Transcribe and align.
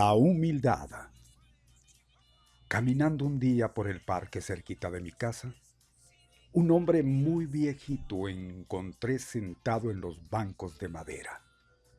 La 0.00 0.14
humildad. 0.14 0.88
Caminando 2.68 3.26
un 3.26 3.38
día 3.38 3.74
por 3.74 3.86
el 3.86 4.00
parque 4.00 4.40
cerquita 4.40 4.90
de 4.90 5.02
mi 5.02 5.12
casa, 5.12 5.52
un 6.54 6.70
hombre 6.70 7.02
muy 7.02 7.44
viejito 7.44 8.26
encontré 8.26 9.18
sentado 9.18 9.90
en 9.90 10.00
los 10.00 10.30
bancos 10.30 10.78
de 10.78 10.88
madera, 10.88 11.42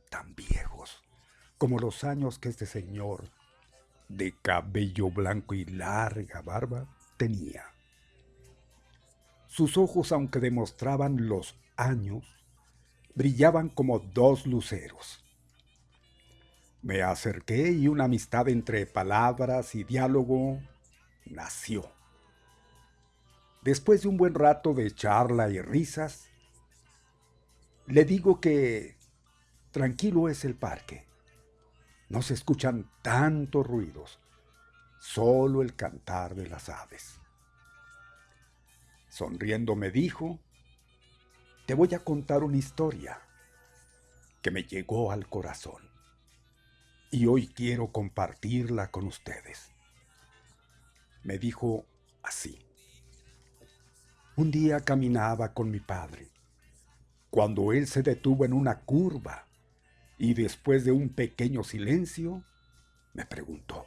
tan 0.09 0.33
viejos 0.33 1.03
como 1.59 1.77
los 1.77 2.03
años 2.03 2.39
que 2.39 2.49
este 2.49 2.65
señor, 2.65 3.29
de 4.09 4.33
cabello 4.41 5.11
blanco 5.11 5.53
y 5.53 5.65
larga 5.65 6.41
barba, 6.41 6.87
tenía. 7.17 7.65
Sus 9.45 9.77
ojos, 9.77 10.11
aunque 10.11 10.39
demostraban 10.39 11.27
los 11.27 11.55
años, 11.77 12.25
brillaban 13.13 13.69
como 13.69 13.99
dos 13.99 14.47
luceros. 14.47 15.23
Me 16.83 17.03
acerqué 17.03 17.71
y 17.71 17.87
una 17.87 18.05
amistad 18.05 18.49
entre 18.49 18.87
palabras 18.87 19.75
y 19.75 19.83
diálogo 19.83 20.59
nació. 21.25 21.91
Después 23.61 24.01
de 24.01 24.07
un 24.07 24.17
buen 24.17 24.33
rato 24.33 24.73
de 24.73 24.89
charla 24.89 25.47
y 25.49 25.61
risas, 25.61 26.27
le 27.85 28.03
digo 28.03 28.41
que 28.41 28.97
tranquilo 29.69 30.27
es 30.27 30.43
el 30.43 30.55
parque. 30.55 31.05
No 32.09 32.23
se 32.23 32.33
escuchan 32.33 32.89
tantos 33.03 33.67
ruidos, 33.67 34.19
solo 34.99 35.61
el 35.61 35.75
cantar 35.75 36.33
de 36.33 36.47
las 36.47 36.67
aves. 36.69 37.19
Sonriendo 39.07 39.75
me 39.75 39.91
dijo, 39.91 40.39
te 41.67 41.75
voy 41.75 41.93
a 41.93 41.99
contar 41.99 42.43
una 42.43 42.57
historia 42.57 43.21
que 44.41 44.49
me 44.49 44.63
llegó 44.63 45.11
al 45.11 45.27
corazón 45.27 45.90
y 47.11 47.27
hoy 47.27 47.47
quiero 47.47 47.91
compartirla 47.91 48.89
con 48.89 49.05
ustedes. 49.05 49.69
Me 51.23 51.37
dijo 51.37 51.85
así. 52.23 52.65
Un 54.37 54.49
día 54.49 54.79
caminaba 54.79 55.53
con 55.53 55.69
mi 55.69 55.81
padre, 55.81 56.29
cuando 57.29 57.73
él 57.73 57.85
se 57.85 58.01
detuvo 58.01 58.45
en 58.45 58.53
una 58.53 58.79
curva 58.79 59.45
y 60.17 60.33
después 60.33 60.85
de 60.85 60.93
un 60.93 61.09
pequeño 61.09 61.63
silencio, 61.63 62.43
me 63.13 63.25
preguntó, 63.25 63.85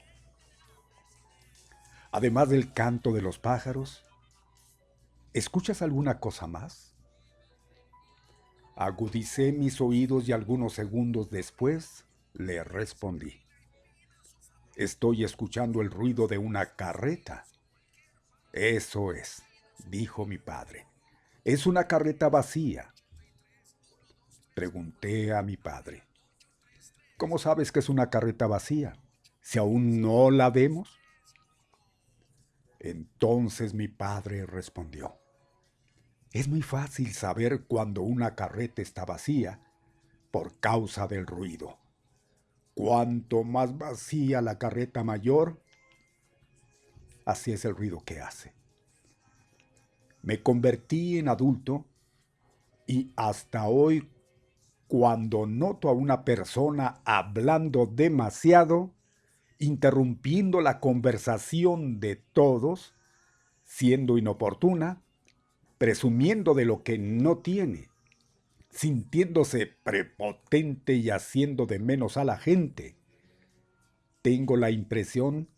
además 2.12 2.50
del 2.50 2.74
canto 2.74 3.12
de 3.12 3.22
los 3.22 3.38
pájaros, 3.38 4.04
¿escuchas 5.32 5.80
alguna 5.80 6.20
cosa 6.20 6.46
más? 6.46 6.94
Agudicé 8.76 9.52
mis 9.52 9.80
oídos 9.80 10.28
y 10.28 10.32
algunos 10.32 10.74
segundos 10.74 11.30
después 11.30 12.04
le 12.34 12.62
respondí. 12.62 13.42
Estoy 14.76 15.24
escuchando 15.24 15.80
el 15.80 15.90
ruido 15.90 16.26
de 16.26 16.38
una 16.38 16.76
carreta. 16.76 17.44
Eso 18.52 19.12
es 19.12 19.42
dijo 19.88 20.26
mi 20.26 20.38
padre. 20.38 20.86
Es 21.44 21.66
una 21.66 21.86
carreta 21.86 22.28
vacía. 22.28 22.92
Pregunté 24.54 25.34
a 25.34 25.42
mi 25.42 25.56
padre. 25.56 26.04
¿Cómo 27.16 27.38
sabes 27.38 27.72
que 27.72 27.80
es 27.80 27.88
una 27.88 28.10
carreta 28.10 28.46
vacía? 28.46 28.96
Si 29.40 29.58
aún 29.58 30.00
no 30.00 30.30
la 30.30 30.50
vemos. 30.50 30.98
Entonces 32.80 33.74
mi 33.74 33.88
padre 33.88 34.46
respondió. 34.46 35.18
Es 36.32 36.48
muy 36.48 36.62
fácil 36.62 37.12
saber 37.14 37.64
cuando 37.64 38.02
una 38.02 38.34
carreta 38.34 38.82
está 38.82 39.04
vacía 39.04 39.60
por 40.30 40.58
causa 40.58 41.06
del 41.06 41.26
ruido. 41.26 41.78
Cuanto 42.74 43.44
más 43.44 43.78
vacía 43.78 44.42
la 44.42 44.58
carreta 44.58 45.04
mayor, 45.04 45.62
así 47.24 47.52
es 47.52 47.64
el 47.64 47.76
ruido 47.76 48.00
que 48.04 48.20
hace. 48.20 48.52
Me 50.22 50.42
convertí 50.42 51.18
en 51.18 51.28
adulto 51.28 51.86
y 52.86 53.12
hasta 53.16 53.66
hoy 53.66 54.10
cuando 54.88 55.46
noto 55.46 55.88
a 55.88 55.92
una 55.92 56.24
persona 56.24 57.00
hablando 57.04 57.86
demasiado, 57.86 58.92
interrumpiendo 59.58 60.60
la 60.60 60.80
conversación 60.80 62.00
de 62.00 62.16
todos, 62.16 62.94
siendo 63.64 64.18
inoportuna, 64.18 65.02
presumiendo 65.78 66.54
de 66.54 66.64
lo 66.64 66.82
que 66.82 66.98
no 66.98 67.38
tiene, 67.38 67.88
sintiéndose 68.74 69.66
prepotente 69.66 70.94
y 70.94 71.10
haciendo 71.10 71.66
de 71.66 71.78
menos 71.78 72.16
a 72.16 72.24
la 72.24 72.36
gente, 72.36 72.96
tengo 74.20 74.56
la 74.56 74.70
impresión 74.70 75.48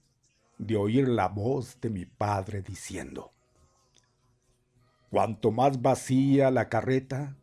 de 0.59 0.77
oír 0.77 1.09
la 1.09 1.29
voz 1.29 1.81
de 1.81 1.89
mi 1.89 2.05
padre 2.05 2.61
diciendo, 2.61 3.33
Cuanto 5.11 5.51
más 5.51 5.81
vacía 5.81 6.51
la 6.51 6.69
carreta, 6.69 7.37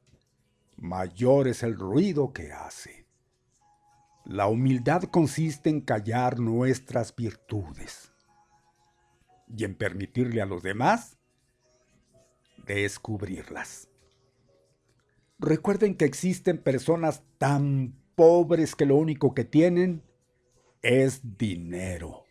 mayor 0.77 1.47
es 1.47 1.63
el 1.63 1.75
ruido 1.75 2.33
que 2.33 2.51
hace. 2.51 3.07
La 4.25 4.47
humildad 4.47 5.03
consiste 5.03 5.69
en 5.69 5.81
callar 5.81 6.39
nuestras 6.39 7.15
virtudes 7.15 8.13
y 9.47 9.63
en 9.63 9.75
permitirle 9.75 10.41
a 10.41 10.45
los 10.45 10.61
demás 10.61 11.17
descubrirlas. 12.65 13.89
Recuerden 15.39 15.95
que 15.95 16.05
existen 16.05 16.57
personas 16.57 17.23
tan 17.37 17.95
pobres 18.15 18.75
que 18.75 18.85
lo 18.85 18.95
único 18.95 19.33
que 19.33 19.43
tienen 19.43 20.03
es 20.81 21.37
dinero. 21.37 22.23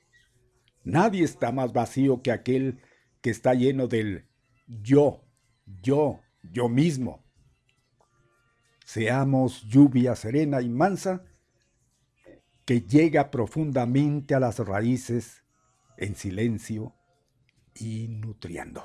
Nadie 0.84 1.24
está 1.24 1.52
más 1.52 1.72
vacío 1.72 2.22
que 2.22 2.32
aquel 2.32 2.80
que 3.20 3.30
está 3.30 3.54
lleno 3.54 3.86
del 3.86 4.26
yo, 4.66 5.24
yo, 5.82 6.20
yo 6.42 6.68
mismo. 6.68 7.24
Seamos 8.84 9.62
lluvia 9.62 10.16
serena 10.16 10.60
y 10.60 10.68
mansa 10.68 11.24
que 12.64 12.80
llega 12.82 13.30
profundamente 13.30 14.34
a 14.34 14.40
las 14.40 14.58
raíces 14.58 15.42
en 15.96 16.14
silencio 16.14 16.94
y 17.74 18.08
nutriendo. 18.08 18.84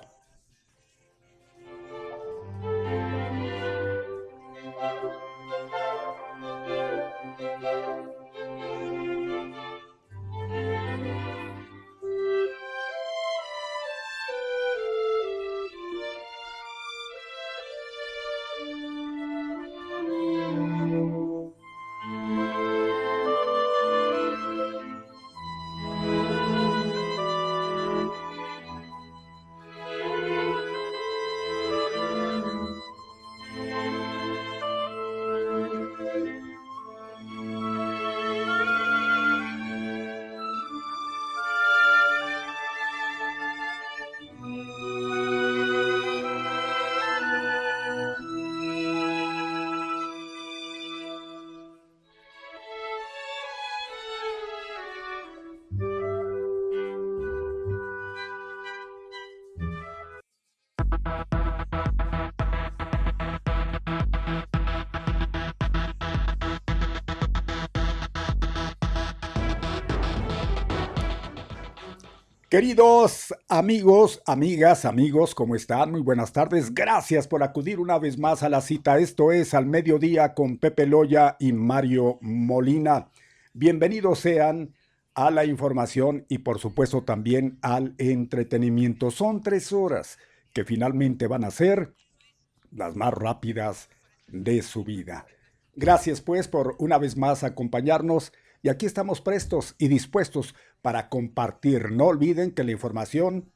Queridos 72.57 73.35
amigos, 73.49 74.19
amigas, 74.25 74.85
amigos, 74.85 75.35
¿cómo 75.35 75.55
están? 75.55 75.91
Muy 75.91 76.01
buenas 76.01 76.33
tardes. 76.33 76.73
Gracias 76.73 77.27
por 77.27 77.43
acudir 77.43 77.79
una 77.79 77.99
vez 77.99 78.17
más 78.17 78.41
a 78.41 78.49
la 78.49 78.61
cita. 78.61 78.97
Esto 78.97 79.31
es 79.31 79.53
Al 79.53 79.67
Mediodía 79.67 80.33
con 80.33 80.57
Pepe 80.57 80.87
Loya 80.87 81.37
y 81.39 81.53
Mario 81.53 82.17
Molina. 82.19 83.11
Bienvenidos 83.53 84.17
sean 84.17 84.73
a 85.13 85.29
la 85.29 85.45
información 85.45 86.25
y 86.29 86.39
por 86.39 86.57
supuesto 86.57 87.03
también 87.03 87.59
al 87.61 87.93
entretenimiento. 87.99 89.11
Son 89.11 89.43
tres 89.43 89.71
horas 89.71 90.17
que 90.51 90.65
finalmente 90.65 91.27
van 91.27 91.43
a 91.43 91.51
ser 91.51 91.93
las 92.71 92.95
más 92.95 93.13
rápidas 93.13 93.87
de 94.25 94.63
su 94.63 94.83
vida. 94.83 95.27
Gracias 95.75 96.21
pues 96.21 96.47
por 96.47 96.75
una 96.79 96.97
vez 96.97 97.17
más 97.17 97.43
acompañarnos 97.43 98.33
y 98.61 98.69
aquí 98.69 98.85
estamos 98.85 99.21
prestos 99.21 99.73
y 99.77 99.87
dispuestos 99.87 100.53
para 100.81 101.07
compartir. 101.09 101.91
No 101.91 102.05
olviden 102.05 102.51
que 102.51 102.63
la 102.63 102.71
información, 102.71 103.51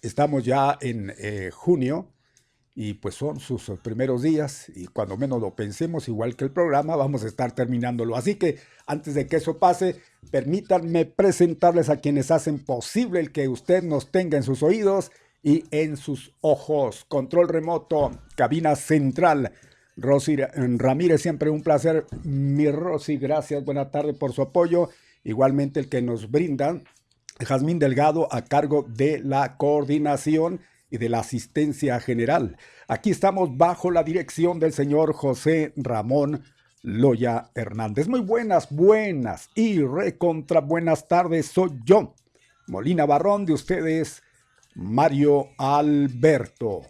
Estamos 0.02 0.46
ya 0.46 0.78
en 0.80 1.14
eh, 1.18 1.50
junio 1.52 2.14
y 2.80 2.94
pues 2.94 3.16
son 3.16 3.40
sus 3.40 3.72
primeros 3.82 4.22
días 4.22 4.72
y 4.76 4.86
cuando 4.86 5.18
menos 5.18 5.42
lo 5.42 5.56
pensemos, 5.56 6.08
igual 6.08 6.36
que 6.36 6.46
el 6.46 6.52
programa, 6.52 6.96
vamos 6.96 7.24
a 7.24 7.28
estar 7.28 7.52
terminándolo. 7.52 8.16
Así 8.16 8.36
que 8.36 8.60
antes 8.86 9.16
de 9.16 9.26
que 9.26 9.38
eso 9.38 9.58
pase, 9.58 9.96
permítanme 10.30 11.06
presentarles 11.06 11.90
a 11.90 11.98
quienes 11.98 12.30
hacen 12.30 12.64
posible 12.64 13.20
el 13.20 13.32
que 13.32 13.48
usted 13.48 13.82
nos 13.82 14.12
tenga 14.12 14.38
en 14.38 14.44
sus 14.44 14.62
oídos 14.62 15.12
y 15.42 15.64
en 15.72 15.98
sus 15.98 16.36
ojos. 16.42 17.04
Control 17.08 17.50
remoto, 17.50 18.12
cabina 18.36 18.76
central. 18.76 19.54
Rosy 19.96 20.36
Ramírez, 20.36 21.24
siempre 21.24 21.50
un 21.50 21.64
placer. 21.64 22.06
Mi 22.24 22.70
Rosy, 22.70 23.18
gracias, 23.18 23.66
buena 23.66 23.90
tarde 23.90 24.14
por 24.14 24.34
su 24.34 24.44
apoyo. 24.44 24.90
Igualmente 25.24 25.80
el 25.80 25.90
que 25.90 26.04
nos 26.04 26.30
brinda 26.30 26.80
Jazmín 27.40 27.80
Delgado 27.80 28.32
a 28.32 28.44
cargo 28.44 28.86
de 28.88 29.18
la 29.18 29.58
coordinación 29.58 30.60
y 30.90 30.98
de 30.98 31.10
la 31.10 31.20
asistencia 31.20 32.00
general. 32.00 32.58
Aquí 32.88 33.12
estamos 33.12 33.58
bajo 33.58 33.92
la 33.92 34.04
dirección 34.04 34.60
del 34.60 34.74
señor 34.74 35.14
José 35.14 35.74
Ramón 35.76 36.44
Loya 36.82 37.52
Hernández. 37.56 38.08
Muy 38.08 38.22
buenas, 38.22 38.70
buenas 38.70 39.50
y 39.56 39.82
recontra 39.82 40.62
buenas 40.62 41.08
tardes. 41.08 41.48
Soy 41.48 41.72
yo, 41.84 42.16
Molina 42.68 43.06
Barrón, 43.06 43.46
de 43.46 43.54
ustedes, 43.54 44.22
Mario 44.76 45.50
Alberto. 45.58 46.82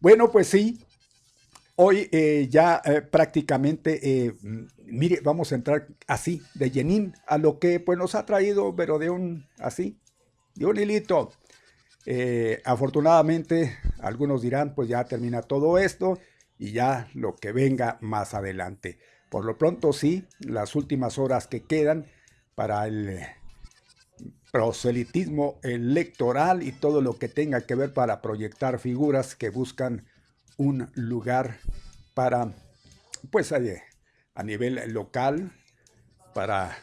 Bueno, 0.00 0.30
pues 0.32 0.48
sí, 0.48 0.80
hoy 1.76 2.08
eh, 2.12 2.48
ya 2.50 2.82
eh, 2.84 3.02
prácticamente, 3.02 4.26
eh, 4.26 4.34
mire, 4.84 5.20
vamos 5.22 5.52
a 5.52 5.54
entrar 5.54 5.86
así, 6.06 6.42
de 6.54 6.70
llenín, 6.70 7.14
a 7.26 7.38
lo 7.38 7.58
que 7.58 7.80
pues 7.80 7.98
nos 7.98 8.14
ha 8.14 8.26
traído, 8.26 8.74
pero 8.74 8.98
de 8.98 9.10
un, 9.10 9.46
así, 9.58 9.98
de 10.54 10.66
un 10.66 10.78
hilito. 10.78 11.30
Afortunadamente, 12.64 13.78
algunos 14.00 14.42
dirán, 14.42 14.74
pues 14.74 14.88
ya 14.88 15.04
termina 15.04 15.42
todo 15.42 15.78
esto 15.78 16.18
y 16.58 16.72
ya 16.72 17.08
lo 17.14 17.34
que 17.36 17.52
venga 17.52 17.98
más 18.00 18.34
adelante. 18.34 18.98
Por 19.30 19.44
lo 19.44 19.58
pronto 19.58 19.92
sí, 19.92 20.26
las 20.38 20.76
últimas 20.76 21.18
horas 21.18 21.46
que 21.46 21.64
quedan 21.64 22.06
para 22.54 22.86
el 22.86 23.20
proselitismo 24.52 25.58
electoral 25.64 26.62
y 26.62 26.70
todo 26.70 27.00
lo 27.00 27.18
que 27.18 27.28
tenga 27.28 27.62
que 27.62 27.74
ver 27.74 27.92
para 27.92 28.22
proyectar 28.22 28.78
figuras 28.78 29.34
que 29.34 29.50
buscan 29.50 30.06
un 30.56 30.92
lugar 30.94 31.58
para, 32.14 32.52
pues 33.32 33.52
a 33.52 34.42
nivel 34.44 34.92
local, 34.92 35.50
para 36.32 36.76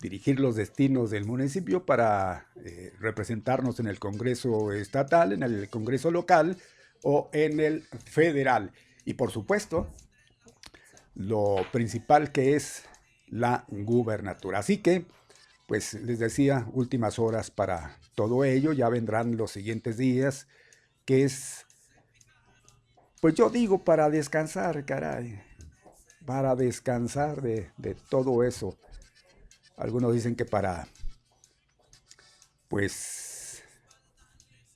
dirigir 0.00 0.40
los 0.40 0.56
destinos 0.56 1.10
del 1.10 1.24
municipio, 1.24 1.84
para 1.84 2.48
eh, 2.64 2.92
representarnos 3.00 3.80
en 3.80 3.86
el 3.88 3.98
Congreso 3.98 4.72
estatal, 4.72 5.32
en 5.32 5.42
el 5.42 5.68
Congreso 5.68 6.10
local 6.10 6.56
o 7.02 7.28
en 7.32 7.60
el 7.60 7.82
federal. 8.04 8.72
Y 9.04 9.14
por 9.14 9.30
supuesto, 9.30 9.88
lo 11.14 11.56
principal 11.72 12.32
que 12.32 12.54
es 12.54 12.84
la 13.26 13.64
gubernatura. 13.68 14.60
Así 14.60 14.78
que 14.78 15.06
pues 15.68 15.92
les 15.92 16.18
decía, 16.18 16.66
últimas 16.72 17.18
horas 17.18 17.50
para 17.50 17.98
todo 18.14 18.42
ello, 18.42 18.72
ya 18.72 18.88
vendrán 18.88 19.36
los 19.36 19.50
siguientes 19.50 19.98
días, 19.98 20.48
que 21.04 21.24
es, 21.24 21.66
pues 23.20 23.34
yo 23.34 23.50
digo 23.50 23.84
para 23.84 24.08
descansar, 24.08 24.86
caray, 24.86 25.42
para 26.24 26.56
descansar 26.56 27.42
de, 27.42 27.70
de 27.76 27.94
todo 27.94 28.44
eso. 28.44 28.78
Algunos 29.78 30.12
dicen 30.12 30.36
que 30.36 30.44
para, 30.44 30.86
pues, 32.68 33.62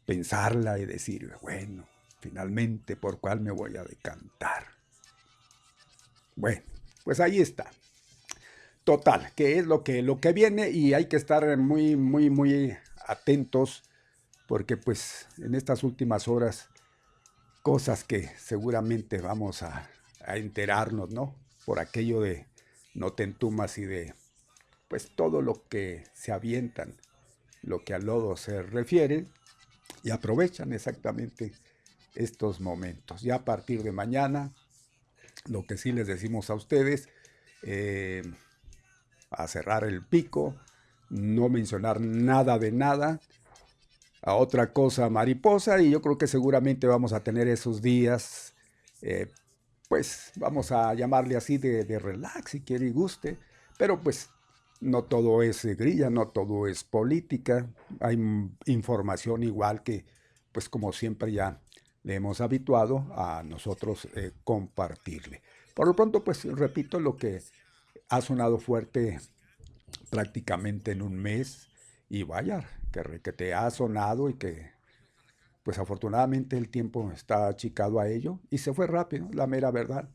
pensarla 0.06 0.78
y 0.78 0.86
decir, 0.86 1.32
bueno, 1.42 1.86
finalmente, 2.20 2.96
¿por 2.96 3.20
cuál 3.20 3.40
me 3.40 3.50
voy 3.50 3.76
a 3.76 3.84
decantar? 3.84 4.66
Bueno, 6.36 6.62
pues 7.04 7.20
ahí 7.20 7.40
está. 7.40 7.70
Total, 8.84 9.32
que 9.34 9.58
es 9.58 9.66
lo 9.66 9.84
que, 9.84 10.02
lo 10.02 10.20
que 10.20 10.32
viene 10.32 10.70
y 10.70 10.94
hay 10.94 11.06
que 11.06 11.16
estar 11.16 11.56
muy, 11.56 11.96
muy, 11.96 12.30
muy 12.30 12.76
atentos 13.06 13.84
porque 14.48 14.76
pues 14.76 15.28
en 15.38 15.54
estas 15.54 15.84
últimas 15.84 16.28
horas 16.28 16.68
cosas 17.62 18.04
que 18.04 18.28
seguramente 18.38 19.20
vamos 19.20 19.62
a, 19.62 19.88
enterarnos, 20.26 21.10
¿no? 21.10 21.34
Por 21.64 21.80
aquello 21.80 22.20
de 22.20 22.46
no 22.94 23.12
te 23.12 23.24
entumas 23.24 23.76
y 23.78 23.84
de 23.84 24.14
pues 24.92 25.10
todo 25.16 25.40
lo 25.40 25.66
que 25.70 26.04
se 26.12 26.32
avientan, 26.32 26.94
lo 27.62 27.82
que 27.82 27.94
al 27.94 28.04
lodo 28.04 28.36
se 28.36 28.60
refiere 28.60 29.24
y 30.02 30.10
aprovechan 30.10 30.74
exactamente 30.74 31.52
estos 32.14 32.60
momentos. 32.60 33.22
Ya 33.22 33.36
a 33.36 33.44
partir 33.46 33.82
de 33.84 33.90
mañana, 33.90 34.52
lo 35.46 35.64
que 35.64 35.78
sí 35.78 35.92
les 35.92 36.08
decimos 36.08 36.50
a 36.50 36.54
ustedes, 36.56 37.08
eh, 37.62 38.22
a 39.30 39.48
cerrar 39.48 39.84
el 39.84 40.04
pico, 40.04 40.56
no 41.08 41.48
mencionar 41.48 41.98
nada 41.98 42.58
de 42.58 42.70
nada, 42.70 43.18
a 44.20 44.34
otra 44.34 44.74
cosa 44.74 45.08
mariposa 45.08 45.80
y 45.80 45.88
yo 45.88 46.02
creo 46.02 46.18
que 46.18 46.26
seguramente 46.26 46.86
vamos 46.86 47.14
a 47.14 47.24
tener 47.24 47.48
esos 47.48 47.80
días, 47.80 48.52
eh, 49.00 49.32
pues 49.88 50.32
vamos 50.36 50.70
a 50.70 50.92
llamarle 50.92 51.34
así 51.34 51.56
de, 51.56 51.84
de, 51.84 51.98
relax 51.98 52.50
si 52.50 52.60
quiere 52.60 52.88
y 52.88 52.90
guste, 52.90 53.38
pero 53.78 53.98
pues 53.98 54.28
no 54.82 55.04
todo 55.04 55.42
es 55.42 55.64
grilla, 55.76 56.10
no 56.10 56.28
todo 56.28 56.66
es 56.66 56.84
política, 56.84 57.70
hay 58.00 58.18
información 58.66 59.42
igual 59.44 59.82
que 59.82 60.04
pues 60.50 60.68
como 60.68 60.92
siempre 60.92 61.32
ya 61.32 61.60
le 62.02 62.16
hemos 62.16 62.40
habituado 62.40 63.06
a 63.14 63.42
nosotros 63.44 64.08
eh, 64.16 64.32
compartirle. 64.44 65.42
Por 65.74 65.86
lo 65.86 65.94
pronto 65.94 66.24
pues 66.24 66.44
repito 66.44 66.98
lo 66.98 67.16
que 67.16 67.40
ha 68.08 68.20
sonado 68.20 68.58
fuerte 68.58 69.20
prácticamente 70.10 70.90
en 70.90 71.02
un 71.02 71.14
mes 71.16 71.68
y 72.08 72.24
vaya, 72.24 72.68
que, 72.90 73.20
que 73.22 73.32
te 73.32 73.54
ha 73.54 73.70
sonado 73.70 74.28
y 74.28 74.34
que 74.34 74.72
pues 75.62 75.78
afortunadamente 75.78 76.58
el 76.58 76.68
tiempo 76.68 77.12
está 77.12 77.46
achicado 77.46 78.00
a 78.00 78.08
ello 78.08 78.40
y 78.50 78.58
se 78.58 78.74
fue 78.74 78.88
rápido, 78.88 79.28
la 79.32 79.46
mera 79.46 79.70
verdad, 79.70 80.08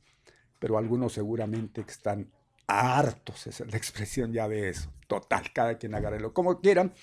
pero 0.60 0.78
algunos 0.78 1.14
seguramente 1.14 1.86
están 1.88 2.30
hartos, 2.68 3.48
esa 3.48 3.64
es 3.64 3.72
la 3.72 3.78
expresión 3.78 4.34
ya 4.34 4.48
de 4.48 4.70
eso, 4.70 4.92
total, 5.08 5.52
cada 5.54 5.78
quien 5.78 5.96
agárrelo 5.96 6.34
como 6.34 6.62
quieran. 6.62 6.94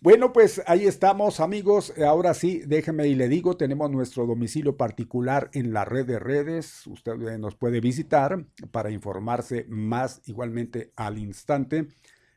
Bueno, 0.00 0.32
pues 0.32 0.62
ahí 0.66 0.86
estamos, 0.86 1.40
amigos. 1.40 1.92
Ahora 1.98 2.32
sí, 2.32 2.62
déjeme 2.64 3.08
y 3.08 3.16
le 3.16 3.28
digo, 3.28 3.56
tenemos 3.56 3.90
nuestro 3.90 4.26
domicilio 4.26 4.76
particular 4.76 5.50
en 5.54 5.72
la 5.72 5.84
red 5.84 6.06
de 6.06 6.20
redes. 6.20 6.86
Usted 6.86 7.16
nos 7.38 7.56
puede 7.56 7.80
visitar 7.80 8.46
para 8.70 8.92
informarse 8.92 9.66
más 9.68 10.22
igualmente 10.26 10.92
al 10.94 11.18
instante. 11.18 11.88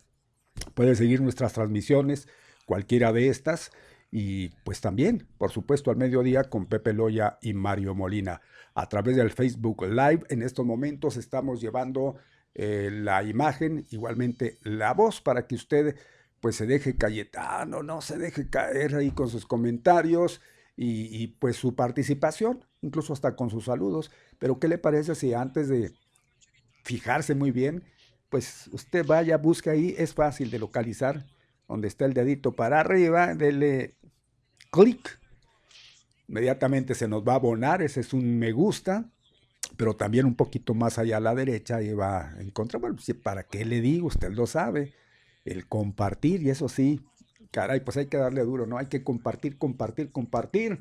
puede 0.74 0.94
seguir 0.94 1.22
nuestras 1.22 1.54
transmisiones, 1.54 2.28
cualquiera 2.66 3.12
de 3.12 3.28
estas. 3.28 3.70
Y 4.10 4.50
pues 4.64 4.80
también, 4.80 5.26
por 5.38 5.50
supuesto, 5.50 5.90
al 5.90 5.96
mediodía 5.96 6.44
con 6.44 6.66
Pepe 6.66 6.92
Loya 6.92 7.38
y 7.40 7.54
Mario 7.54 7.94
Molina. 7.94 8.42
A 8.74 8.88
través 8.88 9.16
del 9.16 9.30
Facebook 9.30 9.84
Live, 9.84 10.24
en 10.28 10.42
estos 10.42 10.66
momentos 10.66 11.16
estamos 11.16 11.60
llevando 11.62 12.16
eh, 12.54 12.90
la 12.92 13.22
imagen, 13.22 13.86
igualmente 13.90 14.58
la 14.62 14.92
voz, 14.94 15.20
para 15.22 15.46
que 15.46 15.54
usted 15.54 15.96
pues 16.40 16.56
se 16.56 16.66
deje 16.66 16.96
Cayetano, 16.96 17.82
no 17.82 18.00
se 18.02 18.18
deje 18.18 18.50
caer 18.50 18.94
ahí 18.94 19.10
con 19.10 19.28
sus 19.28 19.46
comentarios 19.46 20.40
y, 20.76 21.22
y 21.22 21.28
pues 21.28 21.56
su 21.56 21.74
participación. 21.74 22.64
incluso 22.82 23.12
hasta 23.12 23.34
con 23.34 23.50
sus 23.50 23.64
saludos. 23.64 24.10
Pero 24.38 24.58
¿qué 24.58 24.68
le 24.68 24.78
parece 24.78 25.14
si 25.14 25.34
antes 25.34 25.68
de 25.68 25.92
fijarse 26.84 27.34
muy 27.34 27.50
bien, 27.50 27.82
pues 28.28 28.68
usted 28.72 29.04
vaya, 29.04 29.36
busque 29.38 29.70
ahí, 29.70 29.94
es 29.98 30.14
fácil 30.14 30.50
de 30.50 30.58
localizar, 30.58 31.26
donde 31.68 31.88
está 31.88 32.04
el 32.04 32.14
dedito 32.14 32.52
para 32.52 32.80
arriba, 32.80 33.34
dele 33.34 33.96
clic. 34.70 35.20
Inmediatamente 36.28 36.94
se 36.94 37.08
nos 37.08 37.22
va 37.22 37.34
a 37.34 37.36
abonar, 37.36 37.82
ese 37.82 38.00
es 38.00 38.12
un 38.12 38.38
me 38.38 38.52
gusta, 38.52 39.10
pero 39.76 39.96
también 39.96 40.26
un 40.26 40.34
poquito 40.34 40.74
más 40.74 40.98
allá 40.98 41.18
a 41.18 41.20
la 41.20 41.34
derecha 41.34 41.82
y 41.82 41.92
va 41.92 42.30
a 42.30 42.40
encontrar, 42.40 42.80
bueno, 42.80 42.96
¿para 43.22 43.44
qué 43.44 43.64
le 43.64 43.80
digo? 43.80 44.08
Usted 44.08 44.30
lo 44.32 44.46
sabe, 44.46 44.94
el 45.44 45.68
compartir, 45.68 46.42
y 46.42 46.50
eso 46.50 46.68
sí, 46.68 47.00
caray, 47.50 47.80
pues 47.80 47.96
hay 47.96 48.06
que 48.06 48.16
darle 48.16 48.42
duro, 48.42 48.66
¿no? 48.66 48.78
Hay 48.78 48.86
que 48.86 49.04
compartir, 49.04 49.58
compartir, 49.58 50.10
compartir, 50.10 50.80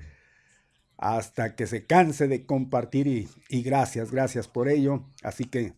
hasta 0.97 1.55
que 1.55 1.67
se 1.67 1.85
canse 1.85 2.27
de 2.27 2.45
compartir 2.45 3.07
y, 3.07 3.29
y 3.49 3.61
gracias, 3.63 4.11
gracias 4.11 4.47
por 4.47 4.69
ello. 4.69 5.05
Así 5.23 5.45
que, 5.45 5.73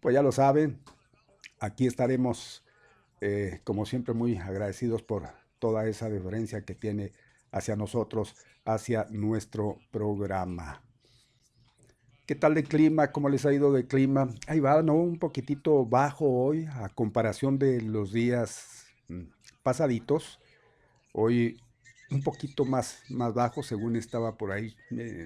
pues 0.00 0.14
ya 0.14 0.22
lo 0.22 0.32
saben, 0.32 0.80
aquí 1.60 1.86
estaremos, 1.86 2.64
eh, 3.20 3.60
como 3.64 3.86
siempre, 3.86 4.14
muy 4.14 4.36
agradecidos 4.36 5.02
por 5.02 5.28
toda 5.58 5.86
esa 5.88 6.08
deferencia 6.08 6.64
que 6.64 6.74
tiene 6.74 7.12
hacia 7.50 7.76
nosotros, 7.76 8.34
hacia 8.64 9.06
nuestro 9.10 9.78
programa. 9.90 10.82
¿Qué 12.26 12.34
tal 12.34 12.54
de 12.54 12.64
clima? 12.64 13.12
¿Cómo 13.12 13.28
les 13.28 13.46
ha 13.46 13.52
ido 13.52 13.72
de 13.72 13.86
clima? 13.86 14.28
Ahí 14.48 14.60
va, 14.60 14.82
¿no? 14.82 14.94
Un 14.94 15.18
poquitito 15.18 15.86
bajo 15.86 16.26
hoy 16.26 16.66
a 16.66 16.88
comparación 16.88 17.58
de 17.58 17.80
los 17.80 18.12
días 18.12 18.86
mm, 19.08 19.22
pasaditos. 19.62 20.40
Hoy 21.12 21.60
un 22.10 22.22
poquito 22.22 22.64
más, 22.64 23.02
más 23.08 23.32
bajo, 23.32 23.62
según 23.62 23.96
estaba 23.96 24.36
por 24.36 24.52
ahí 24.52 24.74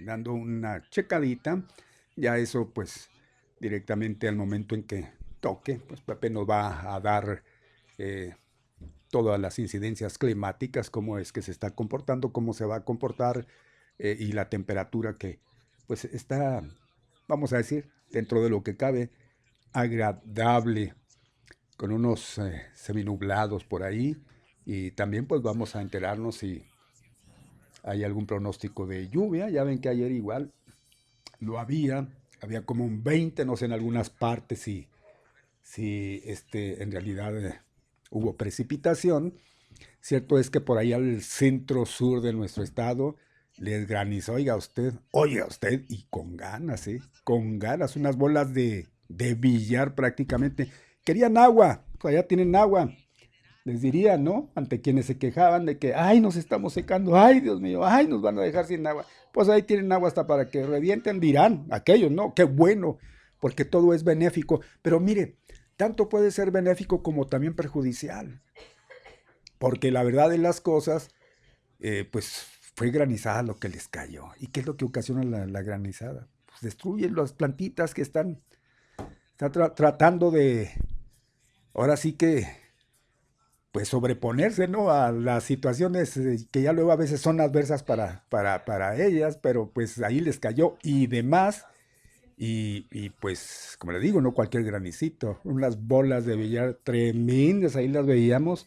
dando 0.05 0.33
una 0.33 0.83
checadita. 0.91 1.63
Ya 2.17 2.39
eso, 2.39 2.69
pues, 2.69 3.09
directamente 3.61 4.29
al 4.29 4.37
momento 4.37 4.75
en 4.75 4.83
que 4.83 5.09
toque, 5.41 5.81
pues 5.87 6.01
Pepe 6.01 6.31
nos 6.31 6.49
va 6.49 6.95
a 6.95 7.01
dar 7.01 7.43
eh, 8.01 8.35
todas 9.11 9.41
las 9.41 9.59
incidencias 9.59 10.19
climáticas, 10.19 10.91
cómo 10.91 11.19
es 11.19 11.33
que 11.33 11.43
se 11.43 11.51
está 11.51 11.75
comportando, 11.75 12.33
cómo 12.33 12.55
se 12.55 12.65
va 12.65 12.77
a 12.77 12.85
comportar 12.85 13.47
eh, 13.99 14.17
y 14.19 14.33
la 14.33 14.49
temperatura 14.49 15.17
que, 15.19 15.41
pues, 15.87 16.05
está 16.05 16.63
vamos 17.31 17.53
a 17.53 17.59
decir, 17.59 17.89
dentro 18.11 18.43
de 18.43 18.51
lo 18.51 18.63
que 18.65 18.77
cabe, 18.77 19.11
agradable, 19.73 20.95
con 21.77 21.93
unos 21.93 22.39
eh, 22.39 22.63
seminublados 22.75 23.65
por 23.65 23.85
ahí. 23.85 24.17
Y 24.67 24.91
también 24.91 25.27
pues 25.27 25.41
vamos 25.41 25.77
a 25.77 25.81
enterarnos 25.81 26.39
si 26.39 26.67
hay 27.85 28.05
algún 28.05 28.27
pronóstico 28.27 28.87
de 28.87 29.09
lluvia. 29.09 29.49
Ya 29.49 29.63
ven 29.63 29.81
que 29.81 29.89
ayer 29.89 30.11
igual 30.11 30.53
lo 31.39 31.59
había, 31.59 32.09
había 32.43 32.67
como 32.67 32.85
un 32.85 33.03
20, 33.03 33.45
no 33.47 33.57
sé, 33.57 33.67
en 33.67 33.73
algunas 33.73 34.11
partes 34.11 34.59
si, 34.59 34.89
si 35.63 36.21
este, 36.27 36.83
en 36.83 36.91
realidad 36.91 37.33
hubo 38.11 38.37
precipitación. 38.37 39.35
Cierto 40.01 40.39
es 40.39 40.51
que 40.51 40.61
por 40.61 40.79
ahí 40.79 40.93
al 40.93 41.23
centro 41.23 41.87
sur 41.87 42.21
de 42.21 42.33
nuestro 42.33 42.63
estado 42.63 43.17
les 43.57 43.87
granizó, 43.87 44.35
oiga 44.35 44.57
usted, 44.57 44.95
oiga 45.11 45.47
usted, 45.47 45.85
y 45.89 46.07
con 46.09 46.37
ganas, 46.37 46.87
¿eh? 46.89 47.01
Con 47.25 47.59
ganas, 47.59 47.97
unas 47.97 48.17
bolas 48.17 48.55
de, 48.55 48.89
de 49.09 49.35
billar 49.35 49.95
prácticamente. 49.95 50.71
Querían 51.05 51.37
agua, 51.37 51.85
todavía 51.99 52.27
tienen 52.27 52.57
agua. 52.57 52.91
Les 53.65 53.83
diría, 53.83 54.17
¿no? 54.17 54.51
Ante 54.55 54.81
quienes 54.81 55.05
se 55.05 55.19
quejaban 55.19 55.67
de 55.67 55.79
que, 55.79 55.95
ay, 55.95 56.21
nos 56.21 56.37
estamos 56.37 56.73
secando, 56.73 57.17
ay, 57.17 57.41
Dios 57.41 57.61
mío, 57.61 57.85
ay, 57.85 58.09
nos 58.09 58.23
van 58.23 58.39
a 58.39 58.43
dejar 58.43 58.65
sin 58.65 58.87
agua. 58.87 59.05
Pues 59.33 59.51
ahí 59.51 59.63
tienen 59.63 59.93
agua 59.93 60.09
hasta 60.09 60.27
para 60.27 60.49
que 60.49 60.65
revienten, 60.65 61.21
dirán 61.21 61.67
aquellos, 61.71 62.11
¿no? 62.11 62.33
Qué 62.35 62.45
bueno, 62.45 62.97
porque 63.39 63.67
todo 63.67 63.93
es 63.93 64.03
benéfico. 64.03 64.63
Pero 64.81 64.99
mire, 64.99 65.37
tanto 65.81 66.11
puede 66.11 66.31
ser 66.31 66.51
benéfico 66.51 67.03
como 67.03 67.27
también 67.27 67.57
perjudicial. 67.57 68.43
Porque 69.59 69.91
la 69.91 70.03
verdad 70.03 70.29
de 70.29 70.37
las 70.37 70.61
cosas, 70.61 71.09
eh, 71.79 72.07
pues 72.13 72.45
fue 72.75 72.91
granizada 72.91 73.43
lo 73.43 73.57
que 73.57 73.71
les 73.71 73.89
cayó. 73.89 74.27
¿Y 74.39 74.49
qué 74.49 74.61
es 74.61 74.67
lo 74.67 74.77
que 74.77 74.85
ocasiona 74.85 75.47
la, 75.47 75.63
granizada? 75.63 76.29
Pues 76.45 76.61
destruyen 76.61 77.17
las 77.17 77.33
plantitas 77.33 77.95
que 77.95 78.03
están, 78.03 78.43
tratando 79.39 80.31
de, 80.31 80.71
ahora 81.73 81.97
sí 81.97 82.13
que, 82.13 82.47
pues 83.73 83.89
sobreponerse, 83.89 84.69
¿no? 84.69 84.91
A 84.91 85.13
las 85.13 85.45
situaciones 85.45 86.15
eh, 86.19 86.47
que 86.51 86.61
ya 86.61 86.75
luego 86.75 86.93
a 86.93 86.97
veces 86.97 87.23
son 87.23 87.41
adversas 87.41 87.83
para, 87.83 88.27
para, 88.29 88.67
para 88.67 89.03
ellas, 89.03 89.39
pero 89.39 89.71
pues 89.71 89.99
ahí 90.03 90.21
les 90.21 90.39
cayó 90.39 90.77
y 90.83 91.07
demás. 91.07 91.65
Y, 92.43 92.87
y, 92.91 93.11
pues, 93.11 93.77
como 93.79 93.93
le 93.93 94.01
digo, 94.01 94.23
no 94.23 94.33
cualquier 94.33 94.65
granicito, 94.65 95.39
unas 95.45 95.87
bolas 95.87 96.25
de 96.25 96.37
billar 96.37 96.79
tremendas, 96.83 97.77
ahí 97.77 97.89
las 97.89 98.07
veíamos 98.07 98.67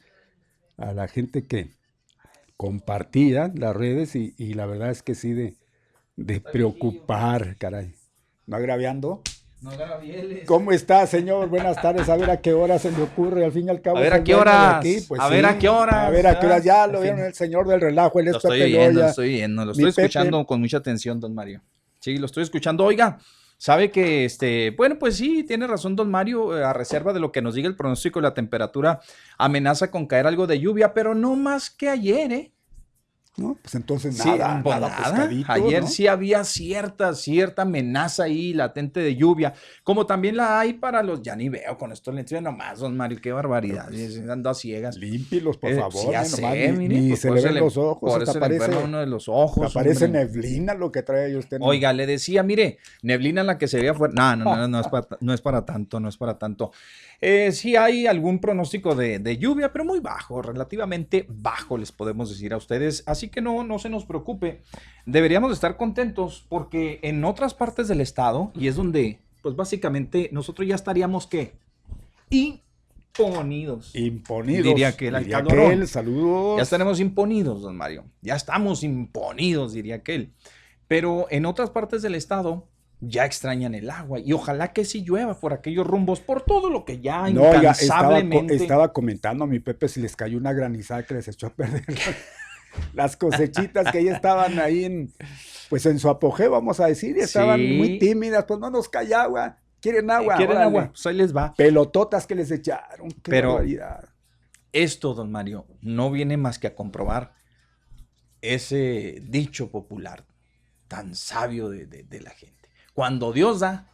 a 0.77 0.93
la 0.93 1.07
gente 1.07 1.47
que, 1.47 1.71
compartía 2.55 3.51
las 3.55 3.75
redes 3.75 4.15
y, 4.15 4.53
la 4.53 4.65
verdad 4.65 4.91
es 4.91 5.01
que 5.01 5.15
sí 5.15 5.33
de, 5.33 5.57
de 6.15 6.39
preocupar, 6.39 7.57
caray. 7.57 7.95
¿No 8.45 8.55
agraviando? 8.55 9.21
No 9.61 9.71
¿Cómo 10.45 10.71
está, 10.71 11.07
señor? 11.07 11.49
Buenas 11.49 11.81
tardes. 11.81 12.07
A 12.09 12.15
ver 12.15 12.29
a 12.29 12.41
qué 12.41 12.53
hora 12.53 12.79
se 12.79 12.91
le 12.91 13.01
ocurre. 13.01 13.43
Al 13.43 13.51
fin 13.53 13.67
y 13.67 13.69
al 13.69 13.81
cabo. 13.81 13.97
A 13.97 14.01
ver 14.01 14.13
a 14.13 14.23
qué 14.23 14.35
hora. 14.35 14.79
Pues 14.81 15.19
a 15.19 15.29
ver 15.29 15.45
a 15.45 15.57
qué 15.57 15.67
hora. 15.69 16.05
A 16.05 16.09
ver 16.09 16.27
a 16.27 16.39
qué 16.39 16.45
hora. 16.45 16.59
Ya 16.59 16.85
lo 16.87 17.01
vieron 17.01 17.21
el 17.21 17.33
señor 17.33 17.67
del 17.67 17.79
relajo. 17.79 18.19
Él 18.19 18.25
lo 18.25 18.37
estoy 18.37 18.65
viendo, 18.65 18.99
lo 19.01 19.07
estoy 19.07 19.29
viendo. 19.29 19.65
Lo 19.65 19.71
estoy 19.71 19.89
escuchando 19.89 20.45
con 20.45 20.59
mucha 20.59 20.77
atención, 20.77 21.19
don 21.19 21.33
Mario. 21.33 21.61
Sí, 21.99 22.17
lo 22.17 22.25
estoy 22.25 22.43
escuchando. 22.43 22.83
Oiga, 22.83 23.17
sabe 23.63 23.91
que, 23.91 24.25
este, 24.25 24.71
bueno, 24.71 24.99
pues 24.99 25.15
sí, 25.15 25.45
tiene 25.45 25.67
razón 25.67 25.95
don 25.95 26.11
Mario, 26.11 26.57
eh, 26.57 26.65
a 26.65 26.73
reserva 26.73 27.13
de 27.13 27.21
lo 27.21 27.31
que 27.31 27.41
nos 27.41 27.55
diga 27.55 27.69
el 27.69 27.77
pronóstico, 27.77 28.19
la 28.19 28.33
temperatura 28.33 28.99
amenaza 29.37 29.89
con 29.89 30.05
caer 30.05 30.27
algo 30.27 30.47
de 30.47 30.59
lluvia, 30.59 30.93
pero 30.93 31.15
no 31.15 31.37
más 31.37 31.69
que 31.69 31.87
ayer, 31.87 32.33
¿eh? 32.33 32.51
¿No? 33.35 33.57
Pues 33.61 33.73
entonces 33.73 34.23
nada, 34.23 34.61
pues 34.63 34.79
nada, 34.79 35.29
Ayer 35.47 35.87
sí 35.87 36.07
había 36.07 36.43
cierta, 36.43 37.15
cierta 37.15 37.63
amenaza 37.63 38.25
ahí 38.25 38.53
latente 38.53 38.99
de 38.99 39.15
lluvia, 39.15 39.53
como 39.83 40.05
también 40.05 40.37
la 40.37 40.59
hay 40.59 40.73
para 40.73 41.01
los, 41.01 41.21
ya 41.21 41.35
ni 41.35 41.49
veo 41.49 41.77
con 41.77 41.91
estos 41.91 42.13
lentes, 42.13 42.39
nomás, 42.41 42.79
don 42.79 42.95
Mario, 42.95 43.19
qué 43.21 43.31
barbaridad, 43.31 43.87
pues, 43.89 44.19
ando 44.29 44.51
a 44.51 44.53
ciegas. 44.53 44.97
Límpilos, 44.97 45.57
por 45.57 45.71
eh, 45.71 45.79
favor, 45.79 46.11
ya 46.11 46.25
sé, 46.25 46.71
ni, 46.73 47.09
pues 47.09 47.21
se 47.21 47.31
le 47.31 47.41
ven 47.41 47.55
los 47.55 47.75
ojos, 47.77 48.11
por 48.11 48.21
eso 48.21 48.37
aparece, 48.37 48.71
uno 48.83 48.99
de 48.99 49.07
los 49.07 49.27
ojos. 49.27 49.75
Aparece 49.75 50.07
neblina 50.07 50.75
lo 50.75 50.91
que 50.91 51.01
trae 51.01 51.25
ahí 51.25 51.35
usted. 51.35 51.57
Oiga, 51.61 51.91
le 51.91 52.05
decía, 52.05 52.43
mire, 52.43 52.77
neblina 53.01 53.43
la 53.43 53.57
que 53.57 53.67
se 53.67 53.77
veía 53.77 53.95
fuera, 53.95 54.13
no, 54.13 54.35
no, 54.35 54.55
no, 54.55 54.67
no, 54.67 54.79
es 54.79 54.87
para, 54.87 55.07
no 55.21 55.33
es 55.33 55.41
para 55.41 55.65
tanto, 55.65 55.99
no 55.99 56.07
es 56.07 56.17
para 56.17 56.37
tanto. 56.37 56.71
Eh, 57.25 57.53
sí 57.53 57.77
hay 57.77 58.05
algún 58.05 58.39
pronóstico 58.39 58.95
de, 58.95 59.37
lluvia, 59.37 59.71
pero 59.71 59.85
muy 59.85 60.01
bajo, 60.01 60.41
relativamente 60.41 61.25
bajo, 61.29 61.77
les 61.77 61.93
podemos 61.93 62.29
decir 62.29 62.53
a 62.53 62.57
ustedes. 62.57 63.01
Así 63.05 63.22
que 63.29 63.41
no, 63.41 63.63
no 63.63 63.79
se 63.79 63.89
nos 63.89 64.05
preocupe. 64.05 64.61
Deberíamos 65.05 65.51
estar 65.51 65.77
contentos 65.77 66.45
porque 66.49 66.99
en 67.03 67.23
otras 67.23 67.53
partes 67.53 67.87
del 67.87 68.01
estado, 68.01 68.51
y 68.55 68.67
es 68.67 68.75
donde, 68.75 69.19
pues 69.41 69.55
básicamente, 69.55 70.29
nosotros 70.31 70.67
ya 70.67 70.75
estaríamos, 70.75 71.27
¿qué? 71.27 71.53
Imponidos. 72.29 73.95
Imponidos. 73.95 74.63
Diría 74.63 74.95
que 74.95 75.09
el 75.09 75.87
saludos. 75.87 76.57
Ya 76.57 76.63
estaremos 76.63 76.99
imponidos, 76.99 77.61
don 77.61 77.75
Mario. 77.75 78.05
Ya 78.21 78.35
estamos 78.35 78.83
imponidos, 78.83 79.73
diría 79.73 79.95
aquel. 79.95 80.33
Pero 80.87 81.27
en 81.29 81.45
otras 81.45 81.69
partes 81.69 82.01
del 82.01 82.15
estado, 82.15 82.67
ya 83.07 83.25
extrañan 83.25 83.75
el 83.75 83.89
agua 83.89 84.19
y 84.19 84.33
ojalá 84.33 84.71
que 84.71 84.85
sí 84.85 85.03
llueva 85.03 85.39
por 85.39 85.53
aquellos 85.53 85.85
rumbos, 85.85 86.19
por 86.19 86.41
todo 86.41 86.69
lo 86.69 86.85
que 86.85 86.99
ya 87.01 87.29
no, 87.29 87.53
incansablemente... 87.55 88.55
estaba, 88.55 88.93
comentando 88.93 89.43
a 89.43 89.47
mi 89.47 89.59
Pepe 89.59 89.87
si 89.87 90.01
les 90.01 90.15
cayó 90.15 90.37
una 90.37 90.53
granizada 90.53 91.03
que 91.03 91.13
les 91.13 91.27
echó 91.27 91.47
a 91.47 91.49
perder 91.49 91.83
las 92.93 93.17
cosechitas 93.17 93.91
que 93.91 94.03
ya 94.03 94.13
estaban 94.13 94.59
ahí 94.59 94.85
en, 94.85 95.13
pues 95.69 95.85
en 95.85 95.99
su 95.99 96.09
apogeo, 96.09 96.51
vamos 96.51 96.79
a 96.79 96.87
decir, 96.87 97.17
y 97.17 97.21
estaban 97.21 97.77
muy 97.77 97.99
tímidas, 97.99 98.45
pues 98.45 98.59
no 98.59 98.69
nos 98.69 98.89
cae 98.89 99.13
agua, 99.13 99.57
quieren 99.79 100.09
agua. 100.11 100.35
quieren 100.35 100.57
agua, 100.57 100.87
pues 100.89 101.05
ahí 101.05 101.15
les 101.15 101.35
va. 101.35 101.53
Pelototas 101.55 102.25
que 102.25 102.35
les 102.35 102.51
echaron, 102.51 103.09
qué 103.09 103.31
Pero 103.31 103.61
esto, 104.71 105.13
don 105.13 105.31
Mario, 105.31 105.65
no 105.81 106.11
viene 106.11 106.37
más 106.37 106.59
que 106.59 106.67
a 106.67 106.75
comprobar 106.75 107.33
ese 108.41 109.21
dicho 109.21 109.69
popular 109.71 110.25
tan 110.87 111.15
sabio 111.15 111.69
de 111.69 112.21
la 112.21 112.31
gente. 112.31 112.69
Cuando 112.93 113.33
Dios 113.33 113.59
da, 113.59 113.89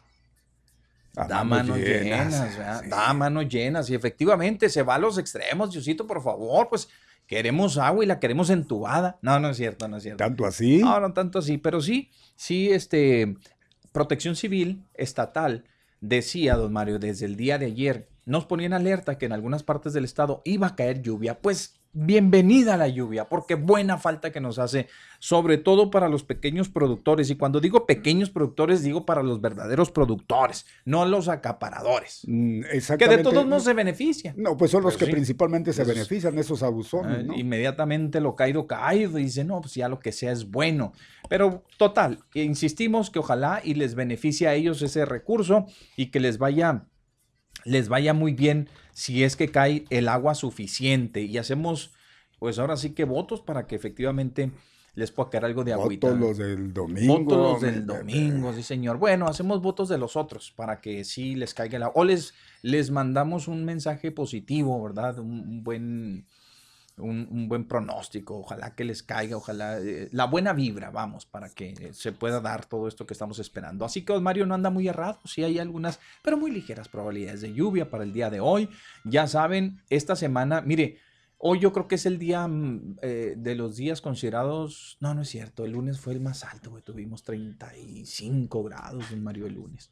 da 1.12 1.44
manos 1.44 1.78
llenas, 1.78 2.88
da 2.88 3.12
manos 3.12 3.48
llenas. 3.48 3.88
Y 3.90 3.94
efectivamente 3.94 4.68
se 4.68 4.82
va 4.82 4.96
a 4.96 4.98
los 4.98 5.18
extremos, 5.18 5.72
Diosito, 5.72 6.06
por 6.06 6.22
favor, 6.22 6.68
pues 6.68 6.88
queremos 7.30 7.78
agua 7.78 8.02
y 8.02 8.08
la 8.08 8.18
queremos 8.18 8.50
entubada. 8.50 9.20
No, 9.22 9.38
no 9.38 9.50
es 9.50 9.56
cierto, 9.56 9.86
no 9.86 9.98
es 9.98 10.02
cierto. 10.02 10.18
¿Tanto 10.18 10.44
así? 10.46 10.78
No, 10.78 10.98
no 10.98 11.12
tanto 11.12 11.38
así, 11.38 11.58
pero 11.58 11.80
sí, 11.80 12.10
sí, 12.34 12.72
este, 12.72 13.36
Protección 13.92 14.34
Civil 14.34 14.82
Estatal 14.94 15.64
decía, 16.00 16.56
don 16.56 16.72
Mario, 16.72 16.98
desde 16.98 17.26
el 17.26 17.36
día 17.36 17.56
de 17.56 17.66
ayer, 17.66 18.08
nos 18.24 18.46
ponían 18.46 18.72
alerta 18.72 19.16
que 19.16 19.26
en 19.26 19.32
algunas 19.32 19.62
partes 19.62 19.92
del 19.92 20.04
estado 20.04 20.42
iba 20.44 20.66
a 20.66 20.74
caer 20.74 21.02
lluvia. 21.02 21.38
Pues 21.38 21.79
bienvenida 21.92 22.76
la 22.76 22.88
lluvia, 22.88 23.28
porque 23.28 23.54
buena 23.54 23.98
falta 23.98 24.30
que 24.30 24.40
nos 24.40 24.58
hace, 24.58 24.88
sobre 25.18 25.58
todo 25.58 25.90
para 25.90 26.08
los 26.08 26.22
pequeños 26.22 26.68
productores. 26.68 27.30
Y 27.30 27.36
cuando 27.36 27.60
digo 27.60 27.86
pequeños 27.86 28.30
productores, 28.30 28.82
digo 28.82 29.04
para 29.04 29.22
los 29.22 29.40
verdaderos 29.40 29.90
productores, 29.90 30.66
no 30.84 31.04
los 31.04 31.28
acaparadores. 31.28 32.22
Mm, 32.26 32.60
que 32.98 33.08
de 33.08 33.18
todos 33.18 33.44
modos 33.46 33.64
se 33.64 33.74
benefician. 33.74 34.34
No, 34.36 34.56
pues 34.56 34.70
son 34.70 34.82
los 34.82 34.96
que 34.96 35.06
principalmente 35.06 35.72
se 35.72 35.84
benefician, 35.84 36.38
esos 36.38 36.62
abusones. 36.62 37.26
Ah, 37.28 37.34
inmediatamente 37.36 38.20
lo 38.20 38.36
caído, 38.36 38.66
caído, 38.66 39.18
y 39.18 39.24
dice, 39.24 39.44
no, 39.44 39.60
pues 39.60 39.74
ya 39.74 39.88
lo 39.88 39.98
que 39.98 40.12
sea 40.12 40.32
es 40.32 40.50
bueno. 40.50 40.92
Pero 41.28 41.64
total, 41.76 42.20
insistimos 42.34 43.10
que 43.10 43.18
ojalá 43.18 43.60
y 43.64 43.74
les 43.74 43.94
beneficie 43.94 44.48
a 44.48 44.54
ellos 44.54 44.82
ese 44.82 45.04
recurso 45.04 45.66
y 45.96 46.06
que 46.06 46.20
les 46.20 46.38
vaya 46.38 46.86
les 47.64 47.88
vaya 47.88 48.14
muy 48.14 48.32
bien 48.32 48.68
si 48.92 49.24
es 49.24 49.36
que 49.36 49.50
cae 49.50 49.84
el 49.90 50.08
agua 50.08 50.34
suficiente 50.34 51.22
y 51.22 51.38
hacemos 51.38 51.92
pues 52.38 52.58
ahora 52.58 52.76
sí 52.76 52.90
que 52.90 53.04
votos 53.04 53.40
para 53.42 53.66
que 53.66 53.76
efectivamente 53.76 54.50
les 54.94 55.12
pueda 55.12 55.30
caer 55.30 55.44
algo 55.44 55.62
de 55.62 55.72
agüita. 55.72 56.08
Votos 56.08 56.20
los 56.20 56.38
del 56.38 56.72
domingo. 56.72 57.18
Votos 57.18 57.38
los 57.38 57.60
del 57.60 57.86
domingo, 57.86 58.52
sí 58.52 58.62
señor. 58.62 58.98
Bueno, 58.98 59.26
hacemos 59.26 59.62
votos 59.62 59.88
de 59.88 59.98
los 59.98 60.16
otros 60.16 60.50
para 60.50 60.80
que 60.80 61.04
sí 61.04 61.34
les 61.34 61.54
caiga 61.54 61.76
el 61.76 61.84
agua. 61.84 62.00
O 62.00 62.04
les, 62.04 62.34
les 62.62 62.90
mandamos 62.90 63.46
un 63.46 63.64
mensaje 63.64 64.10
positivo, 64.10 64.82
¿verdad? 64.82 65.18
un 65.18 65.62
buen 65.62 66.26
un, 67.00 67.48
buen 67.48 67.64
pronóstico, 67.66 68.38
ojalá 68.38 68.74
que 68.74 68.84
les 68.84 69.02
caiga, 69.02 69.36
ojalá 69.36 69.78
eh, 69.80 70.08
la 70.12 70.26
buena 70.26 70.52
vibra, 70.52 70.90
vamos, 70.90 71.26
para 71.26 71.48
que 71.48 71.92
se 71.92 72.12
pueda 72.12 72.40
dar 72.40 72.66
todo 72.66 72.88
esto 72.88 73.06
que 73.06 73.14
estamos 73.14 73.38
esperando. 73.38 73.84
Así 73.84 74.04
que 74.04 74.18
Mario 74.20 74.46
no 74.46 74.54
anda 74.54 74.70
muy 74.70 74.88
errado, 74.88 75.20
sí 75.24 75.42
hay 75.42 75.58
algunas, 75.58 76.00
pero 76.22 76.36
muy 76.36 76.50
ligeras 76.50 76.88
probabilidades 76.88 77.40
de 77.40 77.52
lluvia 77.52 77.90
para 77.90 78.04
el 78.04 78.12
día 78.12 78.30
de 78.30 78.40
hoy. 78.40 78.68
Ya 79.04 79.26
saben, 79.26 79.82
esta 79.90 80.16
semana, 80.16 80.60
mire, 80.60 80.98
hoy 81.38 81.58
yo 81.58 81.72
creo 81.72 81.88
que 81.88 81.94
es 81.96 82.06
el 82.06 82.18
día 82.18 82.46
mm, 82.46 82.98
eh, 83.02 83.34
de 83.36 83.54
los 83.54 83.76
días 83.76 84.00
considerados, 84.00 84.98
no, 85.00 85.14
no 85.14 85.22
es 85.22 85.28
cierto, 85.28 85.64
el 85.64 85.72
lunes 85.72 85.98
fue 85.98 86.12
el 86.12 86.20
más 86.20 86.44
alto, 86.44 86.70
tuvimos 86.84 87.24
35 87.24 88.62
grados 88.62 89.10
en 89.10 89.24
Mario 89.24 89.46
el 89.46 89.54
lunes. 89.54 89.90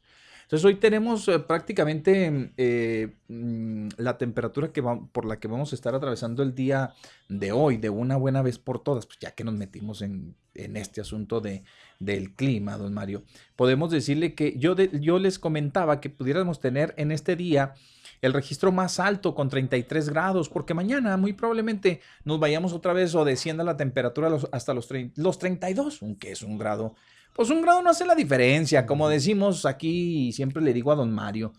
Entonces 0.49 0.65
hoy 0.65 0.75
tenemos 0.77 1.27
eh, 1.27 1.37
prácticamente 1.37 2.51
eh, 2.57 3.17
mm, 3.27 3.89
la 3.97 4.17
temperatura 4.17 4.71
que 4.71 4.81
por 4.81 5.25
la 5.25 5.39
que 5.39 5.47
vamos 5.47 5.71
a 5.71 5.75
estar 5.75 5.93
atravesando 5.93 6.41
el 6.41 6.55
día 6.55 6.95
de 7.27 7.51
hoy, 7.51 7.77
de 7.77 7.91
una 7.91 8.17
buena 8.17 8.41
vez 8.41 8.57
por 8.57 8.81
todas, 8.81 9.05
pues 9.05 9.19
ya 9.19 9.29
que 9.29 9.43
nos 9.43 9.53
metimos 9.53 10.01
en, 10.01 10.35
este 10.55 11.01
asunto 11.01 11.39
de, 11.39 11.61
del 11.99 12.33
clima, 12.33 12.77
don 12.77 12.95
Mario. 12.95 13.21
Podemos 13.55 13.91
decirle 13.91 14.33
que 14.33 14.57
yo, 14.57 14.75
yo 14.75 15.19
les 15.19 15.37
comentaba 15.37 16.01
que 16.01 16.09
pudiéramos 16.09 16.59
tener 16.59 16.95
en 16.97 17.11
este 17.11 17.35
día 17.35 17.75
el 18.23 18.33
registro 18.33 18.71
más 18.71 18.99
alto 18.99 19.35
con 19.35 19.49
33 19.49 20.09
grados, 20.09 20.49
porque 20.49 20.73
mañana 20.73 21.15
muy 21.15 21.33
probablemente 21.33 22.01
nos 22.23 22.39
vayamos 22.39 22.73
otra 22.73 22.93
vez 22.93 23.13
o 23.13 23.23
descienda 23.23 23.63
la 23.63 23.77
temperatura 23.77 24.35
hasta 24.51 24.73
los, 24.73 24.89
los 25.15 25.37
32, 25.37 26.01
aunque 26.01 26.31
es 26.31 26.41
un 26.41 26.57
grado 26.57 26.95
pues 27.39 27.51
un 27.51 27.61
grado 27.61 27.81
no 27.81 27.89
hace 27.89 28.05
la 28.05 28.15
diferencia, 28.15 28.85
como 28.85 29.07
decimos 29.07 29.65
aquí 29.65 30.27
y 30.27 30.33
siempre 30.33 30.61
le 30.61 30.73
digo 30.73 30.91
a 30.91 30.95
don 30.95 31.09
Mario, 31.09 31.53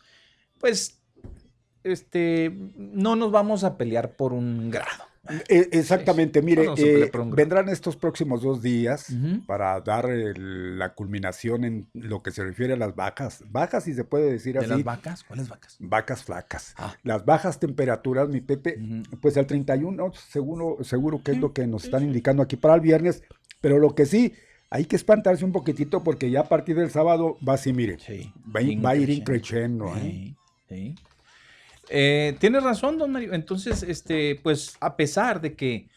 pues 0.58 1.00
este, 1.82 2.54
no 2.76 3.16
nos 3.16 3.32
vamos 3.32 3.64
a 3.64 3.78
pelear 3.78 4.14
por 4.14 4.34
un 4.34 4.70
grado. 4.70 5.04
E, 5.48 5.70
exactamente, 5.72 6.42
mire, 6.42 6.66
eh, 6.76 7.10
vendrán 7.34 7.70
estos 7.70 7.96
próximos 7.96 8.42
dos 8.42 8.60
días 8.60 9.06
para 9.46 9.80
dar 9.80 10.06
la 10.06 10.92
culminación 10.92 11.64
en 11.64 11.88
lo 11.94 12.22
que 12.22 12.30
se 12.30 12.44
refiere 12.44 12.74
a 12.74 12.76
las 12.76 12.94
bajas, 12.94 13.42
bajas 13.48 13.84
si 13.84 13.94
se 13.94 14.04
puede 14.04 14.30
decir 14.30 14.58
así. 14.58 14.68
las 14.68 14.84
vacas? 14.84 15.24
¿Cuáles 15.24 15.48
vacas? 15.48 15.76
Vacas 15.78 16.24
flacas. 16.24 16.74
Ah. 16.76 16.94
Las 17.04 17.24
bajas 17.24 17.58
temperaturas, 17.58 18.28
mi 18.28 18.42
Pepe, 18.42 18.78
pues 19.22 19.38
al 19.38 19.46
31 19.46 20.12
seguro, 20.12 20.76
seguro 20.82 21.22
que 21.22 21.30
es 21.30 21.38
lo 21.38 21.54
que 21.54 21.66
nos 21.66 21.84
están 21.84 22.02
indicando 22.02 22.42
aquí 22.42 22.56
para 22.56 22.74
el 22.74 22.82
viernes, 22.82 23.22
pero 23.62 23.78
lo 23.78 23.94
que 23.94 24.04
sí, 24.04 24.34
hay 24.70 24.85
que 24.85 24.94
espantarse 24.96 25.44
un 25.44 25.52
poquitito 25.52 26.02
porque 26.04 26.30
ya 26.30 26.40
a 26.40 26.48
partir 26.48 26.76
del 26.76 26.90
sábado 26.90 27.38
va 27.46 27.52
así, 27.54 27.72
mire, 27.72 27.96
va, 28.54 28.90
a 28.90 28.96
ir 28.96 29.09
increciendo. 29.11 29.94
¿eh? 29.96 30.35
Sí, 30.68 30.94
eh, 31.88 32.37
Tienes 32.38 32.62
razón, 32.62 32.96
don 32.96 33.11
Mario. 33.11 33.35
Entonces, 33.35 33.83
este, 33.83 34.38
pues 34.40 34.76
a 34.80 34.96
pesar 34.96 35.40
de 35.40 35.54
que 35.54 35.88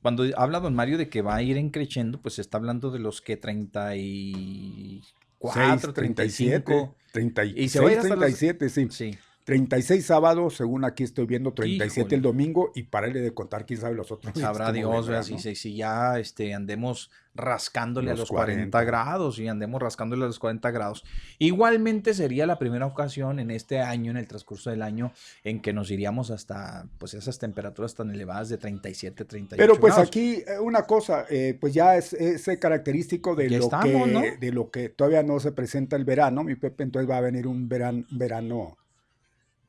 cuando 0.00 0.24
habla 0.36 0.60
don 0.60 0.74
Mario 0.74 0.96
de 0.96 1.10
que 1.10 1.20
va 1.20 1.36
a 1.36 1.42
ir 1.42 1.58
increciendo, 1.58 2.22
pues 2.22 2.38
está 2.38 2.56
hablando 2.56 2.90
de 2.90 3.00
los 3.00 3.20
que 3.20 3.36
34, 3.36 5.92
35. 5.92 6.96
36, 7.12 7.64
y 7.64 7.68
se 7.68 7.80
va 7.80 7.90
a 7.90 8.00
37, 8.00 8.70
sí. 8.70 8.88
sí. 8.90 9.18
36 9.44 10.06
sábados, 10.06 10.56
según 10.56 10.84
aquí 10.84 11.02
estoy 11.02 11.26
viendo, 11.26 11.52
37 11.52 12.14
el 12.14 12.22
domingo, 12.22 12.70
y 12.74 12.84
párale 12.84 13.20
de 13.20 13.34
contar, 13.34 13.66
quién 13.66 13.80
sabe 13.80 13.96
los 13.96 14.12
otros. 14.12 14.32
Sabrá 14.38 14.70
Dios, 14.70 15.10
si, 15.26 15.54
si, 15.56 15.74
ya 15.74 16.18
este, 16.18 16.54
andemos 16.54 17.10
rascándole 17.34 18.10
a 18.10 18.14
los 18.14 18.28
40. 18.28 18.84
grados 18.84 19.38
y 19.38 19.48
andemos 19.48 19.80
rascándole 19.80 20.24
a 20.24 20.26
los 20.26 20.38
40 20.38 20.70
grados. 20.70 21.04
Igualmente 21.38 22.14
sería 22.14 22.46
la 22.46 22.58
primera 22.58 22.86
ocasión 22.86 23.40
en 23.40 23.50
este 23.50 23.80
año, 23.80 24.10
en 24.10 24.18
el 24.18 24.28
transcurso 24.28 24.70
del 24.70 24.82
año, 24.82 25.12
en 25.42 25.60
que 25.60 25.72
nos 25.72 25.90
iríamos 25.90 26.30
hasta 26.30 26.86
pues 26.98 27.14
esas 27.14 27.38
temperaturas 27.38 27.94
tan 27.94 28.10
elevadas 28.10 28.48
de 28.48 28.58
37, 28.58 29.24
38 29.24 29.56
Pero 29.56 29.80
pues 29.80 29.98
aquí 29.98 30.42
eh, 30.46 30.60
una 30.60 30.82
cosa, 30.82 31.24
eh, 31.30 31.56
pues 31.58 31.74
ya 31.74 31.96
es, 31.96 32.12
ese 32.12 32.58
característico 32.58 33.34
de 33.34 33.50
lo, 33.50 33.68
que, 33.68 34.36
de 34.38 34.52
lo 34.52 34.70
que 34.70 34.90
todavía 34.90 35.22
no 35.22 35.40
se 35.40 35.52
presenta 35.52 35.96
el 35.96 36.04
verano, 36.04 36.44
mi 36.44 36.54
Pepe, 36.54 36.84
entonces 36.84 37.10
va 37.10 37.16
a 37.16 37.22
venir 37.22 37.46
un 37.46 37.68
verano, 37.68 38.04
verano 38.10 38.76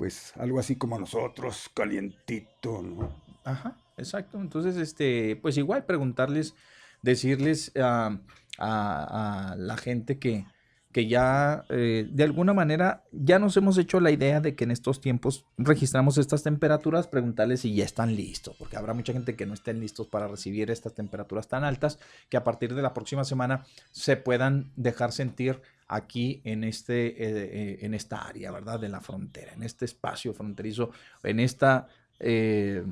pues 0.03 0.33
algo 0.35 0.59
así 0.59 0.75
como 0.75 0.99
nosotros, 0.99 1.69
calientito, 1.73 2.81
¿no? 2.81 3.09
Ajá, 3.45 3.77
exacto. 3.95 4.37
Entonces, 4.37 4.75
este, 4.75 5.37
pues 5.37 5.55
igual 5.55 5.85
preguntarles, 5.85 6.55
decirles 7.01 7.71
a, 7.77 8.19
la 8.59 9.77
gente 9.77 10.19
que, 10.19 10.45
que 10.91 11.07
ya 11.07 11.63
eh, 11.69 12.05
de 12.11 12.23
alguna 12.25 12.53
manera 12.53 13.05
ya 13.13 13.39
nos 13.39 13.55
hemos 13.55 13.77
hecho 13.77 14.01
la 14.01 14.11
idea 14.11 14.41
de 14.41 14.55
que 14.57 14.65
en 14.65 14.71
estos 14.71 14.99
tiempos 14.99 15.45
registramos 15.57 16.17
estas 16.17 16.43
temperaturas, 16.43 17.07
preguntarles 17.07 17.61
si 17.61 17.73
ya 17.73 17.85
están 17.85 18.13
listos, 18.13 18.57
porque 18.59 18.75
habrá 18.75 18.93
mucha 18.93 19.13
gente 19.13 19.37
que 19.37 19.45
no 19.45 19.53
estén 19.53 19.79
listos 19.79 20.07
para 20.07 20.27
recibir 20.27 20.69
estas 20.69 20.95
temperaturas 20.95 21.47
tan 21.47 21.63
altas, 21.63 21.97
que 22.27 22.35
a 22.35 22.43
partir 22.43 22.75
de 22.75 22.81
la 22.81 22.93
próxima 22.93 23.23
semana 23.23 23.63
se 23.91 24.17
puedan 24.17 24.73
dejar 24.75 25.13
sentir 25.13 25.61
aquí 25.87 26.41
en, 26.43 26.63
este, 26.63 27.07
eh, 27.07 27.49
eh, 27.51 27.77
en 27.81 27.93
esta 27.93 28.17
área, 28.17 28.51
¿verdad? 28.51 28.79
De 28.79 28.89
la 28.89 29.01
frontera, 29.01 29.53
en 29.53 29.63
este 29.63 29.85
espacio 29.85 30.33
fronterizo, 30.33 30.91
en 31.23 31.39
esta, 31.39 31.87
eh, 32.19 32.85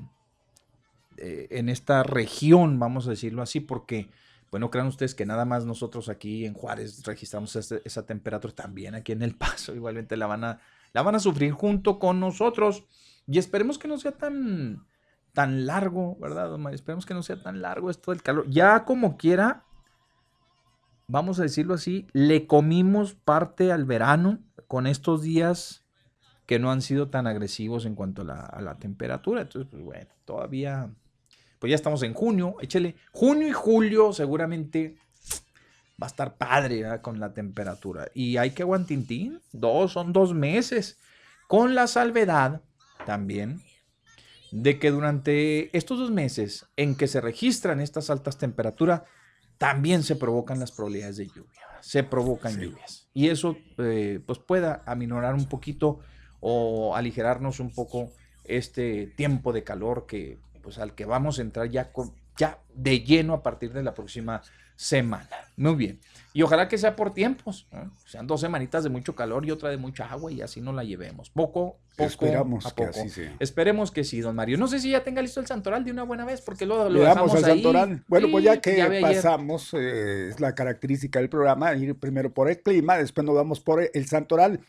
en 1.18 1.70
esta 1.70 2.04
región, 2.04 2.80
vamos 2.80 3.08
a 3.08 3.12
decirlo 3.12 3.42
así, 3.42 3.60
porque, 3.60 4.10
bueno, 4.50 4.72
crean 4.72 4.88
ustedes 4.88 5.14
que 5.14 5.26
nada 5.26 5.46
más 5.46 5.66
nosotros 5.66 6.10
aquí 6.10 6.46
en 6.46 6.54
Juárez 6.54 7.04
registramos 7.06 7.56
esa 7.56 8.06
temperatura, 8.06 8.54
también 8.54 8.96
aquí 8.96 9.12
en 9.12 9.22
El 9.22 9.36
Paso, 9.36 9.76
igualmente 9.76 10.18
la 10.18 10.28
van 10.28 10.44
a, 10.44 10.60
la 10.94 11.02
van 11.02 11.16
a 11.16 11.20
sufrir 11.20 11.52
junto 11.52 12.00
con 12.00 12.20
nosotros. 12.20 12.86
Y 13.28 13.38
esperemos 13.38 13.78
que 13.78 13.88
no 13.88 13.98
sea 14.00 14.14
tan, 14.14 14.86
tan 15.34 15.66
largo, 15.66 16.18
¿verdad, 16.20 16.54
Omar? 16.54 16.74
Esperemos 16.74 17.06
que 17.06 17.14
no 17.14 17.24
sea 17.24 17.42
tan 17.42 17.62
largo 17.62 17.90
esto 17.90 18.12
del 18.12 18.24
calor. 18.24 18.50
Ya 18.50 18.84
como 18.84 19.16
quiera, 19.16 19.64
vamos 21.12 21.40
a 21.40 21.44
decirlo 21.44 21.74
así, 21.74 22.08
le 22.14 22.48
comimos 22.48 23.16
parte 23.16 23.72
al 23.72 23.84
verano 23.84 24.40
con 24.68 24.88
estos 24.88 25.22
días 25.22 25.84
que 26.46 26.58
no 26.58 26.72
han 26.72 26.82
sido 26.82 27.10
tan 27.10 27.28
agresivos 27.28 27.86
en 27.86 27.96
cuanto 27.96 28.22
a 28.22 28.62
la, 28.62 28.78
temperatura. 28.80 29.42
Entonces, 29.42 29.70
pues 29.70 29.84
bueno, 29.84 30.10
todavía, 30.26 30.90
pues 31.60 31.70
ya 31.70 31.76
estamos 31.76 32.02
en 32.04 32.14
junio, 32.14 32.56
échele, 32.62 32.96
junio 33.12 33.48
y 33.48 33.52
julio 33.52 34.14
seguramente 34.14 34.98
va 36.02 36.08
a 36.08 36.10
estar 36.10 36.38
padre 36.38 37.02
con 37.02 37.20
la 37.20 37.34
temperatura. 37.34 38.08
Y 38.14 38.38
hay 38.38 38.52
que 38.52 38.64
aguantintín, 38.64 39.42
dos, 39.52 39.92
son 39.92 40.14
dos 40.14 40.34
meses, 40.34 40.98
con 41.48 41.76
la 41.76 41.88
salvedad 41.88 42.62
también 43.06 43.62
de 44.52 44.80
que 44.80 44.92
durante 44.92 45.76
estos 45.78 46.00
dos 46.00 46.12
meses 46.12 46.68
en 46.78 46.96
que 46.96 47.08
se 47.08 47.20
registran 47.20 47.82
estas 47.82 48.10
altas 48.10 48.38
temperaturas, 48.38 49.04
también 49.62 50.02
se 50.02 50.16
provocan 50.16 50.60
las 50.60 50.72
probabilidades 50.72 51.18
de 51.18 51.28
lluvia, 51.28 51.62
se 51.82 52.02
provocan 52.02 52.60
lluvias. 52.60 53.08
Y 53.14 53.28
eso 53.28 53.58
eh, 53.78 54.20
pues 54.26 54.40
pueda 54.40 54.82
aminorar 54.88 55.36
un 55.36 55.46
poquito 55.46 56.00
o 56.40 56.96
aligerarnos 56.96 57.60
un 57.60 57.72
poco 57.72 58.10
este 58.44 59.06
tiempo 59.16 59.54
de 59.54 59.64
calor 59.64 60.08
que 60.08 60.40
pues 60.64 60.80
al 60.80 60.96
que 60.96 61.06
vamos 61.06 61.38
a 61.38 61.44
entrar 61.44 61.70
ya, 61.70 61.94
con, 61.94 62.12
ya 62.36 62.64
de 62.74 63.02
lleno 63.02 63.36
a 63.36 63.44
partir 63.44 63.72
de 63.72 63.84
la 63.84 63.94
próxima 63.94 64.42
semana. 64.76 65.30
Muy 65.58 65.76
bien. 65.76 66.00
Y 66.34 66.44
ojalá 66.44 66.68
que 66.70 66.78
sea 66.78 66.96
por 66.96 67.14
tiempos. 67.14 67.68
Sean 68.06 68.26
dos 68.26 68.42
semanitas 68.42 68.84
de 68.84 68.90
mucho 68.90 69.16
calor 69.16 69.46
y 69.46 69.52
otra 69.52 69.70
de 69.70 69.78
mucha 69.78 70.10
agua 70.10 70.32
y 70.32 70.42
así 70.42 70.62
no 70.62 70.72
la 70.72 70.84
llevemos. 70.84 71.30
Poco, 71.30 71.78
poco 71.98 72.04
Esperamos 72.04 72.66
a 72.66 72.70
poco. 72.70 72.92
Que 72.92 73.00
así 73.02 73.10
sea. 73.10 73.36
Esperemos 73.40 73.92
que 73.92 74.04
sí, 74.06 74.22
don 74.22 74.36
Mario. 74.36 74.58
No 74.58 74.68
sé 74.68 74.80
si 74.80 74.92
ya 74.92 75.04
tenga 75.04 75.22
listo 75.22 75.42
el 75.42 75.48
santoral 75.48 75.84
de 75.84 75.92
una 75.92 76.04
buena 76.04 76.24
vez 76.24 76.42
porque 76.42 76.66
lo, 76.66 76.90
lo 76.90 77.02
dejamos 77.02 77.36
al 77.36 77.44
santoral. 77.44 78.04
Bueno, 78.08 78.30
pues 78.32 78.46
ya 78.46 78.62
que 78.62 79.00
pasamos, 79.02 79.74
eh, 79.74 80.30
es 80.30 80.40
la 80.40 80.56
característica 80.56 81.20
del 81.20 81.30
programa, 81.30 81.74
ir 81.76 81.96
primero 81.96 82.34
por 82.34 82.50
el 82.50 82.62
clima, 82.62 82.98
después 82.98 83.26
nos 83.26 83.36
vamos 83.36 83.60
por 83.60 83.90
el 83.94 84.08
santoral. 84.08 84.62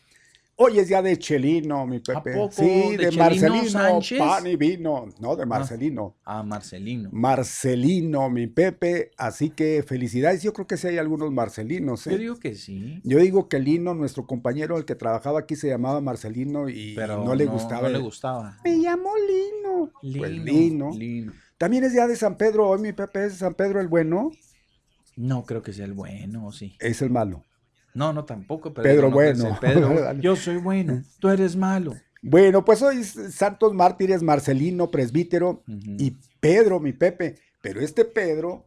Hoy 0.55 0.77
es 0.77 0.87
día 0.87 1.01
de 1.01 1.17
Chelino, 1.17 1.87
mi 1.87 1.99
Pepe. 1.99 2.33
poco? 2.35 2.51
Sí, 2.51 2.95
¿De 2.95 3.11
Marcelino, 3.11 3.69
Sánchez? 3.69 4.19
pan 4.19 4.45
y 4.45 4.55
vino. 4.55 5.07
No, 5.19 5.35
de 5.35 5.47
Marcelino. 5.47 6.15
Ah, 6.23 6.43
Marcelino. 6.43 7.09
Marcelino, 7.11 8.29
mi 8.29 8.45
Pepe. 8.45 9.09
Así 9.17 9.49
que 9.49 9.81
felicidades. 9.81 10.43
Yo 10.43 10.53
creo 10.53 10.67
que 10.67 10.77
sí 10.77 10.87
hay 10.87 10.99
algunos 10.99 11.31
Marcelinos. 11.31 12.05
¿eh? 12.05 12.11
Yo 12.11 12.17
digo 12.19 12.39
que 12.39 12.53
sí. 12.53 13.01
Yo 13.03 13.17
digo 13.17 13.49
que 13.49 13.57
Lino, 13.57 13.95
nuestro 13.95 14.27
compañero, 14.27 14.77
el 14.77 14.85
que 14.85 14.93
trabajaba 14.93 15.39
aquí, 15.39 15.55
se 15.55 15.69
llamaba 15.69 16.01
Marcelino 16.01 16.69
y 16.69 16.93
Pero 16.95 17.23
no 17.25 17.33
le 17.33 17.45
gustaba. 17.45 17.89
No 17.89 17.89
le 17.89 17.99
gustaba. 17.99 18.59
Me 18.63 18.77
llamo 18.77 19.09
Lino. 19.17 19.91
Pues 20.19 20.31
Lino. 20.31 20.91
Lino. 20.95 21.33
También 21.57 21.83
es 21.83 21.93
día 21.93 22.05
de 22.05 22.15
San 22.15 22.37
Pedro. 22.37 22.69
Hoy 22.69 22.79
mi 22.79 22.93
Pepe 22.93 23.25
es 23.25 23.37
San 23.37 23.55
Pedro 23.55 23.81
el 23.81 23.87
bueno. 23.87 24.29
No 25.15 25.45
creo 25.45 25.63
que 25.63 25.73
sea 25.73 25.85
el 25.85 25.93
bueno, 25.93 26.45
¿o 26.47 26.51
sí. 26.51 26.75
Es 26.79 27.01
el 27.01 27.09
malo. 27.09 27.43
No, 27.93 28.11
no 28.13 28.25
tampoco. 28.25 28.73
Pero 28.73 28.83
Pedro 28.83 29.07
digo, 29.07 29.09
no 29.09 29.13
bueno. 29.15 29.57
Pedro. 29.61 30.13
Yo 30.21 30.35
soy 30.35 30.57
bueno, 30.57 31.01
tú 31.19 31.29
eres 31.29 31.55
malo. 31.55 31.93
Bueno, 32.21 32.63
pues 32.63 32.81
hoy 32.81 33.03
Santos 33.03 33.73
Mártires, 33.73 34.23
Marcelino, 34.23 34.89
presbítero 34.89 35.63
y 35.67 36.17
Pedro, 36.39 36.79
mi 36.79 36.93
Pepe. 36.93 37.35
Pero 37.61 37.81
este 37.81 38.05
Pedro 38.05 38.65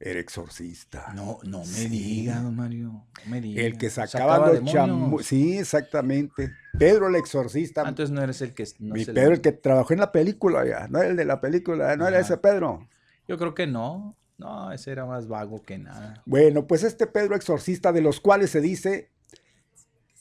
era 0.00 0.20
exorcista. 0.20 1.12
No, 1.14 1.38
no 1.44 1.58
me 1.58 1.64
Sí. 1.64 1.88
diga, 1.88 2.40
don 2.40 2.54
Mario. 2.56 3.04
No 3.24 3.30
me 3.30 3.40
diga. 3.40 3.62
El 3.62 3.76
que 3.76 3.90
sacaba, 3.90 4.38
los 4.38 4.52
demonios. 4.52 4.72
chamu... 4.72 5.18
Sí, 5.20 5.58
exactamente. 5.58 6.50
Pedro 6.78 7.08
el 7.08 7.16
exorcista. 7.16 7.82
Ah, 7.84 7.88
entonces 7.90 8.12
no 8.14 8.22
eres 8.22 8.40
el 8.40 8.54
que. 8.54 8.64
no 8.78 8.94
mi 8.94 9.02
el- 9.02 9.12
Pedro, 9.12 9.32
el 9.34 9.40
que 9.40 9.52
trabajó 9.52 9.92
en 9.92 10.00
la 10.00 10.12
película 10.12 10.64
ya. 10.66 10.86
No 10.88 11.00
era 11.00 11.08
el 11.08 11.16
de 11.16 11.24
la 11.24 11.40
película, 11.40 11.96
no 11.96 12.06
era 12.06 12.18
Ajá. 12.18 12.26
ese 12.26 12.36
Pedro. 12.38 12.88
Yo 13.28 13.36
creo 13.36 13.54
que 13.54 13.66
no. 13.66 14.16
No, 14.42 14.72
ese 14.72 14.90
era 14.92 15.04
más 15.06 15.28
vago 15.28 15.62
que 15.62 15.78
nada. 15.78 16.22
Bueno, 16.26 16.66
pues 16.66 16.82
este 16.82 17.06
Pedro 17.06 17.36
exorcista, 17.36 17.92
de 17.92 18.00
los 18.02 18.20
cuales 18.20 18.50
se 18.50 18.60
dice 18.60 19.10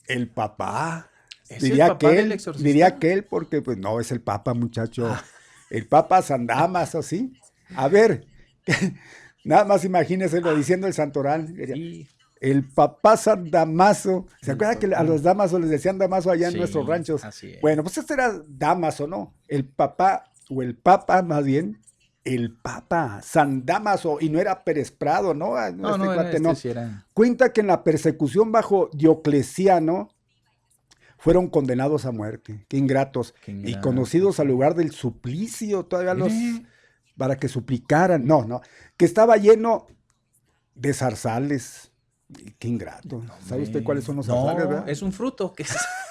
el 0.08 0.30
papá. 0.30 1.10
¿Es 1.50 1.62
Diría 1.64 1.86
el 1.86 1.92
papá 1.94 2.10
que 2.12 2.20
él, 2.20 2.32
exorcista? 2.32 2.66
diría 2.68 3.00
que 3.00 3.14
él, 3.14 3.24
porque 3.26 3.62
pues 3.62 3.78
no, 3.78 4.00
es 4.00 4.12
el 4.12 4.22
papa, 4.22 4.54
muchacho. 4.54 5.08
Ah. 5.08 5.24
El 5.70 5.88
papa 5.88 6.22
Sandamas, 6.22 6.96
¿o 6.96 7.02
sí? 7.02 7.34
A 7.76 7.88
ver, 7.88 8.26
nada 9.44 9.66
más 9.66 9.84
imagínenselo 9.86 10.56
diciendo 10.56 10.88
el 10.88 10.94
santoral. 10.94 11.48
Sí. 11.48 12.08
El 12.40 12.68
papá 12.68 13.18
San 13.18 13.52
Damaso. 13.52 14.28
¿Se 14.42 14.52
El 14.52 14.56
acuerdan 14.56 14.80
que 14.80 14.96
a 14.96 15.04
los 15.04 15.22
Damaso 15.24 15.60
les 15.60 15.70
decían 15.70 15.98
Damaso 16.00 16.32
allá 16.32 16.48
en 16.48 16.54
Sí, 16.54 16.58
nuestros 16.60 16.88
ranchos? 16.88 17.24
así 17.24 17.52
es. 17.54 17.62
Bueno, 17.62 17.84
pues 17.84 17.98
este 17.98 18.14
era 18.16 18.42
Damaso, 18.48 19.08
¿no? 19.08 19.34
El 19.48 19.66
papá, 19.66 20.24
o 20.50 20.62
el 20.62 20.76
papa 20.76 21.22
más 21.22 21.46
bien, 21.46 21.80
el 22.24 22.56
papa 22.56 23.22
San 23.24 23.66
Damaso, 23.66 24.18
y 24.22 24.30
no 24.30 24.40
era 24.40 24.64
Pérez 24.64 24.92
Prado, 24.92 25.34
¿no? 25.34 25.56
Ah, 25.56 25.72
No, 25.72 25.96
este 25.96 26.06
no, 26.06 26.22
este 26.22 26.40
no. 26.40 26.56
sí 26.56 26.70
era. 26.70 27.08
Cuenta 27.14 27.52
que 27.52 27.62
en 27.62 27.68
la 27.68 27.84
persecución 27.84 28.52
bajo 28.52 28.90
Diocleciano 28.94 30.10
fueron 31.18 31.50
condenados 31.50 32.06
a 32.06 32.12
muerte. 32.12 32.66
Qué 32.68 32.78
ingratos. 32.78 33.34
Qué 33.44 33.52
Y 33.52 33.80
conocidos 33.80 34.40
al 34.40 34.48
lugar 34.48 34.76
del 34.76 34.92
suplicio, 34.92 35.86
todavía 35.86 36.14
los 36.14 36.32
para 37.18 37.38
que 37.38 37.48
suplicaran. 37.48 38.26
No, 38.26 38.46
no, 38.46 38.62
que 38.98 39.06
estaba 39.06 39.38
lleno 39.38 39.88
de 40.76 40.94
zarzales. 40.94 41.92
Qué 42.60 42.68
ingrato. 42.68 43.24
¿Sabe 43.46 43.64
usted 43.64 43.84
cuáles 43.84 44.04
son 44.06 44.16
los 44.16 44.26
zarzales, 44.28 44.68
verdad? 44.68 44.90
es 44.90 45.02
un 45.02 45.12
fruto. 45.12 45.54
que 45.54 45.66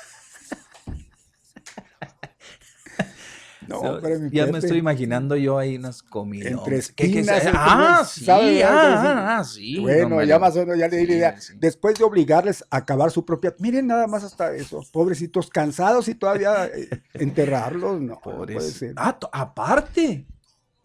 No, 3.71 3.81
So, 3.81 4.01
mi 4.19 4.31
ya 4.31 4.47
me 4.49 4.59
estoy 4.59 4.79
imaginando 4.79 5.37
yo 5.37 5.57
ahí 5.59 5.77
unas 5.77 6.03
comidas. 6.03 6.51
Entre 6.53 6.81
¿Qué- 6.81 6.93
qué 6.97 7.05
espinas, 7.21 7.27
se- 7.43 7.47
entre- 7.49 7.53
ah, 7.63 8.05
sí, 8.05 8.25
¿sabe? 8.25 8.65
ah, 8.65 9.39
ah, 9.39 9.45
sí. 9.45 9.79
Bueno, 9.79 10.23
ya 10.25 10.39
más 10.41 10.57
o 10.57 10.61
menos 10.61 10.77
ya 10.79 10.89
le 10.89 10.97
di 10.97 11.07
la 11.07 11.15
idea. 11.15 11.41
sí. 11.41 11.55
Después 11.59 11.97
de 11.99 12.05
obligarles 12.05 12.65
a 12.71 12.79
acabar 12.79 13.11
su 13.13 13.25
propia. 13.25 13.55
Miren 13.61 13.87
nada 13.87 14.07
más 14.09 14.25
hasta 14.25 14.53
eso. 14.55 14.83
Pobrecitos, 14.93 15.49
cansados 15.51 16.09
y 16.09 16.15
todavía 16.17 16.67
eh, 16.67 16.89
enterrarlos. 17.15 18.01
No, 18.01 18.19
puede 18.21 18.61
ser. 18.61 18.95
Ah, 18.97 19.17
aparte. 19.33 20.27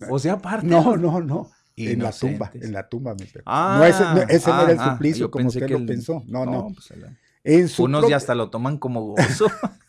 O 0.09 0.19
sea, 0.19 0.33
aparte. 0.33 0.67
No, 0.67 0.95
no, 0.95 1.21
no. 1.21 1.49
En 1.77 2.01
la 2.03 2.11
tumba, 2.11 2.51
en 2.53 2.71
la 2.71 2.87
tumba, 2.87 3.15
mi. 3.15 3.25
Ah, 3.45 3.77
no, 3.79 3.85
ese, 3.85 4.03
no, 4.03 4.21
ese 4.29 4.49
no 4.49 4.61
era 4.61 4.71
el 4.71 4.79
suplicio 4.91 5.29
como 5.31 5.47
usted 5.47 5.65
que 5.65 5.73
lo 5.73 5.79
el- 5.79 5.85
pensó. 5.85 6.23
No, 6.27 6.45
no. 6.45 6.67
pues, 6.73 6.91
el- 6.91 7.17
En 7.43 7.67
su 7.67 7.83
unos 7.83 7.99
propia- 8.01 8.13
ya 8.13 8.17
hasta 8.17 8.33
lo 8.35 8.49
toman 8.49 8.77
como 8.77 9.01
gozo. 9.01 9.47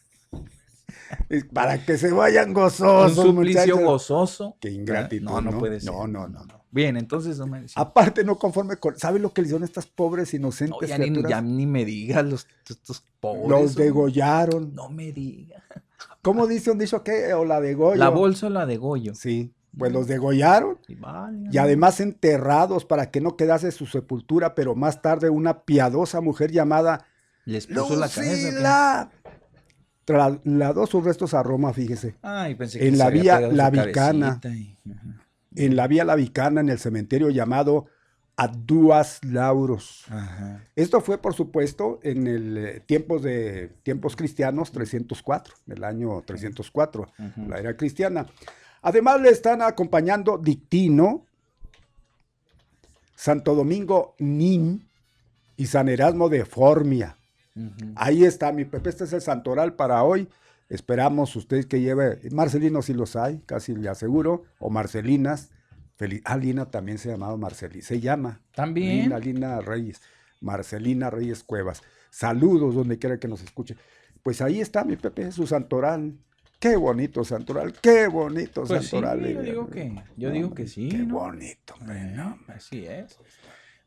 Para 1.52 1.84
que 1.84 1.98
se 1.98 2.10
vayan 2.12 2.48
un 2.48 2.54
gozosos, 2.54 3.14
suplicio 3.26 3.60
muchachos. 3.76 3.80
gozoso. 3.82 4.56
Qué 4.60 4.70
ingratitud, 4.70 5.24
No, 5.24 5.40
no, 5.40 5.50
¿no? 5.52 5.58
puede 5.58 5.80
ser. 5.80 5.92
No, 5.92 6.06
no, 6.06 6.28
no, 6.28 6.44
no. 6.44 6.64
Bien, 6.70 6.96
entonces 6.96 7.38
no 7.38 7.46
me. 7.46 7.66
sí. 7.68 7.74
Aparte, 7.76 8.22
no 8.24 8.38
conforme 8.38 8.76
con. 8.76 8.98
¿Sabe 8.98 9.18
lo 9.18 9.32
que 9.32 9.40
le 9.40 9.46
hicieron 9.46 9.64
estas 9.64 9.86
pobres 9.86 10.32
No, 10.34 10.38
inocentes 10.38 10.88
ya, 10.88 10.98
ni, 10.98 11.22
ya 11.28 11.40
ni 11.40 11.66
me 11.66 11.84
digas 11.84 12.24
los 12.24 12.46
estos 12.68 13.02
pobres. 13.20 13.48
Los 13.48 13.74
degollaron. 13.76 14.74
No 14.74 14.90
me 14.90 15.12
digas. 15.12 15.62
¿Cómo 16.22 16.46
dice 16.46 16.70
un 16.72 16.78
dicho 16.78 17.02
que? 17.02 17.32
O 17.34 17.44
la 17.44 17.60
degollo. 17.60 17.96
La 17.96 18.08
bolsa 18.10 18.50
la 18.50 18.66
de 18.66 18.76
Goyo. 18.76 19.14
Sí, 19.14 19.52
pues 19.78 19.92
los 19.92 20.06
degollaron 20.08 20.78
Y, 20.88 20.96
vaya. 20.96 21.48
y 21.50 21.56
además 21.58 22.00
enterrados 22.00 22.84
para 22.84 23.10
que 23.10 23.20
no 23.20 23.36
quedase 23.36 23.70
su 23.72 23.86
sepultura, 23.86 24.54
pero 24.54 24.74
más 24.74 25.00
tarde 25.00 25.30
una 25.30 25.62
piadosa 25.62 26.20
mujer 26.20 26.50
llamada 26.50 27.06
Les 27.44 27.66
puso 27.68 27.94
la 27.96 28.08
cabeza. 28.08 29.10
Trasladó 30.06 30.86
sus 30.86 31.04
restos 31.04 31.34
a 31.34 31.42
Roma, 31.42 31.74
fíjese. 31.74 32.14
Ay, 32.22 32.54
pensé 32.54 32.78
que 32.78 32.88
En 32.88 32.96
la 32.96 33.10
vía 33.10 33.34
pegado 33.36 33.50
su 33.50 33.56
La 33.56 33.70
Vicana. 33.70 34.40
cabecita 34.40 34.48
y-. 34.48 34.76
En 35.56 35.76
la 35.76 35.86
Vía 35.88 36.04
La 36.04 36.14
Vicana, 36.16 36.60
en 36.62 36.68
el 36.70 36.78
cementerio 36.78 37.28
llamado 37.30 37.86
Aduas 38.36 39.20
Lauros. 39.24 40.04
Ajá. 40.10 40.62
Esto 40.76 41.00
fue, 41.00 41.18
por 41.18 41.34
supuesto, 41.34 41.98
en 42.02 42.26
el 42.26 42.56
eh, 42.58 42.80
tiempos 42.86 43.22
de 43.22 43.72
tiempos 43.82 44.14
cristianos 44.16 44.70
304, 44.72 45.54
el 45.68 45.82
año 45.84 46.22
304, 46.24 47.02
Ujú. 47.18 47.48
la 47.48 47.58
era 47.58 47.76
cristiana. 47.76 48.26
Además 48.82 49.20
le 49.20 49.30
están 49.30 49.62
acompañando 49.62 50.38
Dictino, 50.38 51.24
Santo 53.14 53.54
Domingo 53.54 54.14
Nin 54.18 54.86
y 55.56 55.66
San 55.66 55.88
Erasmo 55.88 56.28
de 56.28 56.44
Formia. 56.44 57.16
Ahí 57.94 58.24
está, 58.24 58.52
mi 58.52 58.64
Pepe, 58.64 58.90
este 58.90 59.04
es 59.04 59.12
el 59.12 59.20
santoral 59.22 59.74
para 59.74 60.02
hoy. 60.02 60.28
Esperamos 60.68 61.34
usted 61.36 61.64
que 61.66 61.80
lleve, 61.80 62.18
Marcelino 62.32 62.82
si 62.82 62.92
los 62.92 63.16
hay, 63.16 63.38
casi 63.46 63.74
le 63.74 63.88
aseguro, 63.88 64.44
o 64.58 64.68
Marcelinas. 64.70 65.50
Feli- 65.98 66.20
ah, 66.24 66.36
Lina 66.36 66.70
también 66.70 66.98
se 66.98 67.08
llamaba 67.08 67.36
Marcelina, 67.36 67.82
se 67.84 68.00
llama. 68.00 68.40
También. 68.54 69.04
Lina, 69.04 69.18
Lina 69.18 69.60
Reyes, 69.60 70.02
Marcelina 70.40 71.08
Reyes 71.08 71.42
Cuevas. 71.44 71.82
Saludos 72.10 72.74
donde 72.74 72.98
quiera 72.98 73.18
que 73.18 73.28
nos 73.28 73.42
escuche. 73.42 73.76
Pues 74.22 74.42
ahí 74.42 74.60
está 74.60 74.84
mi 74.84 74.96
Pepe, 74.96 75.30
su 75.32 75.46
santoral. 75.46 76.14
Qué 76.58 76.76
bonito 76.76 77.22
santoral, 77.22 77.72
qué 77.80 78.08
bonito 78.08 78.64
Pues 78.64 78.82
sí, 78.84 78.88
santoral. 78.90 79.20
yo 79.20 79.40
eh, 79.40 79.42
digo 79.42 79.68
que- 79.70 80.02
yo 80.16 80.30
digo 80.30 80.52
que 80.54 80.66
sí, 80.66 80.88
Qué 80.88 80.98
¿no? 80.98 81.14
bonito, 81.20 81.74
hombre, 81.80 82.04
no, 82.06 82.38
así 82.48 82.86
es. 82.86 83.16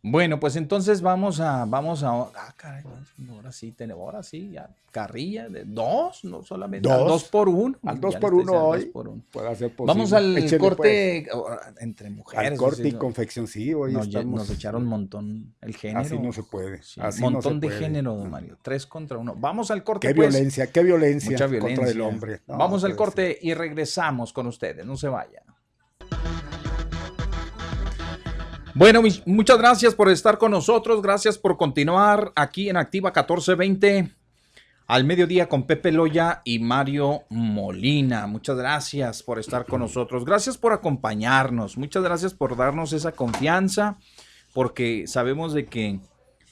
Bueno, 0.02 0.40
pues 0.40 0.56
entonces 0.56 1.02
vamos 1.02 1.42
a, 1.42 1.66
vamos 1.66 2.04
a, 2.04 2.10
ah, 2.22 2.54
caray, 2.56 2.84
ahora 3.30 3.52
sí, 3.52 3.74
tenemos, 3.74 4.02
ahora 4.02 4.24
sí, 4.24 4.50
ya, 4.52 4.70
carrilla 4.92 5.50
de 5.50 5.66
dos, 5.66 6.24
no 6.24 6.42
solamente, 6.42 6.90
al 6.90 7.00
Dos. 7.00 7.08
dos 7.10 7.24
por 7.26 7.50
uno. 7.50 7.78
Al 7.86 8.00
dos 8.00 8.16
por 8.16 8.34
uno 8.34 8.54
hoy. 8.54 8.80
dos 8.86 8.90
por 8.94 9.10
uno. 9.10 9.22
Puede 9.30 9.54
ser 9.58 9.74
Vamos 9.78 10.10
posible. 10.12 10.18
al 10.18 10.38
Échele, 10.38 10.58
pues. 10.60 10.70
corte 10.70 11.28
ahora, 11.34 11.74
entre 11.82 12.10
mujeres. 12.12 12.52
Al 12.52 12.58
corte 12.58 12.88
y 12.88 12.94
confección, 12.94 13.46
sí, 13.48 13.74
hoy 13.74 13.92
nos, 13.92 14.08
estamos. 14.08 14.40
nos 14.40 14.50
echaron 14.50 14.84
un 14.84 14.88
montón 14.88 15.54
el 15.60 15.76
género. 15.76 16.00
Así 16.00 16.18
no 16.18 16.32
se 16.32 16.44
puede. 16.44 16.82
Sí, 16.82 17.02
así 17.04 17.22
no 17.22 17.32
montón 17.32 17.60
de 17.60 17.70
género, 17.70 18.16
don 18.16 18.30
Mario. 18.30 18.58
Tres 18.62 18.86
contra 18.86 19.18
uno. 19.18 19.36
Vamos 19.38 19.70
al 19.70 19.84
corte, 19.84 20.08
Qué 20.08 20.16
pues. 20.16 20.30
violencia, 20.34 20.68
qué 20.68 20.82
violencia, 20.82 21.32
Mucha 21.32 21.48
violencia. 21.48 21.76
contra 21.76 21.92
el 21.92 22.02
hombre. 22.02 22.42
No, 22.48 22.58
Vamos 22.58 22.86
al 22.86 22.96
corte 22.96 23.38
y 23.42 23.54
regresamos 23.54 24.32
con 24.32 24.48
ustedes. 24.48 24.86
No 24.86 24.96
se 24.96 25.10
vayan. 25.10 25.44
Bueno, 28.80 29.02
muchas 29.26 29.58
gracias 29.58 29.94
por 29.94 30.08
estar 30.08 30.38
con 30.38 30.52
nosotros. 30.52 31.02
Gracias 31.02 31.38
por 31.38 31.58
continuar 31.58 32.32
aquí 32.34 32.70
en 32.70 32.78
Activa 32.78 33.10
1420 33.10 34.10
al 34.88 35.04
mediodía 35.04 35.50
con 35.50 35.68
Pepe 35.68 35.92
Loya 35.92 36.42
y 36.46 36.60
Mario 36.60 37.24
Molina. 37.28 38.26
Muchas 38.26 38.56
gracias 38.56 39.22
por 39.22 39.38
estar 39.38 39.66
con 39.66 39.82
nosotros. 39.82 40.24
Gracias 40.24 40.58
por 40.58 40.72
acompañarnos. 40.72 41.78
Muchas 41.78 42.04
gracias 42.04 42.34
por 42.34 42.56
darnos 42.56 42.94
esa 42.94 43.12
confianza 43.12 43.98
porque 44.54 45.08
sabemos 45.08 45.52
de 45.52 45.66
que 45.66 46.00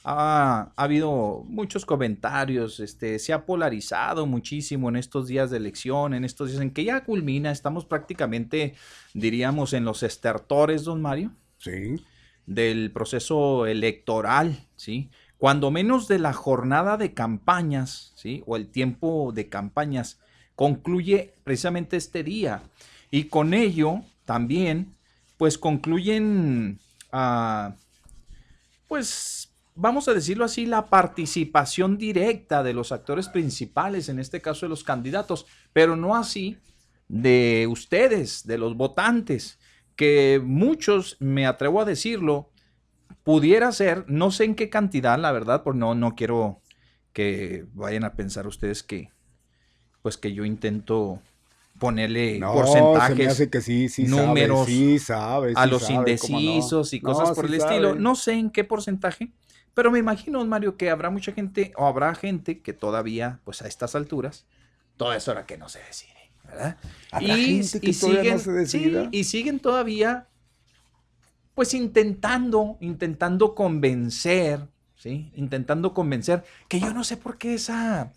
ha, 0.04 0.74
ha 0.76 0.84
habido 0.84 1.46
muchos 1.48 1.86
comentarios, 1.86 2.82
este, 2.82 3.20
se 3.20 3.32
ha 3.32 3.46
polarizado 3.46 4.26
muchísimo 4.26 4.90
en 4.90 4.98
estos 4.98 5.28
días 5.28 5.50
de 5.50 5.56
elección, 5.56 6.14
en 6.14 6.26
estos 6.26 6.50
días 6.50 6.62
en 6.62 6.72
que 6.72 6.84
ya 6.84 7.06
culmina, 7.06 7.52
estamos 7.52 7.86
prácticamente, 7.86 8.76
diríamos, 9.14 9.72
en 9.72 9.86
los 9.86 10.04
estertores, 10.04 10.84
don 10.84 11.02
Mario, 11.02 11.32
Sí. 11.58 12.04
Del 12.48 12.92
proceso 12.92 13.68
electoral, 13.68 14.66
¿sí? 14.76 15.12
Cuando 15.38 15.70
menos 15.70 16.08
de 16.08 16.18
la 16.18 16.34
jornada 16.34 16.98
de 16.98 17.14
campañas, 17.14 18.14
¿sí? 18.16 18.42
O 18.48 18.56
el 18.56 18.70
tiempo 18.70 19.32
de 19.36 19.50
campañas 19.50 20.20
concluye 20.56 21.36
precisamente 21.44 21.98
este 21.98 22.24
día. 22.24 22.64
Y 23.12 23.26
con 23.26 23.54
ello 23.54 24.02
también, 24.26 24.96
pues 25.38 25.58
concluyen, 25.60 26.80
ah, 27.12 27.76
pues, 28.88 29.54
vamos 29.76 30.08
a 30.08 30.14
decirlo 30.14 30.46
así, 30.46 30.66
la 30.66 30.88
participación 30.88 31.98
directa 31.98 32.64
de 32.64 32.74
los 32.74 32.92
actores 32.92 33.30
principales, 33.30 34.10
en 34.10 34.20
este 34.20 34.42
caso 34.42 34.66
de 34.66 34.70
los 34.70 34.84
candidatos, 34.84 35.46
pero 35.74 35.96
no 35.96 36.16
así 36.16 36.58
de 37.08 37.68
ustedes, 37.70 38.48
de 38.48 38.58
los 38.58 38.76
votantes, 38.76 39.60
que 39.98 40.40
muchos, 40.42 41.18
me 41.20 41.46
atrevo 41.46 41.82
a 41.82 41.86
decirlo, 41.86 42.50
pudiera 43.24 43.74
ser, 43.74 44.06
no 44.08 44.32
sé 44.32 44.46
en 44.46 44.56
qué 44.56 44.70
cantidad, 44.70 45.20
la 45.20 45.34
verdad, 45.34 45.64
porque 45.64 45.80
no, 45.80 45.96
no 45.96 46.16
quiero 46.16 46.62
que 47.12 47.66
vayan 47.74 48.06
a 48.06 48.14
pensar 48.14 48.48
ustedes 48.48 48.84
que, 48.84 49.10
pues 50.02 50.18
que 50.18 50.32
yo 50.32 50.46
intento 50.46 51.22
ponerle 51.80 52.40
porcentajes, 52.40 53.50
que 53.50 53.62
sí, 53.62 53.90
sí 53.90 54.04
números 54.06 54.68
sabe, 55.02 55.54
a 55.56 55.66
los 55.66 55.90
indecisos 55.90 56.94
y 56.94 57.02
cosas 57.02 57.32
por 57.32 57.46
el 57.46 57.56
estilo. 57.56 57.96
No 57.96 58.16
sé 58.16 58.34
en 58.34 58.50
qué 58.50 58.64
porcentaje, 58.64 59.32
pero 59.74 59.92
me 59.92 60.00
imagino, 60.00 60.44
Mario, 60.46 60.78
que 60.78 60.90
habrá 60.90 61.10
mucha 61.10 61.32
gente 61.32 61.74
o 61.76 61.86
habrá 61.86 62.14
gente 62.16 62.62
que 62.62 62.74
todavía, 62.74 63.40
pues 63.44 63.62
a 63.62 63.68
estas 63.68 63.96
alturas, 63.96 64.46
toda 64.96 65.16
es 65.16 65.28
hora 65.28 65.46
que 65.46 65.58
no 65.58 65.70
se 65.70 65.80
decide, 65.80 66.27
¿verdad? 66.48 66.78
Y, 67.22 67.64
siguen, 67.64 68.94
no 68.94 69.10
y 69.12 69.24
siguen 69.24 69.60
todavía, 69.60 70.28
pues 71.54 71.74
intentando, 71.74 72.78
intentando 72.80 73.56
convencer, 73.56 74.68
¿sí? 74.96 75.32
Intentando 75.36 75.94
convencer, 75.94 76.44
que 76.68 76.80
yo 76.80 76.94
no 76.94 77.04
sé 77.04 77.18
por 77.18 77.38
qué 77.38 77.54
esa, 77.54 78.14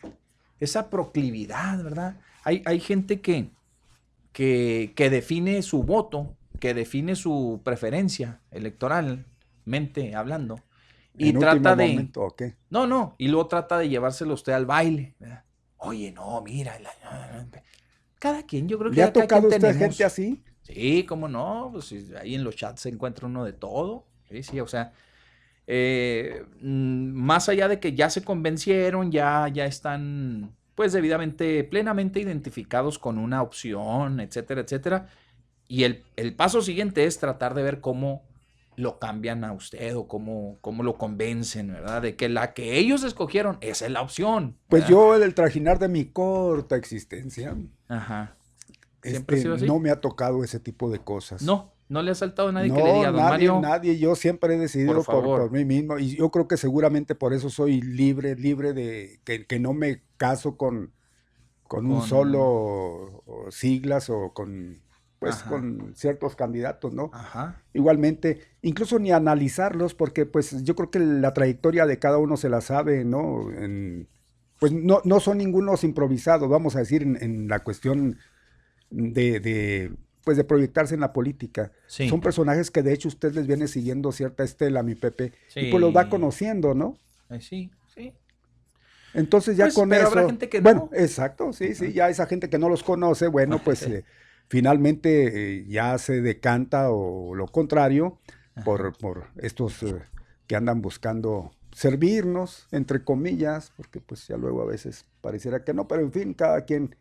esa 0.59 0.91
proclividad, 0.91 1.83
¿verdad? 1.83 2.17
Hay, 2.45 2.63
hay 2.65 2.81
gente 2.81 3.21
que, 3.21 3.51
que, 4.33 4.93
que, 4.97 5.11
define 5.11 5.63
su 5.63 5.83
voto, 5.83 6.37
que 6.59 6.75
define 6.75 7.17
su 7.17 7.61
preferencia 7.65 8.41
electoralmente 8.51 10.15
hablando. 10.15 10.61
Y 11.17 11.33
trata 11.35 11.77
de. 11.77 12.09
No, 12.71 12.87
no. 12.87 13.15
Y 13.19 13.29
luego 13.29 13.47
trata 13.47 13.79
de 13.79 13.89
llevárselo 13.89 14.35
usted 14.35 14.53
al 14.53 14.65
baile. 14.65 15.15
Oye, 15.77 16.13
no, 16.13 16.41
mira. 16.43 16.79
Cada 18.21 18.45
quien, 18.45 18.69
yo 18.69 18.79
creo 18.79 18.91
que. 18.93 18.99
¿Le 18.99 19.03
ha 19.03 19.13
tocado 19.13 19.49
usted 19.49 19.77
gente 19.77 20.05
así? 20.05 20.45
Sí, 20.63 21.05
cómo 21.09 21.27
no. 21.27 21.71
Pues 21.73 21.93
ahí 22.21 22.37
en 22.37 22.45
los 22.45 22.55
chats 22.55 22.83
se 22.83 22.91
encuentra 22.91 23.27
uno 23.27 23.45
de 23.45 23.55
todo. 23.55 24.05
Sí, 24.29 24.45
sí, 24.45 24.61
o 24.61 24.69
sea. 24.69 24.93
Eh, 25.67 26.45
mm, 26.61 27.13
más 27.13 27.49
allá 27.49 27.67
de 27.67 27.81
que 27.81 27.95
ya 27.95 28.11
se 28.11 28.23
convencieron, 28.23 29.11
ya, 29.11 29.49
ya 29.49 29.65
están 29.67 30.53
pues 30.75 30.93
debidamente, 30.93 31.65
plenamente 31.65 32.21
identificados 32.21 32.99
con 32.99 33.19
una 33.19 33.43
opción, 33.43 34.21
etcétera, 34.21 34.63
etcétera. 34.63 35.09
Y 35.69 35.85
el, 35.85 36.35
paso 36.37 36.63
siguiente 36.63 37.05
es 37.05 37.19
tratar 37.19 37.55
de 37.55 37.63
ver 37.63 37.81
cómo 37.81 38.25
lo 38.77 38.99
cambian 38.99 39.45
a 39.45 39.53
usted 39.53 39.95
o 39.97 40.09
cómo, 40.09 40.59
cómo 40.61 40.83
lo 40.83 40.95
convencen, 40.99 41.69
¿verdad? 41.69 42.03
De 42.03 42.17
que 42.17 42.29
la 42.29 42.55
que 42.55 42.79
ellos 42.79 43.05
escogieron, 43.05 43.59
esa 43.61 43.87
es 43.87 43.93
la 43.93 44.01
opción. 44.03 44.57
Pues 44.69 44.89
yo, 44.89 45.15
el 45.15 45.35
trajinar 45.35 45.79
de 45.79 45.89
mi 45.89 46.07
corta 46.07 46.77
existencia, 46.77 47.55
Ajá. 47.91 48.37
Este, 49.03 49.45
no 49.67 49.79
me 49.79 49.91
ha 49.91 50.01
tocado 50.01 50.45
ese 50.45 50.61
tipo 50.61 50.91
de 50.91 51.01
cosas. 51.01 51.43
No, 51.43 51.73
no 51.89 52.03
le 52.03 52.13
ha 52.13 52.15
saltado 52.15 52.51
a 52.51 52.53
nadie 52.53 52.73
que 52.73 52.83
le 52.83 52.93
diga, 52.93 53.11
don 53.11 53.17
nadie, 53.17 53.31
Mario. 53.31 53.61
Nadie, 53.61 53.99
yo 53.99 54.15
siempre 54.15 54.55
he 54.55 54.59
decidido 54.59 55.03
por, 55.03 55.51
mí 55.51 55.65
mismo 55.65 55.99
y 55.99 56.17
yo 56.17 56.31
creo 56.31 56.47
que 56.47 56.57
seguramente 56.57 57.15
por 57.15 57.33
eso 57.33 57.51
soy 57.51 57.81
libre, 57.81 58.37
libre 58.37 58.73
de 58.73 59.21
que, 59.25 59.59
no 59.59 59.73
me 59.73 60.03
caso 60.17 60.57
con, 60.57 60.93
con 61.65 61.87
un 61.87 62.03
solo 62.03 63.25
siglas 63.51 64.09
o 64.09 64.33
con 64.33 64.81
pues 65.19 65.37
con 65.43 65.93
ciertos 65.97 66.35
candidatos, 66.35 66.95
¿no? 66.95 67.11
Ajá. 67.13 67.61
Igualmente, 67.75 68.41
incluso 68.63 68.99
ni 68.99 69.13
analizarlos, 69.13 69.95
porque 69.95 70.25
pues 70.25 70.65
yo 70.65 70.75
creo 70.75 70.91
que 70.91 70.99
la 70.99 71.35
trayectoria 71.35 71.85
de 71.85 71.99
cada 71.99 72.17
uno 72.17 72.39
se 72.39 72.49
la 72.49 72.63
sabe, 72.63 73.05
¿no? 73.05 73.51
Pues 74.61 74.73
no, 74.73 75.01
no 75.05 75.19
son 75.19 75.39
ningunos 75.39 75.83
improvisados, 75.83 76.49
vamos 76.49 76.77
a 76.77 76.81
decir, 76.81 77.03
en, 77.03 77.49
la 77.49 77.61
cuestión 77.61 78.19
de 78.91 79.91
pues 80.25 80.37
de 80.37 80.45
proyectarse 80.45 80.95
en 80.95 81.01
la 81.01 81.13
política. 81.13 81.73
Son 81.87 82.21
personajes 82.21 82.71
que 82.71 82.83
de 82.83 82.93
hecho 82.93 83.09
usted 83.09 83.33
les 83.35 83.47
viene 83.47 83.69
siguiendo 83.69 84.13
cierta 84.13 84.45
estela, 84.45 84.83
mi 84.83 84.95
Pepe, 84.95 85.33
y 85.57 85.71
pues 85.71 85.81
los 85.81 85.97
va 85.97 86.09
conociendo, 86.09 86.75
¿no? 86.75 86.97
Eh, 87.31 87.41
sí, 87.41 87.71
sí. 87.95 88.13
Entonces 89.15 89.57
ya 89.57 89.65
pues, 89.65 89.75
con 89.75 89.89
pero 89.89 90.03
eso. 90.03 90.11
Habrá 90.11 90.27
gente 90.27 90.49
que 90.49 90.61
bueno, 90.61 90.91
exacto, 90.93 91.53
sí, 91.53 91.75
sí, 91.75 91.93
ya 91.93 92.11
esa 92.11 92.27
gente 92.27 92.51
que 92.51 92.59
no 92.59 92.69
los 92.69 92.83
conoce, 92.83 93.29
bueno, 93.29 93.61
pues 93.65 93.83
eh, 93.85 94.05
finalmente 94.49 95.61
eh, 95.61 95.65
ya 95.67 95.97
se 95.99 96.21
decanta 96.21 96.91
o 96.91 97.35
lo 97.35 97.47
contrario 97.49 98.21
por, 98.65 98.97
por, 98.99 99.29
estos 99.39 99.85
que 100.47 100.55
andan 100.55 100.83
buscando 100.83 101.51
servirnos, 101.81 102.67
entre 102.73 103.03
comillas, 103.05 103.73
porque 103.75 104.03
pues 104.03 104.29
ya 104.29 104.37
luego 104.37 104.61
a 104.61 104.67
veces 104.67 105.07
pareciera 105.23 105.65
que 105.65 105.73
no, 105.73 105.89
pero 105.89 106.03
en 106.03 106.13
fin, 106.13 106.35
cada 106.35 106.67
quien 106.67 106.95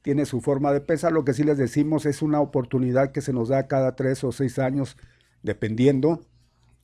tiene 0.00 0.24
su 0.24 0.40
forma 0.40 0.72
de 0.72 0.80
pensar. 0.80 1.12
Lo 1.12 1.26
que 1.26 1.34
sí 1.34 1.44
les 1.44 1.58
decimos 1.58 2.06
es 2.06 2.22
una 2.22 2.40
oportunidad 2.40 3.12
que 3.12 3.20
se 3.20 3.34
nos 3.34 3.50
da 3.50 3.66
cada 3.66 3.96
tres 3.96 4.24
o 4.24 4.32
seis 4.32 4.58
años, 4.58 4.96
dependiendo, 5.42 6.22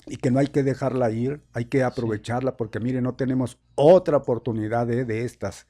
y 0.07 0.19
que 0.19 0.31
no 0.31 0.39
hay 0.39 0.49
que 0.49 0.63
dejarla 0.63 1.11
ir, 1.13 1.41
hay 1.55 1.65
que 1.65 1.83
aprovecharla, 1.83 2.59
porque 2.59 2.79
mire, 2.79 3.01
no 3.01 3.15
tenemos 3.15 3.59
otra 3.75 4.19
oportunidad 4.19 4.87
de, 4.87 5.25
estas, 5.25 5.67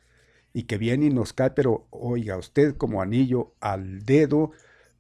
y 0.53 0.65
que 0.65 0.77
viene 0.77 1.07
y 1.07 1.11
nos 1.11 1.33
cae, 1.33 1.53
pero 1.53 1.87
oiga, 1.91 2.37
usted 2.37 2.77
como 2.77 3.01
anillo 3.01 3.53
al 3.61 4.05
dedo, 4.05 4.51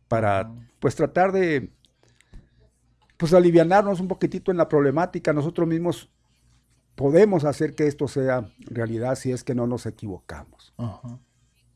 para 0.07 0.53
pues 0.79 0.95
tratar 0.95 1.33
de 1.33 1.73
pues 3.17 3.35
alivianarnos 3.35 3.99
un 3.99 4.07
poquitito 4.07 4.53
en 4.53 4.57
la 4.57 4.69
problemática. 4.69 5.33
Nosotros 5.33 5.67
mismos 5.67 6.09
podemos 7.01 7.45
hacer 7.45 7.75
que 7.75 7.87
esto 7.89 8.07
sea 8.07 8.53
realidad 8.61 9.17
si 9.17 9.33
es 9.33 9.43
que 9.43 9.55
no 9.55 9.67
nos 9.67 9.87
equivocamos. 9.87 10.73
Ajá 10.77 11.19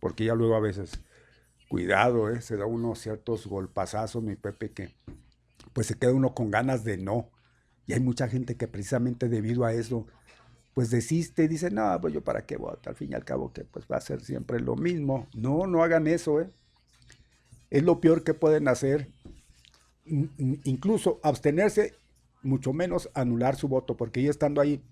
porque 0.05 0.27
ya 0.27 0.35
luego 0.35 0.55
a 0.55 0.61
veces, 0.61 1.01
cuidado, 1.71 2.31
¿eh? 2.31 2.43
se 2.43 2.59
da 2.59 2.67
unos 2.67 2.99
ciertos 2.99 3.47
golpazazos, 3.47 4.23
mi 4.23 4.37
Pepe, 4.37 4.71
que 4.71 4.95
pues 5.73 5.87
se 5.87 5.99
queda 5.99 6.13
uno 6.13 6.35
con 6.35 6.51
ganas 6.51 6.85
de 6.85 6.99
no. 6.99 7.31
Y 7.87 7.95
hay 7.95 8.01
mucha 8.01 8.29
gente 8.29 8.55
que 8.59 8.69
precisamente 8.69 9.31
debido 9.31 9.65
a 9.65 9.73
eso, 9.73 10.07
pues 10.75 10.91
desiste 10.91 11.45
y 11.45 11.49
dice, 11.49 11.71
no, 11.71 11.99
pues 12.03 12.13
yo 12.13 12.23
para 12.23 12.45
qué 12.45 12.59
voto, 12.59 12.91
al 12.91 12.97
fin 12.97 13.13
y 13.13 13.15
al 13.15 13.25
cabo 13.25 13.55
que 13.55 13.65
pues 13.65 13.87
va 13.91 13.97
a 13.97 14.03
ser 14.03 14.21
siempre 14.21 14.61
lo 14.61 14.77
mismo. 14.77 15.27
No, 15.35 15.67
no 15.67 15.83
hagan 15.83 16.07
eso, 16.07 16.43
¿eh? 16.43 16.51
Es 17.71 17.83
lo 17.83 17.99
peor 18.03 18.25
que 18.25 18.35
pueden 18.35 18.69
hacer. 18.69 19.09
Incluso 20.05 21.19
abstenerse, 21.23 21.95
mucho 22.43 22.75
menos 22.75 23.09
anular 23.15 23.57
su 23.57 23.69
voto, 23.69 23.97
porque 23.97 24.23
ya 24.23 24.29
estando 24.29 24.61
ahí, 24.61 24.85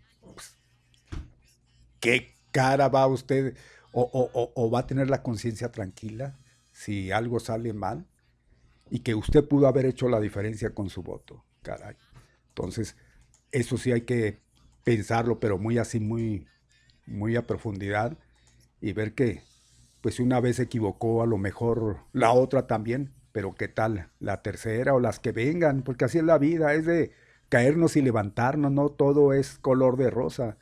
¿qué 2.01 2.35
cara 2.51 2.89
va 2.89 3.07
usted? 3.07 3.57
o, 3.93 4.71
va 4.71 4.81
a 4.81 4.87
tener 4.87 5.11
la 5.11 5.23
conciencia 5.23 5.71
tranquila 5.71 6.39
si 6.73 7.13
algo 7.13 7.41
sale 7.41 7.73
mal 7.73 8.07
y 8.91 9.01
que 9.01 9.15
usted 9.15 9.47
pudo 9.47 9.67
haber 9.67 9.87
hecho 9.87 10.09
la 10.09 10.21
diferencia 10.21 10.71
con 10.71 10.91
su 10.91 11.03
voto, 11.03 11.45
caray. 11.63 11.97
Entonces, 12.49 12.97
eso 13.51 13.77
sí 13.77 13.93
hay 13.93 14.03
que 14.03 14.41
pensarlo, 14.85 15.41
pero 15.41 15.59
muy 15.59 15.79
así, 15.79 16.01
muy, 16.01 16.47
muy 17.07 17.37
a 17.37 17.47
profundidad 17.47 18.19
y 18.81 18.93
ver 18.93 19.15
que, 19.15 19.43
pues 20.01 20.21
una 20.21 20.41
vez 20.41 20.57
se 20.57 20.65
equivocó, 20.65 21.23
a 21.23 21.27
lo 21.27 21.39
mejor 21.39 22.01
la 22.13 22.33
otra 22.33 22.67
también, 22.67 23.13
pero 23.33 23.55
qué 23.55 23.69
tal 23.69 24.11
la 24.19 24.43
tercera 24.43 24.95
o 24.95 25.01
las 25.01 25.19
que 25.19 25.33
vengan, 25.33 25.83
porque 25.83 26.07
así 26.07 26.19
es 26.19 26.25
la 26.25 26.39
vida, 26.39 26.75
es 26.75 26.85
de 26.85 27.13
caernos 27.53 27.97
y 27.97 28.01
levantarnos, 28.01 28.73
no 28.73 28.89
todo 28.89 29.35
es 29.35 29.59
color 29.59 29.99
de 29.99 30.09
rosa. 30.09 30.57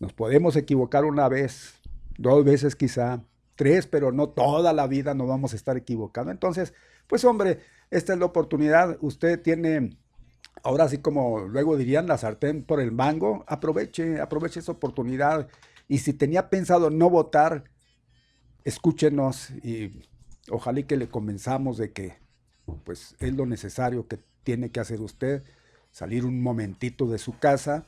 Nos 0.00 0.12
podemos 0.12 0.54
equivocar 0.54 1.06
una 1.06 1.30
vez, 1.30 1.80
dos 2.18 2.44
veces 2.44 2.76
quizá, 2.76 3.24
tres, 3.56 3.86
pero 3.86 4.12
no 4.12 4.28
toda 4.28 4.74
la 4.74 4.86
vida 4.86 5.14
nos 5.14 5.28
vamos 5.28 5.54
a 5.54 5.56
estar 5.56 5.78
equivocando. 5.78 6.30
Entonces, 6.30 6.74
pues 7.06 7.24
hombre, 7.24 7.60
esta 7.90 8.12
es 8.12 8.18
la 8.18 8.26
oportunidad. 8.26 8.98
Usted 9.00 9.40
tiene, 9.40 9.96
ahora 10.62 10.90
sí 10.90 10.98
como 10.98 11.46
luego 11.48 11.78
dirían, 11.78 12.06
la 12.06 12.18
sartén 12.18 12.64
por 12.64 12.82
el 12.82 12.92
mango. 12.92 13.44
Aproveche, 13.46 14.20
aproveche 14.20 14.60
esa 14.60 14.72
oportunidad. 14.72 15.48
Y 15.88 16.00
si 16.00 16.12
tenía 16.12 16.50
pensado 16.50 16.90
no 16.90 17.08
votar, 17.08 17.64
escúchenos 18.62 19.52
y 19.64 20.02
ojalá 20.50 20.82
que 20.82 20.98
le 20.98 21.08
convenzamos 21.08 21.78
de 21.78 21.92
que 21.92 22.18
pues 22.84 23.16
es 23.20 23.32
lo 23.32 23.46
necesario 23.46 24.06
que 24.06 24.18
tiene 24.44 24.70
que 24.70 24.80
hacer 24.80 25.00
usted, 25.00 25.42
salir 25.98 26.24
un 26.24 26.40
momentito 26.40 27.08
de 27.08 27.18
su 27.18 27.40
casa, 27.40 27.84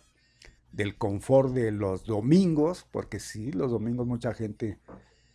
del 0.73 0.99
confort 0.99 1.55
de 1.55 1.71
los 1.71 2.07
domingos, 2.07 2.85
porque 2.91 3.21
sí, 3.21 3.53
los 3.53 3.71
domingos 3.71 4.05
mucha 4.05 4.35
gente 4.35 4.79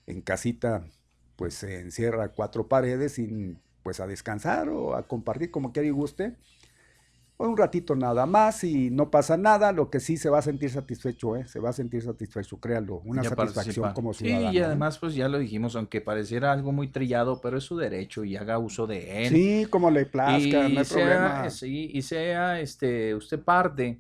en 0.07 0.21
casita 0.21 0.85
pues 1.37 1.53
se 1.53 1.79
encierra 1.79 2.25
a 2.25 2.31
cuatro 2.33 2.67
paredes 2.67 3.17
y 3.17 3.55
pues 3.81 4.01
a 4.01 4.07
descansar 4.07 4.67
o 4.67 4.93
a 4.93 5.07
compartir 5.07 5.51
como 5.51 5.71
quiera 5.71 5.87
y 5.87 5.91
guste. 5.91 6.35
Un 7.37 7.57
ratito 7.57 7.95
nada 7.95 8.25
más 8.25 8.63
y 8.63 8.89
no 8.89 9.11
pasa 9.11 9.35
nada, 9.35 9.73
lo 9.73 9.89
que 9.89 9.99
sí 9.99 10.15
se 10.15 10.29
va 10.29 10.39
a 10.39 10.41
sentir 10.41 10.69
satisfecho, 10.69 11.35
¿eh? 11.35 11.45
se 11.45 11.59
va 11.59 11.71
a 11.71 11.73
sentir 11.73 12.01
satisfecho, 12.01 12.57
créalo, 12.61 13.01
una 13.03 13.25
satisfacción 13.25 13.91
como 13.93 14.13
ciudadano. 14.13 14.51
Sí, 14.51 14.57
y 14.57 14.61
además 14.61 14.97
pues 14.99 15.15
ya 15.15 15.27
lo 15.27 15.37
dijimos, 15.37 15.75
aunque 15.75 15.99
pareciera 15.99 16.53
algo 16.53 16.71
muy 16.71 16.87
trillado, 16.87 17.41
pero 17.41 17.57
es 17.57 17.65
su 17.65 17.75
derecho 17.75 18.23
y 18.23 18.37
haga 18.37 18.57
uso 18.57 18.87
de 18.87 19.25
él. 19.25 19.33
Sí, 19.33 19.67
como 19.69 19.91
le 19.91 20.05
plazca, 20.05 20.69
no 20.69 20.79
hay 20.79 20.85
sea, 20.85 21.05
problema. 21.05 21.49
Sí, 21.49 21.91
y 21.93 22.01
sea 22.03 22.61
este, 22.61 23.13
usted 23.13 23.41
parte 23.41 23.99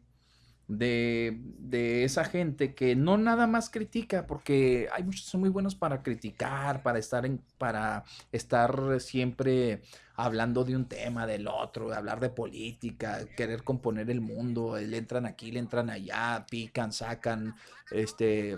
de, 0.69 1.37
de, 1.59 2.05
esa 2.05 2.23
gente 2.23 2.73
que 2.73 2.95
no 2.95 3.17
nada 3.17 3.47
más 3.47 3.69
critica, 3.69 4.25
porque 4.25 4.87
hay 4.93 5.03
muchos 5.03 5.25
que 5.25 5.31
son 5.31 5.41
muy 5.41 5.49
buenos 5.49 5.75
para 5.75 6.01
criticar, 6.01 6.81
para 6.81 6.99
estar 6.99 7.25
en, 7.25 7.41
para 7.57 8.05
estar 8.31 8.99
siempre 8.99 9.81
hablando 10.15 10.63
de 10.63 10.75
un 10.75 10.85
tema, 10.85 11.27
del 11.27 11.47
otro, 11.47 11.93
hablar 11.93 12.19
de 12.19 12.29
política, 12.29 13.25
querer 13.35 13.63
componer 13.63 14.09
el 14.09 14.21
mundo, 14.21 14.77
le 14.77 14.97
entran 14.97 15.25
aquí, 15.25 15.51
le 15.51 15.59
entran 15.59 15.89
allá, 15.89 16.45
pican, 16.49 16.91
sacan, 16.91 17.55
este 17.91 18.57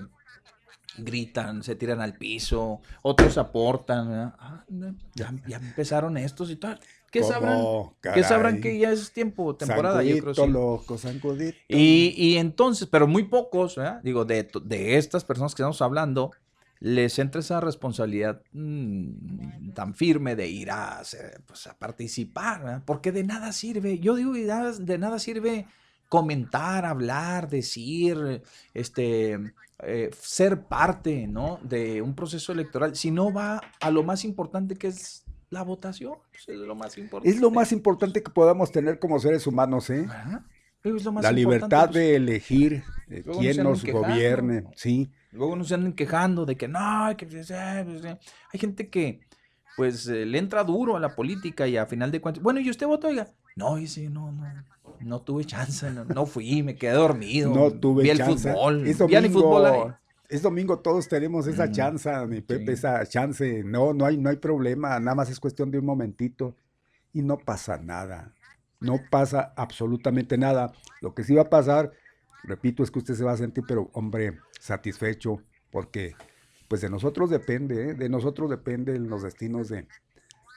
gritan, 0.98 1.64
se 1.64 1.76
tiran 1.76 2.02
al 2.02 2.16
piso, 2.16 2.82
otros 3.04 3.38
aportan, 3.38 4.34
ah, 4.40 4.66
ya, 5.14 5.34
ya 5.48 5.58
empezaron 5.58 6.18
estos 6.18 6.50
y 6.50 6.56
tal. 6.56 6.80
¿Qué 7.12 7.24
sabrán? 7.24 7.64
¿Qué 8.02 8.24
sabrán 8.24 8.62
que 8.62 8.78
ya 8.78 8.92
es 8.92 9.12
tiempo, 9.12 9.56
temporada? 9.56 10.04
yo 10.04 10.18
creo, 10.20 10.34
sí. 10.34 10.48
loco, 10.48 10.98
y, 11.70 12.14
y, 12.18 12.38
entonces, 12.38 12.88
pero 12.92 13.08
muy 13.08 13.24
pocos, 13.24 13.80
digo, 14.04 14.26
de, 14.26 14.50
de, 14.64 14.98
estas 14.98 15.24
personas 15.24 15.56
que 15.56 15.62
estamos 15.62 15.82
hablando, 15.82 16.32
les 16.80 17.18
entra 17.20 17.42
esa 17.42 17.60
responsabilidad 17.60 18.42
mmm, 18.54 19.72
tan 19.74 19.94
firme 19.94 20.36
de 20.36 20.48
ir 20.48 20.72
a, 20.72 21.02
pues, 21.46 21.68
a 21.68 21.78
participar, 21.78 22.64
¿verdad? 22.64 22.84
porque 22.86 23.12
de 23.12 23.24
nada 23.24 23.52
sirve, 23.52 24.00
yo 24.00 24.16
digo, 24.16 24.34
de 24.34 24.98
nada 24.98 25.20
sirve 25.20 25.66
comentar, 26.10 26.86
hablar, 26.86 27.50
decir, 27.50 28.42
este, 28.74 29.54
eh, 29.80 30.10
ser 30.20 30.64
parte, 30.64 31.28
¿no? 31.28 31.60
De 31.64 32.02
un 32.02 32.16
proceso 32.16 32.52
electoral, 32.52 32.96
si 32.96 33.12
no 33.12 33.32
va 33.32 33.62
a 33.80 33.92
lo 33.92 34.04
más 34.04 34.24
importante 34.24 34.76
que 34.76 34.88
es 34.88 35.24
la 35.50 35.64
votación 35.64 36.16
pues, 36.32 36.48
es 36.50 36.58
lo 36.58 36.76
más 36.76 36.98
importante. 36.98 37.30
Es 37.30 37.40
lo 37.40 37.52
más 37.52 37.72
importante 37.72 38.24
que 38.24 38.32
podamos 38.32 38.72
tener 38.72 39.00
como 39.00 39.20
seres 39.20 39.48
humanos, 39.48 39.90
¿eh? 39.90 40.08
la 41.22 41.32
libertad 41.32 41.90
de 41.90 42.16
elegir 42.16 42.84
eh, 43.10 43.24
quién 43.40 43.64
nos 43.64 43.84
gobierne, 43.84 44.66
sí. 44.76 45.10
Luego 45.32 45.56
nos 45.56 45.72
andan 45.72 45.94
quejando 45.94 46.46
de 46.46 46.56
que 46.56 46.68
no, 46.68 47.16
que 47.18 47.28
hay 48.54 48.60
gente 48.60 48.90
que 48.90 49.22
pues 49.76 50.08
eh, 50.08 50.26
le 50.26 50.40
entra 50.40 50.64
duro 50.64 50.96
a 50.96 51.00
la 51.00 51.16
política 51.16 51.68
y 51.68 51.78
a 51.78 51.86
final 51.86 52.12
de 52.12 52.20
cuentas, 52.20 52.42
bueno, 52.42 52.60
¿y 52.60 52.70
usted 52.70 52.88
votó? 52.88 53.08
Oiga, 53.10 53.28
no, 53.56 53.78
y 53.78 53.88
sí, 53.88 54.10
no, 54.10 54.32
no, 54.32 54.46
no 55.02 55.22
tuve 55.22 55.46
chance, 55.46 55.90
no, 55.92 56.26
fui, 56.26 56.64
me 56.64 56.76
quedé 56.76 56.94
dormido. 56.94 57.54
No 57.54 57.72
tuve 57.72 58.04
vi 58.04 58.10
el 58.10 58.24
fútbol, 58.24 58.84
vi 58.84 59.16
el 59.16 59.30
fútbol 59.30 59.66
ahí 59.66 59.94
es 60.30 60.42
domingo, 60.42 60.80
todos 60.80 61.08
tenemos 61.08 61.48
esa 61.48 61.72
chance, 61.72 62.10
mi 62.28 62.42
Pepe, 62.42 62.74
esa 62.74 63.06
chance. 63.06 63.64
No, 63.64 63.94
no 63.94 64.06
hay, 64.06 64.18
no 64.18 64.30
hay 64.30 64.38
problema, 64.38 65.00
nada 65.00 65.16
más 65.16 65.30
es 65.30 65.40
cuestión 65.40 65.72
de 65.72 65.80
un 65.80 65.86
momentito 65.86 66.56
y 67.14 67.22
no 67.22 67.38
pasa 67.38 67.78
nada. 67.78 68.34
No 68.80 69.00
pasa 69.10 69.54
absolutamente 69.56 70.38
nada. 70.38 70.72
Lo 71.02 71.16
que 71.16 71.24
sí 71.24 71.34
va 71.34 71.44
a 71.44 71.50
pasar, 71.50 71.92
repito, 72.48 72.82
es 72.82 72.90
que 72.90 73.00
usted 73.00 73.14
se 73.14 73.24
va 73.24 73.34
a 73.34 73.38
sentir, 73.38 73.64
pero 73.68 73.92
hombre, 73.94 74.40
satisfecho, 74.60 75.44
porque 75.70 76.16
pues 76.68 76.82
de 76.82 76.90
nosotros 76.90 77.30
depende, 77.30 77.90
¿eh? 77.90 77.94
de 77.94 78.10
nosotros 78.10 78.50
dependen 78.50 79.10
los 79.10 79.22
destinos 79.22 79.70
de, 79.70 79.88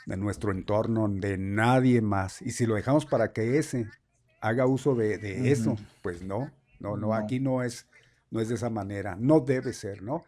de 0.06 0.16
nuestro 0.16 0.50
entorno, 0.50 1.08
de 1.08 1.36
nadie 1.36 2.00
más. 2.00 2.40
Y 2.40 2.52
si 2.52 2.66
lo 2.66 2.74
dejamos 2.74 3.04
para 3.04 3.32
que 3.32 3.58
ese 3.58 3.88
haga 4.40 4.66
uso 4.66 4.94
de, 4.94 5.50
eso, 5.52 5.76
pues 6.02 6.22
no, 6.22 6.50
no, 6.78 6.96
no, 6.96 7.12
aquí 7.14 7.38
no 7.38 7.62
es 7.62 7.86
no 8.30 8.40
es 8.40 8.48
de 8.48 8.54
esa 8.54 8.70
manera, 8.70 9.16
no 9.18 9.40
debe 9.40 9.72
ser, 9.72 10.02
¿no? 10.02 10.24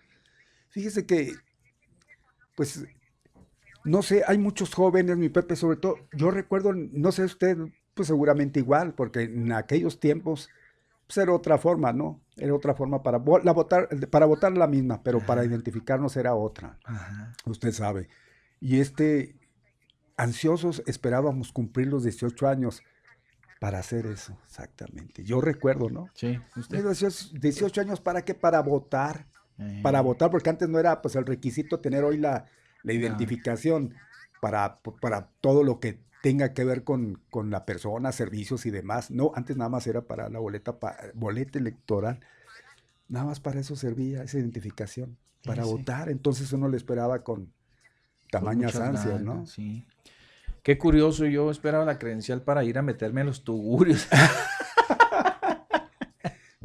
Fíjese 0.71 1.07
que, 1.07 1.33
pues, 2.57 2.85
no 3.85 4.03
sé, 4.03 4.23
hay 4.27 4.39
muchos 4.39 4.75
jóvenes, 4.75 5.17
mi 5.17 5.29
Pepe, 5.29 5.57
sobre 5.57 5.77
todo, 5.77 5.97
yo 6.13 6.31
recuerdo, 6.31 6.73
no 6.73 7.13
sé 7.13 7.25
usted, 7.25 7.59
pues 7.95 8.09
seguramente 8.09 8.61
igual, 8.61 8.95
porque 8.95 9.23
en 9.23 9.53
aquellos 9.53 10.01
tiempos, 10.01 10.51
pues 11.13 11.23
era 11.23 11.35
otra 11.35 11.59
forma, 11.59 11.93
¿no? 11.93 12.23
Era 12.39 12.55
otra 12.55 12.75
forma 12.75 13.03
para, 13.03 13.19
la 13.43 13.53
votar, 13.53 13.87
para 14.09 14.25
votar 14.25 14.57
la 14.57 14.67
misma, 14.67 15.03
pero 15.03 15.21
para 15.21 15.45
identificarnos 15.45 16.17
era 16.17 16.35
otra. 16.35 16.79
Usted 17.45 17.71
sabe. 17.73 18.09
Y 18.61 18.81
este, 18.81 19.37
ansiosos 20.17 20.83
esperábamos 20.87 21.53
cumplir 21.53 21.89
los 21.89 22.05
18 22.05 22.49
años 22.49 22.83
para 23.61 23.79
hacer 23.79 24.07
eso, 24.07 24.39
exactamente. 24.47 25.23
Yo 25.23 25.43
recuerdo, 25.43 25.91
¿no? 25.91 26.09
Sí. 26.15 26.41
Usted. 26.57 26.83
18, 26.83 27.81
años, 27.83 28.01
¿para 28.01 28.23
qué? 28.23 28.35
Para 28.35 28.61
votar. 28.61 29.27
Para 29.83 29.99
eh. 29.99 30.03
votar, 30.03 30.31
porque 30.31 30.49
antes 30.49 30.67
no 30.71 30.79
era 30.79 31.03
pues 31.03 31.15
el 31.15 31.27
requisito 31.27 31.79
tener 31.79 32.05
hoy 32.05 32.17
la, 32.17 32.47
la 32.83 32.93
identificación 32.95 33.95
para, 34.41 34.79
para 35.01 35.29
todo 35.43 35.63
lo 35.63 35.79
que 35.79 36.01
tenga 36.23 36.55
que 36.55 36.65
ver 36.65 36.85
con, 36.85 37.21
con, 37.31 37.51
la 37.51 37.67
persona, 37.67 38.13
servicios 38.13 38.65
y 38.65 38.71
demás. 38.71 39.11
No, 39.11 39.33
antes 39.35 39.57
nada 39.57 39.69
más 39.69 39.87
era 39.87 40.03
para 40.03 40.29
la 40.31 40.39
boleta, 40.39 40.77
boleta 41.15 41.59
electoral. 41.59 42.21
Nada 43.09 43.27
más 43.27 43.41
para 43.41 43.61
eso 43.61 43.77
servía 43.77 44.23
esa 44.23 44.39
identificación, 44.39 45.19
para 45.45 45.65
votar. 45.65 46.09
Entonces 46.09 46.53
uno 46.53 46.69
le 46.69 46.77
esperaba 46.77 47.25
con 47.25 47.53
tamañas 48.31 48.77
ansias, 48.77 49.21
¿no? 49.21 49.45
Sí. 49.47 49.85
Qué 50.63 50.79
curioso, 50.79 51.27
yo 51.27 51.51
esperaba 51.51 51.85
la 51.85 51.99
credencial 51.99 52.43
para 52.43 52.63
ir 52.63 52.79
a 52.79 52.83
meterme 52.83 53.23
a 53.23 53.25
los 53.25 53.43
tugurios. 53.43 54.07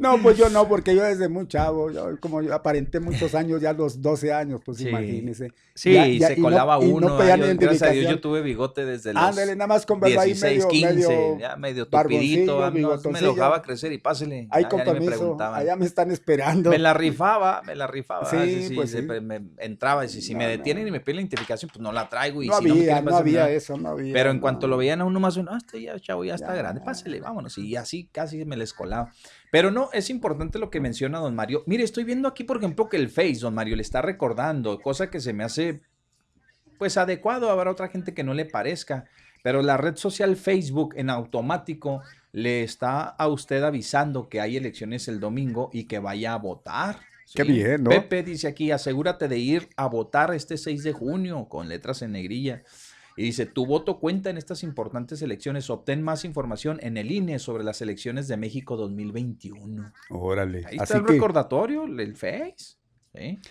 No, 0.08 0.22
pues 0.22 0.38
yo 0.38 0.48
no, 0.48 0.66
porque 0.66 0.94
yo 0.94 1.02
desde 1.02 1.28
muy 1.28 1.46
chavo, 1.46 1.90
yo, 1.90 2.18
como 2.20 2.40
yo 2.42 2.54
aparenté 2.54 2.98
muchos 2.98 3.34
años, 3.34 3.60
ya 3.60 3.72
los 3.72 4.00
12 4.00 4.32
años, 4.32 4.60
pues 4.64 4.80
imagínese. 4.80 5.52
Sí, 5.74 6.18
se 6.20 6.40
colaba 6.40 6.78
uno. 6.78 7.08
No 7.08 7.18
gracias 7.18 7.82
a 7.82 7.90
Dios 7.90 8.10
yo 8.10 8.20
tuve 8.20 8.42
bigote 8.42 8.84
desde 8.84 9.12
los 9.12 9.22
Ándale, 9.22 9.54
nada 9.54 9.68
más 9.68 9.84
con 9.84 10.00
verlo 10.00 10.20
ahí 10.20 10.34
medio, 10.34 10.68
15, 10.68 10.94
medio, 10.94 11.38
ya 11.38 11.56
medio 11.56 11.86
tupidito, 11.86 12.70
me 12.70 13.20
lo 13.20 13.34
dejaba 13.34 13.62
crecer 13.62 13.92
y 13.92 13.98
pásele. 13.98 14.48
Ahí 14.50 14.64
con 14.64 14.82
permiso, 14.82 15.36
allá 15.40 15.76
me 15.76 15.86
están 15.86 16.10
esperando. 16.10 16.70
Me 16.70 16.78
la 16.78 16.94
rifaba, 16.94 17.62
me 17.64 17.74
la 17.74 17.86
rifaba. 17.86 18.24
Sí, 18.24 18.68
sí 18.68 18.74
pues 18.74 18.90
sí. 18.90 19.02
me 19.02 19.42
entraba 19.58 20.04
y 20.04 20.08
si, 20.08 20.22
si 20.22 20.34
me 20.34 20.46
detienen 20.46 20.86
y 20.86 20.90
me 20.90 21.00
piden 21.00 21.16
la 21.16 21.22
identificación, 21.22 21.70
pues 21.72 21.80
no 21.80 21.92
la 21.92 22.08
traigo. 22.08 22.42
Y 22.42 22.48
no 22.48 22.58
si 22.58 22.70
había, 22.70 23.00
no, 23.00 23.10
no 23.10 23.16
había 23.16 23.50
eso, 23.50 23.76
no 23.76 23.90
había. 23.90 24.12
Pero 24.12 24.30
en 24.30 24.40
cuanto 24.40 24.66
lo 24.66 24.76
veían 24.76 25.00
a 25.00 25.04
uno 25.04 25.20
más 25.20 25.36
uno, 25.36 25.52
ah, 25.52 25.58
este 25.58 25.82
ya, 25.82 25.98
chavo, 25.98 26.24
ya 26.24 26.34
está 26.34 26.54
grande, 26.54 26.80
pásele, 26.80 27.20
vámonos. 27.20 27.58
Y 27.58 27.76
así 27.76 28.08
casi 28.10 28.44
me 28.44 28.56
les 28.56 28.72
colaba. 28.72 29.12
Pero 29.50 29.70
no, 29.70 29.90
es 29.92 30.10
importante 30.10 30.58
lo 30.58 30.70
que 30.70 30.80
menciona 30.80 31.18
don 31.18 31.34
Mario. 31.34 31.62
Mire, 31.66 31.84
estoy 31.84 32.04
viendo 32.04 32.28
aquí, 32.28 32.44
por 32.44 32.58
ejemplo, 32.58 32.88
que 32.88 32.96
el 32.96 33.08
Face, 33.08 33.40
don 33.40 33.54
Mario, 33.54 33.76
le 33.76 33.82
está 33.82 34.02
recordando, 34.02 34.80
cosa 34.80 35.10
que 35.10 35.20
se 35.20 35.32
me 35.32 35.44
hace, 35.44 35.80
pues, 36.78 36.96
adecuado. 36.96 37.50
Habrá 37.50 37.70
otra 37.70 37.88
gente 37.88 38.14
que 38.14 38.24
no 38.24 38.34
le 38.34 38.44
parezca. 38.44 39.06
Pero 39.42 39.62
la 39.62 39.76
red 39.76 39.96
social 39.96 40.36
Facebook 40.36 40.94
en 40.96 41.10
automático 41.10 42.02
le 42.32 42.62
está 42.62 43.02
a 43.02 43.28
usted 43.28 43.62
avisando 43.62 44.28
que 44.28 44.40
hay 44.40 44.56
elecciones 44.56 45.08
el 45.08 45.20
domingo 45.20 45.70
y 45.72 45.84
que 45.84 45.98
vaya 45.98 46.34
a 46.34 46.38
votar. 46.38 47.00
Qué 47.34 47.44
bien, 47.44 47.84
¿no? 47.84 47.90
Pepe 47.90 48.22
dice 48.22 48.48
aquí, 48.48 48.70
asegúrate 48.70 49.28
de 49.28 49.38
ir 49.38 49.68
a 49.76 49.86
votar 49.86 50.34
este 50.34 50.56
6 50.56 50.82
de 50.82 50.92
junio 50.92 51.46
con 51.48 51.68
letras 51.68 52.02
en 52.02 52.12
negrilla. 52.12 52.62
Y 53.18 53.24
dice, 53.24 53.46
tu 53.46 53.66
voto 53.66 53.98
cuenta 53.98 54.30
en 54.30 54.38
estas 54.38 54.62
importantes 54.62 55.20
elecciones. 55.22 55.68
Obtén 55.70 56.02
más 56.02 56.24
información 56.24 56.78
en 56.82 56.96
el 56.96 57.10
INE 57.10 57.40
sobre 57.40 57.64
las 57.64 57.82
elecciones 57.82 58.28
de 58.28 58.36
México 58.36 58.76
2021. 58.76 59.92
Órale. 60.10 60.64
Ahí 60.64 60.76
está 60.80 60.98
el 60.98 61.04
recordatorio, 61.04 61.84
el 61.84 62.14
Face. 62.14 62.78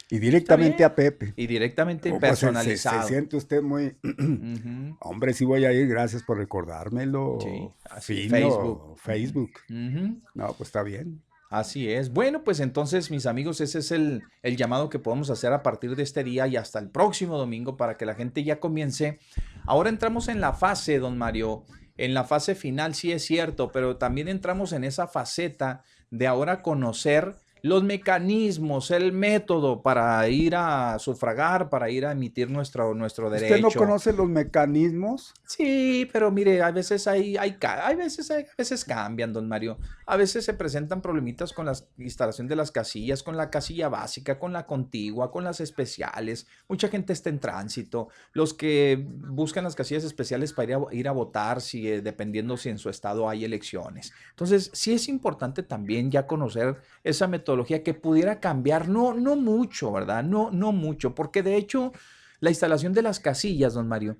Y 0.09 0.19
directamente 0.19 0.85
a 0.85 0.95
Pepe. 0.95 1.33
Y 1.35 1.47
directamente 1.47 2.09
oh, 2.09 2.17
pues, 2.17 2.29
personalizado. 2.29 3.01
se, 3.01 3.07
siente 3.09 3.35
usted 3.35 3.61
muy... 3.61 3.97
Hombre, 5.01 5.33
sí 5.33 5.43
voy 5.43 5.65
a 5.65 5.73
ir, 5.73 5.85
gracias 5.89 6.23
por 6.23 6.37
recordármelo. 6.37 7.37
Sí, 7.41 7.69
así, 7.89 8.29
Facebook. 8.29 8.97
Facebook. 8.97 9.51
No, 9.69 10.53
pues 10.53 10.69
está 10.69 10.81
bien. 10.81 11.21
Así 11.49 11.89
es. 11.89 12.11
Bueno, 12.11 12.43
pues 12.43 12.59
entonces, 12.59 13.09
mis 13.09 13.25
amigos, 13.25 13.61
ese 13.61 13.79
es 13.79 13.91
el, 13.91 14.23
el, 14.43 14.57
llamado 14.57 14.89
que 14.89 14.99
podemos 14.99 15.29
hacer 15.29 15.53
a 15.53 15.63
partir 15.63 15.95
de 15.95 16.03
este 16.03 16.23
día 16.23 16.45
y 16.47 16.57
hasta 16.57 16.79
el 16.79 16.89
próximo 16.89 17.37
domingo 17.37 17.77
para 17.77 17.95
que 17.95 18.05
la 18.05 18.15
gente 18.15 18.43
ya 18.43 18.59
comience. 18.59 19.19
Ahora 19.65 19.89
entramos 19.89 20.27
en 20.27 20.41
la 20.41 20.51
fase, 20.51 20.99
don 20.99 21.17
Mario, 21.17 21.63
en 21.95 22.13
la 22.13 22.25
fase 22.25 22.53
final, 22.53 22.95
sí 22.95 23.11
es 23.11 23.25
cierto, 23.25 23.71
pero 23.71 23.97
también 23.97 24.27
entramos 24.27 24.73
en 24.73 24.83
esa 24.83 25.07
faceta 25.07 25.83
de 26.11 26.27
ahora 26.27 26.61
conocer 26.61 27.35
los 27.61 27.83
mecanismos, 27.83 28.91
el 28.91 29.13
método 29.13 29.81
para 29.81 30.27
ir 30.29 30.55
a 30.55 30.97
sufragar, 30.99 31.69
para 31.69 31.89
ir 31.89 32.05
a 32.05 32.11
emitir 32.11 32.49
nuestro, 32.49 32.93
nuestro 32.93 33.29
derecho. 33.29 33.55
¿Usted 33.55 33.61
no 33.61 33.71
conoce 33.71 34.13
los 34.13 34.27
mecanismos? 34.27 35.33
Sí, 35.45 36.09
pero 36.11 36.31
mire, 36.31 36.61
a 36.61 36.71
veces 36.71 37.07
hay, 37.07 37.37
hay, 37.37 37.57
hay 37.61 37.95
veces, 37.95 38.29
hay, 38.31 38.43
a 38.43 38.55
veces 38.57 38.85
cambian, 38.85 39.33
don 39.33 39.47
Mario. 39.47 39.77
A 40.05 40.17
veces 40.17 40.45
se 40.45 40.53
presentan 40.53 41.01
problemitas 41.01 41.53
con 41.53 41.65
la 41.65 41.73
instalación 41.97 42.47
de 42.47 42.55
las 42.55 42.71
casillas, 42.71 43.23
con 43.23 43.37
la 43.37 43.49
casilla 43.49 43.89
básica, 43.89 44.39
con 44.39 44.53
la 44.53 44.65
contigua, 44.65 45.31
con 45.31 45.43
las 45.43 45.59
especiales. 45.59 46.47
Mucha 46.67 46.87
gente 46.87 47.13
está 47.13 47.29
en 47.29 47.39
tránsito. 47.39 48.09
Los 48.33 48.53
que 48.53 49.05
buscan 49.07 49.63
las 49.63 49.75
casillas 49.75 50.03
especiales 50.03 50.53
para 50.53 50.71
ir 50.71 50.75
a, 50.75 50.95
ir 50.95 51.07
a 51.07 51.11
votar, 51.11 51.61
si, 51.61 51.87
eh, 51.89 52.01
dependiendo 52.01 52.57
si 52.57 52.69
en 52.69 52.77
su 52.77 52.89
estado 52.89 53.29
hay 53.29 53.45
elecciones. 53.45 54.13
Entonces, 54.29 54.69
sí 54.73 54.93
es 54.93 55.07
importante 55.07 55.63
también 55.63 56.11
ya 56.11 56.27
conocer 56.27 56.81
esa 57.09 57.27
metodología 57.27 57.83
que 57.83 57.93
pudiera 57.93 58.39
cambiar, 58.39 58.89
no, 58.89 59.13
no 59.13 59.35
mucho, 59.35 59.91
¿verdad? 59.91 60.23
No, 60.23 60.51
no 60.51 60.71
mucho, 60.71 61.15
porque 61.15 61.43
de 61.43 61.55
hecho 61.55 61.93
la 62.39 62.49
instalación 62.49 62.93
de 62.93 63.01
las 63.01 63.19
casillas, 63.19 63.73
don 63.73 63.87
Mario, 63.87 64.17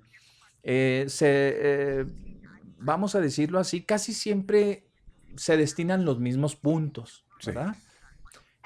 eh, 0.62 1.04
se, 1.08 1.26
eh, 1.28 2.04
vamos 2.78 3.14
a 3.14 3.20
decirlo 3.20 3.58
así, 3.58 3.82
casi 3.82 4.12
siempre 4.12 4.86
se 5.36 5.56
destinan 5.56 6.04
los 6.04 6.18
mismos 6.18 6.56
puntos, 6.56 7.24
¿verdad? 7.44 7.76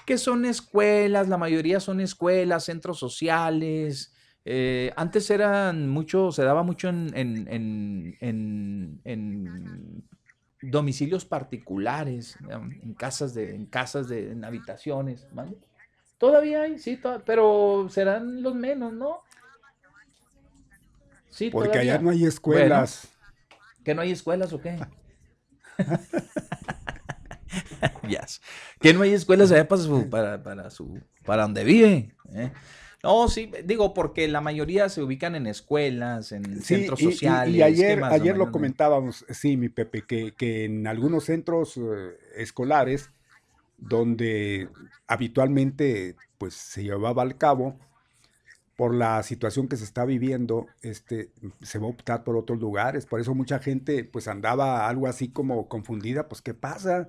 Que 0.06 0.18
son 0.18 0.44
escuelas, 0.44 1.28
la 1.28 1.38
mayoría 1.38 1.80
son 1.80 2.00
escuelas, 2.00 2.64
centros 2.64 2.98
sociales. 2.98 4.14
Eh, 4.44 4.92
antes 4.96 5.30
eran 5.30 5.88
mucho, 5.88 6.32
se 6.32 6.42
daba 6.42 6.62
mucho 6.62 6.88
en, 6.88 7.12
en, 7.14 8.18
domicilios 10.62 11.24
particulares, 11.24 12.38
en 12.48 12.94
casas 12.94 13.34
de, 13.34 13.54
en 13.54 13.66
casas 13.66 14.08
de, 14.08 14.32
en 14.32 14.44
habitaciones, 14.44 15.26
¿vale? 15.32 15.56
Todavía 16.18 16.62
hay, 16.62 16.78
sí, 16.78 17.00
pero 17.26 17.88
serán 17.90 18.42
los 18.42 18.54
menos, 18.54 18.92
¿no? 18.92 19.22
Sí, 21.28 21.50
Porque 21.50 21.78
allá 21.78 21.98
no 21.98 22.10
hay 22.10 22.24
escuelas. 22.24 23.08
¿Que 23.84 23.94
no 23.94 24.02
hay 24.02 24.12
escuelas 24.12 24.52
o 24.52 24.60
qué? 24.60 24.78
yes. 28.08 28.40
Que 28.80 28.92
no 28.92 29.02
hay 29.02 29.12
escuelas 29.12 29.50
allá 29.52 29.66
para 29.66 29.82
su, 29.82 30.08
para, 30.08 30.42
para 30.42 30.70
su, 30.70 31.00
para 31.24 31.42
donde 31.42 31.64
vive. 31.64 32.14
¿eh? 32.34 32.52
No, 33.02 33.26
sí, 33.26 33.50
digo, 33.64 33.94
porque 33.94 34.28
la 34.28 34.40
mayoría 34.40 34.88
se 34.88 35.02
ubican 35.02 35.34
en 35.34 35.48
escuelas, 35.48 36.30
en 36.30 36.62
centros 36.62 37.00
sociales. 37.00 37.54
Y, 37.54 37.62
ayer, 37.62 38.02
ayer 38.04 38.36
lo 38.36 38.52
comentábamos, 38.52 39.24
sí, 39.28 39.56
mi 39.56 39.68
Pepe, 39.68 40.02
que, 40.02 40.34
que 40.34 40.64
en 40.66 40.86
algunos 40.86 41.24
centros 41.24 41.76
eh, 41.76 42.16
escolares 42.36 43.10
donde 43.76 44.68
habitualmente 45.08 46.16
pues 46.38 46.54
se 46.54 46.84
llevaba 46.84 47.22
al 47.22 47.36
cabo 47.36 47.76
por 48.76 48.94
la 48.94 49.22
situación 49.22 49.68
que 49.68 49.76
se 49.76 49.84
está 49.84 50.04
viviendo, 50.04 50.66
este, 50.80 51.30
se 51.60 51.78
va 51.78 51.86
a 51.86 51.90
optar 51.90 52.24
por 52.24 52.36
otros 52.36 52.60
lugares. 52.60 53.06
Por 53.06 53.20
eso 53.20 53.34
mucha 53.34 53.58
gente 53.58 54.04
pues 54.04 54.28
andaba 54.28 54.88
algo 54.88 55.08
así 55.08 55.28
como 55.28 55.68
confundida, 55.68 56.28
pues 56.28 56.40
¿qué 56.40 56.54
pasa? 56.54 57.08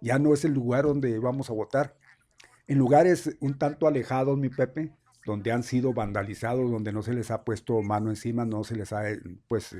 Ya 0.00 0.18
no 0.18 0.34
es 0.34 0.44
el 0.44 0.52
lugar 0.52 0.84
donde 0.84 1.18
vamos 1.18 1.48
a 1.48 1.54
votar. 1.54 1.96
En 2.66 2.78
lugares 2.78 3.36
un 3.40 3.56
tanto 3.56 3.86
alejados, 3.86 4.36
mi 4.36 4.48
Pepe, 4.48 4.92
donde 5.28 5.52
han 5.52 5.62
sido 5.62 5.92
vandalizados, 5.92 6.70
donde 6.70 6.90
no 6.90 7.02
se 7.02 7.12
les 7.12 7.30
ha 7.30 7.44
puesto 7.44 7.82
mano 7.82 8.08
encima, 8.08 8.46
no 8.46 8.64
se 8.64 8.76
les 8.76 8.94
ha, 8.94 9.02
pues, 9.46 9.76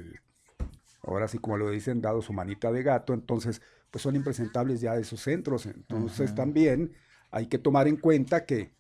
ahora 1.03 1.27
sí 1.27 1.39
como 1.39 1.57
lo 1.57 1.71
dicen, 1.71 2.03
dado 2.03 2.21
su 2.21 2.35
manita 2.35 2.71
de 2.71 2.83
gato, 2.83 3.15
entonces 3.15 3.63
pues 3.91 4.03
son 4.03 4.15
impresentables 4.15 4.83
ya 4.83 4.97
esos 4.97 5.23
centros. 5.23 5.65
Entonces 5.65 6.35
también 6.35 6.93
hay 7.31 7.47
que 7.47 7.57
tomar 7.57 7.89
en 7.89 7.97
cuenta 7.97 8.45
que 8.45 8.73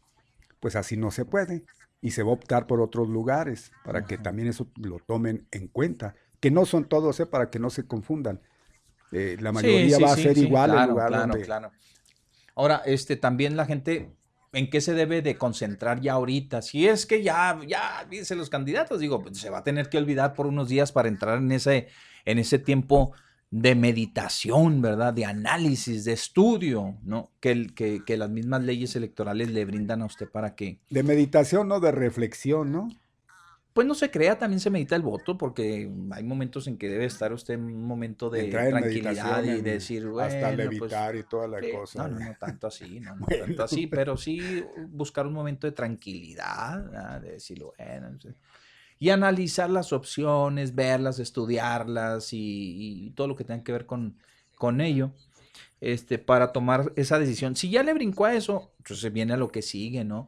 pues 0.60 0.76
así 0.76 0.98
no 0.98 1.10
se 1.10 1.24
puede 1.24 1.64
y 2.02 2.10
se 2.10 2.22
va 2.22 2.32
a 2.32 2.34
optar 2.34 2.66
por 2.66 2.82
otros 2.82 3.08
lugares 3.08 3.72
para 3.82 4.04
que 4.04 4.18
también 4.18 4.48
eso 4.48 4.68
lo 4.76 4.98
tomen 4.98 5.46
en 5.50 5.68
cuenta. 5.68 6.16
Que 6.38 6.50
no 6.50 6.66
son 6.66 6.84
todos, 6.84 7.18
¿eh? 7.18 7.24
para 7.24 7.48
que 7.48 7.58
no 7.58 7.70
se 7.70 7.86
confundan. 7.86 8.42
Eh, 9.10 9.38
la 9.40 9.52
mayoría 9.52 9.98
va 9.98 10.12
a 10.12 10.16
ser 10.16 10.36
igual 10.36 10.70
claro, 10.70 10.90
lugar 10.90 11.08
claro, 11.08 11.34
claro. 11.40 11.72
Ahora, 12.54 12.82
este, 12.84 13.16
también 13.16 13.56
la 13.56 13.64
gente, 13.64 14.17
¿en 14.52 14.70
qué 14.70 14.80
se 14.80 14.94
debe 14.94 15.22
de 15.22 15.36
concentrar 15.36 16.00
ya 16.00 16.14
ahorita? 16.14 16.62
Si 16.62 16.86
es 16.86 17.06
que 17.06 17.22
ya, 17.22 17.58
ya, 17.66 18.06
dicen 18.10 18.38
los 18.38 18.50
candidatos, 18.50 19.00
digo, 19.00 19.20
pues, 19.20 19.38
se 19.38 19.50
va 19.50 19.58
a 19.58 19.64
tener 19.64 19.88
que 19.88 19.98
olvidar 19.98 20.34
por 20.34 20.46
unos 20.46 20.68
días 20.68 20.92
para 20.92 21.08
entrar 21.08 21.38
en 21.38 21.52
ese, 21.52 21.88
en 22.24 22.38
ese 22.38 22.58
tiempo 22.58 23.12
de 23.50 23.74
meditación, 23.74 24.82
¿verdad? 24.82 25.14
De 25.14 25.24
análisis, 25.24 26.04
de 26.04 26.12
estudio, 26.12 26.98
¿no? 27.02 27.30
Que, 27.40 27.66
que, 27.74 28.04
que, 28.04 28.16
las 28.16 28.28
mismas 28.28 28.62
leyes 28.62 28.94
electorales 28.94 29.50
le 29.50 29.64
brindan 29.64 30.02
a 30.02 30.06
usted 30.06 30.28
para 30.28 30.54
que... 30.54 30.80
De 30.90 31.02
meditación, 31.02 31.68
¿no? 31.68 31.80
De 31.80 31.92
reflexión, 31.92 32.72
¿no? 32.72 32.88
Pues 33.78 33.86
no 33.86 33.94
se 33.94 34.10
crea, 34.10 34.36
también 34.36 34.58
se 34.58 34.70
medita 34.70 34.96
el 34.96 35.02
voto, 35.02 35.38
porque 35.38 35.88
hay 36.10 36.24
momentos 36.24 36.66
en 36.66 36.76
que 36.76 36.88
debe 36.88 37.04
estar 37.04 37.32
usted 37.32 37.54
en 37.54 37.62
un 37.62 37.84
momento 37.84 38.28
de 38.28 38.48
tranquilidad 38.48 39.44
y 39.44 39.60
decir, 39.60 40.04
bueno, 40.08 40.26
hasta 40.26 40.48
pues, 40.48 40.56
levitar 40.56 41.14
y 41.14 41.22
toda 41.22 41.46
la 41.46 41.60
cosa. 41.60 42.08
No, 42.08 42.18
no, 42.18 42.26
no 42.26 42.36
tanto 42.40 42.66
así, 42.66 42.98
no, 42.98 43.14
no 43.18 43.26
tanto 43.28 43.62
así, 43.62 43.86
pero 43.86 44.16
sí 44.16 44.64
buscar 44.88 45.28
un 45.28 45.32
momento 45.32 45.68
de 45.68 45.74
tranquilidad, 45.74 47.20
de 47.20 47.30
decir, 47.34 47.62
bueno, 47.62 48.18
y 48.98 49.10
analizar 49.10 49.70
las 49.70 49.92
opciones, 49.92 50.74
verlas, 50.74 51.20
estudiarlas 51.20 52.30
y, 52.32 53.12
todo 53.14 53.28
lo 53.28 53.36
que 53.36 53.44
tenga 53.44 53.62
que 53.62 53.70
ver 53.70 53.86
con, 53.86 54.16
con 54.56 54.80
ello, 54.80 55.12
este, 55.80 56.18
para 56.18 56.50
tomar 56.50 56.92
esa 56.96 57.20
decisión. 57.20 57.54
Si 57.54 57.70
ya 57.70 57.84
le 57.84 57.94
brincó 57.94 58.24
a 58.24 58.34
eso, 58.34 58.72
entonces 58.78 59.12
viene 59.12 59.34
a 59.34 59.36
lo 59.36 59.52
que 59.52 59.62
sigue, 59.62 60.02
¿no? 60.02 60.26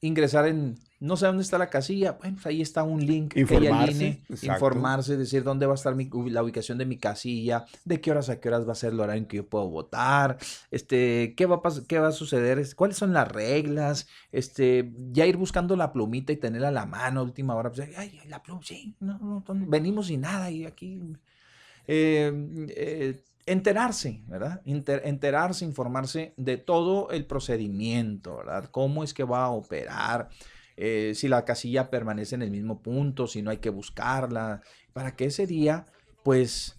Ingresar 0.00 0.48
en 0.48 0.74
no 1.02 1.16
sé 1.16 1.26
dónde 1.26 1.42
está 1.42 1.58
la 1.58 1.68
casilla, 1.68 2.12
bueno, 2.12 2.36
pues 2.36 2.46
ahí 2.46 2.62
está 2.62 2.84
un 2.84 3.04
link 3.04 3.36
informarse, 3.36 4.22
informarse, 4.40 5.16
decir 5.16 5.42
dónde 5.42 5.66
va 5.66 5.72
a 5.72 5.74
estar 5.74 5.96
la 5.96 6.42
ubicación 6.42 6.78
de 6.78 6.86
mi 6.86 6.96
casilla, 6.96 7.64
de 7.84 8.00
qué 8.00 8.12
horas 8.12 8.28
a 8.28 8.38
qué 8.38 8.48
horas 8.48 8.68
va 8.68 8.72
a 8.72 8.76
ser 8.76 8.92
el 8.92 9.00
horario 9.00 9.22
en 9.22 9.26
que 9.26 9.38
yo 9.38 9.46
puedo 9.48 9.68
votar, 9.68 10.38
este, 10.70 11.34
qué 11.36 11.46
va 11.46 11.56
a 11.56 11.70
qué 11.88 11.98
va 11.98 12.08
a 12.08 12.12
suceder, 12.12 12.64
cuáles 12.76 12.96
son 12.96 13.12
las 13.12 13.26
reglas, 13.26 14.06
este, 14.30 14.92
ya 15.10 15.26
ir 15.26 15.36
buscando 15.36 15.74
la 15.74 15.92
plumita 15.92 16.32
y 16.32 16.36
tenerla 16.36 16.68
a 16.68 16.72
la 16.72 16.86
mano 16.86 17.18
a 17.18 17.24
última 17.24 17.56
hora, 17.56 17.72
pues, 17.72 17.88
ay, 17.96 18.20
la 18.28 18.40
pluma, 18.40 18.60
sí, 18.62 18.94
no, 19.00 19.18
no, 19.18 19.44
venimos 19.66 20.06
sin 20.06 20.20
nada 20.20 20.52
y 20.52 20.66
aquí 20.66 21.00
eh, 21.88 22.32
eh, 22.76 23.24
enterarse, 23.44 24.22
¿verdad? 24.28 24.62
enterarse, 24.64 25.64
informarse 25.64 26.32
de 26.36 26.58
todo 26.58 27.10
el 27.10 27.26
procedimiento, 27.26 28.36
¿verdad? 28.36 28.66
Cómo 28.70 29.02
es 29.02 29.12
que 29.12 29.24
va 29.24 29.46
a 29.46 29.50
operar, 29.50 30.28
eh, 30.76 31.12
si 31.14 31.28
la 31.28 31.44
casilla 31.44 31.90
permanece 31.90 32.34
en 32.34 32.42
el 32.42 32.50
mismo 32.50 32.80
punto, 32.80 33.26
si 33.26 33.42
no 33.42 33.50
hay 33.50 33.58
que 33.58 33.70
buscarla, 33.70 34.62
para 34.92 35.16
que 35.16 35.26
ese 35.26 35.46
día, 35.46 35.86
pues, 36.22 36.78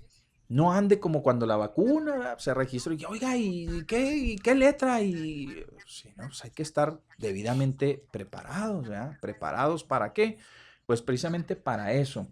no 0.50 0.72
ande 0.72 1.00
como 1.00 1.24
cuando 1.24 1.46
la 1.46 1.58
vacuna 1.58 2.36
se 2.38 2.54
registró 2.54 2.94
y, 2.94 3.06
oiga, 3.06 3.36
¿y 3.38 3.86
qué, 3.86 4.56
letra? 4.56 5.02
Y, 5.02 5.66
sí, 5.88 6.14
no, 6.16 6.28
pues 6.28 6.44
hay 6.44 6.52
que 6.52 6.64
estar 6.64 7.00
debidamente 7.18 8.06
preparados, 8.12 8.88
¿verdad? 8.88 9.18
¿Preparados 9.20 9.84
para 9.84 10.14
qué? 10.14 10.38
Pues 10.86 11.02
precisamente 11.02 11.56
para 11.56 11.94
eso. 11.94 12.28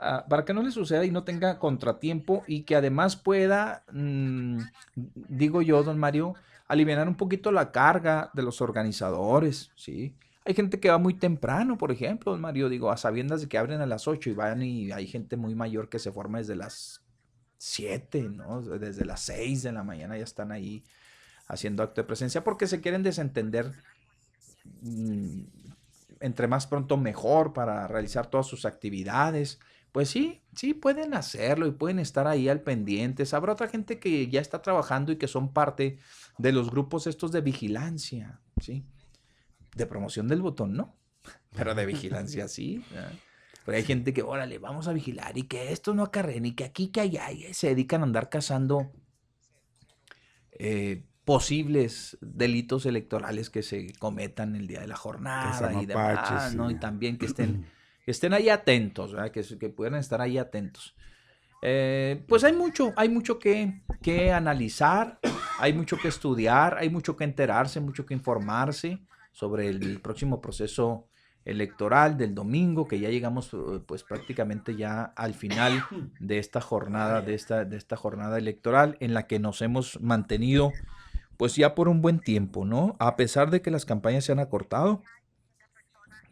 Ah, 0.00 0.26
para 0.28 0.44
que 0.44 0.52
no 0.52 0.62
le 0.62 0.70
suceda 0.70 1.04
y 1.04 1.10
no 1.10 1.24
tenga 1.24 1.58
contratiempo 1.58 2.44
y 2.46 2.62
que 2.62 2.76
además 2.76 3.16
pueda, 3.16 3.82
mm, 3.92 4.58
digo 4.94 5.62
yo, 5.62 5.82
don 5.82 5.98
Mario, 5.98 6.34
aliviar 6.68 7.06
un 7.08 7.16
poquito 7.16 7.50
la 7.50 7.72
carga 7.72 8.30
de 8.34 8.42
los 8.42 8.60
organizadores, 8.60 9.70
¿sí? 9.74 10.14
Hay 10.46 10.54
gente 10.54 10.78
que 10.78 10.90
va 10.90 10.98
muy 10.98 11.14
temprano, 11.14 11.76
por 11.76 11.90
ejemplo, 11.90 12.36
Mario, 12.38 12.68
digo, 12.68 12.92
a 12.92 12.96
sabiendas 12.96 13.40
de 13.40 13.48
que 13.48 13.58
abren 13.58 13.80
a 13.80 13.86
las 13.86 14.06
8 14.06 14.30
y 14.30 14.32
van 14.32 14.62
y 14.62 14.92
hay 14.92 15.08
gente 15.08 15.36
muy 15.36 15.56
mayor 15.56 15.88
que 15.88 15.98
se 15.98 16.12
forma 16.12 16.38
desde 16.38 16.54
las 16.54 17.02
7, 17.58 18.28
¿no? 18.28 18.62
Desde 18.62 19.04
las 19.04 19.22
6 19.22 19.64
de 19.64 19.72
la 19.72 19.82
mañana 19.82 20.16
ya 20.16 20.22
están 20.22 20.52
ahí 20.52 20.84
haciendo 21.48 21.82
acto 21.82 22.00
de 22.00 22.06
presencia 22.06 22.44
porque 22.44 22.68
se 22.68 22.80
quieren 22.80 23.02
desentender 23.02 23.72
mm, 24.82 25.40
entre 26.20 26.46
más 26.46 26.68
pronto 26.68 26.96
mejor 26.96 27.52
para 27.52 27.88
realizar 27.88 28.28
todas 28.28 28.46
sus 28.46 28.66
actividades. 28.66 29.58
Pues 29.90 30.10
sí, 30.10 30.42
sí, 30.54 30.74
pueden 30.74 31.14
hacerlo 31.14 31.66
y 31.66 31.72
pueden 31.72 31.98
estar 31.98 32.28
ahí 32.28 32.48
al 32.48 32.60
pendiente. 32.60 33.24
Habrá 33.32 33.54
otra 33.54 33.66
gente 33.66 33.98
que 33.98 34.28
ya 34.28 34.40
está 34.40 34.62
trabajando 34.62 35.10
y 35.10 35.16
que 35.16 35.26
son 35.26 35.52
parte 35.52 35.98
de 36.38 36.52
los 36.52 36.70
grupos 36.70 37.08
estos 37.08 37.32
de 37.32 37.40
vigilancia, 37.40 38.40
¿sí? 38.60 38.84
De 39.76 39.86
promoción 39.86 40.26
del 40.26 40.42
botón, 40.42 40.74
no, 40.74 40.96
pero 41.56 41.74
de 41.74 41.86
vigilancia 41.86 42.48
sí. 42.48 42.84
Pero 43.64 43.78
hay 43.78 43.84
gente 43.84 44.14
que, 44.14 44.22
órale, 44.22 44.58
vamos 44.58 44.88
a 44.88 44.92
vigilar 44.92 45.36
y 45.36 45.42
que 45.42 45.72
esto 45.72 45.94
no 45.94 46.04
acarreen 46.04 46.46
y 46.46 46.52
que 46.52 46.64
aquí, 46.64 46.88
que 46.88 47.00
allá, 47.00 47.30
y 47.32 47.52
se 47.52 47.68
dedican 47.68 48.00
a 48.00 48.04
andar 48.04 48.28
cazando 48.28 48.92
eh, 50.52 51.04
posibles 51.24 52.16
delitos 52.20 52.86
electorales 52.86 53.50
que 53.50 53.62
se 53.62 53.92
cometan 53.98 54.54
el 54.54 54.68
día 54.68 54.80
de 54.80 54.86
la 54.86 54.96
jornada 54.96 55.82
y 55.82 55.86
demás, 55.86 56.54
¿no? 56.54 56.70
Y 56.70 56.76
también 56.76 57.18
que 57.18 57.26
estén, 57.26 57.66
que 58.04 58.12
estén 58.12 58.32
ahí 58.32 58.48
atentos, 58.48 59.14
Que, 59.32 59.42
que 59.58 59.68
puedan 59.68 59.96
estar 59.96 60.20
ahí 60.20 60.38
atentos. 60.38 60.94
Eh, 61.62 62.22
pues 62.28 62.44
hay 62.44 62.52
mucho, 62.52 62.92
hay 62.96 63.08
mucho 63.08 63.40
que, 63.40 63.82
que 64.00 64.30
analizar, 64.30 65.18
hay 65.58 65.72
mucho 65.72 65.96
que 65.98 66.06
estudiar, 66.06 66.78
hay 66.78 66.88
mucho 66.88 67.16
que 67.16 67.24
enterarse, 67.24 67.80
mucho 67.80 68.06
que 68.06 68.14
informarse 68.14 69.00
sobre 69.36 69.68
el 69.68 70.00
próximo 70.00 70.40
proceso 70.40 71.08
electoral 71.44 72.16
del 72.16 72.34
domingo, 72.34 72.88
que 72.88 72.98
ya 72.98 73.10
llegamos 73.10 73.52
eh, 73.52 73.80
pues 73.86 74.02
prácticamente 74.02 74.76
ya 74.76 75.12
al 75.14 75.34
final 75.34 75.84
de 76.20 76.38
esta 76.38 76.62
jornada, 76.62 77.20
de 77.20 77.34
esta, 77.34 77.66
de 77.66 77.76
esta 77.76 77.96
jornada 77.96 78.38
electoral 78.38 78.96
en 78.98 79.12
la 79.12 79.26
que 79.26 79.38
nos 79.38 79.60
hemos 79.60 80.00
mantenido 80.00 80.72
pues 81.36 81.54
ya 81.54 81.74
por 81.74 81.88
un 81.88 82.00
buen 82.00 82.18
tiempo, 82.18 82.64
¿no? 82.64 82.96
A 82.98 83.14
pesar 83.16 83.50
de 83.50 83.60
que 83.60 83.70
las 83.70 83.84
campañas 83.84 84.24
se 84.24 84.32
han 84.32 84.38
acortado, 84.38 85.02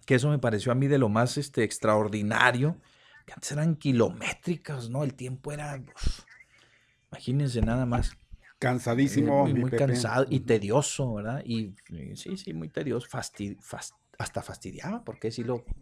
que 0.06 0.14
eso 0.14 0.30
me 0.30 0.38
pareció 0.38 0.72
a 0.72 0.74
mí 0.74 0.86
de 0.86 0.96
lo 0.96 1.10
más 1.10 1.36
este, 1.36 1.62
extraordinario, 1.62 2.78
que 3.26 3.34
antes 3.34 3.52
eran 3.52 3.76
kilométricas, 3.76 4.88
¿no? 4.88 5.04
El 5.04 5.12
tiempo 5.12 5.52
era, 5.52 5.78
imagínense 7.10 7.60
nada 7.60 7.84
más. 7.84 8.16
Cansadísimo. 8.64 9.46
muy, 9.46 9.70
cansado 9.70 10.26
y 10.28 10.40
tedioso, 10.40 11.14
¿verdad? 11.14 11.42
Y, 11.44 11.74
sí, 12.14 12.36
sí, 12.36 12.54
muy 12.54 12.68
tedioso, 12.68 13.06
hasta 14.18 14.42
fastidiaba, 14.42 15.04
¿por 15.04 15.18
qué, 15.18 15.30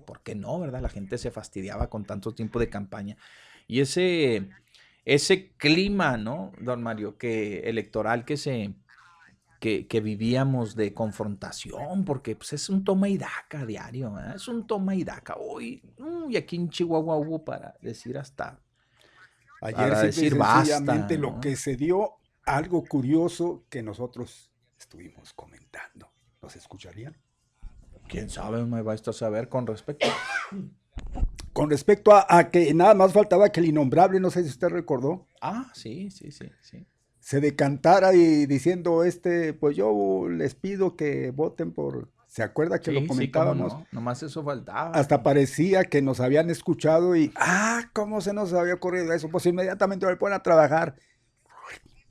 ¿por 0.07 0.21
qué 0.23 0.35
no, 0.35 0.59
verdad? 0.59 0.83
La 0.83 0.89
gente 0.89 1.19
se 1.19 1.31
fastidiaba 1.31 1.89
con 1.89 2.05
tanto 2.05 2.35
tiempo 2.35 2.59
de 2.59 2.69
campaña. 2.69 3.17
Y 3.69 3.81
ese, 3.81 4.49
ese 5.05 5.53
clima, 5.53 6.17
¿no, 6.17 6.53
don 6.61 6.83
Mario, 6.83 7.17
que 7.17 7.61
electoral 7.61 8.25
que 8.25 8.37
se 8.37 8.75
que, 9.63 9.87
que 9.87 10.01
vivíamos 10.01 10.75
de 10.75 10.93
confrontación, 10.93 12.05
porque 12.05 12.35
pues, 12.35 12.53
es 12.53 12.69
un 12.69 12.83
toma 12.83 13.09
y 13.09 13.17
daca 13.17 13.65
diario, 13.65 14.19
¿eh? 14.19 14.33
es 14.35 14.49
un 14.49 14.67
toma 14.67 14.97
y 14.97 15.05
daca. 15.05 15.37
Hoy, 15.39 15.81
y 16.29 16.37
aquí 16.37 16.57
en 16.57 16.69
Chihuahua 16.69 17.15
hubo 17.15 17.45
para 17.45 17.73
decir 17.81 18.19
hasta. 18.19 18.59
Ayer 19.61 19.77
para 19.77 20.03
decir 20.03 20.35
basta, 20.35 20.81
basta, 20.81 21.15
lo 21.15 21.35
¿no? 21.35 21.41
que 21.41 21.55
se 21.55 21.77
dio, 21.77 22.17
algo 22.45 22.85
curioso 22.85 23.65
que 23.69 23.83
nosotros 23.83 24.51
estuvimos 24.79 25.33
comentando. 25.33 26.11
¿Nos 26.41 26.57
escucharían? 26.57 27.17
¿Quién 28.09 28.29
sabe? 28.31 28.65
Me 28.65 28.83
va 28.83 28.95
a 28.95 29.13
saber 29.13 29.49
con 29.49 29.67
respecto. 29.67 30.07
Con 31.53 31.69
respecto 31.69 32.15
a, 32.15 32.25
a 32.29 32.51
que 32.51 32.73
nada 32.73 32.95
más 32.95 33.13
faltaba 33.13 33.51
que 33.51 33.61
el 33.61 33.67
innombrable, 33.67 34.19
no 34.21 34.31
sé 34.31 34.43
si 34.43 34.49
usted 34.49 34.69
recordó, 34.69 35.27
Ah, 35.43 35.71
sí, 35.75 36.11
sí, 36.11 36.31
sí, 36.31 36.51
sí. 36.63 36.87
se 37.21 37.41
decantara 37.43 38.15
y 38.15 38.47
diciendo, 38.47 39.05
este, 39.05 39.53
pues 39.53 39.77
yo 39.77 40.29
les 40.31 40.55
pido 40.55 40.97
que 40.97 41.31
voten 41.31 41.73
por... 41.73 42.11
¿Se 42.27 42.43
acuerda 42.43 42.79
que 42.79 42.87
Sí, 42.91 42.95
lo 42.95 43.01
sí, 43.03 43.07
comentábamos? 43.07 43.75
no, 43.75 43.87
Nomás 43.93 44.23
eso 44.23 44.43
faltaba. 44.43 44.93
Hasta 44.99 45.23
parecía 45.23 45.85
que 45.85 46.01
nos 46.01 46.21
habían 46.21 46.49
escuchado 46.49 47.15
y, 47.17 47.31
ah, 47.37 47.91
¿cómo 47.93 48.23
se 48.23 48.33
nos 48.33 48.55
había 48.55 48.73
ocurrido 48.73 49.13
eso? 49.13 49.29
Pues 49.29 49.45
inmediatamente 49.45 50.07
me 50.07 50.17
ponen 50.17 50.37
a 50.37 50.43
trabajar. 50.43 50.95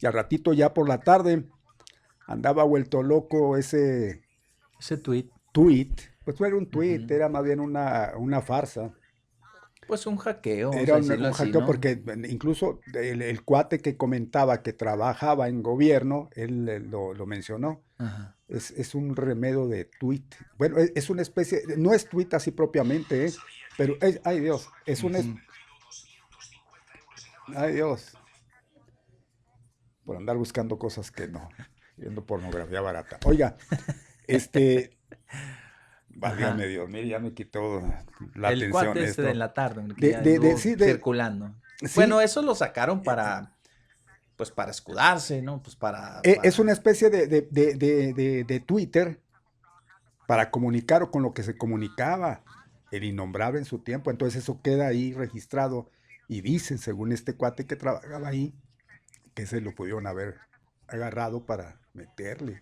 Y 0.02 0.06
al 0.06 0.14
ratito 0.14 0.52
ya 0.54 0.74
por 0.74 0.90
la 0.90 1.00
tarde 1.00 1.46
andaba 2.28 2.64
vuelto 2.64 3.04
loco 3.04 3.56
ese 3.58 4.24
Ese 4.80 4.98
tweet. 4.98 5.30
tweet. 5.52 5.94
Pues 6.26 6.40
no 6.40 6.46
era 6.46 6.56
un 6.56 6.70
tweet, 6.70 7.06
era 7.10 7.30
más 7.30 7.44
bien 7.44 7.60
una, 7.60 8.14
una 8.18 8.42
farsa. 8.42 8.94
Pues 9.88 10.06
un 10.06 10.18
hackeo. 10.18 10.72
Era 10.74 10.98
un, 10.98 11.12
un 11.12 11.26
así, 11.26 11.46
hackeo 11.46 11.62
¿no? 11.62 11.66
porque 11.66 12.02
incluso 12.30 12.80
el, 12.94 13.22
el 13.22 13.44
cuate 13.44 13.80
que 13.80 13.98
comentaba 13.98 14.62
que 14.62 14.72
trabajaba 14.74 15.50
en 15.50 15.62
gobierno, 15.64 16.30
él 16.34 16.70
eh, 16.70 16.80
lo, 16.80 17.14
lo 17.14 17.26
mencionó. 17.26 17.84
Ajá. 17.98 18.38
Es, 18.48 18.72
es 18.72 18.96
un 18.96 19.16
remedio 19.16 19.68
de 19.68 19.86
tweet. 19.86 20.24
Bueno, 20.58 20.78
es, 20.78 20.92
es 20.96 21.10
una 21.10 21.22
especie, 21.24 21.62
no 21.78 21.94
es 21.94 22.08
tweet 22.08 22.30
así 22.34 22.52
propiamente, 22.52 23.26
¿eh? 23.26 23.32
pero 23.78 23.96
es, 24.02 24.22
ay 24.24 24.40
Dios, 24.40 24.70
es 24.86 25.04
un, 25.04 25.16
ay 27.56 27.74
Dios, 27.74 28.14
por 30.12 30.18
andar 30.18 30.38
buscando 30.38 30.78
cosas 30.78 31.12
que 31.12 31.28
no, 31.28 31.50
viendo 31.98 32.26
pornografía 32.26 32.82
barata. 32.82 33.18
Oiga, 33.26 33.56
este, 34.28 34.98
válgame 36.10 36.68
Dios, 36.68 36.90
mire, 36.90 37.08
ya 37.08 37.20
me 37.20 37.34
quitó 37.34 37.82
la 38.36 38.50
el 38.50 38.58
atención 38.64 38.72
cuate 38.72 39.04
este 39.06 39.22
de 39.22 39.36
la 39.36 39.54
tarde. 39.54 39.84
De- 39.98 40.40
de- 40.40 40.58
sí, 40.58 40.76
circulando. 40.76 41.54
Sí. 41.80 41.88
Bueno, 41.96 42.22
eso 42.22 42.42
lo 42.42 42.54
sacaron 42.56 43.02
para, 43.02 43.56
pues 44.36 44.52
para 44.52 44.72
escudarse, 44.72 45.42
¿no? 45.42 45.62
Pues 45.64 45.76
para... 45.76 46.20
Eh, 46.24 46.36
para- 46.36 46.48
Es 46.48 46.60
una 46.60 46.72
especie 46.74 47.10
de, 47.10 47.28
de- 47.28 47.48
de- 47.50 47.76
de- 47.76 48.14
de- 48.14 48.44
de 48.44 48.60
Twitter 48.60 49.20
para 50.28 50.52
comunicar 50.52 51.02
o 51.04 51.12
con 51.12 51.24
lo 51.24 51.34
que 51.34 51.44
se 51.44 51.58
comunicaba 51.58 52.44
el 52.92 53.04
innombrable 53.04 53.60
en 53.60 53.66
su 53.66 53.80
tiempo. 53.80 54.12
Entonces 54.12 54.44
eso 54.44 54.62
queda 54.62 54.88
ahí 54.88 55.14
registrado 55.14 55.90
y 56.28 56.42
dicen, 56.42 56.78
según 56.78 57.12
este 57.12 57.34
cuate 57.36 57.66
que 57.66 57.76
trabajaba 57.76 58.28
ahí, 58.28 58.54
que 59.34 59.46
se 59.46 59.62
lo 59.62 59.74
pudieron 59.74 60.08
haber 60.08 60.36
agarrado 60.88 61.46
para 61.46 61.80
meterle. 61.94 62.62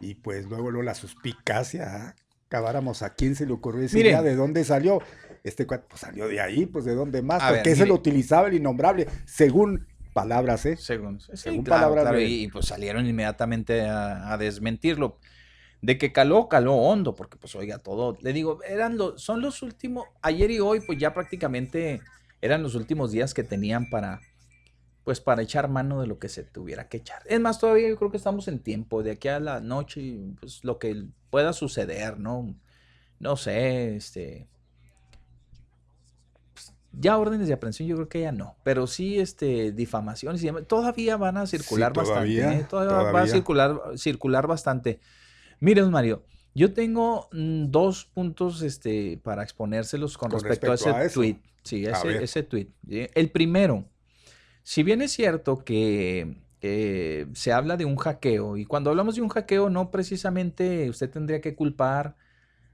Y 0.00 0.14
pues 0.14 0.46
luego, 0.46 0.70
luego 0.70 0.84
la 0.84 0.94
suspicacia, 0.94 1.86
ah, 2.08 2.14
acabáramos 2.46 3.02
a 3.02 3.14
quién 3.14 3.34
se 3.34 3.46
le 3.46 3.52
ocurrió 3.52 3.82
esa 3.82 3.98
idea, 3.98 4.22
de 4.22 4.36
dónde 4.36 4.64
salió. 4.64 5.00
Este 5.44 5.66
cuate 5.66 5.86
pues, 5.88 6.00
salió 6.00 6.28
de 6.28 6.40
ahí, 6.40 6.66
pues 6.66 6.84
de 6.84 6.94
dónde 6.94 7.22
más, 7.22 7.42
A 7.42 7.48
porque 7.48 7.62
ver, 7.70 7.72
ese 7.72 7.86
lo 7.86 7.94
utilizaba 7.94 8.48
el 8.48 8.54
innombrable, 8.54 9.06
según 9.24 9.86
palabras, 10.12 10.66
¿eh? 10.66 10.76
Según, 10.76 11.20
sí, 11.20 11.32
según 11.34 11.64
claro, 11.64 11.82
palabras 11.82 12.04
claro, 12.04 12.18
de- 12.18 12.24
y, 12.24 12.44
y, 12.44 12.48
pues 12.48 12.66
salieron 12.66 13.06
inmediatamente 13.06 13.82
a, 13.82 14.32
a 14.32 14.38
desmentirlo. 14.38 15.18
De 15.80 15.96
que 15.96 16.12
caló, 16.12 16.48
caló 16.48 16.74
hondo, 16.74 17.14
porque 17.14 17.36
pues 17.36 17.54
oiga, 17.54 17.78
todo, 17.78 18.18
le 18.20 18.32
digo, 18.32 18.60
eran 18.64 18.96
los, 18.96 19.22
son 19.22 19.40
los 19.40 19.62
últimos, 19.62 20.06
ayer 20.22 20.50
y 20.50 20.58
hoy 20.58 20.80
pues 20.80 20.98
ya 20.98 21.14
prácticamente 21.14 22.00
eran 22.40 22.64
los 22.64 22.74
últimos 22.74 23.12
días 23.12 23.32
que 23.32 23.44
tenían 23.44 23.88
para, 23.88 24.20
pues 25.08 25.22
para 25.22 25.40
echar 25.40 25.70
mano 25.70 26.02
de 26.02 26.06
lo 26.06 26.18
que 26.18 26.28
se 26.28 26.44
tuviera 26.44 26.86
que 26.90 26.98
echar. 26.98 27.22
Es 27.24 27.40
más, 27.40 27.58
todavía 27.58 27.88
yo 27.88 27.96
creo 27.96 28.10
que 28.10 28.18
estamos 28.18 28.46
en 28.46 28.58
tiempo, 28.58 29.02
de 29.02 29.12
aquí 29.12 29.28
a 29.28 29.40
la 29.40 29.58
noche, 29.58 30.18
pues 30.38 30.62
lo 30.64 30.78
que 30.78 31.06
pueda 31.30 31.54
suceder, 31.54 32.20
¿no? 32.20 32.54
No 33.18 33.34
sé, 33.38 33.96
este... 33.96 34.50
pues, 36.52 36.74
Ya 36.92 37.16
órdenes 37.16 37.48
de 37.48 37.54
aprehensión 37.54 37.88
yo 37.88 37.94
creo 37.96 38.08
que 38.10 38.20
ya 38.20 38.32
no, 38.32 38.58
pero 38.64 38.86
sí 38.86 39.18
este 39.18 39.72
difamaciones 39.72 40.42
y 40.42 40.46
demás, 40.46 40.64
todavía 40.66 41.16
van 41.16 41.38
a 41.38 41.46
circular 41.46 41.94
todavía, 41.94 42.44
bastante, 42.44 42.64
¿eh? 42.64 42.66
todavía, 42.68 43.10
va 43.10 43.22
a 43.22 43.24
todavía. 43.24 43.32
circular 43.32 43.80
circular 43.96 44.46
bastante. 44.46 45.00
Miren, 45.58 45.90
Mario, 45.90 46.22
yo 46.54 46.74
tengo 46.74 47.30
mm, 47.32 47.70
dos 47.70 48.04
puntos 48.12 48.60
este 48.60 49.18
para 49.24 49.42
exponérselos 49.42 50.18
con, 50.18 50.30
Con 50.30 50.40
respecto, 50.42 50.70
respecto 50.72 50.94
a 50.94 50.98
a 50.98 51.04
ese 51.04 51.06
eso. 51.06 51.20
tweet. 51.20 51.36
Sí, 51.62 51.86
A 51.86 51.92
ese, 51.92 52.22
ese 52.22 52.42
tweet. 52.42 52.68
El 53.14 53.30
primero, 53.30 53.86
si 54.68 54.82
bien 54.82 55.00
es 55.00 55.12
cierto 55.12 55.64
que 55.64 56.36
eh, 56.60 57.26
se 57.32 57.54
habla 57.54 57.78
de 57.78 57.86
un 57.86 57.96
hackeo, 57.96 58.58
y 58.58 58.66
cuando 58.66 58.90
hablamos 58.90 59.14
de 59.14 59.22
un 59.22 59.30
hackeo, 59.30 59.70
no 59.70 59.90
precisamente 59.90 60.90
usted 60.90 61.08
tendría 61.08 61.40
que 61.40 61.54
culpar 61.54 62.16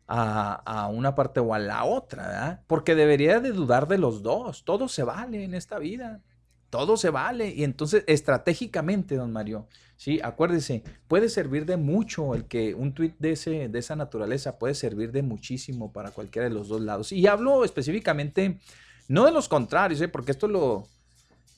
a, 0.08 0.54
a 0.54 0.88
una 0.88 1.14
parte 1.14 1.38
o 1.38 1.54
a 1.54 1.60
la 1.60 1.84
otra, 1.84 2.26
¿verdad? 2.26 2.62
Porque 2.66 2.96
debería 2.96 3.38
de 3.38 3.52
dudar 3.52 3.86
de 3.86 3.98
los 3.98 4.24
dos. 4.24 4.64
Todo 4.64 4.88
se 4.88 5.04
vale 5.04 5.44
en 5.44 5.54
esta 5.54 5.78
vida. 5.78 6.20
Todo 6.68 6.96
se 6.96 7.10
vale. 7.10 7.54
Y 7.54 7.62
entonces, 7.62 8.02
estratégicamente, 8.08 9.14
don 9.14 9.30
Mario, 9.30 9.68
sí, 9.96 10.18
acuérdese, 10.20 10.82
puede 11.06 11.28
servir 11.28 11.64
de 11.64 11.76
mucho 11.76 12.34
el 12.34 12.46
que 12.46 12.74
un 12.74 12.92
tuit 12.92 13.14
de, 13.20 13.30
ese, 13.30 13.68
de 13.68 13.78
esa 13.78 13.94
naturaleza 13.94 14.58
puede 14.58 14.74
servir 14.74 15.12
de 15.12 15.22
muchísimo 15.22 15.92
para 15.92 16.10
cualquiera 16.10 16.48
de 16.48 16.54
los 16.56 16.66
dos 16.66 16.80
lados. 16.80 17.12
Y 17.12 17.28
hablo 17.28 17.64
específicamente, 17.64 18.58
no 19.06 19.26
de 19.26 19.30
los 19.30 19.48
contrarios, 19.48 20.00
¿eh? 20.00 20.08
porque 20.08 20.32
esto 20.32 20.48
lo, 20.48 20.88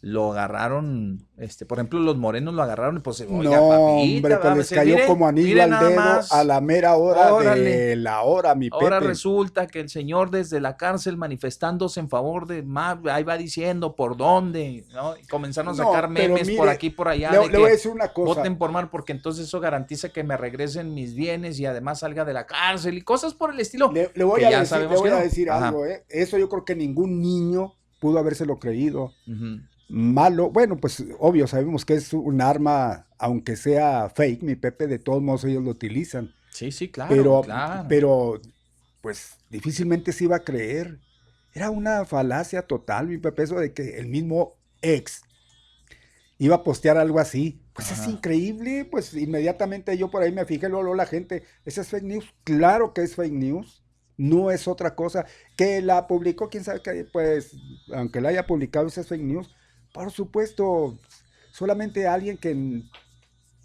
lo 0.09 0.31
agarraron, 0.31 1.27
este, 1.37 1.67
por 1.67 1.79
ejemplo, 1.79 1.99
los 1.99 2.17
morenos 2.17 2.55
lo 2.55 2.63
agarraron 2.63 2.99
y 2.99 3.01
pues, 3.01 3.23
oiga, 3.23 3.57
no, 3.57 3.69
papita, 3.69 3.81
hombre, 3.81 4.21
pues 4.37 4.39
va, 4.53 4.55
les 4.55 4.67
se- 4.69 4.75
cayó 4.77 4.97
como 5.05 5.27
anillo 5.27 5.61
al 5.65 5.71
dedo 5.71 5.97
más. 5.97 6.31
a 6.33 6.45
la 6.45 6.61
mera 6.61 6.95
hora 6.95 7.35
Órale. 7.35 7.61
de 7.65 7.97
la 7.97 8.23
hora, 8.23 8.55
mi 8.55 8.69
Ahora 8.71 8.99
Pepe. 9.01 9.09
resulta 9.09 9.67
que 9.67 9.81
el 9.81 9.89
señor 9.89 10.31
desde 10.31 10.61
la 10.61 10.77
cárcel 10.77 11.17
manifestándose 11.17 11.99
en 11.99 12.09
favor 12.09 12.47
de 12.47 12.63
más, 12.63 12.99
ahí 13.11 13.25
va 13.25 13.37
diciendo 13.37 13.97
por 13.97 14.17
dónde, 14.17 14.85
¿no? 14.95 15.17
Y 15.17 15.27
comenzaron 15.27 15.75
a 15.75 15.77
No, 15.77 15.89
sacar 15.93 16.09
memes 16.09 16.51
por 16.51 16.69
aquí 16.69 16.91
por 16.91 17.09
allá 17.09 17.33
Le, 17.33 17.39
de 17.39 17.45
le 17.47 17.51
que 17.51 17.59
voy 17.59 17.67
a 17.67 17.73
decir 17.73 17.91
una 17.91 18.09
cosa. 18.13 18.35
voten 18.41 18.59
por 18.59 18.71
mal 18.71 18.89
porque 18.91 19.11
entonces 19.11 19.47
eso 19.47 19.59
garantiza 19.59 20.11
que 20.11 20.23
me 20.23 20.37
regresen 20.37 20.95
mis 20.95 21.17
bienes 21.17 21.59
y 21.59 21.67
además 21.67 21.99
salga 21.99 22.25
de 22.25 22.33
la 22.33 22.47
cárcel 22.47 22.97
y 22.97 23.03
cosas 23.03 23.35
por 23.35 23.51
el 23.53 23.59
estilo. 23.59 23.91
Le, 23.93 24.11
le 24.15 24.23
voy, 24.23 24.45
a 24.45 24.61
decir, 24.61 24.87
voy 24.89 25.11
a 25.11 25.57
algo, 25.67 25.85
¿eh? 25.85 26.05
Eso 26.09 26.39
yo 26.39 26.49
creo 26.49 26.65
que 26.65 26.77
ningún 26.77 27.21
niño 27.21 27.73
pudo 27.99 28.21
habérselo 28.21 28.59
creído. 28.61 29.13
Ujú. 29.27 29.63
Malo, 29.89 30.51
bueno, 30.51 30.77
pues 30.77 31.05
obvio, 31.19 31.47
sabemos 31.47 31.85
que 31.85 31.95
es 31.95 32.13
un 32.13 32.41
arma, 32.41 33.07
aunque 33.19 33.57
sea 33.57 34.11
fake, 34.11 34.43
mi 34.43 34.57
Pepe, 34.57 34.89
de 34.89 34.99
todos 34.99 35.23
modos 35.23 35.45
ellos 35.45 35.63
lo 35.63 35.71
utilizan. 35.71 36.35
Sí, 36.51 36.73
sí, 36.73 36.89
claro, 36.89 37.15
pero, 37.15 37.43
claro. 37.43 37.87
pero, 37.89 38.41
pues 39.01 39.37
difícilmente 39.51 40.13
se 40.13 40.25
iba 40.25 40.37
a 40.37 40.45
creer. 40.45 40.99
Era 41.55 41.71
una 41.71 42.05
falacia 42.05 42.63
total, 42.63 43.09
mi 43.09 43.19
Pepe, 43.19 43.45
eso 43.45 43.57
de 43.57 43.73
que 43.73 43.99
el 43.99 44.09
mismo 44.09 44.55
ex 44.83 45.23
iba 46.39 46.57
a 46.57 46.65
postear 46.65 46.99
algo 46.99 47.19
así. 47.19 47.63
Pues 47.73 47.93
es 47.93 48.09
increíble, 48.09 48.87
pues 48.87 49.13
inmediatamente 49.15 49.97
yo 49.99 50.11
por 50.11 50.23
ahí 50.23 50.33
me 50.33 50.47
fijé, 50.47 50.69
luego, 50.69 50.83
luego 50.83 50.97
la 50.97 51.07
gente, 51.07 51.45
esa 51.67 51.83
es 51.83 51.89
fake 51.89 52.05
news, 52.05 52.35
claro 52.43 52.95
que 52.95 53.03
es 53.03 53.15
fake 53.15 53.35
news, 53.35 53.83
no 54.17 54.51
es 54.51 54.67
otra 54.67 54.95
cosa. 54.95 55.27
Que 55.57 55.83
la 55.83 56.07
publicó, 56.07 56.49
quién 56.49 56.65
sabe 56.65 56.81
que, 56.81 57.05
pues, 57.05 57.55
aunque 57.93 58.23
la 58.23 58.31
haya 58.31 58.47
publicado, 58.47 58.87
esa 58.87 59.03
es 59.03 59.09
fake 59.09 59.23
news, 59.23 59.55
por 59.97 60.13
supuesto, 60.13 60.99
solamente 61.53 62.07
alguien 62.07 62.37
que, 62.37 62.83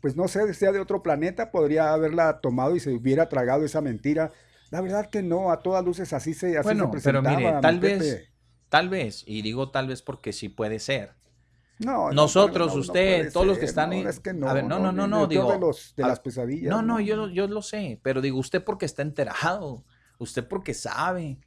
pues 0.01 0.15
no 0.15 0.29
sé, 0.29 0.53
sea 0.53 0.71
de 0.71 0.79
otro 0.79 1.03
planeta, 1.03 1.51
podría 1.51 1.91
haberla 1.91 2.39
tomado 2.39 2.73
y 2.75 2.79
se 2.79 2.91
hubiera 2.91 3.27
tragado 3.27 3.65
esa 3.65 3.81
mentira. 3.81 4.31
La 4.69 4.79
verdad 4.79 5.09
que 5.09 5.21
no, 5.21 5.51
a 5.51 5.61
todas 5.61 5.83
luces 5.83 6.13
así 6.13 6.33
se, 6.33 6.57
así 6.57 6.63
Bueno, 6.63 6.89
se 6.93 7.01
pero 7.01 7.21
mire, 7.21 7.51
mi 7.53 7.61
tal 7.61 7.79
Pepe. 7.81 7.97
vez, 7.97 8.29
tal 8.69 8.87
vez, 8.87 9.23
y 9.27 9.41
digo 9.41 9.71
tal 9.71 9.87
vez 9.87 10.01
porque 10.01 10.31
sí 10.31 10.47
puede 10.47 10.79
ser. 10.79 11.11
No, 11.79 12.05
no, 12.07 12.13
Nosotros, 12.13 12.67
no, 12.69 12.75
no 12.75 12.79
usted, 12.79 13.33
todos 13.33 13.47
los 13.47 13.57
que 13.57 13.65
están 13.65 13.91
ahí- 13.91 14.05
es 14.05 14.21
que 14.21 14.33
no, 14.33 14.47
a 14.47 14.53
ver, 14.53 14.63
no, 14.63 14.79
no, 14.79 14.93
no, 14.93 15.07
no, 15.07 15.27
digo, 15.27 15.51
de, 15.51 15.59
los, 15.59 15.93
de 15.97 16.03
a- 16.03 16.07
las 16.07 16.19
pesadillas. 16.21 16.69
No, 16.69 16.81
no, 16.81 17.01
yo, 17.01 17.27
yo 17.27 17.47
lo 17.47 17.61
sé, 17.61 17.99
pero 18.03 18.21
digo 18.21 18.39
usted 18.39 18.63
porque 18.63 18.85
está 18.85 19.01
enterado, 19.01 19.83
usted 20.17 20.47
porque 20.47 20.73
sabe. 20.73 21.39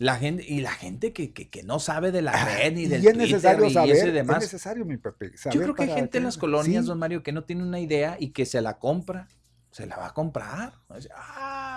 La 0.00 0.16
gente, 0.16 0.42
y 0.48 0.60
la 0.62 0.72
gente 0.72 1.12
que, 1.12 1.34
que, 1.34 1.50
que 1.50 1.62
no 1.62 1.78
sabe 1.78 2.10
de 2.10 2.22
la 2.22 2.32
red 2.32 2.72
ni 2.72 2.84
Ah, 2.84 2.86
Y 2.86 2.88
del 2.88 2.92
es 2.94 3.02
Twitter 3.02 3.16
necesario 3.18 3.66
y 3.66 3.70
saber, 3.70 3.96
ese 3.96 4.08
es 4.08 4.14
demás. 4.14 4.40
necesario, 4.40 4.84
mi 4.86 4.96
Pepe, 4.96 5.32
Yo 5.52 5.60
creo 5.60 5.74
que 5.74 5.82
hay 5.82 5.88
para 5.90 6.00
gente 6.00 6.16
en 6.16 6.24
las 6.24 6.38
colonias, 6.38 6.84
sí. 6.84 6.88
don 6.88 6.98
Mario, 6.98 7.22
que 7.22 7.32
no 7.32 7.44
tiene 7.44 7.62
una 7.62 7.80
idea 7.80 8.16
y 8.18 8.30
que 8.30 8.46
se 8.46 8.62
la 8.62 8.78
compra, 8.78 9.28
se 9.70 9.84
la 9.86 9.98
va 9.98 10.06
a 10.06 10.14
comprar. 10.14 10.72
O 10.88 10.98
sea, 10.98 11.14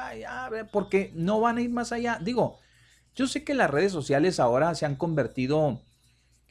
Ay, 0.07 0.23
a 0.23 0.49
ver, 0.49 0.69
porque 0.71 1.11
no 1.15 1.41
van 1.41 1.57
a 1.57 1.61
ir 1.61 1.69
más 1.69 1.91
allá. 1.91 2.17
Digo, 2.23 2.59
yo 3.13 3.27
sé 3.27 3.43
que 3.43 3.53
las 3.53 3.69
redes 3.69 3.91
sociales 3.91 4.39
ahora 4.39 4.73
se 4.73 4.85
han 4.85 4.95
convertido 4.95 5.81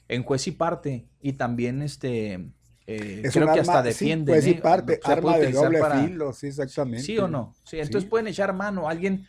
en 0.09 0.25
juez 0.25 0.47
y 0.49 0.51
parte 0.53 1.09
y 1.23 1.33
también 1.33 1.81
este 1.81 2.53
eh, 2.87 3.23
creo 3.33 3.51
que 3.53 3.61
hasta 3.61 3.83
defiende. 3.83 4.35
Sí, 4.43 4.51
juez 4.51 4.59
y 4.59 4.61
parte, 4.61 5.01
arma 5.05 5.39
de 5.39 5.53
doble 5.53 5.81
filo, 6.05 6.35
sí, 6.35 6.49
exactamente. 6.49 7.03
Sí 7.03 7.19
o 7.19 7.29
no. 7.29 7.55
Sí, 7.65 7.79
entonces 7.79 8.09
pueden 8.11 8.27
echar 8.27 8.53
mano 8.53 8.91
alguien 8.91 9.27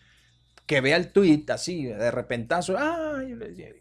que 0.66 0.82
vea 0.82 0.96
el 0.96 1.12
tweet 1.12 1.46
así, 1.50 1.86
de 1.86 2.12
repentazo, 2.12 2.76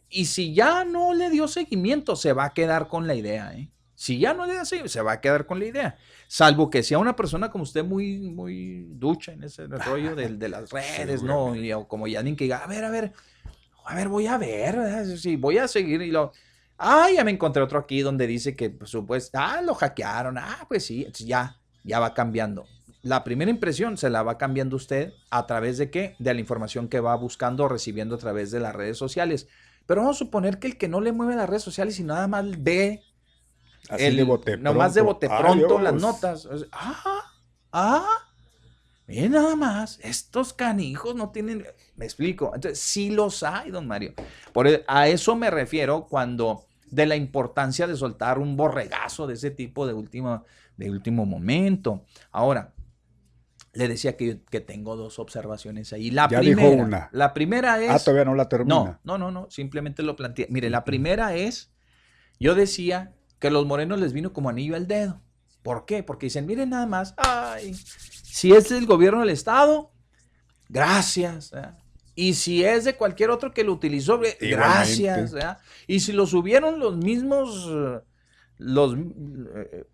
y 0.09 0.25
si 0.27 0.55
ya 0.55 0.85
no 0.85 1.15
le 1.15 1.31
dio 1.31 1.47
seguimiento, 1.49 2.17
se 2.17 2.33
va 2.33 2.47
a 2.47 2.55
quedar 2.55 2.89
con 2.89 3.07
la 3.07 3.15
idea, 3.15 3.55
¿eh? 3.55 3.71
Si 3.95 4.19
ya 4.19 4.35
no 4.35 4.47
le 4.47 4.55
da 4.55 4.65
seguimiento, 4.65 4.93
se 4.93 5.01
va 5.01 5.13
a 5.13 5.21
quedar 5.21 5.47
con 5.47 5.61
la 5.61 5.67
idea. 5.67 5.97
Salvo 6.27 6.71
que 6.71 6.83
sea 6.83 6.99
una 6.99 7.15
persona 7.15 7.51
como 7.51 7.63
usted 7.63 7.85
muy, 7.85 8.19
muy 8.19 8.89
ducha 8.89 9.33
en 9.33 9.45
ese 9.45 9.67
rollo 9.69 10.17
de, 10.17 10.29
de 10.29 10.49
las 10.49 10.71
redes, 10.71 11.23
¿no? 11.23 11.55
Y, 11.55 11.73
o 11.73 11.87
como 11.87 12.09
Yanin 12.09 12.35
que 12.35 12.45
diga, 12.45 12.59
a 12.59 12.67
ver, 12.67 12.85
a 12.85 12.91
ver, 12.91 13.13
a 13.85 13.95
ver, 13.95 14.09
voy 14.09 14.27
a 14.27 14.39
ver, 14.39 15.07
sí, 15.19 15.37
voy 15.37 15.59
a 15.59 15.69
seguir 15.69 16.03
y 16.03 16.11
lo... 16.11 16.33
Ah, 16.79 17.09
ya 17.15 17.23
me 17.23 17.31
encontré 17.31 17.63
otro 17.63 17.79
aquí 17.79 18.01
donde 18.01 18.27
dice 18.27 18.57
que, 18.57 18.71
por 18.71 18.89
supuesto, 18.89 19.39
ah, 19.41 19.63
lo 19.63 19.75
hackearon, 19.75 20.37
ah, 20.37 20.67
pues 20.67 20.85
sí, 20.85 21.07
ya, 21.25 21.61
ya 21.85 22.01
va 22.01 22.13
cambiando 22.13 22.67
la 23.03 23.25
primera 23.25 23.51
impresión 23.51 23.97
se 23.97 24.11
la 24.11 24.23
va 24.23 24.39
cambiando 24.39 24.77
usted 24.77 25.13
a 25.31 25.47
través 25.47 25.77
de 25.77 25.91
qué? 25.91 26.15
De 26.19 26.33
la 26.33 26.41
información 26.41 26.89
que 26.89 27.01
va 27.01 27.15
buscando 27.17 27.65
o 27.65 27.69
recibiendo 27.69 28.15
a 28.15 28.19
través 28.19 28.51
de 28.51 28.61
las 28.61 28.75
redes 28.75 28.97
sociales. 28.97 29.49
Pero 29.87 30.03
vamos 30.03 30.17
a 30.17 30.19
suponer 30.21 30.61
que 30.61 30.69
el 30.69 30.79
que 30.79 30.89
no 30.89 31.01
le 31.01 31.13
mueve 31.13 31.35
las 31.35 31.49
redes 31.49 31.63
sociales 31.63 31.99
y 31.99 32.05
nada 32.05 32.29
más 32.29 32.45
ve 32.63 33.03
Así 33.89 34.05
el, 34.05 34.17
de 34.17 34.23
bote 34.23 34.57
nomás 34.57 34.95
de 34.95 35.01
bote 35.01 35.29
pronto 35.29 35.81
las 35.81 35.95
notas. 35.95 36.49
Ah, 36.71 37.25
ah, 37.73 38.29
miren 39.09 39.33
nada 39.33 39.57
más, 39.57 39.99
estos 40.03 40.53
canijos 40.53 41.17
no 41.17 41.31
tienen, 41.31 41.67
me 41.97 42.05
explico. 42.05 42.53
Entonces, 42.55 42.79
sí 42.79 43.11
los 43.11 43.43
hay, 43.43 43.73
don 43.73 43.89
Mario. 43.89 44.15
Por, 44.53 44.69
e, 44.69 44.85
a 44.87 45.09
eso 45.09 45.35
me 45.35 45.51
refiero 45.51 46.07
cuando 46.09 46.67
de 46.89 47.07
la 47.07 47.17
importancia 47.17 47.89
de 47.89 47.97
soltar 47.97 48.39
un 48.39 48.57
borregazo 48.57 49.27
de 49.27 49.35
ese 49.35 49.51
tipo 49.51 49.87
de 49.87 49.95
último, 49.95 50.45
de 50.77 50.89
último 50.89 51.27
momento. 51.27 52.05
Ahora, 52.31 52.73
le 53.75 53.89
decía 53.89 54.17
que, 54.17 54.35
tengo 54.35 54.97
dos 54.97 55.19
observaciones 55.19 55.93
ahí. 55.93 56.11
La 56.11 56.29
primera, 56.29 56.69
una. 56.69 57.09
La 57.13 57.33
primera 57.33 57.83
es. 57.83 57.91
Ah, 57.91 57.99
todavía 57.99 58.25
no 58.25 58.35
la 58.35 58.49
termina. 58.49 58.75
No, 58.75 59.01
no, 59.05 59.19
no, 59.19 59.31
no. 59.31 59.51
Simplemente 59.51 60.03
lo 60.03 60.15
planteé. 60.15 60.47
Mire, 60.51 60.69
la 60.71 60.85
primera 60.85 61.35
es. 61.35 61.73
Yo 62.39 62.55
decía 62.55 63.15
que 63.39 63.51
los 63.51 63.67
morenos 63.67 64.01
les 64.01 64.13
vino 64.13 64.33
como 64.33 64.51
anillo 64.51 64.77
al 64.77 64.87
dedo. 64.87 65.21
¿Por 65.63 65.87
qué? 65.87 66.03
Porque 66.03 66.27
dicen, 66.27 66.47
miren 66.47 66.71
nada 66.71 66.87
más, 66.87 67.15
ay, 67.17 67.75
si 67.75 68.53
es 68.53 68.69
del 68.69 68.87
gobierno 68.87 69.21
del 69.21 69.31
Estado, 69.31 69.93
gracias. 70.69 71.53
Y 72.15 72.35
si 72.35 72.65
es 72.65 72.85
de 72.85 72.97
cualquier 72.97 73.31
otro 73.31 73.53
que 73.53 73.65
lo 73.65 73.73
utilizó, 73.73 74.21
gracias. 74.41 75.35
Y 75.87 76.01
si 76.01 76.13
lo 76.13 76.27
subieron 76.27 76.79
los 76.79 76.97
mismos, 76.97 78.03
los 78.59 78.97
eh, 78.97 79.87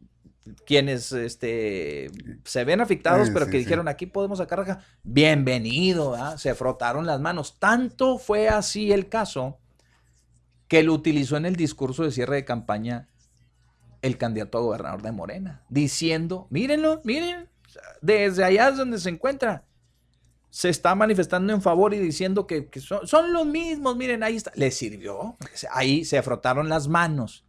quienes 0.66 1.12
este, 1.12 2.10
se 2.44 2.64
ven 2.64 2.80
afectados, 2.80 3.30
pero 3.30 3.46
que 3.46 3.58
dijeron 3.58 3.88
aquí 3.88 4.06
podemos 4.06 4.38
sacar 4.38 4.80
bienvenido, 5.02 6.16
se 6.38 6.54
frotaron 6.54 7.06
las 7.06 7.20
manos. 7.20 7.58
Tanto 7.58 8.18
fue 8.18 8.48
así 8.48 8.92
el 8.92 9.08
caso 9.08 9.58
que 10.68 10.82
lo 10.82 10.92
utilizó 10.92 11.36
en 11.36 11.46
el 11.46 11.56
discurso 11.56 12.04
de 12.04 12.12
cierre 12.12 12.36
de 12.36 12.44
campaña 12.44 13.08
el 14.02 14.16
candidato 14.16 14.58
a 14.58 14.60
gobernador 14.60 15.02
de 15.02 15.12
Morena, 15.12 15.64
diciendo, 15.68 16.46
mírenlo, 16.50 17.00
miren, 17.04 17.48
desde 18.00 18.44
allá 18.44 18.68
es 18.68 18.76
donde 18.76 18.98
se 18.98 19.10
encuentra, 19.10 19.64
se 20.50 20.68
está 20.68 20.94
manifestando 20.94 21.52
en 21.52 21.60
favor 21.60 21.94
y 21.94 21.98
diciendo 21.98 22.46
que, 22.46 22.68
son, 22.80 23.06
son, 23.06 23.32
los 23.32 23.44
mismos, 23.46 23.96
miren, 23.96 24.22
ahí 24.22 24.36
está, 24.36 24.52
le 24.54 24.70
sirvió, 24.70 25.36
ahí 25.72 26.04
se 26.04 26.22
frotaron 26.22 26.68
las 26.68 26.86
manos. 26.86 27.44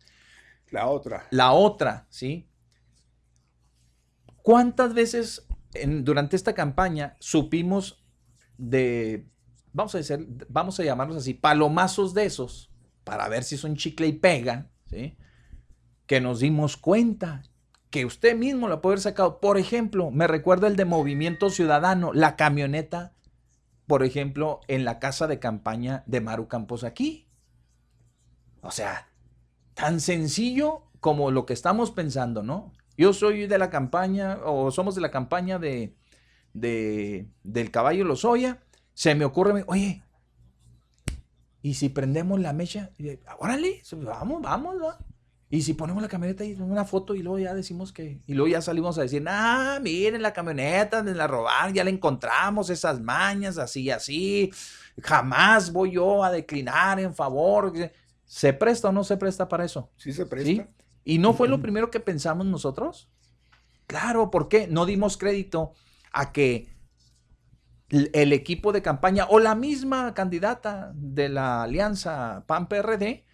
La 0.71 0.87
otra. 0.87 1.27
La 1.31 1.51
otra, 1.51 2.05
¿sí? 2.09 2.48
¿Cuántas 4.49 4.95
veces 4.95 5.47
durante 5.85 6.35
esta 6.35 6.55
campaña 6.55 7.15
supimos 7.19 8.03
de, 8.57 9.29
vamos 9.73 9.93
a 9.93 9.99
decir, 9.99 10.27
vamos 10.49 10.79
a 10.79 10.83
llamarlos 10.83 11.17
así, 11.17 11.35
palomazos 11.35 12.15
de 12.15 12.25
esos, 12.25 12.71
para 13.03 13.27
ver 13.27 13.43
si 13.43 13.57
son 13.57 13.75
chicle 13.75 14.07
y 14.07 14.13
pega, 14.13 14.71
¿sí? 14.87 15.15
que 16.07 16.19
nos 16.19 16.39
dimos 16.39 16.77
cuenta 16.77 17.43
que 17.91 18.05
usted 18.05 18.35
mismo 18.35 18.67
lo 18.67 18.81
puede 18.81 18.93
haber 18.93 19.03
sacado. 19.03 19.39
Por 19.39 19.59
ejemplo, 19.59 20.09
me 20.09 20.25
recuerda 20.25 20.65
el 20.65 20.75
de 20.75 20.85
Movimiento 20.85 21.51
Ciudadano, 21.51 22.11
la 22.11 22.35
camioneta, 22.35 23.13
por 23.85 24.01
ejemplo, 24.01 24.61
en 24.67 24.83
la 24.83 24.97
casa 24.97 25.27
de 25.27 25.37
campaña 25.37 26.03
de 26.07 26.21
Maru 26.21 26.47
Campos 26.47 26.83
aquí. 26.83 27.27
O 28.61 28.71
sea, 28.71 29.09
tan 29.75 29.99
sencillo 29.99 30.89
como 30.99 31.29
lo 31.29 31.45
que 31.45 31.53
estamos 31.53 31.91
pensando, 31.91 32.41
¿no? 32.41 32.73
Yo 32.99 33.13
soy 33.13 33.47
de 33.47 33.57
la 33.57 33.69
campaña, 33.69 34.39
o 34.43 34.71
somos 34.71 34.93
de 34.93 34.99
la 34.99 35.09
campaña 35.09 35.57
de, 35.57 35.95
del 36.51 37.71
caballo 37.71 38.03
Lozoya. 38.03 38.59
Se 38.93 39.15
me 39.15 39.23
ocurre, 39.23 39.63
oye, 39.67 40.03
¿y 41.61 41.75
si 41.75 41.87
prendemos 41.87 42.41
la 42.41 42.51
mecha? 42.51 42.89
Órale, 43.37 43.81
vamos, 44.03 44.41
vamos, 44.41 44.75
Y 45.49 45.61
si 45.61 45.75
ponemos 45.75 46.03
la 46.03 46.09
camioneta 46.09 46.43
y 46.43 46.55
una 46.55 46.83
foto 46.83 47.15
y 47.15 47.23
luego 47.23 47.39
ya 47.39 47.53
decimos 47.53 47.93
que, 47.93 48.19
y 48.27 48.33
luego 48.33 48.49
ya 48.49 48.61
salimos 48.61 48.97
a 48.97 49.03
decir, 49.03 49.23
ah, 49.29 49.79
miren 49.81 50.21
la 50.21 50.33
camioneta, 50.33 51.01
la 51.01 51.25
robaron, 51.25 51.73
ya 51.73 51.85
la 51.85 51.91
encontramos, 51.91 52.69
esas 52.69 52.99
mañas, 52.99 53.57
así, 53.59 53.83
y 53.83 53.91
así, 53.91 54.51
jamás 55.01 55.71
voy 55.71 55.91
yo 55.93 56.21
a 56.21 56.31
declinar 56.31 56.99
en 56.99 57.15
favor. 57.15 57.71
¿Se 58.25 58.51
presta 58.51 58.89
o 58.89 58.91
no 58.91 59.05
se 59.05 59.15
presta 59.15 59.47
para 59.47 59.63
eso? 59.63 59.89
Sí, 59.95 60.11
se 60.11 60.25
presta. 60.25 60.67
¿Y 61.03 61.17
no 61.17 61.33
fue 61.33 61.47
lo 61.47 61.61
primero 61.61 61.91
que 61.91 61.99
pensamos 61.99 62.45
nosotros? 62.45 63.09
Claro, 63.87 64.29
¿por 64.29 64.47
qué? 64.47 64.67
No 64.67 64.85
dimos 64.85 65.17
crédito 65.17 65.73
a 66.11 66.31
que 66.31 66.69
el 67.89 68.33
equipo 68.33 68.71
de 68.71 68.81
campaña 68.81 69.25
o 69.29 69.39
la 69.39 69.55
misma 69.55 70.13
candidata 70.13 70.91
de 70.93 71.29
la 71.29 71.63
alianza 71.63 72.43
PAN-PRD 72.45 73.25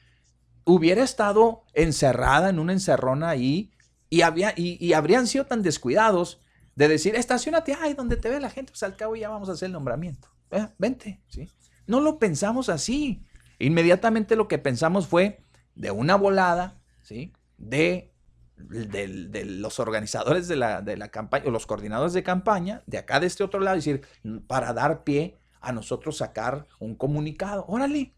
hubiera 0.63 1.03
estado 1.03 1.63
encerrada 1.73 2.49
en 2.49 2.59
una 2.59 2.73
encerrona 2.73 3.29
ahí 3.29 3.71
y, 4.09 4.21
había, 4.21 4.53
y, 4.55 4.93
habrían 4.93 5.27
sido 5.27 5.45
tan 5.45 5.61
descuidados 5.61 6.41
de 6.75 6.87
decir, 6.87 7.15
estacionate 7.15 7.73
ahí 7.73 7.93
donde 7.93 8.17
te 8.17 8.29
ve 8.29 8.39
la 8.39 8.49
gente, 8.49 8.71
pues 8.71 8.83
al 8.83 8.95
cabo 8.95 9.15
ya 9.15 9.29
vamos 9.29 9.49
a 9.49 9.53
hacer 9.53 9.67
el 9.67 9.73
nombramiento. 9.73 10.29
vente, 10.77 11.21
¿sí? 11.27 11.49
No 11.87 11.99
lo 11.99 12.17
pensamos 12.17 12.69
así. 12.69 13.25
Inmediatamente 13.59 14.35
lo 14.35 14.47
que 14.47 14.57
pensamos 14.57 15.07
fue 15.07 15.39
de 15.75 15.91
una 15.91 16.15
volada, 16.15 16.81
¿sí? 17.01 17.33
De, 17.57 18.11
los 18.57 19.79
organizadores 19.79 20.47
de 20.47 20.55
la, 20.55 20.81
de 20.81 20.97
la, 20.97 21.09
campaña, 21.09 21.45
o 21.47 21.51
los 21.51 21.65
coordinadores 21.65 22.13
de 22.13 22.23
campaña, 22.23 22.83
de 22.85 22.97
acá 22.97 23.19
de 23.19 23.27
este 23.27 23.43
otro 23.43 23.59
lado, 23.59 23.75
decir, 23.75 24.05
para 24.47 24.73
dar 24.73 25.03
pie 25.03 25.37
a 25.61 25.71
nosotros 25.71 26.17
sacar 26.17 26.67
un 26.79 26.95
comunicado. 26.95 27.65
Órale, 27.67 28.13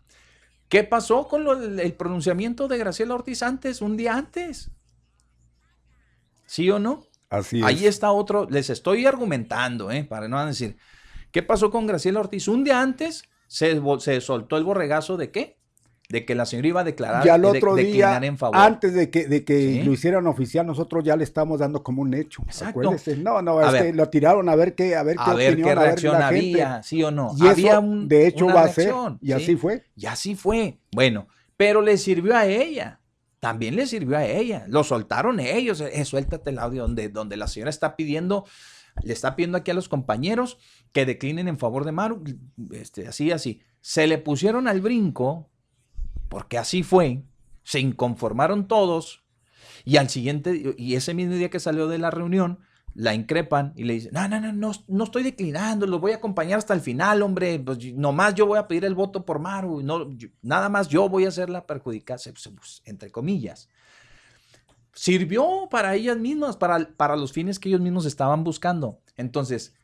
¿qué 0.70 0.84
pasó 0.84 1.28
con 1.28 1.80
el 1.80 1.94
pronunciamiento 1.94 2.68
de 2.68 2.78
Graciela 2.78 3.16
Ortiz 3.16 3.42
antes, 3.42 3.82
un 3.82 3.98
día 3.98 4.16
antes? 4.16 4.72
¿Sí 6.46 6.70
o 6.70 6.80
no? 6.80 7.06
Así 7.30 7.62
Ahí 7.64 7.86
está 7.86 8.12
otro, 8.12 8.48
les 8.50 8.70
estoy 8.70 9.06
argumentando, 9.06 9.92
¿eh? 9.92 10.04
para 10.04 10.28
no 10.28 10.46
decir, 10.46 10.78
¿qué 11.32 11.44
pasó 11.44 11.72
con 11.72 11.88
Graciela 11.88 12.22
Ortiz? 12.22 12.48
Un 12.48 12.64
día 12.64 12.82
antes 12.82 13.24
se, 13.48 13.82
se 14.00 14.22
soltó 14.22 14.58
el 14.58 14.64
borregazo 14.64 15.18
de 15.18 15.32
qué? 15.32 15.57
De 16.10 16.24
que 16.24 16.36
la 16.36 16.46
señora 16.46 16.68
iba 16.70 16.82
a 16.82 16.84
declarar 16.86 17.26
ya 17.26 17.36
el 17.36 17.44
otro 17.44 17.76
día, 17.76 18.18
en 18.22 18.38
favor. 18.38 18.58
Antes 18.58 18.94
de 18.94 19.10
que, 19.10 19.28
de 19.28 19.44
que 19.44 19.84
lo 19.84 19.92
hicieran 19.92 20.26
oficial, 20.28 20.66
nosotros 20.66 21.04
ya 21.04 21.18
le 21.18 21.26
estamos 21.26 21.60
dando 21.60 21.84
como 21.84 22.02
un 22.02 22.14
hecho. 22.14 22.44
Exacto. 22.44 22.96
No, 23.18 23.42
no, 23.42 23.62
este, 23.62 23.94
lo 23.94 24.10
tiraron 24.10 24.48
a 24.48 24.56
ver 24.56 24.74
qué, 24.74 24.96
a 24.96 25.04
ver 25.04 25.18
qué, 25.18 25.32
a 25.32 25.34
ver 25.34 25.56
qué 25.58 25.76
reacción 25.76 26.22
había, 26.22 26.82
sí 26.82 27.04
o 27.04 27.12
no. 27.12 27.34
Y 27.38 27.48
había 27.48 27.80
un, 27.80 28.08
de 28.08 28.28
hecho 28.28 28.48
va 28.48 28.64
a 28.64 28.68
ser, 28.70 28.94
y 29.22 29.34
así 29.34 29.58
fue. 29.58 29.84
Y 29.96 30.06
así 30.06 30.36
fue. 30.36 30.80
Bueno, 30.94 31.28
pero 31.58 31.82
le 31.82 31.98
sirvió 31.98 32.36
a 32.36 32.46
ella. 32.46 33.02
También 33.40 33.76
le 33.76 33.86
sirvió 33.86 34.18
a 34.18 34.26
ella. 34.26 34.66
Lo 34.68 34.84
soltaron 34.84 35.40
ellos. 35.40 35.82
Eh, 35.82 36.06
suéltate 36.06 36.50
el 36.50 36.58
audio 36.58 36.84
donde, 36.84 37.10
donde 37.10 37.38
la 37.38 37.48
señora 37.48 37.70
está 37.70 37.96
pidiendo, 37.96 38.46
le 39.04 39.14
está 39.14 39.36
pidiendo 39.36 39.60
aquí 39.60 39.70
a 39.70 39.76
los 39.76 39.90
compañeros 39.90 40.58
que 40.92 41.06
declinen 41.06 41.48
en 41.48 41.60
favor 41.60 41.86
de 41.86 41.92
Maru. 41.92 42.24
Este, 42.72 43.08
así, 43.08 43.32
así. 43.32 43.62
Se 43.80 44.08
le 44.08 44.18
pusieron 44.18 44.68
al 44.68 44.82
brinco 44.82 45.52
porque 46.30 46.58
así 46.58 46.84
fue, 46.84 47.24
se 47.64 47.80
inconformaron 47.80 48.68
todos 48.68 49.24
y 49.86 49.98
al 49.98 50.10
siguiente, 50.10 50.76
y 50.78 50.96
ese 50.96 51.14
mismo 51.14 51.34
día 51.36 51.50
que 51.50 51.60
salió 51.60 51.88
de 51.88 51.98
la 51.98 52.12
reunión, 52.12 52.60
la 52.94 53.14
increpan 53.14 53.74
y 53.76 53.84
le 53.84 53.94
dicen, 53.94 54.12
no, 54.12 54.28
no, 54.28 54.40
no, 54.52 54.72
no, 54.88 55.04
estoy 55.04 55.24
declinando, 55.24 55.86
los 55.86 56.02
voy 56.02 56.14
a 56.14 56.16
acompañar 56.16 56.58
hasta 56.58 56.74
el 56.74 56.82
final, 56.82 57.22
hombre, 57.22 57.60
pues 57.60 57.94
nomás 57.94 58.34
yo 58.34 58.48
voy 58.48 58.58
a 58.58 58.68
pedir 58.68 58.86
el 58.86 58.96
voto 58.96 59.24
por 59.24 59.40
Maru, 59.40 59.84
no, 59.84 60.10
nada 60.42 60.68
más 60.68 60.88
yo 60.88 61.08
voy 61.08 61.26
a 61.26 61.28
hacer 61.28 61.50
la 61.50 61.68
perjudicada, 61.68 62.20
pues, 62.34 62.82
entre 62.86 63.12
comillas. 63.12 63.70
Sirvió 64.94 65.68
para 65.70 65.94
ellas 65.94 66.18
mismas, 66.18 66.58
para, 66.58 66.90
para 66.98 67.16
los 67.16 67.32
fines 67.32 67.60
que 67.60 67.70
ellos 67.70 67.82
mismos 67.82 68.08
estaban 68.08 68.44
buscando. 68.44 69.00
Entonces, 69.16 69.76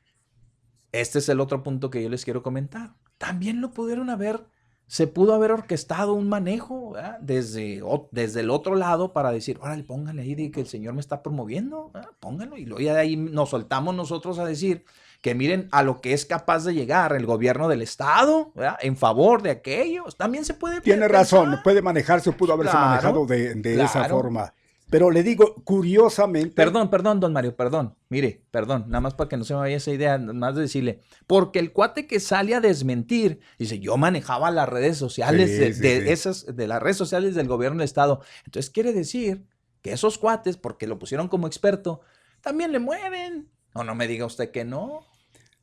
este 0.92 1.20
es 1.20 1.30
el 1.30 1.40
otro 1.40 1.62
punto 1.62 1.92
que 1.92 2.02
yo 2.02 2.10
les 2.10 2.26
quiero 2.26 2.42
comentar. 2.42 2.96
También 3.20 3.62
lo 3.62 3.74
pudieron 3.74 4.10
haber 4.10 4.48
se 4.88 5.08
pudo 5.08 5.34
haber 5.34 5.52
orquestado 5.52 6.14
un 6.14 6.30
manejo 6.30 6.94
desde, 7.20 7.82
desde 8.12 8.40
el 8.42 8.50
otro 8.50 8.76
lado 8.76 9.14
para 9.14 9.32
decir, 9.32 9.58
órale, 9.62 9.84
póngale 9.84 10.22
ahí 10.22 10.36
de 10.36 10.52
que 10.52 10.62
el 10.62 10.68
Señor 10.68 10.94
me 10.94 11.02
está 11.02 11.24
promoviendo, 11.24 11.92
póngalo. 12.20 12.58
Y 12.58 12.66
luego 12.66 12.82
ya 12.82 12.94
de 12.94 13.00
ahí 13.00 13.16
nos 13.16 13.50
soltamos 13.50 13.96
nosotros 13.96 14.40
a 14.40 14.46
decir 14.46 14.86
que 15.22 15.36
miren 15.36 15.70
a 15.72 15.84
lo 15.84 16.02
que 16.02 16.14
es 16.14 16.26
capaz 16.26 16.66
de 16.66 16.74
llegar 16.74 17.14
el 17.14 17.26
gobierno 17.26 17.70
del 17.70 17.82
Estado 17.82 18.52
en 18.82 18.98
favor 18.98 19.42
de 19.42 19.52
aquellos. 19.52 20.18
También 20.18 20.44
se 20.44 20.54
puede. 20.54 20.82
Tiene 20.82 21.08
razón, 21.08 21.62
puede 21.64 21.82
manejarse, 21.82 22.32
pudo 22.34 22.54
haberse 22.54 22.76
manejado 22.76 23.26
de, 23.26 23.82
esa 23.82 24.04
forma. 24.10 24.54
Pero 24.94 25.10
le 25.10 25.24
digo, 25.24 25.56
curiosamente. 25.64 26.54
Perdón, 26.54 26.92
perdón, 26.92 27.20
don 27.20 27.34
Mario, 27.34 27.56
perdón. 27.56 27.96
Mire, 28.10 28.44
perdón, 28.52 28.84
nada 28.90 29.02
más 29.02 29.16
para 29.16 29.28
que 29.28 29.38
no 29.38 29.44
se 29.44 29.56
me 29.56 29.62
vaya 29.62 29.78
esa 29.78 29.90
idea, 29.90 30.20
nada 30.20 30.34
más 30.34 30.54
de 30.54 30.62
decirle. 30.62 31.00
Porque 31.26 31.58
el 31.58 31.74
cuate 31.74 32.06
que 32.06 32.20
sale 32.20 32.54
a 32.54 32.62
desmentir, 32.62 33.40
dice, 33.58 33.80
yo 33.80 33.98
manejaba 33.98 34.52
las 34.52 34.70
redes 34.70 34.96
sociales 34.98 35.80
de, 35.80 36.12
esas, 36.12 36.56
de 36.56 36.68
las 36.68 36.80
redes 36.80 36.98
sociales 36.98 37.34
del 37.34 37.48
gobierno 37.48 37.80
del 37.80 37.86
Estado. 37.86 38.22
Entonces 38.46 38.70
quiere 38.70 38.94
decir 38.94 39.48
que 39.82 39.94
esos 39.94 40.20
cuates, 40.20 40.58
porque 40.58 40.86
lo 40.86 41.00
pusieron 41.00 41.28
como 41.28 41.48
experto, 41.48 42.02
también 42.42 42.72
le 42.72 42.78
mueven. 42.78 43.50
O 43.74 43.84
no 43.84 43.96
me 43.96 44.08
diga 44.08 44.28
usted 44.28 44.52
que 44.52 44.64
no. 44.64 45.08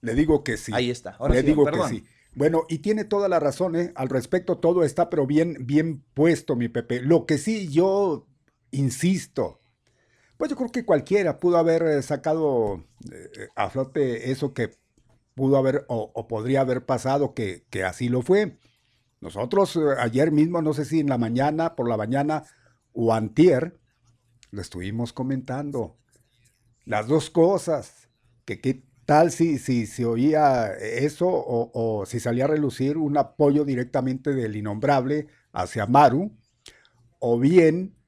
Le 0.00 0.16
digo 0.16 0.42
que 0.42 0.56
sí. 0.56 0.72
Ahí 0.74 0.90
está. 0.90 1.16
le 1.30 1.44
digo 1.44 1.66
que 1.66 1.88
sí. 1.88 2.04
Bueno, 2.34 2.64
y 2.68 2.78
tiene 2.78 3.04
toda 3.04 3.28
la 3.28 3.38
razón, 3.38 3.76
¿eh? 3.76 3.92
Al 3.94 4.08
respecto, 4.08 4.58
todo 4.58 4.82
está, 4.82 5.08
pero 5.08 5.24
bien, 5.24 5.56
bien 5.60 6.02
puesto, 6.14 6.56
mi 6.56 6.68
Pepe. 6.68 7.00
Lo 7.00 7.26
que 7.26 7.38
sí 7.38 7.68
yo 7.68 8.26
insisto, 8.70 9.60
pues 10.40 10.48
yo 10.48 10.56
creo 10.56 10.72
que 10.72 10.86
cualquiera 10.86 11.38
pudo 11.38 11.58
haber 11.58 11.82
eh, 11.82 12.02
sacado 12.02 12.82
eh, 13.12 13.48
a 13.56 13.68
flote 13.68 14.30
eso 14.30 14.54
que 14.54 14.70
pudo 15.34 15.58
haber 15.58 15.84
o, 15.88 16.28
podría 16.28 16.62
haber 16.62 16.86
pasado, 16.86 17.34
que, 17.34 17.66
que, 17.68 17.84
así 17.84 18.08
lo 18.08 18.22
fue. 18.22 18.58
Nosotros 19.20 19.76
eh, 19.76 19.80
ayer 19.98 20.32
mismo, 20.32 20.62
no 20.62 20.72
sé 20.72 20.86
si 20.86 21.00
en 21.00 21.10
la 21.10 21.18
mañana, 21.18 21.76
por 21.76 21.90
la 21.90 21.98
mañana 21.98 22.44
o 22.94 23.12
antier, 23.12 23.78
lo 24.50 24.62
estuvimos 24.62 25.12
comentando. 25.12 25.98
Las 26.86 27.06
dos 27.06 27.28
cosas, 27.28 28.08
que 28.46 28.62
qué 28.62 28.82
tal 29.04 29.32
si, 29.32 29.58
si 29.58 29.86
se 29.86 30.06
oía 30.06 30.72
eso 30.72 31.28
o, 31.28 31.70
o 31.74 32.06
si 32.06 32.18
salía 32.18 32.44
a 32.44 32.48
relucir 32.48 32.96
un 32.96 33.18
apoyo 33.18 33.66
directamente 33.66 34.32
del 34.32 34.56
innombrable 34.56 35.26
hacia 35.52 35.84
Maru, 35.84 36.32
o 37.18 37.38
bien 37.38 37.99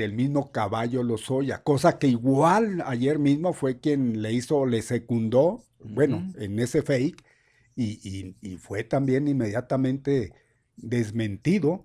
del 0.00 0.14
mismo 0.14 0.50
caballo 0.50 1.02
Lozoya, 1.02 1.62
cosa 1.62 1.98
que 1.98 2.08
igual 2.08 2.82
ayer 2.86 3.18
mismo 3.18 3.52
fue 3.52 3.80
quien 3.80 4.22
le 4.22 4.32
hizo, 4.32 4.64
le 4.64 4.80
secundó, 4.80 5.62
bueno, 5.78 6.32
en 6.38 6.58
ese 6.58 6.82
fake, 6.82 7.22
y, 7.76 8.34
fue 8.58 8.84
también 8.84 9.28
inmediatamente 9.28 10.32
desmentido. 10.76 11.84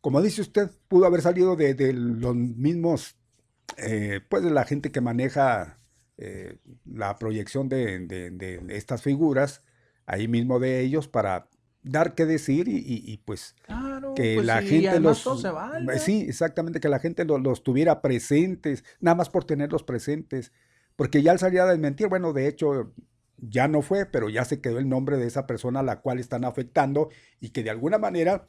Como 0.00 0.20
dice 0.20 0.42
usted, 0.42 0.70
pudo 0.88 1.06
haber 1.06 1.22
salido 1.22 1.56
de, 1.56 1.92
los 1.92 2.34
mismos, 2.34 3.16
eh, 3.76 4.20
pues 4.28 4.42
de 4.42 4.50
la 4.50 4.64
gente 4.64 4.90
que 4.90 5.00
maneja 5.00 5.78
eh, 6.18 6.58
la 6.84 7.16
proyección 7.16 7.68
de, 7.68 8.60
estas 8.68 9.02
figuras, 9.02 9.62
ahí 10.06 10.26
mismo 10.26 10.58
de 10.58 10.80
ellos, 10.80 11.06
para 11.06 11.48
dar 11.82 12.14
que 12.14 12.26
decir 12.26 12.66
y, 12.68 13.20
pues 13.24 13.56
que 14.14 14.34
pues 14.36 14.46
la 14.46 14.62
gente 14.62 15.00
los 15.00 15.26
sí 15.98 16.26
exactamente 16.28 16.80
que 16.80 16.88
la 16.88 17.00
gente 17.00 17.24
los, 17.24 17.62
tuviera 17.64 18.00
presentes 18.00 18.84
nada 19.00 19.16
más 19.16 19.30
por 19.30 19.44
tenerlos 19.44 19.82
presentes 19.82 20.52
porque 20.94 21.22
ya 21.22 21.32
al 21.32 21.38
salir 21.38 21.60
a 21.60 21.66
desmentir 21.66 22.08
bueno 22.08 22.32
de 22.32 22.46
hecho 22.46 22.92
ya 23.36 23.66
no 23.66 23.82
fue 23.82 24.06
pero 24.06 24.28
ya 24.28 24.44
se 24.44 24.60
quedó 24.60 24.78
el 24.78 24.88
nombre 24.88 25.16
de 25.16 25.26
esa 25.26 25.46
persona 25.46 25.80
a 25.80 25.84
la 25.84 26.00
cual 26.00 26.20
están 26.20 26.44
afectando 26.44 27.08
y 27.40 27.50
que 27.50 27.64
de 27.64 27.70
alguna 27.70 27.98
manera 27.98 28.48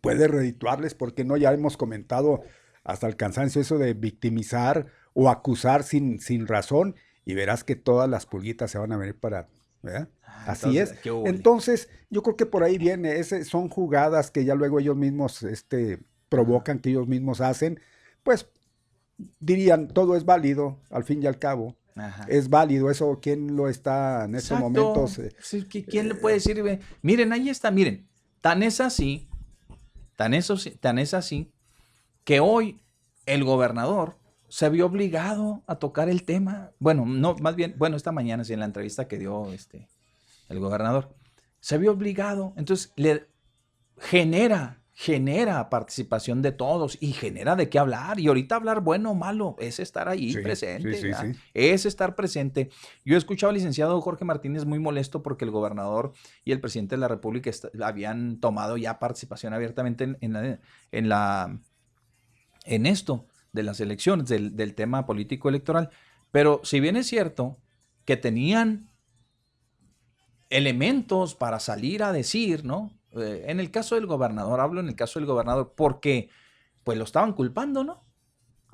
puede 0.00 0.28
redituarles 0.28 0.94
porque 0.94 1.24
no 1.24 1.36
ya 1.36 1.52
hemos 1.52 1.76
comentado 1.76 2.42
hasta 2.84 3.08
el 3.08 3.16
cansancio 3.16 3.60
eso 3.60 3.78
de 3.78 3.94
victimizar 3.94 4.86
o 5.14 5.30
acusar 5.30 5.82
sin, 5.82 6.20
sin 6.20 6.46
razón 6.46 6.94
y 7.24 7.34
verás 7.34 7.64
que 7.64 7.76
todas 7.76 8.08
las 8.08 8.26
pulguitas 8.26 8.70
se 8.70 8.78
van 8.78 8.92
a 8.92 8.96
venir 8.96 9.18
para 9.18 9.48
¿verdad? 9.82 10.08
Así 10.46 10.78
es. 10.78 10.94
Entonces, 11.24 11.88
yo 12.10 12.22
creo 12.22 12.36
que 12.36 12.46
por 12.46 12.64
ahí 12.64 12.78
viene, 12.78 13.18
ese, 13.18 13.44
son 13.44 13.68
jugadas 13.68 14.30
que 14.30 14.44
ya 14.44 14.54
luego 14.54 14.80
ellos 14.80 14.96
mismos 14.96 15.42
este, 15.42 16.00
provocan, 16.28 16.78
que 16.78 16.90
ellos 16.90 17.08
mismos 17.08 17.40
hacen, 17.40 17.80
pues 18.22 18.48
dirían, 19.40 19.88
todo 19.88 20.16
es 20.16 20.24
válido, 20.24 20.78
al 20.90 21.04
fin 21.04 21.22
y 21.22 21.26
al 21.26 21.38
cabo. 21.38 21.76
Es 22.26 22.48
válido 22.48 22.90
eso, 22.90 23.18
¿quién 23.20 23.54
lo 23.54 23.68
está 23.68 24.24
en 24.24 24.34
estos 24.34 24.58
momentos? 24.58 25.18
Eh, 25.18 25.30
¿Quién 25.86 26.08
le 26.08 26.14
puede 26.14 26.36
decir? 26.36 26.80
Miren, 27.02 27.32
ahí 27.34 27.50
está, 27.50 27.70
miren, 27.70 28.08
tan 28.40 28.62
es 28.62 28.80
así, 28.80 29.28
tan, 30.16 30.32
eso, 30.32 30.56
tan 30.80 30.98
es 30.98 31.12
así, 31.12 31.52
que 32.24 32.40
hoy 32.40 32.80
el 33.26 33.44
gobernador 33.44 34.16
se 34.52 34.68
vio 34.68 34.84
obligado 34.84 35.62
a 35.66 35.76
tocar 35.76 36.10
el 36.10 36.24
tema. 36.24 36.72
Bueno, 36.78 37.06
no, 37.06 37.34
más 37.36 37.56
bien, 37.56 37.74
bueno, 37.78 37.96
esta 37.96 38.12
mañana 38.12 38.44
sí 38.44 38.52
en 38.52 38.60
la 38.60 38.66
entrevista 38.66 39.08
que 39.08 39.18
dio 39.18 39.50
este 39.50 39.88
el 40.50 40.60
gobernador, 40.60 41.16
se 41.58 41.78
vio 41.78 41.90
obligado. 41.90 42.52
Entonces, 42.58 42.92
le 42.96 43.28
genera, 43.96 44.82
genera 44.92 45.70
participación 45.70 46.42
de 46.42 46.52
todos 46.52 46.98
y 47.00 47.14
genera 47.14 47.56
de 47.56 47.70
qué 47.70 47.78
hablar. 47.78 48.20
Y 48.20 48.26
ahorita 48.26 48.56
hablar 48.56 48.82
bueno 48.82 49.12
o 49.12 49.14
malo 49.14 49.56
es 49.58 49.80
estar 49.80 50.06
ahí 50.10 50.34
presente. 50.34 51.00
es 51.54 51.86
estar 51.86 52.14
presente. 52.14 52.68
Yo 53.06 53.14
he 53.14 53.18
escuchado 53.18 53.48
al 53.48 53.54
licenciado 53.54 53.98
Jorge 54.02 54.26
Martínez 54.26 54.66
muy 54.66 54.78
molesto 54.78 55.22
porque 55.22 55.46
el 55.46 55.50
gobernador 55.50 56.12
y 56.44 56.52
el 56.52 56.60
presidente 56.60 56.96
de 56.96 57.00
la 57.00 57.08
República 57.08 57.50
habían 57.82 58.38
tomado 58.38 58.76
ya 58.76 58.98
participación 58.98 59.54
abiertamente 59.54 60.14
en, 60.20 60.32
la, 60.34 60.58
en, 60.90 61.08
la, 61.08 61.58
en 62.66 62.84
esto 62.84 63.28
de 63.52 63.62
las 63.62 63.80
elecciones, 63.80 64.28
del, 64.28 64.56
del 64.56 64.74
tema 64.74 65.06
político 65.06 65.48
electoral. 65.48 65.90
Pero 66.30 66.60
si 66.64 66.80
bien 66.80 66.96
es 66.96 67.06
cierto 67.06 67.58
que 68.04 68.16
tenían 68.16 68.90
elementos 70.50 71.34
para 71.34 71.60
salir 71.60 72.02
a 72.02 72.12
decir, 72.12 72.64
¿no? 72.64 72.90
Eh, 73.12 73.44
en 73.48 73.60
el 73.60 73.70
caso 73.70 73.94
del 73.94 74.06
gobernador, 74.06 74.60
hablo 74.60 74.80
en 74.80 74.88
el 74.88 74.96
caso 74.96 75.18
del 75.18 75.26
gobernador, 75.26 75.74
porque 75.76 76.28
pues 76.84 76.98
lo 76.98 77.04
estaban 77.04 77.32
culpando, 77.32 77.84
¿no? 77.84 78.02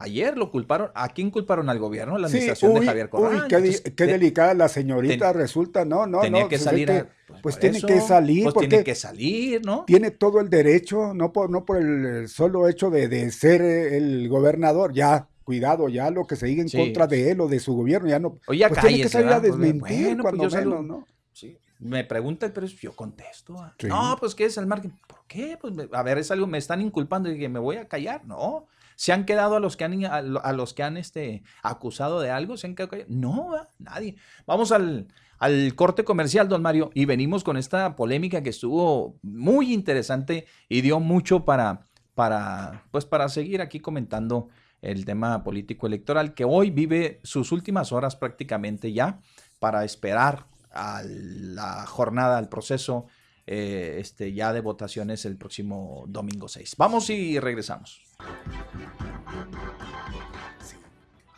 Ayer 0.01 0.39
lo 0.39 0.53
culparon, 0.53 0.93
¿a 0.95 1.09
quién 1.09 1.33
culparon 1.33 1.69
al 1.69 1.81
gobierno? 1.81 2.17
La 2.19 2.29
administración 2.29 2.75
de 2.75 2.87
Javier 2.87 3.09
Corral. 3.09 3.49
Uy, 3.53 3.81
qué, 3.97 4.07
delicada 4.07 4.55
la 4.55 4.69
señorita 4.69 5.33
resulta, 5.33 5.85
no, 5.85 6.07
no, 6.07 6.21
tenía 6.21 6.43
no. 6.43 6.49
que 6.49 6.57
salir. 6.57 6.87
pues, 7.27 7.41
pues 7.43 7.59
tiene 7.59 7.83
que 7.83 8.01
salir. 8.01 8.45
Pues 8.45 8.69
tiene 8.69 8.85
que 8.85 8.95
salir, 8.95 9.61
¿no? 9.67 9.85
Tiene 9.87 10.13
todo 10.13 10.39
el 10.39 10.49
derecho, 10.49 11.15
no 11.15 11.33
por, 11.33 11.51
no 11.51 11.65
por 11.65 11.79
el 11.79 12.29
solo 12.29 12.69
hecho 12.69 12.91
de, 12.91 13.29
ser 13.33 13.61
el 13.61 14.29
gobernador, 14.29 14.93
ya, 14.93 15.27
cuidado, 15.43 15.89
ya 15.89 16.13
lo 16.13 16.29
que 16.29 16.37
se 16.37 16.47
diga 16.47 16.63
en 16.63 16.69
contra 16.69 17.09
de 17.09 17.33
él 17.33 17.41
o 17.41 17.49
de 17.49 17.59
su 17.59 17.75
gobierno, 17.75 18.09
ya 18.09 18.21
no. 18.21 18.39
Oye, 18.47 18.69
pues 18.69 18.81
tiene 18.81 19.03
que 19.03 19.09
salir 19.09 19.31
a 19.31 19.41
desmentir 19.41 20.17
cuando 20.19 20.49
menos, 20.49 20.85
¿no? 20.85 21.07
Sí 21.33 21.59
me 21.81 22.05
pregunta 22.05 22.51
pero 22.53 22.67
yo 22.67 22.95
contesto. 22.95 23.57
Ah. 23.59 23.73
No, 23.83 24.17
pues 24.19 24.35
¿qué 24.35 24.45
es 24.45 24.57
el 24.59 24.67
marketing? 24.67 24.97
¿Por 25.07 25.21
qué? 25.27 25.57
Pues 25.61 25.75
a 25.93 26.03
ver, 26.03 26.19
es 26.19 26.31
algo, 26.31 26.47
me 26.47 26.59
están 26.59 26.81
inculpando 26.81 27.31
y 27.31 27.39
que 27.39 27.49
me 27.49 27.59
voy 27.59 27.77
a 27.77 27.89
callar. 27.89 28.25
No. 28.25 28.67
¿Se 28.99 29.13
han 29.13 29.27
quedado 29.27 29.55
a 29.55 29.61
los 29.61 29.77
que 29.77 29.85
han, 29.85 30.05
a, 30.05 30.53
los 30.53 30.75
que 30.75 30.83
han 30.83 30.97
este, 30.97 31.45
acusado 31.63 32.19
de 32.19 32.33
algo? 32.33 32.57
¿Se 32.57 32.67
han 32.67 32.75
quedado? 32.75 32.97
No, 33.07 33.53
nadie. 33.79 34.17
Vamos 34.45 34.73
al, 34.73 35.07
al 35.39 35.77
corte 35.77 36.03
comercial, 36.03 36.49
don 36.49 36.63
Mario, 36.63 36.91
y 36.95 37.05
venimos 37.05 37.45
con 37.45 37.57
esta 37.57 37.95
polémica 37.95 38.43
que 38.43 38.51
estuvo 38.51 39.17
muy 39.23 39.73
interesante 39.73 40.47
y 40.69 40.81
dio 40.81 40.99
mucho 40.99 41.45
para, 41.45 41.87
para, 42.17 42.87
pues 42.91 43.05
para 43.05 43.29
seguir 43.29 43.61
aquí 43.61 43.79
comentando 43.79 44.49
el 44.83 45.05
tema 45.05 45.45
político 45.45 45.87
electoral 45.87 46.35
que 46.35 46.45
hoy 46.45 46.71
vive 46.71 47.21
sus 47.23 47.53
últimas 47.53 47.93
horas 47.93 48.17
prácticamente 48.17 48.93
ya 48.93 49.21
para 49.61 49.85
esperar 49.85 50.47
a 50.73 51.03
la 51.05 51.87
jornada, 51.87 52.37
al 52.37 52.49
proceso 52.49 53.07
eh, 53.47 53.99
este, 54.01 54.33
ya 54.33 54.53
de 54.53 54.61
votaciones 54.61 55.25
el 55.25 55.37
próximo 55.37 56.05
domingo 56.09 56.49
6. 56.49 56.75
Vamos 56.79 57.11
y 57.11 57.39
regresamos. 57.39 58.08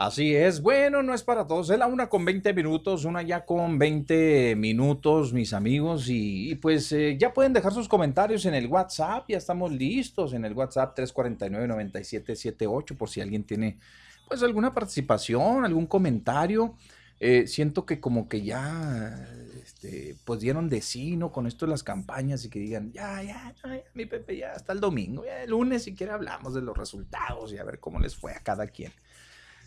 Así 0.01 0.35
es, 0.35 0.63
bueno, 0.63 1.03
no 1.03 1.13
es 1.13 1.23
para 1.23 1.47
todos, 1.47 1.69
es 1.69 1.79
la 1.79 1.87
una 1.87 2.09
con 2.09 2.25
20 2.25 2.55
minutos, 2.55 3.05
una 3.05 3.21
ya 3.21 3.45
con 3.45 3.79
20 3.79 4.57
minutos, 4.57 5.35
mis 5.35 5.53
amigos, 5.53 6.07
y, 6.09 6.55
pues 6.55 6.91
eh, 6.93 7.19
ya 7.21 7.35
pueden 7.35 7.53
dejar 7.53 7.75
sus 7.75 7.87
comentarios 7.87 8.47
en 8.47 8.55
el 8.55 8.67
WhatsApp, 8.67 9.27
ya 9.29 9.37
estamos 9.37 9.71
listos 9.71 10.33
en 10.33 10.47
el 10.47 10.55
WhatsApp 10.55 10.99
349-9778 10.99 12.97
por 12.97 13.11
si 13.11 13.21
alguien 13.21 13.45
tiene 13.45 13.79
pues 14.27 14.43
alguna 14.43 14.73
participación, 14.73 15.67
algún 15.67 15.87
comentario. 15.87 16.77
Eh, 17.19 17.47
siento 17.47 17.85
que 17.85 18.01
como 18.01 18.27
que 18.27 18.41
ya, 18.41 19.29
este, 19.83 20.15
pues 20.27 20.41
dieron 20.41 20.69
de 20.69 20.83
sí, 20.83 21.17
¿no? 21.17 21.33
Con 21.33 21.47
esto 21.47 21.65
de 21.65 21.71
las 21.71 21.83
campañas 21.83 22.45
y 22.45 22.51
que 22.51 22.59
digan, 22.59 22.93
ya, 22.93 23.23
ya, 23.23 23.55
ya, 23.65 23.83
mi 23.95 24.05
Pepe, 24.05 24.37
ya 24.37 24.53
hasta 24.53 24.75
el 24.75 24.81
domingo, 24.81 25.25
ya 25.25 25.43
el 25.43 25.51
lunes 25.51 25.85
si 25.85 25.95
quiere 25.95 26.13
hablamos 26.13 26.53
de 26.53 26.61
los 26.61 26.77
resultados 26.77 27.51
y 27.51 27.57
a 27.57 27.65
ver 27.65 27.81
cómo 27.81 27.99
les 27.99 28.15
fue 28.15 28.35
a 28.35 28.41
cada 28.41 28.67
quien. 28.67 28.93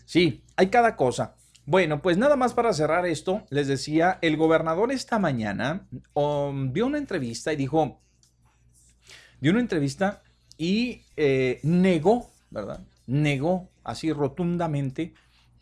Sí, 0.04 0.44
hay 0.54 0.68
cada 0.68 0.94
cosa. 0.94 1.34
Bueno, 1.66 2.00
pues 2.00 2.16
nada 2.16 2.36
más 2.36 2.54
para 2.54 2.72
cerrar 2.72 3.06
esto, 3.06 3.44
les 3.50 3.66
decía, 3.66 4.20
el 4.22 4.36
gobernador 4.36 4.92
esta 4.92 5.18
mañana 5.18 5.88
um, 6.12 6.72
dio 6.72 6.86
una 6.86 6.98
entrevista 6.98 7.52
y 7.52 7.56
dijo, 7.56 8.00
dio 9.40 9.50
una 9.50 9.60
entrevista 9.60 10.22
y 10.56 11.02
eh, 11.16 11.58
negó, 11.64 12.30
¿verdad? 12.50 12.86
Negó 13.08 13.68
así 13.82 14.12
rotundamente 14.12 15.12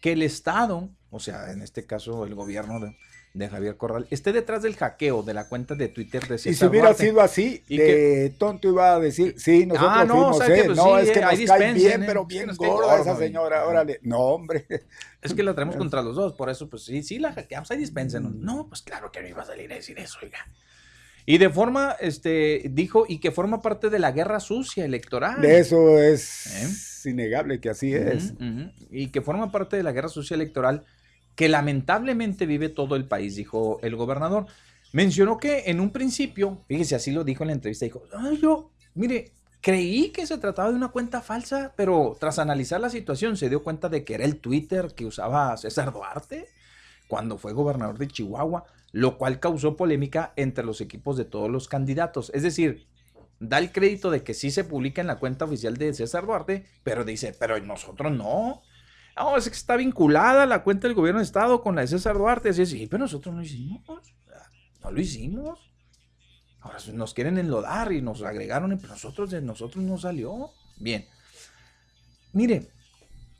que 0.02 0.12
el 0.12 0.22
Estado, 0.22 0.90
o 1.10 1.20
sea, 1.20 1.52
en 1.52 1.62
este 1.62 1.86
caso 1.86 2.26
el 2.26 2.34
gobierno 2.34 2.80
de, 2.80 2.96
de 3.34 3.48
Javier 3.48 3.76
Corral 3.76 4.06
esté 4.10 4.32
detrás 4.32 4.62
del 4.62 4.76
hackeo 4.76 5.22
de 5.22 5.32
la 5.32 5.48
cuenta 5.48 5.74
de 5.74 5.88
Twitter 5.88 6.26
de 6.26 6.36
César 6.36 6.52
Y 6.52 6.54
si 6.54 6.66
hubiera 6.66 6.92
sido 6.92 7.20
así, 7.20 7.62
y 7.68 7.78
que 7.78 8.34
tonto 8.38 8.68
iba 8.68 8.94
a 8.94 9.00
decir, 9.00 9.34
sí, 9.38 9.64
nosotros 9.64 9.92
ah, 9.94 10.04
no, 10.04 10.34
fuimos, 10.34 10.48
¿eh? 10.48 10.62
Pues 10.66 10.76
no, 10.76 10.98
es 10.98 11.10
que 11.10 11.20
nos 11.20 11.40
cae 11.46 11.72
bien, 11.72 12.02
¿eh? 12.02 12.06
pero 12.06 12.26
bien 12.26 12.50
gorda 12.56 13.00
esa 13.00 13.16
señora, 13.16 13.66
órale. 13.66 14.00
No, 14.02 14.18
hombre. 14.18 14.66
Es 15.22 15.32
que 15.34 15.42
la 15.42 15.54
traemos 15.54 15.76
contra 15.78 16.02
los 16.02 16.16
dos, 16.16 16.34
por 16.34 16.50
eso, 16.50 16.68
pues 16.68 16.84
sí, 16.84 17.02
sí 17.02 17.18
la 17.18 17.32
hackeamos, 17.32 17.70
ahí 17.70 17.78
dispensen. 17.78 18.42
No, 18.42 18.66
pues 18.68 18.82
claro 18.82 19.10
que 19.10 19.22
no 19.22 19.28
iba 19.28 19.42
a 19.42 19.46
salir 19.46 19.72
a 19.72 19.76
decir 19.76 19.98
eso, 19.98 20.18
oiga. 20.22 20.46
Y 21.24 21.38
de 21.38 21.48
forma, 21.48 21.96
este, 22.00 22.62
dijo, 22.70 23.04
y 23.08 23.18
que 23.18 23.30
forma 23.30 23.62
parte 23.62 23.88
de 23.90 23.98
la 23.98 24.10
guerra 24.10 24.40
sucia 24.40 24.84
electoral. 24.84 25.40
De 25.40 25.58
eso 25.60 25.98
es 25.98 27.04
¿Eh? 27.06 27.10
innegable 27.10 27.60
que 27.60 27.70
así 27.70 27.94
es. 27.94 28.34
Y 28.90 29.08
que 29.08 29.22
forma 29.22 29.52
parte 29.52 29.76
de 29.76 29.84
la 29.84 29.92
guerra 29.92 30.08
sucia 30.08 30.34
electoral 30.34 30.84
que 31.34 31.48
lamentablemente 31.48 32.46
vive 32.46 32.68
todo 32.68 32.96
el 32.96 33.06
país, 33.06 33.36
dijo 33.36 33.78
el 33.82 33.96
gobernador. 33.96 34.46
Mencionó 34.92 35.38
que 35.38 35.64
en 35.66 35.80
un 35.80 35.90
principio, 35.90 36.62
fíjese, 36.68 36.94
así 36.94 37.10
lo 37.10 37.24
dijo 37.24 37.44
en 37.44 37.48
la 37.48 37.54
entrevista, 37.54 37.86
dijo, 37.86 38.02
Ay, 38.12 38.38
yo, 38.38 38.70
mire, 38.94 39.32
creí 39.62 40.10
que 40.10 40.26
se 40.26 40.38
trataba 40.38 40.70
de 40.70 40.76
una 40.76 40.88
cuenta 40.88 41.22
falsa, 41.22 41.72
pero 41.76 42.16
tras 42.20 42.38
analizar 42.38 42.80
la 42.80 42.90
situación 42.90 43.36
se 43.36 43.48
dio 43.48 43.62
cuenta 43.62 43.88
de 43.88 44.04
que 44.04 44.14
era 44.14 44.24
el 44.24 44.36
Twitter 44.36 44.92
que 44.94 45.06
usaba 45.06 45.56
César 45.56 45.92
Duarte 45.92 46.48
cuando 47.08 47.38
fue 47.38 47.52
gobernador 47.52 47.98
de 47.98 48.08
Chihuahua, 48.08 48.64
lo 48.90 49.16
cual 49.18 49.40
causó 49.40 49.76
polémica 49.76 50.32
entre 50.36 50.64
los 50.64 50.80
equipos 50.80 51.16
de 51.16 51.24
todos 51.24 51.50
los 51.50 51.68
candidatos. 51.68 52.30
Es 52.34 52.42
decir, 52.42 52.86
da 53.38 53.58
el 53.58 53.72
crédito 53.72 54.10
de 54.10 54.22
que 54.22 54.34
sí 54.34 54.50
se 54.50 54.64
publica 54.64 55.00
en 55.00 55.06
la 55.06 55.18
cuenta 55.18 55.44
oficial 55.44 55.76
de 55.76 55.94
César 55.94 56.26
Duarte, 56.26 56.64
pero 56.84 57.04
dice, 57.04 57.34
pero 57.38 57.58
nosotros 57.60 58.12
no. 58.12 58.62
No, 59.16 59.36
es 59.36 59.48
que 59.48 59.54
está 59.54 59.76
vinculada 59.76 60.46
la 60.46 60.62
cuenta 60.62 60.88
del 60.88 60.94
gobierno 60.94 61.18
de 61.20 61.24
Estado 61.24 61.62
con 61.62 61.74
la 61.74 61.82
de 61.82 61.88
César 61.88 62.16
Duarte. 62.16 62.50
Así 62.50 62.64
sí, 62.66 62.86
pero 62.86 63.02
nosotros 63.02 63.34
no 63.34 63.42
hicimos. 63.42 63.82
No 64.82 64.90
lo 64.90 65.00
hicimos. 65.00 65.58
Ahora 66.60 66.78
nos 66.94 67.12
quieren 67.12 67.38
enlodar 67.38 67.92
y 67.92 68.00
nos 68.00 68.22
agregaron, 68.22 68.76
pero 68.80 68.92
nosotros 68.92 69.30
de 69.30 69.42
nosotros 69.42 69.84
no 69.84 69.98
salió. 69.98 70.50
Bien. 70.78 71.06
Mire, 72.32 72.70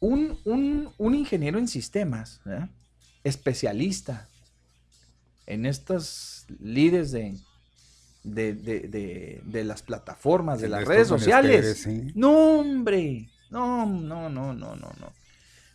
un, 0.01 0.93
ingeniero 0.99 1.59
en 1.59 1.69
sistemas, 1.69 2.41
especialista 3.23 4.29
en 5.47 5.67
estas 5.67 6.47
líderes 6.61 7.13
de, 7.13 7.39
de, 8.25 9.65
las 9.65 9.83
plataformas, 9.83 10.61
de 10.61 10.69
las 10.69 10.85
redes 10.85 11.09
sociales. 11.09 11.87
No, 12.15 12.59
hombre. 12.59 13.31
No, 13.51 13.87
no, 13.87 14.29
no, 14.29 14.53
no, 14.53 14.77
no, 14.77 14.93
no. 14.99 15.22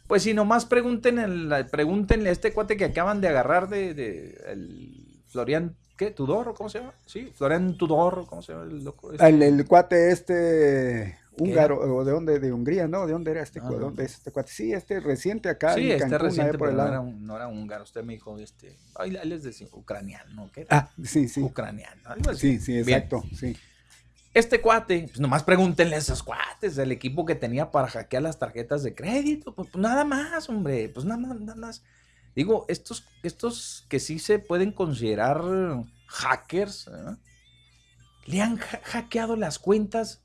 Pues 0.07 0.23
si 0.23 0.33
nomás 0.33 0.65
pregúntenle, 0.65 1.65
pregúntenle 1.65 2.29
a 2.29 2.31
este 2.31 2.53
cuate 2.53 2.77
que 2.77 2.85
acaban 2.85 3.19
de 3.19 3.27
agarrar 3.27 3.67
de, 3.67 3.93
de 3.93 4.41
el 4.47 5.21
Florian, 5.27 5.75
¿qué? 5.97 6.11
¿Tudor? 6.11 6.53
¿Cómo 6.55 6.69
se 6.69 6.79
llama? 6.79 6.93
Sí, 7.05 7.31
Florian 7.35 7.77
Tudor, 7.77 8.25
¿cómo 8.27 8.41
se 8.41 8.53
llama 8.53 8.65
el 8.65 8.83
loco? 8.83 9.11
Este? 9.11 9.27
El, 9.27 9.65
cuate 9.65 10.11
este 10.11 11.19
húngaro, 11.37 11.79
o 11.79 12.03
de 12.05 12.11
dónde, 12.11 12.39
de 12.39 12.53
Hungría, 12.53 12.87
¿no? 12.87 13.05
¿De 13.05 13.11
dónde 13.11 13.31
era 13.31 13.43
este, 13.43 13.59
¿dónde 13.59 14.05
es 14.05 14.13
este 14.13 14.31
cuate? 14.31 14.51
Sí, 14.51 14.73
este 14.73 14.99
reciente 15.01 15.49
acá 15.49 15.75
sí, 15.75 15.91
este 15.91 16.17
reciente, 16.17 16.57
pero 16.57 16.71
no, 16.71 16.87
era, 16.87 17.01
no 17.01 17.35
era 17.35 17.47
húngaro, 17.49 17.83
usted 17.83 18.03
me 18.03 18.13
dijo, 18.13 18.37
este, 18.39 18.77
ay, 18.95 19.17
él 19.21 19.31
es 19.33 19.43
de 19.43 19.67
ucraniano, 19.73 20.49
¿qué? 20.53 20.65
Ah, 20.69 20.89
sí, 21.03 21.27
sí. 21.27 21.41
Ucraniano, 21.41 22.01
algo 22.05 22.31
así. 22.31 22.57
Sí, 22.57 22.59
sí, 22.59 22.79
exacto, 22.79 23.23
sí. 23.35 23.55
Este 24.38 24.61
cuate, 24.61 25.07
pues 25.07 25.19
nomás 25.19 25.43
pregúntenle 25.43 25.95
a 25.95 25.97
esos 25.97 26.21
cuates, 26.21 26.77
el 26.77 26.91
equipo 26.91 27.25
que 27.25 27.33
tenía 27.33 27.71
para 27.71 27.88
hackear 27.88 28.21
las 28.21 28.38
tarjetas 28.38 28.83
de 28.83 28.93
crédito, 28.93 29.55
pues, 29.55 29.67
pues 29.71 29.81
nada 29.81 30.05
más, 30.05 30.47
hombre, 30.47 30.89
pues 30.89 31.07
nada 31.07 31.19
más, 31.19 31.39
nada 31.39 31.55
más. 31.55 31.83
Digo, 32.35 32.65
estos, 32.67 33.03
estos 33.23 33.88
que 33.89 33.99
sí 33.99 34.19
se 34.19 34.38
pueden 34.38 34.73
considerar 34.73 35.41
hackers, 36.05 36.88
¿eh? 36.88 37.15
le 38.27 38.41
han 38.43 38.57
hackeado 38.57 39.38
las 39.38 39.57
cuentas 39.57 40.21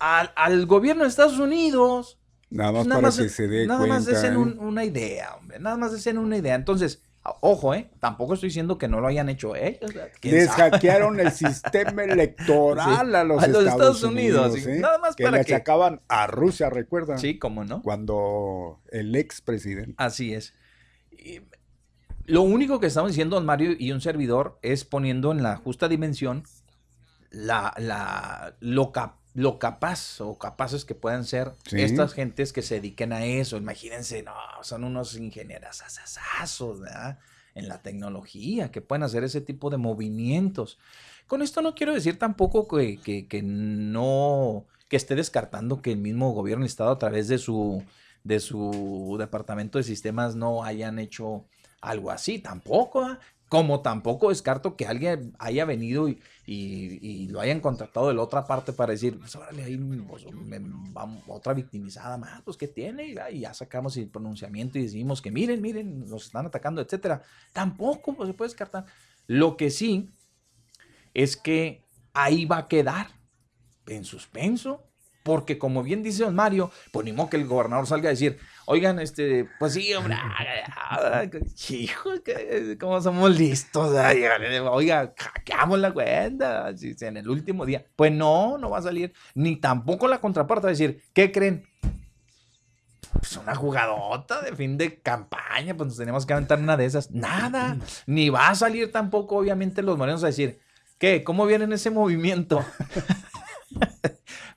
al, 0.00 0.66
gobierno 0.66 1.04
de 1.04 1.08
Estados 1.08 1.38
Unidos. 1.38 2.18
Nada 2.50 2.72
más, 2.72 2.88
para 2.88 3.12
que 3.12 3.28
se 3.28 3.46
dé 3.46 3.68
Nada 3.68 3.86
más 3.86 4.06
desen 4.06 4.34
¿eh? 4.34 4.38
una 4.38 4.84
idea, 4.84 5.36
hombre, 5.36 5.60
nada 5.60 5.76
más 5.76 5.92
desen 5.92 6.18
una 6.18 6.36
idea. 6.36 6.56
Entonces, 6.56 7.00
Ojo, 7.22 7.74
¿eh? 7.74 7.90
Tampoco 8.00 8.32
estoy 8.32 8.48
diciendo 8.48 8.78
que 8.78 8.88
no 8.88 9.00
lo 9.00 9.06
hayan 9.06 9.28
hecho 9.28 9.54
ellos. 9.54 9.90
Les 10.22 10.48
hackearon 10.48 11.20
el 11.20 11.30
sistema 11.32 12.04
electoral 12.04 13.14
a, 13.14 13.24
los, 13.24 13.42
Estados, 13.42 14.02
Unidos. 14.02 14.56
¿eh? 14.66 14.78
Nada 14.80 14.98
más 14.98 15.16
que 15.16 15.30
le 15.30 15.40
achacaban 15.40 16.00
a 16.08 16.26
Rusia, 16.26 16.70
¿recuerdan? 16.70 17.18
Sí, 17.18 17.38
cómo 17.38 17.64
no. 17.64 17.82
Cuando 17.82 18.80
el 18.90 19.14
ex 19.14 19.42
presidente. 19.42 19.94
Así 19.98 20.32
es. 20.32 20.54
lo 22.24 22.40
único 22.40 22.80
que 22.80 22.86
estamos 22.86 23.10
diciendo, 23.10 23.36
don 23.36 23.44
Mario 23.44 23.72
y 23.78 23.92
un 23.92 24.00
servidor, 24.00 24.58
es 24.62 24.86
poniendo 24.86 25.30
en 25.30 25.42
la 25.42 25.56
justa 25.56 25.88
dimensión 25.88 26.44
la, 27.30 27.74
la, 27.76 28.56
lo, 28.60 28.92
lo 29.34 29.58
capaz 29.58 30.20
o 30.20 30.38
capaces 30.38 30.84
que 30.84 30.94
puedan 30.94 31.24
ser 31.24 31.52
estas 31.72 32.14
gentes 32.14 32.52
que 32.52 32.62
se 32.62 32.76
dediquen 32.76 33.12
a 33.12 33.24
eso. 33.24 33.56
Imagínense, 33.56 34.22
no, 34.22 34.34
son 34.62 34.84
unos 34.84 35.16
ingenieros 35.16 35.82
asasazos, 35.82 36.80
¿verdad? 36.80 37.18
En 37.54 37.68
la 37.68 37.82
tecnología, 37.82 38.70
que 38.70 38.80
pueden 38.80 39.02
hacer 39.02 39.24
ese 39.24 39.40
tipo 39.40 39.70
de 39.70 39.76
movimientos. 39.76 40.78
Con 41.26 41.42
esto 41.42 41.62
no 41.62 41.74
quiero 41.74 41.94
decir 41.94 42.18
tampoco 42.18 42.66
que, 42.66 43.00
que, 43.28 43.42
no, 43.42 44.66
que 44.88 44.96
esté 44.96 45.14
descartando 45.14 45.80
que 45.80 45.92
el 45.92 45.98
mismo 45.98 46.32
gobierno 46.32 46.64
del 46.64 46.70
Estado 46.70 46.90
a 46.90 46.98
través 46.98 47.28
de 47.28 47.38
su, 47.38 47.84
de 48.24 48.40
su 48.40 49.16
departamento 49.18 49.78
de 49.78 49.84
sistemas 49.84 50.34
no 50.34 50.64
hayan 50.64 50.98
hecho 50.98 51.44
algo 51.80 52.10
así, 52.10 52.40
tampoco. 52.40 53.02
¿ah? 53.02 53.20
Como 53.50 53.80
tampoco 53.80 54.28
descarto 54.28 54.76
que 54.76 54.86
alguien 54.86 55.34
haya 55.40 55.64
venido 55.64 56.08
y, 56.08 57.26
lo 57.30 57.40
hayan 57.40 57.58
contratado 57.58 58.06
de 58.06 58.14
la 58.14 58.22
otra 58.22 58.46
parte 58.46 58.72
para 58.72 58.92
decir, 58.92 59.18
pues 59.18 59.34
órale, 59.34 59.64
ahí 59.64 59.76
pues, 60.08 60.24
otra 61.26 61.52
victimizada 61.52 62.16
más, 62.16 62.42
pues 62.42 62.56
¿qué 62.56 62.68
tiene? 62.68 63.12
Y 63.32 63.40
ya 63.40 63.52
sacamos 63.52 63.96
el 63.96 64.08
pronunciamiento 64.08 64.78
y 64.78 64.84
decimos 64.84 65.20
que 65.20 65.32
miren, 65.32 65.60
miren, 65.60 66.08
nos 66.08 66.26
están 66.26 66.46
atacando, 66.46 66.80
etcétera. 66.80 67.22
Tampoco 67.52 68.14
pues, 68.14 68.28
se 68.28 68.34
puede 68.34 68.50
descartar. 68.50 68.86
Lo 69.26 69.56
que 69.56 69.70
sí 69.70 70.10
es 71.12 71.36
que 71.36 71.84
ahí 72.14 72.44
va 72.44 72.58
a 72.58 72.68
quedar 72.68 73.08
en 73.88 74.04
suspenso 74.04 74.86
porque 75.22 75.58
como 75.58 75.82
bien 75.82 76.02
dice 76.02 76.24
don 76.24 76.34
Mario, 76.34 76.70
pues 76.92 77.04
ni 77.04 77.28
que 77.28 77.36
el 77.36 77.46
gobernador 77.46 77.86
salga 77.86 78.08
a 78.08 78.12
decir, 78.12 78.38
oigan, 78.66 78.98
este, 78.98 79.48
pues 79.58 79.74
sí, 79.74 79.92
hombre, 79.94 80.16
hijo, 81.70 82.10
cómo 82.78 83.00
somos 83.00 83.36
listos, 83.36 83.94
oiga, 84.70 85.12
hackeamos 85.16 85.78
la 85.78 85.92
cuenta, 85.92 86.72
en 87.00 87.16
el 87.16 87.28
último 87.28 87.66
día. 87.66 87.84
Pues 87.96 88.12
no, 88.12 88.58
no 88.58 88.70
va 88.70 88.78
a 88.78 88.82
salir, 88.82 89.12
ni 89.34 89.56
tampoco 89.56 90.08
la 90.08 90.20
contraparte 90.20 90.64
va 90.66 90.68
a 90.68 90.72
decir, 90.72 91.02
¿qué 91.12 91.32
creen? 91.32 91.66
Pues 93.12 93.36
una 93.36 93.54
jugadota 93.54 94.40
de 94.40 94.54
fin 94.54 94.78
de 94.78 95.00
campaña, 95.00 95.76
pues 95.76 95.88
nos 95.88 95.96
tenemos 95.96 96.24
que 96.24 96.32
aventar 96.32 96.58
una 96.58 96.76
de 96.76 96.84
esas. 96.84 97.10
Nada, 97.10 97.76
ni 98.06 98.28
va 98.28 98.48
a 98.48 98.54
salir 98.54 98.92
tampoco, 98.92 99.36
obviamente, 99.36 99.82
los 99.82 99.98
morenos 99.98 100.22
a 100.22 100.28
decir, 100.28 100.60
¿qué? 100.98 101.24
¿Cómo 101.24 101.46
viene 101.46 101.72
ese 101.74 101.90
movimiento? 101.90 102.64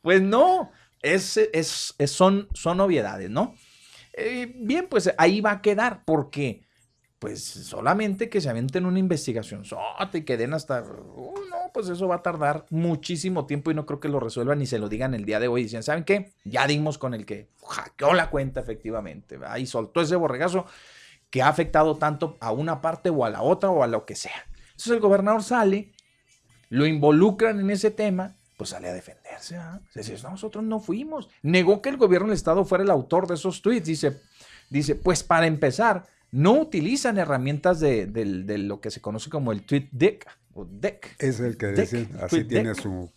Pues 0.04 0.22
no, 0.22 0.70
es, 1.02 1.38
es, 1.38 1.96
son, 2.08 2.50
son 2.54 2.82
obviedades, 2.82 3.30
¿no? 3.30 3.56
Eh, 4.14 4.54
bien, 4.56 4.88
pues 4.90 5.14
ahí 5.18 5.42
va 5.42 5.52
a 5.52 5.62
quedar, 5.62 6.04
porque 6.06 6.64
pues 7.24 7.42
solamente 7.42 8.30
que 8.30 8.42
se 8.42 8.50
avienten 8.50 8.86
una 8.86 9.00
investigación 9.00 9.64
y 10.14 10.22
que 10.24 10.36
den 10.36 10.54
hasta, 10.54 10.82
uh, 10.82 11.34
no, 11.50 11.72
pues 11.74 11.88
eso 11.88 12.06
va 12.06 12.16
a 12.16 12.22
tardar 12.22 12.66
muchísimo 12.70 13.46
tiempo 13.46 13.72
y 13.72 13.74
no 13.74 13.86
creo 13.86 14.02
que 14.02 14.10
lo 14.10 14.20
resuelvan 14.20 14.60
ni 14.60 14.66
se 14.66 14.78
lo 14.78 14.90
digan 14.90 15.14
el 15.14 15.24
día 15.24 15.40
de 15.40 15.48
hoy. 15.48 15.64
Dicen, 15.64 15.84
¿saben 15.84 16.04
qué? 16.04 16.34
Ya 16.44 16.68
dimos 16.68 16.98
con 16.98 17.14
el 17.14 17.26
que 17.26 17.48
hackeó 17.66 18.14
la 18.14 18.30
cuenta 18.30 18.60
efectivamente, 18.60 19.40
ahí 19.48 19.66
soltó 19.66 20.02
ese 20.02 20.18
borregazo 20.18 20.66
que 21.30 21.42
ha 21.42 21.48
afectado 21.48 21.96
tanto 21.96 22.38
a 22.42 22.52
una 22.52 22.82
parte 22.82 23.10
o 23.10 23.24
a 23.24 23.30
la 23.30 23.42
otra 23.42 23.70
o 23.70 23.84
a 23.84 23.88
lo 23.88 24.06
que 24.06 24.16
sea. 24.16 24.46
Entonces 24.72 24.92
el 24.92 25.00
gobernador 25.00 25.44
sale, 25.44 25.94
lo 26.68 26.86
involucran 26.86 27.58
en 27.62 27.70
ese 27.70 27.90
tema 27.90 28.36
pues 28.58 28.72
sale 28.72 28.90
a 28.90 28.94
defenderse. 28.94 29.58
¿ah? 29.58 29.82
Dice, 29.96 30.16
nosotros 30.24 30.64
no 30.64 30.80
fuimos. 30.80 31.30
Negó 31.42 31.82
que 31.82 31.90
el 31.90 31.98
gobierno 31.98 32.28
del 32.28 32.36
Estado 32.36 32.66
fuera 32.66 32.84
el 32.84 32.92
autor 32.92 33.28
de 33.28 33.36
esos 33.36 33.62
tweets. 33.62 33.88
Dice, 33.88 34.22
dice 34.70 34.96
pues 34.96 35.24
para 35.24 35.48
empezar, 35.48 36.06
no 36.32 36.54
utilizan 36.54 37.18
herramientas 37.18 37.80
de, 37.80 38.08
lo 38.58 38.82
que 38.82 38.92
se 38.92 39.02
conoce 39.02 39.30
como 39.30 39.52
el 39.52 39.64
tweet 39.64 39.90
deck. 39.92 40.28
O 40.54 40.66
deck. 40.66 41.16
Es 41.20 41.40
el 41.40 41.58
que 41.58 41.68
dice, 41.68 42.08
así 42.22 42.44
tiene 42.44 42.76
su... 42.76 43.10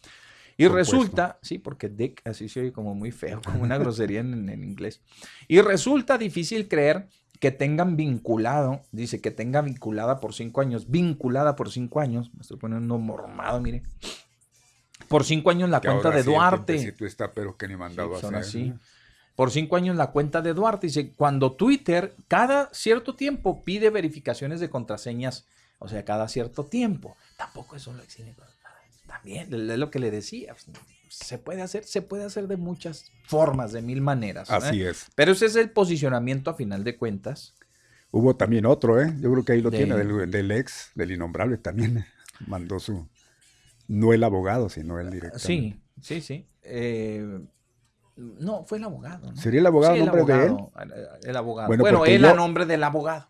Y 0.59 0.69
resulta, 0.69 1.39
sí, 1.43 1.59
porque 1.59 1.91
deck 1.91 2.23
así 2.25 2.49
se 2.49 2.61
oye 2.61 2.73
como 2.73 2.95
muy 2.95 3.11
feo, 3.13 3.43
como 3.45 3.63
una 3.63 3.77
grosería 3.77 4.21
en, 4.21 4.49
en, 4.49 4.65
inglés. 4.65 5.03
Y 5.49 5.61
resulta 5.61 6.17
difícil 6.17 6.67
creer 6.67 7.09
que 7.41 7.51
tengan 7.51 7.97
vinculado, 7.97 8.81
dice 8.93 9.21
que 9.21 9.31
tenga 9.31 9.61
vinculada 9.61 10.21
por 10.21 10.35
cinco 10.35 10.63
años, 10.63 10.91
vinculada 10.91 11.57
por 11.57 11.71
cinco 11.71 12.01
años, 12.01 12.33
me 12.35 12.41
estoy 12.41 12.57
poniendo 12.57 12.99
mormado, 12.99 13.61
mire, 13.61 13.83
Por 15.09 15.25
cinco 15.25 15.51
años 15.51 15.71
la 15.71 15.81
Que 15.81 15.89
cuenta 15.89 16.11
de 16.11 16.23
sí, 16.23 16.31
Duarte. 16.31 16.95
está, 17.01 17.33
pero 17.33 17.57
que 17.57 17.69
ni 17.69 17.77
mandado 17.77 18.11
Sí, 18.11 18.17
a 18.17 18.21
son 18.21 18.35
hacer. 18.35 18.49
así. 18.63 18.75
Por 19.35 19.51
cinco 19.51 19.77
años 19.77 19.97
la 19.97 20.11
cuenta 20.13 20.41
de 20.43 20.55
Duarte. 20.55 20.87
Dice, 20.87 21.13
cuando 21.15 21.53
Twitter 21.53 22.15
cada 22.29 22.71
cierto 22.73 23.15
tiempo 23.15 23.63
pide 23.65 23.91
verificaciones 23.91 24.61
de 24.61 24.71
contraseñas, 24.71 25.47
o 25.79 25.89
sea, 25.89 26.05
cada 26.05 26.27
cierto 26.29 26.65
tiempo. 26.65 27.17
Tampoco 27.37 27.77
eso 27.77 27.93
lo 27.93 28.03
exige. 28.03 28.35
También, 29.07 29.53
es 29.53 29.79
lo 29.79 29.91
que 29.91 29.99
le 29.99 30.11
decía. 30.11 30.55
Se 31.09 31.39
puede 31.39 31.63
hacer, 31.63 31.85
se 31.85 32.03
puede 32.03 32.25
hacer 32.25 32.49
de 32.49 32.57
muchas 32.57 33.13
formas, 33.27 33.73
de 33.73 33.83
mil 33.83 34.01
maneras. 34.01 34.51
¿eh? 34.51 34.55
Así 34.55 34.83
es. 34.83 35.07
Pero 35.15 35.33
ese 35.33 35.47
es 35.47 35.57
el 35.57 35.71
posicionamiento 35.71 36.51
a 36.51 36.55
final 36.55 36.83
de 36.83 36.97
cuentas. 36.97 37.55
Hubo 38.11 38.35
también 38.37 38.67
otro, 38.67 39.01
¿eh? 39.01 39.15
Yo 39.21 39.31
creo 39.33 39.45
que 39.45 39.53
ahí 39.53 39.61
lo 39.61 39.71
De- 39.71 39.79
tiene, 39.79 39.97
del, 39.97 40.31
del 40.31 40.51
ex, 40.51 40.91
del 40.95 41.13
innombrable 41.13 41.59
también. 41.59 42.07
Mandó 42.47 42.79
su. 42.81 43.07
No 43.89 44.13
el 44.13 44.23
abogado, 44.25 44.69
sino 44.69 44.99
el 45.01 45.11
director. 45.11 45.41
Sí, 45.41 45.81
sí, 46.01 46.21
sí. 46.21 46.47
Eh, 46.63 47.41
no, 48.17 48.65
fue 48.65 48.79
el 48.79 48.85
abogado. 48.85 49.31
¿no? 49.31 49.37
¿Sería 49.37 49.61
el 49.61 49.67
abogado 49.67 49.95
Sí, 49.95 50.01
a 50.01 50.05
nombre 50.05 50.25
de 50.25 50.33
él? 50.45 50.51
abogado, 50.53 50.73
El 51.23 51.37
abogado. 51.37 51.69
Bueno, 51.69 51.83
Bueno, 51.83 52.05
él 52.07 52.23
yo- 52.23 52.31
a 52.31 52.35
nombre 52.35 52.67
del 52.67 52.83
abogado. 52.83 53.29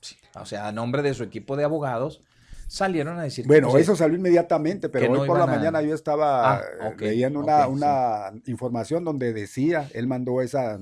Sí, 0.00 0.16
o 0.34 0.44
sea, 0.44 0.68
a 0.68 0.72
nombre 0.72 1.02
de 1.02 1.14
su 1.14 1.22
equipo 1.22 1.56
de 1.56 1.64
abogados 1.64 2.22
salieron 2.66 3.18
a 3.18 3.22
decir. 3.22 3.44
que, 3.44 3.48
Bueno, 3.48 3.76
eso 3.78 3.96
salió 3.96 4.16
inmediatamente, 4.18 4.88
pero 4.88 5.12
no 5.12 5.20
hoy 5.20 5.28
por 5.28 5.38
la 5.38 5.44
a- 5.44 5.46
mañana 5.46 5.80
yo 5.82 5.94
estaba 5.94 6.54
Ah, 6.56 6.60
eh, 6.82 6.86
ok, 6.92 7.00
leyendo 7.02 7.38
una, 7.40 7.68
una 7.68 8.32
información 8.46 9.04
donde 9.04 9.32
decía, 9.32 9.88
él 9.94 10.06
mandó 10.06 10.42
esa 10.42 10.78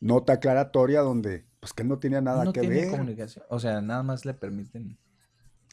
nota 0.00 0.34
aclaratoria 0.34 1.00
donde, 1.00 1.44
pues 1.60 1.72
que 1.72 1.82
él 1.82 1.88
no 1.88 1.98
tenía 1.98 2.20
nada 2.20 2.44
no 2.44 2.52
que 2.52 2.60
tiene 2.60 2.76
ver. 2.76 2.90
comunicación. 2.90 3.44
O 3.48 3.60
sea, 3.60 3.80
nada 3.80 4.02
más 4.02 4.24
le 4.24 4.34
permiten. 4.34 4.96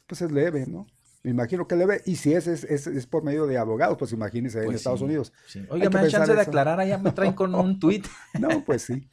Pues 0.07 0.21
es 0.21 0.31
leve, 0.31 0.65
¿no? 0.67 0.85
Me 1.25 1.31
imagino 1.31 1.67
que 1.67 1.75
es 1.75 1.79
leve. 1.79 2.01
Y 2.05 2.15
si 2.17 2.33
es, 2.33 2.45
es, 2.47 2.63
es, 2.63 2.85
es 2.87 3.07
por 3.07 3.23
medio 3.23 3.47
de 3.47 3.57
abogados, 3.57 3.97
pues 3.97 4.11
imagínense 4.11 4.59
en 4.59 4.65
Pues 4.65 4.77
Estados 4.77 5.01
Unidos. 5.01 5.33
sí. 5.47 5.65
Oiga, 5.69 5.89
me 5.89 6.01
dan 6.01 6.09
chance 6.09 6.33
de 6.35 6.41
aclarar, 6.41 6.79
allá 6.79 6.97
me 6.99 7.11
traen 7.11 7.33
con 7.33 7.53
un 7.55 7.79
tuit. 7.79 8.05
No, 8.39 8.63
pues 8.63 8.83
sí. 8.83 9.07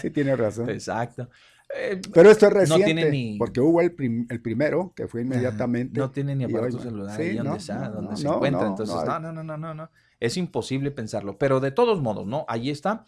Sí 0.00 0.10
tiene 0.10 0.36
razón. 0.36 0.70
Exacto. 0.70 1.28
Eh, 1.74 2.00
Pero 2.14 2.30
esto 2.30 2.46
es 2.46 2.52
reciente, 2.52 3.10
ni- 3.10 3.36
porque 3.38 3.60
hubo 3.60 3.80
el, 3.80 3.90
prim- 3.92 4.26
el 4.30 4.40
primero, 4.40 4.92
que 4.94 5.08
fue 5.08 5.22
inmediatamente. 5.22 5.98
No 5.98 6.10
tiene 6.12 6.36
ni 6.36 6.44
aparato 6.44 6.76
hoy- 6.76 6.82
celular 6.84 7.16
sí, 7.16 7.22
ahí 7.22 7.34
donde, 7.36 7.50
no, 7.50 7.56
está, 7.56 7.78
no, 7.88 7.90
donde 7.96 8.16
se 8.16 8.28
encuentra. 8.28 8.62
no, 8.62 8.68
Entonces, 8.68 8.94
no, 8.94 9.04
no, 9.18 9.32
no, 9.32 9.32
no, 9.32 9.42
no, 9.42 9.56
no, 9.56 9.74
no. 9.74 9.90
Es 10.20 10.36
imposible 10.36 10.92
pensarlo. 10.92 11.36
Pero 11.38 11.58
de 11.58 11.72
todos 11.72 12.00
modos, 12.00 12.26
¿no? 12.26 12.44
Ahí 12.48 12.70
está. 12.70 13.04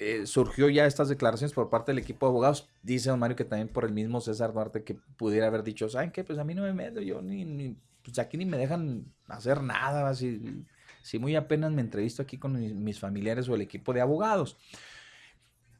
Eh, 0.00 0.26
surgió 0.26 0.68
ya 0.68 0.86
estas 0.86 1.08
declaraciones 1.08 1.52
por 1.52 1.70
parte 1.70 1.90
del 1.90 1.98
equipo 1.98 2.26
de 2.26 2.30
abogados. 2.30 2.68
Dice 2.82 3.10
don 3.10 3.18
Mario 3.18 3.36
que 3.36 3.44
también 3.44 3.68
por 3.68 3.84
el 3.84 3.92
mismo 3.92 4.20
César 4.20 4.52
Duarte 4.52 4.84
que 4.84 4.94
pudiera 5.16 5.48
haber 5.48 5.64
dicho, 5.64 5.88
¿saben 5.88 6.12
qué? 6.12 6.22
Pues 6.22 6.38
a 6.38 6.44
mí 6.44 6.54
no 6.54 6.62
me 6.62 6.72
meto, 6.72 7.00
yo 7.00 7.20
ni, 7.20 7.44
ni- 7.44 7.76
pues 8.04 8.18
aquí 8.20 8.36
ni 8.36 8.46
me 8.46 8.56
dejan 8.56 9.06
hacer 9.26 9.60
nada. 9.62 10.14
Si, 10.14 10.64
si 11.02 11.18
muy 11.18 11.34
apenas 11.34 11.72
me 11.72 11.80
entrevisto 11.82 12.22
aquí 12.22 12.38
con 12.38 12.58
mis, 12.60 12.74
mis 12.74 13.00
familiares 13.00 13.48
o 13.48 13.54
el 13.56 13.60
equipo 13.62 13.92
de 13.92 14.00
abogados. 14.00 14.56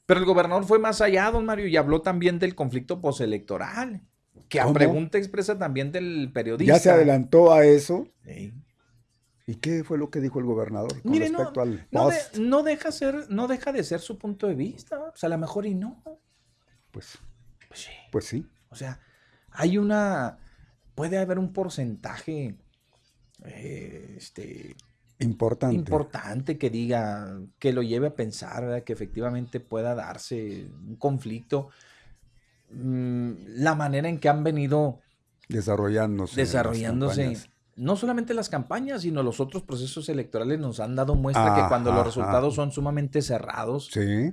Pero 0.05 0.21
el 0.21 0.27
gobernador 0.27 0.65
fue 0.65 0.79
más 0.79 1.01
allá, 1.01 1.31
don 1.31 1.45
Mario, 1.45 1.67
y 1.67 1.77
habló 1.77 2.01
también 2.03 2.39
del 2.39 2.55
conflicto 2.55 3.01
postelectoral. 3.01 4.01
Que 4.49 4.59
a 4.61 4.65
¿Cómo? 4.65 4.75
pregunta 4.75 5.19
expresa 5.19 5.59
también 5.59 5.93
del 5.93 6.31
periodista. 6.33 6.73
Ya 6.75 6.79
se 6.81 6.91
adelantó 6.91 7.53
a 7.53 7.65
eso. 7.67 8.09
Sí. 8.25 8.53
¿Y 9.51 9.55
qué 9.57 9.83
fue 9.83 9.97
lo 9.97 10.11
que 10.11 10.21
dijo 10.21 10.39
el 10.41 10.45
gobernador 10.45 11.01
con 11.01 11.11
Mire, 11.11 11.31
no, 11.31 11.39
respecto 11.39 11.63
al 11.63 11.87
no, 11.91 12.09
de- 12.11 12.17
post? 12.17 12.37
no 12.37 12.63
deja 12.63 12.93
ser, 12.93 13.31
no 13.31 13.49
deja 13.49 13.73
de 13.73 13.83
ser 13.83 14.01
su 14.01 14.19
punto 14.19 14.47
de 14.47 14.55
vista. 14.55 14.99
O 15.01 15.17
sea, 15.17 15.29
a 15.29 15.31
lo 15.31 15.39
mejor 15.39 15.65
y 15.65 15.75
no. 15.75 16.03
Pues, 16.91 17.17
Pues 17.67 17.81
sí. 17.81 17.91
pues 18.13 18.27
sí. 18.27 18.47
O 18.69 18.77
sea, 18.77 19.01
hay 19.51 19.79
una. 19.79 20.37
Puede 20.95 21.17
haber 21.17 21.39
un 21.39 21.53
porcentaje 21.55 22.57
eh, 23.45 24.15
este, 24.19 24.77
Importante. 25.21 25.77
importante 25.77 26.59
que 26.59 26.69
diga, 26.69 27.41
que 27.59 27.73
lo 27.73 27.83
lleve 27.83 28.09
a 28.09 28.15
pensar, 28.15 28.67
¿verdad? 28.67 28.83
que 28.85 28.93
efectivamente 28.93 29.61
pueda 29.61 29.95
darse 29.95 30.67
un 30.87 30.97
conflicto. 30.97 31.71
Mm, 32.71 33.33
la 33.57 33.75
manera 33.75 34.09
en 34.11 34.19
que 34.21 34.29
han 34.29 34.45
venido 34.45 35.01
desarrollándose. 35.49 36.37
desarrollándose. 36.39 37.39
No 37.79 37.95
solamente 37.97 38.35
las 38.35 38.49
campañas, 38.49 39.03
sino 39.03 39.23
los 39.23 39.39
otros 39.41 39.63
procesos 39.63 40.09
electorales 40.09 40.59
nos 40.59 40.81
han 40.81 40.97
dado 40.97 41.15
muestra 41.15 41.55
que 41.55 41.69
cuando 41.69 41.93
los 41.93 42.05
resultados 42.07 42.55
son 42.55 42.73
sumamente 42.73 43.23
cerrados, 43.23 43.89
Sí. 43.93 44.33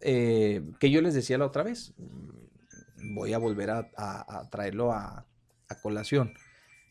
eh, 0.00 0.62
que 0.78 0.90
yo 0.90 1.02
les 1.02 1.14
decía 1.14 1.36
la 1.38 1.46
otra 1.46 1.62
vez, 1.64 1.92
voy 3.14 3.32
a 3.32 3.38
volver 3.38 3.70
a, 3.70 3.90
a- 3.96 4.38
a 4.40 4.50
traerlo 4.50 4.92
a, 4.92 5.26
a 5.68 5.74
colación, 5.80 6.32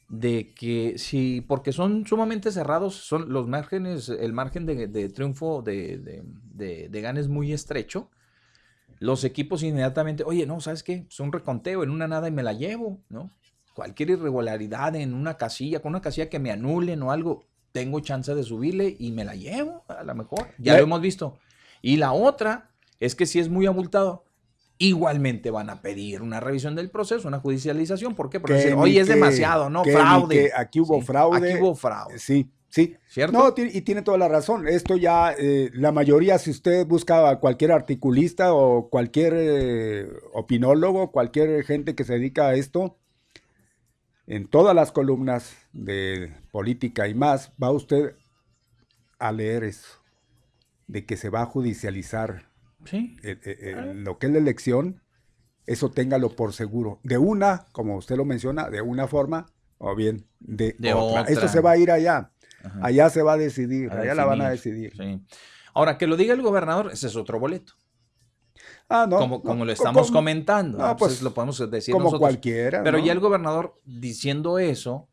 de 0.09 0.53
que 0.53 0.97
si, 0.97 1.41
porque 1.41 1.71
son 1.71 2.05
sumamente 2.05 2.51
cerrados, 2.51 2.95
son 2.95 3.31
los 3.31 3.47
márgenes, 3.47 4.09
el 4.09 4.33
margen 4.33 4.65
de, 4.65 4.87
de 4.87 5.09
triunfo 5.09 5.61
de, 5.61 5.97
de, 5.99 6.23
de, 6.53 6.89
de 6.89 7.01
gana 7.01 7.19
es 7.19 7.27
muy 7.27 7.53
estrecho, 7.53 8.09
los 8.99 9.23
equipos 9.23 9.63
inmediatamente, 9.63 10.23
oye, 10.25 10.45
no, 10.45 10.59
¿sabes 10.59 10.83
qué? 10.83 11.05
Es 11.09 11.19
un 11.21 11.31
reconteo 11.31 11.83
en 11.83 11.89
una 11.89 12.07
nada 12.07 12.27
y 12.27 12.31
me 12.31 12.43
la 12.43 12.51
llevo, 12.53 12.99
¿no? 13.09 13.29
Cualquier 13.79 14.09
irregularidad 14.09 14.93
en 14.97 15.13
una 15.13 15.37
casilla, 15.37 15.79
con 15.79 15.91
una 15.91 16.01
casilla 16.01 16.27
que 16.29 16.37
me 16.37 16.51
anulen 16.51 17.01
o 17.01 17.13
algo, 17.13 17.45
tengo 17.71 18.01
chance 18.01 18.35
de 18.35 18.43
subirle 18.43 18.93
y 18.99 19.13
me 19.13 19.23
la 19.23 19.35
llevo, 19.35 19.85
a 19.87 20.03
lo 20.03 20.15
mejor. 20.15 20.47
Ya 20.57 20.75
lo 20.75 20.83
hemos 20.83 20.99
visto. 20.99 21.37
Y 21.81 21.95
la 21.95 22.11
otra 22.11 22.71
es 22.99 23.15
que 23.15 23.25
si 23.25 23.39
es 23.39 23.47
muy 23.47 23.67
abultado, 23.67 24.25
igualmente 24.79 25.49
van 25.49 25.69
a 25.69 25.81
pedir 25.81 26.21
una 26.21 26.41
revisión 26.41 26.75
del 26.75 26.89
proceso, 26.89 27.29
una 27.29 27.39
judicialización. 27.39 28.15
¿Por 28.15 28.29
qué? 28.29 28.41
Porque 28.41 28.65
ni 28.65 28.73
oye, 28.73 28.99
es 28.99 29.07
que- 29.07 29.13
demasiado, 29.13 29.69
¿no? 29.69 29.83
que 29.83 29.93
Fraude. 29.93 30.51
aquí 30.57 30.81
hubo 30.81 30.99
fraude. 30.99 31.53
Aquí 31.53 31.61
hubo 31.61 31.73
fraude. 31.73 32.19
Sí, 32.19 32.49
sí. 32.67 32.97
¿Cierto? 33.07 33.37
No, 33.37 33.53
y 33.63 33.79
tiene 33.81 34.01
toda 34.01 34.17
la 34.17 34.27
razón. 34.27 34.67
Esto 34.67 34.97
ya, 34.97 35.33
eh, 35.37 35.69
la 35.73 35.93
mayoría, 35.93 36.37
si 36.37 36.49
usted 36.51 36.85
busca 36.85 37.29
a 37.29 37.39
cualquier 37.39 37.71
articulista 37.71 38.53
o 38.53 38.89
cualquier 38.89 39.33
eh, 39.37 40.09
opinólogo, 40.33 41.11
cualquier 41.13 41.63
gente 41.63 41.95
que 41.95 42.03
se 42.03 42.13
dedica 42.13 42.47
a 42.49 42.55
esto, 42.55 42.97
en 44.29 44.47
todas 44.47 44.73
las 44.75 44.91
columnas 44.93 45.57
de 45.73 46.31
política 46.51 47.07
y 47.07 47.13
más, 47.15 47.51
va 47.61 47.71
usted 47.71 48.15
a 49.17 49.31
leer 49.33 49.63
eso, 49.65 49.89
de 50.87 51.05
que 51.05 51.17
se 51.17 51.29
va 51.29 51.41
a 51.41 51.45
judicializar 51.45 52.47
Sí. 52.85 53.17
el- 53.23 53.39
el- 53.43 53.59
el- 53.67 54.03
lo 54.03 54.17
que 54.19 54.27
es 54.27 54.31
la 54.31 54.37
elección, 54.37 55.01
eso 55.65 55.91
téngalo 55.91 56.29
por 56.35 56.53
seguro. 56.53 56.99
De 57.03 57.17
una, 57.17 57.65
como 57.73 57.97
usted 57.97 58.15
lo 58.17 58.23
menciona, 58.23 58.69
de 58.69 58.81
una 58.81 59.07
forma 59.07 59.47
o 59.79 59.95
bien 59.95 60.25
de, 60.39 60.75
De 60.79 60.93
otra. 60.93 61.21
otra. 61.21 61.33
Esto 61.33 61.47
se 61.47 61.59
va 61.59 61.71
a 61.71 61.77
ir 61.77 61.91
allá. 61.91 62.31
Ajá. 62.63 62.79
Allá 62.83 63.09
se 63.09 63.21
va 63.21 63.33
a 63.33 63.37
decidir, 63.37 63.91
A 63.91 63.99
allá 64.01 64.13
la 64.15 64.25
van 64.25 64.41
a 64.41 64.49
decidir. 64.49 64.93
sí. 64.95 65.21
Ahora, 65.73 65.97
que 65.97 66.07
lo 66.07 66.17
diga 66.17 66.33
el 66.33 66.41
gobernador, 66.41 66.89
ese 66.91 67.07
es 67.07 67.15
otro 67.15 67.39
boleto. 67.39 67.73
Ah, 68.89 69.05
no. 69.07 69.17
como, 69.17 69.35
no, 69.37 69.41
como 69.43 69.65
lo 69.65 69.71
estamos 69.71 70.07
como- 70.07 70.17
comentando. 70.19 70.77
no, 70.79 70.87
¿no? 70.87 70.97
pues, 70.97 71.11
Entonces 71.11 71.23
lo 71.23 71.33
podemos 71.33 71.71
decir 71.71 71.91
Como 71.93 72.05
nosotros. 72.05 72.19
cualquiera. 72.21 72.83
Pero 72.83 72.97
ya 72.99 73.11
el 73.13 73.19
gobernador 73.19 73.75
diciendo 73.85 74.57
eso, 74.59 75.07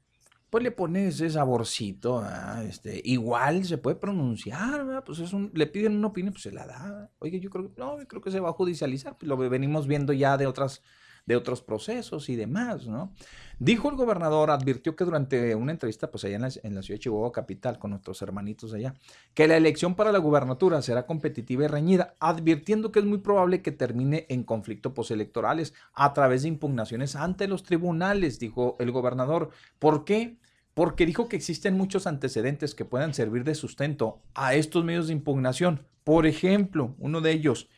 pues 0.50 0.64
le 0.64 0.70
pone 0.70 1.08
ese 1.08 1.28
saborcito. 1.28 2.20
ah, 2.24 2.62
Este, 2.66 3.00
igual 3.04 3.64
se 3.64 3.76
puede 3.78 3.96
pronunciar, 3.96 4.84
¿verdad? 4.86 5.04
Pues 5.04 5.18
es 5.18 5.32
un, 5.32 5.50
le 5.54 5.66
piden 5.66 5.96
una 5.96 6.06
opinión, 6.08 6.32
pues 6.32 6.42
se 6.44 6.52
la 6.52 6.66
da. 6.66 7.10
Oye, 7.18 7.38
yo 7.40 7.50
creo, 7.50 7.70
no, 7.76 7.98
yo 7.98 8.08
creo 8.08 8.22
que 8.22 8.30
se 8.30 8.40
va 8.40 8.48
a 8.48 8.52
judicializar. 8.52 9.18
Pues 9.18 9.28
lo 9.28 9.36
venimos 9.36 9.86
viendo 9.86 10.12
ya 10.14 10.36
de 10.38 10.46
otras 10.46 10.82
de 11.26 11.34
otros 11.34 11.60
procesos 11.60 12.28
y 12.28 12.36
demás, 12.36 12.86
¿no? 12.86 13.12
Dijo 13.58 13.90
el 13.90 13.96
gobernador, 13.96 14.50
advirtió 14.50 14.94
que 14.94 15.04
durante 15.04 15.54
una 15.54 15.72
entrevista, 15.72 16.10
pues 16.10 16.24
allá 16.24 16.36
en 16.36 16.42
la, 16.42 16.50
ciudad 16.50 16.96
de 16.96 16.98
Chihuahua 17.00 17.32
capital, 17.32 17.78
con 17.78 17.90
nuestros 17.90 18.22
hermanitos 18.22 18.72
allá, 18.72 18.94
que 19.34 19.48
la 19.48 19.56
elección 19.56 19.96
para 19.96 20.12
la 20.12 20.18
gubernatura 20.18 20.80
será 20.82 21.04
competitiva 21.06 21.64
y 21.64 21.68
reñida, 21.68 22.14
advirtiendo 22.20 22.92
que 22.92 23.00
es 23.00 23.04
muy 23.04 23.18
probable 23.18 23.60
que 23.60 23.72
termine 23.72 24.26
en 24.28 24.44
conflicto 24.44 24.94
postelectorales 24.94 25.74
a 25.94 26.12
través 26.12 26.42
de 26.42 26.48
impugnaciones 26.48 27.16
ante 27.16 27.48
los 27.48 27.64
tribunales, 27.64 28.38
dijo 28.38 28.76
el 28.78 28.92
gobernador. 28.92 29.50
¿Por 29.80 30.04
qué? 30.04 30.36
Porque 30.74 31.06
dijo 31.06 31.28
que 31.28 31.36
existen 31.36 31.76
muchos 31.76 32.06
antecedentes 32.06 32.74
que 32.74 32.84
puedan 32.84 33.14
servir 33.14 33.42
de 33.42 33.54
sustento 33.54 34.20
a 34.34 34.54
estos 34.54 34.84
medios 34.84 35.08
de 35.08 35.14
impugnación. 35.14 35.86
Por 36.04 36.26
ejemplo, 36.26 36.94
uno 36.98 37.20
de 37.20 37.32
ellos, 37.32 37.68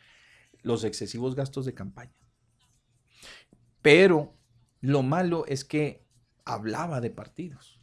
los 0.63 0.85
excesivos 0.85 1.35
gastos 1.35 1.65
de 1.65 1.73
campaña. 1.73 2.18
Pero 3.83 4.35
lo 4.81 5.03
malo 5.03 5.45
es 5.47 5.65
que 5.65 6.05
hablaba 6.45 7.01
de 7.01 7.11
partidos. 7.11 7.81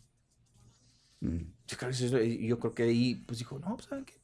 Mm. 1.21 1.41
Yo 1.67 2.59
creo 2.59 2.73
que, 2.73 2.83
ahí 2.83 3.15
pues 3.25 3.39
dijo, 3.39 3.59
no, 3.59 3.75
pues, 3.75 3.87
¿saben 3.87 4.05
qué? 4.05 4.15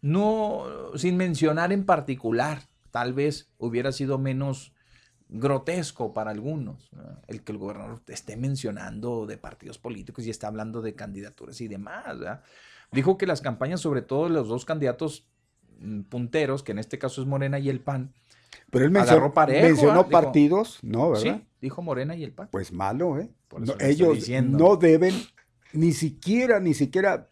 No, 0.00 0.64
sin 0.96 1.16
mencionar 1.16 1.72
en 1.72 1.84
particular, 1.84 2.62
tal 2.90 3.12
vez 3.12 3.52
hubiera 3.58 3.92
sido 3.92 4.18
menos 4.18 4.72
grotesco 5.28 6.12
para 6.12 6.30
algunos 6.30 6.90
¿verdad? 6.90 7.22
el 7.26 7.42
que 7.42 7.52
el 7.52 7.58
gobernador 7.58 8.02
esté 8.08 8.36
mencionando 8.36 9.26
de 9.26 9.38
partidos 9.38 9.78
políticos 9.78 10.26
y 10.26 10.30
está 10.30 10.48
hablando 10.48 10.82
de 10.82 10.94
candidaturas 10.94 11.60
y 11.60 11.68
demás. 11.68 12.18
Dijo 12.90 13.16
que 13.16 13.26
las 13.26 13.40
campañas, 13.40 13.80
sobre 13.80 14.02
todo 14.02 14.28
los 14.28 14.48
dos 14.48 14.64
candidatos 14.64 15.26
mm, 15.78 16.02
punteros, 16.02 16.62
que 16.62 16.72
en 16.72 16.78
este 16.78 16.98
caso 16.98 17.22
es 17.22 17.26
Morena 17.26 17.58
y 17.58 17.70
el 17.70 17.80
PAN, 17.80 18.12
Pero 18.70 18.84
él 18.84 18.90
mencionó, 18.90 19.32
parejo, 19.32 19.66
mencionó. 19.66 20.04
Dijo- 20.04 20.10
partidos, 20.10 20.78
¿no? 20.82 21.10
¿Verdad? 21.10 21.36
Sí, 21.40 21.46
dijo 21.60 21.82
Morena 21.82 22.16
y 22.16 22.24
el 22.24 22.32
PAN. 22.32 22.48
Pues 22.50 22.72
malo, 22.72 23.18
¿eh? 23.18 23.30
No, 23.58 23.74
ellos 23.80 24.28
no 24.44 24.76
deben 24.76 25.14
ni 25.72 25.92
siquiera, 25.92 26.60
ni 26.60 26.74
siquiera, 26.74 27.30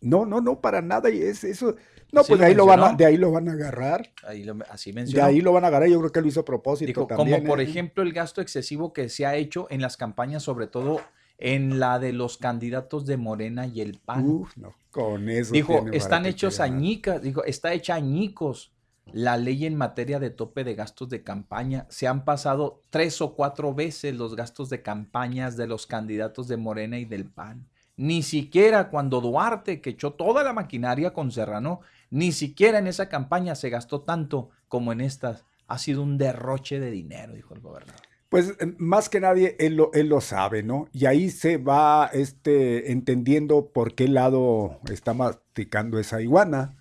no, 0.00 0.26
no, 0.26 0.40
no, 0.40 0.60
para 0.60 0.82
nada, 0.82 1.10
y 1.10 1.20
es 1.20 1.44
eso. 1.44 1.76
No, 2.12 2.24
pues 2.24 2.40
de 2.40 2.46
ahí, 2.46 2.54
lo 2.54 2.66
van 2.66 2.82
a, 2.82 2.92
de 2.94 3.06
ahí 3.06 3.16
lo 3.16 3.30
van 3.30 3.48
a 3.48 3.52
agarrar. 3.52 4.12
Ahí 4.26 4.44
así 4.68 4.92
mencionó. 4.92 5.24
De 5.24 5.30
ahí 5.30 5.40
lo 5.40 5.52
van 5.52 5.64
a 5.64 5.68
agarrar, 5.68 5.88
yo 5.88 6.00
creo 6.00 6.10
que 6.10 6.20
lo 6.20 6.26
hizo 6.26 6.40
a 6.40 6.44
propósito 6.44 7.06
también. 7.06 7.38
Como 7.38 7.48
por 7.48 7.60
¿eh? 7.60 7.64
ejemplo 7.64 8.02
el 8.02 8.12
gasto 8.12 8.40
excesivo 8.40 8.92
que 8.92 9.08
se 9.08 9.26
ha 9.26 9.36
hecho 9.36 9.68
en 9.70 9.80
las 9.80 9.96
campañas, 9.96 10.42
sobre 10.42 10.66
todo 10.66 11.00
en 11.38 11.78
la 11.78 11.98
de 12.00 12.12
los 12.12 12.36
candidatos 12.36 13.06
de 13.06 13.16
Morena 13.16 13.66
y 13.66 13.80
el 13.80 13.98
PAN. 13.98 14.26
Uf, 14.26 14.56
no, 14.56 14.74
con 14.90 15.28
eso. 15.28 15.52
Dijo, 15.52 15.86
están 15.92 16.26
hechos 16.26 16.58
añicas, 16.58 17.22
dijo, 17.22 17.44
está 17.44 17.72
hecha 17.72 17.94
añicos 17.94 18.72
la 19.12 19.36
ley 19.36 19.66
en 19.66 19.76
materia 19.76 20.18
de 20.18 20.30
tope 20.30 20.64
de 20.64 20.74
gastos 20.74 21.08
de 21.08 21.22
campaña. 21.22 21.86
Se 21.88 22.06
han 22.06 22.24
pasado 22.24 22.82
tres 22.90 23.20
o 23.20 23.34
cuatro 23.34 23.74
veces 23.74 24.14
los 24.14 24.36
gastos 24.36 24.70
de 24.70 24.82
campañas 24.82 25.56
de 25.56 25.66
los 25.66 25.86
candidatos 25.86 26.48
de 26.48 26.56
Morena 26.56 26.98
y 26.98 27.04
del 27.04 27.26
PAN. 27.26 27.66
Ni 27.96 28.22
siquiera 28.22 28.88
cuando 28.88 29.20
Duarte, 29.20 29.80
que 29.80 29.90
echó 29.90 30.12
toda 30.12 30.42
la 30.42 30.52
maquinaria 30.52 31.12
con 31.12 31.30
Serrano, 31.30 31.80
ni 32.10 32.32
siquiera 32.32 32.78
en 32.78 32.86
esa 32.86 33.08
campaña 33.08 33.54
se 33.54 33.70
gastó 33.70 34.02
tanto 34.02 34.50
como 34.68 34.92
en 34.92 35.00
estas. 35.00 35.44
Ha 35.68 35.78
sido 35.78 36.02
un 36.02 36.16
derroche 36.16 36.80
de 36.80 36.90
dinero, 36.90 37.34
dijo 37.34 37.54
el 37.54 37.60
gobernador. 37.60 38.00
Pues 38.30 38.54
eh, 38.60 38.74
más 38.78 39.08
que 39.08 39.20
nadie 39.20 39.56
él 39.58 39.74
lo, 39.74 39.92
él 39.92 40.08
lo 40.08 40.20
sabe, 40.20 40.62
¿no? 40.62 40.88
Y 40.92 41.06
ahí 41.06 41.30
se 41.30 41.58
va 41.58 42.08
este, 42.12 42.92
entendiendo 42.92 43.66
por 43.66 43.94
qué 43.94 44.08
lado 44.08 44.80
está 44.90 45.12
masticando 45.12 45.98
esa 45.98 46.22
iguana. 46.22 46.76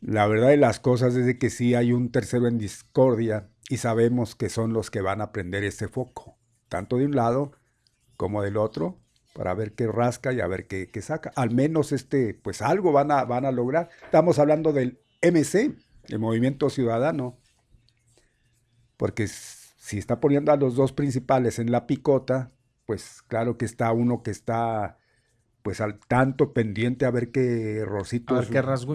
La 0.00 0.26
verdad 0.26 0.48
de 0.48 0.56
las 0.56 0.78
cosas 0.80 1.14
es 1.16 1.26
de 1.26 1.38
que 1.38 1.50
sí 1.50 1.74
hay 1.74 1.92
un 1.92 2.10
tercero 2.10 2.46
en 2.46 2.58
discordia 2.58 3.50
y 3.68 3.78
sabemos 3.78 4.34
que 4.34 4.48
son 4.48 4.72
los 4.72 4.90
que 4.90 5.00
van 5.00 5.20
a 5.20 5.32
prender 5.32 5.64
ese 5.64 5.88
foco, 5.88 6.36
tanto 6.68 6.96
de 6.96 7.06
un 7.06 7.16
lado 7.16 7.52
como 8.16 8.42
del 8.42 8.56
otro, 8.56 9.00
para 9.34 9.54
ver 9.54 9.74
qué 9.74 9.86
rasca 9.86 10.32
y 10.32 10.40
a 10.40 10.46
ver 10.46 10.66
qué, 10.66 10.88
qué 10.88 11.02
saca. 11.02 11.32
Al 11.36 11.50
menos 11.50 11.92
este, 11.92 12.34
pues 12.34 12.62
algo 12.62 12.92
van 12.92 13.10
a, 13.10 13.24
van 13.24 13.44
a 13.44 13.52
lograr. 13.52 13.88
Estamos 14.04 14.38
hablando 14.38 14.72
del 14.72 15.00
MC, 15.22 15.76
el 16.08 16.18
Movimiento 16.18 16.70
Ciudadano, 16.70 17.38
porque 18.96 19.28
si 19.28 19.98
está 19.98 20.20
poniendo 20.20 20.52
a 20.52 20.56
los 20.56 20.74
dos 20.74 20.92
principales 20.92 21.58
en 21.58 21.70
la 21.70 21.86
picota, 21.86 22.52
pues 22.86 23.22
claro 23.26 23.58
que 23.58 23.64
está 23.64 23.92
uno 23.92 24.22
que 24.22 24.30
está 24.30 24.97
pues 25.68 25.82
al 25.82 25.98
tanto 25.98 26.54
pendiente 26.54 27.04
a 27.04 27.10
ver 27.10 27.30
qué 27.30 27.84
Rosito 27.84 28.40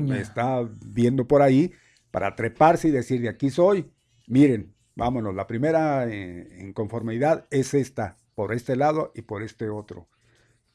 me 0.01 0.19
está 0.19 0.67
viendo 0.83 1.27
por 1.27 1.43
ahí 1.43 1.71
para 2.09 2.35
treparse 2.35 2.87
y 2.87 2.91
decir 2.91 3.21
de 3.21 3.29
aquí 3.29 3.51
soy. 3.51 3.91
Miren, 4.25 4.73
vámonos, 4.95 5.35
la 5.35 5.45
primera 5.45 6.09
eh, 6.09 6.47
en, 6.61 6.73
conformidad 6.73 7.45
es 7.51 7.75
esta, 7.75 8.17
por 8.33 8.55
este 8.55 8.75
lado 8.75 9.11
y 9.13 9.21
por 9.21 9.43
este 9.43 9.69
otro. 9.69 10.07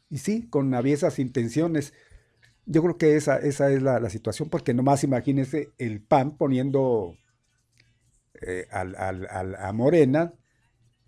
Y 0.08 0.18
sí, 0.18 0.46
con 0.48 0.72
aviesas 0.72 1.18
intenciones. 1.18 1.94
Yo 2.64 2.80
creo 2.84 2.96
que 2.96 3.16
esa, 3.16 3.36
esa 3.38 3.68
es 3.72 3.82
la, 3.82 4.08
situación, 4.08 4.50
porque 4.50 4.74
nomás 4.74 5.02
imagínense 5.02 5.70
el 5.78 6.00
PAN 6.00 6.36
poniendo 6.36 7.16
eh, 8.40 8.68
a 8.70 9.72
Morena 9.72 10.32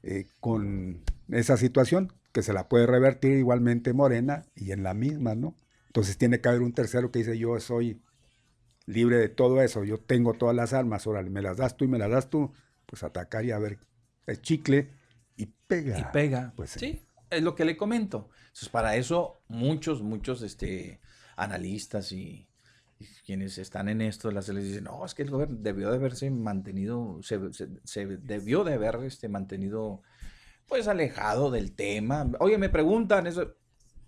eh, 0.03 0.27
con 0.41 1.05
esa 1.29 1.57
situación, 1.57 2.13
que 2.33 2.43
se 2.43 2.53
la 2.53 2.69
puede 2.69 2.87
revertir 2.87 3.33
igualmente 3.33 3.93
Morena 3.93 4.45
y 4.55 4.73
en 4.73 4.83
la 4.83 4.95
misma, 4.95 5.35
¿no? 5.35 5.55
Entonces 5.87 6.17
tiene 6.17 6.41
que 6.41 6.49
haber 6.49 6.63
un 6.63 6.73
tercero 6.73 7.11
que 7.11 7.21
dice 7.21 7.37
yo 7.37 7.59
soy 7.59 8.01
libre 8.87 9.17
de 9.17 9.29
todo 9.29 9.63
eso, 9.63 9.85
yo 9.85 9.99
tengo 9.99 10.35
todas 10.35 10.55
las 10.55 10.73
armas, 10.73 11.07
órale, 11.07 11.31
me 11.31 11.43
las 11.43 11.57
das 11.57 11.77
tú 11.77 11.85
y 11.85 11.89
me 11.89 11.99
las 11.99 12.11
das 12.11 12.31
tú, 12.31 12.53
pues 12.87 13.03
atacar 13.03 13.45
y 13.45 13.51
a 13.51 13.59
ver 13.59 13.79
el 14.27 14.41
chicle 14.41 14.91
y 15.37 15.47
pega. 15.47 15.99
Y 15.99 16.05
pega. 16.13 16.53
Pues 16.57 16.71
sí, 16.71 17.03
es 17.31 17.43
lo 17.43 17.55
que 17.55 17.65
le 17.65 17.77
comento. 17.77 18.29
Entonces 18.43 18.69
para 18.69 18.97
eso 18.97 19.43
muchos, 19.49 20.03
muchos 20.03 20.43
este, 20.43 21.01
analistas 21.37 22.13
y, 22.13 22.47
quienes 23.25 23.57
están 23.57 23.89
en 23.89 24.03
esto, 24.03 24.31
las 24.31 24.49
les 24.51 24.63
dicen, 24.63 24.85
no, 24.85 25.07
es 25.07 25.15
que 25.15 25.23
el 25.23 25.31
gobierno 25.31 25.57
debió 25.59 25.89
de 25.89 25.97
haberse 25.97 26.31
mantenido, 26.31 27.19
se, 27.23 27.39
se, 27.83 28.07
debió 28.07 28.63
de 28.63 28.75
haber 28.75 28.97
este, 29.05 29.27
mantenido 29.31 30.03
pues 30.71 30.89
alejado 30.89 31.51
del 31.51 31.73
tema. 31.73 32.31
Oye, 32.39 32.57
me 32.57 32.71
preguntan 32.71 33.27
eso. 33.27 33.55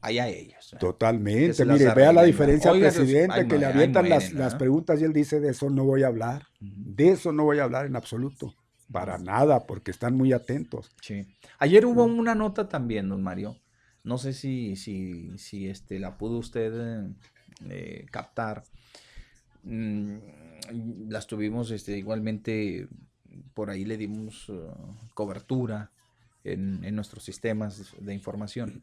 Allá 0.00 0.28
ellos. 0.28 0.74
Totalmente. 0.80 1.64
Mire, 1.64 1.92
vea 1.94 2.12
la 2.12 2.22
diferencia 2.22 2.70
al 2.70 2.80
presidente 2.80 3.46
que 3.46 3.58
le 3.58 3.66
avientan 3.66 4.08
las, 4.08 4.54
preguntas 4.54 5.00
y 5.00 5.04
él 5.04 5.12
dice, 5.12 5.40
de 5.40 5.50
eso 5.50 5.70
no 5.70 5.84
voy 5.84 6.04
a 6.04 6.06
hablar. 6.06 6.46
De 6.60 7.10
eso 7.10 7.32
no 7.32 7.44
voy 7.44 7.58
a 7.58 7.64
hablar 7.64 7.86
en 7.86 7.96
absoluto. 7.96 8.54
Para 8.90 9.18
nada, 9.18 9.66
porque 9.66 9.90
están 9.90 10.16
muy 10.16 10.32
atentos. 10.32 10.90
Sí. 11.00 11.26
Ayer 11.58 11.86
hubo 11.86 12.04
una 12.04 12.34
nota 12.34 12.68
también, 12.68 13.08
don 13.08 13.22
Mario. 13.22 13.56
No 14.04 14.18
sé 14.18 14.32
si, 14.32 14.76
si, 14.76 15.36
si 15.38 15.68
este, 15.68 15.98
la 15.98 16.18
pudo 16.18 16.38
usted 16.38 17.04
eh, 17.68 18.06
captar. 18.10 18.64
Mm, 19.62 20.16
las 21.08 21.26
tuvimos 21.26 21.70
este, 21.70 21.96
igualmente, 21.96 22.88
por 23.54 23.70
ahí 23.70 23.84
le 23.84 23.96
dimos 23.96 24.48
uh, 24.48 24.72
cobertura 25.14 25.90
en, 26.44 26.94
nuestros 26.94 27.24
sistemas 27.24 27.94
de 27.98 28.14
información. 28.14 28.82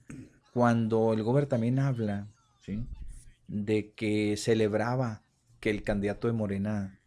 Cuando 0.54 1.14
el 1.14 1.24
gobierno 1.24 1.48
también 1.48 1.80
habla 1.80 2.28
de 3.48 3.92
que 3.94 4.38
celebraba 4.38 5.24
que 5.60 5.70
el 5.70 5.84
candidato 5.84 6.28
de 6.28 6.34
Morena 6.34 7.00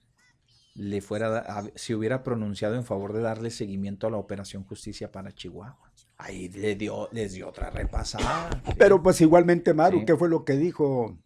le 0.74 1.00
fuera 1.00 1.70
se 1.74 1.94
hubiera 1.94 2.22
pronunciado 2.22 2.76
en 2.76 2.84
favor 2.84 3.12
de 3.12 3.20
darle 3.20 3.50
seguimiento 3.50 4.06
a 4.06 4.10
la 4.10 4.16
operación 4.16 4.64
justicia 4.64 5.12
para 5.12 5.32
Chihuahua. 5.32 5.92
Ahí 6.16 6.48
le 6.48 6.76
dio, 6.76 7.08
les 7.12 7.32
dio 7.32 7.48
otra 7.48 7.70
repasada. 7.70 8.62
Pero 8.78 9.02
pues 9.02 9.20
igualmente, 9.20 9.74
Maru, 9.74 10.04
¿qué 10.06 10.16
fue 10.16 10.28
lo 10.28 10.44
que 10.44 10.54
dijo 10.54 11.18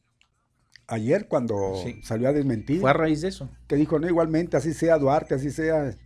ayer 0.87 1.29
cuando 1.29 1.75
salió 2.03 2.29
a 2.29 2.33
desmentir? 2.33 2.81
Fue 2.81 2.91
a 2.91 2.95
raíz 2.95 3.21
de 3.21 3.29
eso. 3.29 3.49
Que 3.69 3.77
dijo, 3.77 3.99
no, 3.99 4.09
igualmente, 4.09 4.57
así 4.57 4.73
sea 4.73 4.99
Duarte, 4.99 5.35
así 5.35 5.51
sea 5.51 5.97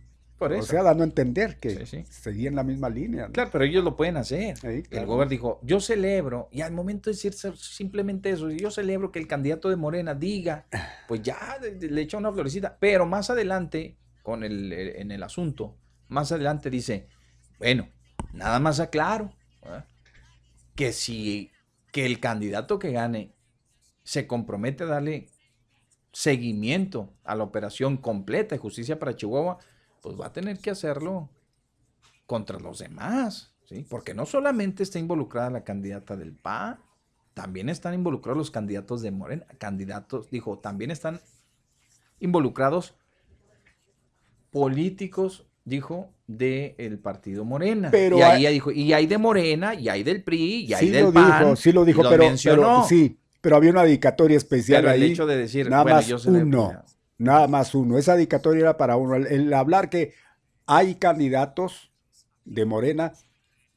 o 0.41 0.61
sea, 0.63 0.83
dando 0.83 1.03
a 1.03 1.07
entender 1.07 1.59
que 1.59 1.85
seguía 1.85 2.49
en 2.49 2.55
la 2.55 2.63
misma 2.63 2.89
línea. 2.89 3.27
Claro, 3.27 3.49
pero 3.51 3.63
ellos 3.63 3.83
lo 3.83 3.95
pueden 3.95 4.17
hacer. 4.17 4.55
El 4.63 5.05
gobierno 5.05 5.29
dijo, 5.29 5.59
yo 5.63 5.79
celebro, 5.79 6.49
y 6.51 6.61
al 6.61 6.71
momento 6.71 7.09
de 7.09 7.15
decir 7.15 7.33
simplemente 7.55 8.31
eso, 8.31 8.49
yo 8.49 8.71
celebro 8.71 9.11
que 9.11 9.19
el 9.19 9.27
candidato 9.27 9.69
de 9.69 9.75
Morena 9.75 10.15
diga, 10.15 10.65
pues 11.07 11.21
ya 11.21 11.59
le 11.61 12.01
echa 12.01 12.17
una 12.17 12.31
florecita, 12.31 12.77
pero 12.79 13.05
más 13.05 13.29
adelante, 13.29 13.97
con 14.23 14.43
el, 14.43 14.73
en 14.73 15.11
el 15.11 15.23
asunto, 15.23 15.77
más 16.07 16.31
adelante 16.31 16.69
dice, 16.69 17.07
bueno, 17.59 17.89
nada 18.33 18.59
más 18.59 18.79
aclaro, 18.79 19.31
que 20.75 20.91
si 20.91 21.51
que 21.91 22.05
el 22.05 22.19
candidato 22.19 22.79
que 22.79 22.91
gane 22.91 23.33
se 24.03 24.25
compromete 24.25 24.83
a 24.83 24.87
darle 24.87 25.27
seguimiento 26.11 27.13
a 27.23 27.35
la 27.35 27.43
operación 27.43 27.97
completa 27.97 28.55
de 28.55 28.59
justicia 28.59 28.99
para 28.99 29.15
Chihuahua, 29.15 29.59
pues 30.01 30.19
va 30.19 30.27
a 30.27 30.33
tener 30.33 30.59
que 30.59 30.71
hacerlo 30.71 31.29
contra 32.25 32.59
los 32.59 32.79
demás, 32.79 33.53
¿sí? 33.65 33.85
Porque 33.89 34.13
no 34.13 34.25
solamente 34.25 34.83
está 34.83 34.99
involucrada 34.99 35.49
la 35.49 35.63
candidata 35.63 36.17
del 36.17 36.33
PA, 36.33 36.79
también 37.33 37.69
están 37.69 37.93
involucrados 37.93 38.37
los 38.37 38.51
candidatos 38.51 39.01
de 39.01 39.11
Morena, 39.11 39.45
candidatos, 39.57 40.29
dijo, 40.29 40.59
también 40.59 40.91
están 40.91 41.21
involucrados 42.19 42.95
políticos, 44.49 45.45
dijo, 45.63 46.13
del 46.27 46.99
partido 46.99 47.45
Morena. 47.45 47.89
Pero 47.91 48.17
y 48.17 48.21
ahí 48.21 48.53
dijo, 48.53 48.71
y 48.71 48.93
hay 48.93 49.05
de 49.05 49.17
Morena, 49.17 49.73
y 49.73 49.89
hay 49.89 50.03
del 50.03 50.23
PRI, 50.23 50.65
y 50.65 50.73
hay 50.73 50.89
del 50.89 51.05
lo 51.05 51.13
PAN. 51.13 51.43
Dijo, 51.43 51.55
sí 51.55 51.71
lo 51.71 51.85
dijo, 51.85 52.03
pero, 52.09 52.83
sí, 52.85 53.17
pero 53.39 53.55
había 53.55 53.71
una 53.71 53.83
dedicatoria 53.83 54.37
especial 54.37 54.87
ahí. 54.87 55.03
el 55.03 55.11
hecho 55.11 55.25
de 55.25 55.37
decir, 55.37 55.69
nada 55.69 55.83
más 55.83 56.07
yo 56.07 56.17
uno. 56.27 56.83
Nada 57.21 57.47
más 57.47 57.75
uno. 57.75 57.99
Esa 57.99 58.15
dedicatoria 58.15 58.61
era 58.61 58.77
para 58.77 58.97
uno. 58.97 59.15
El, 59.15 59.53
hablar 59.53 59.89
que 59.91 60.15
hay 60.65 60.95
candidatos 60.95 61.91
de 62.45 62.65
Morena, 62.65 63.13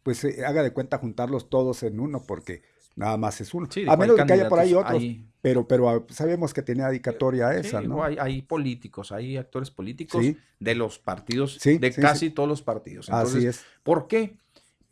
pues 0.02 0.24
eh, 0.24 0.46
haga 0.46 0.62
de 0.62 0.72
cuenta 0.72 0.96
juntarlos 0.96 1.50
todos 1.50 1.82
en 1.82 2.00
uno, 2.00 2.24
porque 2.26 2.62
nada 2.96 3.18
más 3.18 3.42
es 3.42 3.52
uno. 3.52 3.68
a 3.86 3.96
menos 3.98 4.16
que 4.16 4.32
haya 4.32 4.48
por 4.48 4.60
ahí 4.60 4.72
otros. 4.72 5.02
Pero, 5.42 5.68
pero 5.68 5.90
ah, 5.90 6.02
sabemos 6.08 6.54
que 6.54 6.62
tenía 6.62 6.86
dedicatoria 6.88 7.52
esa, 7.52 7.82
¿no? 7.82 8.02
Hay, 8.02 8.16
hay, 8.18 8.40
políticos, 8.40 9.12
hay 9.12 9.36
actores 9.36 9.70
políticos 9.70 10.24
de 10.58 10.74
los 10.74 10.98
partidos, 10.98 11.60
de 11.62 11.92
casi 11.92 12.30
todos 12.30 12.48
los 12.48 12.62
partidos. 12.62 13.10
Así 13.10 13.46
es. 13.46 13.62
¿Por 13.82 14.08
qué? 14.08 14.38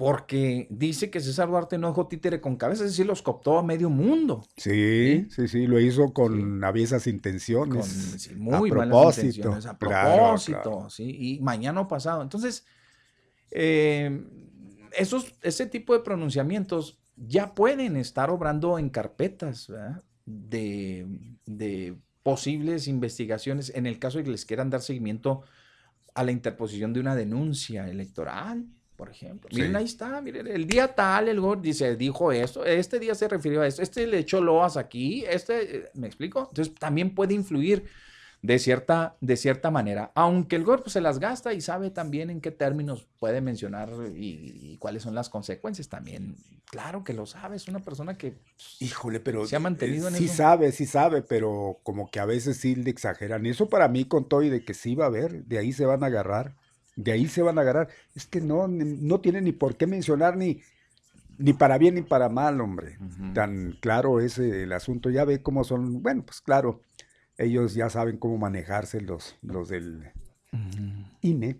Porque 0.02 0.66
dice 0.68 1.10
que 1.10 1.20
César 1.20 1.48
Duarte 1.48 1.78
no 1.78 1.86
dejó 1.86 2.08
títere 2.08 2.40
con 2.40 2.56
cabeza, 2.56 2.82
es 2.82 2.90
decir, 2.90 3.06
los 3.06 3.22
cooptó 3.22 3.56
a 3.56 3.62
medio 3.62 3.88
mundo. 3.88 4.44
Sí, 4.56 5.28
sí, 5.30 5.46
sí, 5.46 5.68
lo 5.68 5.78
hizo 5.78 6.12
con 6.12 6.64
aviesas 6.64 7.06
intenciones. 7.06 8.26
Con, 8.28 8.40
muy 8.40 8.68
a 8.68 8.72
propósito, 8.72 9.56
a 9.64 9.78
propósito, 9.78 10.90
sí, 10.90 11.36
y 11.36 11.38
mañana 11.38 11.86
pasado. 11.86 12.20
Entonces, 12.20 12.66
eh, 13.52 14.26
esos, 14.90 15.34
ese 15.40 15.66
tipo 15.66 15.92
de 15.92 16.00
pronunciamientos 16.00 16.98
ya 17.14 17.54
pueden 17.54 17.96
estar 17.96 18.28
obrando 18.30 18.80
en 18.80 18.90
carpetas 18.90 19.72
de, 20.26 21.06
de 21.46 21.96
posibles 22.24 22.88
investigaciones. 22.88 23.70
En 23.72 23.86
el 23.86 24.00
caso 24.00 24.18
de 24.18 24.24
que 24.24 24.30
les 24.30 24.46
quieran 24.46 24.68
dar 24.68 24.82
seguimiento 24.82 25.42
a 26.12 26.24
la 26.24 26.32
interposición 26.32 26.92
de 26.92 26.98
una 26.98 27.14
denuncia 27.14 27.88
electoral 27.88 28.66
por 29.02 29.10
ejemplo. 29.10 29.50
Miren, 29.52 29.74
ahí 29.74 29.84
está, 29.84 30.20
miren, 30.20 30.46
el 30.46 30.64
día 30.64 30.94
tal, 30.94 31.26
el 31.26 31.40
gol 31.40 31.60
dice, 31.60 31.96
dijo 31.96 32.30
esto, 32.30 32.64
este 32.64 33.00
día 33.00 33.16
se 33.16 33.26
refirió 33.26 33.62
a 33.62 33.66
esto, 33.66 33.82
este 33.82 34.06
le 34.06 34.18
echó 34.18 34.40
loas 34.40 34.76
aquí, 34.76 35.24
este, 35.28 35.76
eh, 35.76 35.90
¿me 35.94 36.06
explico? 36.06 36.46
Entonces 36.50 36.72
también 36.76 37.12
puede 37.12 37.34
influir 37.34 37.84
de 38.42 38.60
cierta, 38.60 39.16
de 39.20 39.36
cierta 39.36 39.72
manera. 39.72 40.12
Aunque 40.14 40.54
el 40.54 40.62
golpe 40.62 40.88
se 40.88 41.00
las 41.00 41.18
gasta 41.18 41.52
y 41.52 41.60
sabe 41.60 41.90
también 41.90 42.30
en 42.30 42.40
qué 42.40 42.52
términos 42.52 43.08
puede 43.18 43.40
mencionar 43.40 43.90
y, 44.14 44.76
cuáles 44.78 45.02
son 45.02 45.16
las 45.16 45.28
consecuencias 45.28 45.88
también. 45.88 46.36
Claro 46.66 47.02
que 47.02 47.12
lo 47.12 47.26
sabe, 47.26 47.56
es 47.56 47.66
una 47.66 47.80
persona 47.80 48.16
que 48.16 48.36
Híjole, 48.78 49.18
pero 49.18 49.44
se 49.48 49.56
ha 49.56 49.60
mantenido 49.60 50.06
en 50.06 50.14
sí 50.14 50.26
eso. 50.26 50.32
Sí 50.32 50.36
sabe, 50.36 50.70
sí 50.70 50.86
sabe, 50.86 51.22
pero 51.22 51.80
como 51.82 52.08
que 52.08 52.20
a 52.20 52.24
veces 52.24 52.56
sí 52.56 52.76
le 52.76 52.90
exageran. 52.90 53.46
Eso 53.46 53.68
para 53.68 53.88
mí 53.88 54.04
con 54.04 54.28
todo 54.28 54.44
y 54.44 54.48
de 54.48 54.64
que 54.64 54.74
sí 54.74 54.94
va 54.94 55.06
a 55.06 55.08
haber, 55.08 55.44
de 55.46 55.58
ahí 55.58 55.72
se 55.72 55.86
van 55.86 56.04
a 56.04 56.06
agarrar, 56.06 56.54
de 56.96 57.12
ahí 57.12 57.26
se 57.26 57.42
van 57.42 57.58
a 57.58 57.62
agarrar. 57.62 57.88
Es 58.14 58.26
que 58.26 58.40
no, 58.40 58.68
no 58.68 59.20
tiene 59.20 59.40
ni 59.40 59.52
por 59.52 59.76
qué 59.76 59.86
mencionar 59.86 60.36
ni, 60.36 60.60
ni 61.38 61.52
para 61.52 61.78
bien 61.78 61.94
ni 61.94 62.02
para 62.02 62.28
mal, 62.28 62.60
hombre. 62.60 62.98
Tan 63.34 63.76
claro 63.80 64.20
es 64.20 64.38
el 64.38 64.72
asunto. 64.72 65.10
Ya 65.10 65.24
ve 65.24 65.42
cómo 65.42 65.64
son, 65.64 66.02
bueno, 66.02 66.24
pues 66.24 66.40
claro 66.40 66.80
ellos 67.38 67.74
ya 67.74 67.88
saben 67.90 68.18
cómo 68.18 68.38
manejarse 68.38 69.00
los, 69.00 69.36
los 69.42 69.68
del 69.68 70.12
INE. 71.20 71.58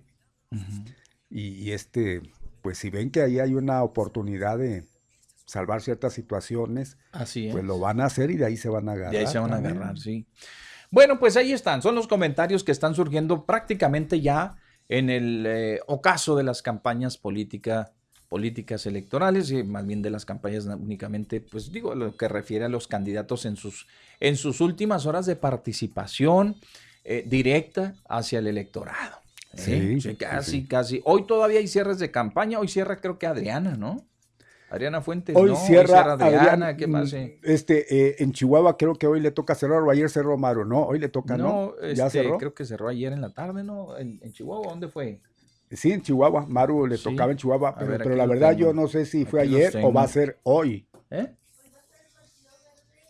y, 1.31 1.71
este, 1.73 2.23
pues 2.61 2.79
si 2.79 2.91
ven 2.91 3.11
que 3.11 3.23
ahí 3.23 3.41
hay 3.41 3.55
una 3.55 3.83
oportunidad 3.83 4.59
de 4.59 4.87
salvar 5.47 5.83
ciertas 5.83 6.13
situaciones, 6.13 6.99
Así 7.11 7.49
pues 7.51 7.65
lo 7.65 7.79
van 7.79 8.01
a 8.01 8.07
hacer 8.07 8.31
y 8.31 8.37
de 8.37 8.47
ahí 8.47 8.57
se 8.57 8.69
van 8.69 8.89
a 8.89 8.93
agarrar. 8.93 9.13
De 9.13 9.19
ahí 9.19 9.27
se 9.27 9.39
van 9.39 9.53
a 9.53 9.57
agarrar, 9.57 9.99
sí. 9.99 10.27
Bueno, 10.91 11.19
pues 11.19 11.37
ahí 11.37 11.53
están, 11.53 11.81
son 11.81 11.95
los 11.95 12.07
comentarios 12.07 12.65
que 12.65 12.73
están 12.73 12.95
surgiendo 12.95 13.47
prácticamente 13.47 14.21
ya 14.21 14.57
en 14.93 15.09
el 15.09 15.47
eh, 15.47 15.81
ocaso 15.87 16.37
de 16.37 16.43
las 16.43 16.61
campañas 16.61 17.17
políticas 17.17 17.93
políticas 18.29 18.87
electorales 18.87 19.51
y 19.51 19.63
más 19.63 19.87
bien 19.87 20.01
de 20.01 20.09
las 20.09 20.25
campañas 20.25 20.65
únicamente, 20.65 21.43
pues 21.43 21.71
digo, 21.71 21.95
lo 21.95 22.17
que 22.17 22.29
refiere 22.29 22.65
a 22.65 22.69
los 22.71 22.89
candidatos 22.89 23.45
en 23.45 23.57
sus, 23.57 23.87
en 24.21 24.37
sus 24.37 24.63
últimas 24.63 25.05
horas 25.05 25.27
de 25.27 25.37
participación 25.37 26.57
eh, 27.05 27.25
directa 27.27 27.95
hacia 28.09 28.39
el 28.39 28.47
electorado. 28.47 29.19
¿eh? 29.53 29.99
Sí, 30.01 30.17
casi, 30.17 30.65
casi. 30.65 31.03
Hoy 31.05 31.27
todavía 31.27 31.59
hay 31.59 31.69
cierres 31.69 31.99
de 31.99 32.11
campaña, 32.11 32.59
hoy 32.59 32.69
cierra 32.69 32.97
creo 32.97 33.19
que 33.19 33.27
Adriana, 33.27 33.77
¿no? 33.77 34.07
Adriana 34.73 35.03
Fuentes, 35.03 35.37
hoy, 35.37 35.51
no, 35.51 35.57
cierra, 35.57 36.15
Adriana, 36.15 36.79
¿qué 36.79 36.87
más? 36.87 37.13
Mm, 37.13 37.27
este, 37.43 37.95
eh, 37.95 38.17
en 38.21 38.33
Chihuahua 38.33 38.79
creo 38.79 38.95
que 38.95 39.07
hoy 39.07 39.21
le 39.21 39.31
toca 39.31 39.55
cerrar, 39.55 39.83
o 39.83 39.91
ayer 39.91 40.09
cerró 40.09 40.39
Maru, 40.39 40.65
¿no? 40.65 40.85
Hoy 40.85 40.99
le 40.99 41.11
toca, 41.11 41.37
¿no? 41.37 41.75
no 41.77 41.95
¿Ya 41.95 42.07
este, 42.07 42.23
cerró? 42.23 42.39
creo 42.39 42.55
que 42.55 42.65
cerró 42.65 42.89
ayer 42.89 43.13
en 43.13 43.21
la 43.21 43.35
tarde, 43.35 43.65
¿no? 43.65 43.99
En, 43.99 44.19
en 44.23 44.33
Chihuahua, 44.33 44.71
¿dónde 44.71 44.89
fue? 44.89 45.21
Sí, 45.71 45.93
en 45.93 46.01
Chihuahua. 46.01 46.47
Maru 46.47 46.87
le 46.87 46.97
tocaba 46.97 47.33
en 47.33 47.37
Chihuahua, 47.37 47.77
pero, 47.77 48.17
la 48.17 48.25
verdad 48.25 48.57
yo 48.57 48.73
no 48.73 48.89
sé 48.89 49.05
si 49.05 49.27
fue 49.27 49.43
ayer 49.43 49.79
o 49.83 49.93
va 49.93 50.05
a 50.05 50.09
ser 50.09 50.39
hoy. 50.43 50.87
¿Eh? 51.11 51.35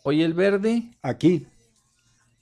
Hoy 0.02 0.22
el 0.22 0.34
verde. 0.34 0.90
Aquí. 1.00 1.46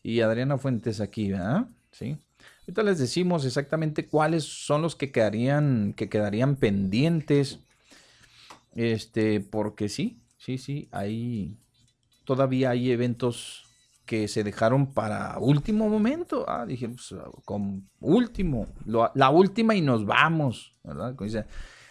Y 0.03 0.23
Adriana 0.23 0.57
Fuentes 0.57 0.99
aquí, 0.99 1.33
¿verdad? 1.33 1.67
Sí. 1.91 2.17
Ahorita 2.61 2.83
les 2.85 2.99
decimos 2.99 3.45
exactamente 3.45 4.07
cuáles 4.07 4.45
son 4.45 4.81
los 4.81 4.97
que 4.97 5.13
quedarían, 5.13 5.93
que 5.95 6.09
quedarían 6.09 6.57
pendientes. 6.57 7.61
Este, 8.75 9.41
porque 9.41 9.89
sí, 9.89 10.23
sí, 10.37 10.59
sí, 10.59 10.89
hay 10.93 11.59
todavía 12.25 12.71
hay 12.71 12.91
eventos 12.91 13.67
que 14.05 14.29
se 14.29 14.45
dejaron 14.45 14.93
para 14.93 15.39
último 15.39 15.89
momento. 15.89 16.45
Ah, 16.49 16.67
dije, 16.67 16.89
pues, 16.89 17.15
con 17.45 17.89
último, 18.01 18.67
la 18.87 19.31
última 19.31 19.75
y 19.75 19.83
nos 19.83 20.05
vamos, 20.05 20.75
¿verdad? 20.83 21.15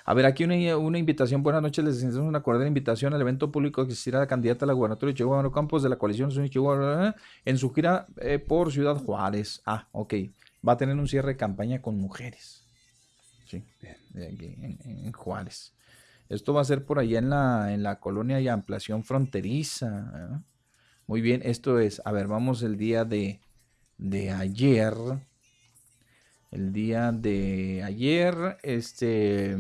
a 0.10 0.14
ver, 0.15 0.26
aquí 0.26 0.43
una, 0.43 0.76
una, 0.76 0.97
invitación. 0.97 1.43
Buenas 1.43 1.61
noches, 1.61 1.85
les 1.85 1.97
hacemos 1.97 2.18
una 2.18 2.41
cordial 2.41 2.68
invitación 2.68 3.14
al 3.14 3.22
evento 3.22 3.51
público 3.51 3.84
que 3.84 3.91
existirá 3.91 4.18
la 4.18 4.26
candidata 4.26 4.65
a 4.65 4.68
la 4.68 4.73
gubernatura 4.73 5.11
de 5.11 5.14
Chihuahua, 5.14 5.51
Campos 5.51 5.84
de 5.84 5.89
la 5.89 5.97
coalición 5.97 6.31
Chihuahua, 6.49 7.15
en 7.45 7.57
su 7.60 7.72
gira 7.72 8.07
eh, 8.18 8.39
por 8.39 8.72
Ciudad 8.72 8.95
Juárez. 8.95 9.61
Ah, 9.68 9.88
ok. 9.91 10.15
Va 10.68 10.73
a 10.73 10.77
tener 10.77 10.95
un 10.95 11.07
cierre 11.07 11.34
de 11.34 11.38
campaña 11.38 11.80
con 11.80 11.99
mujeres. 11.99 12.65
Sí, 13.45 13.64
en, 14.15 14.80
en, 14.84 15.11
Juárez. 15.11 15.73
Esto 16.30 16.53
va 16.53 16.61
a 16.61 16.65
ser 16.65 16.85
por 16.85 16.99
allá 16.99 17.19
en 17.19 17.30
la, 17.31 17.73
en 17.73 17.84
la 17.84 17.99
colonia 17.99 18.39
y 18.39 18.47
ampliación 18.47 19.03
fronteriza. 19.03 20.43
Muy 21.07 21.22
bien, 21.22 21.41
esto 21.43 21.80
es, 21.80 22.01
a 22.06 22.11
ver, 22.11 22.27
vamos 22.27 22.61
el 22.61 22.77
día 22.77 23.03
de, 23.03 23.41
de 23.97 24.31
ayer. 24.31 24.93
El 26.51 26.72
día 26.72 27.11
de 27.11 27.84
ayer, 27.84 28.57
este... 28.64 29.57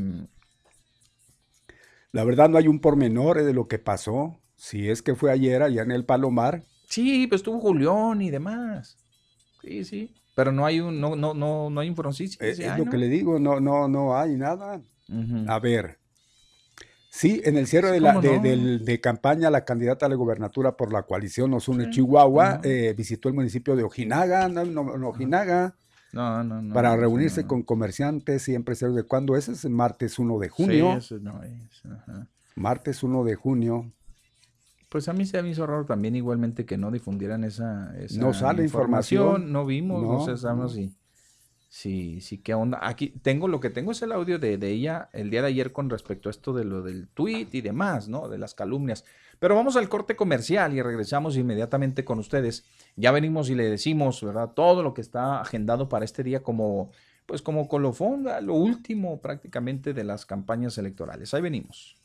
La 2.11 2.23
verdad 2.23 2.49
no 2.49 2.57
hay 2.57 2.67
un 2.67 2.79
pormenor 2.79 3.43
de 3.43 3.53
lo 3.53 3.67
que 3.67 3.77
pasó. 3.77 4.39
Si 4.55 4.89
es 4.89 5.01
que 5.01 5.15
fue 5.15 5.31
ayer 5.31 5.61
allá 5.61 5.83
en 5.83 5.91
el 5.91 6.05
Palomar. 6.05 6.63
Sí, 6.87 7.27
pues 7.27 7.39
estuvo 7.39 7.59
Julián 7.59 8.21
y 8.21 8.31
demás. 8.31 8.97
Sí, 9.61 9.83
sí. 9.83 10.13
Pero 10.35 10.51
no 10.51 10.65
hay 10.65 10.79
un, 10.79 10.99
no, 10.99 11.15
no, 11.15 11.33
no, 11.33 11.69
no 11.69 11.79
hay 11.79 11.87
información. 11.87 12.29
Es, 12.39 12.59
lo 12.77 12.85
que 12.85 12.97
le 12.97 13.07
digo, 13.09 13.39
no, 13.39 13.59
no, 13.59 13.87
no 13.87 14.17
hay 14.17 14.35
nada. 14.35 14.81
A 15.47 15.59
ver, 15.59 15.98
Sí, 17.11 17.41
en 17.43 17.57
el 17.57 17.65
cierre 17.65 17.91
de, 17.91 17.99
la, 17.99 18.19
de, 18.19 19.01
campaña, 19.01 19.49
la 19.49 19.65
candidata 19.65 20.05
a 20.05 20.09
la 20.09 20.15
gubernatura 20.15 20.77
por 20.77 20.93
la 20.93 21.03
coalición 21.03 21.49
Nos 21.49 21.67
Une 21.67 21.89
Chihuahua 21.89 22.61
eh, 22.63 22.93
visitó 22.95 23.29
el 23.29 23.35
municipio 23.35 23.75
de 23.75 23.83
Ojinaga, 23.83 24.47
no, 24.47 24.81
Ojinaga, 25.07 25.75
no, 26.13 26.43
no, 26.43 26.61
no, 26.61 26.73
para 26.73 26.95
reunirse 26.95 27.47
con 27.47 27.63
comerciantes 27.63 28.47
y 28.47 28.55
empresarios. 28.55 28.95
¿De 28.95 29.03
cuándo 29.03 29.35
es? 29.35 29.49
Es 29.49 29.65
martes 29.65 30.19
1 30.19 30.37
de 30.37 30.49
junio. 30.49 30.91
Sí, 30.93 30.97
eso 30.97 31.19
no 31.19 31.41
es. 31.43 31.83
Martes 32.55 33.01
1 33.01 33.23
de 33.23 33.35
junio. 33.35 33.91
Pues 34.89 35.07
a 35.07 35.13
mí 35.13 35.25
se 35.25 35.41
me 35.41 35.49
hizo 35.49 35.65
raro 35.65 35.85
también 35.85 36.15
igualmente 36.15 36.65
que 36.65 36.77
no 36.77 36.91
difundieran 36.91 37.43
esa, 37.43 37.93
no 38.17 38.33
sale 38.33 38.63
información, 38.63 39.51
no 39.51 39.65
vimos, 39.65 40.01
no, 40.01 40.25
sé, 40.25 40.35
sabemos 40.35 40.73
si 40.73 40.95
Sí, 41.71 42.19
sí, 42.21 42.39
qué 42.39 42.55
onda. 42.55 42.79
Aquí 42.81 43.09
tengo 43.21 43.47
lo 43.47 43.59
que 43.59 43.69
tengo 43.69 43.91
es 43.91 44.01
el 44.01 44.11
audio 44.11 44.39
de, 44.39 44.55
ella 44.67 45.07
el 45.13 45.29
día 45.29 45.43
de 45.43 45.49
ayer 45.49 45.71
con 45.71 45.87
respecto 45.87 46.27
a 46.27 46.31
esto 46.31 46.51
de 46.51 46.65
lo 46.65 46.81
del 46.81 47.07
tweet 47.09 47.49
y 47.51 47.61
demás, 47.61 48.09
¿no? 48.09 48.27
De 48.27 48.39
las 48.39 48.55
calumnias. 48.55 49.05
Pero 49.37 49.53
vamos 49.53 49.75
al 49.75 49.87
corte 49.87 50.15
comercial 50.15 50.73
y 50.73 50.81
regresamos 50.81 51.37
inmediatamente 51.37 52.03
con 52.03 52.17
ustedes. 52.17 52.65
Ya 52.95 53.11
venimos 53.11 53.51
y 53.51 53.55
le 53.55 53.69
decimos, 53.69 54.23
¿verdad? 54.23 54.49
Todo 54.55 54.81
lo 54.81 54.95
que 54.95 55.01
está 55.01 55.41
agendado 55.41 55.89
para 55.89 56.05
este 56.05 56.23
día 56.23 56.41
como, 56.41 56.89
pues 57.27 57.43
como 57.43 57.67
colofón, 57.67 58.25
lo 58.41 58.55
último 58.55 59.21
prácticamente 59.21 59.93
de 59.93 60.03
las 60.03 60.25
campañas 60.25 60.75
electorales. 60.79 61.35
Ahí 61.35 61.43
venimos. 61.43 61.95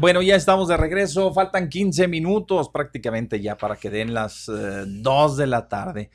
Bueno, 0.00 0.22
ya 0.22 0.36
estamos 0.36 0.68
de 0.68 0.76
regreso. 0.76 1.34
Faltan 1.34 1.68
15 1.68 2.06
minutos 2.06 2.68
prácticamente 2.68 3.40
ya 3.40 3.58
para 3.58 3.74
que 3.74 3.90
den 3.90 4.14
las 4.14 4.46
2 4.46 4.48
eh, 4.56 5.40
de 5.40 5.46
la 5.48 5.66
tarde. 5.66 6.10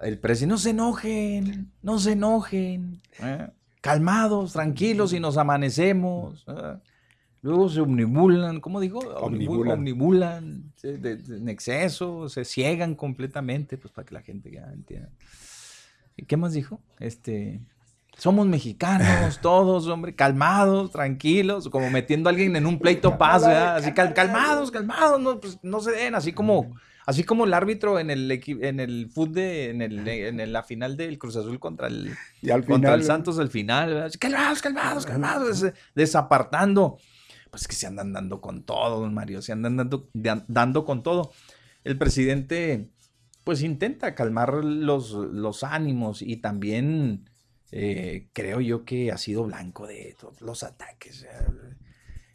El 0.00 0.18
presidente, 0.18 0.52
no 0.52 0.58
se 0.58 0.70
enojen, 0.70 1.72
no 1.80 1.98
se 2.00 2.12
enojen. 2.12 3.00
¿eh? 3.22 3.48
Calmados, 3.80 4.54
tranquilos 4.54 5.12
y 5.12 5.20
nos 5.20 5.36
amanecemos. 5.36 6.44
¿eh? 6.48 6.76
Luego 7.42 7.68
se 7.68 7.80
omnibulan, 7.80 8.60
¿cómo 8.60 8.80
dijo? 8.80 8.98
Omnibulan. 8.98 9.78
omnibulan 9.78 10.72
en 10.82 11.48
exceso, 11.48 12.28
se 12.28 12.44
ciegan 12.44 12.96
completamente, 12.96 13.78
pues 13.78 13.92
para 13.92 14.06
que 14.06 14.14
la 14.14 14.22
gente 14.22 14.50
ya 14.50 14.64
entienda. 14.72 15.10
¿Qué 16.26 16.36
más 16.36 16.52
dijo? 16.52 16.80
Este, 16.98 17.60
somos 18.16 18.46
mexicanos 18.46 19.38
todos, 19.42 19.86
hombre, 19.88 20.14
calmados, 20.14 20.90
tranquilos, 20.90 21.68
como 21.68 21.90
metiendo 21.90 22.28
a 22.28 22.32
alguien 22.32 22.56
en 22.56 22.66
un 22.66 22.78
pleito 22.78 23.16
paz, 23.16 23.44
Así 23.44 23.92
calmados, 23.92 24.70
calmados, 24.70 25.20
no, 25.20 25.40
pues, 25.40 25.58
no 25.62 25.80
se 25.80 25.92
den, 25.92 26.14
así 26.14 26.32
como, 26.32 26.74
así 27.06 27.24
como 27.24 27.44
el 27.44 27.54
árbitro 27.54 27.98
en 27.98 28.10
el 28.10 28.30
en 28.30 28.80
el 28.80 29.10
fútbol 29.10 29.38
en, 29.38 29.82
el, 29.82 30.06
en 30.06 30.52
la 30.52 30.62
final 30.62 30.96
del 30.96 31.18
Cruz 31.18 31.36
Azul 31.36 31.58
contra 31.58 31.88
el, 31.88 32.14
contra 32.66 32.94
el 32.94 33.04
Santos 33.04 33.38
al 33.38 33.48
final, 33.48 34.10
calmados, 34.18 34.60
calmados, 34.60 35.06
calmados, 35.06 35.66
desapartando. 35.94 36.98
Pues 37.50 37.66
que 37.66 37.74
se 37.74 37.88
andan 37.88 38.12
dando 38.12 38.40
con 38.40 38.62
todo, 38.62 39.00
don 39.00 39.12
Mario, 39.12 39.42
se 39.42 39.50
andan 39.50 39.76
dando, 39.76 40.08
dando 40.12 40.84
con 40.84 41.02
todo. 41.02 41.32
El 41.82 41.98
presidente, 41.98 42.90
pues 43.42 43.62
intenta 43.62 44.14
calmar 44.14 44.62
los, 44.62 45.10
los 45.10 45.64
ánimos 45.64 46.22
y 46.22 46.36
también 46.36 47.28
eh, 47.72 48.28
creo 48.32 48.60
yo 48.60 48.84
que 48.84 49.12
ha 49.12 49.18
sido 49.18 49.44
blanco 49.44 49.86
de 49.86 50.16
todos 50.18 50.40
los 50.40 50.62
ataques. 50.62 51.26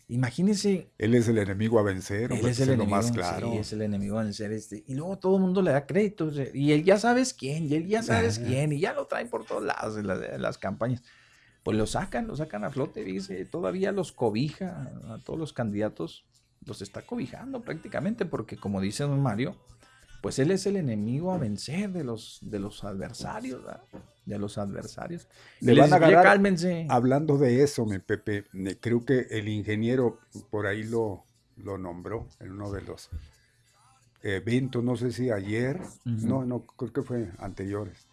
Imagínese. 0.07 0.91
Él 0.99 1.15
es 1.15 1.27
el 1.27 1.39
enemigo 1.39 1.79
a 1.79 1.83
vencer. 1.83 2.31
Él 2.31 2.45
es 2.45 2.59
el 2.59 2.69
enemigo, 2.69 2.95
más 2.95 3.11
claro. 3.11 3.51
Sí, 3.51 3.57
es 3.57 3.73
el 3.73 3.81
enemigo 3.81 4.19
a 4.19 4.23
vencer. 4.23 4.51
Este, 4.51 4.83
y 4.85 4.93
luego 4.93 5.17
todo 5.17 5.35
el 5.37 5.41
mundo 5.41 5.61
le 5.61 5.71
da 5.71 5.87
crédito. 5.87 6.31
Y 6.53 6.73
él 6.73 6.83
ya 6.83 6.99
sabes 6.99 7.33
quién, 7.33 7.65
y 7.65 7.75
él 7.75 7.87
ya 7.87 8.03
sabes 8.03 8.39
quién, 8.45 8.71
y 8.71 8.79
ya 8.79 8.93
lo 8.93 9.07
traen 9.07 9.29
por 9.29 9.45
todos 9.45 9.63
lados 9.63 9.97
en, 9.97 10.07
las 10.41 10.57
campañas. 10.57 11.01
Pues 11.63 11.75
lo 11.75 11.87
sacan, 11.87 12.27
lo 12.27 12.35
sacan 12.35 12.63
a 12.63 12.69
flote, 12.69 13.03
dice. 13.03 13.45
Todavía 13.45 13.91
los 13.91 14.11
cobija 14.11 14.91
a 15.09 15.19
todos 15.23 15.39
los 15.39 15.53
candidatos. 15.53 16.25
Los 16.63 16.81
está 16.81 17.01
cobijando 17.01 17.61
prácticamente, 17.61 18.25
porque 18.25 18.57
como 18.57 18.81
dice 18.81 19.03
don 19.03 19.21
Mario, 19.21 19.55
pues 20.21 20.37
él 20.39 20.51
es 20.51 20.65
el 20.67 20.77
enemigo 20.77 21.31
a 21.31 21.37
vencer 21.37 21.91
de 21.91 22.03
los, 22.03 22.39
de 22.41 22.59
los 22.59 22.83
adversarios. 22.83 23.61
De 24.25 24.39
los 24.39 24.57
adversarios. 24.57 25.27
Le 25.59 25.73
van 25.73 25.81
a 25.81 25.85
dice, 25.85 25.95
"Oye, 25.97 26.05
agarrar- 26.15 26.23
cálmense. 26.23 26.87
Hablando 26.89 27.37
de 27.37 27.61
eso, 27.63 27.85
mi 27.85 27.99
Pepe, 27.99 28.45
creo 28.81 29.05
que 29.05 29.27
el 29.31 29.47
ingeniero 29.49 30.19
por 30.49 30.65
ahí 30.67 30.83
lo, 30.83 31.23
lo 31.57 31.77
nombró 31.77 32.27
en 32.39 32.51
uno 32.51 32.71
de 32.71 32.81
los 32.81 33.09
eventos, 34.23 34.83
no 34.83 34.95
sé 34.97 35.11
si 35.11 35.29
ayer, 35.29 35.79
no, 36.03 36.45
no, 36.45 36.65
creo 36.65 36.91
que 36.91 37.01
fue 37.03 37.31
anteriores, 37.37 38.07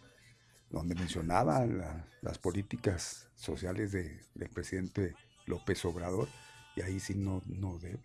donde 0.69 0.95
mencionaba 0.95 1.65
la- 1.65 2.05
las 2.21 2.37
políticas 2.37 3.27
sociales 3.35 3.91
de- 3.91 4.19
del 4.35 4.49
presidente 4.49 5.15
López 5.47 5.83
Obrador, 5.85 6.27
y 6.75 6.81
ahí 6.81 6.99
sí 6.99 7.15
no, 7.15 7.41
no 7.47 7.77
debe. 7.79 7.99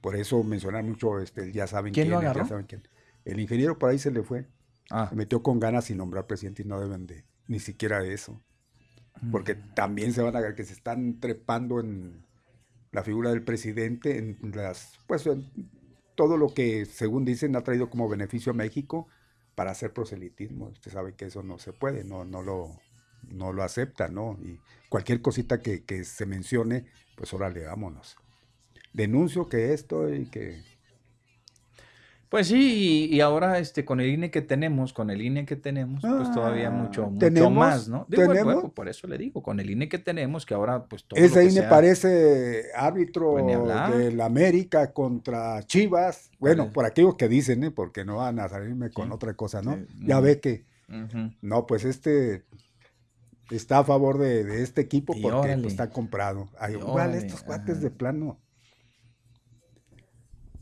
Por 0.00 0.16
eso 0.16 0.42
mencionar 0.42 0.82
mucho, 0.84 1.20
este, 1.20 1.52
ya 1.52 1.66
saben 1.66 1.92
¿Quién 1.92 2.10
lo 2.10 2.16
quién, 2.18 2.24
es, 2.24 2.30
agarró? 2.30 2.44
ya 2.44 2.48
saben 2.48 2.66
quién. 2.66 2.88
El 3.24 3.38
ingeniero 3.38 3.78
por 3.78 3.90
ahí 3.90 3.98
se 3.98 4.10
le 4.10 4.22
fue, 4.22 4.46
Ah, 4.90 5.06
se 5.08 5.14
metió 5.16 5.42
con 5.42 5.58
ganas 5.60 5.84
sin 5.86 5.96
nombrar 5.98 6.26
presidente 6.26 6.62
y 6.62 6.66
no 6.66 6.78
deben 6.80 7.06
de 7.06 7.24
ni 7.46 7.60
siquiera 7.60 8.04
eso 8.04 8.42
porque 9.30 9.54
mm. 9.54 9.74
también 9.74 10.12
se 10.12 10.22
van 10.22 10.36
a 10.36 10.54
que 10.54 10.64
se 10.64 10.72
están 10.72 11.20
trepando 11.20 11.80
en 11.80 12.24
la 12.90 13.02
figura 13.02 13.30
del 13.30 13.42
presidente, 13.42 14.18
en 14.18 14.38
las, 14.54 14.98
pues 15.06 15.26
en 15.26 15.50
todo 16.14 16.36
lo 16.36 16.52
que 16.52 16.84
según 16.84 17.24
dicen 17.24 17.56
ha 17.56 17.62
traído 17.62 17.88
como 17.88 18.08
beneficio 18.08 18.52
a 18.52 18.56
México 18.56 19.08
para 19.54 19.70
hacer 19.70 19.92
proselitismo. 19.92 20.66
Usted 20.68 20.90
sabe 20.90 21.14
que 21.14 21.26
eso 21.26 21.42
no 21.42 21.58
se 21.58 21.72
puede, 21.72 22.04
no, 22.04 22.24
no 22.24 22.42
lo, 22.42 22.70
no 23.28 23.52
lo 23.52 23.62
acepta, 23.62 24.08
¿no? 24.08 24.38
Y 24.42 24.60
cualquier 24.88 25.22
cosita 25.22 25.60
que, 25.60 25.84
que 25.84 26.04
se 26.04 26.26
mencione, 26.26 26.86
pues 27.16 27.32
órale, 27.32 27.64
vámonos. 27.64 28.16
Denuncio 28.92 29.48
que 29.48 29.72
esto 29.72 30.12
y 30.12 30.26
que 30.26 30.62
Pues 32.32 32.46
sí, 32.46 33.08
y, 33.10 33.14
y 33.16 33.20
ahora 33.20 33.58
este 33.58 33.84
con 33.84 34.00
el 34.00 34.08
INE 34.08 34.30
que 34.30 34.40
tenemos, 34.40 34.94
con 34.94 35.10
el 35.10 35.20
INE 35.20 35.44
que 35.44 35.54
tenemos, 35.54 36.00
pues 36.00 36.32
todavía 36.32 36.68
Ah, 36.68 36.70
mucho, 36.70 37.02
mucho 37.10 37.18
¿tenemos? 37.18 37.52
más, 37.52 37.88
¿no? 37.88 38.06
Digo, 38.08 38.22
¿tenemos? 38.26 38.54
bueno, 38.54 38.68
por 38.72 38.88
eso 38.88 39.06
le 39.06 39.18
digo, 39.18 39.42
con 39.42 39.60
el 39.60 39.68
INE 39.68 39.86
que 39.90 39.98
tenemos, 39.98 40.46
que 40.46 40.54
ahora 40.54 40.86
pues 40.86 41.04
todo 41.04 41.20
ese 41.20 41.28
lo 41.28 41.34
que 41.34 41.42
INE 41.52 41.60
sea- 41.60 41.68
parece 41.68 42.62
árbitro 42.74 43.32
Pues 43.32 43.96
del 43.98 44.18
América 44.22 44.92
contra 44.94 45.62
Chivas. 45.64 46.30
Bueno, 46.38 46.62
Parece. 46.62 46.74
por 46.74 46.84
aquello 46.86 47.16
que 47.18 47.28
dicen, 47.28 47.64
¿eh? 47.64 47.70
porque 47.70 48.06
no 48.06 48.16
van 48.16 48.40
a 48.40 48.48
salirme 48.48 48.88
con 48.90 49.08
Sí. 49.08 49.12
otra 49.14 49.34
cosa, 49.34 49.60
¿no? 49.60 49.74
Sí, 49.76 49.86
Ya 50.06 50.18
ve 50.20 50.40
que, 50.40 50.64
no, 51.42 51.66
pues 51.66 51.84
este 51.84 52.44
está 53.50 53.80
a 53.80 53.84
favor 53.84 54.16
de, 54.16 54.42
de 54.44 54.62
este 54.62 54.80
equipo 54.80 55.14
Y 55.14 55.20
porque 55.20 55.54
pues, 55.58 55.66
está 55.66 55.90
comprado. 55.90 56.48
Ay, 56.58 56.72
igual 56.76 57.10
órale, 57.10 57.18
estos 57.18 57.42
cuates 57.42 57.74
ajá. 57.74 57.80
de 57.84 57.90
plano. 57.90 58.38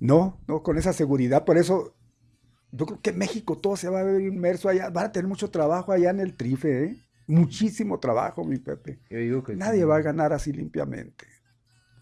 No, 0.01 0.41
no, 0.49 0.63
con 0.63 0.79
esa 0.79 0.93
seguridad. 0.93 1.45
Por 1.45 1.59
eso, 1.59 1.95
yo 2.73 2.87
creo 2.87 3.01
que 3.01 3.13
México 3.13 3.57
todo 3.57 3.77
se 3.77 3.89
va 3.89 4.01
a 4.01 4.05
ver 4.05 4.23
inmerso 4.23 4.69
allá. 4.69 4.89
Van 4.91 5.07
a 5.07 5.13
tener 5.13 5.29
mucho 5.29 5.51
trabajo 5.51 5.93
allá 5.93 6.11
en 6.11 6.21
el 6.21 6.35
trife, 6.35 6.85
¿eh? 6.85 6.97
Muchísimo 7.27 8.01
trabajo, 8.01 8.45
mi 8.45 8.59
Pepe. 8.59 8.99
Yo 9.09 9.19
digo 9.19 9.45
que 9.45 9.55
Nadie 9.55 9.85
va 9.85 9.97
a 9.97 10.03
ganar 10.03 10.33
así 10.33 10.53
limpiamente. 10.53 11.27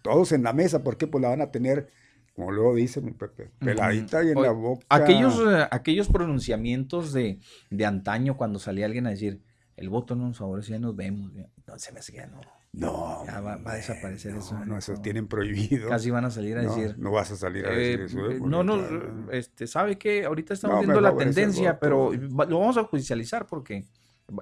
Todos 0.03 0.33
en 0.33 0.43
la 0.45 0.53
mesa, 0.53 0.83
porque 0.83 1.07
pues 1.07 1.21
la 1.21 1.29
van 1.29 1.43
a 1.43 1.51
tener, 1.51 1.91
como 2.35 2.51
luego 2.53 2.75
dice 2.77 3.03
mi 3.03 3.11
Pepe, 3.11 3.51
peladita 3.59 4.23
y 4.23 4.31
en 4.31 4.41
la 4.41 4.53
boca. 4.53 4.87
Aquellos, 4.89 5.39
eh, 5.41 5.67
aquellos 5.71 6.09
pronunciamientos 6.09 7.13
de, 7.13 7.41
de 7.69 7.85
antaño 7.85 8.37
cuando 8.37 8.59
salía 8.59 8.87
alguien 8.87 9.07
a 9.07 9.11
decir, 9.11 9.43
el 9.77 9.91
voto 9.91 10.15
no 10.15 10.29
nos 10.29 10.39
favorece, 10.39 10.73
ya 10.73 10.79
nos 10.79 10.97
vemos. 10.97 11.35
ya". 11.35 11.51
No, 11.67 11.79
se 11.79 11.93
me 11.93 11.99
hace 11.99 12.13
que 12.13 12.19
ya 12.19 12.27
no. 12.27 12.41
No, 12.73 13.25
Ya 13.27 13.41
va- 13.41 13.57
va 13.57 13.73
a 13.73 13.77
desaparecer 13.77 14.33
no, 14.35 14.39
eso, 14.41 14.65
No, 14.65 14.77
eso 14.79 14.95
tienen 14.95 15.27
prohibido. 15.27 15.89
Casi 15.89 16.11
van 16.11 16.25
a 16.27 16.31
salir 16.31 16.59
a 16.59 16.63
no, 16.63 16.75
decir. 16.75 16.99
no 16.99 17.11
vas 17.11 17.31
a 17.31 17.37
salir 17.37 17.67
a 17.67 17.73
eh, 17.73 17.77
decir 17.77 18.01
eso. 18.03 18.31
¿eh? 18.31 18.37
eh, 18.37 18.41
no, 18.43 18.63
no, 18.63 18.77
claro, 18.79 19.33
este, 19.33 19.67
sabe 19.67 19.97
que 19.99 20.25
ahorita 20.25 20.55
estamos 20.55 20.77
No, 20.77 20.81
viendo 20.83 21.01
la 21.01 21.17
tendencia, 21.17 21.81
pero 21.81 22.13
lo 22.13 22.59
vamos 22.61 22.77
a 22.77 22.85
judicializar 22.85 23.47
porque 23.47 23.85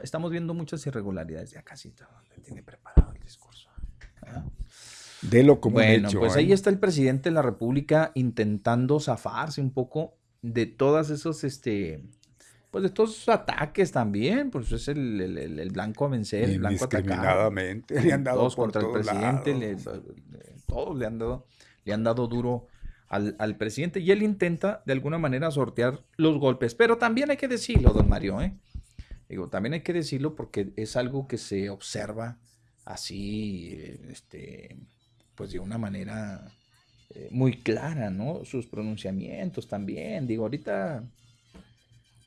estamos 0.02 0.30
viendo 0.32 0.54
muchas 0.54 0.84
irregularidades. 0.86 1.52
Ya 1.52 1.62
casi 1.62 1.92
todo 1.92 2.08
le 2.34 2.42
tiene 2.42 2.62
preparado 2.62 3.12
el 3.14 3.20
discurso. 3.22 3.70
Ah. 4.26 4.44
Delo 5.22 5.60
como 5.60 5.76
un 5.76 5.82
Bueno, 5.84 6.08
hecho, 6.08 6.18
pues 6.18 6.36
¿eh? 6.36 6.40
ahí 6.40 6.52
está 6.52 6.68
el 6.70 6.78
presidente 6.78 7.30
de 7.30 7.34
la 7.34 7.42
República 7.42 8.10
intentando 8.14 9.00
zafarse 9.00 9.60
un 9.60 9.72
poco 9.72 10.18
de 10.42 10.66
todos 10.66 11.10
esos, 11.10 11.42
este, 11.44 12.02
pues 12.76 12.82
de 12.82 12.90
todos 12.90 13.12
esos 13.16 13.30
ataques 13.30 13.90
también, 13.90 14.50
pues 14.50 14.70
es 14.70 14.88
el, 14.88 15.18
el- 15.38 15.70
blanco 15.70 16.04
a 16.04 16.08
vencer, 16.08 16.44
el 16.50 16.58
blanco 16.58 16.84
a 16.84 16.86
atacar. 16.88 17.04
Indiscriminadamente. 17.04 18.02
Le 18.02 18.12
han 18.12 18.22
dado 18.22 18.40
Todos 18.40 18.54
por 18.56 18.70
contra 18.70 18.82
el 18.82 18.90
presidente, 18.92 19.50
lados. 19.54 20.04
le- 20.30 20.38
le- 20.38 20.54
todos 20.66 20.98
le 20.98 21.06
han 21.06 21.18
dado, 21.18 21.46
le 21.86 21.92
han 21.94 22.04
dado 22.04 22.26
duro 22.28 22.66
al, 23.08 23.34
al 23.38 23.56
presidente 23.56 24.00
y 24.00 24.10
él 24.10 24.22
intenta 24.22 24.82
de 24.84 24.92
alguna 24.92 25.16
manera 25.16 25.50
sortear 25.50 26.02
los 26.18 26.38
golpes. 26.38 26.74
Pero 26.74 26.98
también 26.98 27.30
hay 27.30 27.38
que 27.38 27.48
decirlo, 27.48 27.94
don 27.94 28.10
Mario, 28.10 28.42
¿eh? 28.42 28.52
Digo, 29.26 29.48
también 29.48 29.72
hay 29.72 29.80
que 29.80 29.94
decirlo 29.94 30.34
porque 30.34 30.68
es 30.76 30.96
algo 30.96 31.26
que 31.26 31.38
se 31.38 31.70
observa 31.70 32.36
así, 32.84 33.70
eh, 33.72 34.00
este, 34.10 34.76
pues 35.34 35.50
de 35.50 35.60
una 35.60 35.78
manera 35.78 36.44
eh, 37.14 37.28
muy 37.30 37.62
clara, 37.62 38.10
¿no? 38.10 38.44
Sus 38.44 38.66
pronunciamientos 38.66 39.66
también. 39.66 40.26
Digo, 40.26 40.42
ahorita 40.42 41.04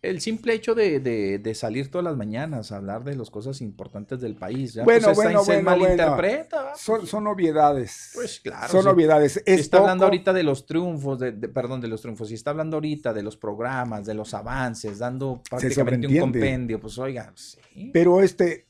el 0.01 0.21
simple 0.21 0.53
hecho 0.53 0.75
de, 0.75 0.99
de- 1.01 1.39
de 1.39 1.55
salir 1.55 1.91
todas 1.91 2.05
las 2.05 2.15
mañanas 2.15 2.71
a 2.71 2.77
hablar 2.77 3.03
de 3.03 3.15
las 3.17 3.29
cosas 3.29 3.59
importantes 3.61 4.21
del 4.21 4.35
país, 4.35 4.73
ya 4.73 4.83
Bueno, 4.85 5.07
pues, 5.07 5.15
bueno, 5.17 5.43
se 5.43 5.61
bueno, 5.61 5.69
bueno. 5.77 5.85
malinterpreta. 5.85 6.63
¿va? 6.63 6.75
Son, 6.75 7.05
son 7.05 7.27
obviedades. 7.27 8.11
Pues 8.13 8.39
claro, 8.39 8.69
Son 8.71 8.87
obviedades. 8.87 9.33
Si 9.33 9.39
Es 9.45 9.59
está 9.59 9.79
hablando 9.79 10.05
ahorita 10.05 10.31
de 10.31 10.43
los 10.43 10.65
triunfos, 10.65 11.19
de, 11.19 11.33
de- 11.33 11.49
perdón, 11.49 11.81
de 11.81 11.89
los 11.89 12.01
triunfos, 12.01 12.29
si 12.29 12.35
está 12.35 12.51
hablando 12.51 12.77
ahorita 12.77 13.13
de 13.13 13.23
los 13.23 13.35
programas, 13.35 14.05
de 14.05 14.13
los 14.13 14.33
avances, 14.33 14.99
dando 14.99 15.41
prácticamente 15.49 16.07
un 16.07 16.17
compendio, 16.19 16.79
pues 16.79 16.97
oiga, 16.97 17.33
sí. 17.35 17.89
Pero 17.91 18.21
este, 18.21 18.67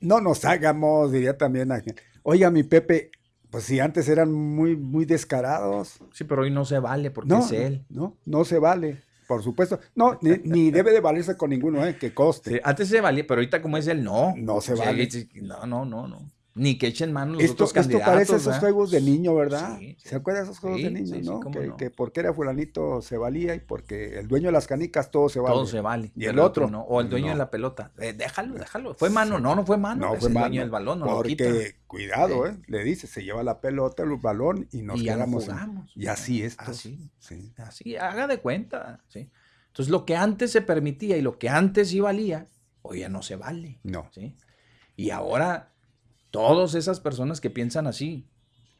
no 0.00 0.20
nos 0.20 0.44
hagamos, 0.46 1.12
diría 1.12 1.36
también 1.36 1.72
a 1.72 1.82
Oiga, 2.22 2.50
mi 2.50 2.62
Pepe, 2.62 3.10
pues 3.50 3.64
si 3.64 3.80
antes 3.80 4.08
eran 4.08 4.32
muy, 4.32 4.76
muy 4.76 5.04
descarados. 5.04 5.98
Sí, 6.12 6.24
pero 6.24 6.42
hoy 6.42 6.50
no 6.50 6.64
se 6.64 6.78
vale 6.78 7.10
porque 7.10 7.28
No, 7.28 7.40
es 7.44 7.52
él. 7.52 7.84
no, 7.90 8.16
no 8.24 8.44
se 8.44 8.58
vale, 8.58 9.02
por 9.30 9.44
supuesto. 9.44 9.78
No, 9.94 10.18
ni, 10.22 10.38
ni 10.42 10.70
debe 10.72 10.90
de 10.90 10.98
valerse 10.98 11.36
con 11.36 11.50
ninguno, 11.50 11.86
¿eh? 11.86 11.96
Que 11.96 12.12
coste. 12.12 12.50
Sí, 12.50 12.60
antes 12.64 12.88
se 12.88 13.00
valía, 13.00 13.24
pero 13.28 13.38
ahorita 13.38 13.62
como 13.62 13.76
es 13.76 13.86
él, 13.86 14.02
no. 14.02 14.34
No 14.36 14.60
se 14.60 14.72
O 14.72 14.76
sea, 14.76 14.86
vale. 14.86 15.08
No, 15.34 15.66
no, 15.66 15.84
no, 15.84 16.08
no. 16.08 16.28
Ni 16.54 16.76
que 16.78 16.88
echen 16.88 17.12
mano 17.12 17.34
los 17.34 17.42
Esto, 17.44 17.52
otros 17.64 17.68
esto 17.68 17.80
candidatos. 17.80 18.12
parece 18.12 18.36
esos 18.36 18.58
juegos 18.58 18.90
de 18.90 19.00
niño, 19.00 19.34
¿verdad? 19.36 19.78
Sí, 19.78 19.94
sí. 20.00 20.08
¿Se 20.08 20.16
acuerdan 20.16 20.44
de 20.44 20.50
esos 20.50 20.58
juegos 20.60 20.78
Sí, 20.80 20.84
de 20.84 20.90
niño, 20.90 21.16
no? 21.22 21.50
Que, 21.50 21.66
no. 21.68 21.76
que 21.76 21.90
porque 21.90 22.20
era 22.20 22.34
fulanito 22.34 23.00
se 23.02 23.16
valía 23.16 23.54
y 23.54 23.60
porque 23.60 24.18
el 24.18 24.26
dueño 24.26 24.46
de 24.48 24.52
las 24.52 24.66
canicas 24.66 25.12
todo 25.12 25.28
se 25.28 25.38
vale. 25.38 25.54
Todo 25.54 25.66
se 25.66 25.80
vale. 25.80 26.10
Y 26.16 26.24
el 26.24 26.40
otro, 26.40 26.68
no. 26.68 26.82
O 26.82 27.00
el 27.00 27.08
dueño 27.08 27.26
no. 27.28 27.32
de 27.34 27.38
la 27.38 27.50
pelota. 27.50 27.92
Eh, 27.98 28.12
déjalo, 28.14 28.54
déjalo. 28.54 28.94
Fue 28.94 29.10
mano. 29.10 29.38
No, 29.38 29.54
no 29.54 29.64
fue 29.64 29.78
mano. 29.78 30.08
No 30.08 30.14
es 30.14 30.20
fue 30.20 30.28
el 30.28 30.34
mano, 30.34 30.46
dueño 30.48 30.60
del 30.62 30.70
balón, 30.70 30.98
no 30.98 31.06
lo 31.06 31.22
quita. 31.22 31.44
Porque, 31.44 31.76
cuidado. 31.86 32.46
¿eh? 32.48 32.56
Le 32.66 32.82
dice, 32.82 33.06
se 33.06 33.22
lleva 33.22 33.44
la 33.44 33.60
pelota, 33.60 34.02
el 34.02 34.16
balón 34.16 34.66
y 34.72 34.82
nos 34.82 35.00
y 35.00 35.04
ya 35.04 35.14
quedamos. 35.14 35.48
en- 35.48 35.84
y 35.94 36.08
así 36.08 36.42
esto. 36.42 36.64
Así. 36.66 37.10
Sí. 37.20 37.52
Así, 37.58 37.94
haga 37.96 38.26
de 38.26 38.38
cuenta. 38.40 39.04
¿sí? 39.06 39.30
Entonces, 39.68 39.90
lo 39.92 40.04
que 40.04 40.16
antes 40.16 40.50
se 40.50 40.62
permitía 40.62 41.16
y 41.16 41.22
lo 41.22 41.38
que 41.38 41.48
antes 41.48 41.90
sí 41.90 42.00
valía, 42.00 42.46
hoy 42.82 43.00
ya 43.00 43.08
no 43.08 43.22
se 43.22 43.36
vale. 43.36 43.78
No. 43.84 44.08
¿sí? 44.12 44.36
Y 44.96 45.10
ahora, 45.10 45.68
todas 46.30 46.74
esas 46.74 47.00
personas 47.00 47.40
que 47.40 47.50
piensan 47.50 47.86
así, 47.86 48.26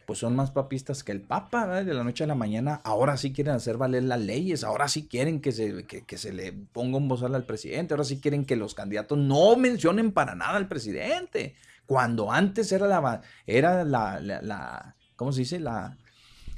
pues 0.06 0.18
son 0.18 0.35
más 0.35 0.51
papistas 0.51 1.05
que 1.05 1.12
el 1.12 1.20
Papa, 1.20 1.66
¿verdad? 1.66 1.85
de 1.85 1.94
la 1.94 2.02
noche 2.05 2.24
a 2.24 2.27
la 2.27 2.35
mañana, 2.35 2.81
ahora 2.85 3.16
sí 3.16 3.32
quieren 3.32 3.55
hacer 3.55 3.77
valer 3.77 4.02
las 4.05 4.20
leyes, 4.20 4.64
ahora 4.64 4.89
sí 4.89 5.06
quieren 5.06 5.40
que 5.40 5.52
se, 5.52 5.85
que, 5.86 6.02
que 6.05 6.18
se 6.18 6.32
le 6.32 6.52
ponga 6.52 6.97
un 6.98 7.06
bozal 7.06 7.35
al 7.35 7.44
presidente, 7.44 7.94
ahora 7.94 8.05
sí 8.05 8.20
quieren 8.20 8.44
que 8.44 8.56
los 8.56 8.74
candidatos 8.74 9.18
no 9.18 9.55
mencionen 9.56 10.10
para 10.12 10.35
nada 10.35 10.56
al 10.56 10.66
presidente, 10.66 11.55
cuando 11.86 12.32
antes 12.32 12.72
era 12.72 12.86
la, 12.89 13.20
era 13.47 13.85
la, 13.85 14.18
la, 14.20 14.43
la- 14.43 14.97
¿cómo 15.16 15.32
se 15.32 15.40
dice? 15.40 15.60
La, 15.60 15.97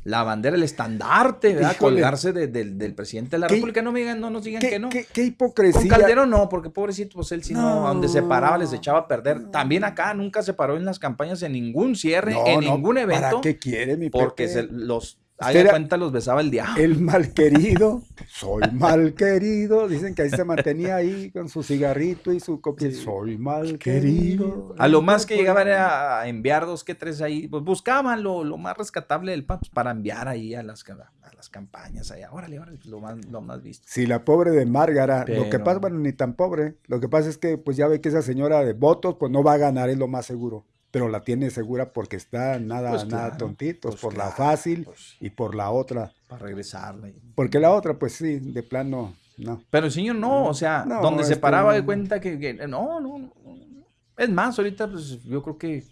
la 0.05 0.23
bandera, 0.25 0.57
el 0.57 0.63
estandarte, 0.65 1.55
¿verdad? 1.55 1.73
Híjole. 1.77 1.97
Colgarse 1.97 2.33
de- 2.33 2.49
del- 2.49 2.77
del 2.77 2.95
presidente 2.95 3.37
de 3.37 3.41
la 3.41 3.47
¿Qué- 3.47 3.55
República. 3.55 3.83
No 3.83 3.93
me 3.93 4.01
digan, 4.01 4.21
no 4.21 4.31
nos 4.31 4.43
digan 4.45 4.61
¿Qué, 4.61 4.71
que 4.71 4.79
no. 4.79 4.89
qué- 4.89 5.05
qué 5.13 5.23
Con 5.23 5.25
hipocresía. 5.27 5.89
Calderón 5.89 6.31
no, 6.31 6.49
porque 6.49 6.71
pobrecito, 6.71 7.15
pues 7.15 7.31
él 7.33 7.45
sí 7.45 7.55
no, 7.55 7.83
donde 7.87 8.09
se 8.09 8.23
paraba 8.23 8.59
les 8.59 8.73
echaba 8.73 8.99
a 9.01 9.09
perder. 9.09 9.41
no. 9.43 9.51
También 9.51 9.85
acá 9.85 10.13
nunca 10.15 10.43
se 10.43 10.55
paró 10.55 10.77
en 10.77 10.85
las 10.85 10.99
campañas 10.99 11.43
en 11.43 11.53
ningún 11.53 11.95
cierre, 11.95 12.33
No, 12.33 12.47
en 12.47 12.61
no, 12.65 12.75
ningún 12.75 12.99
evento, 12.99 13.23
¿Para 13.29 13.41
qué 13.41 13.59
quiere 13.59 13.97
mi 13.97 14.11
porque 14.11 14.49
se 14.49 14.65
los, 14.65 15.19
haga 15.43 15.53
de 15.53 15.61
era- 15.61 15.71
cuenta, 15.71 15.97
los 15.97 16.13
besaba 16.13 16.41
el 16.41 16.51
diablo. 16.51 16.83
El 16.83 17.01
mal 17.01 17.33
querido, 17.35 18.03
soy 18.29 18.63
mal 18.73 19.15
querido. 19.15 19.89
Dicen 19.89 20.15
que 20.15 20.23
ahí 20.23 20.31
se 20.31 20.45
mantenía 20.45 20.97
ahí 20.97 21.31
con 21.31 21.49
su 21.49 21.63
cigarrito 21.63 22.33
y 22.33 22.41
su 22.41 22.61
copia. 22.61 22.91
Soy 22.93 23.39
mal 23.39 23.79
querido. 23.79 24.75
A 24.79 24.89
lo 24.89 25.03
más 25.03 25.27
que 25.27 25.37
llegaban 25.37 25.69
era 25.69 26.21
a 26.21 26.29
enviar 26.29 26.67
dos 26.67 26.85
que 26.85 26.95
tres 26.95 27.21
ahí, 27.21 27.49
pues 27.49 27.63
buscaban 27.65 28.23
lo, 28.23 28.45
lo 28.45 28.57
más 28.59 28.77
rescatable 28.77 29.33
del 29.33 29.45
PAN 29.45 29.59
pues, 29.61 29.71
para 29.71 29.91
enviar 29.91 30.29
ahí 30.29 30.55
a 30.55 30.63
las, 30.63 30.85
a 30.89 31.35
las 31.37 31.49
campañas 31.49 32.11
allá. 32.11 32.31
Órale, 32.33 32.59
órale, 32.59 32.79
lo 32.85 33.01
más, 33.01 33.25
lo 33.27 33.41
más 33.41 33.63
visto. 33.63 33.87
Si 33.89 34.07
la 34.07 34.25
pobre 34.25 34.51
de 34.53 34.67
Márgara, 34.67 35.25
lo 35.27 35.51
que 35.51 35.59
pasa, 35.59 35.79
bueno, 35.79 35.99
ni 35.99 36.13
tan 36.13 36.35
pobre, 36.35 36.75
lo 36.87 37.01
que 37.01 37.09
pasa 37.09 37.29
es 37.29 37.39
que 37.39 37.59
pues 37.59 37.77
ya 37.77 37.89
ve 37.89 38.01
que 38.01 38.09
esa 38.09 38.23
señora 38.23 38.65
de 38.65 38.73
votos 38.73 39.17
pues 39.19 39.31
no 39.33 39.43
va 39.43 39.55
a 39.55 39.59
ganar, 39.59 39.89
es 39.91 39.99
lo 39.99 40.09
más 40.09 40.27
seguro, 40.27 40.65
pero 40.93 41.09
la 41.09 41.25
tiene 41.25 41.51
segura 41.51 41.93
porque 41.93 42.15
está 42.17 42.61
nada, 42.61 42.91
Pues 42.91 43.07
nada 43.09 43.31
claro, 43.31 43.37
tontitos, 43.39 43.93
pues 43.97 44.01
por 44.03 44.17
la 44.17 44.31
fácil 44.31 44.85
pues. 44.85 45.17
y 45.19 45.31
por 45.31 45.57
la 45.57 45.71
otra, 45.71 46.13
Para 46.29 46.45
regresarle. 46.45 47.17
porque 47.35 47.59
la 47.59 47.73
otra 47.73 47.99
pues 47.99 48.13
sí, 48.13 48.39
de 48.39 48.63
plano, 48.63 49.15
no. 49.39 49.61
Pero 49.71 49.87
el 49.87 49.93
señor 49.93 50.17
no, 50.17 50.45
o 50.47 50.55
sea, 50.55 50.85
No, 50.87 51.01
donde 51.03 51.25
se 51.25 51.33
este, 51.33 51.41
paraba 51.41 51.73
de 51.75 51.85
cuenta 51.85 52.21
que, 52.21 52.39
que- 52.39 52.55
no, 52.55 53.01
no, 53.01 53.19
no, 53.19 53.33
Es 54.17 54.29
más, 54.29 54.57
ahorita 54.59 54.89
pues 54.89 55.21
yo 55.25 55.43
creo 55.43 55.59
que 55.59 55.85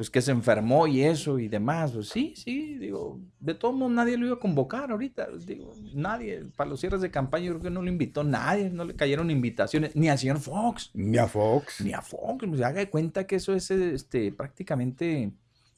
pues 0.00 0.08
que 0.08 0.22
se 0.22 0.30
enfermó 0.30 0.86
y 0.86 1.02
eso 1.02 1.38
y 1.38 1.46
demás, 1.46 1.92
pues 1.92 2.08
sí, 2.08 2.32
sí, 2.34 2.78
digo, 2.78 3.20
de 3.38 3.52
todos 3.52 3.74
modos 3.74 3.92
nadie 3.92 4.16
lo 4.16 4.24
iba 4.24 4.36
a 4.36 4.38
convocar 4.38 4.90
ahorita, 4.90 5.28
digo, 5.44 5.74
nadie, 5.92 6.46
para 6.56 6.70
los 6.70 6.80
cierres 6.80 7.02
de 7.02 7.10
campaña 7.10 7.44
yo 7.44 7.52
creo 7.52 7.64
que 7.64 7.70
no 7.70 7.82
lo 7.82 7.90
invitó 7.90 8.24
nadie, 8.24 8.70
no 8.70 8.86
le 8.86 8.96
cayeron 8.96 9.30
invitaciones, 9.30 9.94
ni 9.94 10.08
al 10.08 10.18
señor 10.18 10.38
Fox. 10.38 10.90
Ni 10.94 11.18
a 11.18 11.26
Fox. 11.26 11.82
Ni 11.82 11.92
a 11.92 12.00
Fox, 12.00 12.46
pues 12.48 12.62
haga 12.62 12.78
de 12.78 12.88
cuenta 12.88 13.26
que 13.26 13.36
eso 13.36 13.52
es 13.52 13.70
este, 13.70 14.32
prácticamente 14.32 15.32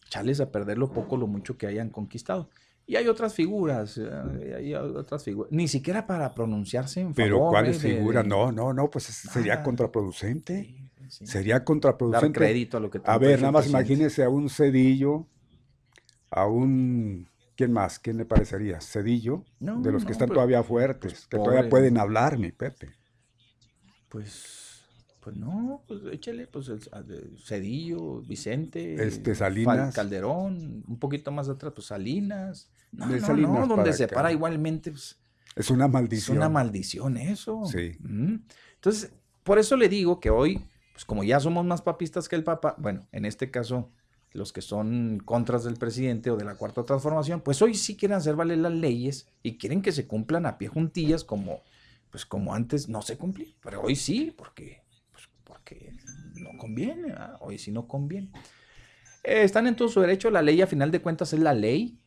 echarles 0.06 0.40
a 0.40 0.52
perder 0.52 0.78
lo 0.78 0.92
poco, 0.92 1.16
lo 1.16 1.26
mucho 1.26 1.58
que 1.58 1.66
hayan 1.66 1.90
conquistado. 1.90 2.48
Y 2.86 2.94
hay 2.94 3.08
otras 3.08 3.34
figuras, 3.34 3.98
eh, 3.98 4.54
hay 4.56 4.74
otras 4.74 5.24
figuras, 5.24 5.50
ni 5.50 5.66
siquiera 5.66 6.06
para 6.06 6.32
pronunciarse 6.32 7.00
en 7.00 7.12
Pero 7.12 7.40
¿cuáles 7.48 7.80
figuras? 7.80 8.24
No, 8.24 8.52
no, 8.52 8.72
no, 8.72 8.88
pues 8.88 9.02
sería 9.02 9.64
contraproducente. 9.64 10.81
Sería 11.08 11.64
contraproducente. 11.64 12.40
Dar 12.40 12.48
crédito 12.48 12.76
a 12.76 12.80
lo 12.80 12.90
que 12.90 13.00
A 13.04 13.18
ver, 13.18 13.40
nada 13.40 13.52
más 13.52 13.66
imagínese 13.66 14.22
a 14.22 14.28
un 14.28 14.48
Cedillo, 14.48 15.26
a 16.30 16.46
un... 16.46 17.28
¿Quién 17.56 17.72
más? 17.72 17.98
¿Quién 17.98 18.16
le 18.16 18.24
parecería? 18.24 18.80
Cedillo, 18.80 19.44
de 19.60 19.92
los 19.92 20.04
que 20.04 20.12
están 20.12 20.30
todavía 20.30 20.62
fuertes, 20.62 21.12
pues 21.12 21.26
que 21.26 21.36
todavía 21.36 21.68
pueden 21.68 21.98
hablar, 21.98 22.38
mi 22.38 22.50
Pepe. 22.50 22.90
Pues, 24.08 24.82
pues 25.20 25.36
no, 25.36 25.84
pues 25.86 26.00
échale, 26.10 26.46
pues 26.46 26.68
el, 26.68 27.38
Cedillo, 27.44 28.22
Vicente, 28.22 29.06
este, 29.06 29.34
Salinas. 29.34 29.94
Calderón, 29.94 30.82
un 30.86 30.98
poquito 30.98 31.30
más 31.30 31.48
atrás, 31.48 31.72
pues 31.74 31.88
Salinas. 31.88 32.70
No, 32.90 33.06
no, 33.06 33.20
Salinas 33.20 33.68
no, 33.68 33.76
donde 33.76 33.92
se 33.92 34.08
para 34.08 34.32
igualmente. 34.32 34.90
Pues, 34.90 35.18
es 35.54 35.70
una 35.70 35.88
maldición. 35.88 36.36
Es 36.36 36.38
una 36.38 36.48
maldición 36.48 37.16
eso. 37.16 37.64
Sí. 37.66 37.98
Entonces, 38.74 39.12
por 39.42 39.58
eso 39.58 39.76
le 39.76 39.88
digo 39.88 40.20
que 40.20 40.30
hoy 40.30 40.64
pues 40.92 41.04
como 41.04 41.24
ya 41.24 41.40
somos 41.40 41.64
más 41.64 41.82
papistas 41.82 42.28
que 42.28 42.36
el 42.36 42.44
Papa, 42.44 42.74
bueno, 42.78 43.06
en 43.12 43.24
este 43.24 43.50
caso 43.50 43.90
los 44.32 44.52
que 44.52 44.62
son 44.62 45.20
contras 45.24 45.64
del 45.64 45.76
presidente 45.76 46.30
o 46.30 46.36
de 46.36 46.44
la 46.44 46.54
cuarta 46.54 46.84
transformación, 46.84 47.40
pues 47.40 47.60
hoy 47.60 47.74
sí 47.74 47.96
quieren 47.96 48.16
hacer 48.16 48.34
valer 48.34 48.58
las 48.58 48.72
leyes 48.72 49.28
y 49.42 49.58
quieren 49.58 49.82
que 49.82 49.92
se 49.92 50.06
cumplan 50.06 50.46
a 50.46 50.56
pie 50.58 50.68
juntillas 50.68 51.24
como, 51.24 51.60
pues 52.10 52.24
como 52.24 52.54
antes 52.54 52.88
no 52.88 53.02
se 53.02 53.18
cumplía, 53.18 53.52
pero 53.62 53.82
hoy 53.82 53.94
sí, 53.94 54.34
porque, 54.36 54.82
pues 55.10 55.28
porque 55.44 55.92
no 56.36 56.56
conviene, 56.58 57.14
hoy 57.40 57.58
sí 57.58 57.70
no 57.72 57.86
conviene. 57.86 58.30
Eh, 59.22 59.42
están 59.44 59.66
en 59.66 59.76
todo 59.76 59.88
su 59.88 60.00
derecho, 60.00 60.30
la 60.30 60.42
ley 60.42 60.62
a 60.62 60.66
final 60.66 60.90
de 60.90 61.00
cuentas 61.00 61.32
es 61.32 61.40
la 61.40 61.54
ley, 61.54 61.98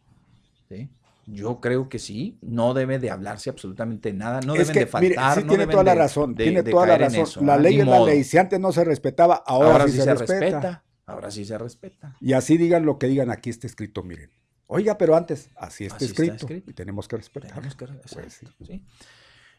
¿sí? 0.67 0.89
Yo 1.27 1.59
creo 1.59 1.89
que 1.89 1.97
sí, 1.97 2.37
no 2.41 2.73
debe 2.73 2.99
de 2.99 3.09
hablarse 3.09 3.49
absolutamente 3.49 4.13
nada, 4.13 4.41
no 4.41 4.53
deben 4.53 4.73
de 4.73 4.85
faltar. 4.85 5.41
sí 5.41 5.47
tiene 5.47 5.65
toda 5.65 5.83
la 5.83 5.95
razón, 5.95 6.35
tiene 6.35 6.61
toda 6.61 6.85
la 6.85 6.97
razón. 6.97 7.45
la 7.45 7.57
ley 7.57 7.79
es 7.79 7.87
la 7.87 7.99
ley, 8.01 8.23
si 8.23 8.37
antes 8.37 8.59
no 8.59 8.71
se 8.71 8.83
respetaba, 8.83 9.35
ahora, 9.45 9.87
sí, 9.87 9.97
se, 9.97 10.13
respeta. 10.13 10.83
Ahora 11.07 11.31
sí 11.31 11.43
se 11.45 11.57
respeta. 11.57 12.15
Y 12.21 12.33
así 12.33 12.57
digan 12.57 12.85
lo 12.85 12.99
que 12.99 13.07
digan, 13.07 13.31
aquí 13.31 13.49
está 13.49 13.65
escrito, 13.65 14.03
miren. 14.03 14.29
Oiga, 14.67 14.97
pero 14.97 15.15
antes, 15.15 15.49
así 15.55 15.85
está, 15.85 16.05
escrito, 16.05 16.47
y 16.49 16.73
tenemos 16.73 17.07
que 17.07 17.17
respetar. 17.17 17.61
Pues 17.61 18.41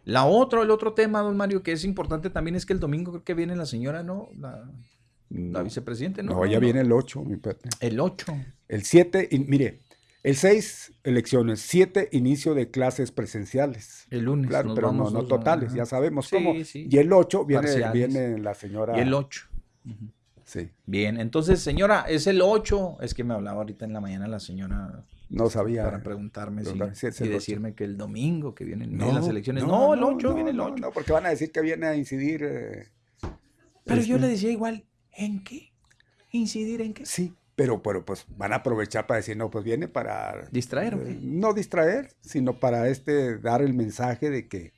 la 0.05 0.25
otra, 0.25 0.63
el 0.63 0.71
otro 0.71 0.95
tema, 0.95 1.21
don 1.21 1.37
Mario, 1.37 1.65
que 1.65 1.73
es 1.73 1.85
importante 1.85 2.31
también 2.31 2.55
es 2.55 2.65
que 2.65 2.73
el 2.73 2.81
domingo 2.81 3.11
creo 3.11 3.25
que 3.25 3.35
viene 3.35 3.57
la 3.57 3.67
señora, 3.67 4.05
¿no? 4.05 4.29
La, 4.39 4.71
la 5.31 5.63
vicepresidente, 5.63 6.23
¿no? 6.23 6.35
No, 6.35 6.45
ella 6.45 6.61
viene 6.61 6.81
el 6.81 6.93
8, 6.93 7.23
mi 7.23 7.37
Pepe. 7.37 7.69
El 7.81 7.99
8. 7.99 8.27
El 8.69 8.85
7, 8.85 9.29
y 9.33 9.41
mire, 9.41 9.81
el 10.27 10.35
6, 10.35 10.93
elecciones. 11.05 11.61
7, 11.61 12.09
inicio 12.11 12.55
de 12.55 12.69
clases 12.69 13.13
presenciales. 13.13 14.09
El 14.11 14.25
lunes. 14.25 14.49
Claro, 14.49 14.75
pero 14.75 14.91
no, 14.91 15.09
no 15.09 15.25
totales, 15.25 15.73
ya 15.73 15.87
sabemos 15.87 16.29
cómo. 16.29 16.53
Y 16.53 16.99
el 16.99 17.13
8 17.13 17.45
viene, 17.45 17.93
viene, 17.93 18.37
la 18.37 18.55
señora. 18.55 18.99
Y 18.99 19.03
el 19.03 19.15
8. 19.15 19.47
Sí. 20.43 20.69
Bien, 20.85 21.21
entonces, 21.21 21.61
señora, 21.61 22.07
es 22.09 22.27
el 22.27 22.43
8. 22.43 22.97
Es 23.03 23.15
que 23.15 23.23
me 23.23 23.35
hablaba 23.35 23.59
ahorita 23.59 23.85
en 23.85 23.93
la 23.93 24.01
mañana 24.01 24.27
la 24.27 24.41
señora. 24.41 25.05
No 25.29 25.49
sabía. 25.49 25.85
Para 25.85 26.03
preguntarme 26.03 26.65
si, 26.65 27.25
y 27.25 27.29
decirme 27.29 27.75
que 27.75 27.85
el 27.85 27.97
domingo 27.97 28.53
que 28.53 28.65
vienen 28.65 28.99
las 28.99 29.29
elecciones. 29.29 29.63
No, 29.63 29.95
el 29.95 30.03
8 30.03 30.35
viene 30.35 30.51
el 30.51 30.59
8. 30.59 30.75
No, 30.81 30.91
porque 30.91 31.13
van 31.13 31.27
a 31.27 31.29
decir 31.29 31.53
que 31.53 31.61
viene 31.61 31.87
a 31.87 31.95
incidir. 31.95 32.43
Eh, 32.43 32.89
pero 33.85 34.03
yo 34.03 34.17
este 34.17 34.27
le 34.27 34.33
decía 34.33 34.51
igual, 34.51 34.87
¿en 35.13 35.45
qué? 35.45 35.73
¿Incidir 36.33 36.81
en 36.81 36.95
qué? 36.95 37.07
Sí, 37.07 37.33
pero, 37.57 37.83
pero 37.83 38.05
pues 38.05 38.27
van 38.37 38.53
a 38.53 38.57
aprovechar 38.57 39.07
para 39.07 39.17
decir, 39.17 39.37
no, 39.37 39.51
pues 39.51 39.65
viene 39.65 39.89
para... 39.89 40.47
Distraer. 40.53 40.95
Eh, 40.95 41.19
no 41.23 41.55
distraer, 41.55 42.11
sino 42.21 42.61
para 42.61 42.89
este 42.89 43.39
dar 43.39 43.63
el 43.63 43.73
mensaje 43.73 44.29
de 44.29 44.47
que, 44.47 44.75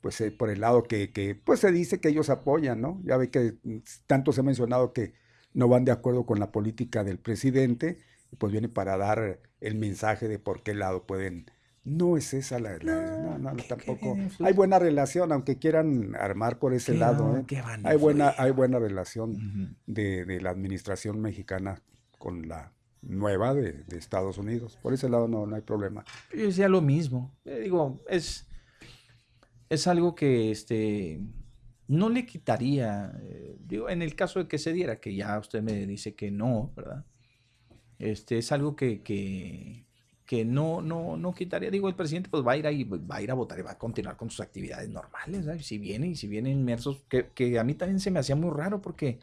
pues 0.00 0.18
eh, 0.22 0.30
por 0.30 0.48
el 0.48 0.62
lado 0.62 0.82
que, 0.82 1.12
que, 1.12 1.34
pues 1.34 1.60
se 1.60 1.70
dice 1.70 2.00
que 2.00 2.08
ellos 2.08 2.30
apoyan, 2.30 2.80
¿no? 2.80 3.00
Ya 3.04 3.18
ve 3.18 3.30
que 3.30 3.56
tanto 4.06 4.32
se 4.32 4.40
ha 4.40 4.44
mencionado 4.44 4.94
que 4.94 5.12
no 5.52 5.68
van 5.68 5.84
de 5.84 5.92
acuerdo 5.92 6.24
con 6.24 6.40
la 6.40 6.50
política 6.52 7.04
del 7.04 7.18
presidente, 7.18 7.98
pues 8.38 8.50
viene 8.50 8.70
para 8.70 8.96
dar 8.96 9.40
el 9.60 9.74
mensaje 9.74 10.26
de 10.26 10.38
por 10.38 10.62
qué 10.62 10.74
lado 10.74 11.06
pueden... 11.06 11.50
No 11.84 12.16
es 12.16 12.34
esa 12.34 12.58
la... 12.58 12.78
no, 12.78 13.38
no, 13.38 13.54
tampoco. 13.68 14.16
hay 14.40 14.52
buena 14.54 14.80
relación, 14.80 15.30
aunque 15.30 15.58
quieran 15.58 16.16
armar 16.16 16.58
por 16.58 16.74
ese 16.74 16.94
lado. 16.94 17.36
¿eh? 17.36 17.62
Hay 17.84 17.96
buena, 17.96 18.34
hay 18.38 18.50
buena 18.50 18.80
relación 18.80 19.76
de, 19.86 20.24
de 20.24 20.40
la 20.40 20.50
administración 20.50 21.20
mexicana 21.20 21.80
con 22.18 22.48
la 22.48 22.72
nueva 23.02 23.54
de, 23.54 23.84
Estados 23.96 24.38
Unidos. 24.38 24.78
Por 24.82 24.92
ese 24.92 25.08
lado 25.08 25.28
no, 25.28 25.46
no 25.46 25.56
hay 25.56 25.62
problema. 25.62 26.04
Yo 26.32 26.46
decía 26.46 26.68
lo 26.68 26.80
mismo. 26.80 27.34
Eh, 27.44 27.60
digo, 27.60 28.00
es, 28.08 28.46
es 29.68 29.86
algo 29.86 30.14
que 30.14 30.50
este, 30.50 31.20
no 31.88 32.08
le 32.08 32.26
quitaría, 32.26 33.12
eh, 33.22 33.56
digo, 33.60 33.88
en 33.88 34.02
el 34.02 34.14
caso 34.14 34.40
de 34.40 34.48
que 34.48 34.58
se 34.58 34.72
diera, 34.72 35.00
que 35.00 35.14
ya 35.14 35.38
usted 35.38 35.62
me 35.62 35.86
dice 35.86 36.14
que 36.14 36.30
no, 36.30 36.72
¿verdad? 36.76 37.04
Este, 37.98 38.38
es 38.38 38.52
algo 38.52 38.76
que, 38.76 39.02
que, 39.02 39.86
que 40.26 40.44
no, 40.44 40.82
no, 40.82 41.16
no 41.16 41.32
quitaría. 41.32 41.70
Digo, 41.70 41.88
el 41.88 41.94
presidente 41.94 42.28
pues 42.28 42.46
va 42.46 42.52
a 42.52 42.56
ir 42.56 42.66
ahí, 42.66 42.84
va 42.84 43.16
a 43.16 43.22
ir 43.22 43.30
a 43.30 43.34
votar 43.34 43.58
y 43.58 43.62
va 43.62 43.72
a 43.72 43.78
continuar 43.78 44.16
con 44.16 44.28
sus 44.30 44.40
actividades 44.40 44.90
normales, 44.90 45.46
Si 45.64 45.78
viene 45.78 46.08
y 46.08 46.16
si 46.16 46.26
viene 46.26 46.50
inmersos, 46.50 47.04
que, 47.08 47.28
que 47.28 47.58
a 47.58 47.64
mí 47.64 47.74
también 47.74 48.00
se 48.00 48.10
me 48.10 48.18
hacía 48.18 48.36
muy 48.36 48.50
raro 48.50 48.82
porque 48.82 49.18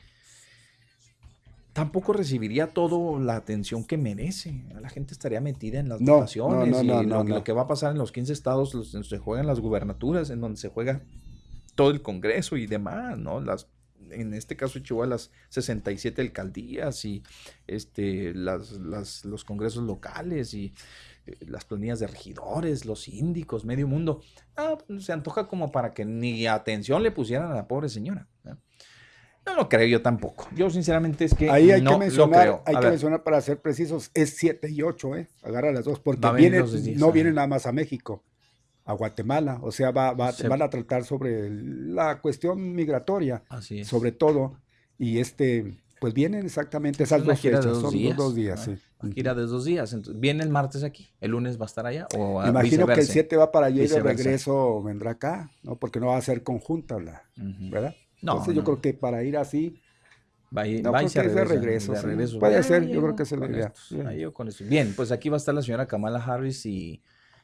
tampoco 1.73 2.13
recibiría 2.13 2.67
toda 2.67 3.19
la 3.19 3.35
atención 3.35 3.83
que 3.83 3.97
merece. 3.97 4.63
La 4.79 4.89
gente 4.89 5.13
estaría 5.13 5.41
metida 5.41 5.79
en 5.79 5.89
las 5.89 5.99
votaciones 5.99 6.81
y 6.83 6.85
lo, 6.85 7.43
que 7.43 7.51
va 7.51 7.63
a 7.63 7.67
pasar 7.67 7.91
en 7.91 7.97
los 7.97 8.11
15 8.11 8.31
estados 8.31 8.71
donde 8.71 9.07
se 9.07 9.17
juegan 9.17 9.47
las 9.47 9.59
gubernaturas, 9.59 10.29
en 10.29 10.39
donde 10.39 10.57
se 10.57 10.69
juega 10.69 11.01
todo 11.75 11.89
el 11.89 12.03
Congreso 12.03 12.55
y 12.57 12.67
demás, 12.67 13.17
¿no? 13.17 13.41
Las, 13.41 13.67
en 14.11 14.35
este 14.35 14.55
caso 14.55 14.77
Chihuahua 14.79 15.07
las 15.07 15.31
67 15.49 16.21
alcaldías 16.21 17.03
y 17.05 17.23
este, 17.65 18.35
las, 18.35 19.25
los 19.25 19.43
congresos 19.43 19.83
locales 19.83 20.53
y 20.53 20.73
eh, 21.25 21.37
las 21.47 21.65
planillas 21.65 21.99
de 21.99 22.05
regidores, 22.05 22.85
los 22.85 23.01
síndicos, 23.01 23.65
medio 23.65 23.87
mundo. 23.87 24.21
Ah, 24.55 24.77
pues, 24.85 25.05
se 25.05 25.13
antoja 25.13 25.47
como 25.47 25.71
para 25.71 25.93
que 25.95 26.05
ni 26.05 26.45
atención 26.45 27.01
le 27.01 27.09
pusieran 27.09 27.51
a 27.51 27.55
la 27.55 27.67
pobre 27.67 27.89
señora. 27.89 28.27
No 28.43 28.59
lo 29.55 29.69
creo 29.69 29.87
yo 29.87 30.01
tampoco. 30.01 30.47
Yo 30.55 30.69
sinceramente 30.69 31.25
es 31.25 31.33
que 31.33 31.49
Ahí 31.49 31.71
hay 31.71 31.83
que 31.83 31.97
mencionar, 31.97 32.61
hay 32.65 32.75
que 32.75 32.89
mencionar 32.89 33.23
para 33.23 33.41
ser 33.41 33.59
precisos, 33.61 34.09
es 34.13 34.35
7 34.37 34.69
y 34.69 34.81
8, 34.81 35.15
¿eh? 35.17 35.27
Agarra 35.43 35.71
las 35.71 35.85
dos, 35.85 35.99
porque 35.99 36.31
viene, 36.31 36.63
no 36.95 37.11
viene 37.11 37.31
nada 37.31 37.47
más 37.47 37.65
a 37.65 37.71
México, 37.71 38.23
a 38.85 38.93
Guatemala. 38.93 39.59
O 39.61 39.71
sea, 39.71 39.91
va, 39.91 40.13
va, 40.13 40.33
van 40.47 40.61
a 40.61 40.69
tratar 40.69 41.03
sobre 41.03 41.49
la 41.49 42.21
cuestión 42.21 42.73
migratoria, 42.73 43.43
sobre 43.83 44.11
todo. 44.11 44.59
Y 44.97 45.19
este, 45.19 45.75
pues 45.99 46.13
vienen 46.13 46.45
exactamente 46.45 47.03
esas 47.03 47.23
dos 47.23 47.39
fechas, 47.39 47.65
dos 47.65 47.81
son 47.81 47.91
días, 47.91 48.15
dos 48.15 48.35
días, 48.35 48.63
sí. 48.63 48.77
Gira 49.13 49.33
de 49.33 49.43
dos 49.43 49.65
días. 49.65 49.91
Entonces, 49.91 50.19
viene 50.19 50.43
el 50.43 50.49
martes 50.49 50.83
aquí, 50.83 51.09
el 51.19 51.31
lunes 51.31 51.59
va 51.59 51.63
a 51.63 51.65
estar 51.65 51.85
allá. 51.85 52.07
O 52.17 52.45
Imagino 52.45 52.87
que 52.87 53.01
el 53.01 53.05
7 53.05 53.35
va 53.35 53.51
para 53.51 53.65
allá 53.67 53.83
y 53.83 53.87
de 53.87 54.01
regreso 54.01 54.81
vendrá 54.81 55.11
acá, 55.11 55.51
¿no? 55.61 55.77
Porque 55.77 55.99
no 55.99 56.07
va 56.07 56.17
a 56.17 56.21
ser 56.21 56.43
conjunta, 56.43 56.99
la, 56.99 57.23
¿verdad? 57.35 57.95
No, 58.23 58.31
Entonces 58.31 58.55
yo 58.55 58.63
creo 58.63 58.81
que 58.81 58.93
para 58.93 59.23
ir 59.23 59.37
así, 59.37 59.79
Va, 60.55 60.65
no, 60.65 60.91
va 60.91 60.99
creo 60.99 61.33
que 61.33 61.43
regreso. 61.45 61.93
Puede 62.39 62.61
ser, 62.61 62.87
yo 62.87 63.01
creo 63.01 63.15
que 63.15 63.23
es 63.23 63.31
la 63.31 63.47
idea. 63.47 63.73
Bien. 64.69 64.93
pues 64.95 65.11
aquí 65.11 65.29
va 65.29 65.37
a 65.37 65.39
estar 65.39 65.55
la 65.55 65.63
señora 65.63 65.87
Kamala 65.87 66.23
Harris 66.23 66.65
y, 66.67 67.01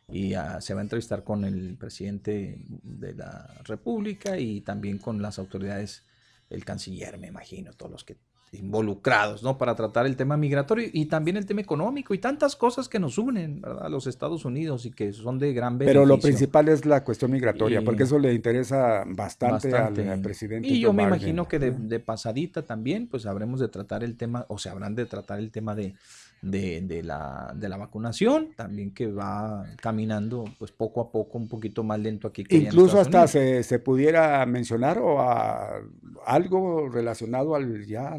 y 0.07 0.35
ah, 0.35 0.61
se 0.61 0.75
va 0.75 0.81
a 0.81 0.83
entrevistar 0.83 1.23
con 1.23 1.43
el 1.43 1.75
presidente 1.75 2.63
de 2.67 3.15
la 3.15 3.61
República 3.63 4.37
y 4.37 4.61
también 4.61 4.99
con 4.99 5.21
las 5.23 5.39
autoridades, 5.39 6.03
el 6.51 6.63
canciller, 6.63 7.17
me 7.17 7.27
imagino, 7.27 7.73
todos 7.73 7.91
los 7.91 8.03
que 8.03 8.15
involucrados, 8.51 9.43
¿no? 9.43 9.57
Para 9.57 9.75
tratar 9.75 10.05
el 10.05 10.15
tema 10.15 10.37
migratorio 10.37 10.87
y 10.91 11.05
también 11.05 11.37
el 11.37 11.45
tema 11.45 11.61
económico 11.61 12.13
y 12.13 12.17
tantas 12.17 12.55
cosas 12.55 12.89
que 12.89 12.99
nos 12.99 13.17
unen, 13.17 13.61
¿verdad? 13.61 13.85
A 13.85 13.89
los 13.89 14.07
Estados 14.07 14.45
Unidos 14.45 14.85
y 14.85 14.91
que 14.91 15.13
son 15.13 15.39
de 15.39 15.53
gran 15.53 15.77
beneficio. 15.77 16.01
Pero 16.01 16.05
lo 16.05 16.19
principal 16.19 16.69
es 16.69 16.85
la 16.85 17.03
cuestión 17.03 17.31
migratoria, 17.31 17.81
porque 17.83 18.03
eso 18.03 18.17
le 18.19 18.33
interesa 18.33 19.03
bastante, 19.07 19.73
Al, 19.75 20.21
presidente. 20.21 20.67
Y 20.67 20.79
yo 20.79 20.93
me 20.93 21.03
imagino 21.03 21.47
que 21.47 21.59
de, 21.59 21.71
de, 21.71 21.99
pasadita 21.99 22.63
también, 22.63 23.07
pues 23.07 23.25
habremos 23.25 23.59
de 23.59 23.67
tratar 23.67 24.03
el 24.03 24.15
tema, 24.17 24.45
o 24.47 24.57
se 24.57 24.69
habrán 24.69 24.95
de 24.95 25.05
tratar 25.05 25.39
el 25.39 25.51
tema 25.51 25.75
de, 25.75 25.95
de, 26.41 27.01
la, 27.03 27.53
de 27.55 27.69
la 27.69 27.77
vacunación, 27.77 28.53
también 28.55 28.93
que 28.93 29.11
va 29.11 29.65
caminando 29.81 30.45
pues 30.57 30.71
poco 30.71 31.01
a 31.01 31.11
poco, 31.11 31.37
un 31.37 31.47
poquito 31.47 31.83
más 31.83 31.99
lento 31.99 32.27
aquí. 32.27 32.43
Que 32.43 32.57
Incluso 32.57 32.99
hasta 32.99 33.27
se, 33.27 33.63
se, 33.63 33.79
pudiera 33.79 34.45
mencionar 34.45 34.99
o 34.99 35.19
a, 35.21 35.81
algo 36.25 36.89
relacionado 36.89 37.55
al 37.55 37.85
ya 37.85 38.17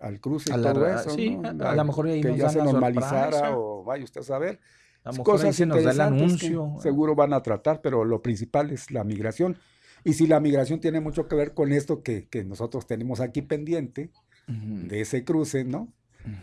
al, 0.00 0.20
cruce 0.20 0.50
y 0.50 0.62
todo 0.62 0.86
eso. 0.86 1.10
Sí, 1.10 1.38
a, 1.42 1.74
lo 1.74 1.84
mejor 1.84 2.06
ahí 2.08 2.20
que 2.20 2.36
ya 2.36 2.48
se 2.50 2.62
normalizara 2.62 3.56
o 3.56 3.82
vaya 3.84 4.04
usted 4.04 4.20
a 4.20 4.24
saber. 4.24 4.60
A 5.04 5.12
lo 5.12 5.18
mejor 5.18 5.52
se 5.52 5.66
nos 5.66 5.82
da 5.82 5.92
el 5.92 6.00
anuncio. 6.00 6.76
seguro 6.80 7.14
van 7.14 7.32
a 7.32 7.42
tratar, 7.42 7.80
pero 7.80 8.04
lo 8.04 8.20
principal 8.20 8.70
es 8.70 8.90
la 8.90 9.04
migración. 9.04 9.56
Y 10.04 10.12
si 10.12 10.26
la 10.26 10.38
migración 10.38 10.80
tiene 10.80 11.00
mucho 11.00 11.26
que 11.26 11.34
ver 11.34 11.54
con 11.54 11.72
esto 11.72 12.02
que, 12.02 12.28
que 12.28 12.44
nosotros 12.44 12.86
tenemos 12.86 13.20
aquí 13.20 13.42
pendiente, 13.42 14.10
de 14.48 15.02
ese 15.02 15.24
cruce, 15.24 15.64
¿no? 15.64 15.92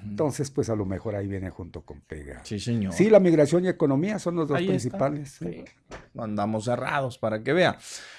Entonces, 0.04 0.52
pues 0.52 0.70
a 0.70 0.76
lo 0.76 0.86
mejor 0.86 1.16
ahí 1.16 1.28
viene 1.28 1.50
junto 1.50 1.82
con 1.82 2.02
Pega. 2.02 2.42
Sí, 2.44 2.60
señor. 2.60 2.94
Sí, 2.94 3.10
la 3.10 3.20
migración 3.20 3.66
y 3.66 3.68
economía 3.68 4.20
son 4.20 4.36
los 4.36 4.48
dos 4.48 4.58
principales. 4.58 5.40
Andamos 6.18 6.66
cerrados 6.66 7.18
para 7.18 7.44
que 7.44 7.54
vea. 7.54 7.78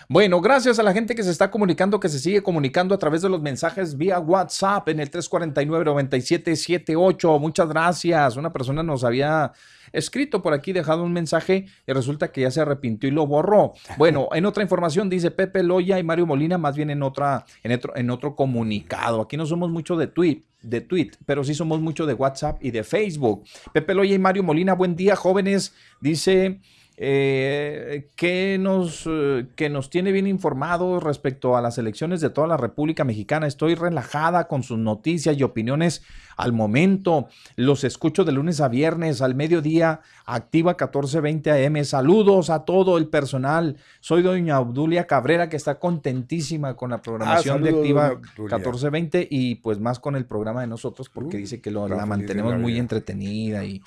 Bueno, 0.09 0.41
gracias 0.41 0.79
a 0.79 0.83
la 0.83 0.93
gente 0.93 1.15
que 1.15 1.23
se 1.23 1.31
está 1.31 1.51
comunicando, 1.51 1.99
que 1.99 2.09
se 2.09 2.19
sigue 2.19 2.43
comunicando 2.43 2.95
a 2.95 2.99
través 2.99 3.23
de 3.23 3.29
los 3.29 3.41
mensajes 3.41 3.97
vía 3.97 4.19
WhatsApp 4.19 4.89
en 4.89 5.01
el 5.01 5.11
349-9778. 5.11 7.41
Muchas 7.41 7.69
gracias. 7.69 8.37
Una 8.37 8.53
persona 8.53 8.83
nos 8.83 9.05
había 9.05 9.53
escrito 9.97 10.43
por 10.43 10.53
aquí, 10.53 10.73
dejado 10.73 11.03
un 11.03 11.13
mensaje 11.13 11.67
y 11.87 11.93
resulta 11.93 12.33
que 12.33 12.43
ya 12.43 12.51
se 12.51 12.61
arrepintió 12.61 13.09
y 13.09 13.13
lo 13.13 13.27
borró. 13.27 13.73
Bueno, 13.99 14.29
en 14.33 14.45
otra 14.45 14.63
información 14.63 15.09
dice 15.09 15.31
Pepe 15.31 15.63
Loya 15.63 15.99
y 15.99 16.03
Mario 16.03 16.27
Molina, 16.27 16.59
más 16.59 16.77
bien 16.77 16.91
en 16.91 17.03
otra, 17.03 17.47
en 17.63 17.73
otro, 17.73 17.97
en 17.97 18.11
otro 18.11 18.37
comunicado. 18.37 19.23
Aquí 19.23 19.37
no 19.37 19.47
somos 19.47 19.71
mucho 19.71 19.97
de 19.97 20.07
tweet, 20.07 20.45
de 20.63 20.83
tweet, 20.83 21.13
pero 21.25 21.43
sí 21.43 21.55
somos 21.55 21.81
mucho 21.81 22.05
de 22.05 22.13
WhatsApp 22.13 22.63
y 22.63 22.73
de 22.73 22.85
Facebook. 22.85 23.45
Pepe 23.73 23.95
Loya 23.95 24.15
y 24.15 24.19
Mario 24.19 24.43
Molina, 24.43 24.75
buen 24.75 24.97
día, 24.97 25.17
jóvenes. 25.17 25.75
Dice 26.01 26.61
eh, 26.99 28.09
que, 28.17 28.57
nos, 28.59 29.05
eh, 29.07 29.49
que 29.55 29.69
nos 29.69 29.91
tiene 29.91 30.13
bien 30.13 30.27
informados 30.27 31.03
respecto 31.03 31.55
a 31.55 31.61
las 31.61 31.77
elecciones 31.77 32.23
de 32.23 32.31
toda 32.31 32.47
la 32.47 32.57
República 32.57 33.05
Mexicana. 33.05 33.47
Estoy 33.47 33.75
relajada 33.75 34.49
con 34.49 34.63
sus 34.63 34.79
noticias 34.79 35.37
y 35.37 35.43
opiniones 35.43 36.03
al 36.39 36.55
momento. 36.55 37.29
Los 37.55 37.85
escucho 37.85 38.25
de 38.25 38.33
lunes 38.33 38.63
a 38.63 38.69
viernes 38.69 39.21
al 39.21 39.35
mediodía, 39.35 40.01
activa 40.25 40.73
1420 40.73 41.67
AM. 41.67 41.85
Saludos 41.85 42.49
a 42.49 42.65
todo 42.65 42.97
el 42.97 43.09
personal. 43.09 43.77
Soy 44.01 44.23
doña 44.23 44.59
Obdulia 44.59 45.07
Cabrera 45.07 45.51
que 45.51 45.57
está 45.57 45.79
contentísima 45.79 46.77
con 46.77 46.91
la 46.91 47.03
programación 47.03 47.63
de 47.63 47.71
Activa 47.71 48.09
1420 48.39 49.29
y 49.31 49.57
pues 49.57 49.81
más 49.81 50.01
con 50.01 50.17
el 50.17 50.25
programa 50.25 50.63
de 50.63 50.67
nosotros 50.67 51.11
porque 51.11 51.37
uh, 51.37 51.41
dice 51.41 51.61
que 51.61 51.71
lo, 51.71 51.89
la 51.89 52.07
mantenemos 52.07 52.57
muy 52.59 52.79
entretenida 52.79 53.65
y 53.65 53.83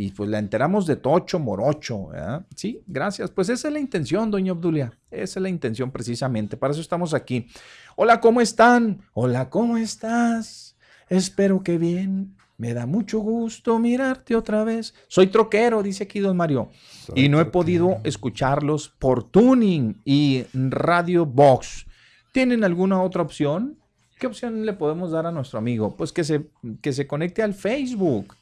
y 0.00 0.12
pues 0.12 0.30
la 0.30 0.38
enteramos 0.38 0.86
de 0.86 0.94
Tocho 0.94 1.40
Morocho, 1.40 2.06
¿verdad? 2.06 2.46
Sí, 2.54 2.80
gracias. 2.86 3.32
Pues 3.32 3.48
esa 3.48 3.66
es 3.66 3.74
la 3.74 3.80
intención, 3.80 4.30
doña 4.30 4.52
Obdulia. 4.52 4.92
Esa 5.10 5.40
es 5.40 5.42
la 5.42 5.48
intención 5.48 5.90
precisamente. 5.90 6.56
Para 6.56 6.70
eso 6.70 6.80
estamos 6.80 7.14
aquí. 7.14 7.48
Hola, 7.96 8.20
¿cómo 8.20 8.40
están? 8.40 9.00
Hola, 9.12 9.50
¿cómo 9.50 9.76
estás? 9.76 10.76
Espero 11.08 11.64
que 11.64 11.78
bien. 11.78 12.36
Me 12.58 12.74
da 12.74 12.86
mucho 12.86 13.18
gusto 13.18 13.80
mirarte 13.80 14.36
otra 14.36 14.62
vez. 14.62 14.94
Soy 15.08 15.26
troquero, 15.26 15.82
dice 15.82 16.04
aquí 16.04 16.20
don 16.20 16.36
Mario. 16.36 16.70
y 17.16 17.28
no 17.28 17.40
he 17.40 17.46
podido 17.46 17.98
escucharlos 18.04 18.88
por 18.88 19.24
Tuning 19.24 20.00
y 20.04 20.44
Radio 20.52 21.26
Box. 21.26 21.86
¿Tienen 22.30 22.62
alguna 22.62 23.02
otra 23.02 23.22
opción? 23.22 23.76
¿Qué 24.20 24.28
opción 24.28 24.64
le 24.64 24.74
podemos 24.74 25.10
dar 25.10 25.26
a 25.26 25.32
nuestro 25.32 25.58
amigo? 25.58 25.96
Pues 25.96 26.12
que 26.12 26.22
se, 26.22 26.46
que 26.80 26.92
se 26.92 27.08
conecte 27.08 27.42
al 27.42 27.54
Facebook 27.54 28.37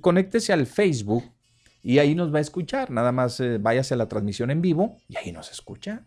conéctese 0.00 0.52
al 0.52 0.66
Facebook 0.66 1.24
y 1.82 1.98
ahí 1.98 2.14
nos 2.14 2.32
va 2.32 2.38
a 2.38 2.42
escuchar. 2.42 2.90
Nada 2.90 3.12
más 3.12 3.40
eh, 3.40 3.58
váyase 3.58 3.94
a 3.94 3.96
la 3.96 4.08
transmisión 4.08 4.50
en 4.50 4.60
vivo 4.60 4.96
y 5.08 5.16
ahí 5.16 5.32
nos 5.32 5.50
escucha. 5.50 6.04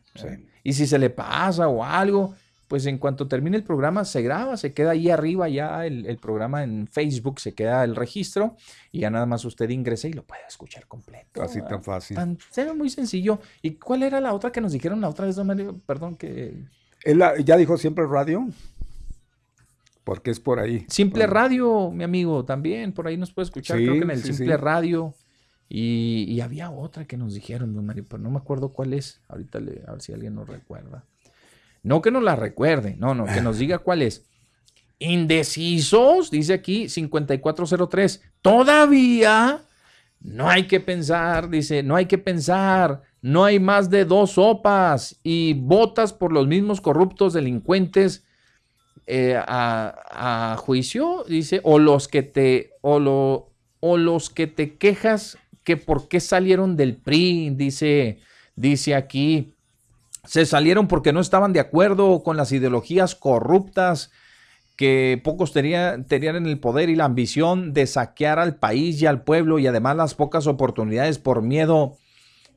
Y 0.64 0.74
si 0.74 0.88
se 0.88 1.00
le 1.00 1.10
pasa 1.10 1.68
o 1.68 1.84
algo, 1.84 2.36
pues 2.68 2.86
en 2.86 2.98
cuanto 2.98 3.28
termine 3.28 3.58
el 3.58 3.64
programa 3.64 4.06
se 4.06 4.22
graba, 4.22 4.58
se 4.58 4.74
queda 4.74 4.92
ahí 4.92 5.10
arriba 5.10 5.50
ya 5.50 5.86
el, 5.86 6.18
programa 6.18 6.64
en 6.64 6.88
Facebook, 6.88 7.40
se 7.40 7.54
queda 7.54 7.84
el 7.84 7.96
registro 7.96 8.56
y 8.92 9.02
ya 9.02 9.10
nada 9.10 9.26
más 9.26 9.46
usted 9.46 9.70
ingresa 9.70 10.08
y 10.08 10.14
lo 10.14 10.24
puede 10.24 10.42
escuchar 10.48 10.88
completo. 10.88 11.42
Así 11.42 11.62
tan 11.62 11.84
fácil. 11.84 12.18
ve 12.56 12.74
muy 12.74 12.90
sencillo. 12.90 13.40
¿Y 13.62 13.76
cuál 13.76 14.04
era 14.04 14.20
la 14.22 14.34
otra 14.34 14.52
que 14.52 14.62
nos 14.62 14.72
dijeron 14.72 15.02
la 15.02 15.10
otra 15.10 15.26
vez, 15.26 15.36
don 15.36 15.48
Mario? 15.48 15.80
Perdón 15.86 16.16
que... 16.16 16.66
Él 17.04 17.22
ya 17.44 17.58
dijo 17.58 17.78
siempre 17.78 18.08
radio 18.08 18.48
porque 20.04 20.32
es 20.32 20.40
por 20.40 20.60
ahí. 20.60 20.86
Simple 20.90 21.28
Radio, 21.28 21.92
mi 21.92 22.04
amigo, 22.04 22.46
también, 22.46 22.94
por 22.94 23.08
ahí 23.08 23.18
nos 23.18 23.32
puede 23.32 23.46
escuchar, 23.46 23.78
creo 23.78 23.94
que 23.94 24.00
en 24.00 24.12
el 24.12 24.24
Simple 24.24 24.58
Radio. 24.58 25.14
Y, 25.70 26.40
había 26.42 26.70
otra 26.70 27.06
que 27.06 27.18
nos 27.18 27.34
dijeron, 27.34 27.74
don 27.74 27.86
Mario, 27.86 28.06
pero 28.08 28.22
no 28.22 28.30
me 28.30 28.38
acuerdo 28.38 28.74
cuál 28.74 28.94
es. 28.94 29.22
Ahorita 29.28 29.60
le, 29.60 29.82
a 29.88 29.94
ver 29.94 30.02
si 30.02 30.14
alguien 30.14 30.36
nos 30.36 30.48
recuerda. 30.48 31.04
No 31.82 32.02
que 32.02 32.12
nos 32.12 32.22
la 32.22 32.36
recuerde, 32.36 32.96
no, 33.00 33.16
no, 33.16 33.26
que 33.26 33.42
nos 33.42 33.58
diga 33.58 33.80
cuál 33.80 34.04
es. 34.04 34.26
Indecisos, 35.00 36.30
dice 36.30 36.54
aquí 36.54 36.90
5403. 36.90 38.22
Todavía 38.42 39.62
no 40.22 40.50
hay 40.50 40.68
que 40.68 40.80
pensar, 40.80 41.50
dice, 41.50 41.82
no 41.82 41.96
hay 41.96 42.06
que 42.06 42.18
pensar. 42.18 43.02
No 43.24 43.46
hay 43.46 43.58
más 43.58 43.90
de 43.90 44.04
dos 44.04 44.32
sopas 44.32 45.18
y 45.24 45.54
votas 45.54 46.12
por 46.12 46.34
los 46.34 46.46
mismos 46.46 46.82
corruptos 46.82 47.32
delincuentes 47.32 48.26
eh, 49.06 49.36
a, 49.38 50.56
juicio, 50.60 51.26
dice, 51.28 51.60
o 51.64 51.80
los 51.80 52.08
que 52.08 52.24
te, 52.24 52.72
o, 52.82 53.00
lo, 53.00 53.50
o 53.80 53.98
los 53.98 54.30
que 54.30 54.48
te 54.48 54.76
quejas 54.78 55.38
que 55.64 55.78
por 55.78 56.08
qué 56.08 56.20
salieron 56.20 56.78
del 56.78 56.96
PRI, 56.96 57.52
dice, 57.52 58.20
dice 58.56 58.96
aquí, 58.96 59.56
se 60.26 60.46
salieron 60.46 60.88
porque 60.88 61.14
no 61.14 61.20
estaban 61.20 61.54
de 61.54 61.60
acuerdo 61.60 62.24
con 62.24 62.38
las 62.38 62.52
ideologías 62.52 63.16
corruptas 63.16 64.12
que 64.76 65.22
pocos 65.24 65.54
tenían, 65.54 66.06
tenían 66.06 66.36
en 66.36 66.46
el 66.46 66.60
poder 66.60 66.90
y 66.90 66.96
la 66.96 67.06
ambición 67.06 67.74
de 67.74 67.88
saquear 67.88 68.40
al 68.40 68.56
país 68.56 69.02
y 69.02 69.06
al 69.06 69.24
pueblo 69.24 69.60
y 69.60 69.68
además 69.68 69.98
las 69.98 70.16
pocas 70.16 70.48
oportunidades 70.48 71.20
por 71.20 71.42
miedo, 71.42 71.98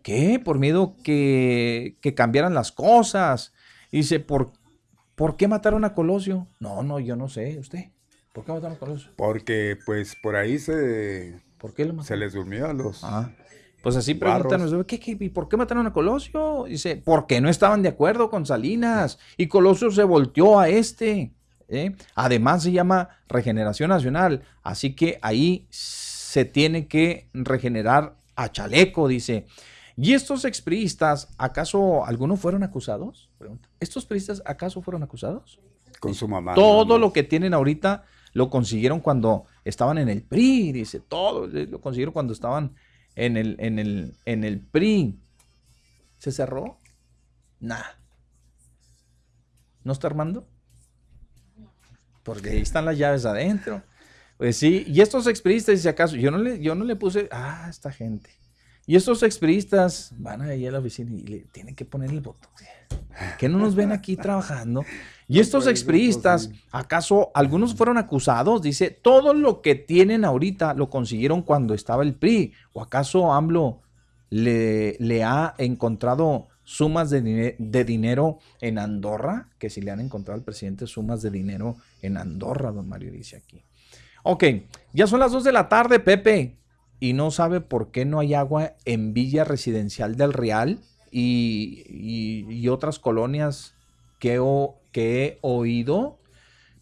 ¿qué? 0.02 0.40
Por 0.42 0.58
miedo 0.58 0.94
que, 1.02 1.96
que 2.00 2.14
cambiaran 2.14 2.54
las 2.54 2.72
cosas. 2.72 3.52
Dice, 3.92 4.20
¿por 4.20 4.52
¿Por 5.16 5.36
qué 5.36 5.48
mataron 5.48 5.84
a 5.84 5.94
Colosio? 5.94 6.46
No, 6.60 6.82
no, 6.82 7.00
yo 7.00 7.16
no 7.16 7.28
sé. 7.28 7.58
¿Usted? 7.58 7.86
¿Por 8.32 8.44
qué 8.44 8.52
mataron 8.52 8.76
a 8.76 8.78
Colosio? 8.78 9.10
Porque, 9.16 9.78
pues, 9.84 10.14
por 10.22 10.36
ahí 10.36 10.58
se... 10.58 11.40
¿Por 11.58 11.72
qué 11.72 11.86
lo 11.86 12.02
Se 12.02 12.16
les 12.18 12.34
durmió 12.34 12.66
a 12.66 12.74
los... 12.74 13.02
Ah. 13.02 13.30
Pues 13.82 13.96
así 13.96 14.14
preguntan, 14.14 14.84
¿qué, 14.84 14.98
qué, 14.98 15.16
y 15.18 15.28
por 15.28 15.48
qué 15.48 15.56
mataron 15.56 15.86
a 15.86 15.92
Colosio? 15.92 16.64
Dice, 16.68 17.00
porque 17.02 17.40
no 17.40 17.48
estaban 17.48 17.82
de 17.82 17.88
acuerdo 17.88 18.28
con 18.30 18.44
Salinas. 18.44 19.18
Y 19.36 19.46
Colosio 19.46 19.90
se 19.90 20.02
volteó 20.02 20.58
a 20.58 20.68
este. 20.68 21.32
¿eh? 21.68 21.94
Además 22.14 22.64
se 22.64 22.72
llama 22.72 23.08
regeneración 23.28 23.90
nacional. 23.90 24.42
Así 24.62 24.96
que 24.96 25.18
ahí 25.22 25.66
se 25.70 26.44
tiene 26.44 26.88
que 26.88 27.30
regenerar 27.32 28.16
a 28.34 28.50
Chaleco, 28.50 29.06
dice. 29.08 29.46
¿Y 29.96 30.12
estos 30.12 30.44
expriistas, 30.44 31.28
acaso 31.38 32.04
algunos 32.04 32.38
fueron 32.38 32.62
acusados? 32.62 33.30
¿Estos 33.80 34.04
priistas 34.04 34.42
acaso 34.44 34.82
fueron 34.82 35.02
acusados? 35.02 35.58
Con 36.00 36.14
su 36.14 36.28
mamá. 36.28 36.54
Todo 36.54 36.98
lo 36.98 37.12
que 37.12 37.22
tienen 37.22 37.54
ahorita 37.54 38.04
lo 38.34 38.50
consiguieron 38.50 39.00
cuando 39.00 39.46
estaban 39.64 39.96
en 39.96 40.10
el 40.10 40.22
PRI, 40.22 40.72
dice, 40.72 41.00
todo 41.00 41.46
eh, 41.46 41.66
lo 41.66 41.80
consiguieron 41.80 42.12
cuando 42.12 42.34
estaban 42.34 42.74
en 43.14 43.38
el, 43.38 43.56
en 43.58 43.78
el, 43.78 44.14
en 44.26 44.44
el 44.44 44.60
PRI. 44.60 45.18
¿Se 46.18 46.30
cerró? 46.30 46.78
Nada. 47.58 47.98
¿No 49.82 49.92
está 49.92 50.08
armando? 50.08 50.46
Porque 52.22 52.50
ahí 52.50 52.60
están 52.60 52.84
las 52.84 52.98
llaves 52.98 53.24
adentro. 53.24 53.82
Pues 54.36 54.58
sí, 54.58 54.84
y 54.86 55.00
estos 55.00 55.26
expriistas, 55.26 55.80
si 55.80 55.88
acaso, 55.88 56.16
yo 56.16 56.30
no 56.30 56.36
le, 56.36 56.60
yo 56.60 56.74
no 56.74 56.84
le 56.84 56.96
puse, 56.96 57.28
ah, 57.32 57.68
esta 57.70 57.90
gente. 57.90 58.30
Y 58.86 58.94
estos 58.94 59.24
expriistas 59.24 60.14
van 60.16 60.42
ahí 60.42 60.64
a 60.66 60.70
la 60.70 60.78
oficina 60.78 61.12
y 61.12 61.22
le 61.22 61.38
tienen 61.50 61.74
que 61.74 61.84
poner 61.84 62.10
el 62.10 62.20
botón. 62.20 62.50
Que 63.38 63.48
no 63.48 63.58
nos 63.58 63.74
ven 63.74 63.90
aquí 63.90 64.16
trabajando. 64.16 64.84
Y 65.26 65.40
estos 65.40 65.66
expriistas, 65.66 66.50
¿acaso 66.70 67.32
algunos 67.34 67.74
fueron 67.74 67.98
acusados? 67.98 68.62
Dice, 68.62 68.90
todo 68.90 69.34
lo 69.34 69.60
que 69.60 69.74
tienen 69.74 70.24
ahorita 70.24 70.74
lo 70.74 70.88
consiguieron 70.88 71.42
cuando 71.42 71.74
estaba 71.74 72.04
el 72.04 72.14
PRI. 72.14 72.52
¿O 72.74 72.82
acaso 72.82 73.32
AMLO 73.32 73.80
le, 74.30 74.96
le 75.00 75.24
ha 75.24 75.54
encontrado 75.58 76.46
sumas 76.62 77.10
de, 77.10 77.56
de, 77.58 77.84
dinero 77.84 78.38
en 78.60 78.78
Andorra? 78.78 79.48
Que 79.58 79.68
si 79.68 79.80
le 79.80 79.90
han 79.90 80.00
encontrado 80.00 80.38
al 80.38 80.44
presidente 80.44 80.86
sumas 80.86 81.22
de 81.22 81.30
dinero 81.30 81.76
en 82.02 82.18
Andorra, 82.18 82.70
don 82.70 82.88
Mario 82.88 83.10
dice 83.10 83.36
aquí. 83.36 83.64
Ok, 84.22 84.44
ya 84.92 85.08
son 85.08 85.20
las 85.20 85.32
2 85.32 85.42
de 85.42 85.52
la 85.52 85.68
tarde, 85.68 85.98
Pepe, 85.98 86.56
y 87.00 87.12
no 87.12 87.30
sabe 87.30 87.60
por 87.60 87.90
qué 87.90 88.04
no 88.04 88.18
hay 88.18 88.34
agua 88.34 88.74
en 88.84 89.12
Villa 89.12 89.44
Residencial 89.44 90.16
del 90.16 90.32
Real 90.32 90.80
y, 91.10 92.66
otras 92.68 92.98
colonias 92.98 93.74
que, 94.18 94.40
que 94.92 95.24
he 95.24 95.38
oído. 95.42 96.18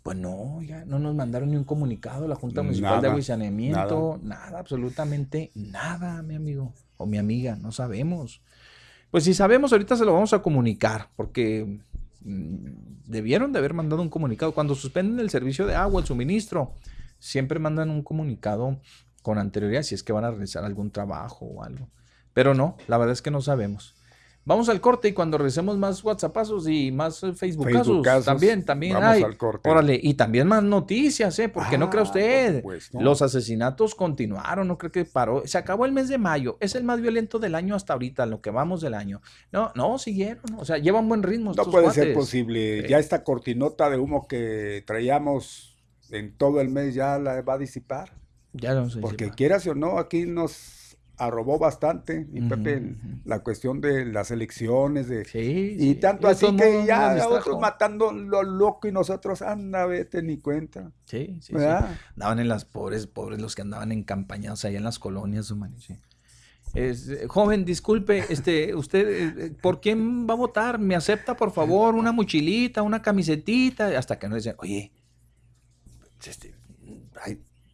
Pues 0.02 0.18
no, 0.18 0.60
ya 0.62 0.84
no 0.84 0.98
nos 0.98 1.14
mandaron 1.14 1.50
ni 1.50 1.56
un 1.56 1.64
comunicado 1.64 2.28
la 2.28 2.34
Junta 2.34 2.62
Municipal 2.62 3.00
de 3.00 3.08
Agua 3.08 3.20
y 3.20 3.22
Saneamiento, 3.22 4.20
nada. 4.22 4.46
nada, 4.46 4.58
absolutamente 4.58 5.50
nada, 5.54 6.20
mi 6.22 6.34
amigo 6.34 6.74
o 6.98 7.06
mi 7.06 7.16
amiga, 7.16 7.56
no 7.56 7.72
sabemos. 7.72 8.42
Pues 9.10 9.24
si 9.24 9.32
sabemos, 9.32 9.72
ahorita 9.72 9.96
se 9.96 10.04
lo 10.04 10.12
vamos 10.12 10.34
a 10.34 10.42
comunicar, 10.42 11.08
porque 11.16 11.78
mm, 12.22 12.66
debieron 13.06 13.52
de 13.52 13.60
haber 13.60 13.72
mandado 13.72 14.02
un 14.02 14.10
comunicado. 14.10 14.52
Cuando 14.52 14.74
suspenden 14.74 15.20
el 15.20 15.30
servicio 15.30 15.66
de 15.66 15.74
agua, 15.74 16.00
el 16.00 16.06
suministro, 16.06 16.72
siempre 17.18 17.58
mandan 17.58 17.88
un 17.90 18.02
comunicado 18.02 18.78
con 19.24 19.38
anterioridad 19.38 19.82
si 19.82 19.94
es 19.94 20.02
que 20.02 20.12
van 20.12 20.26
a 20.26 20.30
realizar 20.30 20.64
algún 20.64 20.90
trabajo 20.90 21.46
o 21.46 21.64
algo. 21.64 21.88
Pero 22.34 22.52
no, 22.52 22.76
la 22.88 22.98
verdad 22.98 23.14
es 23.14 23.22
que 23.22 23.30
no 23.30 23.40
sabemos. 23.40 23.96
Vamos 24.44 24.68
al 24.68 24.82
corte 24.82 25.08
y 25.08 25.12
cuando 25.14 25.38
regresemos 25.38 25.78
más 25.78 26.04
WhatsAppazos 26.04 26.68
y 26.68 26.92
más 26.92 27.22
eh, 27.22 27.32
Facebook 27.32 27.70
casos, 28.02 28.26
también, 28.26 28.62
también 28.62 28.92
Vamos 28.92 29.08
hay. 29.08 29.22
Al 29.22 29.38
corte. 29.38 29.70
Órale, 29.70 29.98
y 30.02 30.12
también 30.12 30.46
más 30.46 30.62
noticias, 30.62 31.38
¿eh? 31.38 31.48
Porque 31.48 31.78
no 31.78 31.88
cree 31.88 32.00
ah, 32.00 32.04
usted, 32.04 32.64
los 32.92 33.22
asesinatos 33.22 33.94
continuaron, 33.94 34.68
no 34.68 34.76
creo 34.76 34.92
que 34.92 35.06
paró. 35.06 35.46
Se 35.46 35.56
acabó 35.56 35.86
el 35.86 35.92
mes 35.92 36.10
de 36.10 36.18
mayo, 36.18 36.58
es 36.60 36.74
el 36.74 36.84
más 36.84 37.00
violento 37.00 37.38
del 37.38 37.54
año 37.54 37.74
hasta 37.74 37.94
ahorita, 37.94 38.26
lo 38.26 38.42
que 38.42 38.50
vamos 38.50 38.82
del 38.82 38.92
año. 38.92 39.22
No, 39.50 39.72
no, 39.74 39.96
siguieron, 39.96 40.44
o 40.58 40.66
sea, 40.66 40.76
llevan 40.76 41.08
buen 41.08 41.22
ritmo. 41.22 41.54
No 41.54 41.64
puede 41.64 41.90
ser 41.92 42.12
posible, 42.12 42.86
ya 42.86 42.98
esta 42.98 43.24
cortinota 43.24 43.88
de 43.88 43.96
humo 43.96 44.28
que 44.28 44.84
traíamos 44.86 45.78
en 46.10 46.36
todo 46.36 46.60
el 46.60 46.68
mes 46.68 46.94
ya 46.94 47.18
la 47.18 47.40
va 47.40 47.54
a 47.54 47.58
disipar. 47.58 48.23
Ya 48.54 48.74
no 48.74 48.88
sé. 48.88 49.00
Porque 49.00 49.30
quieras 49.30 49.66
o 49.66 49.74
no, 49.74 49.98
aquí 49.98 50.24
nos 50.24 50.96
arrobó 51.16 51.58
bastante, 51.58 52.26
y 52.32 52.40
Pepe, 52.40 52.96
la 53.24 53.40
cuestión 53.40 53.80
de 53.80 54.04
las 54.04 54.30
elecciones, 54.30 55.08
de, 55.08 55.24
y 55.32 55.94
tanto 55.96 56.26
así 56.26 56.46
que 56.56 56.84
ya 56.86 57.16
otros 57.28 57.60
matando 57.60 58.12
lo 58.12 58.42
loco 58.42 58.88
y 58.88 58.92
nosotros, 58.92 59.42
anda, 59.42 59.86
vete, 59.86 60.22
ni 60.22 60.38
cuenta. 60.38 60.90
Sí, 61.04 61.38
sí, 61.40 61.54
sí. 61.56 61.64
Andaban 62.14 62.40
en 62.40 62.48
las 62.48 62.64
pobres, 62.64 63.06
pobres 63.06 63.40
los 63.40 63.54
que 63.54 63.62
andaban 63.62 63.92
en 63.92 64.02
campañas 64.02 64.64
allá 64.64 64.78
en 64.78 64.84
las 64.84 64.98
colonias, 64.98 65.52
sí. 65.78 65.96
Es, 66.74 67.08
eh, 67.08 67.28
joven, 67.28 67.64
disculpe, 67.64 68.24
este, 68.28 68.74
usted, 68.74 69.38
eh, 69.38 69.50
¿por 69.62 69.80
quién 69.80 70.26
va 70.28 70.34
a 70.34 70.36
votar? 70.36 70.80
¿Me 70.80 70.96
acepta, 70.96 71.36
por 71.36 71.52
favor, 71.52 71.94
una 71.94 72.10
mochilita, 72.10 72.82
una 72.82 73.00
camisetita? 73.00 73.96
Hasta 73.96 74.18
que 74.18 74.28
no 74.28 74.34
dicen, 74.34 74.56
oye, 74.58 74.90
este, 76.26 76.52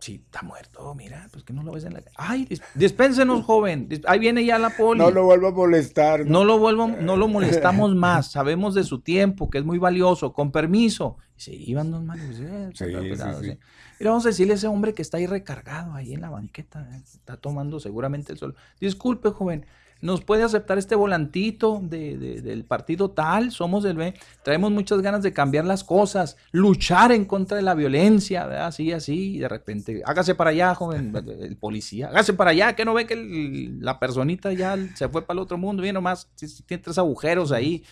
Sí, 0.00 0.22
está 0.24 0.40
muerto, 0.40 0.94
mira, 0.94 1.28
pues 1.30 1.44
que 1.44 1.52
no 1.52 1.62
lo 1.62 1.72
ves 1.72 1.84
en 1.84 1.92
la... 1.92 2.02
Ay, 2.16 2.48
dispénsenos, 2.74 3.44
joven. 3.44 3.86
Ahí 4.06 4.18
viene 4.18 4.44
ya 4.46 4.58
la 4.58 4.70
poli. 4.70 4.98
No 4.98 5.10
lo 5.10 5.24
vuelvo 5.24 5.48
a 5.48 5.52
molestar. 5.52 6.24
No, 6.24 6.42
lo 6.42 6.58
vuelvo, 6.58 6.88
no 6.88 7.16
lo 7.16 7.28
molestamos 7.28 7.94
más. 7.94 8.32
Sabemos 8.32 8.74
de 8.74 8.82
su 8.82 9.00
tiempo, 9.00 9.50
que 9.50 9.58
es 9.58 9.64
muy 9.64 9.78
valioso. 9.78 10.32
Con 10.32 10.52
permiso. 10.52 11.18
Y 11.36 11.40
se 11.42 11.54
iban 11.54 11.90
dos 11.90 12.02
manos. 12.02 12.24
Eh, 12.40 12.70
sí, 12.72 12.86
sí, 12.86 13.58
Mira, 13.98 14.10
vamos 14.10 14.24
a 14.24 14.30
decirle 14.30 14.54
a 14.54 14.56
ese 14.56 14.68
hombre 14.68 14.94
que 14.94 15.02
está 15.02 15.18
ahí 15.18 15.26
recargado, 15.26 15.92
ahí 15.92 16.14
en 16.14 16.22
la 16.22 16.30
banqueta. 16.30 16.88
Eh, 16.92 17.02
está 17.04 17.36
tomando 17.36 17.78
seguramente 17.78 18.32
el 18.32 18.38
sol. 18.38 18.54
Disculpe, 18.80 19.28
joven 19.30 19.66
nos 20.00 20.22
puede 20.22 20.42
aceptar 20.42 20.78
este 20.78 20.94
volantito 20.94 21.80
del 21.82 22.64
partido 22.64 23.10
tal, 23.10 23.50
somos 23.50 23.82
del 23.82 23.96
B, 23.96 24.14
traemos 24.42 24.70
muchas 24.70 25.00
ganas 25.02 25.22
de 25.22 25.32
cambiar 25.32 25.64
las 25.64 25.84
cosas, 25.84 26.36
luchar 26.52 27.12
en 27.12 27.24
contra 27.24 27.56
de 27.56 27.62
la 27.62 27.74
violencia, 27.74 28.66
así, 28.66 28.92
así, 28.92 29.36
y 29.36 29.38
de 29.38 29.48
repente, 29.48 30.02
hágase 30.04 30.34
para 30.34 30.50
allá, 30.50 30.74
joven, 30.74 31.12
el 31.40 31.56
policía, 31.56 32.08
hágase 32.08 32.32
para 32.32 32.50
allá, 32.50 32.74
que 32.74 32.84
no 32.84 32.94
ve 32.94 33.06
que 33.06 33.70
la 33.80 33.98
personita 33.98 34.52
ya 34.52 34.76
se 34.94 35.08
fue 35.08 35.22
para 35.22 35.38
el 35.38 35.42
otro 35.42 35.58
mundo, 35.58 35.82
bien 35.82 35.94
nomás, 35.94 36.28
tiene 36.66 36.82
tres 36.82 36.98
agujeros 36.98 37.52
ahí, 37.52 37.84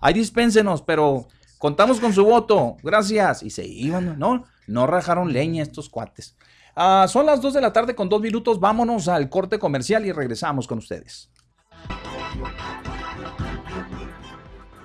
ahí 0.00 0.14
dispénsenos, 0.14 0.82
pero 0.82 1.28
contamos 1.58 2.00
con 2.00 2.12
su 2.12 2.24
voto, 2.24 2.76
gracias, 2.82 3.42
y 3.42 3.50
se 3.50 3.66
iban, 3.66 4.18
no, 4.18 4.44
no 4.66 4.86
rajaron 4.86 5.32
leña 5.32 5.62
estos 5.62 5.88
cuates. 5.88 6.36
Ah, 6.78 7.06
son 7.08 7.24
las 7.24 7.40
2 7.40 7.54
de 7.54 7.60
la 7.62 7.72
tarde 7.72 7.94
con 7.94 8.10
dos 8.10 8.20
minutos. 8.20 8.60
Vámonos 8.60 9.08
al 9.08 9.30
corte 9.30 9.58
comercial 9.58 10.04
y 10.04 10.12
regresamos 10.12 10.66
con 10.66 10.76
ustedes. 10.76 11.30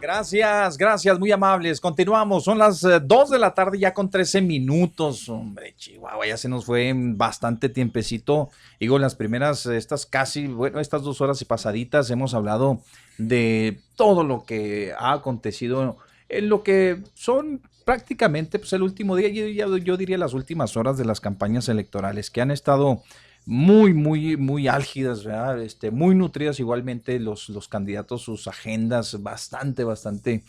Gracias, 0.02 0.78
gracias, 0.80 1.19
muy 1.19 1.32
amables. 1.32 1.80
Continuamos, 1.80 2.44
son 2.44 2.57
las 2.57 2.82
2 2.82 2.91
eh, 2.91 3.34
de 3.34 3.40
la 3.40 3.53
tarde 3.53 3.78
ya 3.78 3.94
con 3.94 4.10
13 4.10 4.41
minutos. 4.41 5.30
Hombre, 5.30 5.76
Chihuahua, 5.78 6.26
ya 6.26 6.38
se 6.38 6.49
nos 6.49 6.65
fue 6.65 6.91
bastante 6.95 7.69
tiempecito. 7.69 8.49
Digo, 8.80 8.98
las 8.98 9.14
primeras, 9.14 9.68
estas 9.68 10.07
casi, 10.07 10.48
bueno, 10.48 10.80
estas 10.80 11.03
dos 11.03 11.22
horas 11.22 11.40
y 11.44 11.45
pasaditas 11.45 12.10
hemos 12.10 12.34
hablado 12.34 12.82
de 13.19 13.80
todo 13.95 14.23
lo 14.23 14.44
que 14.44 14.91
ha 14.98 15.14
acontecido 15.14 15.98
en 16.30 16.49
lo 16.49 16.64
que 16.64 17.03
son 17.14 17.61
prácticamente 17.86 18.57
pues, 18.57 18.73
el 18.73 18.84
último 18.84 19.15
día, 19.15 19.30
yo, 19.30 19.78
yo 19.78 19.98
diría 19.98 20.18
las 20.18 20.34
últimas 20.34 20.78
horas 20.78 20.98
de 20.98 21.06
las 21.06 21.19
campañas 21.19 21.69
electorales 21.69 22.32
que 22.32 22.41
han 22.41 22.52
estado 22.52 23.03
muy, 23.45 23.93
muy, 23.93 24.38
muy 24.38 24.68
álgidas, 24.68 25.26
Este, 25.63 25.91
muy 25.91 26.15
nutridas 26.15 26.59
igualmente 26.59 27.19
los, 27.19 27.49
los 27.49 27.68
candidatos, 27.68 28.22
sus 28.22 28.47
agendas 28.47 29.22
bastante, 29.22 29.84
bastante... 29.84 30.43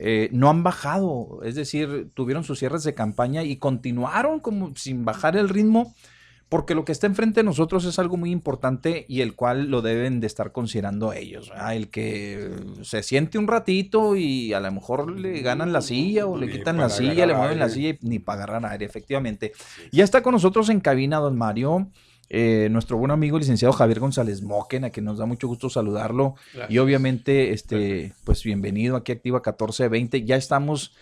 Eh, 0.00 0.28
no 0.32 0.50
han 0.50 0.64
bajado, 0.64 1.40
es 1.44 1.54
decir, 1.54 2.10
tuvieron 2.14 2.42
sus 2.42 2.58
cierres 2.58 2.82
de 2.82 2.94
campaña 2.94 3.44
y 3.44 3.58
continuaron 3.58 4.40
como 4.40 4.74
sin 4.74 5.04
bajar 5.04 5.36
el 5.36 5.48
ritmo, 5.48 5.94
porque 6.48 6.74
lo 6.74 6.84
que 6.84 6.90
está 6.90 7.06
enfrente 7.06 7.40
de 7.40 7.44
nosotros 7.44 7.84
es 7.84 7.98
algo 8.00 8.16
muy 8.16 8.32
importante 8.32 9.06
y 9.08 9.20
el 9.20 9.34
cual 9.34 9.70
lo 9.70 9.82
deben 9.82 10.20
de 10.20 10.26
estar 10.26 10.50
considerando 10.50 11.12
ellos. 11.12 11.52
El 11.70 11.88
que 11.88 12.50
se 12.82 13.04
siente 13.04 13.38
un 13.38 13.46
ratito 13.46 14.16
y 14.16 14.52
a 14.52 14.60
lo 14.60 14.70
mejor 14.72 15.10
le 15.10 15.40
ganan 15.42 15.72
la 15.72 15.80
silla 15.80 16.26
o 16.26 16.36
le 16.36 16.50
quitan 16.50 16.76
la 16.76 16.90
silla, 16.90 17.24
le 17.26 17.34
mueven 17.34 17.60
la 17.60 17.68
silla 17.68 17.90
y 17.90 17.98
ni 18.02 18.18
pagarán 18.18 18.64
aire, 18.64 18.84
efectivamente. 18.84 19.52
Ya 19.92 20.02
está 20.02 20.22
con 20.22 20.32
nosotros 20.32 20.68
en 20.70 20.80
cabina 20.80 21.18
don 21.18 21.36
Mario. 21.36 21.88
Eh, 22.36 22.68
nuestro 22.68 22.96
buen 22.96 23.12
amigo 23.12 23.38
licenciado 23.38 23.72
Javier 23.72 24.00
González 24.00 24.42
Moquen, 24.42 24.84
a 24.84 24.90
quien 24.90 25.06
nos 25.06 25.18
da 25.18 25.24
mucho 25.24 25.46
gusto 25.46 25.70
saludarlo. 25.70 26.34
Y 26.68 26.78
obviamente, 26.78 27.52
este, 27.52 28.12
pues 28.24 28.42
bienvenido 28.42 28.96
aquí 28.96 29.12
Activa 29.12 29.36
1420. 29.38 30.24
Ya 30.24 30.34
estamos 30.34 30.96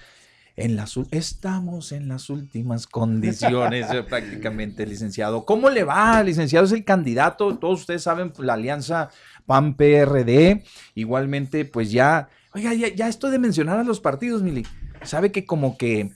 en 0.57 0.77
las 0.77 0.95
estamos 1.11 1.93
en 1.93 2.09
las 2.09 2.29
últimas 2.29 2.87
condiciones 2.87 3.91
eh, 3.95 4.03
prácticamente, 4.03 4.85
licenciado. 4.85 5.47
¿Cómo 5.47 5.71
le 5.71 5.85
va, 5.85 6.23
licenciado? 6.23 6.67
Es 6.67 6.73
el 6.73 6.85
candidato, 6.85 7.57
todos 7.57 7.81
ustedes 7.81 8.03
saben, 8.03 8.35
la 8.37 8.53
alianza 8.53 9.09
PAN 9.47 9.75
PRD. 9.75 10.63
Igualmente, 10.95 11.65
pues 11.65 11.91
ya, 11.91 12.29
oiga, 12.53 12.75
ya, 12.75 12.89
ya 12.89 13.09
esto 13.09 13.31
de 13.31 13.39
mencionar 13.39 13.79
a 13.79 13.85
los 13.85 14.01
partidos, 14.01 14.43
Mili, 14.43 14.67
sabe 15.03 15.33
que 15.33 15.47
como 15.47 15.79
que 15.79 16.13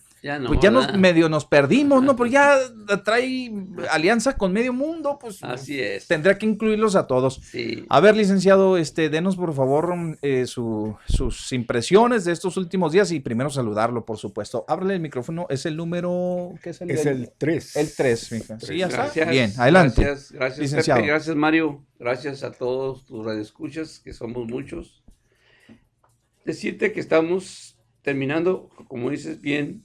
pues 0.47 0.61
ya 0.61 0.71
nos 0.71 0.97
medio 0.97 1.29
nos 1.29 1.45
perdimos, 1.45 2.03
¿no? 2.03 2.17
Pero 2.17 2.27
ya 2.27 2.59
trae 3.05 3.53
alianza 3.91 4.37
con 4.37 4.53
medio 4.53 4.73
mundo, 4.73 5.19
pues 5.21 5.43
así 5.43 5.81
es. 5.81 6.07
Tendrá 6.07 6.39
que 6.39 6.47
incluirlos 6.47 6.97
a 6.97 7.07
todos. 7.07 7.41
A 7.89 8.01
ver, 8.01 8.17
licenciado, 8.17 8.77
este, 8.77 9.09
denos 9.09 9.37
por 9.37 9.55
favor 9.55 9.95
eh, 10.23 10.47
sus 10.47 11.53
impresiones 11.53 12.25
de 12.25 12.33
estos 12.33 12.57
últimos 12.57 12.93
días 12.93 13.11
y 13.13 13.21
primero 13.21 13.51
saludarlo, 13.51 14.05
por 14.05 14.19
supuesto. 14.19 14.65
Ábrele 14.69 14.95
el 14.95 15.01
micrófono, 15.01 15.47
es 15.49 15.67
el 15.67 15.77
número, 15.77 16.55
¿qué 16.63 16.71
es 16.71 16.81
el? 16.81 16.91
Es 16.91 17.07
el 17.07 17.31
3. 17.37 17.77
El 17.77 17.95
3, 17.95 18.45
Sí, 18.61 18.79
ya 18.79 18.87
está. 18.87 19.11
Bien, 19.27 19.53
adelante. 19.57 20.03
Gracias, 20.03 20.33
gracias, 20.33 20.59
licenciado. 20.59 21.03
gracias, 21.03 21.37
Mario. 21.37 21.85
Gracias 21.99 22.43
a 22.43 22.53
todos 22.53 23.07
tus 23.07 23.25
radioescuchas, 23.25 24.01
que 24.01 24.13
somos 24.13 24.47
muchos. 24.47 25.03
Decirte 26.45 26.93
que 26.93 27.01
estamos 27.01 27.77
terminando, 28.03 28.69
como 28.87 29.11
dices 29.11 29.41
bien, 29.41 29.83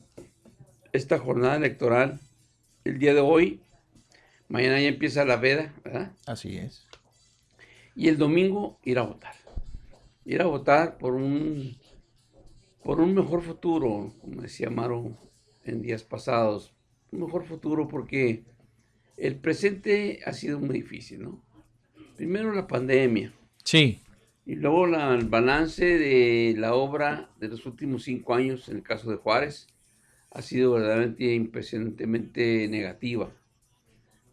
esta 0.93 1.19
jornada 1.19 1.55
electoral 1.55 2.19
el 2.83 2.99
día 2.99 3.13
de 3.13 3.21
hoy. 3.21 3.61
Mañana 4.47 4.81
ya 4.81 4.87
empieza 4.87 5.25
la 5.25 5.37
veda, 5.37 5.73
¿verdad? 5.83 6.11
Así 6.25 6.57
es. 6.57 6.87
Y 7.95 8.09
el 8.09 8.17
domingo 8.17 8.79
ir 8.83 8.99
a 8.99 9.03
votar. 9.03 9.35
Ir 10.25 10.41
a 10.41 10.45
votar 10.45 10.97
por 10.97 11.13
un, 11.13 11.77
por 12.83 12.99
un 12.99 13.13
mejor 13.13 13.41
futuro, 13.41 14.13
como 14.21 14.41
decía 14.41 14.69
Maro 14.69 15.17
en 15.63 15.81
días 15.81 16.03
pasados. 16.03 16.73
Un 17.11 17.21
mejor 17.21 17.45
futuro 17.45 17.87
porque 17.87 18.43
el 19.17 19.35
presente 19.35 20.19
ha 20.25 20.33
sido 20.33 20.59
muy 20.59 20.75
difícil, 20.75 21.21
¿no? 21.23 21.43
Primero 22.17 22.53
la 22.53 22.67
pandemia. 22.67 23.33
Sí. 23.63 23.99
Y 24.45 24.55
luego 24.55 24.85
el 24.85 25.27
balance 25.27 25.85
de 25.85 26.55
la 26.57 26.73
obra 26.73 27.29
de 27.39 27.47
los 27.47 27.65
últimos 27.65 28.03
cinco 28.03 28.33
años, 28.33 28.67
en 28.69 28.77
el 28.77 28.83
caso 28.83 29.09
de 29.09 29.17
Juárez, 29.17 29.67
ha 30.31 30.41
sido 30.41 30.71
verdaderamente 30.73 31.33
impresionantemente 31.33 32.67
negativa. 32.69 33.31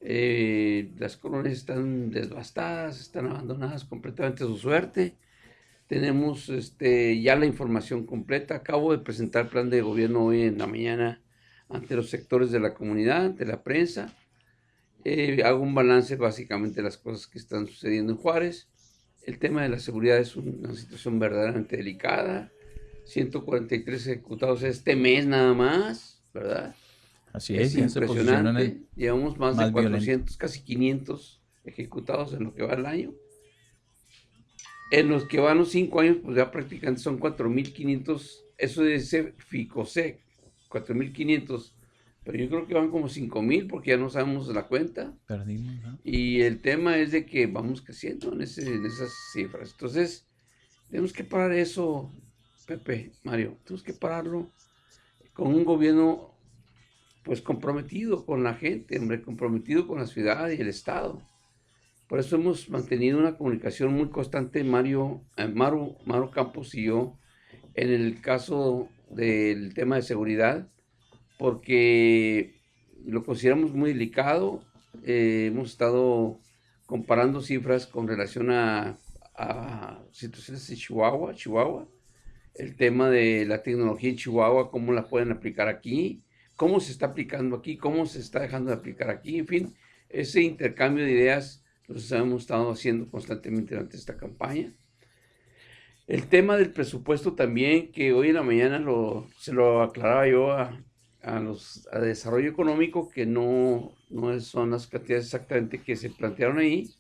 Eh, 0.01 0.93
las 0.99 1.17
colonias 1.17 1.55
están 1.55 2.11
devastadas, 2.11 3.01
están 3.01 3.27
abandonadas 3.27 3.85
completamente 3.85 4.45
a 4.45 4.47
su 4.47 4.57
suerte. 4.57 5.17
Tenemos 5.89 6.49
este, 6.51 7.21
ya 7.21 7.35
la 7.35 7.47
información 7.47 8.07
completa. 8.07 8.55
Acabo 8.55 8.93
de 8.93 8.99
presentar 8.99 9.45
el 9.45 9.51
plan 9.51 9.71
de 9.71 9.83
gobierno 9.83 10.27
hoy 10.27 10.43
en 10.43 10.59
la 10.59 10.67
mañana 10.67 11.21
ante 11.69 11.97
los 11.97 12.11
sectores 12.11 12.51
de 12.51 12.61
la 12.61 12.75
comunidad, 12.75 13.27
ante 13.27 13.45
la 13.45 13.63
prensa. 13.63 14.15
Eh, 15.05 15.43
hago 15.45 15.63
un 15.63 15.75
balance 15.75 16.15
básicamente 16.17 16.77
de 16.77 16.83
las 16.85 16.99
cosas 16.99 17.27
que 17.27 17.39
están 17.39 17.67
sucediendo 17.67 18.13
en 18.13 18.19
Juárez. 18.19 18.69
El 19.25 19.39
tema 19.39 19.63
de 19.63 19.69
la 19.69 19.79
seguridad 19.79 20.19
es 20.19 20.37
una 20.37 20.75
situación 20.75 21.19
verdaderamente 21.19 21.77
delicada. 21.77 22.53
143 23.09 24.07
ejecutados 24.07 24.63
este 24.63 24.95
mes 24.95 25.27
nada 25.27 25.55
más, 25.55 26.23
¿verdad? 26.33 26.75
Así 27.33 27.57
es, 27.57 27.75
es 27.75 27.97
impresionante. 27.97 28.83
Llevamos 28.97 29.39
más, 29.39 29.57
de 29.57 29.71
400, 29.73 30.37
casi 30.37 30.61
500 30.63 31.41
ejecutados 31.65 32.35
en 32.35 32.45
lo 32.45 32.55
que 32.55 32.63
va 32.63 32.75
el 32.75 32.87
año. 32.87 33.15
En 34.91 35.09
los 35.09 35.25
que 35.25 35.39
van 35.39 35.59
los 35.59 35.71
5 35.71 36.01
años, 36.01 36.17
pues 36.23 36.37
ya 36.37 36.51
prácticamente 36.51 37.03
son 37.03 37.21
4.500, 37.21 38.41
eso 38.57 38.87
ese 38.87 39.35
FICOSEC, 39.37 40.19
4.500, 40.71 41.73
pero 42.25 42.39
yo 42.39 42.49
creo 42.49 42.67
que 42.67 42.75
van 42.75 42.91
como 42.91 43.09
5.000 43.09 43.69
porque 43.69 43.91
ya 43.91 43.97
no 43.97 44.11
sabemos 44.11 44.49
la 44.49 44.67
cuenta. 44.67 45.15
Perdimos, 45.27 45.77
Y 46.05 46.41
el 46.41 46.61
tema 46.61 46.99
es 46.99 47.13
de 47.13 47.27
que 47.27 47.47
vamos 47.47 47.83
creciendo 47.83 48.33
en, 48.33 48.43
ese, 48.43 48.67
en 48.67 48.85
esas 48.85 49.13
cifras. 49.33 49.73
Entonces, 49.73 50.27
tenemos 50.89 51.13
que 51.13 51.25
parar 51.25 51.53
eso, 51.53 52.11
Pepe, 52.69 53.13
Mario, 53.25 53.57
tenemos 53.65 53.83
que 53.83 53.95
pararlo 53.95 54.51
con 55.33 55.55
un 55.55 55.65
gobierno 55.65 56.35
pues 57.25 57.41
comprometido 57.41 58.27
con 58.27 58.45
la 58.45 58.53
gente, 58.53 58.99
hombre, 58.99 59.23
comprometido 59.23 59.87
con 59.87 59.99
la 59.99 60.07
ciudad 60.07 60.51
y 60.51 60.61
el 60.61 60.69
Estado. 60.69 61.23
Por 62.09 62.19
eso 62.19 62.37
hemos 62.37 62.69
mantenido 62.69 63.19
una 63.19 63.39
comunicación 63.39 63.95
muy 63.95 64.11
constante, 64.11 64.65
Mario, 64.65 65.23
eh, 65.39 65.49
Maru, 65.49 65.97
Campos 66.31 66.75
y 66.75 66.85
yo, 66.85 67.17
en 67.73 67.91
el 67.91 68.21
caso 68.21 68.91
del 69.09 69.73
tema 69.73 69.97
de 69.97 70.03
seguridad, 70.03 70.69
porque 71.39 72.61
lo 73.03 73.25
consideramos 73.25 73.73
muy 73.73 73.95
delicado. 73.95 74.63
Eh, 75.05 75.47
hemos 75.47 75.71
estado 75.71 76.39
comparando 76.85 77.41
cifras 77.41 77.87
con 77.87 78.07
relación 78.07 78.51
a, 78.51 78.99
a, 79.35 80.03
situaciones 80.13 80.69
de 80.69 80.77
Chihuahua, 80.77 81.35
Chihuahua, 81.35 81.89
el 82.59 82.77
tema 82.77 83.09
de 83.09 83.47
la 83.47 83.63
tecnología 83.63 84.11
en 84.11 84.17
Chihuahua, 84.17 84.71
cómo 84.71 84.93
la 84.93 85.09
pueden 85.09 85.33
aplicar 85.33 85.69
aquí, 85.69 86.23
cómo 86.57 86.81
se 86.81 86.93
está 86.93 87.07
aplicando 87.07 87.57
aquí, 87.57 87.77
cómo 87.77 88.05
se 88.07 88.19
está 88.19 88.41
dejando 88.41 88.71
de 88.71 88.77
aplicar 88.77 89.11
aquí, 89.11 89.39
en 89.39 89.47
fin, 89.47 89.75
ese 90.09 90.43
intercambio 90.43 91.05
de 91.05 91.13
ideas 91.13 91.65
los 91.87 92.11
hemos 92.13 92.43
estado 92.43 92.71
haciendo 92.71 93.11
constantemente 93.11 93.75
durante 93.75 93.97
esta 93.97 94.17
campaña. 94.17 94.73
El 96.07 96.27
tema 96.27 96.57
del 96.57 96.73
presupuesto 96.73 97.35
también, 97.35 97.93
que 97.93 98.13
hoy 98.13 98.29
en 98.29 98.35
la 98.35 98.43
mañana 98.43 98.79
lo, 98.79 99.29
se 99.39 99.53
lo 99.53 99.83
aclaraba 99.83 100.27
yo 100.27 100.53
a, 100.53 100.83
a 101.23 101.41
los 101.41 101.87
a 101.93 102.01
desarrollo 102.01 102.51
económico, 102.51 103.09
que 103.11 103.27
no, 103.27 103.93
no 104.11 104.41
son 104.41 104.71
las 104.71 104.87
cantidades 104.87 105.27
exactamente 105.27 105.83
que 105.83 105.97
se 105.97 106.11
plantearon 106.11 106.59
ahí. 106.59 106.91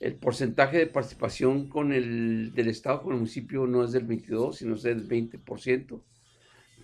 El 0.00 0.14
porcentaje 0.14 0.78
de 0.78 0.86
participación 0.86 1.68
con 1.68 1.92
el, 1.92 2.52
del 2.54 2.68
Estado 2.68 3.02
con 3.02 3.12
el 3.12 3.18
municipio 3.20 3.66
no 3.66 3.84
es 3.84 3.92
del 3.92 4.04
22, 4.04 4.58
sino 4.58 4.74
es 4.74 4.82
del 4.82 5.08
20% 5.08 6.00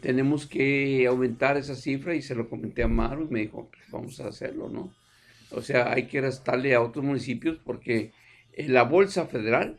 tenemos 0.03 0.47
que 0.47 1.07
aumentar 1.07 1.57
esa 1.57 1.77
cifra 1.77 2.15
y 2.15 2.23
se 2.23 2.35
lo 2.35 2.51
comenté 2.51 2.83
a 2.83 2.89
Maru 2.89 3.29
y 3.31 3.33
me 3.33 3.41
dijo, 3.41 3.71
pues 3.71 3.85
vamos 3.91 4.21
a 4.21 4.27
hacerlo, 4.27 4.69
¿no? 4.69 4.93
O 5.53 5.63
sea, 5.63 5.93
hay 5.93 6.07
que 6.07 6.21
restarle 6.21 6.75
a 6.75 6.83
otros 6.83 7.05
municipios 7.05 7.57
porque 7.65 8.11
la 8.57 8.83
bolsa 8.83 9.27
federal 9.27 9.79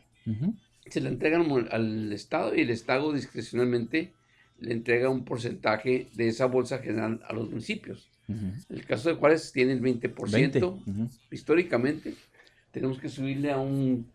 se 0.86 1.00
la 1.02 1.10
entregan 1.10 1.68
al 1.70 2.12
Estado 2.12 2.56
y 2.56 2.62
el 2.62 2.70
Estado 2.70 3.12
discrecionalmente 3.12 4.12
le 4.60 4.72
entrega 4.72 5.10
un 5.10 5.26
porcentaje 5.26 6.08
de 6.14 6.28
esa 6.28 6.46
bolsa 6.46 6.78
general 6.78 7.20
a 7.28 7.34
los 7.34 7.50
municipios. 7.50 8.08
En 8.28 8.62
el 8.70 8.86
caso 8.86 9.10
de 9.10 9.16
Juárez 9.16 9.52
tiene 9.52 9.72
el 9.72 9.82
20%. 9.82 11.10
Históricamente 11.30 12.14
tenemos 12.74 12.98
que 12.98 13.08
subirle 13.08 13.52
a 13.52 13.58
un 13.58 14.10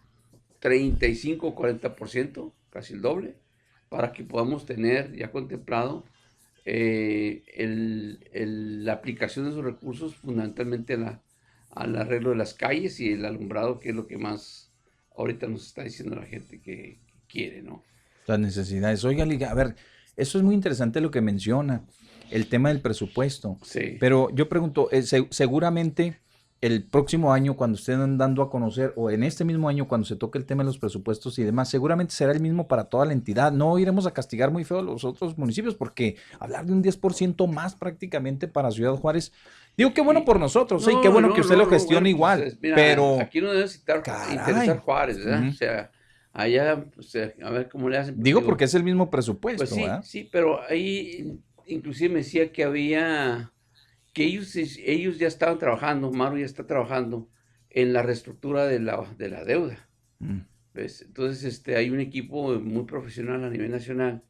35 0.60 1.48
o 1.48 1.56
40%, 1.56 2.52
casi 2.70 2.94
el 2.94 3.02
doble 3.02 3.36
para 3.88 4.12
que 4.12 4.24
podamos 4.24 4.66
tener 4.66 5.16
ya 5.16 5.32
contemplado 5.32 6.06
eh, 6.66 7.42
la 8.84 8.94
aplicación 8.94 9.46
de 9.46 9.52
esos 9.52 9.64
recursos 9.64 10.16
fundamentalmente 10.16 10.98
la, 10.98 11.22
al 11.72 11.96
arreglo 11.96 12.32
de 12.32 12.36
las 12.36 12.54
calles 12.54 13.00
y 13.00 13.14
el 13.14 13.26
alumbrado, 13.26 13.80
que 13.80 13.90
es 13.90 13.96
lo 13.96 14.06
que 14.06 14.18
más 14.18 14.72
ahorita 15.16 15.48
nos 15.48 15.66
está 15.66 15.84
diciendo 15.84 16.16
la 16.16 16.26
gente 16.26 16.62
que, 16.62 17.00
quiere, 17.28 17.62
¿no? 17.62 17.84
Las 18.26 18.40
necesidades. 18.40 19.04
Oiga, 19.06 19.26
Liga, 19.26 19.52
a 19.52 19.54
ver, 19.54 19.76
eso 20.18 20.38
es 20.38 20.44
muy 20.44 20.56
interesante 20.56 21.00
lo 21.00 21.12
que 21.12 21.22
menciona, 21.22 21.86
el 22.32 22.48
tema 22.48 22.70
del 22.70 22.82
presupuesto. 22.82 23.58
Sí. 23.64 23.98
Pero 24.00 24.34
yo 24.36 24.50
pregunto, 24.50 24.90
eh, 24.92 25.04
seguramente 25.04 26.20
el 26.62 26.84
próximo 26.84 27.32
año, 27.32 27.56
cuando 27.56 27.78
estén 27.78 28.18
dando 28.18 28.42
a 28.42 28.50
conocer, 28.50 28.94
o 28.98 29.10
en 29.10 29.24
este 29.24 29.46
mismo 29.46 29.70
año, 29.70 29.88
cuando 29.88 30.06
se 30.06 30.18
toque 30.18 30.38
el 30.38 30.46
tema 30.46 30.64
de 30.64 30.68
los 30.68 30.78
presupuestos 30.78 31.40
y 31.40 31.44
demás, 31.44 31.70
seguramente 31.70 32.14
será 32.14 32.34
el 32.34 32.42
mismo 32.42 32.68
para 32.68 32.86
toda 32.86 33.06
la 33.06 33.14
entidad. 33.14 33.52
No 33.52 33.80
iremos 33.80 34.06
a 34.06 34.12
castigar 34.12 34.52
muy 34.52 34.66
feo 34.66 34.80
a 34.80 34.82
los 34.82 35.06
otros 35.06 35.38
municipios, 35.38 35.76
porque 35.76 36.18
hablar 36.40 36.66
de 36.66 36.74
un 36.74 36.84
10% 36.84 37.48
más 37.48 37.76
prácticamente 37.76 38.48
para 38.48 38.72
Ciudad 38.72 38.94
Juárez, 38.96 39.32
digo, 39.78 39.94
qué 39.94 40.02
bueno 40.02 40.26
por 40.26 40.40
nosotros, 40.40 40.86
¿eh? 40.88 40.94
qué 41.02 41.08
bueno 41.08 41.34
que 41.34 41.42
usted 41.42 41.58
lo 41.58 41.66
gestione 41.68 42.10
igual. 42.10 42.58
Pues, 42.60 42.74
pero. 42.76 43.22
Aquí 43.22 43.40
no 43.40 43.54
debe 43.54 43.66
interesar 43.66 44.80
Juárez, 44.80 45.24
¿verdad? 45.24 45.48
O 45.48 45.54
sea, 45.54 45.92
allá, 46.34 46.86
a 47.44 47.50
ver 47.50 47.70
cómo 47.70 47.88
le 47.88 47.98
hacen. 47.98 48.22
Digo, 48.22 48.44
porque 48.44 48.66
es 48.66 48.74
el 48.74 48.84
mismo 48.84 49.10
presupuesto. 49.10 49.64
Pues 49.64 49.70
sí, 49.70 49.86
sí, 50.04 50.30
pero 50.30 50.60
ahí 50.70 51.40
inclusive 51.68 52.10
me 52.10 52.20
decía 52.20 52.52
que 52.52 52.64
había 52.64 53.52
que 54.14 54.24
ellos, 54.24 54.56
ellos 54.56 55.20
ya 55.20 55.28
estaban 55.28 55.60
trabajando, 55.60 56.12
Maru 56.12 56.38
ya 56.40 56.46
está 56.46 56.66
trabajando 56.66 57.30
en 57.70 57.94
la 57.94 58.02
reestructura 58.02 58.66
de 58.66 58.80
la, 58.80 59.06
de 59.18 59.30
la 59.30 59.44
deuda. 59.44 59.88
Mm. 60.20 60.40
Entonces, 60.74 61.44
este, 61.44 61.76
hay 61.76 61.90
un 61.90 62.00
equipo 62.00 62.58
muy 62.60 62.86
profesional 62.86 63.44
a 63.44 63.50
nivel 63.50 63.72
nacional 63.72 64.24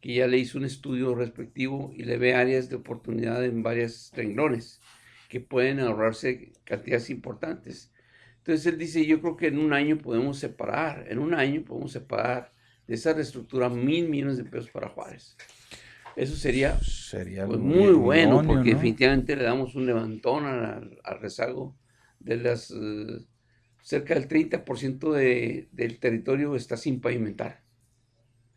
que 0.00 0.14
ya 0.14 0.26
le 0.26 0.38
hizo 0.38 0.58
un 0.58 0.64
estudio 0.64 1.14
respectivo 1.14 1.90
y 1.94 2.04
le 2.04 2.18
ve 2.18 2.34
áreas 2.34 2.68
de 2.68 2.76
oportunidad 2.76 3.44
en 3.44 3.62
varias 3.62 4.12
renglones 4.14 4.80
que 5.28 5.40
pueden 5.40 5.80
ahorrarse 5.80 6.52
cantidades 6.64 7.10
importantes. 7.10 7.92
Entonces 8.38 8.66
él 8.66 8.78
dice, 8.78 9.04
yo 9.04 9.20
creo 9.20 9.36
que 9.36 9.48
en 9.48 9.58
un 9.58 9.72
año 9.72 9.98
podemos 9.98 10.38
separar, 10.38 11.06
en 11.10 11.18
un 11.18 11.34
año 11.34 11.64
podemos 11.64 11.92
separar 11.92 12.52
de 12.86 12.94
esa 12.94 13.12
reestructura 13.12 13.68
mil 13.68 14.08
millones 14.08 14.38
de 14.38 14.44
pesos 14.44 14.70
para 14.70 14.88
Juárez. 14.88 15.36
Eso 16.18 16.34
sería, 16.34 16.80
sería 16.80 17.46
pues, 17.46 17.60
muy 17.60 17.92
bueno, 17.92 18.42
porque 18.44 18.74
definitivamente 18.74 19.36
le 19.36 19.44
damos 19.44 19.76
un 19.76 19.86
levantón 19.86 20.46
al, 20.46 21.20
rezago 21.20 21.76
de 22.18 22.36
las... 22.38 22.72
Eh, 22.72 23.24
cerca 23.82 24.14
del 24.14 24.26
30% 24.28 25.12
de, 25.12 25.68
del 25.70 25.98
territorio 26.00 26.56
está 26.56 26.76
sin 26.76 27.00
pavimentar. 27.00 27.62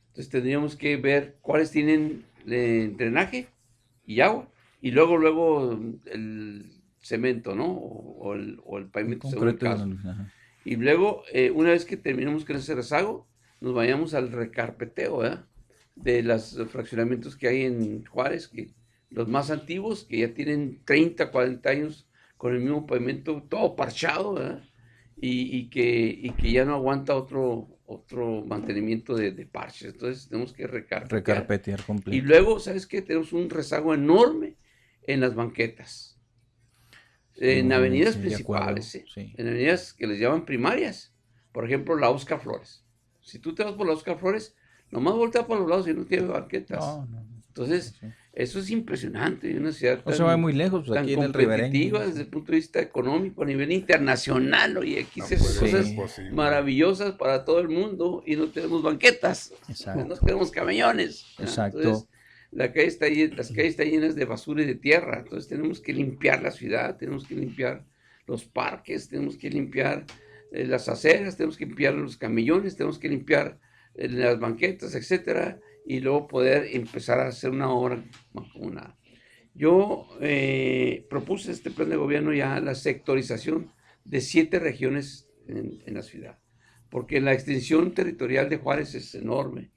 Entonces 0.08 0.30
tendríamos 0.30 0.76
que 0.76 0.98
ver 0.98 1.38
cuáles 1.42 1.70
tienen 1.70 2.26
eh, 2.48 2.92
drenaje 2.98 3.48
y 4.08 4.22
agua. 4.22 4.50
Y 4.82 4.90
luego, 4.90 5.18
luego 5.18 5.80
el 6.08 6.82
cemento, 7.00 7.54
¿no? 7.54 7.68
O, 7.68 8.34
el, 8.34 8.60
o 8.66 8.80
el, 8.80 8.88
pavimento 8.88 9.30
según 9.30 9.50
el 9.50 9.60
caso. 9.60 9.88
Y 10.66 10.78
luego, 10.78 11.22
eh, 11.32 11.52
una 11.52 11.70
vez 11.70 11.86
que 11.86 11.96
terminemos 11.96 12.44
con 12.44 12.56
ese 12.56 12.74
rezago, 12.74 13.28
nos 13.60 13.76
vayamos 13.76 14.16
al 14.16 14.32
recarpeteo, 14.32 15.18
¿verdad? 15.18 15.46
De 15.96 16.24
los 16.24 16.58
fraccionamientos 16.70 17.36
que 17.36 17.48
hay 17.48 17.64
en 17.64 18.06
Juárez, 18.06 18.48
que 18.48 18.74
los 19.10 19.28
más 19.28 19.52
antiguos, 19.52 20.06
que 20.06 20.20
ya 20.20 20.34
tienen 20.34 20.82
30, 20.86 21.32
40 21.32 21.70
años 21.70 22.08
con 22.38 22.54
el 22.54 22.62
mismo 22.62 22.88
pavimento, 22.88 23.44
todo 23.50 23.76
parchado, 23.76 24.36
Y, 25.24 25.70
que, 25.70 26.34
que 26.40 26.52
ya 26.52 26.66
no 26.66 26.74
aguanta 26.74 27.16
otro, 27.16 27.80
otro 27.86 28.44
mantenimiento 28.44 29.16
de, 29.16 29.46
parches. 29.46 29.94
Entonces 29.94 30.28
tenemos 30.28 30.54
que 30.54 30.66
recarpetear. 30.66 31.12
Recarpetear 31.12 31.84
completo. 31.84 32.18
Y 32.18 32.22
luego, 32.22 32.60
¿sabes 32.60 32.88
qué? 32.88 33.02
Tenemos 33.02 33.34
un 33.34 33.50
rezago 33.50 33.94
enorme 33.94 34.56
en 35.04 35.20
las 35.20 35.36
banquetas. 35.36 36.20
En 37.36 37.74
avenidas 37.74 38.18
principales, 38.18 39.04
en 39.16 39.48
avenidas 39.48 39.94
que 39.94 40.08
les 40.08 40.20
llaman 40.20 40.46
primarias. 40.46 41.14
Por 41.52 41.66
ejemplo, 41.66 41.96
la 41.98 42.10
Oscar 42.10 42.40
Flores. 42.40 42.86
Si 43.22 43.40
tú 43.40 43.54
te 43.54 43.64
vas 43.64 43.74
por 43.74 43.88
la 43.88 43.94
Oscar 43.94 44.18
Flores, 44.18 44.56
Nomás 44.92 45.16
voltea 45.16 45.48
por 45.48 45.60
los 45.60 45.70
lados 45.70 45.88
y 45.88 45.94
no 45.94 46.06
tiene 46.06 46.28
banquetas. 46.28 46.84
Entonces, 47.48 47.96
eso 48.34 48.60
es 48.60 48.70
impresionante. 48.70 49.58
Una 49.58 49.72
ciudad 49.72 50.00
tan, 50.00 50.12
no 50.12 50.18
se 50.18 50.24
va 50.24 50.38
muy 50.38 50.54
lejos, 50.54 50.86
pues, 50.88 51.00
aquí 51.00 51.14
en 51.14 51.24
el 51.24 51.32
competitiva 51.34 52.06
desde 52.06 52.22
el 52.22 52.28
punto 52.28 52.52
de 52.52 52.58
vista 52.58 52.80
económico, 52.80 53.44
a 53.44 53.46
nivel 53.46 53.72
internacional. 53.72 54.78
Oye, 54.78 55.02
aquí 55.02 55.22
se 55.22 55.36
hacen 55.36 55.96
cosas 55.96 56.32
maravillosas 56.32 57.14
para 57.14 57.44
todo 57.44 57.60
el 57.60 57.68
mundo 57.68 58.24
y 58.26 58.36
no 58.36 58.48
tenemos 58.48 58.84
banquetas. 58.84 59.54
No 59.86 60.16
tenemos 60.16 60.52
camellones. 60.52 61.26
Exacto. 61.40 61.80
Entonces, 61.80 62.08
la 62.52 62.74
calle 62.74 62.88
está 62.88 63.08
las 63.10 63.50
calles 63.50 63.72
están 63.72 63.88
llenas 63.88 64.16
de 64.16 64.26
basura 64.26 64.64
y 64.64 64.66
de 64.66 64.76
tierra. 64.76 65.20
Entonces, 65.20 65.50
tenemos 65.50 65.82
que 65.82 65.94
limpiar 65.94 66.42
la 66.42 66.52
ciudad, 66.52 66.98
tenemos 66.98 67.26
que 67.28 67.36
limpiar 67.36 67.86
los 68.28 68.46
parques, 68.46 69.10
tenemos 69.10 69.38
que 69.38 69.50
limpiar 69.50 70.06
eh, 70.52 70.66
las 70.66 70.88
aceras, 70.88 71.36
tenemos 71.36 71.58
que 71.58 71.66
limpiar 71.66 71.94
los 71.94 72.18
camellones, 72.18 72.76
tenemos 72.76 73.00
que 73.00 73.10
limpiar 73.10 73.60
en 73.96 74.20
las 74.20 74.40
banquetas, 74.40 74.96
etcétera, 74.96 75.60
y 75.86 76.00
luego 76.00 76.28
poder 76.28 76.68
empezar 76.76 77.20
a 77.20 77.28
hacer 77.28 77.50
una 77.50 77.70
obra 77.72 78.04
una 78.56 78.96
Yo 79.54 80.08
eh, 80.22 81.06
propuse 81.10 81.52
este 81.52 81.72
plan 81.72 81.90
de 81.90 81.96
gobierno 81.96 82.34
ya 82.34 82.60
la 82.60 82.76
sectorización 82.76 83.72
de 84.06 84.22
siete 84.22 84.60
regiones 84.60 85.28
en, 85.48 85.94
la 85.94 86.02
ciudad, 86.02 86.40
porque 86.90 87.20
la 87.20 87.34
extensión 87.34 87.94
territorial 87.94 88.50
de 88.50 88.58
Juárez 88.58 88.96
es 88.96 89.16
enorme, 89.16 89.72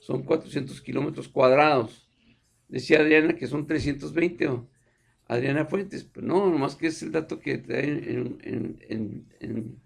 son 0.00 0.22
400 0.22 0.80
kilómetros 0.82 1.28
cuadrados. 1.28 2.10
Decía 2.68 3.00
Adriana 3.00 3.36
que 3.36 3.46
son 3.46 3.66
320, 3.66 4.50
Adriana 5.26 5.64
Fuentes, 5.64 6.04
pero 6.04 6.26
no, 6.26 6.50
nomás 6.50 6.76
que 6.76 6.88
es 6.88 7.02
el 7.02 7.12
dato 7.12 7.40
que 7.40 7.58
trae 7.58 7.84
en, 7.84 8.38
en, 9.40 9.80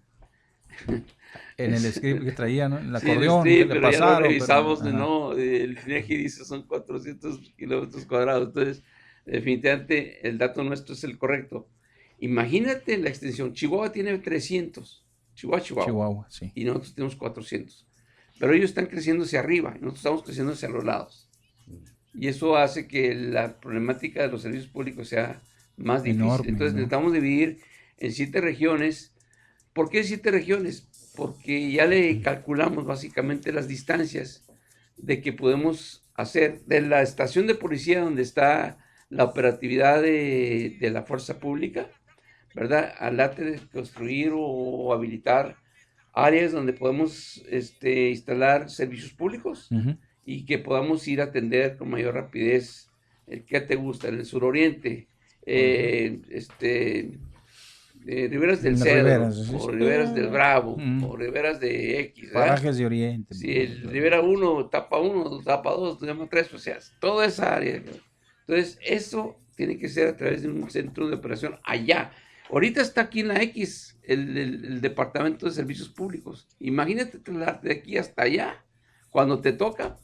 el 1.57 1.79
script 1.93 2.23
que 2.23 2.31
traía, 2.31 2.69
¿no? 2.69 2.79
En 2.79 2.91
la 2.91 2.99
acordeón, 2.99 3.43
sí, 3.43 3.65
pero 3.67 3.81
pasaron, 3.81 4.09
ya 4.09 4.19
lo 4.19 4.27
revisamos, 4.27 4.83
no, 4.83 5.33
el 5.33 5.77
INEGI 5.85 6.17
dice 6.17 6.45
son 6.45 6.63
400 6.63 7.53
kilómetros 7.57 8.05
cuadrados, 8.05 8.47
entonces 8.47 8.83
definitivamente 9.25 10.27
el 10.27 10.37
dato 10.37 10.63
nuestro 10.63 10.93
es 10.93 11.03
el 11.03 11.17
correcto. 11.17 11.67
Imagínate 12.19 12.97
la 12.97 13.09
extensión, 13.09 13.53
Chihuahua 13.53 13.91
tiene 13.91 14.17
300, 14.17 15.05
Chihuahua, 15.35 15.61
Chihuahua, 15.61 15.85
Chihuahua 15.85 16.27
sí. 16.29 16.51
y 16.55 16.63
nosotros 16.65 16.95
tenemos 16.95 17.15
400, 17.15 17.87
pero 18.39 18.53
ellos 18.53 18.69
están 18.69 18.87
creciendo 18.87 19.23
hacia 19.23 19.39
arriba 19.39 19.71
y 19.75 19.79
nosotros 19.79 19.97
estamos 19.97 20.23
creciendo 20.23 20.53
hacia 20.53 20.69
los 20.69 20.83
lados. 20.83 21.29
Y 22.13 22.27
eso 22.27 22.57
hace 22.57 22.87
que 22.87 23.13
la 23.13 23.59
problemática 23.59 24.21
de 24.21 24.29
los 24.29 24.41
servicios 24.41 24.67
públicos 24.67 25.07
sea 25.07 25.41
más 25.77 26.03
difícil. 26.03 26.47
Entonces 26.47 26.73
necesitamos 26.73 27.13
dividir 27.13 27.61
en 27.97 28.11
siete 28.11 28.41
regiones. 28.41 29.13
¿Por 29.73 29.89
qué 29.89 30.03
siete 30.03 30.31
regiones? 30.31 30.87
Porque 31.15 31.71
ya 31.71 31.85
le 31.85 32.21
calculamos 32.21 32.85
básicamente 32.85 33.51
las 33.51 33.67
distancias 33.67 34.43
de 34.97 35.21
que 35.21 35.33
podemos 35.33 36.03
hacer 36.15 36.61
de 36.65 36.81
la 36.81 37.01
estación 37.01 37.47
de 37.47 37.55
policía 37.55 38.01
donde 38.01 38.21
está 38.21 38.77
la 39.09 39.23
operatividad 39.23 40.01
de, 40.01 40.77
la 40.91 41.03
fuerza 41.03 41.39
pública, 41.39 41.89
¿verdad? 42.53 42.93
Al 42.99 43.17
de 43.17 43.59
construir 43.71 44.31
o, 44.33 44.93
habilitar 44.93 45.55
áreas 46.13 46.51
donde 46.51 46.73
podemos 46.73 47.43
este, 47.49 48.09
instalar 48.09 48.69
servicios 48.69 49.13
públicos 49.13 49.69
y 50.25 50.45
que 50.45 50.59
podamos 50.59 51.07
ir 51.07 51.21
a 51.21 51.25
atender 51.25 51.77
con 51.77 51.89
mayor 51.89 52.15
rapidez. 52.15 52.89
el 53.27 53.45
¿Qué 53.45 53.61
te 53.61 53.75
gusta? 53.75 54.09
En 54.09 54.15
el 54.15 54.25
suroriente, 54.25 55.07
eh, 55.45 56.19
este, 56.29 57.17
eh, 58.11 58.27
Riberas 58.27 58.63
del 58.63 58.77
Cerro, 58.77 59.29
o 59.59 59.71
Riberas 59.71 60.15
del 60.15 60.29
Bravo, 60.29 60.77
o 61.03 61.15
Riberas 61.15 61.59
de 61.59 61.99
X. 61.99 62.31
Parajes 62.33 62.77
de 62.77 62.85
Oriente. 62.85 63.35
Sí, 63.35 63.51
el 63.51 63.83
Rivera 63.83 64.21
1, 64.21 64.69
tapa 64.69 64.99
1, 64.99 65.41
tapa 65.43 65.71
2, 65.71 65.99
tapa 65.99 66.27
3, 66.27 66.53
o 66.53 66.57
sea, 66.57 66.77
toda 66.99 67.25
esa 67.25 67.55
área. 67.55 67.75
Entonces, 68.47 68.79
eso 68.83 69.39
tiene 69.55 69.77
que 69.77 69.89
ser 69.89 70.07
a 70.07 70.17
través 70.17 70.41
de 70.41 70.49
un 70.49 70.69
centro 70.71 71.07
de 71.07 71.15
operación 71.15 71.59
allá. 71.63 72.11
Ahorita 72.49 72.81
está 72.81 73.01
aquí 73.01 73.19
en 73.19 73.27
la 73.27 73.43
X, 73.43 73.99
el, 74.01 74.35
el 74.37 74.81
Departamento 74.81 75.45
de 75.45 75.51
Servicios 75.51 75.89
Públicos. 75.89 76.47
Imagínate 76.59 77.19
trasladarte 77.19 77.67
de 77.67 77.73
aquí 77.75 77.97
hasta 77.97 78.23
allá, 78.23 78.65
cuando 79.11 79.39
te 79.39 79.53
toca, 79.53 79.97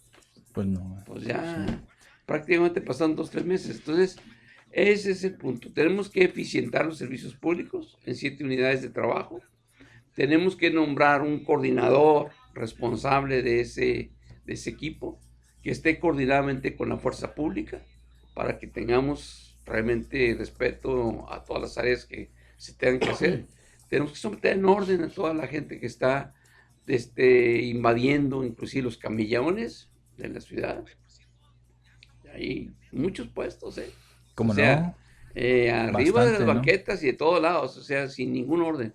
pues 0.53 0.67
no. 0.67 1.03
Pues 1.05 1.23
ya 1.23 1.83
prácticamente 2.25 2.81
pasaron 2.81 3.15
dos, 3.15 3.29
tres 3.29 3.45
meses. 3.45 3.77
Entonces, 3.77 4.17
ese 4.75 5.11
es 5.11 5.23
el 5.23 5.35
punto. 5.35 5.71
Tenemos 5.71 6.09
que 6.09 6.25
eficientar 6.25 6.85
los 6.85 6.97
servicios 6.97 7.33
públicos 7.33 7.97
en 8.05 8.13
siete 8.13 8.43
unidades 8.43 8.81
de 8.81 8.89
trabajo. 8.89 9.39
Tenemos 10.13 10.57
que 10.57 10.69
nombrar 10.69 11.21
un 11.21 11.45
coordinador 11.45 12.31
responsable 12.53 13.41
de 13.41 13.61
ese, 13.61 14.11
de 14.43 14.53
ese 14.53 14.71
equipo 14.71 15.17
que 15.63 15.71
esté 15.71 15.97
coordinadamente 15.97 16.75
con 16.75 16.89
la 16.89 16.97
fuerza 16.97 17.33
pública 17.35 17.85
para 18.33 18.59
que 18.59 18.67
tengamos 18.67 19.57
realmente 19.65 20.35
respeto 20.37 21.25
a 21.31 21.45
todas 21.45 21.61
las 21.61 21.77
áreas 21.77 22.03
que 22.03 22.31
se 22.57 22.73
tengan 22.73 22.99
que 22.99 23.09
hacer. 23.11 23.45
Tenemos 23.89 24.11
que 24.11 24.17
someter 24.17 24.57
en 24.57 24.65
orden 24.65 25.03
a 25.03 25.09
toda 25.09 25.33
la 25.33 25.47
gente 25.47 25.79
que 25.79 25.85
está 25.85 26.33
este, 26.85 27.61
invadiendo 27.61 28.43
inclusive 28.43 28.83
los 28.83 28.97
camillones 28.97 29.89
de 30.17 30.27
la 30.27 30.41
ciudad. 30.41 30.83
Hay 32.33 32.75
muchos 32.91 33.29
puestos, 33.29 33.77
¿eh? 33.77 33.89
Como 34.35 34.53
no? 34.53 34.95
Eh, 35.33 35.69
arriba 35.71 36.25
de 36.25 36.31
las 36.31 36.45
banquetas 36.45 37.03
y 37.03 37.07
de 37.07 37.13
todos 37.13 37.41
lados, 37.41 37.77
o 37.77 37.83
sea, 37.83 38.07
sin 38.07 38.31
ningún 38.31 38.61
orden. 38.61 38.93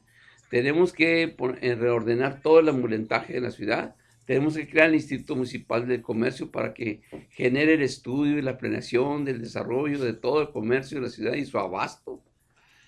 Tenemos 0.51 0.93
que 0.93 1.37
eh, 1.61 1.75
reordenar 1.75 2.41
todo 2.41 2.61
el 2.61 2.69
ambulentaje 2.69 3.35
de 3.35 3.41
la 3.41 3.51
ciudad. 3.51 3.95
Tenemos 4.25 4.57
que 4.57 4.69
crear 4.69 4.89
el 4.89 4.95
Instituto 4.95 5.37
Municipal 5.37 5.87
del 5.87 6.03
Comercio 6.03 6.51
para 6.51 6.73
que 6.73 7.03
genere 7.31 7.75
el 7.75 7.83
estudio 7.83 8.39
y 8.39 8.43
la 8.43 8.59
planeación 8.59 9.25
del 9.25 9.41
desarrollo 9.41 9.99
de 9.99 10.13
todo 10.13 10.41
el 10.41 10.51
comercio 10.51 10.99
de 10.99 11.07
la 11.07 11.11
ciudad 11.11 11.35
y 11.35 11.45
su 11.45 11.59
abasto. 11.59 12.23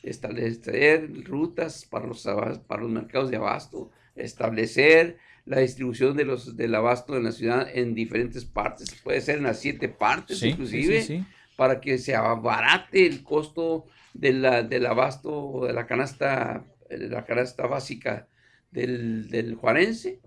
Establecer 0.03 1.11
rutas 1.25 1.85
para 1.85 2.07
los, 2.07 2.23
para 2.67 2.83
los 2.83 2.91
mercados 2.91 3.31
de 3.31 3.37
abasto. 3.37 3.91
Establecer 4.17 5.19
la 5.45 5.61
distribución 5.61 6.17
de 6.17 6.25
los, 6.25 6.57
del 6.57 6.75
abasto 6.75 7.17
en 7.17 7.25
la 7.25 7.33
ciudad 7.33 7.69
en 7.73 7.95
diferentes 7.95 8.45
partes, 8.45 8.95
puede 9.03 9.21
ser 9.21 9.39
en 9.39 9.45
las 9.45 9.61
siete 9.61 9.89
partes 9.89 10.43
inclusive, 10.43 11.25
para 11.57 11.81
que 11.81 11.99
se 11.99 12.15
abarate 12.15 13.07
el 13.07 13.23
costo 13.23 13.87
de 14.15 14.33
la, 14.33 14.63
del 14.63 14.87
abasto 14.87 15.65
de 15.67 15.73
la 15.73 15.87
canasta, 15.87 16.65
de 16.89 17.09
la 17.09 17.25
canasta 17.25 17.67
básica 17.67 18.29
del, 18.71 19.29
del 19.31 19.55
juarense, 19.55 20.21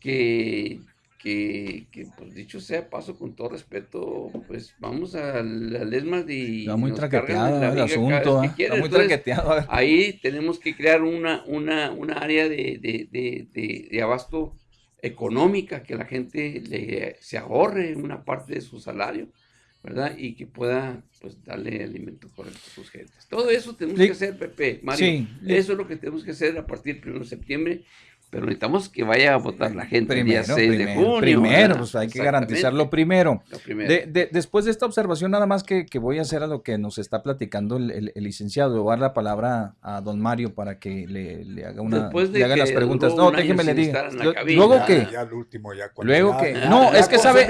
que 0.00 0.80
que, 1.26 2.06
pues 2.16 2.34
dicho 2.34 2.60
sea 2.60 2.88
paso 2.88 3.18
con 3.18 3.34
todo 3.34 3.48
respeto, 3.48 4.30
pues 4.46 4.74
vamos 4.78 5.16
a 5.16 5.42
las 5.42 5.84
lesmas 5.84 6.24
de... 6.24 6.60
Está 6.60 6.76
muy 6.76 6.92
traqueteado 6.92 7.72
el 7.72 7.80
asunto, 7.80 8.44
¿eh? 8.44 8.52
está 8.56 8.76
muy 8.76 8.88
traqueteado. 8.88 9.64
Ahí 9.68 10.20
tenemos 10.22 10.60
que 10.60 10.76
crear 10.76 11.02
una, 11.02 11.42
una, 11.46 11.90
una 11.90 12.14
área 12.14 12.48
de, 12.48 12.78
de, 12.80 13.08
de, 13.10 13.88
de, 13.90 14.02
abasto 14.02 14.54
económica, 15.02 15.82
que 15.82 15.96
la 15.96 16.04
gente 16.04 16.62
le, 16.68 17.16
se 17.20 17.38
ahorre 17.38 17.96
una 17.96 18.24
parte 18.24 18.54
de 18.54 18.60
su 18.60 18.78
salario, 18.78 19.28
¿verdad? 19.82 20.16
Y 20.16 20.34
que 20.34 20.46
pueda 20.46 21.02
pues 21.20 21.42
darle 21.44 21.82
alimento 21.82 22.28
correcto 22.30 22.60
a 22.66 22.70
sus 22.70 22.90
gentes. 22.90 23.26
Todo 23.28 23.50
eso 23.50 23.74
tenemos 23.74 24.00
que 24.00 24.12
hacer, 24.12 24.38
Pepe, 24.38 24.80
Mario. 24.82 25.06
Sí, 25.06 25.28
eso 25.46 25.72
es 25.72 25.78
lo 25.78 25.86
que 25.86 25.96
tenemos 25.96 26.24
que 26.24 26.32
hacer 26.32 26.56
a 26.58 26.66
partir 26.66 27.00
del 27.00 27.10
1 27.10 27.20
de 27.20 27.26
septiembre 27.26 27.84
pero 28.30 28.44
necesitamos 28.44 28.88
que 28.88 29.04
vaya 29.04 29.34
a 29.34 29.36
votar 29.36 29.74
la 29.74 29.86
gente 29.86 30.14
primero, 30.14 30.40
el 30.40 30.46
día 30.46 30.54
6 30.54 30.78
de 30.78 30.94
junio. 30.94 31.20
Primero, 31.20 31.76
pues 31.76 31.94
hay 31.94 32.08
que 32.08 32.22
garantizarlo 32.22 32.90
primero. 32.90 33.42
De, 33.66 34.28
después 34.32 34.64
de 34.64 34.72
esta 34.72 34.84
observación, 34.84 35.30
nada 35.30 35.46
más 35.46 35.62
que, 35.62 35.86
voy 36.00 36.18
a 36.18 36.22
hacer 36.22 36.42
a 36.42 36.48
lo 36.48 36.62
que 36.62 36.76
nos 36.76 36.98
está 36.98 37.22
platicando 37.22 37.76
el, 37.76 38.12
licenciado. 38.16 38.74
Le 38.74 38.80
voy 38.80 38.90
a 38.90 38.96
dar 38.96 39.00
la 39.00 39.14
palabra 39.14 39.76
a 39.80 40.00
don 40.00 40.20
Mario 40.20 40.54
para 40.54 40.78
que 40.80 41.06
le, 41.06 41.64
haga 41.64 41.80
una 41.80 42.10
le 42.10 42.44
haga 42.44 42.56
las 42.56 42.72
preguntas. 42.72 43.14
No, 43.14 43.30
déjeme 43.30 43.62
le 43.62 43.74
diga. 43.74 44.08
Luego 44.44 44.84
que. 44.84 45.06
luego 46.02 46.36
que. 46.38 46.54
No, 46.68 46.92
es 46.94 47.08
que 47.08 47.18
sabe. 47.18 47.46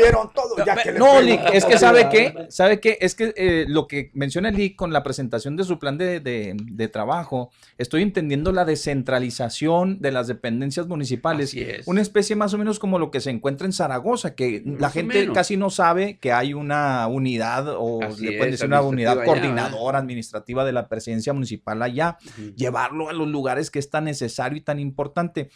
no, 0.98 1.20
es 1.20 1.64
que 1.64 1.78
sabe 1.78 2.08
que. 2.10 2.46
Sabe 2.50 2.80
que 2.80 2.98
es 3.00 3.14
que 3.14 3.32
eh, 3.36 3.64
lo 3.66 3.86
que 3.86 4.10
menciona 4.14 4.50
Lick 4.50 4.76
con 4.76 4.92
la 4.92 5.02
presentación 5.02 5.56
de 5.56 5.64
su 5.64 5.78
plan 5.78 5.96
de, 5.96 6.20
de 6.20 6.88
trabajo, 6.88 7.50
estoy 7.78 8.02
entendiendo 8.02 8.52
la 8.52 8.64
descentralización 8.64 10.00
de 10.00 10.12
las 10.12 10.26
dependencias 10.26 10.65
municipales. 10.86 11.54
Una 11.86 12.02
especie 12.02 12.36
más 12.36 12.54
o 12.54 12.58
menos 12.58 12.78
como 12.78 12.98
lo 12.98 13.10
que 13.10 13.20
se 13.20 13.30
encuentra 13.30 13.66
en 13.66 13.72
Zaragoza, 13.72 14.34
que 14.34 14.62
la 14.64 14.90
gente 14.90 15.32
casi 15.32 15.56
no 15.56 15.70
sabe 15.70 16.18
que 16.18 16.32
hay 16.32 16.54
una 16.54 17.06
unidad 17.06 17.68
o 17.68 18.00
le 18.18 18.36
pueden 18.36 18.50
decir 18.52 18.66
una 18.66 18.82
unidad 18.82 19.24
coordinadora 19.24 19.98
administrativa 19.98 20.64
de 20.64 20.72
la 20.72 20.88
presidencia 20.88 21.32
municipal 21.32 21.82
allá, 21.82 22.18
llevarlo 22.56 23.08
a 23.08 23.12
los 23.12 23.28
lugares 23.28 23.70
que 23.70 23.78
es 23.78 23.90
tan 23.90 24.04
necesario 24.04 24.58
y 24.58 24.60
tan 24.60 24.78
importante. 24.78 25.50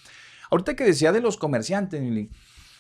Ahorita 0.51 0.75
que 0.75 0.85
decía 0.85 1.13
de 1.13 1.21
los 1.21 1.37
comerciantes, 1.37 2.03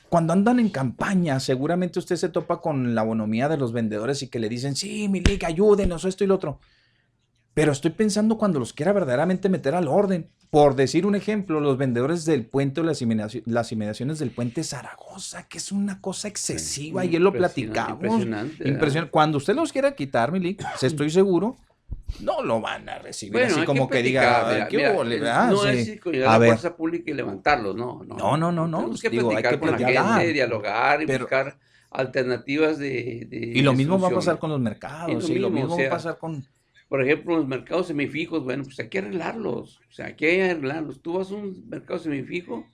cuando 0.08 0.32
andan 0.32 0.58
en 0.58 0.70
campaña, 0.70 1.38
seguramente 1.38 2.00
usted 2.00 2.16
se 2.16 2.28
topa 2.28 2.60
con 2.60 2.96
la 2.96 3.04
bonomía 3.04 3.48
de 3.48 3.56
los 3.56 3.72
vendedores 3.72 4.22
y 4.22 4.28
que 4.28 4.40
le 4.40 4.48
dicen, 4.48 4.74
sí, 4.74 5.08
Milik, 5.08 5.44
ayúdenos, 5.44 6.04
esto 6.04 6.24
y 6.24 6.26
lo 6.26 6.34
otro. 6.34 6.58
Pero 7.54 7.70
estoy 7.70 7.92
pensando 7.92 8.36
cuando 8.36 8.58
los 8.58 8.72
quiera 8.72 8.92
verdaderamente 8.92 9.48
meter 9.48 9.74
al 9.74 9.86
orden. 9.86 10.30
Por 10.50 10.74
decir 10.74 11.06
un 11.06 11.14
ejemplo, 11.14 11.60
los 11.60 11.78
vendedores 11.78 12.24
del 12.24 12.44
puente 12.44 12.80
o 12.80 12.84
las, 12.84 13.00
inmediaciones 13.02 14.18
del 14.18 14.30
puente 14.32 14.64
Zaragoza, 14.64 15.46
que 15.48 15.58
es 15.58 15.70
una 15.70 16.00
cosa 16.00 16.26
excesiva, 16.26 17.04
y 17.04 17.14
él 17.14 17.22
lo 17.22 17.32
platicamos. 17.32 18.02
Impresionante. 18.02 19.10
Cuando 19.10 19.38
usted 19.38 19.54
los 19.54 19.72
quiera 19.72 19.94
quitar, 19.94 20.32
Milik, 20.32 20.60
estoy 20.82 21.08
seguro, 21.10 21.56
no 22.18 22.42
lo 22.42 22.60
van 22.60 22.88
a 22.88 22.98
recibir 22.98 23.44
así 23.44 23.64
como 23.64 23.88
que, 23.88 24.02
diga, 24.02 24.66
¿qué 24.68 24.92
No 24.92 25.66
es 25.66 25.86
ir 25.86 26.00
con 26.00 26.18
la 26.18 26.36
fuerza 26.36 26.76
pública 26.76 27.10
y 27.12 27.14
levantarlos, 27.14 27.76
no. 27.76 28.02
No, 28.04 28.36
no, 28.36 28.36
no. 28.36 28.52
no, 28.52 28.66
no. 28.66 28.78
Tenemos 28.78 29.00
que 29.00 29.10
platicar 29.10 29.60
con 29.60 29.70
la 29.70 29.78
gente, 29.78 30.32
dialogar 30.32 31.02
y 31.02 31.06
buscar 31.06 31.58
alternativas 31.90 32.78
de, 32.78 33.28
Y 33.30 33.62
lo 33.62 33.72
mismo 33.72 34.00
va 34.00 34.08
a 34.08 34.12
pasar 34.12 34.38
con 34.38 34.50
los 34.50 34.60
mercados, 34.60 35.30
y 35.30 35.38
lo 35.38 35.50
mismo, 35.50 35.78
va 35.78 35.86
a 35.86 35.90
pasar 35.90 36.18
con 36.18 36.44
por 36.90 37.04
ejemplo, 37.04 37.36
los 37.36 37.46
mercados 37.46 37.86
semifijos, 37.86 38.42
bueno, 38.42 38.64
pues 38.64 38.80
hay 38.80 38.88
que 38.88 38.98
arreglarlos, 38.98 39.78
o 39.88 39.92
sea, 39.92 40.06
hay 40.06 40.16
que 40.16 40.42
arreglarlos. 40.42 41.00
Tú 41.00 41.14
vas 41.14 41.30
a 41.30 41.36
un 41.36 41.68
mercado 41.68 42.00
semifijo, 42.00 42.66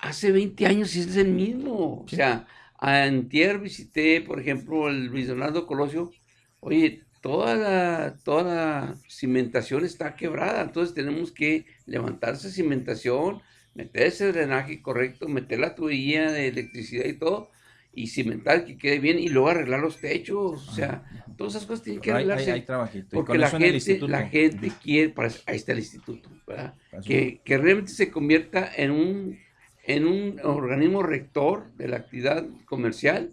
hace 0.00 0.32
20 0.32 0.66
años 0.66 0.96
y 0.96 1.00
es 1.00 1.16
el 1.16 1.28
mismo. 1.28 2.02
O 2.02 2.08
sea, 2.08 2.48
antier 2.76 3.60
visité, 3.60 4.20
por 4.20 4.40
ejemplo, 4.40 4.88
el 4.88 5.06
Luis 5.06 5.28
Donaldo 5.28 5.64
Colosio, 5.64 6.10
oye, 6.58 7.04
toda 7.20 7.54
la, 7.54 8.18
toda 8.24 8.42
la 8.42 8.96
cimentación 9.08 9.84
está 9.84 10.16
quebrada, 10.16 10.62
entonces 10.62 10.92
tenemos 10.92 11.30
que 11.30 11.66
levantar 11.86 12.34
esa 12.34 12.50
cimentación, 12.50 13.42
meter 13.74 14.08
ese 14.08 14.32
drenaje 14.32 14.82
correcto, 14.82 15.28
meter 15.28 15.60
la 15.60 15.76
tubería 15.76 16.32
de 16.32 16.48
electricidad 16.48 17.04
y 17.04 17.14
todo, 17.16 17.52
y 17.94 18.08
cimentar 18.08 18.64
que 18.64 18.76
quede 18.76 18.98
bien 18.98 19.18
y 19.18 19.28
luego 19.28 19.48
arreglar 19.48 19.80
los 19.80 19.98
techos. 19.98 20.68
O 20.68 20.72
sea, 20.72 21.04
todas 21.36 21.54
esas 21.54 21.66
cosas 21.66 21.84
tienen 21.84 22.02
que 22.02 22.12
arreglarse. 22.12 22.64
porque 23.10 23.38
la 23.38 23.50
gente, 23.50 23.98
la 24.08 24.26
gente 24.28 24.72
quiere, 24.82 25.14
ahí 25.46 25.56
está 25.56 25.72
el 25.72 25.78
instituto, 25.78 26.30
¿verdad? 26.46 26.74
Que, 27.04 27.40
que, 27.44 27.58
realmente 27.58 27.92
se 27.92 28.10
convierta 28.10 28.70
en 28.76 28.90
un, 28.90 29.38
en 29.84 30.06
un 30.06 30.40
organismo 30.42 31.02
rector 31.02 31.72
de 31.76 31.88
la 31.88 31.96
actividad 31.96 32.46
comercial, 32.64 33.30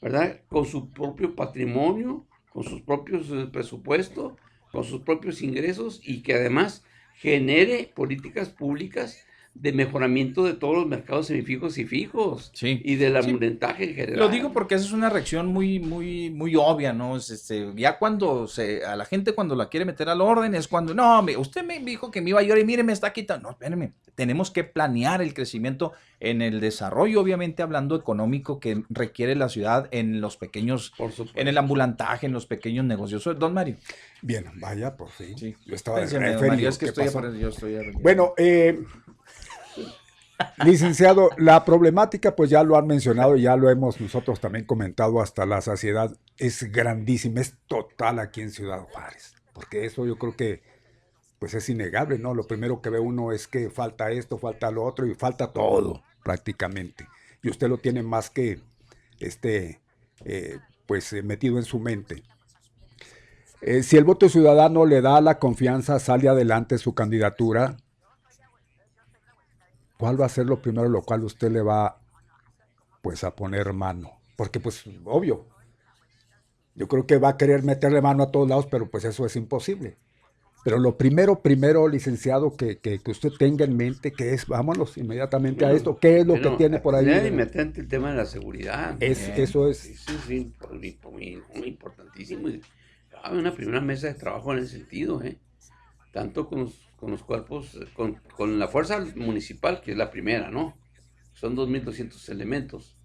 ¿verdad? 0.00 0.40
Con 0.48 0.66
su 0.66 0.90
propio 0.90 1.34
patrimonio, 1.34 2.26
con 2.50 2.64
sus 2.64 2.82
propios 2.82 3.30
eh, 3.30 3.48
presupuestos, 3.52 4.34
con 4.70 4.84
sus 4.84 5.02
propios 5.02 5.42
ingresos 5.42 6.00
y 6.02 6.22
que 6.22 6.34
además 6.34 6.84
genere 7.14 7.90
políticas 7.94 8.48
públicas 8.50 9.24
de 9.54 9.72
mejoramiento 9.72 10.44
de 10.44 10.54
todos 10.54 10.74
los 10.74 10.86
mercados 10.86 11.28
semifijos 11.28 11.78
y 11.78 11.84
fijos 11.84 12.50
y 12.60 12.96
del 12.96 13.22
sí. 13.22 13.30
en 13.30 13.94
general. 13.94 14.18
Lo 14.18 14.28
digo 14.28 14.52
porque 14.52 14.74
esa 14.74 14.84
es 14.84 14.92
una 14.92 15.10
reacción 15.10 15.46
muy, 15.46 15.78
muy, 15.78 16.30
muy 16.30 16.56
obvia, 16.56 16.92
¿no? 16.92 17.16
este, 17.16 17.72
ya 17.76 17.98
cuando 17.98 18.48
se, 18.48 18.84
a 18.84 18.96
la 18.96 19.04
gente 19.04 19.32
cuando 19.32 19.54
la 19.54 19.68
quiere 19.68 19.86
meter 19.86 20.08
al 20.08 20.20
orden 20.20 20.54
es 20.54 20.66
cuando, 20.66 20.92
no, 20.92 21.24
usted 21.38 21.64
me 21.64 21.78
dijo 21.78 22.10
que 22.10 22.20
me 22.20 22.30
iba 22.30 22.40
a 22.40 22.42
llorar 22.42 22.58
y 22.58 22.64
mire, 22.64 22.82
me 22.82 22.92
está 22.92 23.12
quitando. 23.12 23.44
No, 23.44 23.50
espérame, 23.50 23.92
tenemos 24.14 24.50
que 24.50 24.64
planear 24.64 25.22
el 25.22 25.34
crecimiento 25.34 25.92
en 26.20 26.42
el 26.42 26.60
desarrollo, 26.60 27.20
obviamente 27.20 27.62
hablando 27.62 27.96
económico 27.96 28.58
que 28.58 28.82
requiere 28.88 29.34
la 29.34 29.48
ciudad 29.48 29.88
en 29.90 30.20
los 30.20 30.36
pequeños, 30.36 30.92
en 31.34 31.48
el 31.48 31.58
ambulantaje, 31.58 32.26
en 32.26 32.32
los 32.32 32.46
pequeños 32.46 32.84
negocios. 32.84 33.24
Don 33.38 33.54
Mario. 33.54 33.76
Bien, 34.22 34.44
vaya, 34.54 34.96
por 34.96 35.10
fin. 35.10 35.36
Yo 35.36 35.74
estaba 35.74 36.00
Mario, 36.00 36.68
es 36.68 36.78
que 36.78 36.86
estoy, 36.86 37.06
yo 37.38 37.48
estoy 37.48 37.76
Bueno, 38.00 38.32
eh, 38.38 38.82
Licenciado, 40.64 41.30
la 41.36 41.64
problemática, 41.64 42.34
pues 42.34 42.50
ya 42.50 42.62
lo 42.62 42.76
han 42.76 42.86
mencionado, 42.86 43.36
ya 43.36 43.56
lo 43.56 43.70
hemos 43.70 44.00
nosotros 44.00 44.40
también 44.40 44.64
comentado 44.64 45.20
hasta 45.20 45.46
la 45.46 45.60
saciedad, 45.60 46.16
es 46.38 46.70
grandísima, 46.72 47.40
es 47.40 47.56
total 47.68 48.18
aquí 48.18 48.40
en 48.40 48.50
Ciudad 48.50 48.80
Juárez, 48.80 49.34
porque 49.52 49.84
eso 49.84 50.06
yo 50.06 50.16
creo 50.16 50.36
que 50.36 50.62
pues 51.38 51.54
es 51.54 51.68
innegable, 51.68 52.18
¿no? 52.18 52.34
Lo 52.34 52.46
primero 52.46 52.80
que 52.80 52.90
ve 52.90 52.98
uno 52.98 53.30
es 53.30 53.46
que 53.46 53.70
falta 53.70 54.10
esto, 54.10 54.38
falta 54.38 54.70
lo 54.70 54.84
otro 54.84 55.06
y 55.06 55.14
falta 55.14 55.52
todo 55.52 56.02
prácticamente. 56.22 57.06
Y 57.42 57.50
usted 57.50 57.68
lo 57.68 57.78
tiene 57.78 58.02
más 58.02 58.30
que 58.30 58.60
este, 59.20 59.80
eh, 60.24 60.58
pues 60.86 61.12
eh, 61.12 61.22
metido 61.22 61.58
en 61.58 61.64
su 61.64 61.78
mente. 61.78 62.22
Eh, 63.60 63.82
si 63.82 63.96
el 63.96 64.04
voto 64.04 64.28
ciudadano 64.28 64.86
le 64.86 65.00
da 65.00 65.20
la 65.20 65.38
confianza, 65.38 65.98
sale 65.98 66.28
adelante 66.28 66.78
su 66.78 66.94
candidatura, 66.94 67.76
¿cuál 70.04 70.20
va 70.20 70.26
a 70.26 70.28
ser 70.28 70.44
lo 70.44 70.60
primero 70.60 70.86
lo 70.86 71.00
cual 71.00 71.24
usted 71.24 71.50
le 71.50 71.62
va 71.62 71.98
pues 73.00 73.24
a 73.24 73.34
poner 73.34 73.72
mano? 73.72 74.20
Porque 74.36 74.60
pues 74.60 74.84
obvio, 75.02 75.46
yo 76.74 76.88
creo 76.88 77.06
que 77.06 77.16
va 77.16 77.30
a 77.30 77.36
querer 77.38 77.62
meterle 77.62 78.02
mano 78.02 78.22
a 78.22 78.30
todos 78.30 78.46
lados, 78.46 78.66
pero 78.66 78.90
pues 78.90 79.04
eso 79.06 79.24
es 79.24 79.34
imposible. 79.34 79.96
Pero 80.62 80.78
lo 80.78 80.98
primero, 80.98 81.40
primero, 81.40 81.88
licenciado, 81.88 82.54
que, 82.54 82.80
que, 82.80 83.00
usted 83.06 83.30
tenga 83.38 83.64
en 83.64 83.78
mente, 83.78 84.12
que 84.12 84.34
es, 84.34 84.46
vámonos 84.46 84.98
inmediatamente 84.98 85.64
a 85.64 85.72
esto, 85.72 85.96
¿qué 85.98 86.20
es 86.20 86.26
lo 86.26 86.34
que 86.34 86.50
tiene 86.58 86.80
por 86.80 86.94
ahí? 86.94 87.06
Inmediatamente 87.06 87.80
el 87.80 87.88
tema 87.88 88.10
de 88.10 88.18
la 88.18 88.26
seguridad. 88.26 89.02
Es, 89.02 89.30
eso 89.30 89.70
es. 89.70 89.86
Eso 89.86 90.12
es 90.12 90.28
muy, 90.28 91.42
importantísimo. 91.64 92.48
Hay 93.22 93.38
una 93.38 93.54
primera 93.54 93.80
mesa 93.80 94.08
de 94.08 94.14
trabajo 94.14 94.52
en 94.52 94.58
ese 94.58 94.76
sentido, 94.76 95.22
¿eh? 95.22 95.38
tanto 96.12 96.46
con 96.46 96.60
los 96.60 96.83
con 97.04 97.12
los 97.12 97.22
cuerpos, 97.22 97.78
con, 97.92 98.58
la 98.58 98.66
fuerza 98.66 98.98
municipal, 99.14 99.82
que 99.82 99.92
es 99.92 99.96
la 99.98 100.10
primera, 100.10 100.50
¿no? 100.50 100.74
Son 101.34 101.54
2.200 101.54 102.30
elementos. 102.30 102.96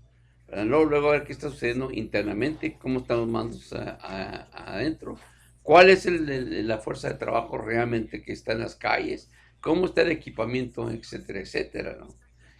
Luego, 0.47 0.85
luego 0.85 1.09
a 1.09 1.11
ver 1.11 1.25
qué 1.25 1.33
está 1.33 1.49
sucediendo 1.49 1.91
internamente, 1.91 2.77
cómo 2.79 2.99
están 2.99 3.17
los 3.17 3.27
mandos 3.27 3.73
adentro, 3.73 5.19
cuál 5.63 5.89
es 5.89 6.05
la 6.05 6.77
fuerza 6.77 7.09
de 7.09 7.15
trabajo 7.15 7.57
realmente 7.57 8.21
que 8.21 8.31
está 8.31 8.53
en 8.53 8.61
las 8.61 8.75
calles, 8.75 9.29
cómo 9.59 9.87
está 9.87 10.03
el 10.03 10.11
equipamiento, 10.11 10.89
etcétera, 10.89 11.41
etcétera, 11.41 11.97
¿no? 11.99 12.07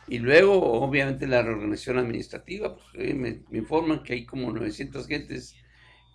Y 0.10 0.20
luego, 0.20 0.61
obviamente, 0.82 1.26
la 1.26 1.41
reorganización 1.41 1.99
administrativa, 1.99 2.76
pues, 2.76 3.16
me, 3.16 3.44
me, 3.49 3.60
informan 3.60 4.03
que 4.03 4.14
hay 4.14 4.26
como 4.26 4.52
900 4.52 5.07
gentes 5.07 5.56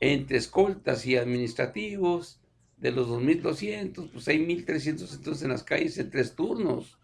entre 0.00 0.36
escoltas 0.36 1.06
y 1.06 1.16
administrativos, 1.16 2.40
de 2.84 2.92
los 2.92 3.08
2.200, 3.08 4.10
pues 4.12 4.28
hay 4.28 4.46
1.300 4.46 5.14
entonces 5.14 5.42
en 5.42 5.48
las 5.48 5.62
calles 5.62 5.96
en 5.96 6.10
tres 6.10 6.34
turnos. 6.34 6.98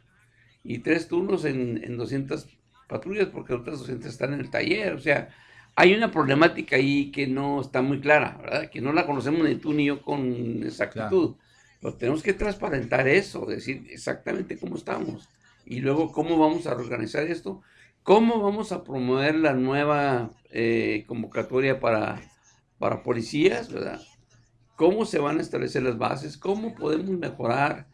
Y 0.63 0.81
tres 0.81 1.09
turnos 1.09 1.47
en, 1.47 1.83
en 1.83 1.97
200 1.97 2.47
patrullas 2.87 3.29
porque 3.29 3.55
otras 3.55 3.79
200 3.79 4.13
están 4.13 4.35
en 4.35 4.41
el 4.41 4.51
taller. 4.51 4.93
O 4.93 5.01
sea, 5.01 5.31
hay 5.75 5.95
una 5.95 6.11
problemática 6.11 6.77
ahí 6.77 7.11
que 7.11 7.27
no 7.27 7.63
está 7.63 7.81
muy 7.81 7.99
clara, 7.99 8.37
¿verdad? 8.43 8.69
Que 8.69 8.83
no 8.83 8.93
la 8.93 9.07
conocemos 9.07 9.49
ni 9.49 9.55
tú 9.55 9.73
ni 9.73 9.87
yo 9.87 10.03
con 10.03 10.63
exactitud. 10.65 11.37
Pero 11.81 11.95
tenemos 11.95 12.23
que 12.23 12.35
transparentar 12.35 13.09
eso, 13.09 13.47
decir 13.47 13.87
exactamente 13.89 14.59
cómo 14.59 14.77
estamos. 14.77 15.31
Y 15.65 15.81
luego 15.81 16.13
cómo 16.13 16.37
vamos 16.37 16.67
a 16.67 16.75
organizar 16.75 17.23
esto. 17.23 17.63
¿Cómo 18.03 18.43
vamos 18.43 18.71
a 18.73 18.85
promover 18.85 19.35
la 19.35 19.55
nueva 19.55 20.31
eh, 20.51 21.05
convocatoria 21.07 21.81
para, 21.81 22.21
para 22.79 23.03
policías, 23.03 23.73
¿verdad? 23.73 24.03
Cómo 24.81 25.05
se 25.05 25.19
van 25.19 25.37
a 25.37 25.43
establecer 25.43 25.83
las 25.83 25.99
bases, 25.99 26.39
cómo 26.39 26.75
podemos 26.75 27.11
mejorar 27.11 27.87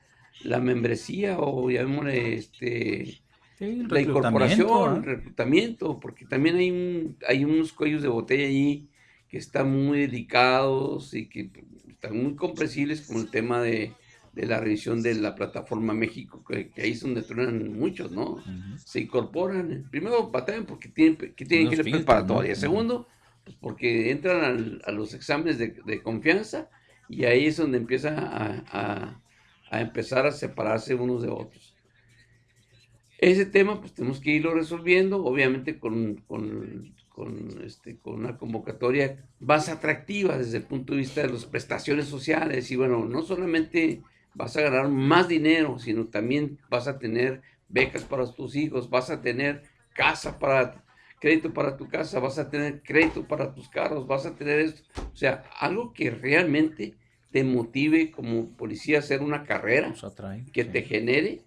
la 0.44 0.60
membresía 0.60 1.36
o 1.36 1.68
llamémosle 1.68 2.34
este, 2.34 3.22
la 3.58 4.00
incorporación, 4.00 4.98
el 4.98 5.02
reclutamiento, 5.02 5.98
porque 5.98 6.26
también 6.26 6.54
hay, 6.54 6.70
un, 6.70 7.16
hay 7.28 7.44
unos 7.44 7.72
cuellos 7.72 8.02
de 8.02 8.08
botella 8.08 8.46
allí 8.46 8.88
que 9.28 9.36
están 9.36 9.68
muy 9.68 10.02
delicados 10.02 11.12
y 11.12 11.28
que 11.28 11.50
están 11.88 12.22
muy 12.22 12.36
comprensibles 12.36 13.00
como 13.00 13.18
el 13.18 13.30
tema 13.30 13.60
de, 13.60 13.92
la 14.34 14.60
revisión 14.60 15.02
de 15.02 15.16
la 15.16 15.34
plataforma 15.34 15.92
México, 15.92 16.44
que, 16.44 16.70
ahí 16.76 16.92
es 16.92 17.00
donde 17.00 17.22
truenan 17.22 17.76
muchos, 17.76 18.12
¿no? 18.12 18.40
Se 18.76 19.00
incorporan, 19.00 19.88
primero 19.90 20.30
batallan 20.30 20.66
porque 20.66 20.88
tienen 20.88 21.16
que, 21.16 21.44
tienen 21.44 21.68
que 21.68 21.74
ir 21.74 21.90
preparatoria, 21.90 22.54
segundo, 22.54 23.08
pues 23.46 23.56
porque 23.60 24.10
entran 24.10 24.80
a 24.84 24.90
los 24.90 25.14
exámenes 25.14 25.56
de, 25.56 26.02
confianza 26.02 26.68
y 27.08 27.26
ahí 27.26 27.46
es 27.46 27.56
donde 27.56 27.78
empieza 27.78 28.12
a, 28.18 29.22
empezar 29.70 30.26
a 30.26 30.32
separarse 30.32 30.96
unos 30.96 31.22
de 31.22 31.28
otros. 31.28 31.76
Ese 33.18 33.46
tema, 33.46 33.80
pues 33.80 33.94
tenemos 33.94 34.18
que 34.18 34.32
irlo 34.32 34.52
resolviendo, 34.52 35.24
obviamente 35.24 35.78
con, 35.78 36.24
este, 37.64 37.98
con 37.98 38.14
una 38.14 38.36
convocatoria 38.36 39.24
más 39.38 39.68
atractiva 39.68 40.36
desde 40.36 40.56
el 40.56 40.64
punto 40.64 40.92
de 40.92 40.98
vista 40.98 41.22
de 41.22 41.28
las 41.28 41.46
prestaciones 41.46 42.06
sociales. 42.06 42.68
Y 42.72 42.76
bueno, 42.76 43.04
no 43.04 43.22
solamente 43.22 44.02
vas 44.34 44.56
a 44.56 44.62
ganar 44.62 44.88
más 44.88 45.28
dinero, 45.28 45.78
sino 45.78 46.08
también 46.08 46.58
vas 46.68 46.88
a 46.88 46.98
tener 46.98 47.42
becas 47.68 48.02
para 48.02 48.26
tus 48.26 48.56
hijos, 48.56 48.90
vas 48.90 49.08
a 49.08 49.22
tener 49.22 49.62
casa 49.94 50.40
para 50.40 50.84
crédito 51.26 51.52
para 51.52 51.76
tu 51.76 51.88
casa, 51.88 52.20
vas 52.20 52.38
a 52.38 52.48
tener 52.48 52.82
crédito 52.84 53.26
para 53.26 53.52
tus 53.52 53.68
carros, 53.68 54.06
vas 54.06 54.26
a 54.26 54.36
tener 54.36 54.60
esto. 54.60 54.82
O 55.12 55.16
sea, 55.16 55.42
algo 55.58 55.92
que 55.92 56.08
realmente 56.08 56.94
te 57.32 57.42
motive 57.42 58.12
como 58.12 58.50
policía 58.50 58.98
a 58.98 59.00
hacer 59.00 59.22
una 59.22 59.42
carrera 59.42 59.92
que 60.52 60.64
te 60.64 60.82
genere 60.82 61.40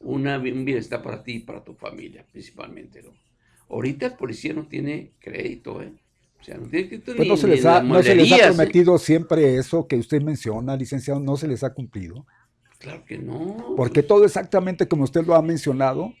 una, 0.00 0.38
un 0.38 0.64
bienestar 0.64 1.02
para 1.02 1.22
ti 1.22 1.32
y 1.32 1.40
para 1.40 1.62
tu 1.62 1.74
familia, 1.74 2.24
principalmente. 2.32 3.02
¿no? 3.02 3.10
Ahorita 3.68 4.06
el 4.06 4.12
policía 4.14 4.54
no 4.54 4.68
tiene 4.68 5.10
crédito, 5.20 5.82
¿eh? 5.82 5.92
O 6.40 6.44
sea, 6.44 6.56
no 6.56 6.68
tiene 6.68 6.88
crédito 6.88 7.14
pues 7.14 7.28
no, 7.28 7.36
se 7.36 7.48
les 7.48 7.64
ha, 7.66 7.82
no 7.82 8.02
se 8.02 8.14
les 8.14 8.32
ha 8.32 8.36
¿eh? 8.36 8.46
prometido 8.46 8.96
siempre 8.96 9.56
eso 9.56 9.86
que 9.86 9.96
usted 9.96 10.22
menciona, 10.22 10.76
licenciado, 10.76 11.20
no 11.20 11.36
se 11.36 11.46
les 11.46 11.62
ha 11.62 11.74
cumplido. 11.74 12.24
Claro 12.78 13.04
que 13.04 13.18
no. 13.18 13.74
Porque 13.76 14.02
todo 14.02 14.24
exactamente 14.24 14.86
como 14.88 15.04
usted 15.04 15.24
lo 15.24 15.34
ha 15.34 15.42
mencionado, 15.42 16.12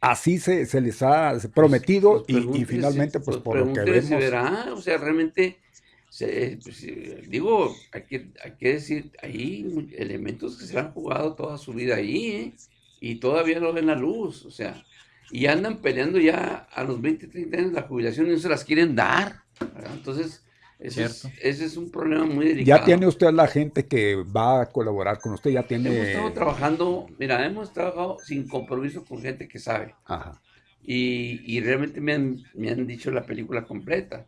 así 0.00 0.38
se, 0.38 0.66
se, 0.66 0.80
les 0.80 1.02
ha 1.02 1.38
prometido 1.54 2.24
pues, 2.26 2.44
y, 2.54 2.64
finalmente, 2.64 3.20
pues, 3.20 3.38
pues 3.38 3.44
por 3.44 3.58
lo 3.58 3.72
que 3.72 3.80
vemos. 3.80 4.10
verá, 4.10 4.72
o 4.72 4.80
sea, 4.80 4.98
realmente, 4.98 5.58
se, 6.08 6.58
pues, 6.62 6.84
digo, 7.28 7.74
hay 7.92 8.02
que, 8.02 8.30
hay 8.42 8.52
que 8.58 8.72
decir, 8.74 9.12
hay 9.22 9.88
elementos 9.96 10.58
que 10.58 10.66
se 10.66 10.78
han 10.78 10.92
jugado 10.92 11.34
toda 11.34 11.58
su 11.58 11.72
vida 11.72 11.96
ahí, 11.96 12.26
¿eh? 12.26 12.54
y 13.00 13.16
todavía 13.16 13.60
no 13.60 13.72
ven 13.72 13.86
la 13.86 13.94
luz, 13.94 14.44
o 14.44 14.50
sea, 14.50 14.84
y 15.30 15.46
andan 15.46 15.78
peleando 15.78 16.18
ya 16.18 16.68
a 16.72 16.84
los 16.84 17.00
20, 17.00 17.28
30 17.28 17.56
años 17.56 17.72
la 17.72 17.82
jubilación 17.82 18.26
y 18.26 18.30
no 18.30 18.38
se 18.38 18.48
las 18.48 18.64
quieren 18.64 18.94
dar. 18.94 19.42
Entonces, 19.92 20.43
ese 20.78 21.04
es, 21.64 21.76
un 21.76 21.90
problema 21.90 22.26
muy 22.26 22.48
delicado. 22.48 22.78
Ya 22.78 22.84
tiene 22.84 23.06
usted 23.06 23.32
la 23.32 23.46
gente 23.46 23.86
que 23.86 24.16
va 24.16 24.62
a 24.62 24.66
colaborar 24.66 25.18
con 25.18 25.32
usted, 25.32 25.50
ya 25.50 25.62
tiene... 25.62 25.90
Hemos 25.90 26.08
estado 26.08 26.32
trabajando, 26.32 27.06
mira, 27.18 27.44
hemos 27.46 27.72
trabajado 27.72 28.18
sin 28.24 28.48
compromiso 28.48 29.04
con 29.04 29.20
gente 29.20 29.48
que 29.48 29.58
sabe. 29.58 29.94
Ajá. 30.04 30.40
Y, 30.86 31.60
realmente 31.60 32.00
me 32.00 32.12
han, 32.12 32.42
me 32.54 32.70
han 32.70 32.86
dicho 32.86 33.10
la 33.10 33.24
película 33.24 33.64
completa. 33.64 34.26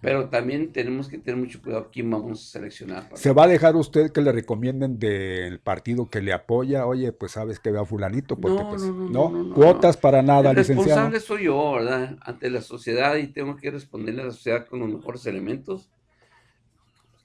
Pero 0.00 0.28
también 0.28 0.72
tenemos 0.72 1.08
que 1.08 1.18
tener 1.18 1.38
mucho 1.40 1.60
cuidado 1.62 1.90
quién 1.92 2.10
vamos 2.10 2.40
a 2.42 2.50
seleccionar. 2.52 3.08
¿Se 3.14 3.32
va 3.32 3.44
a 3.44 3.48
dejar 3.48 3.76
usted 3.76 4.10
que 4.10 4.20
le 4.20 4.32
recomienden 4.32 4.98
del 4.98 5.60
partido 5.60 6.08
que 6.10 6.20
le 6.20 6.32
apoya? 6.32 6.86
Oye, 6.86 7.12
pues 7.12 7.32
sabes 7.32 7.60
que 7.60 7.70
vea 7.70 7.84
fulanito, 7.84 8.36
porque 8.36 8.62
No, 8.62 8.68
pues, 8.70 8.82
no, 8.82 8.92
no, 8.92 9.30
no, 9.30 9.42
no, 9.44 9.54
cuotas 9.54 9.96
para 9.96 10.22
nada, 10.22 10.50
El 10.50 10.56
licenciado. 10.56 10.88
responsable 11.10 11.20
soy 11.20 11.44
yo, 11.44 11.72
¿verdad? 11.72 12.16
Ante 12.22 12.50
la 12.50 12.62
sociedad 12.62 13.16
y 13.16 13.28
tengo 13.28 13.56
que 13.56 13.70
responderle 13.70 14.22
a 14.22 14.26
la 14.26 14.32
sociedad 14.32 14.66
con 14.66 14.80
los 14.80 14.88
mejores 14.88 15.24
elementos. 15.26 15.88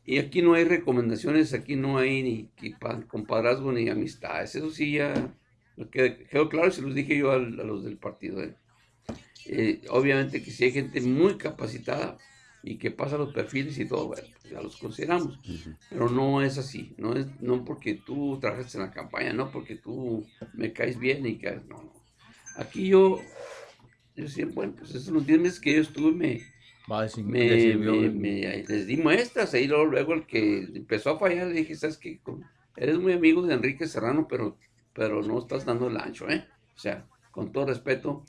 Y 0.06 0.18
aquí 0.18 0.42
no 0.42 0.54
hay 0.56 0.64
recomendaciones, 0.64 1.54
aquí 1.54 1.76
no 1.76 1.98
hay 1.98 2.24
ni 2.24 2.74
compadrazgo 3.08 3.72
ni 3.72 3.88
amistades. 3.90 4.56
Eso 4.56 4.70
sí 4.72 4.94
ya 4.94 5.14
queda- 5.92 6.18
quedó 6.30 6.50
claro 6.50 6.68
y 6.70 6.72
se 6.72 6.82
los 6.82 6.94
dije 6.96 7.18
yo 7.18 7.32
al- 7.32 7.60
a, 7.60 7.64
los 7.64 7.84
del 7.84 7.98
partido. 7.98 8.42
¿eh? 8.44 8.56
Eh, 9.46 9.82
obviamente 9.90 10.44
que 10.44 10.52
si 10.52 10.66
hay 10.66 10.72
gente 10.72 11.02
muy 11.02 11.38
capacitada 11.38 12.18
y 12.64 12.78
que 12.78 12.92
pasa 12.92 13.18
los 13.18 13.34
perfiles 13.34 13.78
y 13.80 13.86
todo, 13.86 14.08
bueno, 14.08 14.28
pues 14.42 14.54
ya 14.54 14.62
los 14.62 14.78
consideramos. 14.78 15.40
Pero 15.90 16.10
no 16.10 16.42
es 16.42 16.58
así, 16.58 16.94
no 16.98 17.16
es 17.16 17.28
no 17.42 17.66
porque 17.66 17.96
tú 17.96 18.38
trabajas 18.40 18.74
en 18.76 18.82
la 18.82 18.92
campaña, 18.92 19.34
no 19.34 19.52
porque 19.52 19.76
tú 19.76 20.26
me 20.54 20.72
caes 20.72 20.98
bien 21.00 21.26
y 21.26 21.38
que 21.38 21.52
no, 21.68 21.84
no. 21.84 21.94
Aquí 22.58 22.88
yo, 22.88 23.20
yo 24.16 24.28
siempre, 24.28 24.56
bueno, 24.56 24.74
pues 24.78 24.92
esos 24.96 25.08
los 25.14 25.26
10 25.26 25.40
meses 25.40 25.60
que 25.60 25.74
yo 25.76 25.82
estuve 25.82 26.12
me, 26.12 26.42
me, 27.32 27.48
me- 27.78 28.10
me- 28.10 28.64
les 28.68 28.88
di 28.88 28.98
muestras, 28.98 29.54
ahí 29.54 29.68
luego, 29.68 29.86
luego 29.86 30.14
el 30.14 30.26
que 30.26 30.60
empezó 30.74 31.12
a 31.12 31.20
fallar 31.20 31.48
le 31.48 31.54
dije, 31.54 31.76
¿sabes 31.76 31.98
qué? 31.98 32.20
Con- 32.20 32.44
Eres 32.78 32.98
muy 33.00 33.14
amigo 33.14 33.42
de 33.42 33.54
Enrique 33.54 33.86
Serrano, 33.88 34.28
pero, 34.30 34.58
pero 34.94 35.22
no 35.22 35.40
estás 35.40 35.66
dando 35.66 35.88
el 35.88 35.98
ancho, 35.98 36.30
¿eh? 36.30 36.48
O 36.76 36.80
sea, 36.80 37.06
con 37.32 37.52
todo 37.52 37.66
respeto, 37.66 38.26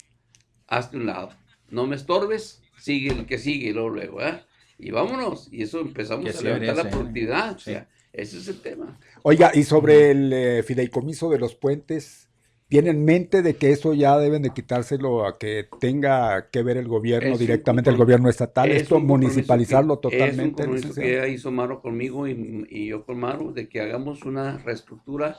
hazte 0.66 0.96
un 0.96 1.06
lado. 1.06 1.30
No 1.70 1.86
me 1.86 1.96
estorbes, 1.96 2.61
sigue 2.82 3.12
el 3.12 3.26
que 3.26 3.38
sigue, 3.38 3.72
luego, 3.72 3.90
luego, 3.90 4.20
¿eh? 4.22 4.40
Y 4.78 4.90
vámonos. 4.90 5.48
Y 5.52 5.62
eso 5.62 5.80
empezamos 5.80 6.24
Que 6.24 6.36
a 6.36 6.40
levantar 6.42 6.76
la 6.76 6.82
¿eh? 6.82 6.90
productividad. 6.90 7.56
O 7.56 7.58
sea, 7.58 7.88
ese 8.12 8.38
es 8.38 8.48
el 8.48 8.60
tema. 8.60 8.98
Oiga, 9.22 9.52
y 9.54 9.62
sobre 9.62 10.10
el 10.10 10.32
eh, 10.32 10.62
fideicomiso 10.64 11.30
de 11.30 11.38
los 11.38 11.54
puentes, 11.54 12.28
¿tiene 12.68 12.90
en 12.90 13.04
mente 13.04 13.42
de 13.42 13.54
que 13.54 13.70
eso 13.70 13.94
ya 13.94 14.18
deben 14.18 14.42
de 14.42 14.50
quitárselo 14.50 15.24
a 15.26 15.38
que 15.38 15.68
tenga 15.80 16.48
que 16.50 16.62
ver 16.62 16.76
el 16.78 16.88
gobierno 16.88 17.34
Es 17.34 17.38
directamente, 17.38 17.90
el 17.90 17.96
gobierno 17.96 18.28
estatal, 18.28 18.70
Es 18.72 18.82
esto 18.82 18.98
municipalizarlo 18.98 20.00
que- 20.00 20.10
totalmente? 20.10 20.62
Es 20.62 20.68
un 20.68 20.72
compromiso 20.74 21.00
que 21.00 21.28
hizo 21.28 21.50
Maro 21.52 21.80
conmigo 21.80 22.26
y, 22.26 22.66
y 22.68 22.86
yo 22.88 23.04
con 23.04 23.18
Maro, 23.20 23.52
de 23.52 23.68
que 23.68 23.80
hagamos 23.80 24.24
una 24.24 24.58
reestructura 24.58 25.36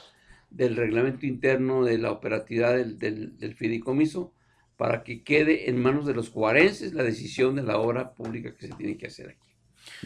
del 0.49 0.76
reglamento 0.76 1.26
interno 1.26 1.84
de 1.84 1.98
la 1.98 2.11
operatividad 2.11 2.76
del, 2.78 2.98
del- 2.99 3.38
del 3.38 3.56
fideicomiso 3.56 4.32
para 4.78 5.04
que 5.04 5.24
quede 5.24 5.70
en 5.70 5.82
manos 5.82 6.06
de 6.06 6.14
los 6.14 6.30
juarenses 6.30 6.94
la 6.94 7.04
decisión 7.04 7.56
de 7.56 7.64
la 7.64 7.78
obra 7.78 8.14
pública 8.14 8.54
que 8.56 8.68
se 8.68 8.74
tiene 8.74 8.98
que 8.98 9.08
hacer 9.08 9.30
aquí. 9.30 9.40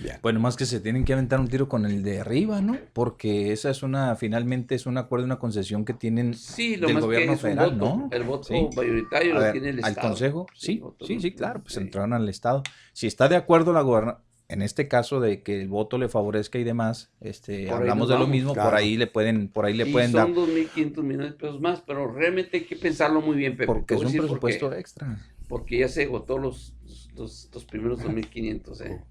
Bien. 0.02 0.18
Bueno, 0.24 0.40
más 0.40 0.56
que 0.56 0.66
se 0.66 0.80
tienen 0.80 1.06
que 1.06 1.14
aventar 1.14 1.40
un 1.40 1.48
tiro 1.48 1.70
con 1.70 1.86
el 1.86 2.02
de 2.02 2.20
arriba, 2.22 2.62
¿no? 2.62 2.78
Porque 2.94 3.52
esa 3.52 3.70
es 3.70 3.84
una, 3.84 4.16
finalmente 4.16 4.74
es 4.74 4.88
un 4.88 4.98
acuerdo, 4.98 5.26
una 5.26 5.38
concesión 5.38 5.86
que 5.86 5.94
tienen 5.94 6.34
Sí, 6.34 6.78
lo 6.78 6.88
del 6.88 6.96
más 6.96 7.04
gobierno 7.06 7.28
que 7.28 7.34
es 7.38 7.44
un 7.44 7.50
federal, 7.50 7.72
voto, 7.78 7.86
¿no? 7.98 8.10
el 8.12 8.24
voto 8.24 8.44
Sí. 8.46 8.70
mayoritario 8.76 9.32
A 9.32 9.36
lo 9.36 9.42
ver, 9.42 9.52
tiene 9.52 9.70
el 9.70 9.84
al 9.84 9.90
Estado. 9.92 10.08
consejo, 10.10 10.48
sí, 10.56 10.82
sí, 11.06 11.20
sí, 11.20 11.32
claro, 11.34 11.62
pues 11.62 11.76
sí. 11.76 11.80
entraron 11.80 12.14
al 12.14 12.28
Estado. 12.28 12.64
Si 12.94 13.06
está 13.06 13.28
de 13.30 13.36
acuerdo 13.36 13.72
la 13.72 13.82
gobernación, 13.82 14.24
en 14.50 14.62
este 14.62 14.88
caso 14.88 15.20
de 15.20 15.42
que 15.44 15.62
el 15.62 15.68
voto 15.68 15.98
le 15.98 16.08
favorezca 16.10 16.58
y 16.58 16.64
demás, 16.64 17.10
este, 17.20 17.68
Por 17.68 17.78
hablamos 17.78 18.08
de 18.08 18.14
lo 18.14 18.20
vamos, 18.22 18.36
mismo, 18.36 18.50
por 18.54 18.62
claro. 18.64 18.78
ahí 18.78 18.96
le 18.98 19.08
pueden, 19.08 19.50
por 19.50 19.66
ahí 19.66 19.74
le 19.74 19.88
y 19.88 19.92
pueden 19.92 20.12
dar, 20.14 20.28
son 20.28 20.36
2.500 20.36 21.04
millones 21.04 21.32
de 21.32 21.38
pesos 21.38 21.60
más, 21.60 21.82
pero 21.82 22.12
realmente 22.12 22.58
hay 22.58 22.64
que 22.64 22.76
pensarlo 22.78 23.22
muy 23.22 23.36
bien, 23.36 23.54
Pepe. 23.54 23.66
Porque 23.68 23.96
es 23.96 24.02
un 24.02 24.12
por 24.14 24.22
presupuesto 24.22 24.74
extra. 24.74 25.18
Porque 25.50 25.80
ya 25.80 25.88
se 25.90 26.04
agotó 26.04 26.38
los, 26.38 26.74
los, 27.16 27.50
los 27.54 27.66
primeros 27.66 28.00
2.500, 28.02 28.82
¿eh? 28.82 29.02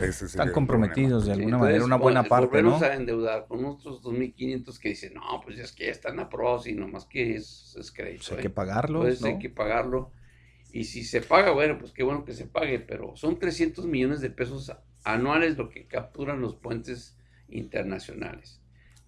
Ese 0.00 0.26
Están 0.26 0.50
comprometidos 0.52 1.24
de 1.24 1.34
Sí, 1.34 1.38
alguna 1.38 1.56
entonces, 1.56 1.60
manera, 1.60 1.84
una 1.84 1.96
buena 1.96 2.20
con- 2.22 2.28
parte, 2.28 2.62
¿no? 2.62 2.76
a 2.78 2.94
endeudar 2.94 3.46
con 3.46 3.64
otros 3.64 4.02
2.500 4.02 4.78
que 4.78 4.88
dicen, 4.90 5.14
no, 5.14 5.40
pues 5.44 5.58
es 5.58 5.72
que 5.72 5.86
ya 5.86 5.92
están 5.92 6.18
aprobados 6.18 6.66
y 6.66 6.72
nomás 6.74 7.04
que 7.04 7.36
es, 7.36 7.76
es 7.78 7.92
crédito. 7.92 8.24
Pues 8.26 8.32
hay 8.32 8.38
¿eh? 8.38 8.42
que 8.42 8.50
pagarlos, 8.50 9.02
Entonces 9.04 9.24
hay 9.24 9.32
¿no? 9.34 9.38
que 9.38 9.50
pagarlo. 9.50 10.10
Y 10.72 10.84
si 10.84 11.04
se 11.04 11.22
paga, 11.22 11.52
bueno, 11.52 11.78
pues 11.78 11.92
qué 11.92 12.02
bueno 12.02 12.24
que 12.24 12.34
se 12.34 12.46
pague, 12.46 12.78
pero 12.78 13.16
son 13.16 13.38
300 13.38 13.86
millones 13.86 14.20
de 14.20 14.30
pesos 14.30 14.72
anuales 15.04 15.56
lo 15.56 15.70
que 15.70 15.86
capturan 15.86 16.40
los 16.40 16.54
puentes 16.56 17.16
internacionales. 17.48 18.60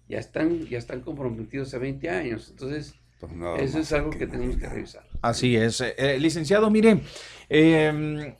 Ya 0.07 0.19
están, 0.19 0.65
ya 0.67 0.77
están 0.77 1.01
comprometidos 1.01 1.69
hace 1.69 1.77
20 1.77 2.09
años. 2.09 2.49
Entonces, 2.49 2.95
Pues 3.19 3.31
nada 3.33 3.57
eso 3.57 3.79
es 3.79 3.93
algo 3.93 4.09
que 4.09 4.27
tenemos 4.27 4.57
que 4.57 4.67
revisar. 4.67 5.07
Así 5.21 5.55
es. 5.55 5.81
Eh, 5.81 5.93
eh, 5.97 6.19
licenciado, 6.19 6.69
mire, 6.69 7.01
eh, 7.49 8.35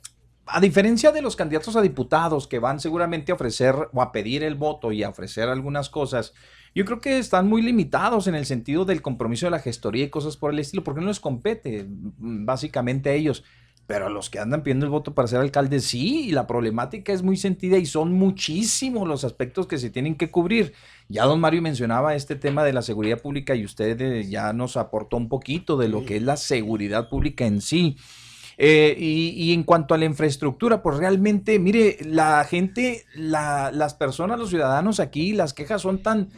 a 0.46 0.60
diferencia 0.60 1.12
de 1.12 1.22
los 1.22 1.36
candidatos 1.36 1.76
a 1.76 1.82
diputados 1.82 2.46
que 2.48 2.58
van 2.58 2.80
seguramente 2.80 3.32
a 3.32 3.36
ofrecer 3.36 3.74
o 3.92 4.02
a 4.02 4.12
pedir 4.12 4.42
el 4.42 4.56
voto 4.56 4.92
y 4.92 5.02
a 5.02 5.08
ofrecer 5.08 5.48
algunas 5.48 5.88
cosas, 5.88 6.34
yo 6.74 6.84
creo 6.84 7.00
que 7.00 7.18
están 7.18 7.48
muy 7.48 7.62
limitados 7.62 8.26
en 8.26 8.34
el 8.34 8.46
sentido 8.46 8.84
del 8.84 9.02
compromiso 9.02 9.46
de 9.46 9.50
la 9.50 9.58
gestoría 9.58 10.04
y 10.04 10.10
cosas 10.10 10.36
por 10.36 10.52
el 10.52 10.58
estilo, 10.58 10.82
porque 10.84 11.00
no 11.00 11.08
les 11.08 11.20
compete 11.20 11.84
mm, 11.84 12.44
básicamente 12.46 13.10
a 13.10 13.14
ellos. 13.14 13.44
Pero 13.84 14.06
a 14.06 14.10
los 14.10 14.30
que 14.30 14.38
andan 14.38 14.62
pidiendo 14.62 14.86
el 14.86 14.90
voto 14.90 15.12
para 15.12 15.26
ser 15.26 15.40
alcalde, 15.40 15.80
sí, 15.80 16.28
y 16.28 16.30
la 16.30 16.46
problemática 16.46 17.12
es 17.12 17.22
muy 17.22 17.36
sentida 17.36 17.78
y 17.78 17.84
son 17.84 18.12
muchísimos 18.12 19.08
los 19.08 19.24
aspectos 19.24 19.66
que 19.66 19.76
se 19.76 19.90
tienen 19.90 20.14
que 20.14 20.30
cubrir. 20.30 20.72
Ya 21.08 21.24
don 21.24 21.40
Mario 21.40 21.62
mencionaba 21.62 22.14
este 22.14 22.36
tema 22.36 22.62
de 22.62 22.72
la 22.72 22.82
seguridad 22.82 23.20
pública 23.20 23.56
y 23.56 23.64
usted 23.64 24.00
eh, 24.00 24.28
ya 24.28 24.52
nos 24.52 24.76
aportó 24.76 25.16
un 25.16 25.28
poquito 25.28 25.76
de 25.76 25.88
lo 25.88 26.04
que 26.04 26.16
es 26.16 26.22
la 26.22 26.36
seguridad 26.36 27.08
pública 27.08 27.44
en 27.44 27.60
sí. 27.60 27.96
Eh, 28.56 28.94
y, 28.98 29.30
y 29.30 29.52
en 29.52 29.64
cuanto 29.64 29.94
a 29.94 29.98
la 29.98 30.04
infraestructura, 30.04 30.82
pues 30.82 30.98
realmente, 30.98 31.58
mire, 31.58 31.96
la 32.04 32.44
gente, 32.44 33.04
la- 33.14 33.72
las 33.72 33.94
personas, 33.94 34.38
los 34.38 34.50
ciudadanos 34.50 35.00
aquí, 35.00 35.32
las 35.32 35.54
quejas 35.54 35.82
son 35.82 36.02
tan, 36.02 36.28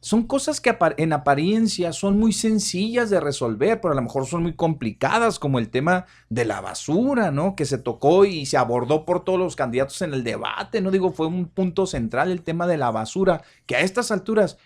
son 0.00 0.22
cosas 0.24 0.60
que 0.60 0.76
en 0.96 1.12
apariencia 1.12 1.92
son 1.92 2.18
muy 2.18 2.32
sencillas 2.32 3.10
de 3.10 3.18
resolver, 3.20 3.80
pero 3.80 3.92
a 3.92 3.96
lo 3.96 4.02
mejor 4.02 4.26
son 4.26 4.42
muy 4.44 4.54
complicadas, 4.54 5.38
como 5.40 5.58
el 5.58 5.70
tema 5.70 6.06
de 6.28 6.44
la 6.44 6.60
basura, 6.60 7.30
¿no? 7.32 7.56
Que 7.56 7.64
se 7.64 7.78
tocó 7.78 8.24
y 8.24 8.46
se 8.46 8.56
abordó 8.56 9.04
por 9.04 9.24
todos 9.24 9.38
los 9.40 9.56
candidatos 9.56 10.00
en 10.02 10.14
el 10.14 10.22
debate, 10.22 10.80
¿no? 10.80 10.90
Digo, 10.92 11.10
fue 11.10 11.26
un 11.26 11.46
punto 11.46 11.84
central 11.86 12.30
el 12.30 12.42
tema 12.42 12.66
de 12.68 12.76
la 12.76 12.90
basura, 12.92 13.42
que 13.66 13.74
a 13.74 13.80
estas 13.80 14.12
alturas 14.12 14.56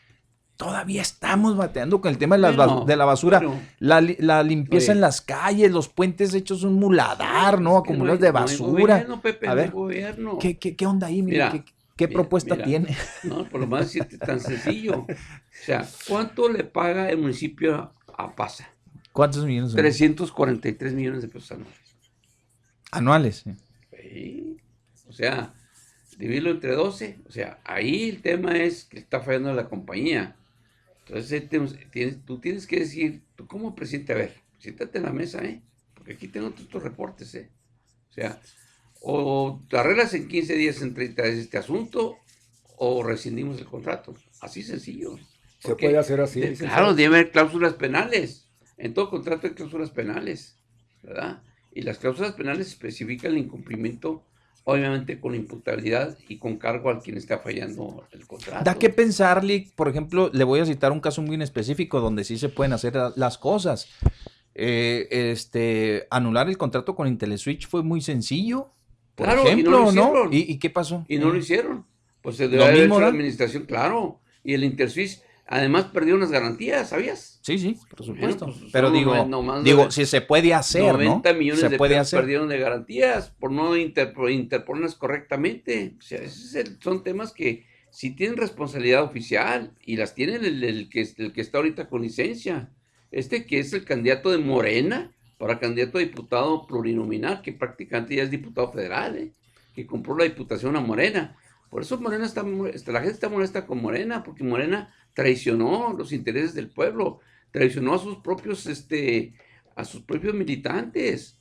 todavía 0.56 1.02
estamos 1.02 1.56
bateando 1.56 2.00
con 2.00 2.10
el 2.10 2.18
tema 2.18 2.36
de, 2.36 2.42
las 2.42 2.54
Bueno, 2.56 2.84
de 2.84 2.94
la 2.96 3.04
basura. 3.04 3.42
La, 3.78 4.00
li- 4.00 4.16
la 4.20 4.42
limpieza 4.42 4.92
Oye. 4.92 4.98
en 4.98 5.00
las 5.00 5.20
calles, 5.22 5.72
los 5.72 5.88
puentes 5.88 6.34
hechos 6.34 6.62
un 6.62 6.74
muladar, 6.74 7.60
¿no? 7.60 7.82
Hay- 7.84 8.18
de 8.18 8.30
basura. 8.30 8.70
gobierno, 8.96 9.20
Pepe, 9.20 9.48
A 9.48 9.54
ver, 9.54 9.70
gobierno. 9.70 10.38
¿Qué, 10.38 10.58
qué, 10.58 10.76
qué 10.76 10.86
onda 10.86 11.06
ahí? 11.08 11.22
Mire, 11.22 11.36
Mira, 11.38 11.50
¿qué, 11.50 11.64
qué 11.96 12.06
mira, 12.08 12.18
propuesta 12.20 12.54
mira. 12.54 12.66
tiene? 12.66 12.96
No, 13.24 13.48
por 13.48 13.60
lo 13.60 13.66
más 13.66 13.86
decirte 13.86 14.18
tan 14.18 14.40
sencillo. 14.40 15.06
O 15.52 15.64
sea, 15.64 15.86
¿cuánto 16.08 16.48
le 16.48 16.64
paga 16.64 17.10
el 17.10 17.18
municipio 17.18 17.92
a, 18.16 18.34
Pasa? 18.34 18.68
¿Cuántos 19.12 19.44
millones? 19.44 19.72
son? 19.72 19.76
343 19.78 20.94
millones 20.94 21.22
de 21.22 21.28
pesos 21.28 21.52
anuales. 21.52 21.78
Anuales. 22.90 23.36
sí. 23.44 23.50
Sí. 24.02 24.56
O 25.08 25.12
sea, 25.12 25.54
dividirlo 26.18 26.50
entre 26.50 26.72
12. 26.72 27.18
O 27.28 27.30
sea, 27.30 27.58
ahí 27.64 28.08
el 28.08 28.22
tema 28.22 28.56
es 28.56 28.84
que 28.84 28.98
está 28.98 29.20
fallando 29.20 29.52
la 29.52 29.68
compañía. 29.68 30.36
Entonces, 31.06 31.48
tienes- 31.48 32.24
tú 32.24 32.38
tienes 32.40 32.66
que 32.66 32.80
decir, 32.80 33.22
tú 33.36 33.46
como 33.46 33.74
presidente, 33.74 34.12
a 34.14 34.16
ver, 34.16 34.34
siéntate 34.58 34.98
en 34.98 35.04
la 35.04 35.12
mesa, 35.12 35.44
¿eh? 35.44 35.60
Porque 35.94 36.14
aquí 36.14 36.28
tengo 36.28 36.50
todos 36.50 36.62
estos 36.62 36.82
reportes, 36.82 37.34
¿eh? 37.34 37.50
O 38.10 38.12
sea, 38.14 38.40
o 39.02 39.60
te 39.68 39.76
arreglas 39.78 40.14
en 40.14 40.28
15 40.28 40.54
días, 40.54 40.80
en 40.82 40.94
30 40.94 41.22
días 41.22 41.36
este 41.36 41.58
asunto, 41.58 42.16
o 42.76 43.02
rescindimos 43.02 43.58
el 43.58 43.66
contrato. 43.66 44.14
Así 44.40 44.62
sencillo. 44.62 45.16
Se 45.60 45.76
puede 45.76 45.98
hacer 45.98 46.20
así. 46.20 46.40
de- 46.40 46.54
claro, 46.54 46.94
debe 46.94 47.16
haber 47.16 47.30
cláusulas 47.30 47.74
penales. 47.74 48.48
En 48.76 48.94
todo 48.94 49.10
contrato 49.10 49.46
hay 49.46 49.52
cláusulas 49.54 49.90
penales, 49.90 50.56
¿verdad? 51.02 51.42
Y 51.72 51.82
las 51.82 51.98
cláusulas 51.98 52.32
penales 52.32 52.66
especifican 52.68 53.32
el 53.32 53.38
incumplimiento, 53.38 54.24
obviamente 54.64 55.20
con 55.20 55.34
imputabilidad 55.36 56.18
y 56.28 56.38
con 56.38 56.56
cargo 56.56 56.90
al 56.90 57.00
quien 57.00 57.16
está 57.16 57.38
fallando 57.38 58.04
el 58.10 58.26
contrato. 58.26 58.64
Da 58.64 58.74
que 58.76 58.90
pensar, 58.90 59.44
Lick, 59.44 59.72
por 59.74 59.88
ejemplo, 59.88 60.30
le 60.32 60.42
voy 60.44 60.60
a 60.60 60.66
citar 60.66 60.90
un 60.92 61.00
caso 61.00 61.22
muy 61.22 61.36
en 61.36 61.42
específico 61.42 62.00
donde 62.00 62.24
sí 62.24 62.38
se 62.38 62.48
pueden 62.48 62.72
hacer 62.72 62.94
la- 62.96 63.12
las 63.16 63.38
cosas. 63.38 63.88
Eh, 64.54 65.08
este, 65.10 66.06
anular 66.10 66.48
el 66.48 66.58
contrato 66.58 66.94
con 66.94 67.16
Teleswitch 67.16 67.68
fue 67.68 67.82
muy 67.82 68.00
sencillo. 68.00 68.72
Por 69.14 69.26
Claro, 69.26 69.50
y 69.50 69.62
no 69.62 69.70
lo 69.70 69.78
¿no? 69.80 69.88
hicieron. 69.90 70.32
¿Y, 70.32 70.38
y 70.52 70.58
qué 70.58 70.70
pasó? 70.70 71.04
Y 71.08 71.18
no 71.18 71.30
lo 71.30 71.36
hicieron. 71.38 71.86
Pues 72.22 72.36
se 72.36 72.48
debe 72.48 72.64
haber 72.64 72.84
hecho 72.84 73.00
la 73.00 73.08
administración, 73.08 73.64
claro. 73.66 74.20
Y 74.44 74.54
el 74.54 74.64
Interswiss, 74.64 75.22
además, 75.46 75.86
perdió 75.92 76.14
unas 76.14 76.30
garantías, 76.30 76.88
¿sabías? 76.90 77.38
Sí, 77.42 77.58
sí, 77.58 77.76
por 77.90 78.04
supuesto. 78.06 78.46
Bueno, 78.46 78.60
pues, 78.60 78.72
Pero 78.72 78.90
digo, 78.90 79.24
nomás 79.26 79.64
digo, 79.64 79.90
si 79.90 80.06
se 80.06 80.20
puede 80.20 80.54
hacer, 80.54 80.92
90 80.92 81.32
¿no? 81.32 81.38
millones 81.38 81.60
se 81.60 81.68
de 81.68 81.78
puede 81.78 81.98
hacer. 81.98 82.20
perdieron 82.20 82.48
de 82.48 82.58
garantías 82.58 83.30
por 83.38 83.50
no 83.50 83.76
interpo- 83.76 84.32
interponerlas 84.32 84.94
correctamente. 84.94 85.94
O 85.98 86.02
sea, 86.02 86.18
es 86.22 86.54
el- 86.54 86.78
son 86.80 87.02
temas 87.02 87.32
que 87.32 87.66
sí 87.90 88.12
tienen 88.12 88.36
responsabilidad 88.36 89.02
oficial 89.02 89.72
y 89.84 89.96
las 89.96 90.14
tiene 90.14 90.36
el, 90.36 90.62
el 90.64 90.88
que, 90.88 91.06
el 91.18 91.32
que 91.32 91.40
está 91.40 91.58
ahorita 91.58 91.88
con 91.88 92.02
licencia. 92.02 92.70
Este 93.10 93.44
que 93.44 93.58
es 93.58 93.72
el 93.74 93.84
candidato 93.84 94.30
de 94.30 94.38
Morena 94.38 95.12
para 95.42 95.58
candidato 95.58 95.98
a 95.98 96.02
diputado 96.02 96.68
plurinominal, 96.68 97.42
que 97.42 97.52
prácticamente 97.52 98.14
ya 98.14 98.22
es 98.22 98.30
diputado 98.30 98.70
federal. 98.70 99.16
¿eh? 99.16 99.32
que 99.74 99.86
compró 99.86 100.16
la 100.16 100.22
diputación 100.22 100.76
a 100.76 100.80
Morena. 100.80 101.36
Por 101.68 101.82
eso 101.82 101.98
Morena 101.98 102.26
está, 102.26 102.44
la 102.44 103.00
gente 103.00 103.14
está 103.14 103.28
molesta 103.28 103.66
con 103.66 103.82
Morena, 103.82 104.22
porque 104.22 104.44
Morena 104.44 104.94
traicionó 105.14 105.94
los 105.98 106.12
intereses 106.12 106.54
del 106.54 106.68
pueblo, 106.68 107.18
traicionó 107.50 107.94
a 107.94 107.98
sus 107.98 108.18
propios, 108.18 108.66
este, 108.66 109.34
a 109.74 109.84
sus 109.84 110.02
propios 110.02 110.32
militantes. 110.32 111.40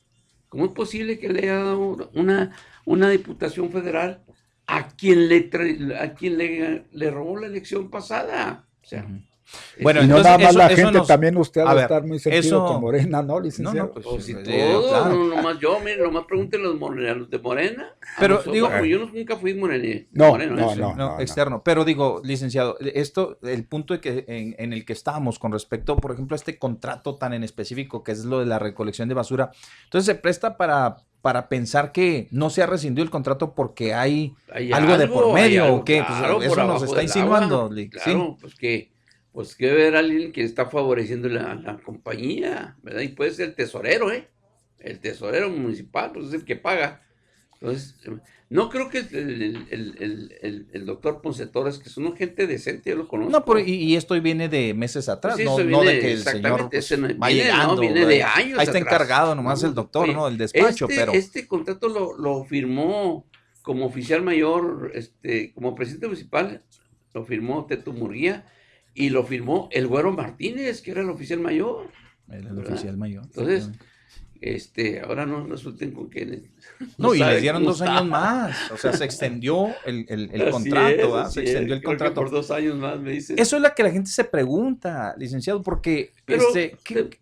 ¿Cómo 0.49 0.65
es 0.65 0.72
posible 0.72 1.19
que 1.19 1.30
le 1.30 1.41
haya 1.41 1.60
dado 1.60 2.10
una, 2.15 2.56
una 2.86 3.07
diputación 3.07 3.69
federal 3.72 4.23
a 4.65 4.88
quien 4.88 5.30
le, 5.30 5.52
a 5.99 6.15
quien 6.15 6.40
le 6.91 7.11
robó 7.11 7.38
la 7.38 7.45
elección 7.45 7.91
pasada? 7.91 8.65
O 8.82 8.88
sea, 8.88 9.06
bueno, 9.82 10.03
y 10.03 10.07
no 10.07 10.22
nada 10.22 10.38
más 10.38 10.56
la 10.56 10.69
gente, 10.69 10.99
también 11.07 11.38
usted 11.38 11.64
va 11.64 11.72
a 11.72 11.82
estar 11.82 12.03
muy 12.06 12.19
sentido 12.19 12.65
con 12.65 12.82
Morena, 12.82 13.22
¿no, 13.22 13.40
licenciado? 13.40 13.76
No, 13.76 13.84
no, 13.86 13.94
pues, 13.94 14.06
pues 14.06 14.26
si 14.26 14.34
todo, 14.34 15.10
no, 15.10 15.36
nomás 15.36 15.60
yo, 15.60 15.80
mire, 15.80 16.03
nomás 16.03 16.26
pregunten 16.26 16.61
los, 16.61 16.80
los 16.80 17.30
de 17.30 17.40
Morena. 17.40 17.95
Pero 18.19 18.41
digo, 18.44 18.69
yo 18.86 19.06
nunca 19.07 19.36
fui 19.38 19.53
morena, 19.53 20.06
no, 20.11 20.38
no, 20.38 20.76
no, 20.76 20.95
no, 20.95 21.19
externo. 21.19 21.61
Pero 21.64 21.86
digo, 21.86 22.22
licenciado, 22.23 22.78
esto, 22.80 23.40
el 23.44 23.65
punto 23.65 23.94
de 23.94 24.02
que, 24.02 24.26
en, 24.28 24.56
en, 24.57 24.73
el 24.73 24.86
que 24.86 24.94
estábamos 24.94 25.40
con 25.40 25.52
respecto, 25.52 25.98
por 25.98 26.11
ejemplo, 26.11 26.36
a 26.36 26.38
este 26.38 26.57
contrato 26.57 27.15
tan 27.15 27.34
en 27.34 27.44
específico, 27.44 28.03
que 28.03 28.11
es 28.11 28.26
lo 28.26 28.40
de 28.40 28.45
la 28.45 28.60
recolección 28.60 29.07
de 29.10 29.15
basura, 29.15 29.52
entonces 29.86 30.06
se 30.06 30.15
presta 30.15 30.57
para 30.57 30.98
para 31.22 31.49
pensar 31.49 31.91
que 31.91 32.28
no 32.32 32.49
se 32.49 32.64
ha 32.64 32.65
rescindido 32.65 33.03
el 33.03 33.11
contrato 33.11 33.53
porque 33.53 33.94
hay, 33.94 34.34
algo, 34.73 34.98
de 34.98 35.07
por 35.07 35.34
medio 35.34 35.76
o 35.76 35.86
qué, 35.86 36.03
pues 36.06 36.52
eso 36.52 36.64
nos 36.64 36.84
está 36.84 37.03
insinuando. 37.03 37.69
Claro, 37.91 38.38
pues 38.41 38.56
que 38.56 38.91
pues 39.32 39.56
que 39.56 39.72
ver 39.72 39.95
a 39.95 39.99
alguien 39.99 40.32
que 40.32 40.44
está 40.44 40.66
favoreciendo 40.66 41.30
la, 41.30 41.56
la, 41.56 41.78
compañía, 41.78 42.78
¿verdad? 42.84 43.02
Y 43.02 43.10
puede 43.10 43.32
ser 43.32 43.49
el 43.49 43.56
tesorero, 43.56 44.12
¿eh? 44.12 44.28
El 44.80 44.99
tesorero 44.99 45.49
municipal, 45.49 46.12
pues 46.14 46.28
es 46.28 46.34
el 46.34 46.45
que 46.45 46.56
paga. 46.56 47.02
Entonces, 47.53 47.95
no 48.49 48.70
creo 48.70 48.90
que 48.90 48.98
el, 48.98 49.68
el, 49.70 50.38
el, 50.41 50.68
el 50.74 50.86
doctor 50.86 51.22
Ponce 51.22 51.45
Torres, 51.48 51.78
que 51.78 51.88
es 51.88 51.95
un 51.95 52.14
gente 52.18 52.48
decente, 52.48 52.90
yo 52.90 52.98
lo 52.98 53.08
conozco. 53.08 53.32
No, 53.32 53.45
pero 53.45 53.60
y, 53.60 53.95
esto 53.95 54.20
viene 54.20 54.49
de 54.49 54.74
meses 54.74 55.08
atrás, 55.08 55.40
no, 55.40 55.60
no, 55.60 55.84
de 55.84 55.99
que 55.99 56.12
el 56.12 56.24
señor 56.24 56.70
pues, 56.70 56.91
va 56.91 57.30
llegando. 57.30 57.80
viene 57.80 58.06
de 58.06 58.24
años 58.24 58.60
Ahí 58.60 58.66
está 58.66 58.80
encargado 58.80 59.36
nomás 59.36 59.64
el 59.64 59.74
doctor, 59.74 60.10
¿no? 60.10 60.28
El 60.28 60.38
despacho, 60.38 60.86
este, 60.90 60.99
pero... 60.99 61.14
Este 61.14 61.48
contrato 61.48 61.88
lo, 61.88 62.18
lo 62.18 62.44
firmó 62.44 63.26
como 63.62 63.86
oficial 63.86 64.22
mayor, 64.24 64.91
este, 64.95 65.53
como 65.53 65.76
presidente 65.76 66.08
municipal, 66.08 66.64
lo 67.14 67.24
firmó 67.24 67.66
Teto 67.68 67.94
Murguía, 67.94 68.45
y 68.93 69.09
lo 69.09 69.23
firmó 69.23 69.69
el 69.72 69.88
Güero 69.88 70.11
Martínez, 70.11 70.81
que 70.81 70.91
era 70.91 71.01
el 71.01 71.09
oficial 71.09 71.39
mayor. 71.39 71.89
el 72.30 72.57
oficial 72.57 72.97
mayor. 72.97 73.23
Entonces, 73.26 73.72
este, 74.41 75.01
ahora 75.01 75.27
no 75.27 75.45
resulten 75.45 75.91
con 75.91 76.09
que... 76.09 76.49
No, 76.97 77.13
y 77.13 77.19
le 77.19 77.39
dieron 77.39 77.63
dos 77.63 77.81
años 77.81 78.07
más. 78.07 78.72
O 78.72 78.77
sea, 78.77 78.91
se 78.93 79.05
extendió 79.05 79.68
el, 79.85 80.05
el, 80.09 80.49
contrato, 80.49 81.30
se 81.30 81.41
extendió 81.41 81.76
el 81.76 81.84
contrato. 81.84 82.15
por 82.15 82.31
dos 82.31 82.49
años 82.49 82.76
más, 82.76 82.99
me 82.99 83.11
dice. 83.11 83.35
Eso 83.38 83.55
es 83.55 83.61
lo 83.61 83.73
que 83.76 83.84
la 83.84 83.91
gente 83.91 84.09
se 84.09 84.23
pregunta, 84.23 85.13
licenciado, 85.18 85.61
porque 85.61 86.13
este, 86.26 86.76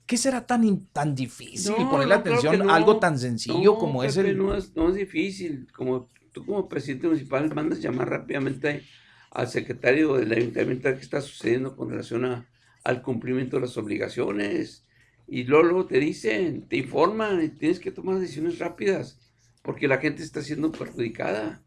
¿qué, 0.06 0.18
será 0.18 0.46
tan, 0.46 0.86
tan 0.94 1.14
difícil 1.14 1.76
ponerle 1.90 2.16
atención 2.16 2.70
a 2.70 2.76
algo 2.76 3.00
tan 3.00 3.20
sencillo 3.20 3.76
como 3.76 4.04
es 4.04 4.16
el... 4.16 4.38
No 4.38 4.56
es, 4.56 4.74
no 4.76 4.88
es 4.88 4.96
difícil, 4.96 5.68
como 5.74 6.10
tú 6.32 6.46
como 6.46 6.70
presidente 6.70 7.08
municipal 7.08 7.54
mandas 7.54 7.82
llamar 7.82 8.10
rápidamente 8.10 8.84
al 9.32 9.48
secretario 9.48 10.16
del 10.16 10.32
ayuntamiento 10.32 10.94
qué 10.94 11.02
está 11.02 11.22
sucediendo 11.22 11.76
con 11.76 11.90
relación 11.90 12.46
al 12.84 13.02
cumplimiento 13.02 13.58
de 13.58 13.62
las 13.64 13.78
obligaciones. 13.78 14.86
Y 15.28 15.44
luego, 15.44 15.86
te 15.86 16.00
dicen, 16.00 16.68
te 16.68 16.78
informan 16.78 17.44
y 17.44 17.50
tienes 17.50 17.80
que 17.80 17.92
tomar 17.92 18.20
decisiones 18.20 18.60
rápidas 18.60 19.20
porque 19.62 19.88
la 19.88 20.00
gente 20.00 20.24
está 20.24 20.42
siendo 20.42 20.72
perjudicada. 20.72 21.62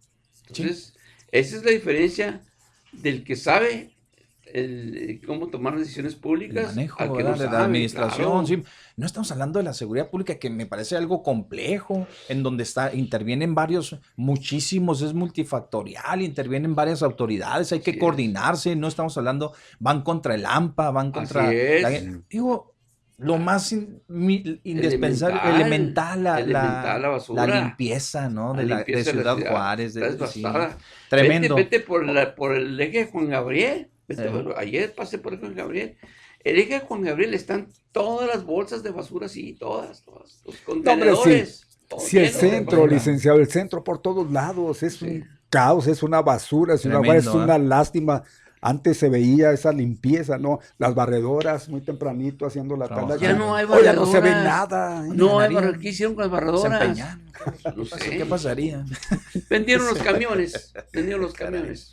Entonces, 0.48 0.94
esa 1.30 1.56
es 1.56 1.64
la 1.64 1.70
diferencia 1.70 2.43
del 2.93 3.24
que 3.24 3.36
sabe 3.36 3.94
el, 4.47 4.97
eh, 4.97 5.20
cómo 5.27 5.48
tomar 5.48 5.78
decisiones 5.78 6.14
públicas. 6.14 6.70
El 6.70 6.77
manejo 6.77 7.16
de 7.16 7.23
la 7.23 7.64
administración. 7.64 8.64
No 8.97 9.06
estamos 9.06 9.31
hablando 9.32 9.59
de 9.59 9.64
la 9.64 9.73
seguridad 9.73 10.10
pública, 10.10 10.35
que 10.36 10.51
me 10.51 10.66
parece 10.66 10.97
algo 10.97 11.23
complejo, 11.23 12.06
en 12.28 12.43
donde 12.43 12.62
está, 12.62 12.94
intervienen 12.94 13.55
varios, 13.55 13.98
muchísimos, 14.16 15.02
es 15.02 15.14
multifactorial, 15.14 16.23
intervienen 16.23 16.74
varias 16.74 17.02
autoridades, 17.02 17.73
hay 17.73 17.81
que 17.81 17.98
coordinarse, 17.98 18.77
no 18.77 18.89
estamos 18.89 19.16
hablando, 19.16 19.52
van 19.78 20.02
contra 20.02 20.35
el 20.35 20.44
AMPA, 20.44 20.90
van 20.90 21.12
contra... 21.12 21.51
digo, 22.28 22.73
lo 23.19 23.39
más 23.39 23.73
indispensable, 23.73 25.40
elemental, 25.44 26.24
la, 26.24 26.40
la, 26.40 27.47
limpieza, 27.47 28.28
¿no? 28.28 28.52
De, 28.52 28.66
la, 28.66 28.82
de 28.82 29.05
Ciudad 29.05 29.39
Juárez. 29.39 29.94
De, 29.94 30.19
tremendo. 31.09 31.55
Vete, 31.55 31.81
por, 31.81 32.35
por 32.35 32.56
el 32.56 32.81
eje 32.81 33.06
Juan 33.06 33.28
Gabriel 33.28 33.91
ayer 34.56 34.94
pasé 34.94 35.18
por 35.18 35.39
Juan 35.39 35.55
Gabriel. 35.55 35.97
El 36.44 36.59
eje 36.59 36.74
de 36.74 36.80
Juan 36.80 37.02
Gabriel 37.02 37.34
están 37.34 37.68
todas 37.93 38.26
las 38.26 38.44
bolsas 38.44 38.82
de 38.82 38.90
basura, 38.90 39.28
sí, 39.28 39.55
todas, 39.55 40.02
todas. 40.02 40.43
Los 40.44 40.56
contenedores. 40.56 41.66
si 41.98 42.18
el 42.18 42.30
centro, 42.30 42.86
licenciado, 42.86 43.39
el 43.39 43.48
centro 43.48 43.84
por 43.84 44.01
todos 44.01 44.30
lados, 44.30 44.82
es 44.82 45.01
un 45.02 45.24
caos, 45.52 45.86
es 45.86 46.02
una 46.02 46.22
basura, 46.22 46.74
es, 46.74 46.84
una, 46.84 47.01
es 47.14 47.26
una 47.26 47.59
lástima. 47.59 48.24
Antes 48.64 48.97
se 48.97 49.09
veía 49.09 49.51
esa 49.51 49.72
limpieza, 49.72 50.39
¿no? 50.39 50.60
Las 50.78 50.94
barredoras 50.94 51.68
muy 51.68 51.80
tempranito 51.80 52.47
haciendo 52.47 52.76
la 52.76 52.89
tabla. 52.89 53.16
Ya 53.16 53.32
no 53.32 53.56
hay 53.56 53.66
barredoras. 53.66 53.97
no 53.97 54.06
se 54.06 54.20
ve 54.20 54.30
nada. 54.30 55.02
No 55.12 55.40
hay 55.40 55.52
barredoras. 55.52 55.80
¿Qué 55.80 55.89
hicieron 55.89 56.14
con 56.14 56.22
las 56.22 56.30
barredoras? 56.30 56.97
No 57.76 57.84
sé. 57.84 58.18
¿Qué 58.18 58.24
pasaría? 58.24 58.84
Vendieron 59.51 59.86
los 59.86 59.98
camiones. 60.02 60.72
Vendieron 60.93 61.22
los 61.22 61.32
camiones. 61.34 61.93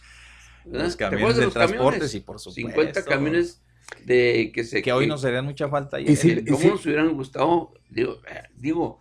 Los 0.65 0.95
camiones 0.95 1.37
de, 1.37 1.47
transportes 1.47 2.13
y 2.15 2.19
por 2.19 2.39
supuesto. 2.39 2.69
50 2.69 3.05
camiones 3.05 3.61
de 4.05 4.51
que 4.53 4.63
se... 4.63 4.81
Que 4.81 4.91
hoy 4.91 5.07
nos 5.07 5.23
harían 5.25 5.45
mucha 5.45 5.67
falta. 5.69 5.99
Y, 5.99 6.15
si, 6.15 6.43
¿Cómo 6.45 6.69
nos 6.69 6.85
hubieran 6.85 7.13
gustado? 7.13 7.73
Digo, 7.89 8.21
eh, 8.27 8.43
digo 8.55 8.99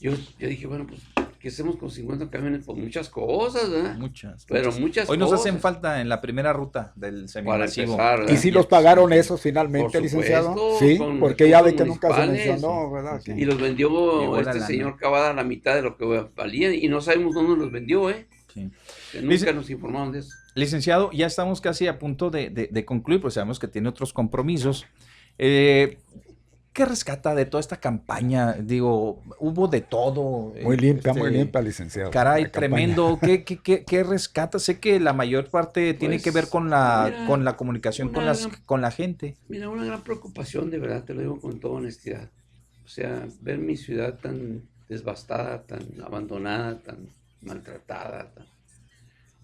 yo, 0.00 0.12
yo 0.38 0.48
dije, 0.48 0.66
bueno, 0.66 0.86
pues 0.86 1.02
¿qué 1.38 1.48
hacemos 1.48 1.76
con 1.76 1.90
50 1.90 2.30
camiones? 2.30 2.64
Pues 2.64 2.78
muchas 2.78 3.10
cosas, 3.10 3.70
¿verdad? 3.70 3.98
Muchas. 3.98 4.46
Pero 4.48 4.72
muchas, 4.72 5.10
Hoy 5.10 5.18
nos 5.18 5.30
hacen 5.30 5.60
falta 5.60 6.00
en 6.00 6.08
la 6.08 6.22
primera 6.22 6.54
ruta 6.54 6.94
del 6.96 7.28
semimasivo. 7.28 7.98
¿Y 8.30 8.38
si 8.38 8.50
los 8.50 8.66
pagaron 8.66 9.12
esos 9.12 9.42
finalmente, 9.42 10.00
licenciado? 10.00 10.78
Sí, 10.78 10.98
porque 11.20 11.50
ya 11.50 11.60
ve 11.60 11.76
que 11.76 11.84
nunca 11.84 12.14
se 12.14 12.26
mencionó, 12.26 12.90
¿verdad? 12.90 13.20
Y 13.26 13.44
los 13.44 13.60
vendió 13.60 14.38
este 14.40 14.60
señor 14.60 14.96
Cavada 14.96 15.30
a 15.30 15.34
la 15.34 15.44
mitad 15.44 15.74
de 15.74 15.82
lo 15.82 15.98
que 15.98 16.30
valían 16.34 16.74
y 16.74 16.88
no 16.88 17.02
sabemos 17.02 17.34
dónde 17.34 17.56
los 17.56 17.70
vendió, 17.70 18.08
¿eh? 18.08 18.26
Sí. 18.54 18.70
nunca 19.22 19.52
nos 19.52 19.70
informaron 19.70 20.12
de 20.12 20.20
eso. 20.20 20.34
Licenciado, 20.54 21.10
ya 21.12 21.26
estamos 21.26 21.60
casi 21.60 21.86
a 21.86 21.98
punto 21.98 22.30
de, 22.30 22.84
concluir, 22.86 23.20
pues 23.20 23.34
sabemos 23.34 23.58
que 23.58 23.68
tiene 23.68 23.88
otros 23.88 24.12
compromisos. 24.12 24.86
Eh, 25.38 25.98
¿Qué 26.72 26.84
rescata 26.84 27.34
de 27.34 27.46
toda 27.46 27.60
esta 27.60 27.80
campaña? 27.80 28.52
Digo, 28.52 29.22
hubo 29.40 29.66
de 29.66 29.80
todo. 29.80 30.54
Muy 30.62 30.76
limpia, 30.76 31.12
muy 31.12 31.26
este, 31.26 31.38
limpia, 31.38 31.60
licenciado. 31.60 32.10
Caray, 32.12 32.50
tremendo. 32.50 33.18
¿Qué, 33.20 33.42
qué, 33.42 33.84
qué, 33.84 34.04
rescata? 34.04 34.60
Sé 34.60 34.78
que 34.78 35.00
la 35.00 35.12
mayor 35.12 35.50
parte 35.50 35.94
tiene 35.94 36.20
que 36.20 36.30
ver 36.30 36.48
con 36.48 36.70
la, 36.70 37.24
con 37.26 37.44
la 37.44 37.56
comunicación 37.56 38.10
con, 38.10 38.24
las, 38.24 38.46
con 38.66 38.80
la 38.80 38.92
gente. 38.92 39.36
Mira, 39.48 39.68
una 39.68 39.84
gran 39.84 40.02
preocupación, 40.04 40.70
de 40.70 40.78
verdad, 40.78 41.02
te 41.02 41.14
lo 41.14 41.22
digo 41.22 41.40
con 41.40 41.58
toda 41.58 41.74
honestidad. 41.74 42.30
O 42.84 42.88
sea, 42.88 43.26
ver 43.40 43.58
mi 43.58 43.76
ciudad 43.76 44.20
tan 44.20 44.62
desbastada, 44.88 45.62
tan 45.62 45.82
abandonada, 46.04 46.78
tan 46.82 47.08
maltratada. 47.42 48.32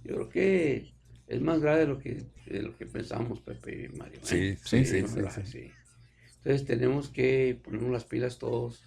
Yo 0.04 0.14
creo 0.14 0.28
que 0.28 0.92
es 1.26 1.40
más 1.40 1.60
grave 1.60 1.80
de 1.80 1.86
lo 1.86 1.98
que, 1.98 2.24
de 2.46 2.62
lo 2.62 2.76
que 2.76 2.86
pensamos, 2.86 3.40
Pepe 3.40 3.84
y 3.84 3.96
Mario. 3.96 4.20
¿eh? 4.30 4.58
Sí, 4.62 4.84
sí, 4.84 4.84
sí, 4.84 5.72
Entonces 6.38 6.64
tenemos 6.64 7.08
que 7.08 7.58
ponernos 7.62 7.90
las 7.90 8.04
pilas 8.04 8.38
todos. 8.38 8.84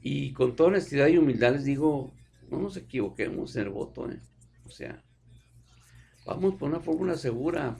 Y 0.00 0.32
con 0.32 0.56
toda 0.56 0.70
honestidad 0.70 1.08
y 1.08 1.18
humildad 1.18 1.52
les 1.52 1.64
digo, 1.64 2.12
no 2.50 2.60
nos 2.60 2.76
equivoquemos 2.76 3.56
en 3.56 3.62
el 3.62 3.68
voto. 3.70 4.10
¿eh? 4.10 4.20
O 4.64 4.70
sea, 4.70 5.02
vamos 6.24 6.54
por 6.54 6.70
una 6.70 6.80
fórmula 6.80 7.16
segura. 7.16 7.78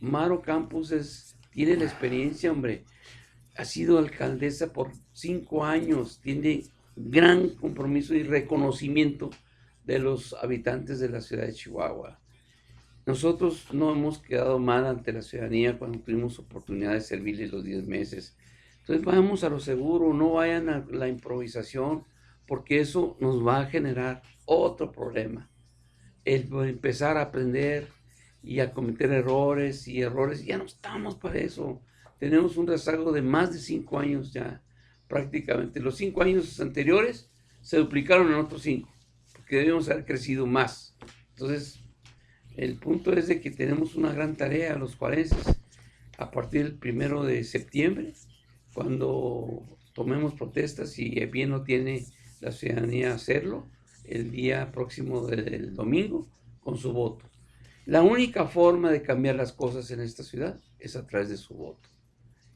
Maro 0.00 0.42
Campos 0.42 0.90
es, 0.90 1.36
tiene 1.52 1.76
la 1.76 1.84
experiencia, 1.84 2.50
hombre. 2.50 2.84
Ha 3.56 3.64
sido 3.64 3.98
alcaldesa 3.98 4.72
por 4.72 4.90
cinco 5.12 5.64
años. 5.64 6.20
Tiene 6.20 6.64
gran 6.96 7.50
compromiso 7.50 8.14
y 8.14 8.22
reconocimiento 8.22 9.30
de 9.90 9.98
los 9.98 10.34
habitantes 10.34 11.00
de 11.00 11.08
la 11.08 11.20
ciudad 11.20 11.46
de 11.46 11.52
Chihuahua. 11.52 12.20
Nosotros 13.06 13.66
no 13.72 13.90
hemos 13.90 14.18
quedado 14.18 14.60
mal 14.60 14.86
ante 14.86 15.12
la 15.12 15.20
ciudadanía 15.20 15.78
cuando 15.80 15.98
tuvimos 15.98 16.38
oportunidad 16.38 16.92
de 16.92 17.00
servirles 17.00 17.50
los 17.50 17.64
10 17.64 17.88
meses. 17.88 18.36
Entonces 18.80 19.04
vamos 19.04 19.42
a 19.42 19.48
lo 19.48 19.58
seguro, 19.58 20.14
no 20.14 20.34
vayan 20.34 20.68
a 20.68 20.86
la 20.92 21.08
improvisación, 21.08 22.04
porque 22.46 22.78
eso 22.78 23.16
nos 23.18 23.44
va 23.44 23.62
a 23.62 23.66
generar 23.66 24.22
otro 24.44 24.92
problema. 24.92 25.50
El 26.24 26.48
empezar 26.68 27.16
a 27.16 27.22
aprender 27.22 27.88
y 28.44 28.60
a 28.60 28.72
cometer 28.72 29.10
errores 29.10 29.88
y 29.88 30.02
errores, 30.02 30.44
ya 30.44 30.56
no 30.56 30.66
estamos 30.66 31.16
para 31.16 31.40
eso. 31.40 31.82
Tenemos 32.20 32.56
un 32.56 32.68
rezago 32.68 33.10
de 33.10 33.22
más 33.22 33.52
de 33.52 33.58
cinco 33.58 33.98
años 33.98 34.32
ya, 34.32 34.62
prácticamente. 35.08 35.80
Los 35.80 35.96
cinco 35.96 36.22
años 36.22 36.60
anteriores 36.60 37.28
se 37.60 37.78
duplicaron 37.78 38.28
en 38.28 38.34
otros 38.34 38.62
cinco 38.62 38.88
que 39.50 39.56
debemos 39.56 39.88
haber 39.88 40.04
crecido 40.04 40.46
más. 40.46 40.94
Entonces, 41.30 41.80
el 42.56 42.76
punto 42.76 43.12
es 43.12 43.26
de 43.26 43.40
que 43.40 43.50
tenemos 43.50 43.96
una 43.96 44.12
gran 44.12 44.36
tarea 44.36 44.76
los 44.76 44.94
juarenses 44.94 45.58
a 46.18 46.30
partir 46.30 46.62
del 46.62 46.78
primero 46.78 47.24
de 47.24 47.42
septiembre, 47.42 48.14
cuando 48.72 49.76
tomemos 49.92 50.34
protestas 50.34 50.96
y 51.00 51.26
bien 51.26 51.50
no 51.50 51.64
tiene 51.64 52.06
la 52.38 52.52
ciudadanía 52.52 53.12
hacerlo, 53.12 53.68
el 54.04 54.30
día 54.30 54.70
próximo 54.70 55.26
del 55.26 55.74
domingo, 55.74 56.28
con 56.60 56.76
su 56.76 56.92
voto. 56.92 57.28
La 57.86 58.02
única 58.02 58.46
forma 58.46 58.92
de 58.92 59.02
cambiar 59.02 59.34
las 59.34 59.52
cosas 59.52 59.90
en 59.90 60.00
esta 60.00 60.22
ciudad 60.22 60.60
es 60.78 60.94
a 60.94 61.08
través 61.08 61.28
de 61.28 61.36
su 61.36 61.54
voto. 61.54 61.88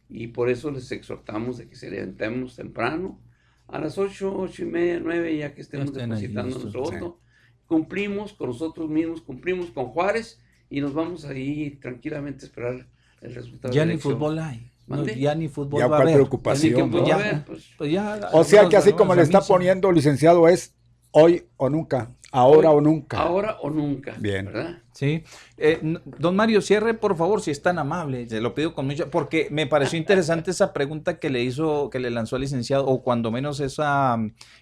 Y 0.09 0.29
por 0.29 0.49
eso 0.49 0.71
les 0.71 0.93
exhortamos 0.93 1.59
de 1.59 1.69
que 1.69 1.75
se 1.75 1.91
levantemos 1.91 2.55
temprano, 2.55 3.21
a 3.69 3.79
las 3.79 3.99
8, 3.99 4.35
8 4.37 4.63
y 4.63 4.67
media, 4.67 5.01
9, 5.03 5.37
ya 5.37 5.55
que 5.55 5.63
estemos 5.63 5.93
depositando 5.93 6.59
nuestro 6.59 6.83
voto. 6.83 7.21
Cumplimos 7.67 8.35
con 8.35 8.49
nosotros 8.49 8.91
mismos, 8.91 9.23
cumplimos 9.23 9.71
con 9.71 9.87
Juárez 9.87 10.41
y 10.69 10.81
nos 10.81 10.93
vamos 10.93 11.25
ahí 11.25 11.79
tranquilamente 11.81 12.45
a 12.45 12.49
esperar 12.49 12.87
el 13.21 13.35
resultado. 13.35 13.73
Ya 13.73 13.87
ni 13.87 13.97
fútbol 13.97 14.39
hay. 14.39 14.71
ya 15.17 15.35
ni 15.35 15.49
fútbol 15.49 15.81
ya 15.81 15.87
va 15.87 15.99
a 15.99 16.01
haber. 16.03 16.15
preocupación. 16.15 16.91
Pues, 16.91 17.07
ya, 17.07 17.45
pues, 17.47 17.73
pues 17.79 17.99
o 18.33 18.45
sea 18.45 18.69
que 18.69 18.77
así 18.77 18.93
como 18.93 19.15
le 19.15 19.23
está 19.23 19.41
poniendo 19.41 19.91
licenciado 19.91 20.47
es 20.49 20.75
hoy 21.11 21.45
o 21.57 21.71
nunca. 21.71 22.15
Ahora 22.35 22.73
o 22.73 22.81
nunca. 22.81 23.19
Ahora 23.19 23.59
o 23.61 23.71
nunca. 23.71 24.17
Bien. 24.19 24.47
¿verdad? 24.47 24.79
Sí. 24.93 25.23
Eh, 25.57 25.79
don 26.19 26.35
Mario, 26.35 26.63
cierre, 26.63 26.95
por 26.95 27.17
favor, 27.17 27.41
si 27.41 27.53
es 27.53 27.63
tan 27.63 27.79
amable. 27.79 28.29
Se 28.29 28.41
lo 28.41 28.57
pido 28.57 28.75
con 28.75 28.87
mucho. 28.87 29.09
Porque 29.09 29.47
me 29.53 29.69
pareció 29.69 30.01
interesante 30.01 30.51
esa 30.51 30.73
pregunta 30.73 31.21
que 31.21 31.31
le 31.31 31.45
hizo, 31.45 31.91
que 31.91 32.01
le 32.01 32.11
lanzó 32.11 32.35
el 32.35 32.43
licenciado, 32.43 32.87
o 32.87 33.05
cuando 33.05 33.31
menos 33.31 33.61
esa, 33.61 34.19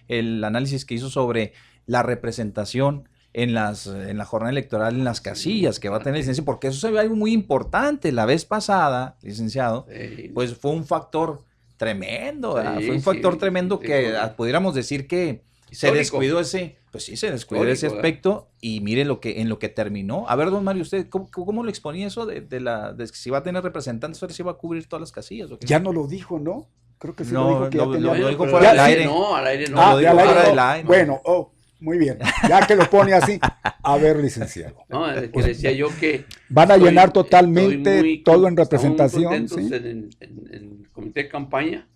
el 0.07 0.43
análisis 0.43 0.85
que 0.85 0.93
hizo 0.93 1.09
sobre 1.09 1.53
la 1.87 2.03
representación 2.03 3.09
en, 3.33 3.55
las, 3.55 3.87
en 3.87 4.19
la 4.19 4.25
jornada 4.25 4.51
electoral 4.51 4.93
en 4.93 5.03
las 5.03 5.19
casillas 5.19 5.79
que 5.79 5.89
va 5.89 5.97
a 5.97 5.99
tener 6.01 6.19
licencia, 6.19 6.45
porque 6.45 6.67
eso 6.67 6.79
se 6.79 6.91
ve 6.91 6.99
algo 6.99 7.15
muy 7.15 7.33
importante. 7.33 8.11
La 8.11 8.27
vez 8.27 8.45
pasada, 8.45 9.17
licenciado, 9.23 9.87
pues 10.35 10.53
fue 10.53 10.69
un 10.69 10.85
factor 10.85 11.41
tremendo, 11.77 12.51
fue 12.51 12.91
un 12.91 13.01
factor 13.01 13.39
tremendo 13.39 13.79
que 13.79 14.13
pudiéramos 14.37 14.75
decir 14.75 15.07
que 15.07 15.41
se 15.73 15.91
descuidó 15.91 16.39
ese, 16.39 16.77
pues 16.91 17.05
sí, 17.05 17.15
se 17.17 17.31
descuidó 17.31 17.67
ese 17.67 17.87
aspecto 17.87 18.49
y 18.61 18.81
mire 18.81 19.05
lo 19.05 19.19
que 19.19 19.41
en 19.41 19.49
lo 19.49 19.59
que 19.59 19.69
terminó. 19.69 20.25
A 20.29 20.35
ver, 20.35 20.49
don 20.49 20.63
Mario, 20.63 20.81
usted 20.83 21.07
cómo, 21.09 21.29
cómo 21.31 21.63
lo 21.63 21.69
exponía 21.69 22.07
eso 22.07 22.25
de, 22.25 22.59
la 22.59 22.93
de 22.93 23.07
si 23.07 23.29
va 23.29 23.39
a 23.39 23.43
tener 23.43 23.63
representantes, 23.63 24.21
o 24.21 24.29
si 24.29 24.43
va 24.43 24.51
a 24.51 24.55
cubrir 24.55 24.87
todas 24.87 25.01
las 25.01 25.11
casillas. 25.11 25.49
Ya 25.61 25.79
no 25.79 25.91
lo 25.93 26.07
dijo, 26.07 26.39
¿no? 26.39 26.67
Creo 26.99 27.15
que 27.15 27.25
sí 27.25 27.33
no, 27.33 27.59
lo 27.61 27.69
dijo 27.69 27.69
que 27.69 27.77
no, 27.77 27.93
ya 27.93 27.99
no, 27.99 28.11
tenía... 28.13 28.27
dijo 28.29 28.47
fuera 28.47 28.69
del 28.71 28.79
aire. 28.79 29.05
No, 29.05 29.35
al 29.35 29.47
aire 29.47 29.67
no. 29.69 29.81
Ah, 29.81 29.91
lo 29.93 29.97
dijo 29.99 30.11
al 30.11 30.19
aire 30.19 30.31
fuera 30.33 30.43
no. 30.43 30.49
del 30.49 30.59
aire. 30.59 30.87
Bueno, 30.87 31.21
oh, 31.25 31.51
muy 31.79 31.97
bien. 31.97 32.17
Ya 32.47 32.65
que 32.65 32.75
lo 32.77 32.89
pone 32.89 33.13
así, 33.13 33.39
a 33.61 33.97
ver, 33.97 34.17
licenciado. 34.17 34.77
No, 34.87 35.11
es 35.11 35.29
que 35.29 35.41
decía 35.41 35.71
yo 35.73 35.87
que 35.99 36.25
van 36.49 36.71
a 36.71 36.75
estoy- 36.75 36.89
llenar 36.89 37.11
totalmente 37.11 37.99
muy 37.99 38.23
todo 38.23 38.47
en 38.47 38.55
representación, 38.55 39.49
¿sí? 39.49 39.69
en, 39.73 39.85
en- 39.85 40.09
en 40.21 40.47
el 40.51 40.89
comité 40.93 41.23
de 41.23 41.29
campaña 41.29 41.89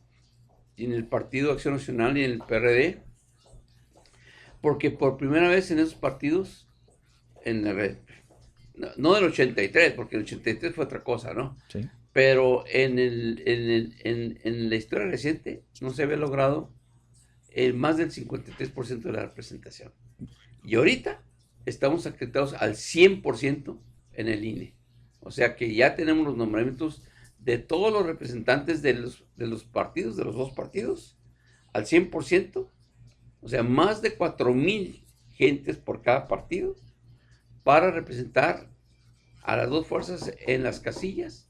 y 0.75 0.85
en 0.85 0.91
el 0.91 1.05
Partido 1.07 1.53
Acción 1.53 1.75
Nacional 1.75 2.17
y 2.17 2.23
en 2.25 2.31
el 2.31 2.39
PRD, 2.39 3.01
porque 4.61 4.91
por 4.91 5.17
primera 5.17 5.49
vez 5.49 5.71
en 5.71 5.79
esos 5.79 5.95
partidos, 5.95 6.67
en 7.45 7.63
la 7.63 7.73
red, 7.73 7.97
no, 8.97 9.13
del 9.15 9.25
83, 9.25 9.93
porque 9.93 10.17
el 10.17 10.23
83 10.23 10.75
fue 10.75 10.85
otra 10.85 11.03
cosa, 11.03 11.33
¿no? 11.33 11.57
Sí. 11.69 11.87
Pero 12.13 12.63
en, 12.67 12.99
el, 12.99 13.41
en, 13.45 13.69
el- 13.69 13.95
en- 14.03 14.39
en 14.43 14.69
la 14.69 14.75
historia 14.75 15.07
reciente 15.07 15.63
no 15.81 15.91
se 15.91 16.03
había 16.03 16.17
logrado 16.17 16.69
el 17.51 17.73
más 17.73 17.97
del 17.97 18.11
53% 18.11 19.01
de 19.01 19.11
la 19.11 19.23
representación. 19.23 19.91
Y 20.63 20.75
ahorita 20.75 21.21
estamos 21.65 22.05
acreditados 22.05 22.53
al 22.53 22.75
100% 22.75 23.77
en 24.13 24.27
el 24.27 24.45
INE. 24.45 24.73
O 25.21 25.31
sea 25.31 25.55
que 25.55 25.73
ya 25.73 25.95
tenemos 25.95 26.25
los 26.25 26.37
nombramientos 26.37 27.01
de 27.39 27.57
todos 27.57 27.91
los 27.91 28.05
representantes 28.05 28.81
de 28.81 28.93
los, 28.93 29.23
de 29.37 29.47
los 29.47 29.63
partidos, 29.63 30.17
de 30.17 30.25
los 30.25 30.35
dos 30.35 30.51
partidos, 30.51 31.17
al 31.73 31.85
100%. 31.85 32.67
O 33.41 33.49
sea, 33.49 33.63
más 33.63 34.01
de 34.01 34.15
4 34.15 34.53
mil 34.53 35.05
gentes 35.33 35.77
por 35.77 36.01
cada 36.01 36.27
partido 36.27 36.75
para 37.63 37.91
representar 37.91 38.69
a 39.43 39.55
las 39.55 39.69
dos 39.69 39.87
fuerzas 39.87 40.33
en 40.45 40.63
las 40.63 40.79
casillas 40.79 41.49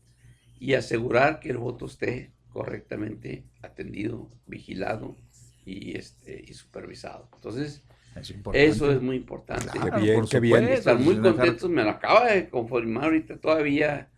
y 0.59 0.73
asegurar 0.73 1.39
que 1.39 1.49
el 1.49 1.57
voto 1.57 1.85
esté 1.85 2.31
correctamente 2.49 3.45
atendido, 3.61 4.29
vigilado 4.45 5.15
y, 5.65 5.97
este, 5.97 6.43
y 6.47 6.53
supervisado. 6.53 7.29
Entonces, 7.35 7.83
Es 8.15 8.33
eso 8.53 8.91
es 8.91 9.01
muy 9.01 9.15
importante. 9.15 9.67
Qué 9.71 10.01
bien, 10.01 10.25
qué 10.25 10.73
Están 10.73 11.03
muy 11.03 11.17
contentos, 11.19 11.69
me 11.69 11.83
lo 11.83 11.91
acaba 11.91 12.31
de 12.31 12.49
confirmar 12.49 13.05
ahorita 13.05 13.37
todavía, 13.37 14.09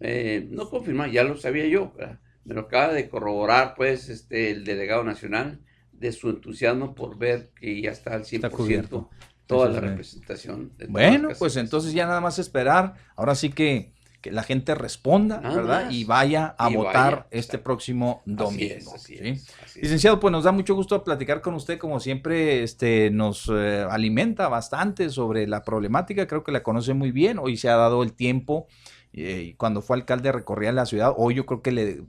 eh, 0.00 0.46
no 0.50 0.70
confirmar, 0.70 1.10
ya 1.10 1.24
lo 1.24 1.36
sabía 1.36 1.66
yo, 1.66 1.92
¿verdad? 1.96 2.20
me 2.48 2.54
lo 2.54 2.62
acaba 2.62 2.94
de 2.94 3.08
corroborar 3.10 3.74
pues 3.76 4.08
este 4.08 4.50
el 4.50 4.64
delegado 4.64 5.04
nacional 5.04 5.60
de 5.98 6.12
su 6.12 6.30
entusiasmo 6.30 6.94
por 6.94 7.18
ver 7.18 7.52
que 7.54 7.80
ya 7.82 7.90
está 7.90 8.14
al 8.14 8.24
100% 8.24 8.34
Está 8.36 8.50
cubierto. 8.50 9.10
toda 9.46 9.68
Eso 9.68 9.72
la 9.72 9.80
es 9.80 9.84
representación. 9.84 10.72
de 10.76 10.86
Bueno, 10.86 11.28
pues 11.38 11.56
entonces 11.56 11.92
ya 11.92 12.06
nada 12.06 12.20
más 12.20 12.38
esperar. 12.38 12.94
Ahora 13.16 13.34
sí 13.34 13.50
que, 13.50 13.94
que 14.20 14.30
la 14.32 14.42
gente 14.42 14.74
responda, 14.74 15.40
Nada 15.40 15.56
¿verdad? 15.56 15.84
más. 15.86 15.94
Y 15.94 16.04
vaya 16.04 16.54
a 16.58 16.70
Y 16.70 16.76
votar 16.76 17.14
vaya. 17.14 17.26
este 17.30 17.58
próximo 17.58 18.22
Así 18.36 18.36
domingo. 18.36 18.74
es, 18.76 18.94
así 18.94 19.16
¿sí? 19.16 19.28
es, 19.28 19.54
así 19.62 19.82
es. 19.82 19.82
Licenciado, 19.82 20.20
pues 20.20 20.32
nos 20.32 20.44
da 20.44 20.52
mucho 20.52 20.74
gusto 20.74 21.02
platicar 21.04 21.40
con 21.40 21.54
usted, 21.54 21.78
como 21.78 22.00
siempre, 22.00 22.62
este, 22.62 23.10
nos 23.10 23.48
eh, 23.52 23.86
alimenta 23.88 24.48
bastante 24.48 25.10
sobre 25.10 25.46
la 25.46 25.64
problemática, 25.64 26.26
creo 26.26 26.44
que 26.44 26.52
la 26.52 26.62
conoce 26.62 26.94
muy 26.94 27.12
bien, 27.12 27.38
hoy 27.38 27.56
se 27.56 27.68
ha 27.68 27.76
dado 27.76 28.02
el 28.02 28.12
tiempo, 28.14 28.66
eh, 29.12 29.54
cuando 29.56 29.82
fue 29.82 29.96
alcalde 29.96 30.32
recorría 30.32 30.72
la 30.72 30.86
ciudad, 30.86 31.12
hoy 31.16 31.34
yo 31.34 31.46
creo 31.46 31.62
que 31.62 31.72
le, 31.72 32.02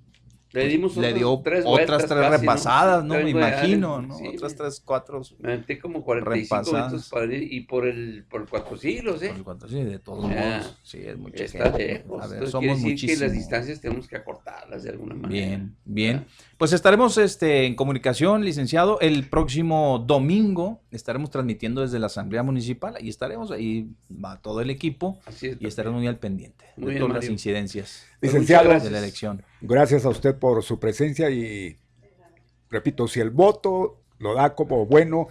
Le 0.52 0.68
dimos 0.68 0.98
le 0.98 1.10
otras 1.10 1.16
dio 1.20 1.42
tres 1.44 1.64
otras 1.68 2.06
tres 2.08 2.30
repasadas, 2.30 3.04
¿no? 3.04 3.14
Me 3.16 3.30
imagino, 3.30 4.02
¿no? 4.02 4.18
sí, 4.18 4.28
otras 4.30 4.56
tres, 4.56 4.82
cuatro, 4.84 5.22
Me 5.38 5.54
aventé 5.54 5.78
como 5.78 6.04
45 6.04 6.56
repasadas. 6.56 6.92
minutos 6.92 7.10
para 7.10 7.26
ir 7.26 7.54
y 7.54 7.62
por 7.62 7.86
el 7.88 8.26
por 8.28 8.48
cuatro 8.50 8.76
siglos, 8.76 9.22
¿eh? 9.22 9.30
por 9.36 9.44
cuatro, 9.44 9.70
sí, 9.70 9.84
de 9.84 10.00
todos 10.00 10.24
modos, 10.24 10.78
sí, 10.84 11.00
es 11.06 11.18
mucha 11.18 11.44
Está 11.44 11.66
gente. 11.66 11.88
lejos. 11.88 12.24
A 12.24 12.28
ver, 12.28 12.34
Entonces, 12.44 12.52
somos 12.52 12.84
decir 12.84 13.10
que 13.10 13.18
las 13.18 13.32
distancias 13.32 13.80
tenemos 13.80 14.08
que 14.08 14.16
acortarlas 14.16 14.82
de 14.84 14.90
alguna 14.90 15.14
manera. 15.16 15.30
Bien, 15.48 15.76
bien. 15.86 16.14
¿verdad? 16.18 16.28
Pues 16.60 16.74
estaremos 16.74 17.18
este, 17.18 17.66
en 17.68 17.76
comunicación, 17.76 18.44
licenciado. 18.44 19.00
El 19.00 19.30
próximo 19.30 19.98
domingo 20.06 20.82
estaremos 20.92 21.32
transmitiendo 21.32 21.80
desde 21.80 22.00
la 22.00 22.08
Asamblea 22.08 22.44
Municipal 22.44 22.98
y 23.00 23.08
estaremos 23.08 23.50
ahí, 23.52 23.88
va 24.12 24.42
todo 24.42 24.60
el 24.60 24.70
equipo 24.70 25.18
Así 25.26 25.48
es. 25.48 25.58
y 25.62 25.68
estaremos 25.68 26.00
muy 26.00 26.08
al 26.08 26.18
pendiente 26.20 26.66
Muy 26.76 26.88
de 26.88 26.92
bien, 26.96 27.00
todas 27.00 27.14
las 27.14 27.24
Mario. 27.24 27.32
incidencias 27.32 28.06
Licenciado, 28.20 28.66
muchas 28.66 28.84
de 28.84 28.90
la 28.92 28.98
Gracias. 29.00 29.04
elección. 29.04 29.44
gracias 29.62 30.04
a 30.04 30.10
usted 30.10 30.36
por 30.38 30.62
su 30.62 30.82
presencia 30.82 31.30
y 31.30 31.78
repito, 32.70 33.08
si 33.08 33.22
el 33.22 33.30
voto 33.30 34.02
lo 34.18 34.34
da 34.34 34.54
como 34.54 34.86
bueno, 34.86 35.30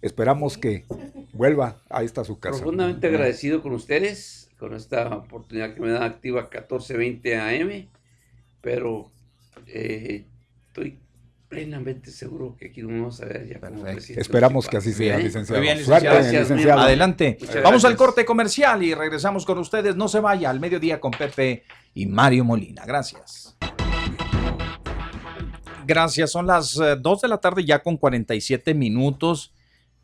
esperamos 0.00 0.56
que 0.56 0.86
vuelva 1.34 1.82
a 1.90 2.02
esta 2.04 2.24
su 2.24 2.40
casa. 2.40 2.56
Profundamente 2.56 3.06
agradecido 3.06 3.60
con 3.62 3.74
ustedes, 3.74 4.50
con 4.58 4.72
esta 4.74 5.14
oportunidad 5.14 5.74
que 5.74 5.80
me 5.82 5.90
da 5.90 6.06
activa 6.06 6.40
1420 6.50 7.36
AM, 7.38 7.88
pero 8.62 9.12
eh, 9.66 10.24
estoy 10.80 10.98
plenamente 11.48 12.10
seguro 12.12 12.56
que 12.56 12.66
aquí 12.68 12.80
nos 12.80 12.92
vamos 12.92 13.20
a 13.20 13.24
ver 13.26 13.48
ya 13.48 13.58
como 13.60 13.86
Esperamos 13.86 14.68
que 14.68 14.76
así 14.76 14.92
sea, 14.92 15.16
Bien. 15.16 15.26
licenciado. 15.26 15.60
Muy 15.60 15.66
bien, 15.66 15.84
Suerte, 15.84 16.06
licenciado. 16.08 16.14
Gracias, 16.14 16.48
muy 16.48 16.56
licenciado. 16.58 16.80
Adelante. 16.80 17.36
Muchas 17.40 17.54
Vamos 17.56 17.66
al 17.84 17.90
gracias. 17.90 17.96
corte 17.96 18.24
comercial 18.24 18.82
y 18.82 18.94
regresamos 18.94 19.44
con 19.44 19.58
ustedes. 19.58 19.96
No 19.96 20.08
se 20.08 20.20
vaya 20.20 20.48
al 20.50 20.60
mediodía 20.60 21.00
con 21.00 21.10
Pepe 21.10 21.64
y 21.94 22.06
Mario 22.06 22.44
Molina. 22.44 22.84
Gracias. 22.86 23.56
Gracias. 25.86 26.30
Son 26.30 26.46
las 26.46 26.74
2 27.00 27.20
de 27.20 27.28
la 27.28 27.38
tarde 27.38 27.64
ya 27.64 27.82
con 27.82 27.96
47 27.96 28.72
minutos. 28.74 29.52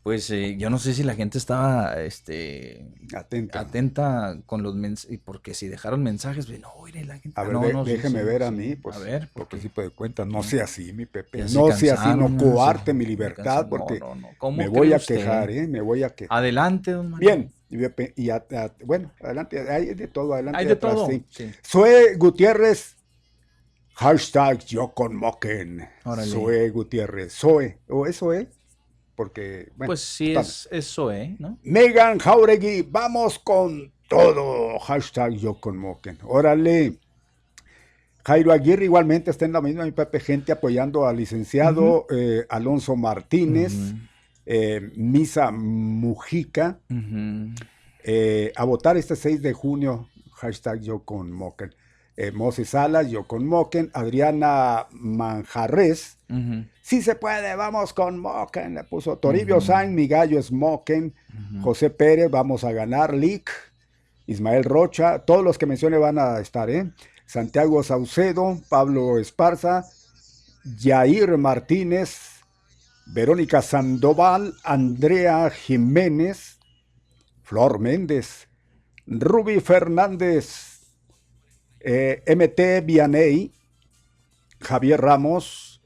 Pues 0.03 0.29
eh, 0.29 0.55
yo 0.57 0.69
no 0.69 0.79
sé 0.79 0.93
si 0.93 1.03
la 1.03 1.15
gente 1.15 1.37
estaba 1.37 2.01
este, 2.01 2.85
Atenta. 3.13 3.59
atenta 3.59 4.39
con 4.45 4.63
los 4.63 4.73
mensajes, 4.73 5.19
porque 5.25 5.53
si 5.53 5.67
dejaron 5.67 6.01
mensajes, 6.01 6.45
pues, 6.45 6.61
no, 6.61 6.69
mire, 6.85 7.03
la 7.03 7.19
gente. 7.19 7.37
A 7.37 7.43
ver, 7.43 7.51
no, 7.51 7.61
de- 7.61 7.73
no, 7.73 7.83
déjeme 7.83 8.19
sí, 8.21 8.25
ver 8.25 8.43
a 8.43 8.51
mí, 8.51 8.75
pues, 8.77 8.95
a 8.95 8.99
ver, 8.99 9.27
porque 9.33 9.59
sí 9.59 9.67
puede 9.67 9.89
cuenta, 9.89 10.23
no 10.23 10.43
sea 10.43 10.63
así, 10.63 10.93
mi 10.93 11.05
Pepe, 11.05 11.39
no 11.53 11.71
sea 11.73 11.95
así, 11.95 12.09
no 12.17 12.37
coarte 12.37 12.93
mi 12.93 13.05
libertad, 13.05 13.67
porque 13.69 13.99
No, 13.99 14.15
no, 14.15 14.21
no. 14.21 14.29
¿Cómo 14.37 14.55
me 14.57 14.69
voy 14.69 14.93
a 14.93 14.95
usted? 14.95 15.15
quejar, 15.17 15.51
¿eh? 15.51 15.67
Me 15.67 15.81
voy 15.81 16.03
a 16.03 16.09
quejar. 16.11 16.37
Adelante, 16.37 16.91
don 16.91 17.09
Mario. 17.11 17.29
Bien, 17.69 18.13
y, 18.15 18.29
a- 18.29 18.35
a- 18.37 18.71
bueno, 18.85 19.11
adelante, 19.21 19.59
hay 19.69 19.93
de 19.93 20.07
todo, 20.07 20.35
adelante. 20.35 20.57
Hay 20.57 20.67
de 20.67 20.71
atrás, 20.73 20.93
todo. 20.95 21.07
sí. 21.09 21.25
sí. 21.29 21.51
Zoe 21.65 22.15
Gutiérrez, 22.15 22.95
hashtag 23.95 24.59
yo 24.65 24.93
con 24.93 25.15
Moquen. 25.17 25.85
Zoe 26.23 26.69
Gutiérrez, 26.69 27.33
Zoe, 27.33 27.77
o 27.89 28.05
es 28.07 28.17
Zoe, 28.19 28.47
porque, 29.17 29.71
bueno. 29.75 29.89
Pues 29.89 30.01
sí, 30.01 30.35
es 30.35 30.69
eso, 30.71 31.11
¿eh? 31.11 31.35
¿No? 31.39 31.57
Megan 31.63 32.19
Jauregui, 32.19 32.83
vamos 32.83 33.39
con 33.39 33.91
todo. 34.07 34.77
Hashtag 34.77 35.33
yo 35.33 35.59
con 35.59 35.75
Moquen. 35.75 36.19
Órale. 36.23 36.99
Jairo 38.23 38.51
Aguirre 38.51 38.85
igualmente 38.85 39.31
está 39.31 39.45
en 39.45 39.53
la 39.53 39.61
misma, 39.61 39.85
mi 39.85 39.91
Pepe, 39.91 40.19
gente 40.19 40.51
apoyando 40.51 41.07
al 41.07 41.17
licenciado 41.17 42.05
eh, 42.11 42.45
Alonso 42.47 42.95
Martínez. 42.95 43.73
Eh, 44.45 44.91
Misa 44.95 45.51
Mujica, 45.51 46.79
eh, 48.03 48.53
a 48.55 48.63
votar 48.63 48.95
este 48.95 49.17
6 49.17 49.41
de 49.41 49.51
junio, 49.51 50.07
hashtag 50.35 50.79
yo 50.79 50.99
con 50.99 51.33
Moken. 51.33 51.75
Eh, 52.19 52.31
Moses 52.31 52.69
Salas, 52.69 53.11
yo 53.11 53.27
con 53.27 53.45
Moken, 53.45 53.91
Adriana 53.93 54.87
Manjarres, 54.89 56.17
sí 56.81 57.03
se 57.03 57.13
puede, 57.13 57.55
vamos 57.55 57.93
con 57.93 58.17
Moken, 58.17 58.73
le 58.73 58.83
puso 58.85 59.19
Toribio 59.19 59.61
Sainz, 59.61 59.93
mi 59.93 60.07
gallo 60.07 60.39
es 60.39 60.51
Moken, 60.51 61.13
José 61.61 61.91
Pérez, 61.91 62.31
vamos 62.31 62.63
a 62.63 62.71
ganar, 62.71 63.13
Lick, 63.13 63.51
Ismael 64.25 64.63
Rocha, 64.63 65.19
todos 65.19 65.43
los 65.43 65.59
que 65.59 65.67
mencione 65.67 65.99
van 65.99 66.17
a 66.17 66.39
estar, 66.39 66.71
¿eh? 66.71 66.91
Santiago 67.27 67.83
Saucedo, 67.83 68.59
Pablo 68.67 69.19
Esparza, 69.19 69.85
Jair 70.79 71.37
Martínez, 71.37 72.41
Verónica 73.05 73.61
Sandoval, 73.61 74.55
Andrea 74.63 75.51
Jiménez, 75.51 76.57
Flor 77.43 77.77
Méndez, 77.77 78.47
Ruby 79.05 79.59
Fernández, 79.59 80.66
eh, 81.79 82.23
MT 82.27 82.85
Vianey, 82.85 83.51
Javier 84.59 84.99
Ramos, 84.99 85.81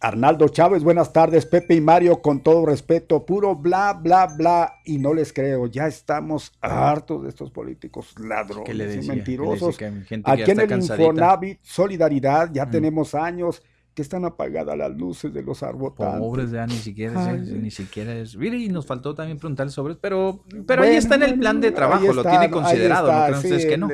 Arnaldo 0.00 0.48
Chávez, 0.48 0.84
buenas 0.84 1.14
tardes, 1.14 1.46
Pepe 1.46 1.74
y 1.76 1.80
Mario, 1.80 2.20
con 2.20 2.42
todo 2.42 2.66
respeto, 2.66 3.24
puro 3.24 3.56
bla, 3.56 3.94
bla, 3.94 4.26
bla, 4.26 4.74
y 4.84 4.98
no 4.98 5.14
les 5.14 5.32
creo, 5.32 5.66
ya 5.66 5.86
estamos 5.86 6.52
hartos 6.60 7.22
de 7.22 7.30
estos 7.30 7.50
políticos 7.50 8.14
ladrones 8.18 9.02
y 9.02 9.08
mentirosos. 9.08 9.78
Aquí 10.24 10.50
en 10.50 10.60
el 10.60 10.72
Infonavit, 10.72 11.58
Solidaridad, 11.62 12.50
ya 12.52 12.66
mm. 12.66 12.70
tenemos 12.70 13.14
años 13.14 13.62
que 13.94 14.02
están 14.02 14.24
apagadas 14.24 14.76
las 14.76 14.90
luces 14.90 15.32
de 15.32 15.42
los 15.42 15.62
arbotantes. 15.62 16.18
Pobres, 16.18 16.50
ya 16.50 16.66
ni 16.66 16.74
siquiera 16.74 17.32
es, 17.32 17.48
ni 17.48 17.70
siquiera 17.70 18.12
es. 18.14 18.36
Mire, 18.36 18.58
y 18.58 18.68
nos 18.68 18.86
faltó 18.86 19.14
también 19.14 19.38
preguntar 19.38 19.70
sobre, 19.70 19.94
pero, 19.94 20.42
pero 20.66 20.82
ahí 20.82 20.96
está 20.96 21.14
en 21.14 21.22
el 21.22 21.38
plan 21.38 21.60
de 21.60 21.70
trabajo, 21.70 22.12
lo 22.12 22.24
tiene 22.24 22.50
considerado, 22.50 23.12
¿no 23.12 23.24
creen 23.24 23.34
ustedes 23.34 23.66
que 23.66 23.78
no? 23.78 23.88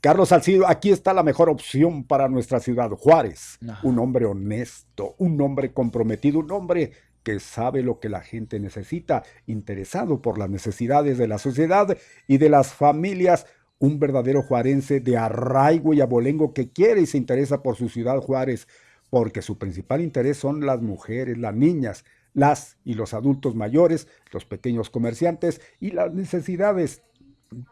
Carlos 0.00 0.28
Salcido, 0.28 0.66
aquí 0.66 0.90
está 0.90 1.12
la 1.12 1.22
mejor 1.22 1.50
opción 1.50 2.04
para 2.04 2.28
nuestra 2.28 2.60
ciudad, 2.60 2.90
Juárez. 2.90 3.58
Un 3.82 3.98
hombre 3.98 4.26
honesto, 4.26 5.16
un 5.18 5.40
hombre 5.40 5.72
comprometido, 5.72 6.38
un 6.38 6.50
hombre 6.52 6.92
que 7.22 7.38
sabe 7.38 7.82
lo 7.82 7.98
que 8.00 8.08
la 8.08 8.20
gente 8.20 8.58
necesita, 8.60 9.24
interesado 9.46 10.22
por 10.22 10.38
las 10.38 10.48
necesidades 10.48 11.18
de 11.18 11.28
la 11.28 11.38
sociedad 11.38 11.96
y 12.26 12.38
de 12.38 12.48
las 12.48 12.72
familias 12.72 13.46
un 13.80 13.98
verdadero 13.98 14.42
juarense 14.42 15.00
de 15.00 15.16
arraigo 15.16 15.92
y 15.94 16.00
abolengo 16.00 16.52
que 16.52 16.70
quiere 16.70 17.00
y 17.00 17.06
se 17.06 17.18
interesa 17.18 17.62
por 17.62 17.76
su 17.76 17.88
ciudad 17.88 18.18
Juárez, 18.18 18.68
porque 19.08 19.42
su 19.42 19.58
principal 19.58 20.02
interés 20.02 20.36
son 20.36 20.64
las 20.64 20.80
mujeres, 20.80 21.38
las 21.38 21.54
niñas, 21.54 22.04
las 22.34 22.76
y 22.84 22.94
los 22.94 23.14
adultos 23.14 23.56
mayores, 23.56 24.06
los 24.32 24.44
pequeños 24.44 24.90
comerciantes 24.90 25.60
y 25.80 25.90
las 25.90 26.12
necesidades 26.12 27.02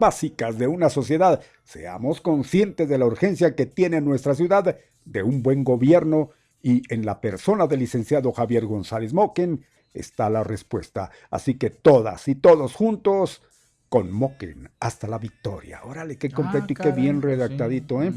básicas 0.01 0.59
de 0.59 0.66
una 0.66 0.89
sociedad. 0.89 1.43
Seamos 1.62 2.20
conscientes 2.20 2.89
de 2.89 2.98
la 2.98 3.06
urgencia 3.06 3.55
que 3.55 3.66
tiene 3.66 4.01
nuestra 4.01 4.35
ciudad 4.35 4.78
de 5.05 5.22
un 5.22 5.43
buen 5.43 5.62
gobierno 5.62 6.30
y 6.62 6.82
en 6.93 7.06
la 7.06 7.20
persona 7.20 7.66
del 7.66 7.80
licenciado 7.80 8.32
Javier 8.32 8.66
González 8.66 9.12
Moquen 9.12 9.64
está 9.94 10.30
la 10.30 10.43
respuesta. 10.43 11.10
Así 11.30 11.55
que 11.55 11.70
todas 11.70 12.26
y 12.28 12.35
todos 12.35 12.74
juntos 12.74 13.43
con 13.89 14.12
Moquen 14.12 14.70
hasta 14.81 15.06
la 15.06 15.19
victoria. 15.19 15.81
Órale, 15.85 16.16
qué 16.16 16.31
completo 16.31 16.66
y 16.70 16.74
qué 16.74 16.93
bien 16.93 17.23
redactadito, 17.23 18.02
¿eh? 18.02 18.12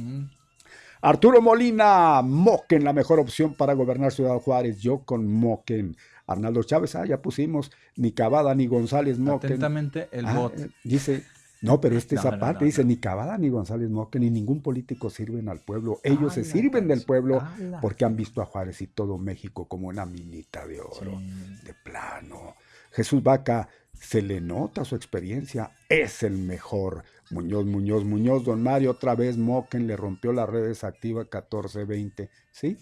Arturo 1.02 1.42
Molina, 1.42 2.22
Moquen, 2.22 2.84
la 2.84 2.94
mejor 2.94 3.20
opción 3.20 3.56
para 3.56 3.74
gobernar 3.74 4.12
Ciudad 4.12 4.38
Juárez. 4.40 4.80
Yo 4.80 5.00
con 5.00 5.28
Moquen. 5.28 5.98
Arnaldo 6.28 6.64
Chávez, 6.64 6.96
ah, 6.96 7.06
ya 7.06 7.22
pusimos 7.22 7.72
ni 7.96 8.12
Cavada 8.12 8.54
ni 8.56 8.68
González 8.68 9.18
Moquen. 9.18 9.52
Atentamente 9.52 10.08
el 10.12 10.26
ah, 10.28 10.34
bot. 10.34 10.60
Eh, 10.60 10.70
dice, 10.84 11.24
no, 11.62 11.82
pero 11.82 11.98
este 11.98 12.16
es 12.16 12.26
aparte, 12.26 12.66
dice, 12.66 12.84
ni 12.84 12.98
Cavada 12.98 13.38
ni 13.38 13.50
González 13.50 13.90
Moquen, 13.90 14.22
ni 14.22 14.30
ningún 14.30 14.62
político 14.62 15.10
sirven 15.10 15.50
al 15.50 15.60
pueblo. 15.60 16.00
Ellos 16.04 16.34
se 16.34 16.44
sirven 16.44 16.88
del 16.88 17.04
pueblo 17.04 17.42
porque 17.82 18.06
han 18.06 18.16
visto 18.16 18.42
a 18.42 18.46
Juárez 18.46 18.82
y 18.82 18.88
todo 18.88 19.18
México 19.18 19.68
como 19.68 19.88
una 19.88 20.06
minita 20.06 20.66
de 20.66 20.80
oro, 20.82 21.20
de 21.64 21.74
plano. 21.84 22.56
Jesús 22.92 23.24
Vaca, 23.24 23.70
se 24.02 24.24
le 24.24 24.42
nota 24.42 24.84
su 24.84 24.96
experiencia, 24.96 25.72
es 25.88 26.24
el 26.24 26.34
mejor. 26.34 27.04
Muñoz, 27.30 27.66
Muñoz, 27.66 28.04
Muñoz, 28.04 28.44
don 28.44 28.62
Mario, 28.62 28.92
otra 28.92 29.16
vez 29.16 29.38
Moquen 29.38 29.86
le 29.86 29.96
rompió 29.96 30.34
las 30.34 30.50
redes 30.50 30.84
activa 30.84 31.22
1420, 31.22 32.30
¿sí? 32.52 32.78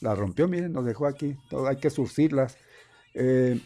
La 0.00 0.14
rompió, 0.14 0.46
miren, 0.46 0.72
nos 0.72 0.84
dejó 0.84 1.06
aquí, 1.06 1.34
todo, 1.48 1.66
hay 1.66 1.76
que 1.76 1.88
surcirlas. 1.88 2.58
Eh, 3.14 3.58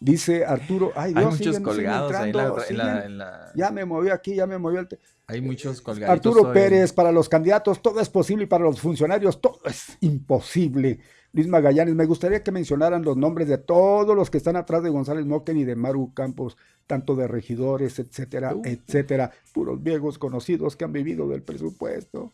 dice 0.00 0.46
Arturo, 0.46 0.92
ay 0.96 1.12
Dios, 1.12 1.24
hay 1.24 1.30
muchos 1.30 1.60
colgados 1.60 2.14
ahí 2.14 2.32
en 2.70 3.18
la, 3.18 3.52
Ya 3.54 3.70
me 3.70 3.84
movió 3.84 4.14
aquí, 4.14 4.34
ya 4.34 4.46
me 4.46 4.56
movió 4.56 4.80
el... 4.80 4.88
Hay 5.26 5.42
muchos 5.42 5.82
colgados. 5.82 6.10
Arturo 6.10 6.52
Pérez, 6.54 6.92
para 6.92 7.12
los 7.12 7.28
candidatos 7.28 7.82
todo 7.82 8.00
es 8.00 8.08
posible 8.08 8.44
y 8.44 8.46
para 8.46 8.64
los 8.64 8.80
funcionarios 8.80 9.40
todo 9.42 9.60
es 9.66 9.98
imposible. 10.00 11.00
Luis 11.34 11.48
Magallanes, 11.48 11.94
me 11.94 12.04
gustaría 12.04 12.42
que 12.42 12.52
mencionaran 12.52 13.02
los 13.04 13.16
nombres 13.16 13.48
de 13.48 13.56
todos 13.56 14.14
los 14.14 14.30
que 14.30 14.36
están 14.36 14.56
atrás 14.56 14.82
de 14.82 14.90
González 14.90 15.24
Moquen 15.24 15.56
y 15.56 15.64
de 15.64 15.76
Maru 15.76 16.12
Campos, 16.12 16.58
tanto 16.86 17.16
de 17.16 17.26
regidores, 17.26 17.98
etcétera, 17.98 18.54
etcétera, 18.64 19.30
puros 19.54 19.82
viejos 19.82 20.18
conocidos 20.18 20.76
que 20.76 20.84
han 20.84 20.92
vivido 20.92 21.26
del 21.28 21.42
presupuesto. 21.42 22.32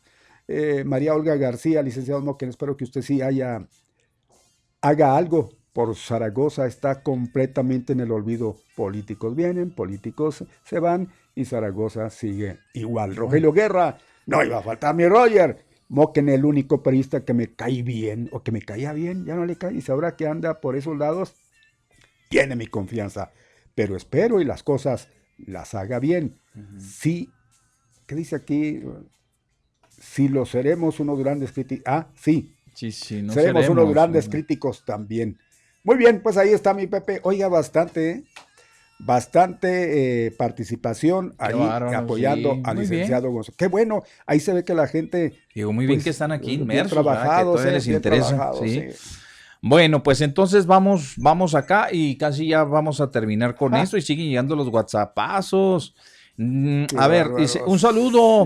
Eh, 0.49 0.83
María 0.85 1.15
Olga 1.15 1.37
García, 1.37 1.81
licenciado 1.83 2.23
Moquen, 2.23 2.49
espero 2.49 2.77
que 2.77 2.85
usted 2.85 3.03
sí 3.03 3.23
haya, 3.23 3.69
haga 4.81 5.17
algo 5.17 5.51
por 5.73 5.95
Zaragoza, 5.95 6.67
está 6.67 7.05
completamente 7.05 7.93
en 7.93 8.01
el 8.01 8.11
olvido. 8.11 8.57
Políticos 8.75 9.37
vienen, 9.37 9.71
políticos 9.71 10.45
se 10.65 10.81
van 10.81 11.09
y 11.37 11.45
Zaragoza 11.45 12.11
sigue 12.11 12.59
igual. 12.75 13.15
Rogelio 13.15 13.53
Guerra, 13.53 13.97
no 14.27 14.43
iba 14.43 14.59
a 14.59 14.63
faltar 14.63 14.97
mi 14.97 15.07
Roger. 15.07 15.68
Moquen, 15.89 16.29
el 16.29 16.45
único 16.45 16.83
periodista 16.83 17.25
que 17.25 17.33
me 17.33 17.55
cae 17.55 17.83
bien 17.83 18.29
o 18.33 18.43
que 18.43 18.53
me 18.53 18.61
caía 18.61 18.93
bien, 18.93 19.25
ya 19.25 19.35
no 19.35 19.47
le 19.47 19.57
cae 19.57 19.75
y 19.75 19.81
sabrá 19.81 20.17
que 20.17 20.27
anda 20.27 20.61
por 20.61 20.77
esos 20.77 20.97
lados, 20.99 21.35
tiene 22.29 22.57
mi 22.57 22.67
confianza. 22.67 23.33
Pero 23.75 23.97
espero 23.97 24.41
y 24.41 24.45
las 24.45 24.63
cosas 24.63 25.09
las 25.39 25.75
haga 25.75 25.99
bien. 25.99 26.39
Sí, 26.79 27.31
¿qué 28.07 28.15
dice 28.15 28.37
aquí? 28.37 28.83
Si 29.89 30.29
lo 30.29 30.45
seremos 30.45 31.01
unos 31.01 31.19
grandes 31.19 31.53
críticos. 31.53 31.85
Ah, 31.87 32.09
sí. 32.15 32.55
Sí, 32.75 32.93
sí, 32.93 33.23
no 33.23 33.33
seremos, 33.33 33.69
unos 33.69 33.91
grandes 33.91 34.29
críticos 34.29 34.85
también. 34.85 35.39
Muy 35.85 35.97
bien, 35.97 36.23
pues 36.23 36.37
ahí 36.37 36.51
está 36.51 36.75
mi 36.75 36.87
Pepe. 36.87 37.21
Oiga, 37.23 37.49
bastante, 37.49 38.11
¿eh? 38.11 38.25
Bastante 38.99 40.27
eh, 40.27 40.31
participación 40.33 41.35
ahí 41.39 41.61
apoyando 41.95 42.61
al 42.65 42.79
licenciado 42.79 43.31
González. 43.31 43.57
Qué 43.57 43.69
bueno, 43.69 44.03
ahí 44.27 44.41
se 44.41 44.53
ve 44.53 44.65
que 44.65 44.75
la 44.75 44.87
gente. 44.87 45.35
Digo, 45.55 45.73
muy 45.73 45.87
bien 45.87 45.99
pues, 45.99 46.05
que 46.05 46.11
están 46.11 46.33
aquí 46.33 46.55
inmersos, 46.55 46.93
trabajados, 46.93 47.63
que 47.63 47.71
les 47.71 47.87
interesa. 47.87 48.53
¿sí? 48.61 48.87
Bueno, 49.61 50.03
pues 50.03 50.21
entonces 50.21 50.67
vamos, 50.67 51.15
vamos 51.17 51.55
acá 51.55 51.89
y 51.91 52.17
casi 52.17 52.49
ya 52.49 52.65
vamos 52.65 53.01
a 53.01 53.11
terminar 53.11 53.57
con 53.57 53.75
esto 53.75 53.97
y 53.97 54.03
siguen 54.03 54.29
llegando 54.29 54.55
los 54.55 54.69
WhatsAppazos. 54.69 55.95
Mm, 56.37 56.85
a 56.97 57.09
ver, 57.09 57.35
dice, 57.35 57.61
un 57.67 57.81
saludo. 57.81 58.45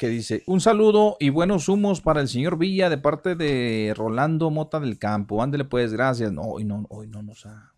Que 0.00 0.08
dice, 0.08 0.42
un 0.46 0.60
saludo 0.60 1.16
y 1.20 1.30
buenos 1.30 1.68
humos 1.68 2.00
para 2.00 2.20
el 2.20 2.26
señor 2.26 2.58
Villa 2.58 2.90
de 2.90 2.98
parte 2.98 3.36
de 3.36 3.94
Rolando 3.96 4.50
Mota 4.50 4.80
del 4.80 4.98
Campo. 4.98 5.40
Ándele 5.40 5.64
pues, 5.64 5.92
gracias. 5.92 6.32
No, 6.32 6.42
hoy 6.42 6.64
no, 6.64 6.86
hoy 6.88 7.06
no 7.06 7.22
nos 7.22 7.46
ha. 7.46 7.72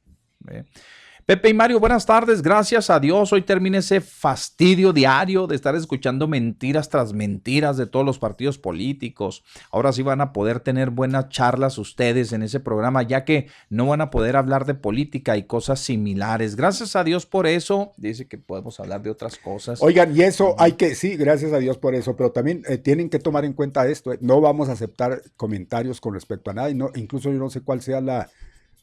Pepe 1.26 1.50
y 1.50 1.54
Mario, 1.54 1.78
buenas 1.78 2.06
tardes. 2.06 2.42
Gracias 2.42 2.90
a 2.90 2.98
Dios. 2.98 3.32
Hoy 3.32 3.42
termina 3.42 3.78
ese 3.78 4.00
fastidio 4.00 4.92
diario 4.92 5.46
de 5.46 5.54
estar 5.54 5.74
escuchando 5.76 6.26
mentiras 6.26 6.88
tras 6.88 7.12
mentiras 7.12 7.76
de 7.76 7.86
todos 7.86 8.04
los 8.04 8.18
partidos 8.18 8.58
políticos. 8.58 9.44
Ahora 9.70 9.92
sí 9.92 10.02
van 10.02 10.20
a 10.20 10.32
poder 10.32 10.60
tener 10.60 10.90
buenas 10.90 11.28
charlas 11.28 11.78
ustedes 11.78 12.32
en 12.32 12.42
ese 12.42 12.58
programa, 12.58 13.02
ya 13.02 13.24
que 13.24 13.48
no 13.68 13.86
van 13.86 14.00
a 14.00 14.10
poder 14.10 14.36
hablar 14.36 14.64
de 14.66 14.74
política 14.74 15.36
y 15.36 15.44
cosas 15.44 15.80
similares. 15.80 16.56
Gracias 16.56 16.96
a 16.96 17.04
Dios 17.04 17.26
por 17.26 17.46
eso. 17.46 17.92
Dice 17.96 18.26
que 18.26 18.38
podemos 18.38 18.80
hablar 18.80 19.02
de 19.02 19.10
otras 19.10 19.36
cosas. 19.36 19.82
Oigan, 19.82 20.16
y 20.16 20.22
eso 20.22 20.54
hay 20.58 20.72
que, 20.72 20.94
sí, 20.94 21.16
gracias 21.16 21.52
a 21.52 21.58
Dios 21.58 21.78
por 21.78 21.94
eso, 21.94 22.16
pero 22.16 22.32
también 22.32 22.62
eh, 22.68 22.78
tienen 22.78 23.10
que 23.10 23.18
tomar 23.18 23.44
en 23.44 23.52
cuenta 23.52 23.86
esto. 23.86 24.12
Eh, 24.12 24.18
no 24.20 24.40
vamos 24.40 24.68
a 24.68 24.72
aceptar 24.72 25.22
comentarios 25.36 26.00
con 26.00 26.14
respecto 26.14 26.50
a 26.50 26.54
nada. 26.54 26.72
No, 26.74 26.90
incluso 26.94 27.30
yo 27.30 27.38
no 27.38 27.50
sé 27.50 27.60
cuál 27.60 27.82
sea 27.82 28.00
la 28.00 28.28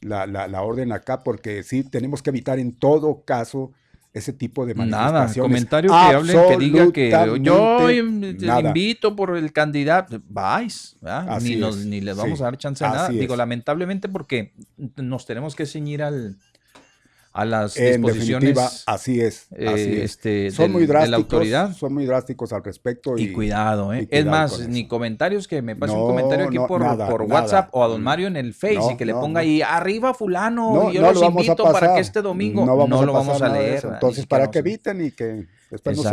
la, 0.00 0.26
la, 0.26 0.62
orden 0.62 0.92
acá, 0.92 1.22
porque 1.22 1.62
sí 1.62 1.82
tenemos 1.82 2.22
que 2.22 2.30
evitar 2.30 2.58
en 2.58 2.72
todo 2.72 3.22
caso 3.24 3.72
ese 4.12 4.32
tipo 4.32 4.66
de 4.66 4.74
manifestaciones. 4.74 5.36
Nada, 5.36 5.42
comentario 5.42 5.90
que 5.90 5.96
hablen, 5.96 6.48
que 6.48 6.56
diga 6.56 6.92
que 6.92 7.40
yo 7.42 7.90
invito 7.90 9.14
por 9.14 9.36
el 9.36 9.52
candidato, 9.52 10.20
vais, 10.28 10.96
ni, 11.42 11.56
ni 11.56 12.00
les 12.00 12.16
vamos 12.16 12.40
a 12.40 12.44
dar 12.44 12.58
chance 12.58 12.84
de 12.84 12.90
nada. 12.90 13.08
Digo, 13.08 13.36
lamentablemente 13.36 14.08
porque 14.08 14.54
nos 14.96 15.26
tenemos 15.26 15.54
que 15.54 15.66
ceñir 15.66 16.02
al, 16.02 16.36
a 17.32 17.44
las 17.44 17.76
En 17.76 18.00
disposiciones 18.02 18.54
definitiva, 18.54 18.70
así 18.86 19.20
es. 19.20 19.46
eh, 19.56 19.68
así 19.68 19.80
es. 19.82 19.98
este, 20.10 20.50
son 20.50 20.64
del- 20.64 20.72
muy 20.72 20.80
de 20.82 20.86
la 20.88 20.92
drásticos. 21.00 21.18
autoridad. 21.22 21.72
Son 21.76 21.94
muy 21.94 22.06
drásticos 22.06 22.52
al 22.52 22.64
respecto. 22.64 23.16
Y, 23.16 23.32
cuidado, 23.32 23.92
¿eh? 23.92 24.08
y 24.10 24.16
es 24.16 24.26
más, 24.26 24.68
ni 24.68 24.88
comentarios 24.88 25.46
que 25.46 25.62
me 25.62 25.76
pase 25.76 25.92
un 25.94 26.06
comentario 26.08 26.46
aquí 26.46 26.56
no, 26.56 26.66
por, 26.66 26.80
nada, 26.80 27.08
por 27.08 27.28
nada. 27.28 27.40
WhatsApp 27.42 27.68
o 27.72 27.84
a 27.84 27.88
don 27.88 28.00
Mm. 28.00 28.04
Mario 28.04 28.26
en 28.28 28.36
el 28.36 28.54
Face 28.54 28.74
No, 28.74 28.90
y 28.90 28.96
que 28.96 29.04
le 29.04 29.12
ponga 29.14 29.40
ahí 29.40 29.62
arriba 29.62 30.14
fulano 30.14 30.74
No, 30.74 30.90
y 30.90 30.94
yo 30.94 31.02
los 31.02 31.14
lo 31.20 31.26
invito 31.26 31.62
para 31.64 31.94
que 31.94 32.00
este 32.00 32.22
domingo 32.22 32.64
no, 32.66 32.76
vamos 32.76 33.04
lo 33.06 33.12
vamos 33.12 33.40
a 33.42 33.48
leer. 33.48 33.84
Entonces, 33.84 34.26
para 34.26 34.50
que 34.50 34.58
eviten 34.60 35.04
y 35.04 35.10
que 35.12 35.46
después 35.70 35.96
no. 36.02 36.10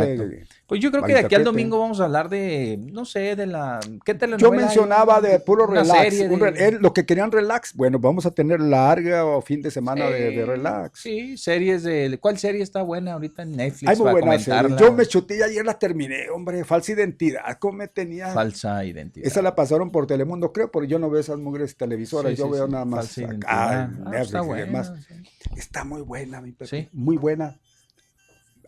Pues 0.66 0.80
yo 0.80 0.90
creo 0.90 1.02
que 1.04 1.12
de 1.14 1.20
aquí 1.20 1.34
al 1.34 1.44
domingo 1.44 1.78
vamos 1.78 2.00
a 2.00 2.04
hablar 2.04 2.28
de, 2.28 2.78
no 2.92 3.04
sé, 3.04 3.36
de 3.36 3.46
la... 3.46 3.80
¿Qué 4.04 4.14
telenovela 4.14 4.48
Yo 4.48 4.52
hay? 4.52 4.58
mencionaba 4.58 5.20
de 5.20 5.38
puro 5.40 5.66
Una 5.66 5.82
relax. 5.82 6.00
serie 6.14 6.28
un 6.28 6.40
de- 6.40 6.50
re- 6.50 6.68
eh, 6.68 6.78
lo 6.80 6.92
que 6.92 7.06
querían 7.06 7.30
relax. 7.32 7.74
Bueno, 7.74 7.98
vamos 7.98 8.26
a 8.26 8.30
tener 8.32 8.60
larga 8.60 9.24
o 9.24 9.40
fin 9.42 9.62
de 9.62 9.70
semana 9.70 10.06
de, 10.08 10.44
relax. 10.44 11.00
Sí, 11.00 11.36
series 11.36 11.82
de... 11.82 12.18
¿Cuál 12.20 12.38
serie 12.38 12.62
está 12.62 12.82
buena 12.82 13.12
ahorita 13.14 13.42
en 13.42 13.52
Netflix 13.56 13.88
Hay 13.90 13.96
muy 13.96 14.10
buenas 14.12 14.42
series. 14.42 14.76
Yo 14.76 14.92
me 14.92 15.06
chuté 15.06 15.38
y 15.38 15.42
ayer 15.42 15.64
la 15.64 15.78
terminé, 15.78 16.28
hombre. 16.30 16.64
Falsa 16.64 16.92
identidad. 16.92 17.56
¿Cómo 17.58 17.78
me 17.78 17.88
tenía? 17.88 18.28
Falsa 18.28 18.84
identidad. 18.84 19.26
Esa 19.26 19.42
la 19.42 19.54
pasaron 19.54 19.90
por 19.90 20.06
Telemundo, 20.06 20.52
creo, 20.52 20.70
porque 20.70 20.88
yo 20.88 20.98
no 20.98 21.10
veo 21.10 21.20
esas 21.20 21.38
mugres 21.38 21.76
televisoras. 21.76 22.32
Sí, 22.32 22.38
yo 22.38 22.46
sí, 22.46 22.52
veo 22.52 22.66
sí, 22.66 22.72
nada 22.72 22.84
más 22.84 23.06
falsa 23.14 23.20
acá, 23.22 23.30
identidad. 23.30 23.82
en 23.84 24.06
Ah, 24.06 24.10
Netflix 24.10 24.26
está 24.26 24.38
y 24.38 24.60
demás. 24.60 24.88
buena, 24.90 25.02
sí. 25.02 25.14
Está 25.56 25.84
muy 25.84 26.02
buena, 26.02 26.40
mi 26.40 26.52
Pepe. 26.52 26.66
Sí. 26.66 26.88
Muy 26.92 27.16
buena. 27.16 27.56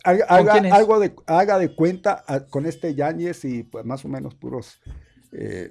Haga, 0.03 0.25
haga 0.29 0.53
algo 0.75 0.99
de, 0.99 1.13
haga 1.25 1.57
de 1.59 1.73
cuenta 1.75 2.23
ah, 2.27 2.41
con 2.49 2.65
este 2.65 2.95
Yáñez 2.95 3.43
y 3.45 3.63
pues 3.63 3.85
más 3.85 4.03
o 4.05 4.07
menos 4.07 4.35
puros. 4.35 4.79
eh, 5.31 5.69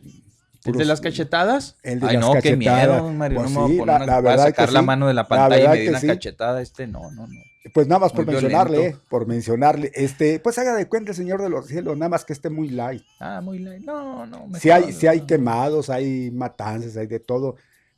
¿El 0.65 0.73
de 0.75 0.85
las 0.85 1.01
cachetadas? 1.01 1.77
el 1.83 2.01
de 2.01 2.09
Ay, 2.09 2.17
las 2.17 2.27
no, 2.27 2.33
qué 2.43 2.57
miedo, 2.57 2.75
cachetadas. 2.75 3.15
Mario. 3.15 3.39
Pues 3.41 3.51
no 3.53 3.61
me 3.61 3.63
voy 3.67 3.71
sí, 3.71 3.77
a 3.77 3.81
poner 3.81 3.99
la- 4.01 4.05
una- 4.05 4.15
la 4.15 4.21
voy 4.21 4.31
a 4.31 4.37
que 4.37 4.43
sacar 4.43 4.73
la 4.73 4.81
sí. 4.81 4.87
mano 4.87 5.07
de 5.07 5.15
la 5.15 5.23
La 5.23 5.29
pantalla 5.29 5.57
y 5.57 5.61
verdad 5.61 5.73
me 5.75 5.83
que 5.85 5.89
una 5.91 6.01
sí. 6.01 6.07
cachetada. 6.09 6.63
Este 6.63 6.87
no, 6.87 7.11
no, 7.13 7.27
no. 7.27 7.35
Pues 7.75 7.87
nada 7.87 7.99
más 8.01 8.15
Muy 8.15 8.25
por 8.25 8.33
mencionarle, 8.35 8.77
violento. 8.79 8.99
eh, 8.99 9.03
por 9.11 9.27
mencionarle, 9.27 9.93
este, 9.95 10.41
pues 10.41 10.59
haga 10.59 10.75
de 10.75 10.87
cuenta 10.89 11.11
el 11.13 11.17
Señor 11.17 11.43
de 11.43 11.51
los 11.51 11.67
Cielos, 11.67 11.97
nada 11.99 12.09
más 12.09 12.25
que 12.25 12.33
esté 12.33 12.49
muy 12.51 12.69
light. 12.71 13.03
Ah, 13.21 13.41
muy 13.43 13.59
light. 13.59 13.83
No, 13.85 14.27
no. 14.27 14.49
Si 14.59 14.71
hay, 14.71 14.93
si 14.93 15.07
hay 15.07 15.23
quemados, 15.23 15.91
hay 15.91 16.31
matanzas, 16.31 16.97
hay 16.97 17.07
de 17.07 17.21
todo, 17.21 17.57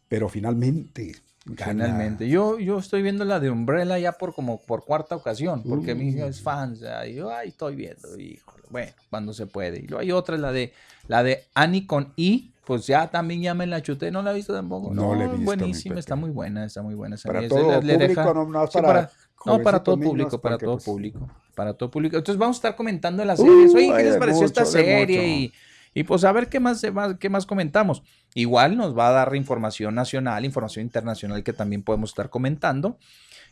pero 0.08 0.28
finalmente. 0.28 1.14
Finalmente. 1.56 2.28
Yo, 2.28 2.58
yo 2.58 2.78
estoy 2.78 3.02
viendo 3.02 3.24
la 3.24 3.40
de 3.40 3.50
Umbrella 3.50 3.98
ya 3.98 4.12
por 4.12 4.34
como 4.34 4.60
por 4.62 4.84
cuarta 4.84 5.16
ocasión, 5.16 5.62
porque 5.68 5.94
mi 5.94 6.08
hija 6.08 6.26
Uh. 6.26 6.28
es 6.28 6.40
fan. 6.42 6.76
sea, 6.76 7.06
y 7.06 7.14
yo, 7.14 7.30
ay, 7.32 7.48
estoy 7.48 7.76
viendo, 7.76 8.18
híjole. 8.18 8.62
Bueno, 8.70 8.92
cuando 9.10 9.32
se 9.32 9.46
puede. 9.46 9.78
Y 9.80 9.86
luego 9.86 10.00
hay 10.00 10.12
otra, 10.12 10.36
la 10.36 10.52
de 10.52 10.72
la 11.08 11.22
de 11.22 11.44
Annie 11.54 11.86
con 11.86 12.12
I, 12.16 12.52
pues 12.64 12.86
ya 12.86 13.10
también 13.10 13.42
ya 13.42 13.52
me 13.54 13.66
la 13.66 13.82
chuté, 13.82 14.10
no 14.10 14.22
la 14.22 14.30
he 14.30 14.34
visto 14.34 14.52
tampoco. 14.52 14.94
No 14.94 15.14
la 15.14 15.24
he 15.24 15.26
visto, 15.26 15.38
mi 15.38 15.44
buenísima, 15.44 15.98
está 15.98 16.14
muy 16.14 16.30
buena, 16.30 16.64
está 16.64 16.82
muy 16.82 16.94
buena. 16.94 17.16
Para 17.24 17.48
todo 17.48 17.80
le 17.82 17.94
público, 17.94 18.20
deja- 18.20 18.34
no, 18.34 18.44
no 18.44 18.66
Sí, 18.66 18.78
para, 18.80 19.78
no, 19.78 19.82
todo 19.82 19.98
público, 19.98 20.38
para 20.40 20.58
todo 20.58 20.74
pues, 20.74 20.84
público, 20.84 21.28
para 21.54 21.72
todo 21.74 21.90
público. 21.90 22.16
Entonces 22.18 22.38
vamos 22.38 22.56
a 22.56 22.58
estar 22.58 22.76
comentando 22.76 23.24
las 23.24 23.38
series. 23.40 23.72
Uh, 23.72 23.76
Oye, 23.78 23.92
¿qué 23.96 24.02
les 24.04 24.16
pareció 24.18 24.44
esta 24.44 24.60
mucho, 24.60 24.70
serie? 24.72 25.00
mucho. 25.00 25.12
Y, 25.22 25.52
y 25.94 26.04
pues 26.04 26.24
a 26.24 26.32
ver 26.32 26.48
qué 26.48 26.60
más, 26.60 26.84
qué 27.18 27.28
más 27.28 27.46
comentamos. 27.46 28.02
Igual 28.34 28.76
nos 28.76 28.96
va 28.96 29.08
a 29.08 29.12
dar 29.12 29.34
información 29.34 29.94
nacional, 29.94 30.44
información 30.44 30.84
internacional 30.84 31.42
que 31.42 31.52
también 31.52 31.82
podemos 31.82 32.10
estar 32.10 32.30
comentando. 32.30 32.98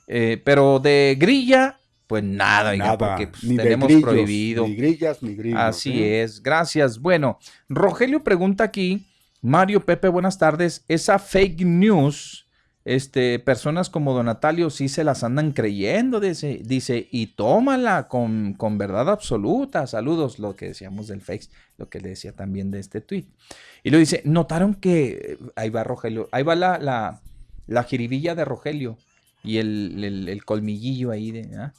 Eh, 0.06 0.40
pero 0.44 0.78
de 0.78 1.16
grilla, 1.18 1.78
pues 2.06 2.24
nada, 2.24 2.70
oiga, 2.70 2.84
nada, 2.84 2.98
porque 2.98 3.26
pues, 3.26 3.44
ni 3.44 3.56
tenemos 3.56 3.86
grillos, 3.88 4.02
prohibido. 4.02 4.66
Ni 4.66 4.74
grillas, 4.74 5.22
ni 5.22 5.34
grillos. 5.34 5.60
Así 5.60 6.02
¿eh? 6.02 6.22
es, 6.22 6.42
gracias. 6.42 6.98
Bueno, 6.98 7.38
Rogelio 7.68 8.24
pregunta 8.24 8.64
aquí, 8.64 9.06
Mario 9.42 9.84
Pepe, 9.84 10.08
buenas 10.08 10.38
tardes. 10.38 10.84
Esa 10.88 11.18
fake 11.18 11.60
news, 11.60 12.47
este, 12.94 13.38
personas 13.38 13.90
como 13.90 14.14
Don 14.14 14.26
Natalio 14.26 14.70
sí 14.70 14.88
se 14.88 15.04
las 15.04 15.22
andan 15.22 15.52
creyendo, 15.52 16.20
dice, 16.20 16.60
dice 16.64 17.06
y 17.10 17.26
tómala 17.26 18.08
con, 18.08 18.54
con 18.54 18.78
verdad 18.78 19.10
absoluta. 19.10 19.86
Saludos, 19.86 20.38
lo 20.38 20.56
que 20.56 20.68
decíamos 20.68 21.06
del 21.08 21.20
fake, 21.20 21.50
lo 21.76 21.88
que 21.88 22.00
le 22.00 22.10
decía 22.10 22.32
también 22.32 22.70
de 22.70 22.80
este 22.80 23.00
tweet. 23.00 23.26
Y 23.84 23.90
lo 23.90 23.98
dice, 23.98 24.22
notaron 24.24 24.74
que, 24.74 25.38
ahí 25.54 25.68
va 25.70 25.84
Rogelio, 25.84 26.28
ahí 26.32 26.42
va 26.42 26.54
la, 26.56 26.78
la, 26.78 27.20
la 27.66 27.84
jiribilla 27.84 28.34
de 28.34 28.44
Rogelio 28.44 28.96
y 29.44 29.58
el, 29.58 30.26
el- 30.28 30.44
colmillillo 30.44 31.10
ahí 31.10 31.30
de... 31.30 31.56
¿ah? 31.56 31.72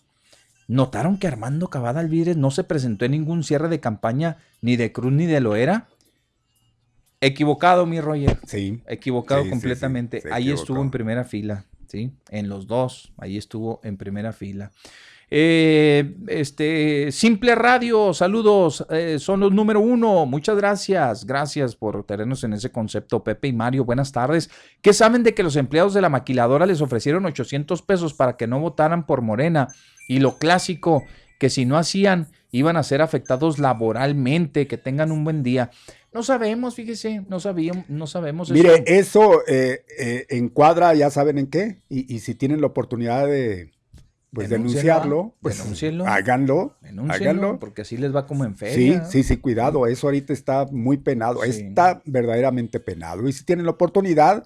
¿Notaron 0.68 1.18
que 1.18 1.26
Armando 1.27 1.69
Cavada 1.69 1.99
Alvídez 1.99 2.38
no 2.38 2.52
se 2.52 2.64
presentó 2.64 3.03
en 3.06 3.11
ningún 3.11 3.44
cierre 3.44 3.69
de 3.69 3.80
campaña 3.80 4.38
ni 4.61 4.76
de 4.76 4.91
Cruz 4.91 5.11
ni 5.11 5.26
de 5.26 5.40
Loera? 5.40 5.88
Equivocado, 7.21 7.85
mi 7.85 7.99
Roger. 8.01 8.39
Sí. 8.45 8.81
Equivocado 8.87 9.41
Sí, 9.41 9.45
sí, 9.45 9.49
sí, 9.49 9.51
completamente. 9.51 10.23
ahí 10.31 10.51
estuvo 10.51 10.81
en 10.81 10.91
primera 10.91 11.23
fila, 11.23 11.65
¿sí? 11.87 12.11
En 12.29 12.47
los 12.49 12.67
dos, 12.67 13.11
ahí 13.17 13.37
estuvo 13.37 13.81
en 13.83 13.97
primera 13.97 14.31
fila. 14.31 14.71
Eh, 15.31 16.15
este, 16.27 17.11
Simple 17.11 17.53
Radio, 17.53 18.13
saludos, 18.15 18.85
eh, 18.89 19.17
son 19.19 19.41
los 19.41 19.51
número 19.51 19.79
uno. 19.79 20.25
Muchas 20.25 20.57
gracias, 20.57 21.25
gracias 21.25 21.75
por 21.75 22.03
tenernos 22.03 22.43
en 22.43 22.53
ese 22.53 22.71
concepto, 22.71 23.23
Pepe 23.23 23.49
y 23.49 23.53
Mario. 23.53 23.85
Buenas 23.85 24.11
tardes. 24.11 24.49
¿Qué 24.81 24.91
saben 24.93 25.21
de 25.23 25.35
que 25.35 25.43
los 25.43 25.55
empleados 25.55 25.93
de 25.93 26.01
la 26.01 26.09
maquiladora 26.09 26.65
les 26.65 26.81
ofrecieron 26.81 27.25
800 27.25 27.81
pesos 27.83 28.13
para 28.15 28.37
que 28.37 28.47
no 28.47 28.59
votaran 28.59 29.05
por 29.05 29.21
Morena? 29.21 29.67
Y 30.07 30.19
lo 30.19 30.39
clásico, 30.39 31.03
que 31.37 31.51
si 31.51 31.65
no 31.65 31.77
hacían, 31.77 32.27
iban 32.51 32.77
a 32.77 32.83
ser 32.83 33.03
afectados 33.03 33.59
laboralmente. 33.59 34.65
Que 34.65 34.77
tengan 34.79 35.11
un 35.11 35.23
buen 35.23 35.44
día. 35.44 35.69
No 36.13 36.23
sabemos, 36.23 36.76
fíjese, 36.76 37.23
no 37.29 37.39
sabíamos, 37.39 37.88
no 37.89 38.07
sabemos. 38.07 38.49
Mire, 38.52 38.84
eso. 38.88 39.34
eso 39.34 39.41
eh, 39.47 39.86
eh, 39.99 40.26
encuadra, 40.29 40.94
ya 40.96 41.10
saben 41.12 41.38
en 41.38 41.47
qué, 41.47 41.81
y, 41.89 42.13
y 42.13 42.20
si 42.20 42.34
tienen 42.36 42.62
la 42.62 42.68
oportunidad 42.68 43.28
de 43.28 43.71
pues, 44.34 44.49
denunciarlo, 44.49 45.36
pues 45.41 45.60
háganlo, 46.07 47.60
porque 47.60 47.81
así 47.84 47.97
les 47.97 48.15
va 48.15 48.26
como 48.26 48.44
en 48.46 48.52
Sí, 48.54 48.57
feria. 48.57 49.05
sí, 49.05 49.23
sí, 49.23 49.38
cuidado, 49.38 49.86
eso 49.88 50.07
ahorita 50.07 50.34
está 50.34 50.65
muy 50.71 50.97
penado, 50.97 51.41
Sí. 51.44 51.49
está 51.49 52.02
verdaderamente 52.05 52.79
penado. 52.79 53.28
Y 53.28 53.34
si 53.34 53.44
tienen 53.44 53.65
la 53.65 53.71
oportunidad, 53.71 54.46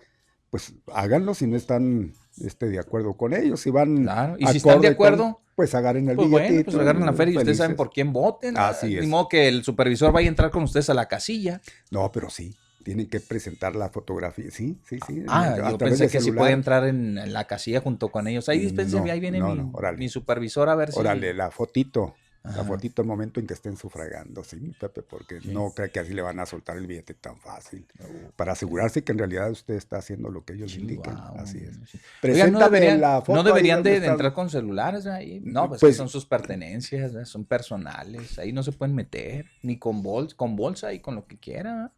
pues 0.49 0.73
háganlo 0.93 1.33
si 1.33 1.47
no 1.47 1.55
están 1.57 2.13
este, 2.41 2.67
de 2.67 2.79
acuerdo 2.79 3.13
con 3.15 3.33
ellos, 3.33 3.59
si 3.61 3.69
van 3.69 4.03
Claro, 4.03 4.35
y 4.39 4.47
si 4.47 4.57
están 4.57 4.81
de 4.81 4.87
con- 4.87 4.93
acuerdo, 4.93 5.39
pues 5.55 5.73
agarren 5.75 6.09
el 6.09 6.15
Pues 6.15 6.29
bueno, 6.29 6.47
billetito. 6.47 6.71
pues 6.71 6.81
agarran 6.81 7.05
la 7.05 7.13
feria 7.13 7.33
y 7.35 7.37
ustedes 7.37 7.57
saben 7.57 7.75
por 7.75 7.91
quién 7.91 8.11
voten. 8.13 8.57
Así 8.57 8.87
Ni 8.87 8.95
es. 8.95 9.07
modo 9.07 9.27
que 9.29 9.47
el 9.47 9.63
supervisor 9.63 10.11
vaya 10.11 10.27
a 10.27 10.29
entrar 10.29 10.51
con 10.51 10.63
ustedes 10.63 10.89
a 10.89 10.93
la 10.93 11.07
casilla. 11.07 11.61
No, 11.91 12.11
pero 12.11 12.29
sí, 12.29 12.55
tienen 12.83 13.07
que 13.07 13.19
presentar 13.19 13.75
la 13.75 13.89
fotografía, 13.89 14.51
sí, 14.51 14.77
sí, 14.87 14.99
sí. 15.07 15.23
Ah, 15.27 15.55
yo 15.71 15.77
pensé 15.77 16.05
que 16.09 16.19
sí 16.19 16.25
celular. 16.25 16.43
podía 16.43 16.53
entrar 16.53 16.87
en, 16.87 17.17
en 17.17 17.33
la 17.33 17.45
casilla 17.45 17.81
junto 17.81 18.09
con 18.09 18.27
ellos. 18.27 18.49
Ahí 18.49 18.59
dispénseme, 18.59 19.07
No, 19.07 19.13
ahí 19.13 19.19
viene 19.19 19.39
no, 19.39 19.49
mi, 19.49 19.55
no, 19.55 19.71
mi 19.97 20.09
supervisor 20.09 20.69
a 20.69 20.75
ver 20.75 20.91
si. 20.91 20.99
Órale, 20.99 21.33
la 21.33 21.51
fotito. 21.51 22.15
La 22.43 22.65
fotito 22.65 23.01
el 23.01 23.07
momento 23.07 23.39
en 23.39 23.47
que 23.47 23.53
estén 23.53 23.77
sufragando, 23.77 24.43
sí, 24.43 24.57
mi 24.57 24.71
Pepe, 24.71 25.01
porque 25.01 25.39
no 25.45 25.71
cree 25.71 25.91
que 25.91 26.01
así 26.01 26.13
le 26.13 26.21
van 26.21 26.41
a 26.41 26.45
soltar 26.45 26.75
el 26.75 26.87
billete 26.87 27.13
tan 27.13 27.37
fácil. 27.37 27.87
Para 28.35 28.51
asegurarse 28.51 29.01
que 29.01 29.13
en 29.13 29.19
realidad 29.19 29.49
usted 29.49 29.75
está 29.75 29.99
haciendo 29.99 30.29
lo 30.29 30.43
que 30.43 30.53
ellos 30.53 30.73
Sí, 30.73 30.81
indican. 30.81 31.17
Así 31.37 31.59
es. 31.59 31.79
Preséntame 32.19 32.51
no 32.51 32.59
deberían, 32.69 32.99
la 32.99 33.21
foto 33.21 33.33
no 33.35 33.39
ahí 33.39 33.45
deberían 33.45 33.77
donde 33.77 34.01
de, 34.01 34.07
entrar 34.07 34.33
con 34.33 34.49
celulares 34.49 35.05
ahí. 35.05 35.39
No, 35.41 35.69
pues, 35.69 35.79
Pues- 35.79 35.93
que 35.93 35.97
son 35.97 36.09
sus 36.09 36.25
pertenencias, 36.25 37.29
son 37.29 37.45
personales. 37.45 38.37
Ahí 38.37 38.51
no 38.51 38.61
se 38.61 38.73
pueden 38.73 38.93
meter, 38.93 39.45
ni 39.61 39.79
con 39.79 40.03
bolsa, 40.03 40.35
con 40.35 40.57
bolsa 40.57 40.91
y 40.91 40.99
con 40.99 41.15
lo 41.15 41.25
que 41.25 41.37
quieran. 41.37 41.93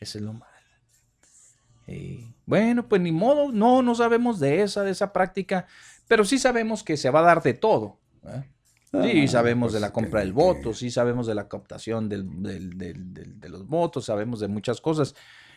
Eso 0.00 0.16
es 0.16 0.24
lo 0.24 0.32
malo. 0.32 0.46
Eh, 1.86 2.26
bueno, 2.46 2.88
pues 2.88 3.02
ni 3.02 3.12
modo, 3.12 3.52
no, 3.52 3.82
no 3.82 3.94
sabemos 3.94 4.40
de 4.40 4.62
esa, 4.62 4.82
de 4.82 4.92
esa 4.92 5.12
práctica, 5.12 5.66
pero 6.08 6.24
sí 6.24 6.38
sabemos 6.38 6.82
que 6.82 6.96
se 6.96 7.10
va 7.10 7.20
a 7.20 7.24
dar 7.24 7.42
de 7.42 7.52
todo. 7.52 7.98
¿eh? 8.26 8.44
Sí, 9.02 9.24
Ah, 9.24 9.28
sabemos 9.28 9.66
pues 9.68 9.74
de 9.74 9.80
la 9.80 9.88
que- 9.88 9.92
compra 9.92 10.20
del 10.20 10.30
que- 10.30 10.34
voto, 10.34 10.74
sí 10.74 10.90
sabemos 10.90 11.26
de 11.26 11.34
la 11.34 11.48
captación 11.48 12.08
del- 12.08 12.42
del- 12.42 12.78
del- 12.78 13.12
del- 13.14 13.40
de 13.40 13.48
los 13.48 13.66
votos, 13.66 14.04
sabemos 14.06 14.40
de 14.40 14.48
muchas 14.48 14.80
cosas. 14.80 15.14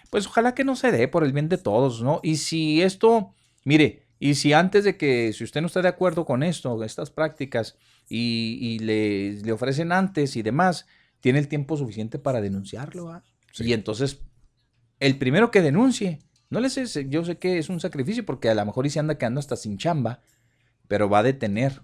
Pues 0.10 0.26
ojalá 0.28 0.56
que 0.56 0.64
no 0.64 0.76
se 0.76 0.92
dé 0.92 1.08
por 1.08 1.24
el 1.24 1.34
bien 1.34 1.50
de 1.50 1.58
todos, 1.58 2.02
¿no? 2.02 2.20
Y 2.24 2.38
si 2.38 2.82
esto, 2.82 3.34
mire, 3.66 4.08
y 4.20 4.36
si 4.36 4.54
antes 4.54 4.84
de 4.86 4.98
que, 4.98 5.34
si 5.34 5.44
usted 5.44 5.62
no 5.62 5.68
está 5.68 5.82
de 5.82 5.90
acuerdo 5.90 6.26
con 6.26 6.42
esto, 6.44 6.84
estas 6.84 7.12
prácticas, 7.12 7.76
y, 8.10 8.58
y 8.62 8.80
le, 8.80 9.34
le 9.44 9.52
ofrecen 9.52 9.92
antes 9.92 10.36
y 10.38 10.42
demás, 10.42 10.86
tiene 11.20 11.40
el 11.40 11.48
tiempo 11.50 11.76
suficiente 11.76 12.20
para 12.20 12.40
denunciarlo, 12.42 13.10
¿ah? 13.10 13.24
Y 13.60 13.74
entonces, 13.74 14.22
el 15.00 15.18
primero 15.18 15.52
que 15.52 15.62
denuncie, 15.62 16.20
no 16.50 16.60
les 16.62 16.78
es- 16.78 16.98
yo 17.10 17.26
sé 17.26 17.38
que 17.38 17.58
es 17.58 17.70
un 17.70 17.80
sacrificio 17.82 18.26
porque 18.26 18.50
a 18.50 18.56
lo 18.56 18.66
mejor 18.66 18.86
y 18.86 18.90
se 18.90 19.00
anda 19.00 19.18
quedando 19.18 19.40
hasta 19.40 19.56
sin 19.58 19.78
chamba, 19.78 20.22
pero 20.88 21.10
va 21.10 21.20
a 21.20 21.24
detener 21.24 21.82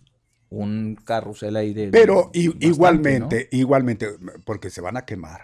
un 0.53 0.95
carrusel 1.03 1.55
ahí 1.55 1.73
de... 1.73 1.89
Pero 1.89 2.15
bastante, 2.25 2.57
igualmente, 2.67 3.49
igualmente, 3.51 4.07
porque 4.45 4.69
se 4.69 4.81
van 4.81 4.97
a 4.97 5.03
quemar. 5.05 5.41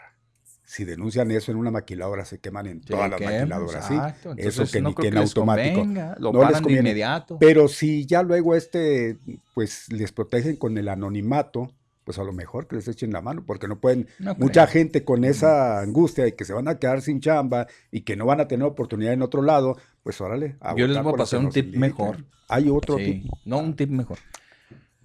Si 0.63 0.85
denuncian 0.85 1.31
eso 1.31 1.51
en 1.51 1.57
una 1.57 1.71
maquiladora, 1.71 2.25
se 2.25 2.37
queman 2.39 2.67
en 2.67 2.81
todas 2.81 3.09
las 3.09 3.19
maquiladoras, 3.19 3.87
¿sí? 3.87 3.95
exacto. 3.95 4.33
Eso 4.37 4.65
que 4.71 4.81
no 4.81 4.89
ni 4.89 4.95
que 4.95 5.09
les 5.11 5.21
automático. 5.21 5.79
convenga, 5.79 6.15
Lo 6.19 6.31
No 6.31 6.41
les 6.41 6.49
de 6.57 6.61
conviene. 6.61 6.89
inmediato. 6.89 7.37
Pero 7.39 7.67
si 7.67 8.05
ya 8.05 8.21
luego 8.21 8.53
este, 8.55 9.17
pues 9.55 9.91
les 9.91 10.11
protegen 10.11 10.57
con 10.57 10.77
el 10.77 10.87
anonimato, 10.89 11.73
pues 12.03 12.19
a 12.19 12.23
lo 12.23 12.33
mejor 12.33 12.67
que 12.67 12.75
les 12.75 12.87
echen 12.87 13.11
la 13.11 13.21
mano, 13.21 13.43
porque 13.47 13.67
no 13.67 13.79
pueden, 13.79 14.07
No 14.19 14.35
mucha 14.35 14.65
creo. 14.67 14.73
gente 14.73 15.03
con 15.03 15.23
esa 15.23 15.79
angustia 15.79 16.23
de 16.23 16.35
que 16.35 16.45
se 16.45 16.53
van 16.53 16.67
a 16.67 16.77
quedar 16.77 17.01
sin 17.01 17.19
chamba 17.19 17.65
y 17.91 18.01
que 18.01 18.15
no 18.15 18.27
van 18.27 18.39
a 18.39 18.47
tener 18.47 18.67
oportunidad 18.67 19.13
en 19.13 19.23
otro 19.23 19.41
lado, 19.41 19.75
pues 20.03 20.21
órale. 20.21 20.55
a 20.61 20.75
Yo 20.75 20.85
les 20.87 21.01
voy 21.01 21.13
a 21.13 21.17
pasar 21.17 21.39
un 21.39 21.49
tip 21.49 21.75
mejor. 21.75 22.25
Hay 22.47 22.69
otro 22.69 22.97
Sí, 22.99 23.05
tip. 23.23 23.31
No, 23.45 23.57
un 23.57 23.75
tip 23.75 23.89
mejor. 23.89 24.19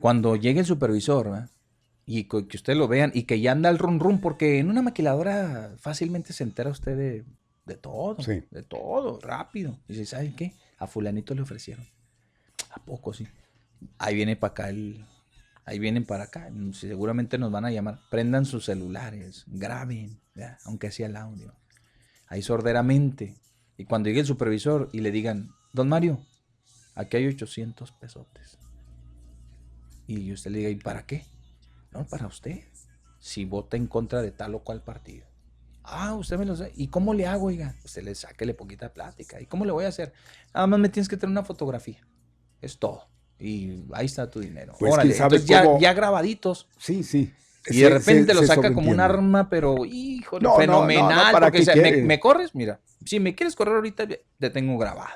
Cuando 0.04 0.36
llegue 0.36 0.60
el 0.60 0.66
supervisor, 0.66 1.30
¿verdad? 1.30 1.50
y 2.04 2.24
que 2.24 2.36
ustedes 2.36 2.78
lo 2.78 2.88
vean, 2.88 3.10
y 3.14 3.22
que 3.22 3.40
ya 3.40 3.52
anda 3.52 3.70
el 3.70 3.78
rum 3.78 3.98
rum, 3.98 4.20
porque 4.20 4.58
en 4.58 4.68
una 4.68 4.82
maquiladora 4.82 5.76
fácilmente 5.78 6.34
se 6.34 6.44
entera 6.44 6.68
usted 6.68 6.94
de, 6.94 7.24
de 7.64 7.76
todo, 7.78 8.22
Sí. 8.22 8.42
de 8.50 8.62
todo, 8.64 9.18
rápido. 9.22 9.78
Y 9.88 9.94
dice, 9.94 10.04
¿saben 10.04 10.36
qué? 10.36 10.52
A 10.76 10.86
fulanito 10.86 11.34
le 11.34 11.40
ofrecieron. 11.40 11.86
¿A 12.70 12.84
poco 12.84 13.14
sí? 13.14 13.26
Ahí 13.96 14.14
viene 14.14 14.36
para 14.36 14.50
acá 14.50 14.68
el... 14.68 15.06
Ahí 15.64 15.78
vienen 15.78 16.04
para 16.04 16.24
acá, 16.24 16.52
seguramente 16.74 17.38
nos 17.38 17.50
van 17.50 17.64
a 17.64 17.70
llamar. 17.70 18.00
Prendan 18.10 18.44
sus 18.44 18.66
celulares, 18.66 19.44
graben, 19.46 20.20
¿verdad? 20.34 20.58
aunque 20.66 20.90
sea 20.90 21.06
el 21.06 21.16
audio. 21.16 21.54
Ahí 22.26 22.42
sorderamente. 22.42 23.38
Y 23.78 23.86
cuando 23.86 24.10
llegue 24.10 24.20
el 24.20 24.26
supervisor 24.26 24.90
y 24.92 25.00
le 25.00 25.10
digan, 25.10 25.48
don 25.72 25.88
Mario, 25.88 26.20
aquí 26.94 27.16
hay 27.16 27.26
800 27.28 27.90
pesotes. 27.92 28.58
Y 30.06 30.32
usted 30.32 30.50
le 30.50 30.58
diga, 30.58 30.70
¿y 30.70 30.76
para 30.76 31.06
qué? 31.06 31.24
No, 31.92 32.04
para 32.06 32.26
usted. 32.26 32.60
Si 33.20 33.44
vota 33.44 33.76
en 33.76 33.86
contra 33.86 34.20
de 34.20 34.30
tal 34.32 34.54
o 34.54 34.60
cual 34.60 34.82
partido. 34.82 35.26
Ah, 35.82 36.14
usted 36.14 36.38
me 36.38 36.44
lo 36.44 36.56
sabe. 36.56 36.72
¿Y 36.76 36.88
cómo 36.88 37.14
le 37.14 37.26
hago, 37.26 37.46
oiga? 37.46 37.74
Usted 37.84 38.02
le 38.02 38.14
sáquele 38.14 38.54
poquita 38.54 38.92
plática. 38.92 39.40
¿Y 39.40 39.46
cómo 39.46 39.64
le 39.64 39.72
voy 39.72 39.84
a 39.84 39.88
hacer? 39.88 40.12
Nada 40.54 40.66
más 40.66 40.78
me 40.80 40.88
tienes 40.88 41.08
que 41.08 41.16
traer 41.16 41.30
una 41.30 41.44
fotografía. 41.44 41.98
Es 42.60 42.78
todo. 42.78 43.08
Y 43.38 43.84
ahí 43.92 44.06
está 44.06 44.30
tu 44.30 44.40
dinero. 44.40 44.74
Pues, 44.78 44.92
Órale, 44.92 45.10
¿quién 45.10 45.18
sabe 45.18 45.36
entonces 45.36 45.48
ya, 45.48 45.62
cómo? 45.64 45.80
ya 45.80 45.92
grabaditos. 45.92 46.68
Sí, 46.78 47.02
sí. 47.02 47.32
Y 47.66 47.80
de 47.80 47.88
repente 47.90 48.26
se- 48.28 48.34
lo 48.34 48.40
se 48.40 48.46
saca 48.48 48.72
como 48.74 48.90
un 48.90 49.00
arma, 49.00 49.48
pero 49.48 49.84
híjole, 49.86 50.42
No, 50.42 50.50
no, 50.50 50.56
no, 50.56 50.60
fenomenal. 50.60 51.26
no, 51.26 51.32
¿para 51.32 51.46
porque 51.46 51.52
qué 51.52 51.58
dice, 51.60 51.76
¿me, 51.76 51.82
quiere? 51.90 52.02
me 52.02 52.20
corres? 52.20 52.54
Mira, 52.54 52.80
si 53.06 53.20
me 53.20 53.34
quieres 53.34 53.56
correr 53.56 53.74
ahorita, 53.76 54.06
te 54.06 54.50
tengo 54.50 54.76
grabado. 54.78 55.14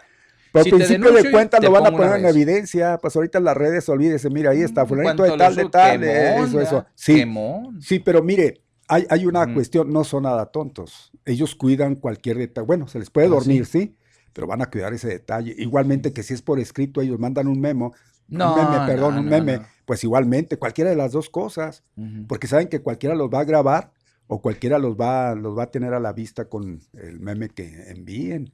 Si 0.65 0.71
te 0.71 0.77
principio 0.77 1.13
de 1.13 1.31
cuentas 1.31 1.63
lo 1.63 1.71
van 1.71 1.87
a 1.87 1.91
poner 1.91 2.19
en 2.21 2.27
evidencia. 2.27 2.99
Pues 3.01 3.15
ahorita 3.17 3.39
en 3.39 3.45
las 3.45 3.57
redes, 3.57 3.89
olvídese, 3.89 4.31
mira, 4.31 4.51
ahí 4.51 4.63
está, 4.63 4.85
Mm, 4.85 4.89
fulanito 4.89 5.23
de 5.23 5.37
tal, 5.37 5.55
de 5.55 5.69
tal, 5.69 6.01
quemón, 6.01 6.49
eso, 6.49 6.61
eso. 6.61 6.87
Sí, 6.95 7.15
Quemón. 7.17 7.81
sí, 7.83 7.99
pero 7.99 8.23
mire, 8.23 8.63
hay, 8.89 9.07
hay 9.11 9.27
una 9.27 9.53
cuestión, 9.53 9.93
no 9.93 10.05
son 10.05 10.23
nada 10.25 10.47
tontos. 10.47 11.13
Ellos 11.25 11.55
cuidan 11.55 11.97
cualquier 11.97 12.39
detalle. 12.39 12.67
Bueno, 12.67 12.89
se 12.89 12.99
les 12.99 13.11
puede 13.11 13.27
Ah, 13.27 13.31
dormir, 13.31 13.67
sí. 13.67 13.81
sí, 13.81 13.97
pero 14.33 14.47
van 14.47 14.63
a 14.63 14.67
cuidar 14.71 14.93
ese 14.95 15.09
detalle. 15.09 15.55
Igualmente 15.59 16.13
que 16.13 16.23
si 16.23 16.33
es 16.35 16.43
por 16.43 16.59
escrito, 16.59 17.01
ellos 17.03 17.19
mandan 17.19 17.47
un 17.49 17.61
memo, 17.61 17.93
No, 18.29 18.55
un 18.55 18.71
meme, 18.73 18.87
perdón, 18.87 19.15
no, 19.17 19.21
un 19.21 19.27
meme, 19.29 19.57
no. 19.59 19.67
pues 19.85 20.03
igualmente, 20.05 20.57
cualquiera 20.59 20.91
de 20.91 20.97
las 20.97 21.13
dos 21.13 21.29
cosas, 21.31 21.83
porque 22.27 22.47
saben 22.47 22.69
que 22.69 22.81
cualquiera 22.81 23.15
los 23.15 23.29
va 23.29 23.41
a 23.41 23.45
grabar 23.45 23.91
o 24.29 24.41
cualquiera 24.41 24.79
los 24.79 24.95
va, 24.97 25.35
los 25.35 25.57
va 25.59 25.65
a 25.65 25.71
tener 25.71 25.93
a 25.95 26.01
la 26.01 26.13
vista 26.13 26.45
con 26.45 26.81
el 26.93 27.19
meme 27.19 27.49
que 27.49 27.91
envíen. 27.91 28.53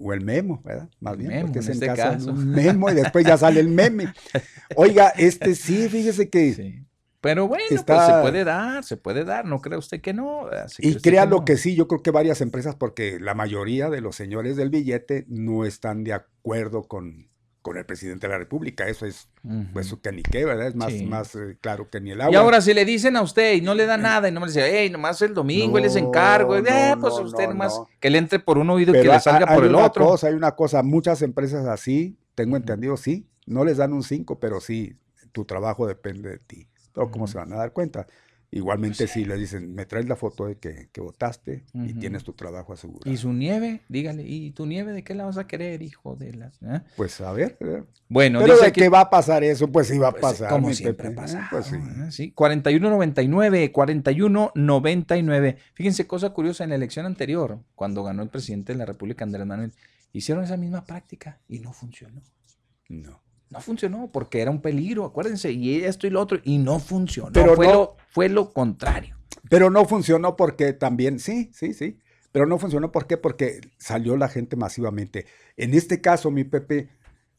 O 0.00 0.12
el 0.12 0.20
memo, 0.22 0.60
¿verdad? 0.64 0.88
Más 1.00 1.12
El 1.14 1.18
bien, 1.20 1.30
memo, 1.30 1.42
porque 1.46 1.58
en 1.60 1.62
es 1.64 1.68
en 1.68 1.72
este 1.74 1.86
casa 1.86 2.10
caso. 2.14 2.30
un 2.32 2.50
memo 2.50 2.90
y 2.90 2.94
después 2.94 3.24
ya 3.24 3.38
sale 3.38 3.60
el 3.60 3.68
meme. 3.68 4.12
Oiga, 4.76 5.08
este 5.16 5.54
sí, 5.54 5.88
fíjese 5.88 6.28
que... 6.28 6.52
Sí. 6.54 6.82
Pero 7.20 7.48
bueno, 7.48 7.64
pues 7.68 7.80
Está- 7.80 8.06
se 8.18 8.22
puede 8.22 8.44
dar, 8.44 8.84
se 8.84 8.96
puede 8.96 9.24
dar, 9.24 9.46
no 9.46 9.60
cree 9.60 9.78
usted 9.78 10.00
que 10.00 10.12
no. 10.12 10.44
¿verdad? 10.44 10.68
¿Se 10.68 10.82
cree 10.82 10.92
Y 10.92 10.96
crea 10.96 11.24
lo 11.24 11.38
no? 11.38 11.44
que 11.44 11.56
sí, 11.56 11.74
yo 11.74 11.88
creo 11.88 12.02
que 12.02 12.10
varias 12.12 12.40
empresas, 12.40 12.74
porque 12.76 13.18
la 13.18 13.34
mayoría 13.34 13.88
de 13.90 14.00
los 14.00 14.14
señores 14.16 14.54
del 14.56 14.70
billete 14.70 15.24
no 15.28 15.64
están 15.64 16.04
de 16.04 16.12
acuerdo 16.12 16.84
con, 16.86 17.28
con 17.66 17.76
el 17.76 17.84
presidente 17.84 18.28
de 18.28 18.32
la 18.32 18.38
República. 18.38 18.86
Eso 18.86 19.06
es, 19.06 19.28
Ujú. 19.42 19.64
pues, 19.72 19.92
que 20.00 20.12
ni 20.12 20.22
qué, 20.22 20.44
¿verdad? 20.44 20.68
Es 20.68 20.76
más, 20.76 20.92
Sí. 20.92 21.04
más 21.04 21.34
eh, 21.34 21.56
claro 21.60 21.90
que 21.90 22.00
ni 22.00 22.12
el 22.12 22.20
agua. 22.20 22.32
Y 22.32 22.36
ahora 22.36 22.60
si 22.60 22.72
le 22.72 22.84
dicen 22.84 23.16
a 23.16 23.22
usted 23.22 23.54
y 23.54 23.60
no 23.60 23.74
le 23.74 23.86
da 23.86 23.96
nada 23.96 24.28
y 24.28 24.32
no 24.32 24.38
me 24.38 24.46
dice, 24.46 24.62
hey, 24.70 24.88
nomás 24.88 25.20
el 25.22 25.34
domingo, 25.34 25.76
él 25.76 25.82
les 25.82 25.96
encargo, 25.96 26.56
No, 26.60 26.64
eh, 26.64 26.92
no, 26.94 27.00
pues 27.00 27.14
usted 27.14 27.42
no, 27.48 27.54
nomás 27.54 27.74
no. 27.76 27.88
que 27.98 28.08
le 28.08 28.18
entre 28.18 28.38
por 28.38 28.56
un 28.58 28.70
oído 28.70 28.94
y 28.96 29.02
que 29.02 29.08
le 29.08 29.18
salga 29.18 29.50
hay 29.50 29.56
por 29.56 29.64
el 29.64 29.74
una 29.74 29.86
otro. 29.86 30.06
cosa, 30.06 30.28
hay 30.28 30.34
una 30.34 30.52
cosa, 30.54 30.84
muchas 30.84 31.22
empresas 31.22 31.66
así, 31.66 32.16
tengo 32.36 32.56
entendido, 32.56 32.96
sí, 32.96 33.26
no 33.46 33.64
les 33.64 33.78
dan 33.78 33.92
un 33.92 34.04
5, 34.04 34.38
pero 34.38 34.60
sí, 34.60 34.94
tu 35.32 35.44
trabajo 35.44 35.88
depende 35.88 36.28
de 36.30 36.38
ti. 36.38 36.68
Pero 36.94 37.10
¿cómo 37.10 37.26
se 37.26 37.36
van 37.36 37.52
a 37.52 37.56
dar 37.56 37.72
cuenta? 37.72 38.06
Igualmente 38.52 39.06
si 39.08 39.24
le 39.24 39.36
dicen, 39.36 39.74
me 39.74 39.86
traes 39.86 40.06
la 40.08 40.14
foto 40.16 40.46
de 40.46 40.56
que, 40.56 40.88
que 40.92 41.00
votaste 41.00 41.64
y 41.74 41.94
tienes 41.94 42.22
tu 42.24 42.32
trabajo 42.32 42.72
asegurado. 42.72 43.10
Y 43.12 43.16
su 43.16 43.32
nieve, 43.32 43.80
dígale, 43.88 44.22
¿y 44.22 44.52
tu 44.52 44.66
nieve 44.66 44.92
de 44.92 45.02
qué 45.02 45.14
la 45.14 45.24
vas 45.24 45.36
a 45.36 45.46
querer, 45.46 45.82
hijo 45.82 46.14
de 46.16 46.32
las? 46.32 46.62
eh? 46.62 46.80
Pues 46.96 47.20
a 47.20 47.32
ver, 47.32 47.56
¿verdad? 47.60 47.84
Bueno, 48.08 48.38
pero 48.40 48.52
dice 48.54 48.64
de 48.66 48.70
aquí- 48.70 48.80
que 48.82 48.88
va 48.88 49.00
a 49.00 49.10
pasar 49.10 49.42
eso, 49.44 49.66
pues 49.70 49.88
sí 49.88 49.98
va 49.98 50.08
a 50.08 50.12
Pues, 50.12 50.22
pasar. 50.22 50.48
como 50.48 50.72
siempre 50.72 51.10
Pepe, 51.10 51.22
¿eh? 51.32 51.38
Pues 51.50 51.66
sí. 51.66 51.74
¿eh? 51.76 52.10
Sí, 52.10 52.32
41.99, 52.34 53.72
41.99. 53.72 55.56
Fíjense, 55.74 56.06
cosa 56.06 56.30
curiosa, 56.30 56.64
en 56.64 56.70
la 56.70 56.76
elección 56.76 57.06
anterior, 57.06 57.58
cuando 57.74 58.02
ganó 58.04 58.22
el 58.22 58.28
presidente 58.28 58.72
de 58.72 58.78
la 58.78 58.86
República, 58.86 59.24
Andrés 59.24 59.46
Manuel, 59.46 59.72
hicieron 60.12 60.44
esa 60.44 60.56
misma 60.56 60.84
práctica 60.84 61.40
y 61.48 61.58
no 61.58 61.72
funcionó. 61.72 62.22
No. 62.88 63.20
No 63.48 63.60
funcionó 63.60 64.10
porque 64.12 64.40
era 64.40 64.50
un 64.50 64.60
peligro, 64.60 65.04
acuérdense, 65.04 65.52
y 65.52 65.84
esto 65.84 66.06
y 66.08 66.10
lo 66.10 66.20
otro, 66.20 66.40
y 66.42 66.58
no 66.58 66.80
funcionó. 66.80 67.30
Pero 67.32 67.54
fue, 67.54 67.66
no- 67.68 67.72
lo, 67.72 67.96
fue 68.16 68.30
lo 68.30 68.50
contrario. 68.50 69.14
Pero 69.50 69.68
no 69.68 69.84
funcionó 69.84 70.36
porque 70.36 70.72
también, 70.72 71.18
sí, 71.18 71.50
sí, 71.52 71.74
sí. 71.74 71.98
Pero 72.32 72.46
no 72.46 72.58
funcionó 72.58 72.90
¿por 72.90 73.06
qué? 73.06 73.18
Porque 73.18 73.60
salió 73.76 74.16
la 74.16 74.30
gente 74.30 74.56
masivamente. 74.56 75.26
En 75.58 75.74
este 75.74 76.00
caso, 76.00 76.30
mi 76.30 76.44
Pepe, 76.44 76.88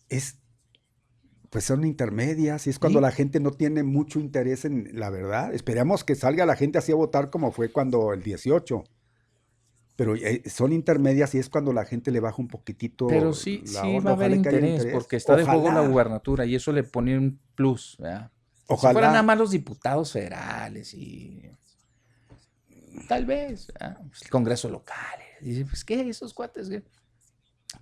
es, 0.08 0.38
pues 1.50 1.64
son 1.64 1.84
intermedias 1.84 2.68
y 2.68 2.70
es 2.70 2.78
cuando 2.78 3.00
Sí. 3.00 3.02
la 3.06 3.12
gente 3.12 3.40
no 3.40 3.50
tiene 3.50 3.82
mucho 3.82 4.20
interés 4.20 4.66
en 4.66 4.92
la 4.94 5.10
verdad. 5.10 5.52
Esperamos 5.52 6.04
que 6.04 6.14
salga 6.14 6.46
la 6.46 6.56
gente 6.56 6.78
así 6.78 6.92
a 6.92 6.96
votar 6.96 7.32
como 7.32 7.52
fue 7.52 7.72
cuando 7.72 8.14
el 8.14 8.22
18. 8.22 8.84
Pero 9.96 10.14
eh, 10.14 10.44
son 10.48 10.74
intermedias 10.74 11.34
y 11.34 11.40
es 11.40 11.50
cuando 11.50 11.74
la 11.74 11.86
gente 11.86 12.12
le 12.12 12.20
baja 12.20 12.36
un 12.38 12.50
poquitito. 12.50 13.08
Pero 13.08 13.34
sí, 13.34 13.64
la 13.74 13.82
sí 13.82 13.98
va 13.98 14.12
a 14.12 14.14
haber 14.14 14.32
interés, 14.32 14.86
porque 14.94 15.16
está 15.16 15.36
de 15.36 15.44
juego 15.44 15.72
la 15.72 15.88
gubernatura 15.88 16.46
y 16.46 16.54
eso 16.54 16.72
le 16.72 16.84
pone 16.84 17.18
un 17.18 17.40
plus. 17.56 17.98
¿verdad? 17.98 18.32
Si 18.68 18.74
Ojalá. 18.74 18.94
fueran 18.94 19.12
nada 19.12 19.24
más 19.24 19.38
los 19.38 19.52
diputados 19.52 20.12
federales 20.12 20.94
y 20.94 21.50
tal 23.08 23.26
vez. 23.26 23.72
Pues, 24.10 24.24
el 24.24 24.30
Congreso 24.30 24.70
local. 24.70 25.20
Dice, 25.40 25.66
pues 25.66 25.86
qué, 25.86 26.10
esos 26.10 26.34
cuates. 26.34 26.68
qué? 26.70 26.84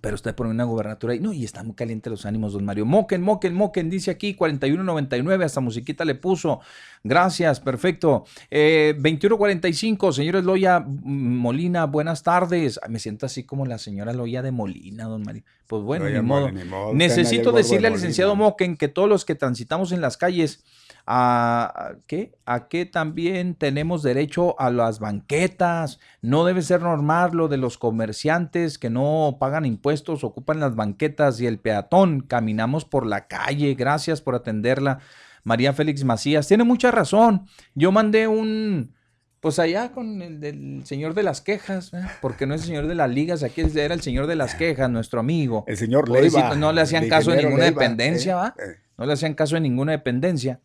Pero 0.00 0.16
usted 0.16 0.34
pone 0.34 0.50
una 0.50 0.64
gubernatura 0.64 1.14
y 1.14 1.20
no, 1.20 1.32
y 1.32 1.44
están 1.44 1.66
muy 1.66 1.76
calientes 1.76 2.10
los 2.10 2.26
ánimos, 2.26 2.52
don 2.52 2.64
Mario. 2.64 2.84
Moquen, 2.84 3.22
moquen, 3.22 3.54
moquen, 3.54 3.88
dice 3.88 4.10
aquí 4.10 4.36
41.99, 4.36 5.44
hasta 5.44 5.60
musiquita 5.60 6.04
le 6.04 6.16
puso. 6.16 6.60
Gracias, 7.04 7.60
perfecto. 7.60 8.24
Eh, 8.50 8.96
21.45, 8.98 10.12
señores 10.12 10.44
Loya 10.44 10.84
Molina, 10.86 11.86
buenas 11.86 12.24
tardes. 12.24 12.80
Me 12.88 12.98
siento 12.98 13.26
así 13.26 13.44
como 13.44 13.64
la 13.64 13.78
señora 13.78 14.12
Loya 14.12 14.42
de 14.42 14.50
Molina, 14.50 15.04
don 15.04 15.22
Mario. 15.22 15.44
Pues 15.66 15.82
bueno, 15.82 16.08
ni 16.08 16.20
modo. 16.20 16.50
ni 16.50 16.64
modo, 16.64 16.92
Necesito 16.92 17.52
decirle 17.52 17.86
al 17.86 17.94
licenciado 17.94 18.36
Moquen 18.36 18.76
que 18.76 18.88
todos 18.88 19.08
los 19.08 19.24
que 19.24 19.34
transitamos 19.34 19.92
en 19.92 20.00
las 20.00 20.16
calles, 20.16 20.64
a, 21.06 21.92
¿qué? 22.06 22.32
a 22.44 22.66
que 22.68 22.84
también 22.84 23.54
tenemos 23.54 24.02
derecho 24.02 24.58
a 24.60 24.70
las 24.70 24.98
banquetas. 24.98 26.00
No 26.20 26.44
debe 26.44 26.62
ser 26.62 26.82
normal 26.82 27.30
lo 27.32 27.48
de 27.48 27.56
los 27.56 27.78
comerciantes 27.78 28.78
que 28.78 28.90
no 28.90 29.36
pagan 29.38 29.64
impuestos, 29.64 30.24
ocupan 30.24 30.58
las 30.60 30.74
banquetas 30.74 31.40
y 31.40 31.46
el 31.46 31.58
peatón. 31.58 32.20
Caminamos 32.22 32.84
por 32.84 33.06
la 33.06 33.28
calle. 33.28 33.74
Gracias 33.74 34.20
por 34.20 34.34
atenderla. 34.34 34.98
María 35.44 35.72
Félix 35.72 36.02
Macías. 36.02 36.48
Tiene 36.48 36.64
mucha 36.64 36.90
razón. 36.90 37.46
Yo 37.74 37.92
mandé 37.92 38.26
un... 38.26 38.94
Pues 39.38 39.60
allá 39.60 39.92
con 39.92 40.22
el 40.22 40.40
del 40.40 40.82
señor 40.86 41.14
de 41.14 41.22
las 41.22 41.40
quejas, 41.40 41.94
¿eh? 41.94 42.00
porque 42.20 42.46
no 42.46 42.54
es 42.54 42.62
el 42.62 42.66
señor 42.68 42.88
de 42.88 42.96
las 42.96 43.08
ligas, 43.08 43.44
aquí 43.44 43.60
era 43.76 43.94
el 43.94 44.00
señor 44.00 44.26
de 44.26 44.34
las 44.34 44.56
quejas, 44.56 44.90
nuestro 44.90 45.20
amigo. 45.20 45.62
El 45.68 45.76
señor 45.76 46.06
Pobrecito, 46.06 46.38
Leiva. 46.40 46.54
no 46.56 46.72
le 46.72 46.80
hacían 46.80 47.08
caso 47.08 47.30
en 47.30 47.36
ingeniero 47.36 47.50
ninguna 47.50 47.64
Leiva, 47.66 47.80
dependencia, 47.82 48.32
eh, 48.32 48.34
¿va? 48.34 48.54
eh. 48.58 48.76
No 48.98 49.06
le 49.06 49.12
hacían 49.12 49.34
caso 49.34 49.56
en 49.56 49.62
ninguna 49.62 49.92
dependencia. 49.92 50.58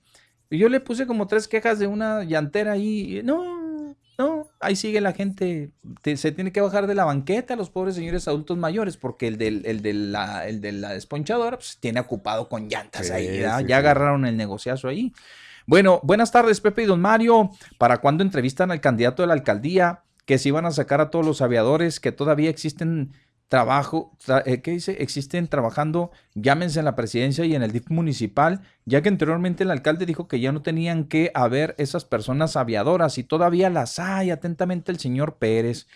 Y 0.52 0.58
yo 0.60 0.70
le 0.70 0.80
puse 0.82 1.08
como 1.08 1.26
tres 1.28 1.48
quejas 1.48 1.80
de 1.80 1.88
una 1.88 2.24
llantera 2.24 2.74
ahí. 2.74 3.18
y 3.20 3.24
No, 3.24 3.96
no, 4.20 4.48
ahí 4.60 4.76
sigue 4.76 5.02
la 5.02 5.14
gente. 5.14 5.72
Te- 6.04 6.18
se 6.18 6.32
tiene 6.32 6.52
que 6.52 6.62
bajar 6.62 6.86
de 6.86 6.94
la 6.94 7.06
banqueta 7.06 7.56
los 7.56 7.70
pobres 7.72 7.96
señores 7.96 8.28
adultos 8.28 8.58
mayores, 8.58 8.98
porque 8.98 9.28
el, 9.28 9.38
del, 9.38 9.66
el, 9.66 9.82
de, 9.82 9.94
la, 9.94 10.48
el 10.48 10.62
de 10.62 10.74
la 10.74 10.90
desponchadora 10.94 11.58
pues, 11.58 11.78
tiene 11.80 12.00
ocupado 12.02 12.48
con 12.50 12.68
llantas 12.70 13.08
Sí, 13.08 13.14
ahí. 13.14 13.40
¿verdad? 13.40 13.60
sí, 13.60 13.66
ya 13.66 13.68
sí. 13.78 13.80
agarraron 13.80 14.26
el 14.26 14.38
negociazo 14.38 14.88
ahí. 14.90 15.14
Bueno, 15.66 16.00
buenas 16.04 16.32
tardes, 16.32 16.60
Pepe 16.60 16.84
y 16.84 16.86
Don 16.86 17.00
Mario. 17.02 17.52
¿Para 17.78 17.98
cuándo 17.98 18.24
entrevistan 18.24 18.72
al 18.72 18.82
candidato 18.82 19.24
de 19.24 19.28
la 19.28 19.34
alcaldía? 19.34 20.04
Que 20.26 20.38
se 20.38 20.50
iban 20.50 20.66
a 20.66 20.72
sacar 20.72 21.02
a 21.02 21.10
todos 21.10 21.26
los 21.26 21.42
aviadores 21.42 22.00
que 22.00 22.12
todavía 22.12 22.50
existen 22.50 23.14
trabajo, 23.52 24.16
eh, 24.46 24.62
¿qué 24.62 24.72
dice? 24.72 25.04
Existen 25.04 25.50
trabajando, 25.50 26.12
llámense 26.36 26.80
en 26.80 26.86
la 26.86 26.96
presidencia 26.96 27.44
y 27.44 27.54
en 27.54 27.64
el 27.64 27.74
DIF 27.74 27.90
municipal, 27.90 28.62
ya 28.86 29.02
que 29.02 29.10
anteriormente 29.10 29.64
el 29.66 29.72
alcalde 29.72 30.06
dijo 30.06 30.30
que 30.30 30.40
ya 30.40 30.54
no 30.54 30.62
tenían 30.62 31.04
que 31.04 31.32
haber 31.34 31.76
esas 31.78 32.06
personas 32.06 32.56
aviadoras 32.56 33.18
y 33.18 33.26
todavía 33.26 33.70
las 33.70 34.00
hay, 34.00 34.32
atentamente 34.32 34.94
el 34.94 35.00
señor 35.00 35.36
Pérez. 35.36 35.88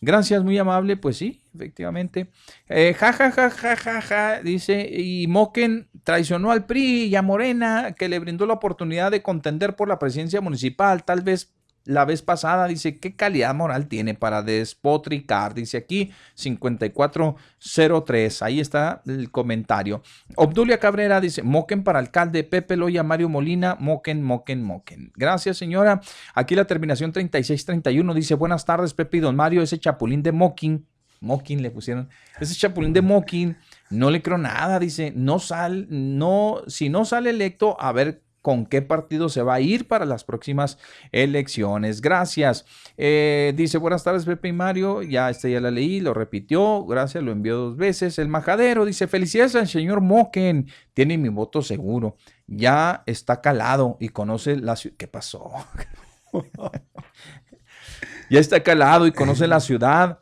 Gracias, 0.00 0.42
muy 0.42 0.58
amable, 0.58 0.96
pues 0.96 1.16
sí, 1.16 1.40
efectivamente. 1.54 2.32
Eh, 2.68 2.94
ja, 2.98 3.12
ja, 3.12 3.30
ja, 3.30 3.48
ja, 3.48 3.76
ja, 3.76 4.00
ja, 4.02 4.40
dice, 4.40 4.84
y 4.92 5.28
Moquen 5.28 5.88
traicionó 6.02 6.50
al 6.50 6.66
PRI 6.66 7.04
y 7.04 7.14
a 7.14 7.22
Morena, 7.22 7.94
que 7.96 8.08
le 8.08 8.18
brindó 8.18 8.44
la 8.44 8.54
oportunidad 8.54 9.12
de 9.12 9.22
contender 9.22 9.76
por 9.76 9.86
la 9.86 10.00
presidencia 10.00 10.40
municipal, 10.40 11.04
tal 11.04 11.20
vez 11.20 11.54
la 11.84 12.04
vez 12.04 12.22
pasada, 12.22 12.66
dice, 12.66 12.98
¿qué 12.98 13.14
calidad 13.14 13.54
moral 13.54 13.88
tiene 13.88 14.14
para 14.14 14.42
despotricar? 14.42 15.54
Dice 15.54 15.76
aquí 15.76 16.12
5403, 16.34 18.42
ahí 18.42 18.60
está 18.60 19.02
el 19.06 19.30
comentario. 19.30 20.02
Obdulia 20.36 20.78
Cabrera 20.78 21.20
dice, 21.20 21.42
moquen 21.42 21.84
para 21.84 21.98
alcalde, 21.98 22.44
Pepe 22.44 22.76
Loya, 22.76 23.02
Mario 23.02 23.28
Molina, 23.28 23.76
moquen, 23.78 24.22
moquen, 24.22 24.62
moquen. 24.62 25.12
Gracias 25.14 25.58
señora. 25.58 26.00
Aquí 26.34 26.54
la 26.54 26.64
terminación 26.64 27.12
3631 27.12 28.14
dice, 28.14 28.34
buenas 28.34 28.64
tardes 28.64 28.94
Pepe 28.94 29.18
y 29.18 29.20
don 29.20 29.36
Mario, 29.36 29.62
ese 29.62 29.78
chapulín 29.78 30.22
de 30.22 30.32
moquen, 30.32 30.86
moquen 31.20 31.62
le 31.62 31.70
pusieron, 31.70 32.08
ese 32.40 32.54
chapulín 32.54 32.92
de 32.92 33.02
moquen, 33.02 33.58
no 33.90 34.10
le 34.10 34.22
creo 34.22 34.38
nada, 34.38 34.78
dice, 34.78 35.12
no 35.14 35.38
sal, 35.38 35.86
no, 35.90 36.62
si 36.66 36.88
no 36.88 37.04
sale 37.04 37.30
electo, 37.30 37.80
a 37.80 37.92
ver 37.92 38.23
con 38.44 38.66
qué 38.66 38.82
partido 38.82 39.30
se 39.30 39.40
va 39.40 39.54
a 39.54 39.60
ir 39.62 39.88
para 39.88 40.04
las 40.04 40.22
próximas 40.22 40.76
elecciones. 41.12 42.02
Gracias. 42.02 42.66
Eh, 42.98 43.54
dice, 43.56 43.78
buenas 43.78 44.04
tardes, 44.04 44.26
Pepe 44.26 44.48
y 44.48 44.52
Mario. 44.52 45.00
Ya 45.00 45.30
este 45.30 45.50
ya 45.50 45.62
la 45.62 45.70
leí, 45.70 46.00
lo 46.00 46.12
repitió. 46.12 46.84
Gracias, 46.84 47.24
lo 47.24 47.32
envió 47.32 47.56
dos 47.56 47.78
veces. 47.78 48.18
El 48.18 48.28
majadero 48.28 48.84
dice, 48.84 49.06
felicidades 49.06 49.54
al 49.54 49.66
señor 49.66 50.02
Moken. 50.02 50.66
Tiene 50.92 51.16
mi 51.16 51.30
voto 51.30 51.62
seguro. 51.62 52.18
Ya 52.46 53.02
está 53.06 53.40
calado 53.40 53.96
y 53.98 54.10
conoce 54.10 54.56
la 54.56 54.76
ciudad. 54.76 54.96
¿Qué 54.98 55.08
pasó? 55.08 55.50
ya 58.28 58.40
está 58.40 58.62
calado 58.62 59.06
y 59.06 59.12
conoce 59.12 59.46
la 59.46 59.60
ciudad. 59.60 60.18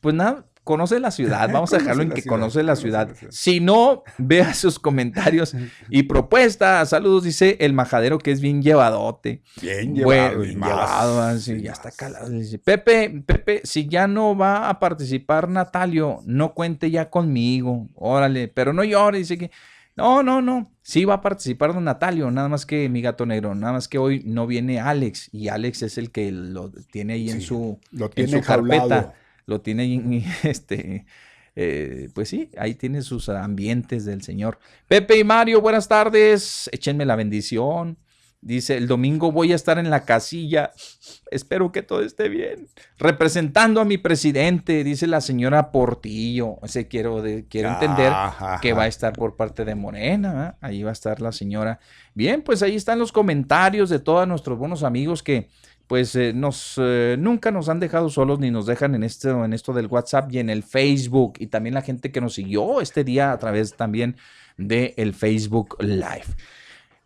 Pues 0.00 0.14
nada, 0.14 0.46
conoce 0.66 0.98
la 0.98 1.12
ciudad, 1.12 1.48
vamos 1.52 1.72
a 1.72 1.78
dejarlo 1.78 2.02
en 2.02 2.10
que 2.10 2.24
conoce 2.24 2.64
la 2.64 2.74
ciudad. 2.74 3.08
Si 3.30 3.60
no, 3.60 4.02
vea 4.18 4.52
sus 4.54 4.80
comentarios 4.80 5.54
y 5.88 6.02
propuestas. 6.02 6.88
Saludos, 6.90 7.22
dice 7.22 7.56
el 7.60 7.72
majadero 7.72 8.18
que 8.18 8.32
es 8.32 8.40
bien 8.40 8.62
llevadote. 8.62 9.42
Bien 9.62 9.94
llevado. 9.94 10.40
bien 10.40 10.58
llevado, 10.58 11.36
ya 11.38 11.70
está 11.72 11.92
calado. 11.92 12.28
Dice, 12.30 12.58
Pepe, 12.58 13.22
Pepe, 13.24 13.60
si 13.62 13.86
ya 13.86 14.08
no 14.08 14.36
va 14.36 14.68
a 14.68 14.80
participar 14.80 15.48
Natalio, 15.48 16.18
no 16.26 16.52
cuente 16.52 16.90
ya 16.90 17.10
conmigo. 17.10 17.86
Órale, 17.94 18.48
pero 18.48 18.72
no 18.72 18.82
llore, 18.82 19.18
dice 19.18 19.38
que. 19.38 19.52
No, 19.94 20.22
no, 20.24 20.42
no. 20.42 20.70
Sí 20.82 21.04
va 21.04 21.14
a 21.14 21.20
participar 21.22 21.72
don 21.72 21.84
Natalio, 21.84 22.30
nada 22.30 22.48
más 22.48 22.66
que 22.66 22.88
mi 22.88 23.00
gato 23.00 23.24
negro, 23.24 23.54
nada 23.54 23.72
más 23.72 23.88
que 23.88 23.98
hoy 23.98 24.22
no 24.26 24.46
viene 24.46 24.78
Alex 24.80 25.30
y 25.32 25.48
Alex 25.48 25.82
es 25.82 25.96
el 25.96 26.10
que 26.10 26.30
lo 26.32 26.70
tiene 26.90 27.14
ahí 27.14 27.30
en 27.30 27.40
su, 27.40 27.78
lo 27.92 28.10
tiene 28.10 28.32
en 28.32 28.42
su 28.42 28.46
carpeta 28.46 29.14
lo 29.46 29.60
tiene, 29.60 30.24
este, 30.42 31.06
eh, 31.54 32.10
pues 32.14 32.28
sí, 32.28 32.50
ahí 32.58 32.74
tiene 32.74 33.02
sus 33.02 33.28
ambientes 33.28 34.04
del 34.04 34.22
Señor. 34.22 34.58
Pepe 34.88 35.18
y 35.18 35.24
Mario, 35.24 35.60
buenas 35.60 35.88
tardes, 35.88 36.68
échenme 36.72 37.06
la 37.06 37.16
bendición. 37.16 37.98
Dice, 38.42 38.76
el 38.76 38.86
domingo 38.86 39.32
voy 39.32 39.50
a 39.52 39.56
estar 39.56 39.78
en 39.78 39.90
la 39.90 40.04
casilla. 40.04 40.70
Espero 41.32 41.72
que 41.72 41.82
todo 41.82 42.02
esté 42.02 42.28
bien. 42.28 42.68
Representando 42.96 43.80
a 43.80 43.84
mi 43.84 43.98
presidente, 43.98 44.84
dice 44.84 45.08
la 45.08 45.20
señora 45.20 45.72
Portillo. 45.72 46.58
Ese 46.62 46.86
quiero, 46.86 47.24
quiero 47.48 47.70
entender 47.70 48.12
que 48.62 48.72
va 48.72 48.84
a 48.84 48.86
estar 48.86 49.14
por 49.14 49.34
parte 49.34 49.64
de 49.64 49.74
Morena. 49.74 50.58
Ahí 50.60 50.84
va 50.84 50.90
a 50.90 50.92
estar 50.92 51.20
la 51.20 51.32
señora. 51.32 51.80
Bien, 52.14 52.42
pues 52.42 52.62
ahí 52.62 52.76
están 52.76 53.00
los 53.00 53.10
comentarios 53.10 53.90
de 53.90 53.98
todos 53.98 54.28
nuestros 54.28 54.56
buenos 54.56 54.84
amigos 54.84 55.24
que 55.24 55.48
pues 55.86 56.16
eh, 56.16 56.32
nos, 56.34 56.74
eh, 56.78 57.16
nunca 57.18 57.50
nos 57.50 57.68
han 57.68 57.78
dejado 57.78 58.08
solos 58.10 58.40
ni 58.40 58.50
nos 58.50 58.66
dejan 58.66 58.94
en 58.94 59.04
esto, 59.04 59.44
en 59.44 59.52
esto 59.52 59.72
del 59.72 59.86
WhatsApp 59.86 60.32
y 60.32 60.38
en 60.38 60.50
el 60.50 60.62
Facebook. 60.62 61.34
Y 61.38 61.46
también 61.46 61.74
la 61.74 61.82
gente 61.82 62.10
que 62.10 62.20
nos 62.20 62.34
siguió 62.34 62.80
este 62.80 63.04
día 63.04 63.32
a 63.32 63.38
través 63.38 63.74
también 63.74 64.16
del 64.56 64.94
el 64.96 65.14
Facebook 65.14 65.76
Live. 65.80 66.26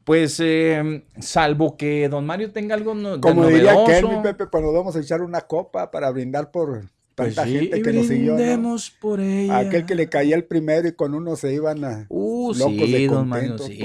Pues 0.05 0.41
em, 0.41 1.03
salvo 1.19 1.77
que 1.77 2.09
don 2.09 2.25
Mario 2.25 2.53
tenga 2.53 2.75
algo 2.75 2.95
no, 2.95 3.21
Como 3.21 3.47
diría 3.47 3.75
mi 3.77 4.23
Pepe, 4.23 4.47
cuando 4.47 4.73
vamos 4.73 4.97
a 4.97 5.01
echar 5.01 5.21
una 5.21 5.43
copa 5.43 5.91
para 5.91 6.11
brindar 6.11 6.51
por 6.51 6.85
tanta 7.15 7.43
pues 7.43 7.53
gente 7.53 7.83
que 7.83 7.93
nos 7.93 8.07
siguió. 8.07 8.37
por 8.99 9.21
ella. 9.21 9.59
Aquel 9.59 9.85
que 9.85 9.95
le 9.95 10.09
caía 10.09 10.37
el 10.37 10.45
primero 10.45 10.89
y 10.89 10.93
con 10.93 11.15
uno 11.15 11.37
se 11.37 11.53
iban 11.53 11.85
a 11.85 12.07
uh, 12.09 12.55
locos 12.55 12.75
sí, 12.87 13.07
don 13.07 13.29
Mario, 13.29 13.59
sí, 13.59 13.79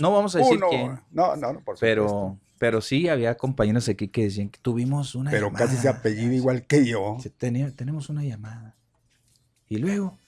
no, 0.00 0.12
vamos 0.12 0.36
a 0.36 0.40
decir 0.40 0.60
quién. 0.68 1.00
No, 1.10 1.34
no, 1.34 1.54
no, 1.54 1.60
por 1.60 1.78
Pero 1.80 2.38
pero 2.58 2.80
sí, 2.80 3.08
había 3.08 3.36
compañeros 3.36 3.88
aquí 3.88 4.08
que 4.08 4.24
decían 4.24 4.48
que 4.48 4.58
tuvimos 4.60 5.14
una 5.14 5.30
Pero 5.30 5.52
casi 5.52 5.76
se 5.76 5.88
apellido 5.88 6.32
igual 6.32 6.66
que 6.66 6.86
yo. 6.86 7.18
tenemos 7.38 8.08
una 8.08 8.22
llamada. 8.22 8.76
Y 9.68 9.78
luego, 9.78 10.18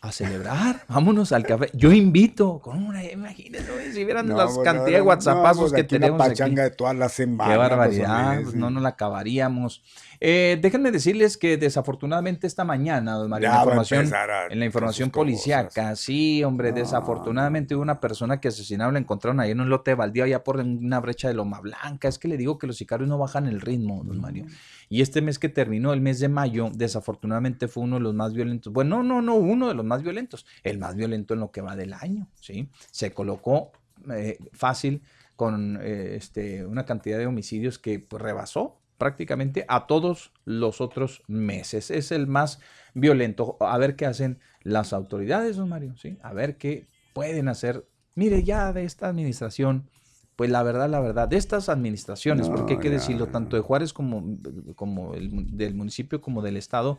a 0.00 0.10
celebrar, 0.10 0.84
vámonos 0.88 1.30
al 1.32 1.46
café. 1.46 1.70
Yo 1.74 1.92
invito 1.92 2.58
con 2.58 2.82
una, 2.82 3.04
imagínense, 3.04 3.92
si 3.92 4.04
vieran 4.04 4.28
las 4.28 4.54
pues, 4.54 4.64
cantidades 4.64 4.94
de 4.94 5.02
WhatsAppazos 5.02 5.70
pues, 5.70 5.72
que 5.74 5.84
tenemos. 5.84 6.18
Una 6.18 6.28
pachanga 6.28 6.64
de 6.64 6.70
todas 6.70 6.96
las 6.96 7.12
semanas. 7.12 7.52
Qué 7.52 7.58
barbaridad, 7.58 8.40
no 8.54 8.70
nos 8.70 8.82
la 8.82 8.90
acabaríamos. 8.90 9.82
Eh, 10.24 10.56
déjenme 10.62 10.92
decirles 10.92 11.36
que 11.36 11.56
desafortunadamente 11.56 12.46
esta 12.46 12.64
mañana, 12.64 13.14
don 13.14 13.28
Mario, 13.28 13.48
en 13.48 13.54
la 13.54 13.60
información, 13.62 14.08
en 14.50 14.58
la 14.60 14.64
información 14.64 15.10
policíaca, 15.10 15.96
sí, 15.96 16.44
hombre, 16.44 16.70
desafortunadamente 16.70 17.74
hubo 17.74 17.82
una 17.82 17.98
persona 17.98 18.40
que 18.40 18.46
asesinaba, 18.46 18.92
la 18.92 19.00
encontraron 19.00 19.40
ahí 19.40 19.50
en 19.50 19.60
un 19.60 19.68
lote 19.68 19.90
de 19.90 19.94
baldío 19.96 20.22
allá 20.22 20.44
por 20.44 20.58
una 20.58 21.00
brecha 21.00 21.26
de 21.26 21.34
Loma 21.34 21.60
Blanca. 21.60 22.06
Es 22.06 22.20
que 22.20 22.28
le 22.28 22.36
digo 22.36 22.56
que 22.56 22.68
los 22.68 22.76
sicarios 22.76 23.08
no 23.08 23.18
bajan 23.18 23.48
el 23.48 23.60
ritmo, 23.60 24.04
don 24.04 24.20
Mario. 24.20 24.46
Y 24.88 25.02
este 25.02 25.22
mes 25.22 25.40
que 25.40 25.48
terminó, 25.48 25.92
el 25.92 26.00
mes 26.00 26.20
de 26.20 26.28
mayo, 26.28 26.70
desafortunadamente 26.72 27.66
fue 27.66 27.82
uno 27.82 27.96
de 27.96 28.02
los 28.02 28.14
más 28.14 28.32
violentos. 28.32 28.72
Bueno, 28.72 29.02
no, 29.02 29.22
no, 29.22 29.34
uno 29.34 29.66
de 29.66 29.74
los 29.74 29.84
más 29.84 30.04
violentos. 30.04 30.46
El 30.62 30.78
más 30.78 30.94
violento 30.94 31.34
en 31.34 31.40
lo 31.40 31.50
que 31.50 31.62
va 31.62 31.74
del 31.74 31.94
año, 31.94 32.28
¿sí? 32.40 32.68
Se 32.92 33.10
colocó 33.12 33.72
eh, 34.08 34.38
fácil 34.52 35.02
con 35.34 35.80
eh, 35.82 36.14
este, 36.14 36.64
una 36.64 36.86
cantidad 36.86 37.18
de 37.18 37.26
homicidios 37.26 37.80
que 37.80 37.98
pues, 37.98 38.22
rebasó 38.22 38.78
prácticamente 38.98 39.64
a 39.68 39.86
todos 39.86 40.32
los 40.44 40.80
otros 40.80 41.22
meses. 41.26 41.90
Es 41.90 42.12
el 42.12 42.26
más 42.26 42.60
violento. 42.94 43.56
A 43.60 43.78
ver 43.78 43.96
qué 43.96 44.06
hacen 44.06 44.38
las 44.62 44.92
autoridades, 44.92 45.56
don 45.56 45.68
Mario, 45.68 45.96
¿sí? 45.96 46.18
A 46.22 46.32
ver 46.32 46.56
qué 46.56 46.86
pueden 47.12 47.48
hacer. 47.48 47.86
Mire, 48.14 48.44
ya 48.44 48.72
de 48.72 48.84
esta 48.84 49.08
administración, 49.08 49.88
pues 50.36 50.50
la 50.50 50.62
verdad, 50.62 50.88
la 50.88 51.00
verdad, 51.00 51.28
de 51.28 51.36
estas 51.36 51.68
administraciones, 51.68 52.48
porque 52.48 52.74
hay 52.74 52.80
que 52.80 52.90
decirlo, 52.90 53.28
tanto 53.28 53.56
de 53.56 53.62
Juárez 53.62 53.92
como, 53.92 54.38
como 54.76 55.14
el, 55.14 55.56
del 55.56 55.74
municipio 55.74 56.20
como 56.20 56.42
del 56.42 56.56
estado, 56.56 56.98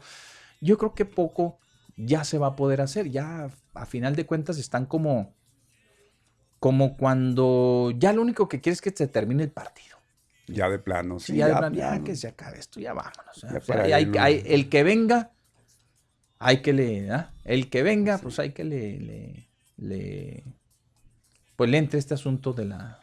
yo 0.62 0.78
creo 0.78 0.94
que 0.94 1.06
poco 1.06 1.60
ya 1.96 2.24
se 2.24 2.38
va 2.38 2.48
a 2.48 2.56
poder 2.56 2.82
hacer. 2.82 3.10
Ya 3.10 3.50
a 3.74 3.86
final 3.86 4.16
de 4.16 4.26
cuentas 4.26 4.58
están 4.58 4.86
como, 4.86 5.34
como 6.60 6.98
cuando 6.98 7.92
ya 7.98 8.14
lo 8.14 8.22
único 8.22 8.48
que 8.48 8.62
quiere 8.62 8.74
es 8.74 8.82
que 8.82 8.92
se 8.92 9.08
termine 9.08 9.44
el 9.44 9.52
partido. 9.52 9.93
Ya 10.48 10.70
de 10.70 10.80
plano, 10.80 11.20
sí. 11.20 11.38
ya, 11.38 11.48
de 11.48 11.56
plano, 11.56 11.76
ya 11.76 12.04
que 12.04 12.16
se 12.16 12.28
acabe 12.28 12.60
esto, 12.60 12.80
ya 12.80 12.94
vámonos. 12.94 13.46
hay, 14.20 14.44
el 14.46 14.70
que 14.70 14.84
venga, 14.84 15.32
hay 16.40 16.62
que 16.62 16.74
le, 16.74 17.10
¿ah? 17.12 17.34
el 17.46 17.70
que 17.70 17.84
venga, 17.84 18.18
pues 18.18 18.40
hay 18.40 18.52
que 18.52 18.66
le, 18.66 19.48
le, 19.78 20.44
pues 21.56 21.70
le 21.70 21.78
entre 21.78 22.00
este 22.00 22.14
asunto 22.14 22.52
de 22.52 22.66
la, 22.66 23.00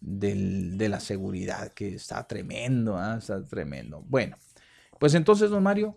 de 0.00 0.88
la 0.88 0.98
seguridad, 0.98 1.72
que 1.72 1.94
está 1.94 2.26
tremendo, 2.26 2.96
¿ah? 2.96 3.18
está 3.18 3.44
tremendo. 3.44 4.02
Bueno, 4.08 4.36
pues 4.98 5.14
entonces, 5.14 5.50
don 5.50 5.62
Mario. 5.62 5.96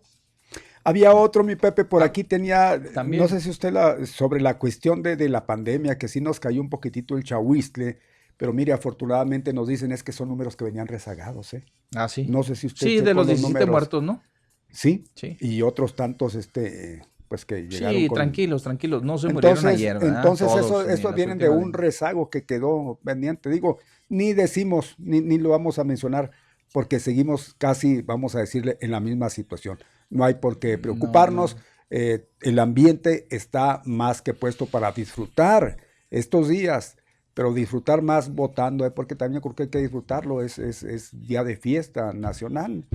Había 0.84 1.14
otro, 1.14 1.44
mi 1.44 1.56
Pepe, 1.56 1.86
por 1.86 2.02
ah, 2.02 2.06
aquí 2.06 2.24
tenía, 2.24 2.82
no 3.06 3.28
sé 3.28 3.40
si 3.40 3.52
usted 3.52 3.72
la, 3.72 4.04
sobre 4.08 4.42
la 4.42 4.58
cuestión 4.58 5.04
de, 5.04 5.16
de, 5.16 5.30
la 5.30 5.46
pandemia, 5.46 6.00
que 6.00 6.08
sí 6.08 6.22
nos 6.22 6.40
cayó 6.40 6.60
un 6.60 6.72
poquitito 6.72 7.18
el 7.18 7.24
chahuistle 7.24 8.00
pero 8.42 8.54
mire, 8.54 8.74
afortunadamente 8.74 9.54
nos 9.54 9.68
dicen 9.68 9.92
es 9.92 10.02
que 10.02 10.12
son 10.12 10.28
números 10.30 10.56
que 10.56 10.64
venían 10.64 10.88
rezagados, 10.88 11.54
¿eh? 11.54 11.64
Ah, 11.94 12.10
sí. 12.10 12.26
No 12.28 12.42
sé 12.42 12.56
si 12.56 12.66
usted... 12.66 12.88
Sí, 12.88 13.00
de 13.00 13.14
los 13.14 13.28
17 13.28 13.68
muertos, 13.68 14.02
¿no? 14.02 14.24
Sí, 14.72 15.04
sí. 15.14 15.38
Y 15.40 15.62
otros 15.62 15.96
tantos, 15.96 16.34
este, 16.34 17.04
pues 17.28 17.46
que 17.46 17.68
llegaron 17.68 18.02
Sí, 18.02 18.10
tranquilos, 18.10 18.64
tranquilos, 18.64 19.04
no 19.04 19.20
se 19.20 19.32
murieron 19.32 19.64
ayer, 19.68 20.00
¿verdad? 20.00 20.24
Entonces 20.24 20.48
eso, 20.56 20.90
eso 20.90 21.14
vienen 21.14 21.38
de 21.38 21.50
un 21.50 21.72
rezago 21.72 22.32
que 22.32 22.44
quedó 22.44 23.00
pendiente. 23.06 23.48
Digo, 23.52 23.78
ni 24.10 24.34
decimos, 24.34 24.96
ni, 24.98 25.22
ni 25.22 25.38
lo 25.38 25.50
vamos 25.50 25.78
a 25.78 25.84
mencionar, 25.84 26.32
porque 26.74 27.00
seguimos 27.00 27.54
casi, 27.60 28.02
vamos 28.02 28.34
a 28.34 28.40
decirle, 28.40 28.80
en 28.82 28.90
la 28.90 29.00
misma 29.00 29.30
situación. 29.30 29.78
No 30.10 30.26
hay 30.26 30.34
por 30.34 30.58
qué 30.58 30.80
preocuparnos. 30.80 31.58
Eh, 31.92 32.28
el 32.42 32.58
ambiente 32.58 33.28
está 33.30 33.84
más 33.86 34.24
que 34.24 34.34
puesto 34.34 34.66
para 34.66 34.92
disfrutar 34.94 35.78
estos 36.10 36.50
días 36.50 36.98
pero 37.34 37.54
disfrutar 37.54 38.02
más 38.02 38.34
votando, 38.34 38.86
¿eh? 38.86 38.92
porque 38.92 39.16
también 39.16 39.42
creo 39.42 39.56
que 39.56 39.64
hay 39.64 39.70
que 39.70 39.80
disfrutarlo, 39.80 40.42
es, 40.42 40.60
es, 40.60 41.10
día 41.28 41.44
de 41.44 41.56
fiesta 41.56 42.14
nacional. 42.14 42.86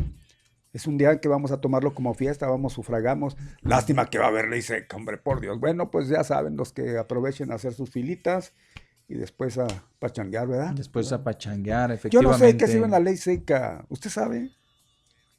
Es 0.73 0.86
un 0.86 0.98
día 0.98 1.20
que 1.20 1.28
vamos 1.28 1.52
a 1.52 1.60
tomarlo 1.60 1.94
como 1.94 2.12
fiesta, 2.12 2.47
vamos, 2.48 2.74
sufragamos. 2.74 3.36
Lástima 3.62 4.10
que 4.10 4.18
va 4.18 4.26
a 4.26 4.28
haber 4.28 4.48
ley 4.48 4.60
seca, 4.60 4.94
hombre, 4.97 5.16
por 5.16 5.40
Dios. 5.40 5.58
Bueno, 5.58 5.90
pues 5.90 6.08
ya 6.08 6.23
saben, 6.23 6.56
los 6.56 6.73
que 6.73 6.98
aprovechen 6.98 7.50
a 7.50 7.55
hacer 7.55 7.73
sus 7.73 7.90
filitas 7.90 8.52
y 9.08 9.15
después 9.15 9.56
a 9.56 9.66
pachanguear, 9.98 10.47
¿verdad? 10.48 10.73
Después 10.74 11.10
a 11.12 11.24
pachanguear, 11.24 11.89
Yo 11.89 11.94
efectivamente. 11.94 12.44
no 12.44 12.50
sé 12.50 12.56
qué 12.58 12.66
sirve 12.66 12.89
la 12.89 13.00
ley 13.00 13.16
seca. 13.16 13.86
¿Usted 13.89 14.10
sabe? 14.10 14.50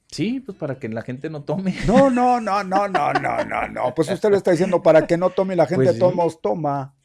Sí, 0.10 0.40
pues 0.40 0.58
para 0.58 0.80
que 0.80 0.90
la 0.90 1.02
gente 1.04 1.30
no 1.30 1.44
tome. 1.44 1.76
No, 1.86 2.10
no, 2.10 2.40
no, 2.40 2.64
no, 2.64 2.88
no, 2.88 3.14
no, 3.14 3.44
no, 3.46 3.68
no. 3.68 3.94
Pues 3.94 4.10
usted 4.10 4.30
lo 4.30 4.38
está 4.38 4.52
diciendo 4.52 4.82
para 4.82 5.06
que 5.06 5.18
no 5.18 5.30
tome, 5.30 5.56
la 5.56 5.68
gente 5.68 5.86
Pues 5.86 6.00
todos 6.00 6.14
sí. 6.14 6.18
modos 6.18 6.42
toma. 6.42 6.96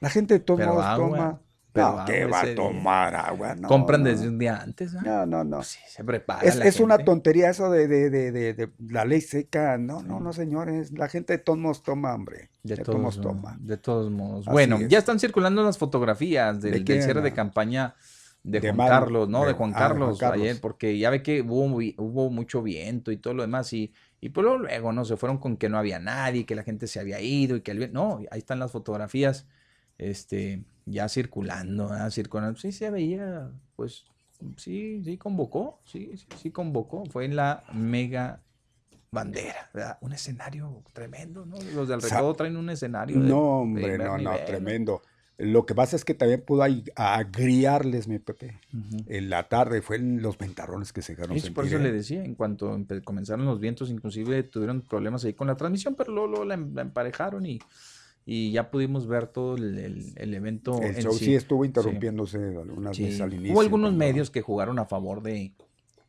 La 0.00 0.10
gente 0.10 0.34
de 0.34 0.40
todos 0.40 0.60
modos 0.60 0.94
toma. 0.96 1.40
pero 1.72 1.96
No, 1.98 2.04
¿qué 2.04 2.24
va 2.26 2.40
a 2.42 2.54
tomar 2.54 3.14
agua? 3.14 3.54
No, 3.54 3.68
Compran 3.68 4.02
no. 4.02 4.08
desde 4.08 4.28
un 4.28 4.38
día 4.38 4.56
antes. 4.56 4.94
¿ah? 4.96 5.02
No, 5.04 5.26
no, 5.26 5.44
no. 5.44 5.56
Pues 5.58 5.68
sí, 5.68 5.78
se 5.88 6.04
prepara. 6.04 6.42
Es, 6.42 6.56
la 6.56 6.66
es 6.66 6.80
una 6.80 6.98
tontería 6.98 7.50
eso 7.50 7.70
de, 7.70 7.86
de, 7.88 8.10
de, 8.10 8.32
de, 8.32 8.54
de 8.54 8.70
la 8.88 9.04
ley 9.04 9.20
seca. 9.20 9.76
No, 9.78 10.02
no, 10.02 10.20
no, 10.20 10.32
señores. 10.32 10.92
La 10.92 11.08
gente 11.08 11.34
de 11.34 11.38
todos 11.38 11.58
modos 11.58 11.82
toma, 11.82 12.14
hombre. 12.14 12.50
De 12.62 12.78
todos, 12.78 12.86
todos 12.86 13.00
modos 13.00 13.20
toma. 13.20 13.56
de 13.60 13.76
todos 13.76 14.10
modos. 14.10 14.48
Así 14.48 14.52
Bueno, 14.52 14.76
es. 14.78 14.88
ya 14.88 14.98
están 14.98 15.18
circulando 15.20 15.62
las 15.62 15.78
fotografías 15.78 16.60
del, 16.60 16.84
¿De 16.84 16.94
del 16.94 17.02
cierre 17.02 17.22
de 17.22 17.30
ah? 17.30 17.34
campaña 17.34 17.94
de, 18.42 18.60
Juan 18.60 18.76
Carlos, 18.88 19.28
¿no? 19.28 19.44
de- 19.44 19.52
Juan 19.52 19.72
ah, 19.74 19.78
Juan 19.78 20.16
Carlos, 20.16 20.22
ayer, 20.22 20.60
porque 20.60 20.98
ya 20.98 21.10
ve 21.10 21.22
que 21.22 21.42
hubo, 21.42 21.64
hubo 21.98 22.30
mucho 22.30 22.62
viento 22.62 23.10
y 23.12 23.16
todo 23.18 23.34
lo 23.34 23.42
demás, 23.42 23.72
y, 23.72 23.92
y 24.20 24.30
pues 24.30 24.42
luego, 24.44 24.58
luego, 24.60 24.92
¿no? 24.92 25.04
Se 25.04 25.16
fueron 25.16 25.38
con 25.38 25.56
que 25.56 25.68
no 25.68 25.78
había 25.78 25.98
nadie, 25.98 26.46
que 26.46 26.54
la 26.54 26.62
gente 26.62 26.86
se 26.86 27.00
había 27.00 27.20
ido 27.20 27.56
y 27.56 27.60
que 27.62 27.72
el 27.72 27.92
No, 27.92 28.20
ahí 28.30 28.38
están 28.38 28.58
las 28.58 28.70
fotografías, 28.72 29.46
este, 29.98 30.62
ya 30.86 31.08
circulando, 31.08 31.88
¿verdad? 31.88 32.10
Circulando. 32.10 32.58
Sí, 32.58 32.72
se 32.72 32.90
veía, 32.90 33.50
pues, 33.76 34.04
sí, 34.56 35.02
sí 35.04 35.18
convocó, 35.18 35.80
sí, 35.84 36.12
sí, 36.16 36.26
sí 36.40 36.50
convocó. 36.50 37.04
Fue 37.06 37.24
en 37.24 37.36
la 37.36 37.64
mega 37.72 38.40
bandera, 39.10 39.70
¿verdad? 39.74 39.98
Un 40.00 40.12
escenario 40.12 40.82
tremendo, 40.92 41.44
¿no? 41.44 41.56
Los 41.74 41.88
del 41.88 42.00
recodo 42.00 42.34
traen 42.34 42.56
un 42.56 42.70
escenario. 42.70 43.20
de 43.20 43.28
No, 43.28 43.60
hombre, 43.60 43.98
no, 43.98 44.18
no, 44.18 44.32
nivel, 44.32 44.44
tremendo. 44.46 45.02
Lo 45.38 45.66
que 45.66 45.74
pasa 45.74 45.94
es 45.94 46.04
que 46.04 46.14
también 46.14 46.42
pudo 46.44 46.64
agriarles, 46.96 48.08
mi 48.08 48.18
Pepe. 48.18 48.58
En 49.06 49.30
la 49.30 49.48
tarde 49.48 49.82
fue 49.82 49.96
en 49.96 50.20
los 50.20 50.36
ventarrones 50.36 50.92
que 50.92 51.00
se 51.00 51.14
dejaron 51.14 51.38
Sí, 51.38 51.50
por 51.50 51.64
eso 51.64 51.76
¿eh? 51.76 51.80
le 51.80 51.92
decía, 51.92 52.24
en 52.24 52.34
cuanto 52.34 52.76
comenzaron 53.04 53.46
los 53.46 53.60
vientos, 53.60 53.88
inclusive 53.90 54.42
tuvieron 54.42 54.82
problemas 54.82 55.24
ahí 55.24 55.34
con 55.34 55.46
la 55.46 55.56
transmisión, 55.56 55.94
pero 55.94 56.12
luego, 56.12 56.26
luego 56.26 56.44
la, 56.44 56.54
em- 56.54 56.74
la 56.74 56.82
emparejaron 56.82 57.46
y, 57.46 57.60
y 58.30 58.50
ya 58.52 58.70
pudimos 58.70 59.06
ver 59.06 59.26
todo 59.28 59.56
el, 59.56 59.78
el- 59.78 60.12
el 60.16 60.34
evento. 60.34 60.78
El 60.82 60.96
en 60.96 61.02
show 61.02 61.12
sí. 61.14 61.24
sí 61.24 61.34
estuvo 61.34 61.64
interrumpiéndose 61.64 62.36
algunas 62.36 62.94
Sí. 62.94 63.04
veces 63.04 63.22
al 63.22 63.32
inicio. 63.32 63.54
Hubo 63.54 63.62
algunos 63.62 63.88
cuando- 63.90 63.98
medios 64.04 64.30
que 64.30 64.42
jugaron 64.42 64.78
a 64.78 64.84
favor 64.84 65.22
de, 65.22 65.52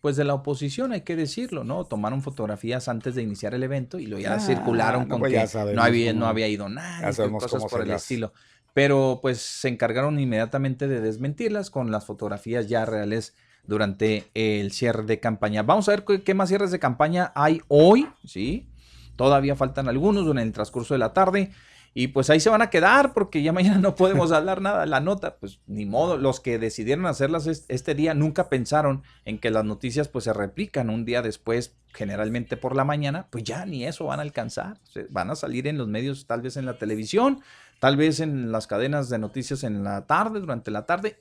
pues 0.01 0.17
de 0.17 0.25
la 0.25 0.33
oposición, 0.33 0.91
hay 0.91 1.01
que 1.01 1.15
decirlo, 1.15 1.63
¿no? 1.63 1.85
Tomaron 1.85 2.21
fotografías 2.21 2.89
antes 2.89 3.15
de 3.15 3.21
iniciar 3.21 3.53
el 3.53 3.63
evento 3.63 3.99
y 3.99 4.05
lo 4.07 4.19
ya 4.19 4.33
Ah, 4.33 4.39
circularon 4.41 5.03
no, 5.03 5.07
con 5.09 5.19
pues 5.21 5.31
que 5.31 5.73
no 5.73 5.81
había, 5.81 6.11
no 6.13 6.25
había 6.25 6.47
ido 6.49 6.67
nadie, 6.67 7.13
cosas 7.39 7.63
por 7.65 7.81
el 7.83 7.91
estilo. 7.91 8.33
Pero 8.73 9.19
pues 9.21 9.39
se 9.39 9.69
encargaron 9.69 10.19
inmediatamente 10.19 10.87
de 10.89 10.99
desmentirlas 11.01 11.69
con 11.69 11.89
las 11.89 12.05
fotografías 12.05 12.67
ya 12.67 12.85
reales 12.85 13.33
durante 13.65 14.25
el 14.33 14.71
cierre 14.73 15.03
de 15.03 15.19
campaña. 15.21 15.63
Vamos 15.63 15.87
a 15.87 15.91
ver 15.91 16.03
qué, 16.03 16.21
qué 16.21 16.33
más 16.33 16.49
cierres 16.49 16.71
de 16.71 16.79
campaña 16.79 17.31
hay 17.35 17.61
hoy, 17.69 18.07
¿sí? 18.25 18.67
Todavía 19.15 19.55
faltan 19.55 19.87
algunos 19.89 20.29
en 20.29 20.37
el 20.37 20.51
transcurso 20.53 20.93
de 20.93 20.97
la 20.99 21.13
tarde. 21.13 21.51
Y 21.93 22.09
pues 22.09 22.29
ahí 22.29 22.39
se 22.39 22.49
van 22.49 22.61
a 22.61 22.69
quedar 22.69 23.13
porque 23.13 23.41
ya 23.41 23.51
mañana 23.53 23.77
no 23.79 23.95
podemos 23.95 24.31
hablar 24.31 24.61
nada. 24.61 24.85
La 24.85 24.99
nota, 24.99 25.37
pues 25.37 25.59
ni 25.67 25.85
modo. 25.85 26.17
Los 26.17 26.39
que 26.39 26.59
decidieron 26.59 27.05
hacerlas 27.05 27.47
es- 27.47 27.65
este 27.67 27.95
día 27.95 28.13
nunca 28.13 28.49
pensaron 28.49 29.03
en 29.25 29.39
que 29.39 29.49
las 29.51 29.65
noticias 29.65 30.07
pues 30.07 30.25
se 30.25 30.33
replican 30.33 30.89
un 30.89 31.05
día 31.05 31.21
después, 31.21 31.75
generalmente 31.93 32.57
por 32.57 32.75
la 32.75 32.83
mañana. 32.85 33.27
Pues 33.31 33.43
ya 33.43 33.65
ni 33.65 33.85
eso 33.85 34.05
van 34.05 34.19
a 34.19 34.23
alcanzar. 34.23 34.77
Van 35.09 35.29
a 35.31 35.35
salir 35.35 35.67
en 35.67 35.77
los 35.77 35.87
medios, 35.87 36.27
tal 36.27 36.41
vez 36.41 36.57
en 36.57 36.65
la 36.65 36.77
televisión, 36.77 37.41
tal 37.79 37.97
vez 37.97 38.19
en 38.19 38.51
las 38.51 38.67
cadenas 38.67 39.09
de 39.09 39.17
noticias 39.19 39.63
en 39.63 39.83
la 39.83 40.05
tarde, 40.05 40.39
durante 40.39 40.69
la 40.71 40.85
tarde. 40.85 41.19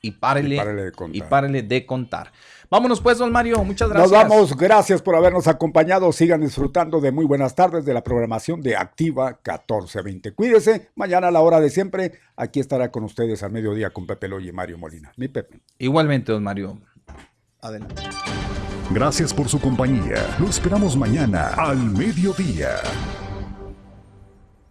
Y 0.00 0.12
párele, 0.12 0.54
Y 0.54 0.58
párele 0.58 0.84
de 0.84 0.92
contar. 0.92 1.16
y 1.16 1.22
párele 1.28 1.62
de 1.64 1.84
contar. 1.86 2.32
Vámonos 2.70 3.00
pues, 3.00 3.18
don 3.18 3.32
Mario. 3.32 3.64
Muchas 3.64 3.88
gracias. 3.88 4.10
Nos 4.10 4.28
vamos, 4.28 4.56
gracias 4.56 5.00
por 5.00 5.16
habernos 5.16 5.48
acompañado. 5.48 6.12
Sigan 6.12 6.42
disfrutando 6.42 7.00
de 7.00 7.12
muy 7.12 7.24
buenas 7.24 7.54
tardes 7.54 7.84
de 7.84 7.94
la 7.94 8.02
programación 8.02 8.60
de 8.60 8.76
Activa 8.76 9.28
1420. 9.28 10.32
Cuídese, 10.34 10.90
mañana 10.94 11.28
a 11.28 11.30
la 11.30 11.40
hora 11.40 11.60
de 11.60 11.70
siempre, 11.70 12.12
aquí 12.36 12.60
estará 12.60 12.90
con 12.90 13.04
ustedes 13.04 13.42
al 13.42 13.52
mediodía 13.52 13.90
con 13.90 14.06
Pepe 14.06 14.28
Loy 14.28 14.48
y 14.48 14.52
Mario 14.52 14.76
Molina. 14.76 15.12
Mi 15.16 15.28
Pepe. 15.28 15.60
Igualmente, 15.78 16.32
don 16.32 16.42
Mario. 16.42 16.78
Adelante. 17.60 18.02
Gracias 18.90 19.32
por 19.32 19.48
su 19.48 19.60
compañía. 19.60 20.36
Lo 20.38 20.46
esperamos 20.46 20.96
mañana 20.96 21.48
al 21.56 21.78
mediodía. 21.78 22.76